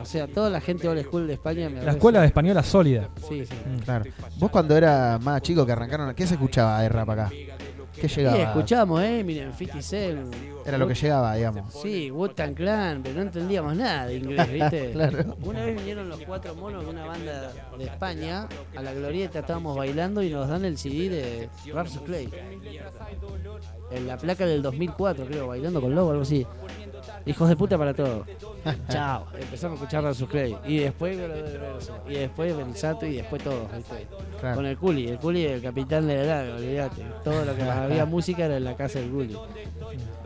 O 0.00 0.04
sea, 0.04 0.26
toda 0.26 0.48
la 0.50 0.60
gente 0.60 0.88
old 0.88 1.02
school 1.02 1.26
de 1.26 1.34
España 1.34 1.68
me 1.68 1.82
La 1.82 1.92
escuela 1.92 2.20
de 2.20 2.26
española 2.26 2.62
sólida. 2.62 3.08
Sí, 3.28 3.44
sí. 3.44 3.54
Claro. 3.84 4.04
Vos 4.38 4.50
cuando 4.50 4.76
eras 4.76 5.20
más 5.22 5.42
chico 5.42 5.66
que 5.66 5.72
arrancaron, 5.72 6.14
¿qué 6.14 6.26
se 6.26 6.34
escuchaba 6.34 6.80
de 6.82 6.88
rap 6.88 7.10
acá? 7.10 7.30
¿Qué 8.00 8.08
llegaba? 8.08 8.36
Sí, 8.36 8.42
escuchábamos 8.42 9.02
Eminem, 9.02 9.52
50 9.52 9.82
Cent. 9.82 10.34
Era 10.64 10.78
lo 10.78 10.88
que 10.88 10.94
llegaba, 10.94 11.34
digamos. 11.34 11.72
Sí, 11.74 12.10
Wu-Tang 12.10 12.54
Clan, 12.54 13.02
pero 13.02 13.16
no 13.16 13.22
entendíamos 13.22 13.76
nada 13.76 14.06
de 14.06 14.16
inglés, 14.16 14.52
¿viste? 14.52 14.90
Claro. 15.00 15.36
Una 15.42 15.64
vez 15.64 15.76
vinieron 15.76 16.08
los 16.08 16.20
cuatro 16.20 16.54
monos 16.54 16.84
de 16.84 16.90
una 16.90 17.06
banda 17.06 17.52
de 17.76 17.84
España 17.84 18.48
a 18.76 18.82
la 18.82 18.92
glorieta, 18.92 19.40
estábamos 19.40 19.76
bailando 19.76 20.22
y 20.22 20.30
nos 20.30 20.48
dan 20.48 20.64
el 20.64 20.76
CD 20.78 21.08
de 21.08 21.72
Rap 21.72 21.88
Play. 22.04 22.30
En 23.90 24.06
la 24.06 24.16
placa 24.16 24.46
del 24.46 24.62
2004, 24.62 25.26
creo, 25.26 25.48
bailando 25.48 25.80
con 25.80 25.94
Lobo, 25.94 26.10
algo 26.10 26.22
así. 26.22 26.46
Hijos 27.26 27.48
de 27.48 27.56
puta 27.56 27.76
para 27.76 27.94
todo. 27.94 28.24
Chao. 28.88 29.26
Empezamos 29.38 29.78
a 29.80 29.84
escuchar 29.84 30.04
Rap 30.04 30.16
Play. 30.30 30.56
Y 30.66 30.78
después. 30.78 31.18
Y 32.08 32.12
después 32.14 32.56
Belisato 32.56 33.06
y 33.06 33.16
después. 33.16 33.42
Claro. 33.42 34.56
Con 34.56 34.66
el 34.66 34.76
Culi. 34.76 35.08
El 35.08 35.18
Culi 35.18 35.44
el 35.44 35.62
capitán 35.62 36.06
de 36.06 36.24
la 36.24 36.36
nave, 36.36 36.52
olvídate. 36.52 37.02
Todo 37.24 37.44
lo 37.44 37.54
que 37.56 37.62
había 37.62 38.04
música 38.06 38.44
era 38.44 38.56
en 38.56 38.64
la 38.64 38.76
casa 38.76 38.98
del 38.98 39.10
Culi. 39.10 39.36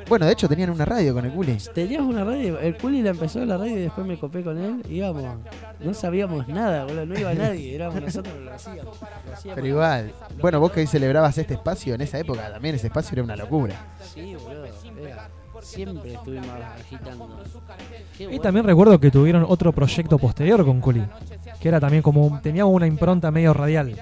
Bueno, 0.08 0.26
de 0.26 0.32
hecho 0.32 0.48
tenían 0.48 0.70
una 0.70 0.84
radio 0.84 1.14
con 1.14 1.24
el 1.24 1.32
Culi. 1.32 1.56
Teníamos 1.74 2.12
una 2.14 2.24
radio, 2.24 2.58
el 2.60 2.76
Culi 2.76 3.02
la 3.02 3.10
empezó 3.10 3.44
la 3.44 3.56
radio 3.56 3.78
y 3.78 3.80
después 3.82 4.06
me 4.06 4.18
copé 4.18 4.42
con 4.42 4.58
él. 4.58 4.82
Íbamos, 4.88 5.24
no 5.80 5.94
sabíamos 5.94 6.46
nada, 6.48 6.84
boludo, 6.84 7.06
no 7.06 7.18
iba 7.18 7.32
nadie, 7.32 7.74
éramos 7.74 8.00
nosotros 8.02 8.34
lo 8.38 8.52
hacíamos. 8.52 9.00
lo 9.00 9.32
hacíamos. 9.32 9.54
Pero 9.54 9.66
igual. 9.66 10.12
Bueno, 10.40 10.60
vos 10.60 10.72
que 10.72 10.80
hoy 10.80 10.86
celebrabas 10.86 11.38
este 11.38 11.54
espacio 11.54 11.94
en 11.94 12.02
esa 12.02 12.18
época, 12.18 12.50
también 12.52 12.74
ese 12.74 12.88
espacio 12.88 13.14
era 13.14 13.22
una 13.22 13.36
locura. 13.36 13.74
Sí, 14.02 14.34
boludo, 14.34 14.66
era- 15.02 15.28
siempre 15.64 16.14
estuvimos 16.14 16.48
agitando. 16.48 17.28
Qué 18.16 18.34
Y 18.34 18.38
también 18.38 18.64
recuerdo 18.66 18.98
que 19.00 19.10
tuvieron 19.10 19.44
otro 19.48 19.72
proyecto 19.72 20.18
posterior 20.18 20.64
con 20.64 20.80
Culi, 20.80 21.02
que 21.60 21.68
era 21.68 21.80
también 21.80 22.02
como, 22.02 22.26
un- 22.26 22.40
tenía 22.40 22.64
una 22.66 22.86
impronta 22.86 23.30
medio 23.30 23.52
radial. 23.54 23.94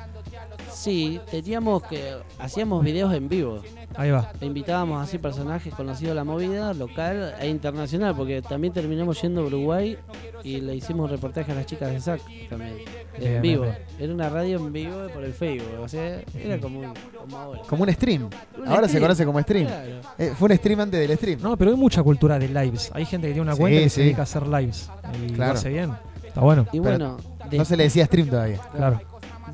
Sí, 0.83 1.21
teníamos 1.31 1.83
que. 1.85 2.17
Hacíamos 2.41 2.83
videos 2.85 3.15
en 3.15 3.29
vivo. 3.29 3.63
Ahí 3.95 4.11
va. 4.11 4.33
E 4.41 4.47
invitábamos 4.47 5.01
así 5.01 5.17
personajes 5.19 5.73
conocidos 5.75 6.11
de 6.11 6.15
la 6.17 6.25
movida, 6.25 6.75
local 6.75 7.35
e 7.41 7.49
internacional, 7.49 8.17
porque 8.17 8.43
también 8.43 8.73
terminamos 8.75 9.23
yendo 9.23 9.43
a 9.43 9.45
Uruguay 9.45 9.97
y 10.43 10.61
le 10.61 10.75
hicimos 10.75 11.09
reportaje 11.09 11.53
a 11.53 11.55
las 11.55 11.67
chicas 11.67 11.89
de 11.93 12.01
SAC 12.01 12.21
también. 12.49 12.75
Bien, 13.17 13.35
En 13.37 13.43
vivo. 13.43 13.63
bien, 13.63 13.77
Era 14.01 14.13
una 14.13 14.29
radio 14.29 14.57
en 14.59 14.73
vivo 14.73 15.07
por 15.15 15.23
el 15.23 15.33
Facebook. 15.35 15.69
O 15.81 15.87
sea, 15.89 16.21
era 16.35 16.59
como, 16.59 16.81
un- 16.81 16.95
como 17.17 17.39
ahora. 17.39 17.61
Como 17.69 17.83
un 17.85 17.93
stream. 17.93 18.29
Un 18.59 18.67
Ahora 18.69 18.89
se 18.89 18.99
conoce 18.99 19.25
como 19.25 19.41
stream. 19.41 19.67
claro. 19.69 19.91
Eh, 20.19 20.33
fue 20.37 20.49
un 20.51 20.57
stream 20.57 20.81
antes 20.81 21.07
del 21.09 21.17
stream. 21.17 21.39
No, 21.43 21.57
pero 21.57 21.71
hay 21.71 21.77
mucha 21.77 22.03
cultura 22.03 22.41
de 22.41 22.49
lives. 22.49 22.91
Hay 22.93 23.05
gente 23.05 23.29
que 23.29 23.35
tiene 23.35 23.43
una 23.43 23.55
Sí, 23.55 23.61
cuenta 23.61 23.79
que 23.79 23.89
sí. 23.89 23.95
se 23.95 24.01
dedica 24.01 24.23
a 24.23 24.25
hacer 24.25 24.49
lives. 24.49 24.91
Y 25.25 25.29
lo 25.29 25.35
Claro. 25.37 25.53
hace 25.53 25.69
bien. 25.69 25.93
Está 26.27 26.41
bueno. 26.41 26.67
Y 26.73 26.81
bueno, 26.81 27.19
no 27.53 27.65
se 27.65 27.77
le 27.77 27.85
decía 27.85 28.05
stream 28.07 28.29
todavía. 28.29 28.59
Claro. 28.75 29.01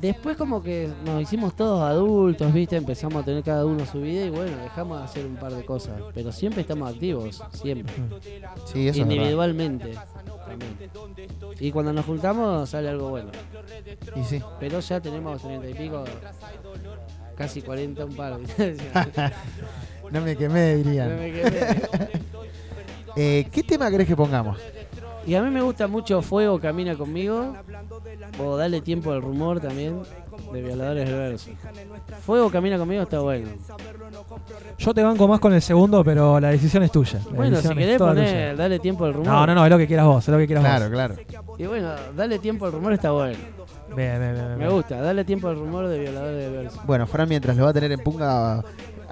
Después 0.01 0.37
como 0.37 0.63
que 0.63 0.89
nos 1.05 1.21
hicimos 1.21 1.55
todos 1.55 1.81
adultos, 1.81 2.53
¿viste? 2.53 2.77
Empezamos 2.77 3.21
a 3.21 3.25
tener 3.25 3.43
cada 3.43 3.65
uno 3.65 3.85
su 3.85 4.01
vida 4.01 4.25
y 4.25 4.29
bueno, 4.29 4.55
dejamos 4.57 4.97
de 4.99 5.03
hacer 5.03 5.25
un 5.25 5.35
par 5.35 5.53
de 5.53 5.65
cosas. 5.65 6.01
Pero 6.13 6.31
siempre 6.31 6.61
estamos 6.61 6.89
activos, 6.91 7.41
siempre. 7.53 7.93
Sí, 8.65 8.87
eso. 8.87 9.01
Individualmente. 9.01 9.93
también. 10.45 10.77
Y 11.59 11.71
cuando 11.71 11.91
nos 11.91 12.05
juntamos 12.05 12.69
sale 12.69 12.89
algo 12.89 13.09
bueno. 13.09 13.31
Y 14.15 14.23
sí. 14.23 14.41
Pero 14.59 14.79
ya 14.79 15.01
tenemos 15.01 15.41
treinta 15.41 15.69
y 15.69 15.73
pico, 15.73 16.03
casi 17.35 17.61
40 17.61 18.05
un 18.05 18.15
par. 18.15 18.39
no 20.11 20.21
me 20.21 20.35
quemé, 20.35 20.75
dirían. 20.75 21.09
No 21.15 21.17
me 21.17 21.31
quemé. 21.31 21.59
Eh, 23.15 23.47
¿Qué 23.51 23.63
tema 23.63 23.89
querés 23.89 24.07
que 24.07 24.15
pongamos? 24.15 24.57
Y 25.29 25.35
a 25.35 25.43
mí 25.43 25.51
me 25.51 25.61
gusta 25.61 25.87
mucho 25.87 26.23
Fuego 26.23 26.59
Camina 26.59 26.95
Conmigo. 26.95 27.53
O 28.43 28.57
Dale 28.57 28.81
Tiempo 28.81 29.11
al 29.11 29.21
Rumor 29.21 29.59
también. 29.59 30.01
De 30.51 30.59
Violadores 30.59 31.07
del 31.07 31.15
Verso. 31.15 31.51
Fuego 32.25 32.49
Camina 32.49 32.79
Conmigo 32.79 33.03
está 33.03 33.19
bueno. 33.19 33.47
Yo 34.79 34.91
te 34.91 35.03
banco 35.03 35.27
más 35.27 35.39
con 35.39 35.53
el 35.53 35.61
segundo, 35.61 36.03
pero 36.03 36.39
la 36.39 36.49
decisión 36.49 36.81
es 36.81 36.91
tuya. 36.91 37.19
La 37.29 37.31
Bueno, 37.35 37.61
si 37.61 37.69
querés 37.75 37.99
poner. 37.99 38.57
Dale 38.57 38.79
Tiempo 38.79 39.05
al 39.05 39.13
Rumor. 39.13 39.27
No, 39.27 39.45
no, 39.45 39.53
no, 39.53 39.65
es 39.65 39.69
lo 39.69 39.77
que 39.77 39.85
quieras 39.85 40.07
vos, 40.07 40.27
es 40.27 40.31
lo 40.31 40.37
que 40.39 40.47
quieras 40.47 40.63
Claro, 40.65 40.85
vos. 40.85 40.93
claro. 40.93 41.15
Y 41.59 41.65
bueno, 41.67 41.91
Dale 42.17 42.39
Tiempo 42.39 42.65
al 42.65 42.71
Rumor 42.71 42.93
está 42.93 43.11
bueno. 43.11 43.37
Bien, 43.95 44.19
bien, 44.19 44.33
bien. 44.33 44.57
Me 44.57 44.69
gusta, 44.69 45.01
Dale 45.01 45.23
Tiempo 45.25 45.47
al 45.49 45.55
Rumor 45.57 45.87
de 45.87 45.99
Violadores 45.99 46.37
del 46.37 46.51
Verso. 46.51 46.81
Bueno, 46.85 47.07
Fran, 47.07 47.27
mientras 47.27 47.55
lo 47.57 47.63
va 47.65 47.71
a 47.71 47.73
tener 47.73 47.91
en 47.91 47.99
punga, 47.99 48.63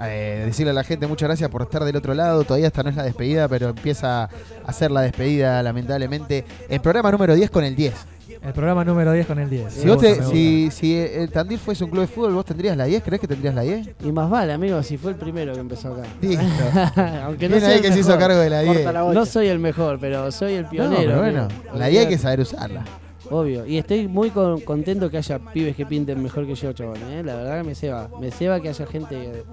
eh, 0.02 0.44
decirle 0.46 0.70
a 0.70 0.74
la 0.74 0.84
gente 0.84 1.06
muchas 1.06 1.28
gracias 1.28 1.50
por 1.50 1.62
estar 1.62 1.84
del 1.84 1.96
otro 1.96 2.14
lado. 2.14 2.44
Todavía 2.44 2.68
esta 2.68 2.82
no 2.82 2.90
es 2.90 2.96
la 2.96 3.02
despedida, 3.02 3.48
pero 3.48 3.68
empieza 3.70 4.28
a 4.64 4.72
ser 4.72 4.90
la 4.90 5.02
despedida, 5.02 5.62
lamentablemente. 5.62 6.44
El 6.68 6.80
programa 6.80 7.10
número 7.10 7.34
10 7.34 7.50
con 7.50 7.64
el 7.64 7.74
10. 7.76 7.94
El 8.40 8.52
programa 8.52 8.84
número 8.84 9.10
10 9.12 9.26
con 9.26 9.38
el 9.40 9.50
10. 9.50 9.72
Si, 9.72 9.88
vos 9.88 9.96
gusta, 9.96 10.14
te- 10.14 10.20
me 10.20 10.26
si, 10.26 10.70
si 10.70 10.96
el 10.96 11.28
Tandil 11.30 11.58
fuese 11.58 11.82
un 11.82 11.90
club 11.90 12.02
de 12.02 12.06
fútbol, 12.08 12.34
¿vos 12.34 12.44
tendrías 12.44 12.76
la 12.76 12.84
10? 12.84 13.02
¿Crees 13.02 13.20
que 13.20 13.26
tendrías 13.26 13.52
la 13.54 13.62
10? 13.62 13.88
Y 14.04 14.12
más 14.12 14.30
vale, 14.30 14.52
amigo, 14.52 14.80
si 14.84 14.96
fue 14.96 15.10
el 15.10 15.16
primero 15.16 15.54
que 15.54 15.60
empezó 15.60 15.92
acá. 15.92 16.02
Listo. 16.20 16.44
Aunque 17.24 17.48
no 17.48 17.56
Bien 17.56 17.66
soy 17.66 17.74
el 17.78 17.82
que 17.82 17.92
se 17.92 17.98
hizo 17.98 18.10
mejor. 18.10 18.20
cargo 18.20 18.38
de 18.40 18.50
la 18.50 18.60
10. 18.60 18.76
Corta 18.76 18.92
la. 18.92 19.12
No 19.12 19.26
soy 19.26 19.48
el 19.48 19.58
mejor, 19.58 19.98
pero 19.98 20.30
soy 20.30 20.52
el 20.54 20.64
No, 20.64 20.70
pionero. 20.70 20.96
pero 21.02 21.18
bueno, 21.18 21.42
amigo. 21.44 21.74
la 21.74 21.86
10 21.86 22.02
hay 22.04 22.08
que 22.08 22.18
saber 22.18 22.40
usarla. 22.40 22.84
Obvio. 23.30 23.66
Y 23.66 23.78
estoy 23.78 24.08
muy 24.08 24.30
con- 24.30 24.60
contento 24.60 25.10
que 25.10 25.18
haya 25.18 25.38
pibes 25.38 25.76
que 25.76 25.84
pinten 25.86 26.22
mejor 26.22 26.46
que 26.46 26.54
yo, 26.54 26.72
chabón. 26.72 26.96
¿eh? 27.10 27.22
La 27.24 27.34
verdad 27.36 27.58
que 27.62 27.64
me 27.68 27.74
ceba. 27.74 28.08
Me 28.20 28.30
ceba 28.30 28.60
que 28.60 28.68
haya 28.70 28.86
gente 28.86 29.44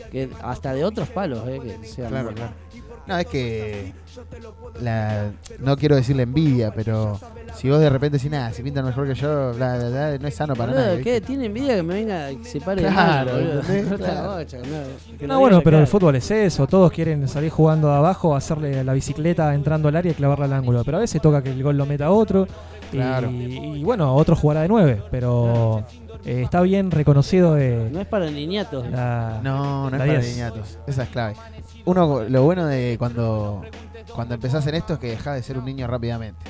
que, 0.00 0.08
que 0.10 0.28
hasta 0.42 0.72
de 0.74 0.84
otros 0.84 1.08
palos, 1.08 1.46
¿eh? 1.48 1.60
que 1.62 1.86
sean 1.86 2.08
Claro, 2.10 2.32
claro. 2.34 2.52
No, 3.06 3.18
es 3.18 3.26
que. 3.26 3.92
La, 4.80 5.30
no 5.60 5.76
quiero 5.76 5.96
decirle 5.96 6.22
envidia, 6.22 6.72
pero 6.72 7.18
si 7.56 7.68
vos 7.68 7.80
de 7.80 7.90
repente 7.90 8.16
decís 8.18 8.30
nada, 8.30 8.52
si 8.52 8.62
pintan 8.62 8.84
mejor 8.84 9.06
que 9.06 9.14
yo, 9.14 9.52
bla, 9.54 9.76
bla, 9.76 9.88
bla, 9.88 10.18
no 10.18 10.28
es 10.28 10.34
sano 10.34 10.54
para 10.54 10.72
Boludo, 10.72 10.86
nadie. 10.86 11.02
¿qué? 11.02 11.12
¿viste? 11.14 11.26
¿Tiene 11.26 11.46
envidia 11.46 11.76
que 11.76 11.82
me 11.82 11.94
venga 11.94 12.30
y 12.32 12.44
se 12.44 12.60
pare 12.60 12.82
Claro, 12.82 13.32
Claro. 13.98 14.34
bocha, 14.36 14.58
no, 14.58 15.18
que 15.18 15.26
No, 15.26 15.38
bueno, 15.40 15.60
pero 15.62 15.78
el 15.78 15.86
fútbol 15.86 16.16
es 16.16 16.30
eso. 16.30 16.66
Todos 16.66 16.92
quieren 16.92 17.26
salir 17.28 17.50
jugando 17.50 17.88
de 17.88 17.94
abajo, 17.96 18.34
hacerle 18.34 18.82
la 18.84 18.92
bicicleta 18.92 19.52
entrando 19.54 19.88
al 19.88 19.96
área 19.96 20.12
y 20.12 20.14
clavarla 20.14 20.44
al 20.46 20.52
ángulo. 20.54 20.82
Pero 20.84 20.98
a 20.98 21.00
veces 21.00 21.20
toca 21.20 21.42
que 21.42 21.50
el 21.50 21.62
gol 21.62 21.76
lo 21.76 21.86
meta 21.86 22.10
otro. 22.10 22.46
Y- 22.94 22.98
Claro. 22.98 23.30
Y, 23.30 23.82
bueno, 23.84 24.14
otro 24.14 24.36
jugará 24.36 24.62
de 24.62 24.68
9. 24.68 25.02
Pero 25.10 25.84
eh, 26.24 26.42
está 26.42 26.60
bien 26.62 26.90
reconocido 26.90 27.54
de 27.54 27.90
No 27.92 28.00
es 28.00 28.06
para 28.06 28.30
niñatos. 28.30 28.88
la. 28.90 29.40
No, 29.42 29.90
no 29.90 29.96
la 29.98 30.04
es 30.04 30.10
para 30.10 30.20
10. 30.20 30.34
niñatos. 30.34 30.78
Esa 30.86 31.02
es 31.04 31.08
clave. 31.10 31.34
Uno, 31.84 32.22
lo 32.28 32.42
bueno 32.42 32.66
de 32.66 32.96
cuando, 32.98 33.62
cuando 34.14 34.34
empezás 34.34 34.66
en 34.66 34.74
esto 34.76 34.94
es 34.94 34.98
que 34.98 35.08
dejás 35.08 35.34
de 35.36 35.42
ser 35.42 35.58
un 35.58 35.64
niño 35.66 35.86
rápidamente. 35.86 36.40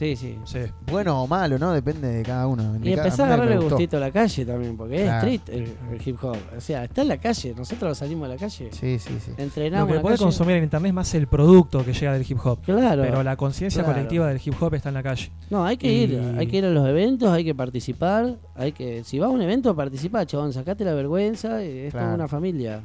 Sí, 0.00 0.16
sí. 0.16 0.38
Sí. 0.46 0.60
Bueno 0.90 1.22
o 1.22 1.26
malo, 1.26 1.58
¿no? 1.58 1.72
Depende 1.74 2.08
de 2.08 2.22
cada 2.22 2.46
uno. 2.46 2.74
En 2.76 2.86
Y 2.86 2.92
empezás 2.94 3.20
a 3.20 3.24
agarrarle 3.26 3.58
gustito 3.58 3.98
a 3.98 4.00
la 4.00 4.10
calle 4.10 4.46
también, 4.46 4.74
porque 4.74 5.02
Claro. 5.02 5.28
es 5.28 5.34
street 5.34 5.54
el, 5.60 5.94
el 5.94 6.08
hip 6.08 6.16
hop. 6.24 6.38
O 6.56 6.60
sea, 6.62 6.84
está 6.84 7.02
en 7.02 7.08
la 7.08 7.18
calle. 7.18 7.54
Nosotros 7.54 7.98
salimos 7.98 8.24
a 8.24 8.28
la 8.32 8.36
calle. 8.38 8.70
Sí, 8.72 8.98
sí, 8.98 9.12
sí. 9.22 9.32
Lo 9.36 9.44
Entrenamos 9.44 9.92
que 9.94 10.00
podés 10.00 10.18
calle. 10.18 10.24
consumir 10.24 10.56
en 10.56 10.64
internet 10.64 10.88
es 10.88 10.94
más 10.94 11.14
el 11.14 11.26
producto 11.26 11.84
que 11.84 11.92
llega 11.92 12.14
del 12.14 12.24
hip 12.26 12.38
hop. 12.42 12.60
Claro. 12.62 13.02
Pero 13.02 13.22
la 13.22 13.36
conciencia 13.36 13.82
Claro. 13.82 13.94
colectiva 13.96 14.26
del 14.28 14.40
hip 14.42 14.54
hop 14.58 14.72
está 14.74 14.88
en 14.88 14.94
la 14.94 15.02
calle. 15.02 15.30
No, 15.50 15.66
hay 15.66 15.76
que 15.76 15.92
Y- 15.92 16.02
ir, 16.04 16.34
hay 16.38 16.46
que 16.46 16.56
ir 16.56 16.64
a 16.64 16.70
los 16.70 16.88
eventos, 16.88 17.28
hay 17.30 17.44
que 17.44 17.54
participar, 17.54 18.36
hay 18.54 18.72
que, 18.72 19.04
si 19.04 19.18
vas 19.18 19.28
a 19.28 19.32
un 19.32 19.42
evento 19.42 19.76
participa, 19.76 20.24
chabón, 20.24 20.54
sacate 20.54 20.82
la 20.82 20.94
vergüenza, 20.94 21.62
es 21.62 21.90
Claro. 21.92 22.06
como 22.06 22.14
una 22.14 22.26
familia, 22.28 22.80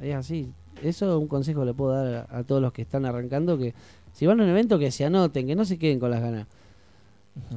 es 0.00 0.14
así. 0.14 0.52
Eso 0.84 1.10
es 1.10 1.16
un 1.20 1.26
consejo 1.26 1.60
que 1.62 1.66
le 1.66 1.74
puedo 1.74 1.92
dar 1.92 2.28
a, 2.30 2.38
a 2.38 2.44
todos 2.44 2.62
los 2.62 2.72
que 2.72 2.82
están 2.82 3.04
arrancando, 3.06 3.58
que 3.58 3.74
si 4.12 4.24
van 4.26 4.38
a 4.40 4.44
un 4.44 4.50
evento 4.50 4.78
que 4.78 4.92
se 4.92 5.04
anoten, 5.04 5.48
que 5.48 5.56
no 5.56 5.64
se 5.64 5.76
queden 5.78 5.98
con 5.98 6.12
las 6.12 6.20
ganas. 6.22 6.46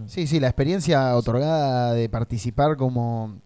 Sí, 0.08 0.27
sí, 0.27 0.40
la 0.40 0.48
experiencia 0.48 1.16
otorgada 1.16 1.93
de 1.93 2.10
participar 2.10 2.77
como, 2.77 3.40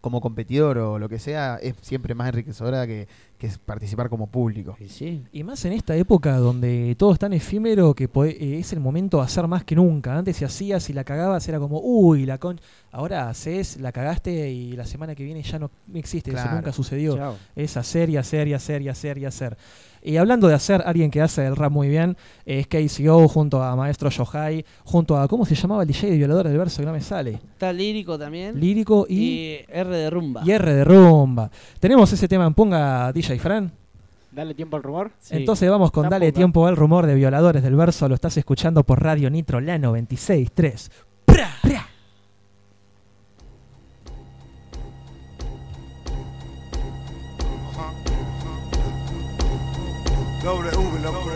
como 0.00 0.20
competidor 0.20 0.78
o 0.78 0.98
lo 0.98 1.08
que 1.08 1.18
sea 1.18 1.58
es 1.62 1.74
siempre 1.80 2.14
más 2.14 2.28
enriquecedora 2.28 2.86
que, 2.86 3.08
que 3.38 3.50
participar 3.64 4.08
como 4.08 4.26
público. 4.26 4.76
Y 5.32 5.44
más 5.44 5.64
en 5.64 5.72
esta 5.72 5.96
época 5.96 6.36
donde 6.36 6.94
todo 6.98 7.12
es 7.12 7.18
tan 7.18 7.32
efímero 7.32 7.94
que 7.94 8.04
eh, 8.04 8.58
es 8.58 8.72
el 8.72 8.80
momento 8.80 9.18
de 9.18 9.24
hacer 9.24 9.46
más 9.46 9.64
que 9.64 9.74
nunca. 9.76 10.16
Antes 10.16 10.36
si 10.36 10.44
hacías 10.44 10.88
y 10.90 10.92
la 10.92 11.04
cagabas 11.04 11.48
era 11.48 11.58
como, 11.58 11.80
uy, 11.80 12.26
la 12.26 12.38
con... 12.38 12.60
Ahora 12.92 13.28
haces, 13.28 13.78
la 13.78 13.92
cagaste 13.92 14.50
y 14.50 14.72
la 14.72 14.86
semana 14.86 15.14
que 15.14 15.24
viene 15.24 15.42
ya 15.42 15.58
no 15.58 15.70
existe. 15.94 16.30
Eso 16.32 16.50
nunca 16.50 16.72
sucedió. 16.72 17.16
Chao. 17.16 17.36
Es 17.56 17.76
hacer 17.76 18.10
y 18.10 18.16
hacer 18.16 18.46
y 18.48 18.54
hacer 18.54 18.82
y 18.82 18.88
hacer 18.88 19.18
y 19.18 19.24
hacer. 19.24 19.56
Y 20.06 20.18
hablando 20.18 20.48
de 20.48 20.54
hacer, 20.54 20.82
alguien 20.84 21.10
que 21.10 21.22
hace 21.22 21.46
el 21.46 21.56
rap 21.56 21.72
muy 21.72 21.88
bien 21.88 22.14
es 22.44 22.66
KCO 22.66 23.26
junto 23.26 23.62
a 23.62 23.74
Maestro 23.74 24.10
Yohai, 24.10 24.62
junto 24.84 25.16
a, 25.16 25.26
¿cómo 25.26 25.46
se 25.46 25.54
llamaba 25.54 25.82
el 25.82 25.88
DJ 25.88 26.10
de 26.10 26.16
Violadores 26.18 26.52
del 26.52 26.58
Verso? 26.58 26.82
Que 26.82 26.86
no 26.86 26.92
me 26.92 27.00
sale. 27.00 27.40
Está 27.52 27.72
lírico 27.72 28.18
también. 28.18 28.60
Lírico 28.60 29.06
y... 29.08 29.14
y 29.14 29.58
R 29.66 29.96
de 29.96 30.10
rumba. 30.10 30.42
Y 30.44 30.50
R 30.50 30.74
de 30.74 30.84
rumba. 30.84 31.50
Tenemos 31.80 32.12
ese 32.12 32.28
tema 32.28 32.46
en 32.46 32.52
Punga, 32.52 33.10
DJ 33.14 33.38
Fran. 33.38 33.72
Dale 34.30 34.52
tiempo 34.52 34.76
al 34.76 34.82
rumor. 34.82 35.10
Entonces 35.30 35.70
vamos 35.70 35.90
con 35.90 36.10
Dale 36.10 36.26
poca. 36.26 36.36
Tiempo 36.36 36.66
al 36.66 36.76
Rumor 36.76 37.06
de 37.06 37.14
Violadores 37.14 37.62
del 37.62 37.76
Verso. 37.76 38.06
Lo 38.06 38.14
estás 38.14 38.36
escuchando 38.36 38.84
por 38.84 39.02
Radio 39.02 39.30
Nitro, 39.30 39.60
la 39.60 39.78
96.3. 39.78 40.90
Dobre 50.44 50.68
V, 50.68 50.98
loco. 51.00 51.30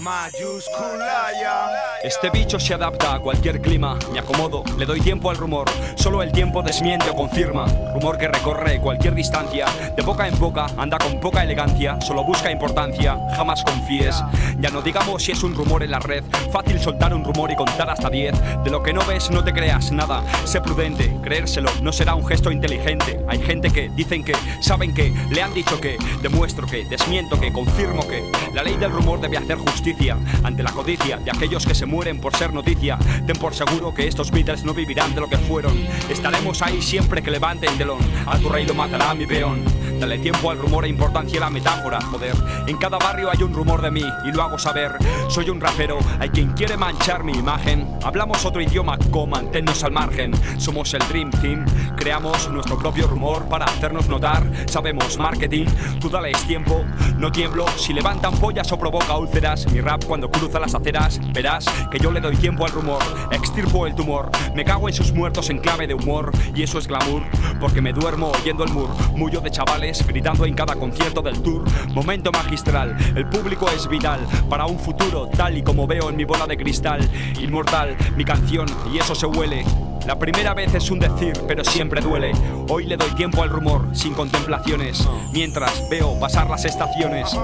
My 0.00 0.30
juice, 0.38 0.66
cool, 0.74 0.98
yeah. 0.98 1.81
Este 2.04 2.30
bicho 2.30 2.58
se 2.58 2.74
adapta 2.74 3.14
a 3.14 3.20
cualquier 3.20 3.60
clima. 3.60 3.96
Me 4.12 4.18
acomodo, 4.18 4.64
le 4.76 4.86
doy 4.86 5.00
tiempo 5.00 5.30
al 5.30 5.36
rumor. 5.36 5.70
Solo 5.94 6.20
el 6.24 6.32
tiempo 6.32 6.60
desmiente 6.60 7.08
o 7.08 7.14
confirma. 7.14 7.66
Rumor 7.94 8.18
que 8.18 8.26
recorre 8.26 8.80
cualquier 8.80 9.14
distancia. 9.14 9.66
De 9.94 10.02
boca 10.02 10.26
en 10.26 10.36
boca, 10.36 10.66
anda 10.76 10.98
con 10.98 11.20
poca 11.20 11.44
elegancia. 11.44 12.00
Solo 12.00 12.24
busca 12.24 12.50
importancia, 12.50 13.16
jamás 13.36 13.62
confíes. 13.62 14.20
Ya 14.58 14.70
no 14.70 14.82
digamos 14.82 15.22
si 15.22 15.30
es 15.30 15.44
un 15.44 15.54
rumor 15.54 15.84
en 15.84 15.92
la 15.92 16.00
red. 16.00 16.24
Fácil 16.50 16.80
soltar 16.80 17.14
un 17.14 17.22
rumor 17.22 17.52
y 17.52 17.56
contar 17.56 17.88
hasta 17.88 18.10
10. 18.10 18.64
De 18.64 18.70
lo 18.70 18.82
que 18.82 18.92
no 18.92 19.06
ves, 19.06 19.30
no 19.30 19.44
te 19.44 19.52
creas 19.52 19.92
nada. 19.92 20.24
Sé 20.44 20.60
prudente, 20.60 21.16
creérselo 21.22 21.70
no 21.82 21.92
será 21.92 22.16
un 22.16 22.26
gesto 22.26 22.50
inteligente. 22.50 23.20
Hay 23.28 23.38
gente 23.38 23.70
que 23.70 23.90
dicen 23.90 24.24
que, 24.24 24.34
saben 24.60 24.92
que, 24.92 25.14
le 25.30 25.40
han 25.40 25.54
dicho 25.54 25.80
que, 25.80 25.96
demuestro 26.20 26.66
que, 26.66 26.84
desmiento 26.84 27.38
que, 27.38 27.52
confirmo 27.52 28.08
que. 28.08 28.24
La 28.54 28.64
ley 28.64 28.76
del 28.76 28.90
rumor 28.90 29.20
debe 29.20 29.36
hacer 29.36 29.56
justicia 29.58 30.16
ante 30.42 30.64
la 30.64 30.72
codicia 30.72 31.18
de 31.18 31.30
aquellos 31.30 31.64
que 31.64 31.74
se 31.74 31.86
mueren 31.92 32.18
por 32.18 32.34
ser 32.34 32.54
noticia. 32.54 32.98
Ten 33.26 33.36
por 33.36 33.54
seguro 33.54 33.92
que 33.92 34.08
estos 34.08 34.30
Beatles 34.30 34.64
no 34.64 34.72
vivirán 34.72 35.14
de 35.14 35.20
lo 35.20 35.28
que 35.28 35.36
fueron. 35.36 35.76
Estaremos 36.08 36.62
ahí 36.62 36.80
siempre 36.80 37.22
que 37.22 37.30
levanten 37.30 37.76
telón. 37.76 38.00
A 38.26 38.38
tu 38.38 38.48
rey 38.48 38.64
lo 38.64 38.72
matará 38.72 39.14
mi 39.14 39.26
peón. 39.26 39.62
Dale 40.00 40.18
tiempo 40.18 40.50
al 40.50 40.58
rumor 40.58 40.86
e 40.86 40.88
importancia 40.88 41.38
a 41.38 41.42
la 41.42 41.50
metáfora. 41.50 42.00
Joder, 42.00 42.34
en 42.66 42.78
cada 42.78 42.96
barrio 42.96 43.30
hay 43.30 43.42
un 43.42 43.52
rumor 43.52 43.82
de 43.82 43.90
mí 43.90 44.04
y 44.24 44.32
lo 44.32 44.42
hago 44.42 44.58
saber. 44.58 44.96
Soy 45.28 45.50
un 45.50 45.60
rapero, 45.60 45.98
hay 46.18 46.30
quien 46.30 46.52
quiere 46.52 46.78
manchar 46.78 47.24
mi 47.24 47.32
imagen. 47.32 47.86
Hablamos 48.02 48.44
otro 48.46 48.62
idioma, 48.62 48.98
co, 49.10 49.26
manténnos 49.26 49.84
al 49.84 49.92
margen. 49.92 50.32
Somos 50.58 50.94
el 50.94 51.06
Dream 51.08 51.30
Team, 51.30 51.66
creamos 51.94 52.50
nuestro 52.50 52.78
propio 52.78 53.06
rumor 53.06 53.44
para 53.48 53.66
hacernos 53.66 54.08
notar. 54.08 54.50
Sabemos 54.66 55.18
marketing, 55.18 55.66
tú 56.00 56.08
dales 56.08 56.42
tiempo, 56.46 56.84
no 57.18 57.30
tiemblo. 57.30 57.66
Si 57.76 57.92
levantan 57.92 58.34
pollas 58.38 58.72
o 58.72 58.78
provoca 58.78 59.18
úlceras, 59.18 59.70
mi 59.70 59.80
rap 59.82 60.04
cuando 60.06 60.30
cruza 60.30 60.58
las 60.58 60.74
aceras, 60.74 61.20
verás 61.32 61.66
que 61.90 61.98
yo 61.98 62.10
le 62.10 62.20
doy 62.20 62.36
tiempo 62.36 62.64
al 62.64 62.72
rumor. 62.72 63.02
Extirpo 63.30 63.86
el 63.86 63.94
tumor, 63.94 64.30
me 64.54 64.64
cago 64.64 64.88
en 64.88 64.94
sus 64.94 65.12
muertos 65.12 65.50
en 65.50 65.58
clave 65.58 65.86
de 65.86 65.94
humor. 65.94 66.30
Y 66.54 66.62
eso 66.62 66.78
es 66.78 66.86
glamour, 66.86 67.22
porque 67.60 67.80
me 67.80 67.92
duermo 67.92 68.30
oyendo 68.30 68.64
el 68.64 68.72
murmullo 68.72 69.40
de 69.40 69.50
chavales 69.50 70.06
gritando 70.06 70.44
en 70.46 70.54
cada 70.54 70.74
concierto 70.76 71.22
del 71.22 71.42
tour. 71.42 71.64
Momento 71.92 72.32
magistral, 72.32 72.96
el 73.16 73.26
público 73.26 73.68
es 73.70 73.88
vital 73.88 74.20
para 74.48 74.66
un 74.66 74.78
futuro 74.78 75.28
tal 75.28 75.56
y 75.56 75.62
como 75.62 75.86
veo 75.86 76.10
en 76.10 76.16
mi 76.16 76.24
bola 76.24 76.46
de 76.46 76.56
cristal. 76.56 77.00
Inmortal, 77.40 77.96
mi 78.16 78.24
canción, 78.24 78.66
y 78.92 78.98
eso 78.98 79.14
se 79.14 79.26
huele. 79.26 79.64
La 80.06 80.18
primera 80.18 80.52
vez 80.52 80.74
es 80.74 80.90
un 80.90 80.98
decir, 80.98 81.32
pero 81.46 81.64
siempre 81.64 82.00
duele. 82.00 82.32
Hoy 82.68 82.86
le 82.86 82.96
doy 82.96 83.10
tiempo 83.10 83.42
al 83.42 83.50
rumor, 83.50 83.86
sin 83.92 84.14
contemplaciones, 84.14 85.08
mientras 85.32 85.88
veo 85.90 86.18
pasar 86.18 86.50
las 86.50 86.64
estaciones. 86.64 87.36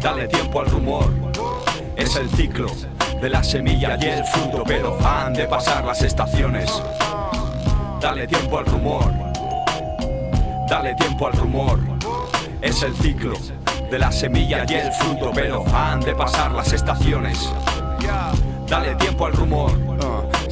Dale 0.00 0.26
tiempo 0.26 0.60
al 0.60 0.66
rumor, 0.66 1.12
es 1.96 2.16
el 2.16 2.28
ciclo 2.30 2.66
de 3.22 3.30
la 3.30 3.44
semilla 3.44 3.96
y 4.00 4.06
el 4.06 4.24
fruto, 4.24 4.64
pero 4.66 4.98
han 5.06 5.32
de 5.32 5.46
pasar 5.46 5.84
las 5.84 6.02
estaciones. 6.02 6.68
Dale 8.00 8.26
tiempo 8.26 8.58
al 8.58 8.66
rumor, 8.66 9.04
dale 10.68 10.92
tiempo 10.96 11.28
al 11.28 11.32
rumor, 11.34 11.78
es 12.60 12.82
el 12.82 12.92
ciclo 12.96 13.34
de 13.88 13.98
la 14.00 14.10
semilla 14.10 14.64
y 14.68 14.74
el 14.74 14.90
fruto, 14.90 15.30
pero 15.32 15.64
han 15.72 16.00
de 16.00 16.16
pasar 16.16 16.50
las 16.50 16.72
estaciones. 16.72 17.48
Dale 18.66 18.96
tiempo 18.96 19.26
al 19.26 19.34
rumor. 19.34 19.70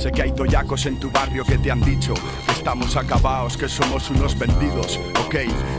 Sé 0.00 0.10
que 0.10 0.22
hay 0.22 0.32
toyacos 0.32 0.86
en 0.86 0.98
tu 0.98 1.10
barrio 1.10 1.44
que 1.44 1.58
te 1.58 1.70
han 1.70 1.82
dicho 1.82 2.14
que 2.14 2.52
estamos 2.52 2.96
acabados, 2.96 3.58
que 3.58 3.68
somos 3.68 4.08
unos 4.08 4.38
vendidos. 4.38 4.98
Ok, 5.26 5.34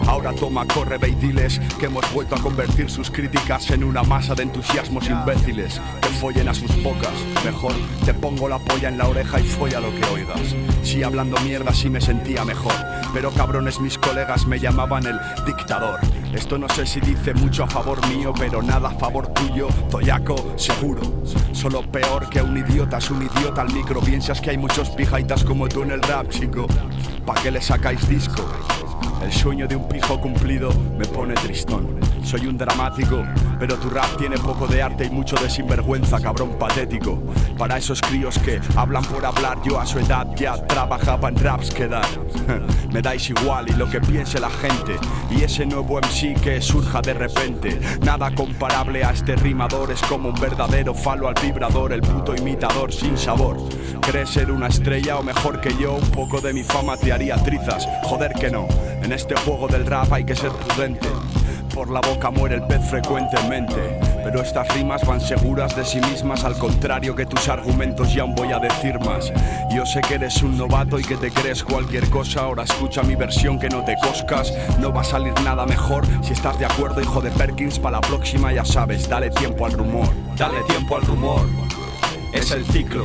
ahora 0.06 0.32
toma, 0.34 0.64
corre, 0.68 1.00
ve 1.00 1.10
y 1.10 1.16
diles 1.16 1.60
que 1.80 1.88
hemos 1.88 2.06
vuelto 2.14 2.36
a 2.36 2.40
convertir 2.40 2.88
sus 2.88 3.10
críticas 3.10 3.72
en 3.72 3.84
una 3.84 4.04
masa 4.04 4.36
de 4.36 4.44
entusiasmos 4.44 5.10
imbéciles 5.10 5.82
que 6.02 6.10
follen 6.10 6.50
a 6.50 6.54
sus 6.54 6.84
bocas. 6.84 7.14
Mejor 7.44 7.74
te 8.06 8.14
pongo 8.14 8.48
la 8.48 8.60
polla 8.60 8.90
en 8.90 9.00
la 9.00 9.08
oreja 9.08 9.40
y 9.40 9.44
folla 9.44 9.80
lo 9.80 9.90
que 9.90 10.06
oigas. 10.14 10.56
Sí, 10.84 11.02
hablando 11.02 11.42
mierda 11.42 11.74
sí 11.74 11.90
me 11.90 12.00
sentía 12.00 12.46
mejor, 12.46 12.76
pero 13.16 13.32
cabrones 13.32 13.80
mis 13.80 13.98
colegas 13.98 14.46
me 14.46 14.60
llamaban 14.60 15.08
el 15.08 15.20
dictador. 15.48 16.00
Esto 16.34 16.58
no 16.58 16.68
sé 16.70 16.86
si 16.86 17.00
dice 17.02 17.34
mucho 17.34 17.64
a 17.64 17.68
favor 17.68 18.06
mío, 18.08 18.34
pero 18.38 18.62
nada 18.62 18.90
a 18.90 18.94
favor 18.94 19.28
tuyo. 19.34 19.68
Toyaco, 19.90 20.54
seguro. 20.58 21.02
Solo 21.52 21.82
peor 21.92 22.30
que 22.30 22.42
un 22.42 22.58
idiota 22.58 22.98
es 22.98 23.12
un 23.12 23.22
idiota 23.22 23.62
al 23.62 23.74
micro. 23.74 24.00
Piensas 24.00 24.40
que 24.40 24.52
hay 24.52 24.58
muchos 24.58 24.90
pijaitas 24.92 25.44
como 25.44 25.68
tú 25.68 25.84
en 25.84 25.92
el 25.92 26.02
rap, 26.02 26.30
chico. 26.30 26.68
¿Pa' 27.26 27.36
qué 27.36 27.52
le 27.52 27.62
sacáis 27.62 28.08
disco? 28.08 28.46
El 29.24 29.32
sueño 29.32 29.68
de 29.68 29.76
un 29.76 29.88
pijo 29.88 30.20
cumplido 30.20 30.72
me 30.98 31.06
pone 31.06 31.34
tristón. 31.36 32.00
Soy 32.24 32.48
un 32.48 32.58
dramático, 32.58 33.24
pero 33.60 33.76
tu 33.78 33.90
rap 33.90 34.18
tiene 34.18 34.38
poco 34.38 34.68
de 34.68 34.82
arte 34.82 35.06
y 35.06 35.10
mucho 35.10 35.36
de 35.36 35.50
sinvergüenza, 35.50 36.20
cabrón 36.20 36.58
patético. 36.58 37.22
Para 37.58 37.78
esos 37.78 38.00
críos 38.02 38.38
que 38.40 38.60
hablan 38.76 39.04
por 39.04 39.26
hablar, 39.26 39.58
yo 39.64 39.80
a 39.80 39.86
su 39.86 40.00
edad 40.00 40.28
ya 40.36 40.56
trabajaba 40.68 41.30
en 41.30 41.38
raps 41.38 41.72
que 41.72 41.88
dar. 41.88 42.08
me 42.94 43.02
dais 43.02 43.30
igual 43.30 43.70
y 43.70 43.74
lo 43.74 43.90
que 43.90 44.00
piense 44.00 44.40
la 44.40 44.50
gente. 44.50 44.96
Y 45.30 45.44
ese 45.44 45.66
nuevo 45.66 46.00
MC 46.00 46.40
que 46.42 46.62
surja 46.62 47.02
de 47.02 47.14
repente. 47.14 47.80
Nada 48.02 48.34
comparable 48.34 49.04
a 49.04 49.12
este 49.12 49.36
rimador, 49.36 49.92
es 49.92 50.02
como 50.04 50.30
un 50.30 50.40
verdadero 50.40 50.94
falo 50.94 51.28
al 51.28 51.36
vibrador, 51.42 51.92
el 51.92 52.02
puto 52.02 52.36
imitador 52.36 52.94
sin 52.94 53.18
sabor. 53.18 53.58
¿Crees 54.02 54.30
ser 54.30 54.52
una 54.52 54.68
estrella 54.68 55.18
o 55.18 55.24
mejor 55.24 55.60
que 55.60 55.76
yo? 55.78 55.96
Un 55.96 56.12
poco 56.12 56.40
de 56.40 56.54
mi 56.54 56.64
fama 56.64 56.98
te 56.98 57.12
haría 57.12 57.36
trizas. 57.44 57.88
Joder 58.04 58.32
que 58.34 58.50
no. 58.50 58.68
En 59.02 59.12
este 59.12 59.36
juego 59.36 59.68
del 59.68 59.86
rap 59.86 60.12
hay 60.14 60.24
que 60.24 60.36
ser 60.36 60.52
prudente. 60.52 61.08
Por 61.74 61.90
la 61.90 62.02
boca 62.02 62.30
muere 62.32 62.56
el 62.56 62.64
pez 62.64 62.82
frecuentemente. 62.90 64.00
Pero 64.24 64.42
estas 64.42 64.68
rimas 64.76 65.06
van 65.06 65.22
seguras 65.22 65.76
de 65.76 65.86
sí 65.86 66.00
mismas, 66.02 66.44
al 66.44 66.58
contrario 66.58 67.16
que 67.16 67.26
tus 67.26 67.48
argumentos, 67.48 68.14
ya 68.14 68.24
aún 68.24 68.36
voy 68.36 68.52
a 68.52 68.60
decir 68.60 69.00
más. 69.00 69.32
Yo 69.74 69.86
sé 69.86 70.02
que 70.02 70.16
eres 70.16 70.44
un 70.44 70.58
novato 70.58 71.00
y 71.00 71.04
que 71.04 71.16
te 71.16 71.32
crees 71.32 71.64
cualquier 71.64 72.10
cosa, 72.10 72.42
ahora 72.42 72.64
escucha 72.64 73.04
mi 73.04 73.16
versión 73.16 73.58
que 73.58 73.70
no 73.70 73.84
te 73.84 73.96
coscas. 73.98 74.54
No 74.80 74.94
va 74.94 75.02
a 75.02 75.06
salir 75.06 75.34
nada 75.42 75.66
mejor 75.66 76.06
si 76.22 76.34
estás 76.34 76.60
de 76.60 76.66
acuerdo, 76.66 77.02
hijo 77.02 77.22
de 77.22 77.32
Perkins. 77.32 77.80
Para 77.80 77.98
la 77.98 78.02
próxima 78.02 78.52
ya 78.52 78.66
sabes, 78.66 79.08
dale 79.08 79.30
tiempo 79.30 79.66
al 79.66 79.72
rumor. 79.74 80.08
Dale 80.38 80.62
tiempo 80.64 80.98
al 80.98 81.04
rumor, 81.04 81.46
es 82.34 82.52
el 82.52 82.66
ciclo 82.66 83.04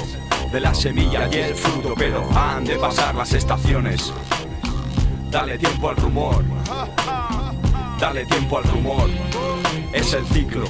de 0.53 0.61
la 0.61 0.75
semilla 0.75 1.29
y 1.31 1.37
el 1.37 1.55
fruto, 1.55 1.95
pero 1.97 2.27
han 2.35 2.65
de 2.65 2.77
pasar 2.77 3.15
las 3.15 3.33
estaciones. 3.33 4.13
Dale 5.31 5.59
tiempo 5.59 5.91
al 5.91 5.97
rumor, 5.97 6.45
dale 7.99 8.27
tiempo 8.27 8.59
al 8.59 8.65
rumor, 8.65 9.09
es 9.93 10.13
el 10.13 10.27
ciclo 10.27 10.65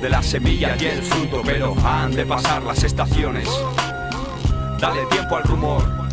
de 0.00 0.10
la 0.10 0.22
semilla 0.22 0.76
y 0.78 0.86
el 0.86 1.02
fruto, 1.02 1.42
pero 1.44 1.74
han 1.84 2.12
de 2.12 2.26
pasar 2.26 2.62
las 2.62 2.82
estaciones. 2.84 3.48
Dale 4.78 5.06
tiempo 5.06 5.36
al 5.36 5.42
rumor. 5.44 6.05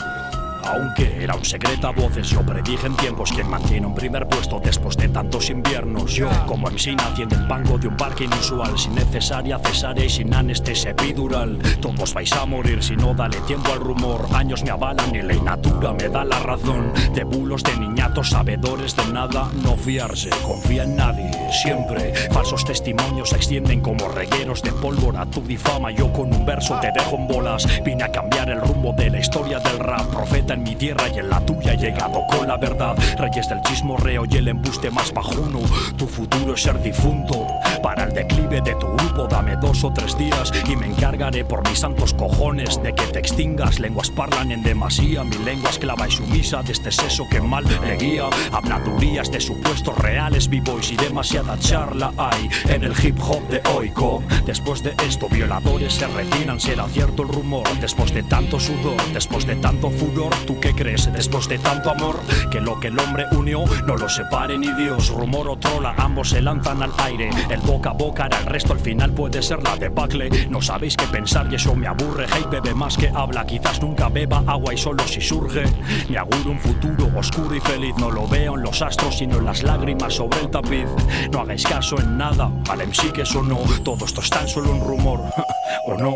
Aunque 0.66 1.24
era 1.24 1.36
un 1.36 1.44
secreto 1.44 1.88
a 1.88 1.92
voces, 1.92 2.30
yo 2.30 2.42
predije 2.42 2.88
en 2.88 2.96
tiempos 2.96 3.32
quien 3.32 3.50
mantiene 3.50 3.86
un 3.86 3.96
primer 3.96 4.28
puesto 4.28 4.60
después 4.60 4.96
de 4.98 5.10
tantos 5.10 5.50
inviernos. 5.50 6.14
Yo, 6.14 6.30
como 6.48 6.70
MC, 6.70 6.96
nací 6.96 7.24
en 7.24 7.32
el 7.34 7.48
banco 7.48 7.78
de 7.78 7.88
un 7.90 7.98
parque 7.98 8.24
inusual, 8.24 8.78
sin 8.78 8.96
necesaria 8.96 9.60
cesárea 9.60 10.06
y 10.06 10.10
sin 10.10 10.34
anestesia 10.34 10.92
epidural. 10.92 11.60
Todos 11.82 12.14
vais 12.14 12.32
a 12.34 12.46
morir 12.46 12.82
si 12.82 12.96
no 12.96 13.14
dale 13.14 13.38
tiempo 13.42 13.74
al 13.74 13.80
rumor. 13.80 14.26
Años 14.34 14.64
me 14.64 14.72
avalan 14.72 15.14
y 15.14 15.22
la 15.22 15.34
inatura 15.34 15.94
me 15.94 16.08
da 16.08 16.24
la 16.24 16.40
razón. 16.40 16.94
De 17.14 17.24
bulos 17.24 17.64
de 17.64 17.76
niñatos, 17.78 18.30
sabedores 18.30 18.96
de 18.96 19.06
nada, 19.12 19.50
no 19.64 19.76
fiarse, 19.76 20.30
confía 20.44 20.84
en 20.84 20.96
nadie, 20.96 21.30
siempre. 21.52 22.14
Falsos 22.32 22.64
testimonios 22.64 23.30
se 23.30 23.36
extienden 23.36 23.82
como 23.82 24.08
regueros 24.08 24.62
de 24.62 24.72
pólvora. 24.72 25.26
Tu 25.26 25.42
difama, 25.42 25.92
yo 25.92 26.12
con 26.14 26.34
un 26.34 26.46
verso 26.46 26.80
te 26.80 26.92
dejo 26.92 27.18
en 27.18 27.28
bolas. 27.28 27.68
Vine 27.84 28.04
a 28.04 28.12
cambiar 28.12 28.50
el 28.50 28.62
rumbo 28.62 28.94
de 28.94 29.10
la 29.10 29.20
historia 29.20 29.60
del 29.60 29.80
rap, 29.80 30.06
profeta 30.08 30.53
en 30.54 30.64
mi 30.64 30.76
tierra 30.76 31.08
y 31.14 31.20
en 31.20 31.30
la 31.30 31.40
tuya 31.46 31.74
he 31.74 31.78
llegado 31.78 32.26
con 32.28 32.48
la 32.48 32.58
verdad. 32.58 32.96
Reyes 33.18 33.50
del 33.50 33.62
chismorreo 33.62 34.26
y 34.30 34.38
el 34.38 34.48
embuste 34.48 34.90
más 34.92 35.12
bajuno. 35.14 35.60
Tu 35.98 36.08
futuro 36.08 36.54
es 36.54 36.62
ser 36.62 36.82
difunto. 36.82 37.48
Para 37.84 38.06
el 38.06 38.14
declive 38.14 38.62
de 38.62 38.76
tu 38.76 38.88
grupo, 38.88 39.28
dame 39.28 39.58
dos 39.58 39.84
o 39.84 39.92
tres 39.92 40.18
días 40.18 40.54
y 40.70 40.76
me 40.78 40.88
encargaré 40.88 41.44
por 41.44 41.68
mis 41.68 41.80
santos 41.80 42.14
cojones 42.14 42.82
de 42.82 42.96
que 42.96 43.04
te 43.08 43.20
extingas. 43.20 43.78
Lenguas 43.78 44.10
parlan 44.10 44.54
en 44.54 44.64
demasía, 44.64 45.26
mi 45.26 45.38
lengua 45.40 45.70
esclava 45.70 46.08
y 46.08 46.12
sumisa 46.12 46.64
de 46.64 46.72
este 46.72 46.94
seso 46.94 47.26
que 47.30 47.42
mal 47.42 47.66
le 47.66 47.98
guía. 47.98 48.24
Habladurías 48.54 49.30
de 49.30 49.42
supuestos 49.42 49.98
reales, 49.98 50.50
b-boys 50.50 50.94
y 50.94 50.96
demasiada 50.96 51.60
charla 51.60 52.14
hay 52.18 52.50
en 52.70 52.86
el 52.86 52.94
hip 53.04 53.20
hop 53.20 53.46
de 53.50 53.62
hoico. 53.70 54.24
Después 54.46 54.82
de 54.82 54.96
esto, 55.06 55.28
violadores 55.28 55.94
se 55.94 56.08
retiran, 56.08 56.62
será 56.62 56.88
cierto 56.88 57.24
el 57.24 57.30
rumor. 57.30 57.68
Después 57.82 58.14
de 58.14 58.24
tanto 58.24 58.62
sudor, 58.62 59.02
después 59.14 59.46
de 59.46 59.58
tanto 59.58 59.90
furor, 59.90 60.34
¿tú 60.48 60.58
qué 60.62 60.74
crees? 60.74 61.12
Después 61.12 61.50
de 61.50 61.60
tanto 61.60 61.92
amor, 61.92 62.18
que 62.50 62.62
lo 62.62 62.80
que 62.80 62.88
el 62.88 62.98
hombre 62.98 63.26
unió 63.32 63.66
no 63.86 63.98
lo 63.98 64.08
separe 64.08 64.58
ni 64.58 64.72
Dios. 64.74 65.10
Rumor 65.10 65.50
o 65.50 65.58
trola, 65.58 65.94
ambos 65.98 66.30
se 66.30 66.42
lanzan 66.42 66.82
al 66.82 66.94
aire. 67.00 67.30
Boca 67.74 67.90
a 67.90 67.94
boca 67.94 68.28
el 68.28 68.46
resto, 68.46 68.74
al 68.74 68.80
final 68.80 69.12
puede 69.12 69.42
ser 69.42 69.64
la 69.64 69.76
debacle. 69.76 70.30
No 70.48 70.62
sabéis 70.62 70.96
qué 70.96 71.08
pensar 71.08 71.48
y 71.52 71.56
eso 71.56 71.74
me 71.74 71.88
aburre. 71.88 72.28
Hey, 72.32 72.46
bebe 72.52 72.74
más 72.76 72.96
que 72.96 73.10
habla, 73.10 73.46
quizás 73.48 73.82
nunca 73.82 74.10
beba 74.10 74.44
agua 74.46 74.76
y 74.76 74.78
solo 74.78 75.04
si 75.08 75.20
surge. 75.20 75.64
Me 76.08 76.18
auguro 76.20 76.52
un 76.52 76.60
futuro 76.60 77.10
oscuro 77.18 77.56
y 77.56 77.60
feliz. 77.60 77.96
No 77.98 78.12
lo 78.12 78.28
veo 78.28 78.56
en 78.56 78.62
los 78.62 78.80
astros, 78.84 79.18
sino 79.18 79.38
en 79.38 79.46
las 79.46 79.64
lágrimas 79.64 80.14
sobre 80.14 80.40
el 80.42 80.52
tapiz. 80.52 80.86
No 81.32 81.42
hagáis 81.42 81.64
caso 81.64 82.00
en 82.00 82.16
nada, 82.16 82.52
al 82.70 82.88
MC 82.88 83.12
que 83.12 83.24
eso 83.24 83.42
no. 83.42 83.58
Todo 83.84 84.06
esto 84.06 84.22
es 84.22 84.30
tan 84.30 84.48
solo 84.48 84.72
un 84.72 84.82
rumor, 84.82 85.22
¿o 85.88 85.98
no? 85.98 86.16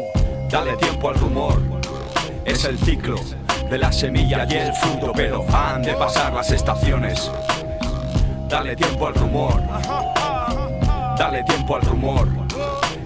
Dale 0.51 0.77
tiempo 0.77 1.09
al 1.09 1.15
rumor, 1.15 1.59
es 2.45 2.65
el 2.65 2.77
ciclo 2.77 3.15
de 3.69 3.77
la 3.79 3.91
semilla 3.91 4.45
y 4.47 4.53
el 4.53 4.73
fruto, 4.73 5.11
pero 5.15 5.43
han 5.51 5.81
de 5.81 5.93
pasar 5.93 6.33
las 6.33 6.51
estaciones. 6.51 7.31
Dale 8.47 8.75
tiempo 8.75 9.07
al 9.07 9.15
rumor, 9.15 9.61
dale 11.17 11.43
tiempo 11.43 11.75
al 11.75 11.81
rumor, 11.83 12.27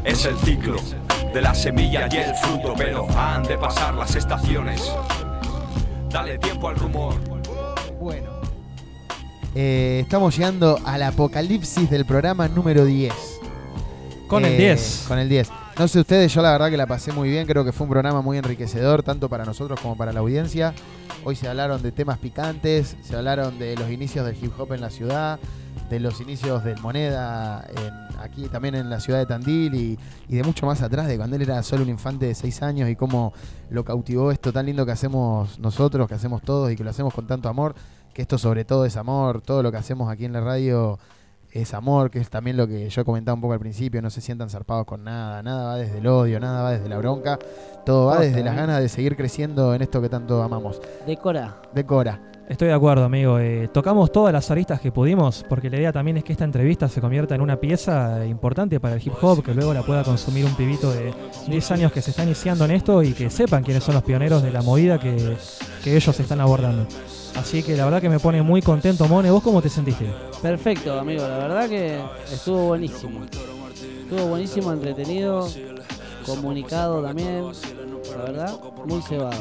es 0.03 0.25
el 0.25 0.37
ciclo 0.39 0.75
de 1.33 1.41
la 1.41 1.53
semilla 1.55 2.07
y 2.11 2.17
el 2.17 2.35
fruto, 2.35 2.73
pero 2.77 3.07
han 3.17 3.43
de 3.43 3.57
pasar 3.57 3.93
las 3.95 4.15
estaciones. 4.15 4.91
Dale 6.09 6.37
tiempo 6.37 6.67
al 6.69 6.75
rumor. 6.75 7.13
Bueno. 7.99 8.29
Eh, 9.55 9.99
estamos 10.03 10.35
llegando 10.37 10.79
al 10.85 11.03
apocalipsis 11.03 11.89
del 11.89 12.05
programa 12.05 12.47
número 12.47 12.85
10. 12.85 13.13
Con 14.27 14.45
el 14.45 14.53
Eh, 14.53 14.57
10. 14.57 15.05
Con 15.07 15.19
el 15.19 15.29
10. 15.29 15.49
No 15.79 15.87
sé 15.87 15.99
ustedes, 16.01 16.31
yo 16.33 16.41
la 16.43 16.51
verdad 16.51 16.69
que 16.69 16.77
la 16.77 16.85
pasé 16.85 17.11
muy 17.11 17.29
bien, 17.29 17.47
creo 17.47 17.65
que 17.65 17.71
fue 17.71 17.85
un 17.85 17.91
programa 17.91 18.21
muy 18.21 18.37
enriquecedor, 18.37 19.01
tanto 19.01 19.29
para 19.29 19.45
nosotros 19.45 19.79
como 19.81 19.97
para 19.97 20.13
la 20.13 20.19
audiencia. 20.19 20.73
Hoy 21.23 21.35
se 21.35 21.47
hablaron 21.47 21.81
de 21.81 21.91
temas 21.91 22.19
picantes, 22.19 22.95
se 23.01 23.15
hablaron 23.15 23.57
de 23.57 23.75
los 23.75 23.89
inicios 23.89 24.25
del 24.25 24.35
hip 24.43 24.51
hop 24.59 24.73
en 24.73 24.81
la 24.81 24.91
ciudad, 24.91 25.39
de 25.89 25.99
los 25.99 26.21
inicios 26.21 26.63
del 26.63 26.79
Moneda 26.81 27.65
en- 27.75 28.19
aquí 28.21 28.47
también 28.47 28.75
en 28.75 28.89
la 28.91 28.99
ciudad 28.99 29.17
de 29.19 29.25
Tandil 29.25 29.73
y, 29.73 29.97
de 30.35 30.43
mucho 30.43 30.67
más 30.67 30.81
atrás, 30.83 31.07
de 31.07 31.17
cuando 31.17 31.35
él 31.35 31.41
era 31.41 31.63
solo 31.63 31.81
un 31.83 31.89
infante 31.89 32.27
de 32.27 32.35
6 32.35 32.61
años 32.61 32.87
y 32.89 32.95
cómo 32.95 33.33
lo 33.71 33.83
cautivó 33.83 34.31
esto 34.31 34.53
tan 34.53 34.67
lindo 34.67 34.85
que 34.85 34.91
hacemos 34.91 35.57
nosotros, 35.57 36.07
que 36.07 36.13
hacemos 36.13 36.43
todos 36.43 36.71
y 36.71 36.75
que 36.75 36.83
lo 36.83 36.91
hacemos 36.91 37.11
con 37.13 37.25
tanto 37.25 37.49
amor, 37.49 37.73
que 38.13 38.21
esto 38.21 38.37
sobre 38.37 38.65
todo 38.65 38.85
es 38.85 38.97
amor, 38.97 39.41
todo 39.41 39.63
lo 39.63 39.71
que 39.71 39.77
hacemos 39.77 40.11
aquí 40.11 40.25
en 40.25 40.33
la 40.33 40.41
radio 40.41 40.99
es 41.51 41.73
amor, 41.73 42.09
que 42.09 42.19
es 42.19 42.29
también 42.29 42.57
lo 42.57 42.67
que 42.67 42.89
yo 42.89 43.05
comentaba 43.05 43.35
un 43.35 43.41
poco 43.41 43.53
al 43.53 43.59
principio, 43.59 44.01
no 44.01 44.09
se 44.09 44.21
sientan 44.21 44.49
zarpados 44.49 44.85
con 44.85 45.03
nada, 45.03 45.43
nada 45.43 45.65
va 45.65 45.75
desde 45.77 45.97
el 45.99 46.07
odio, 46.07 46.39
nada 46.39 46.63
va 46.63 46.71
desde 46.71 46.89
la 46.89 46.97
bronca, 46.97 47.37
todo 47.85 48.07
va 48.07 48.19
desde 48.19 48.43
las 48.43 48.53
¿eh? 48.53 48.57
ganas 48.57 48.81
de 48.81 48.89
seguir 48.89 49.15
creciendo 49.15 49.73
en 49.73 49.81
esto 49.81 50.01
que 50.01 50.09
tanto 50.09 50.41
amamos. 50.41 50.81
Decora. 51.05 51.61
Decora. 51.73 52.19
Estoy 52.51 52.67
de 52.67 52.73
acuerdo, 52.73 53.05
amigo. 53.05 53.39
Eh, 53.39 53.69
tocamos 53.71 54.11
todas 54.11 54.33
las 54.33 54.51
aristas 54.51 54.81
que 54.81 54.91
pudimos, 54.91 55.45
porque 55.47 55.69
la 55.69 55.77
idea 55.77 55.93
también 55.93 56.17
es 56.17 56.25
que 56.25 56.33
esta 56.33 56.43
entrevista 56.43 56.89
se 56.89 56.99
convierta 56.99 57.33
en 57.33 57.39
una 57.39 57.55
pieza 57.55 58.25
importante 58.25 58.79
para 58.81 58.95
el 58.95 59.01
hip 59.01 59.13
hop, 59.21 59.41
que 59.41 59.53
luego 59.53 59.73
la 59.73 59.83
pueda 59.83 60.03
consumir 60.03 60.43
un 60.43 60.53
pibito 60.55 60.91
de 60.91 61.13
10 61.47 61.71
años 61.71 61.91
que 61.93 62.01
se 62.01 62.11
está 62.11 62.25
iniciando 62.25 62.65
en 62.65 62.71
esto 62.71 63.03
y 63.03 63.13
que 63.13 63.29
sepan 63.29 63.63
quiénes 63.63 63.85
son 63.85 63.95
los 63.95 64.03
pioneros 64.03 64.43
de 64.43 64.51
la 64.51 64.61
movida 64.61 64.99
que, 64.99 65.37
que 65.81 65.95
ellos 65.95 66.19
están 66.19 66.41
abordando. 66.41 66.87
Así 67.35 67.63
que 67.63 67.75
la 67.75 67.85
verdad 67.85 68.01
que 68.01 68.09
me 68.09 68.19
pone 68.19 68.41
muy 68.41 68.61
contento, 68.61 69.07
Mone. 69.07 69.31
¿Vos 69.31 69.41
cómo 69.43 69.61
te 69.61 69.69
sentiste? 69.69 70.05
Perfecto, 70.41 70.99
amigo. 70.99 71.27
La 71.27 71.37
verdad 71.37 71.69
que 71.69 72.01
estuvo 72.31 72.67
buenísimo. 72.67 73.21
Estuvo 74.03 74.27
buenísimo, 74.27 74.73
entretenido, 74.73 75.47
comunicado 76.35 77.01
también. 77.01 77.43
La 78.17 78.23
verdad, 78.23 78.59
muy 78.85 79.01
cebado. 79.01 79.31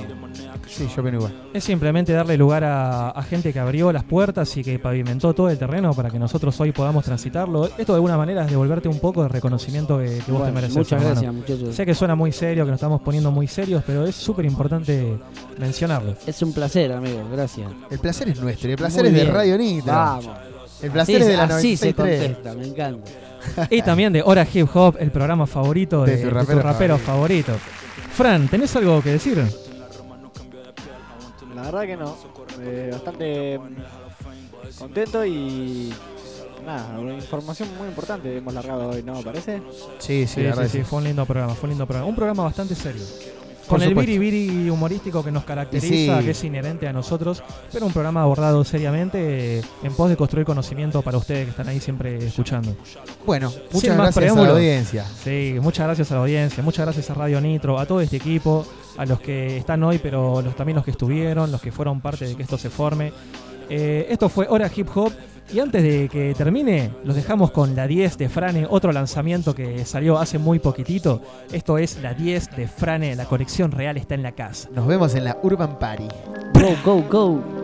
Sí, 0.69 0.87
yo 0.95 1.03
opino 1.03 1.19
igual. 1.19 1.33
Es 1.53 1.65
simplemente 1.65 2.13
darle 2.13 2.37
lugar 2.37 2.63
a, 2.65 3.11
a 3.11 3.23
gente 3.23 3.53
que 3.53 3.59
abrió 3.59 3.91
las 3.93 4.05
puertas 4.05 4.55
y 4.57 4.63
que 4.63 4.79
pavimentó 4.79 5.33
todo 5.35 5.49
el 5.49 5.59
terreno 5.59 5.93
para 5.95 6.11
que 6.11 6.19
nosotros 6.19 6.59
hoy 6.61 6.73
podamos 6.73 7.05
transitarlo. 7.05 7.67
Esto 7.67 7.93
de 7.93 7.97
alguna 7.97 8.17
manera 8.17 8.45
es 8.45 8.51
devolverte 8.51 8.89
un 8.89 9.01
poco 9.01 9.23
de 9.23 9.29
reconocimiento 9.29 9.99
que, 9.99 10.05
que 10.05 10.31
vos 10.33 10.41
Bueno, 10.41 10.45
te 10.47 10.53
mereces. 10.53 10.77
muchas 10.77 10.93
hermano. 10.93 11.11
gracias, 11.21 11.35
muchachos. 11.35 11.75
Sé 11.75 11.87
que 11.87 11.95
suena 11.95 12.15
muy 12.15 12.33
serio, 12.33 12.65
que 12.65 12.71
nos 12.71 12.79
estamos 12.79 13.01
poniendo 13.03 13.31
muy 13.31 13.47
serios, 13.47 13.83
pero 13.87 14.05
es 14.07 14.15
súper 14.15 14.45
importante 14.45 15.19
mencionarlo. 15.59 16.15
Es 16.27 16.41
un 16.43 16.53
placer, 16.53 16.93
amigo. 16.93 17.23
Gracias. 17.33 17.71
El 17.91 17.99
placer 17.99 18.29
es 18.29 18.41
nuestro, 18.41 18.71
el 18.71 18.77
placer 18.77 19.03
Muy 19.11 19.19
es 19.21 19.27
de. 19.27 19.33
Radio 19.33 19.59
Nitro. 19.59 19.93
Vamos. 19.93 20.27
El 20.83 20.91
placer 20.91 21.17
Así 21.17 21.23
es 21.23 21.27
de 21.29 21.37
la 21.37 21.43
Así 21.45 21.77
se 21.77 21.95
96.3. 21.95 21.95
contesta, 21.95 22.55
me 22.55 22.67
encanta. 22.67 23.11
Y 23.71 23.83
también 23.83 24.13
de 24.13 24.23
Hora 24.23 24.47
Hip 24.53 24.69
Hop, 24.75 24.97
el 24.99 25.11
programa 25.11 25.47
favorito 25.47 26.05
de, 26.05 26.17
De 26.17 26.19
tu 26.23 26.29
de 26.29 26.31
rapero 26.31 26.63
rapero 26.63 26.99
favorito. 26.99 27.53
Fran, 28.13 28.49
¿tenés 28.49 28.75
algo 28.77 29.03
que 29.03 29.11
decir? 29.13 29.43
La 31.55 31.63
verdad 31.63 31.83
que 31.83 31.97
no. 31.97 32.17
Eh, 32.63 32.89
bastante 32.93 33.61
contento 34.79 35.25
y 35.25 35.93
nada, 36.65 36.99
una 36.99 37.15
información 37.15 37.69
muy 37.79 37.89
importante 37.89 38.37
hemos 38.37 38.53
largado 38.55 38.91
hoy, 38.91 39.03
¿no? 39.03 39.21
¿Parece? 39.23 39.63
Sí, 39.99 40.27
sí, 40.27 40.43
Sí, 40.45 40.69
sí. 40.69 40.83
fue 40.85 40.99
un 40.99 41.05
lindo 41.05 41.25
programa, 41.27 41.55
fue 41.55 41.67
un 41.67 41.71
lindo 41.71 41.87
programa. 41.87 42.09
Un 42.09 42.15
programa 42.17 42.43
bastante 42.45 42.75
serio. 42.75 43.03
Con 43.71 43.83
el 43.83 43.95
biribiri 43.95 44.69
humorístico 44.69 45.25
que 45.25 45.31
nos 45.31 45.45
caracteriza, 45.45 46.19
Sí. 46.19 46.25
que 46.25 46.31
es 46.33 46.45
inherente 46.45 46.87
a 46.89 46.93
nosotros, 46.93 47.43
pero 47.73 47.87
un 47.87 47.93
programa 47.93 48.23
abordado 48.23 48.65
seriamente 48.65 49.59
eh, 49.59 49.63
en 49.83 49.93
pos 49.95 50.11
de 50.11 50.17
construir 50.17 50.45
conocimiento 50.45 51.01
para 51.03 51.17
ustedes 51.19 51.45
que 51.45 51.51
están 51.51 51.69
ahí 51.69 51.81
siempre 51.81 52.17
escuchando. 52.27 52.75
Bueno, 53.25 53.53
muchas 53.73 53.97
gracias 53.97 54.37
a 54.37 54.41
la 54.43 54.49
audiencia. 54.51 55.05
Sí, 55.25 55.57
muchas 55.61 55.87
gracias 55.87 56.11
a 56.11 56.15
la 56.17 56.21
audiencia, 56.23 56.63
muchas 56.63 56.85
gracias 56.87 57.11
a 57.11 57.15
Radio 57.15 57.41
Nitro, 57.41 57.79
a 57.79 57.87
todo 57.87 58.01
este 58.01 58.17
equipo, 58.17 58.67
a 58.99 59.07
los 59.07 59.21
que 59.21 59.57
están 59.59 59.83
hoy, 59.83 59.99
pero 59.99 60.43
los, 60.43 60.55
también 60.57 60.77
los 60.77 60.85
que 60.85 60.91
estuvieron, 60.91 61.51
los 61.51 61.61
que 61.61 61.73
fueron 61.73 62.01
parte 62.01 62.27
de 62.27 62.35
que 62.35 62.43
esto 62.43 62.59
se 62.59 62.71
forme. 62.71 63.13
Eh, 63.69 64.07
esto 64.11 64.29
fue 64.29 64.47
Hora 64.49 64.71
Hip 64.75 64.89
Hop. 64.95 65.13
Y 65.53 65.59
antes 65.59 65.83
de 65.83 66.09
que 66.09 66.33
termine, 66.35 66.91
los 67.05 67.17
dejamos 67.17 67.51
con 67.51 67.75
la 67.75 67.89
10 67.89 68.19
de 68.19 68.29
Frane, 68.29 68.67
otro 68.71 68.93
lanzamiento 68.93 69.53
que 69.53 69.85
salió 69.85 70.19
hace 70.19 70.39
muy 70.39 70.61
poquitito. 70.61 71.23
Esto 71.53 71.77
es 71.77 72.01
la 72.01 72.15
10 72.15 72.57
de 72.57 72.69
Frane, 72.69 73.17
la 73.17 73.25
conexión 73.25 73.73
real 73.73 73.97
está 73.97 74.15
en 74.15 74.23
la 74.23 74.33
casa. 74.33 74.69
Nos 74.73 74.87
vemos 74.87 75.15
en 75.17 75.25
la 75.25 75.39
Urban 75.43 75.79
Party. 75.79 76.09
Go, 76.55 76.77
go, 76.85 77.03
go. 77.11 77.60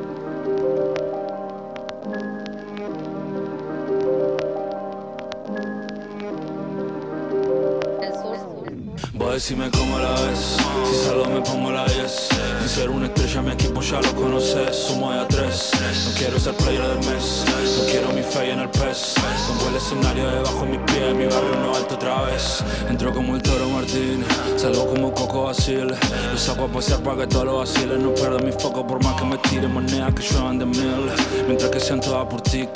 Vos 9.26 9.34
decime 9.34 9.68
cómo 9.72 9.98
la 9.98 10.12
ves, 10.12 10.56
si 10.88 11.04
salgo 11.04 11.24
me 11.24 11.40
pongo 11.40 11.72
la 11.72 11.84
10 11.84 12.28
Sin 12.60 12.68
ser 12.68 12.90
una 12.90 13.06
estrella 13.06 13.42
mi 13.42 13.50
equipo 13.50 13.80
ya 13.80 14.00
lo 14.00 14.14
conoces, 14.14 14.76
sumo 14.76 15.10
de 15.10 15.18
a 15.18 15.26
3 15.26 15.70
No 16.04 16.10
quiero 16.16 16.38
ser 16.38 16.54
player 16.54 16.86
del 16.86 16.98
mes, 16.98 17.44
no 17.76 17.90
quiero 17.90 18.12
mi 18.12 18.22
fe 18.22 18.52
en 18.52 18.60
el 18.60 18.70
pez. 18.70 19.14
Pongo 19.48 19.68
el 19.70 19.76
escenario 19.76 20.30
debajo 20.30 20.64
de 20.64 20.78
mis 20.78 20.92
pies, 20.92 21.14
mi 21.16 21.24
barrio 21.24 21.56
no 21.60 21.74
alto 21.74 21.96
otra 21.96 22.22
vez. 22.22 22.62
Entro 22.88 23.12
como 23.12 23.34
el 23.34 23.42
toro 23.42 23.68
Martín, 23.68 24.24
salgo 24.56 24.86
como 24.86 25.12
Coco 25.12 25.42
Basile. 25.46 25.96
Lo 26.30 26.38
saco 26.38 26.66
a 26.66 26.68
pasear 26.68 27.00
para 27.00 27.22
que 27.22 27.26
todo 27.26 27.44
lo 27.46 27.58
vacile 27.58 27.98
No 27.98 28.14
pierdo 28.14 28.38
mi 28.38 28.52
foco 28.52 28.86
por 28.86 29.02
más 29.02 29.20
que 29.20 29.26
me 29.26 29.38
tire 29.38 29.66
monedas 29.66 30.14
que 30.14 30.22
lluevan 30.22 30.58
de 30.58 30.66
mil 30.66 31.10
Mientras 31.46 31.70
que 31.70 31.80
sean 31.80 32.00
todas 32.00 32.26
por 32.26 32.40
tic 32.42 32.68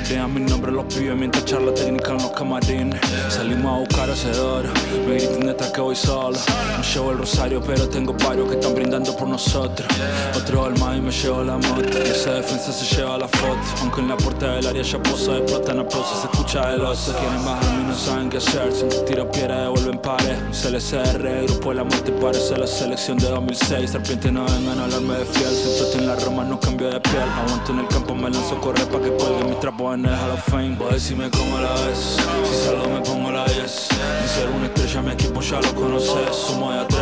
Codean 0.00 0.32
mi 0.32 0.40
nombre 0.40 0.72
los 0.72 0.86
pibes 0.86 1.14
mientras 1.14 1.44
charla 1.44 1.74
técnica 1.74 2.12
en 2.12 2.22
los 2.22 2.30
camarines. 2.30 3.00
Salimos 3.28 3.70
a 3.70 3.78
buscar 3.80 4.10
hacedor, 4.10 4.64
me 5.06 5.14
gritan 5.14 5.40
detrás 5.40 5.70
que 5.72 5.80
voy 5.80 5.94
solo 5.94 6.38
No 6.76 6.82
llevo 6.82 7.10
el 7.12 7.18
rosario 7.18 7.60
pero 7.60 7.86
tengo 7.88 8.14
varios 8.14 8.48
que 8.48 8.54
están 8.54 8.74
brindando 8.74 9.14
por 9.14 9.28
nosotros. 9.28 9.86
Otro 10.34 10.64
alma 10.64 10.96
y 10.96 11.02
me 11.02 11.10
llevo 11.10 11.44
la 11.44 11.58
moto. 11.58 11.98
Y 11.98 12.08
esa 12.08 12.32
defensa 12.32 12.72
se 12.72 12.96
lleva 12.96 13.18
la 13.18 13.28
foto. 13.28 13.60
Aunque 13.82 14.00
en 14.00 14.08
la 14.08 14.16
puerta 14.16 14.54
del 14.54 14.66
área 14.66 14.82
ya 14.82 15.02
posa 15.02 15.36
explotan 15.36 15.80
aplausos 15.80 16.20
Se 16.20 16.26
escucha 16.26 16.72
el 16.72 16.80
oso 16.80 17.12
Quieren 17.12 17.44
bajarme 17.44 17.82
y 17.82 17.86
no 17.86 17.94
saben 17.94 18.30
qué 18.30 18.38
hacer. 18.38 18.72
Si 18.72 18.84
un 18.84 19.04
tiro 19.04 19.30
piedra 19.30 19.62
devuelven 19.62 19.98
pares 19.98 20.38
Un 20.46 20.52
CLCR, 20.52 21.46
grupo 21.46 21.68
de 21.70 21.74
la 21.74 21.84
muerte 21.84 22.10
parece 22.12 22.56
la 22.56 22.66
selección 22.66 23.18
de 23.18 23.28
2006 23.28 23.90
Serpiente 23.90 24.32
no 24.32 24.46
vengan 24.46 24.78
a 24.78 24.84
hablarme 24.84 25.18
de 25.18 25.24
fiel. 25.26 25.52
Estoy 25.52 26.00
en 26.00 26.06
la 26.06 26.16
Roma, 26.16 26.44
no 26.44 26.58
cambio 26.58 26.88
de 26.88 27.00
piel. 27.00 27.22
Aguanto 27.44 27.72
en 27.72 27.80
el 27.80 27.88
campo, 27.88 28.14
me 28.14 28.30
lanzo 28.30 28.58
correr 28.60 28.88
pa' 28.88 29.00
que 29.00 29.10
cuelguen 29.10 29.50
mis 29.50 29.60
en 29.94 30.04
el 30.04 30.14
Hall 30.14 30.30
of 30.30 30.44
Fame. 30.48 30.76
Vos 30.76 30.92
decime 30.92 31.30
cómo 31.30 31.58
la 31.58 31.72
ves 31.72 32.16
Si 32.44 32.64
salgo 32.64 32.88
me 32.88 33.00
pongo 33.00 33.30
la 33.30 33.44
10 33.44 33.70
Sin 33.70 34.28
ser 34.28 34.48
una 34.48 34.66
estrella 34.66 35.02
mi 35.02 35.12
equipo 35.12 35.40
ya 35.40 35.60
lo 35.60 35.74
conoces. 35.74 36.36
Sumo 36.36 36.72
de 36.72 36.80
a 36.80 36.86
3 36.86 37.00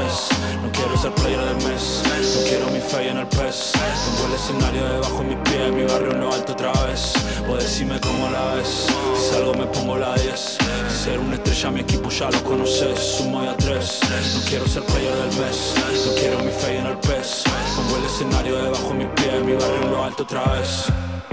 No 0.62 0.72
quiero 0.72 0.96
ser 0.96 1.12
player 1.12 1.40
del 1.40 1.56
mes. 1.68 2.02
No 2.04 2.42
quiero 2.48 2.70
mi 2.70 2.80
fe 2.80 3.08
en 3.08 3.18
el 3.18 3.26
pez. 3.26 3.72
Pongo 4.04 4.28
el 4.28 4.34
escenario 4.34 4.84
debajo 4.84 5.18
de 5.18 5.24
mis 5.24 5.36
pies. 5.48 5.72
Mi 5.72 5.84
barrio 5.84 6.12
en 6.12 6.20
lo 6.20 6.32
alto 6.32 6.52
otra 6.52 6.72
vez. 6.84 7.12
Vos 7.46 7.62
decime 7.62 8.00
cómo 8.00 8.30
la 8.30 8.54
ves 8.54 8.86
Si 9.16 9.34
salgo 9.34 9.54
me 9.54 9.66
pongo 9.66 9.98
la 9.98 10.14
10 10.14 10.58
Sin 10.88 11.04
ser 11.04 11.18
una 11.18 11.34
estrella 11.34 11.70
mi 11.70 11.80
equipo 11.80 12.08
ya 12.10 12.30
lo 12.30 12.42
conoces. 12.44 12.98
Sumo 12.98 13.42
de 13.42 13.48
a 13.48 13.56
3 13.56 14.00
No 14.34 14.40
quiero 14.48 14.66
ser 14.66 14.82
player 14.84 15.14
del 15.14 15.40
mes. 15.40 15.74
No 16.06 16.14
quiero 16.14 16.38
mi 16.38 16.50
fe 16.50 16.78
en 16.78 16.86
el 16.86 16.98
pez. 16.98 17.44
Pongo 17.76 17.96
el 17.98 18.04
escenario 18.04 18.56
debajo 18.56 18.88
de 18.90 18.94
mis 18.94 19.08
pies. 19.08 19.44
Mi 19.44 19.52
barrio 19.54 19.82
en 19.82 19.90
lo 19.90 20.04
alto 20.04 20.22
otra 20.22 20.44
vez 20.52 20.86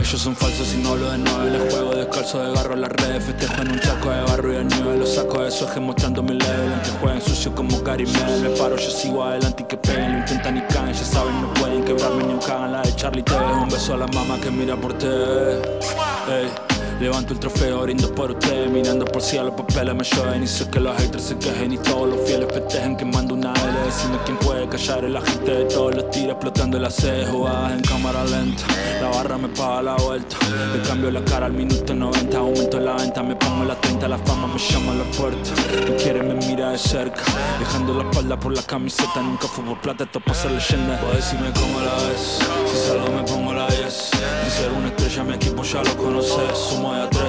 ellos 0.06 0.22
son 0.22 0.35
falsos 0.35 0.72
y 0.75 0.77
no 0.77 0.90
hablo 0.90 1.09
de 1.09 1.17
nueve 1.17 1.50
Les 1.50 1.74
juego 1.74 1.95
descalzo 1.95 2.40
de 2.40 2.53
garro 2.53 2.75
las 2.75 2.92
redes 2.92 3.24
Festejo 3.24 3.61
en 3.64 3.72
un 3.72 3.80
charco 3.80 4.11
de 4.11 4.22
barro 4.22 4.53
y 4.53 4.56
de 4.58 4.66
nieve 4.66 4.98
Los 4.98 5.16
saco 5.16 5.42
de 5.42 5.50
soje 5.50 5.80
mostrando 5.80 6.22
mi 6.22 6.34
level. 6.34 6.74
Aunque 6.74 6.92
jueguen 7.01 7.22
sucio 7.22 7.56
como 7.56 7.82
Gary 7.82 8.06
Medel. 8.06 8.42
Me 8.42 8.50
paro, 8.50 8.75
yo 8.77 8.90
sigo 8.90 9.24
adelante 9.24 9.64
y 9.64 9.66
que 9.66 9.77
peguen. 9.77 10.14
Lo 10.14 10.19
intentan 10.19 10.58
y 10.58 10.61
caen, 10.61 10.93
ya 10.93 11.03
saben, 11.03 11.42
no 11.42 11.53
pueden 11.56 11.84
quebrarme 11.84 12.24
ni 12.24 12.34
un 12.34 12.40
cagan. 12.40 12.74
La 12.74 12.82
de 12.82 12.95
Charlie 12.95 13.24
TV 13.24 13.43
Un 13.64 13.69
beso 13.69 13.93
a 13.95 13.98
la 13.98 14.08
mamá 14.08 14.40
que 14.40 14.51
mira 14.51 14.75
por 14.75 14.93
Ey. 14.93 16.75
Levanto 17.00 17.34
el 17.34 17.40
trofeo, 17.40 17.82
brindo 17.82 18.10
por 18.16 18.32
ustedes 18.32 18.72
Mirando 18.72 19.04
por 19.04 19.22
si 19.22 19.38
a 19.38 19.44
los 19.44 19.54
papeles 19.54 19.94
me 19.94 20.04
llueven 20.04 20.44
Y 20.44 20.48
sé 20.48 20.70
que 20.70 20.80
los 20.80 20.96
haters 20.96 21.24
se 21.24 21.38
quejen 21.38 21.74
Y 21.74 21.78
todos 21.78 22.08
los 22.08 22.22
fieles 22.26 22.48
festejen 22.54 22.96
Quemando 22.96 23.34
una 23.34 23.52
L 23.52 23.80
Decime 23.86 24.18
quién 24.24 24.38
puede 24.38 24.68
callar 24.70 25.04
el 25.04 25.18
agite 25.18 25.52
de 25.52 25.66
todos 25.66 25.94
los 25.94 26.10
tiros 26.10 26.32
Explotando 26.32 26.80
las 26.80 26.96
C 26.96 27.26
Jugadas 27.26 27.74
en 27.74 27.82
cámara 27.82 28.24
lenta 28.24 28.64
La 29.02 29.10
barra 29.10 29.38
me 29.38 29.50
paga 29.50 29.82
la 29.82 29.96
vuelta 29.96 30.38
Le 30.74 30.82
cambio 30.88 31.12
la 31.12 31.22
cara 31.26 31.48
al 31.48 31.54
minuto 31.54 31.94
90 31.94 32.38
Aumento 32.38 32.80
la 32.80 32.94
venta, 32.94 33.22
me 33.22 33.36
pongo 33.36 33.66
la 33.66 33.76
30 33.76 34.08
La 34.08 34.18
fama 34.18 34.48
me 34.48 34.58
llama 34.58 34.94
a 34.94 34.96
la 34.96 35.04
puerta 35.18 35.50
No 35.90 35.98
quiere, 35.98 36.24
me 36.24 36.36
mira 36.36 36.72
de 36.72 36.78
cerca 36.78 37.24
Dejando 37.60 37.94
la 37.94 38.10
espalda 38.10 38.40
por 38.40 38.54
la 38.54 38.64
camiseta 38.64 39.22
Nunca 39.22 39.48
fue 39.48 39.66
por 39.66 39.82
plata, 39.82 40.06
esto 40.06 40.22
pasa 40.22 40.50
leyenda 40.50 40.98
Vos 41.02 41.16
decime 41.18 41.52
cómo 41.54 41.82
la 41.82 41.94
ves 42.08 42.40
Si 42.72 42.88
salgo 42.88 43.12
me 43.12 43.24
pongo 43.24 43.54
la 43.54 43.68
10 43.68 43.94
Sin 43.94 44.52
ser 44.52 44.72
una 44.72 44.88
estrella 44.88 45.24
mi 45.26 45.34
equipo 45.34 45.64
ya 45.64 45.84
lo 45.84 45.98
conoces 45.98 46.58
Sumo 46.86 46.94
de 46.94 47.02
a 47.02 47.10
3 47.10 47.24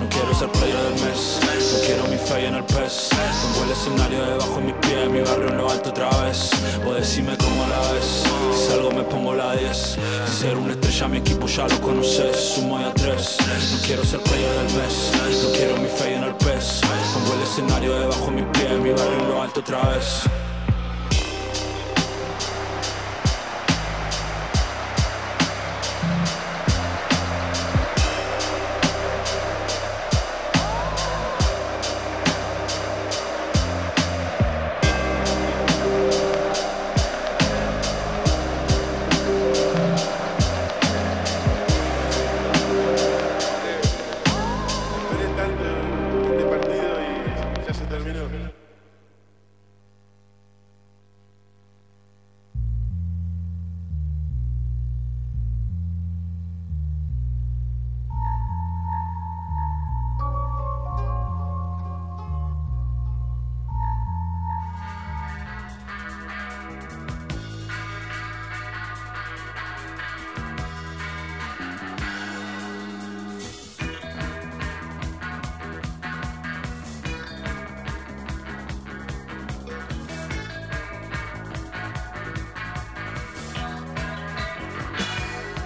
No 0.00 0.08
quiero 0.08 0.34
ser 0.34 0.48
player 0.50 0.76
del 0.76 0.94
mes 1.04 1.38
No 1.40 1.86
quiero 1.86 2.02
mi 2.08 2.16
fe 2.16 2.46
en 2.46 2.54
el 2.56 2.64
pez. 2.64 3.10
Pongo 3.42 3.64
el 3.64 3.70
escenario 3.70 4.26
debajo 4.26 4.56
de 4.56 4.60
mis 4.62 4.74
pies 4.74 5.10
Mi 5.10 5.20
barrio 5.20 5.48
en 5.48 5.56
lo 5.56 5.70
alto 5.70 5.90
otra 5.90 6.10
vez. 6.22 6.50
Vos 6.84 6.96
decime 6.96 7.36
cómo 7.36 7.64
la 7.68 7.92
ves 7.92 8.24
Si 8.52 8.66
salgo 8.66 8.90
me 8.90 9.02
pongo 9.04 9.34
la 9.34 9.54
10 9.54 9.76
Sin 9.76 10.34
ser 10.34 10.56
una 10.56 10.72
estrella 10.72 11.08
mi 11.08 11.18
equipo 11.18 11.46
ya 11.46 11.68
lo 11.68 11.80
conoces. 11.80 12.54
Sumo 12.54 12.78
de 12.78 12.86
a 12.86 12.94
3 12.94 13.36
No 13.70 13.86
quiero 13.86 14.04
ser 14.04 14.20
player 14.20 14.50
del 14.50 14.74
mes 14.74 15.12
No 15.44 15.50
quiero 15.52 15.76
mi 15.76 15.88
fe 15.88 16.14
en 16.14 16.24
el 16.24 16.34
pez. 16.34 16.80
Pongo 17.14 17.34
el 17.34 17.42
escenario 17.42 18.00
debajo 18.00 18.26
de 18.26 18.32
mis 18.32 18.46
pies 18.46 18.70
mi 18.80 18.90
barrio 18.90 19.18
en 19.20 19.28
lo 19.28 19.42
alto 19.42 19.60
otra 19.60 19.80
vez. 19.90 20.22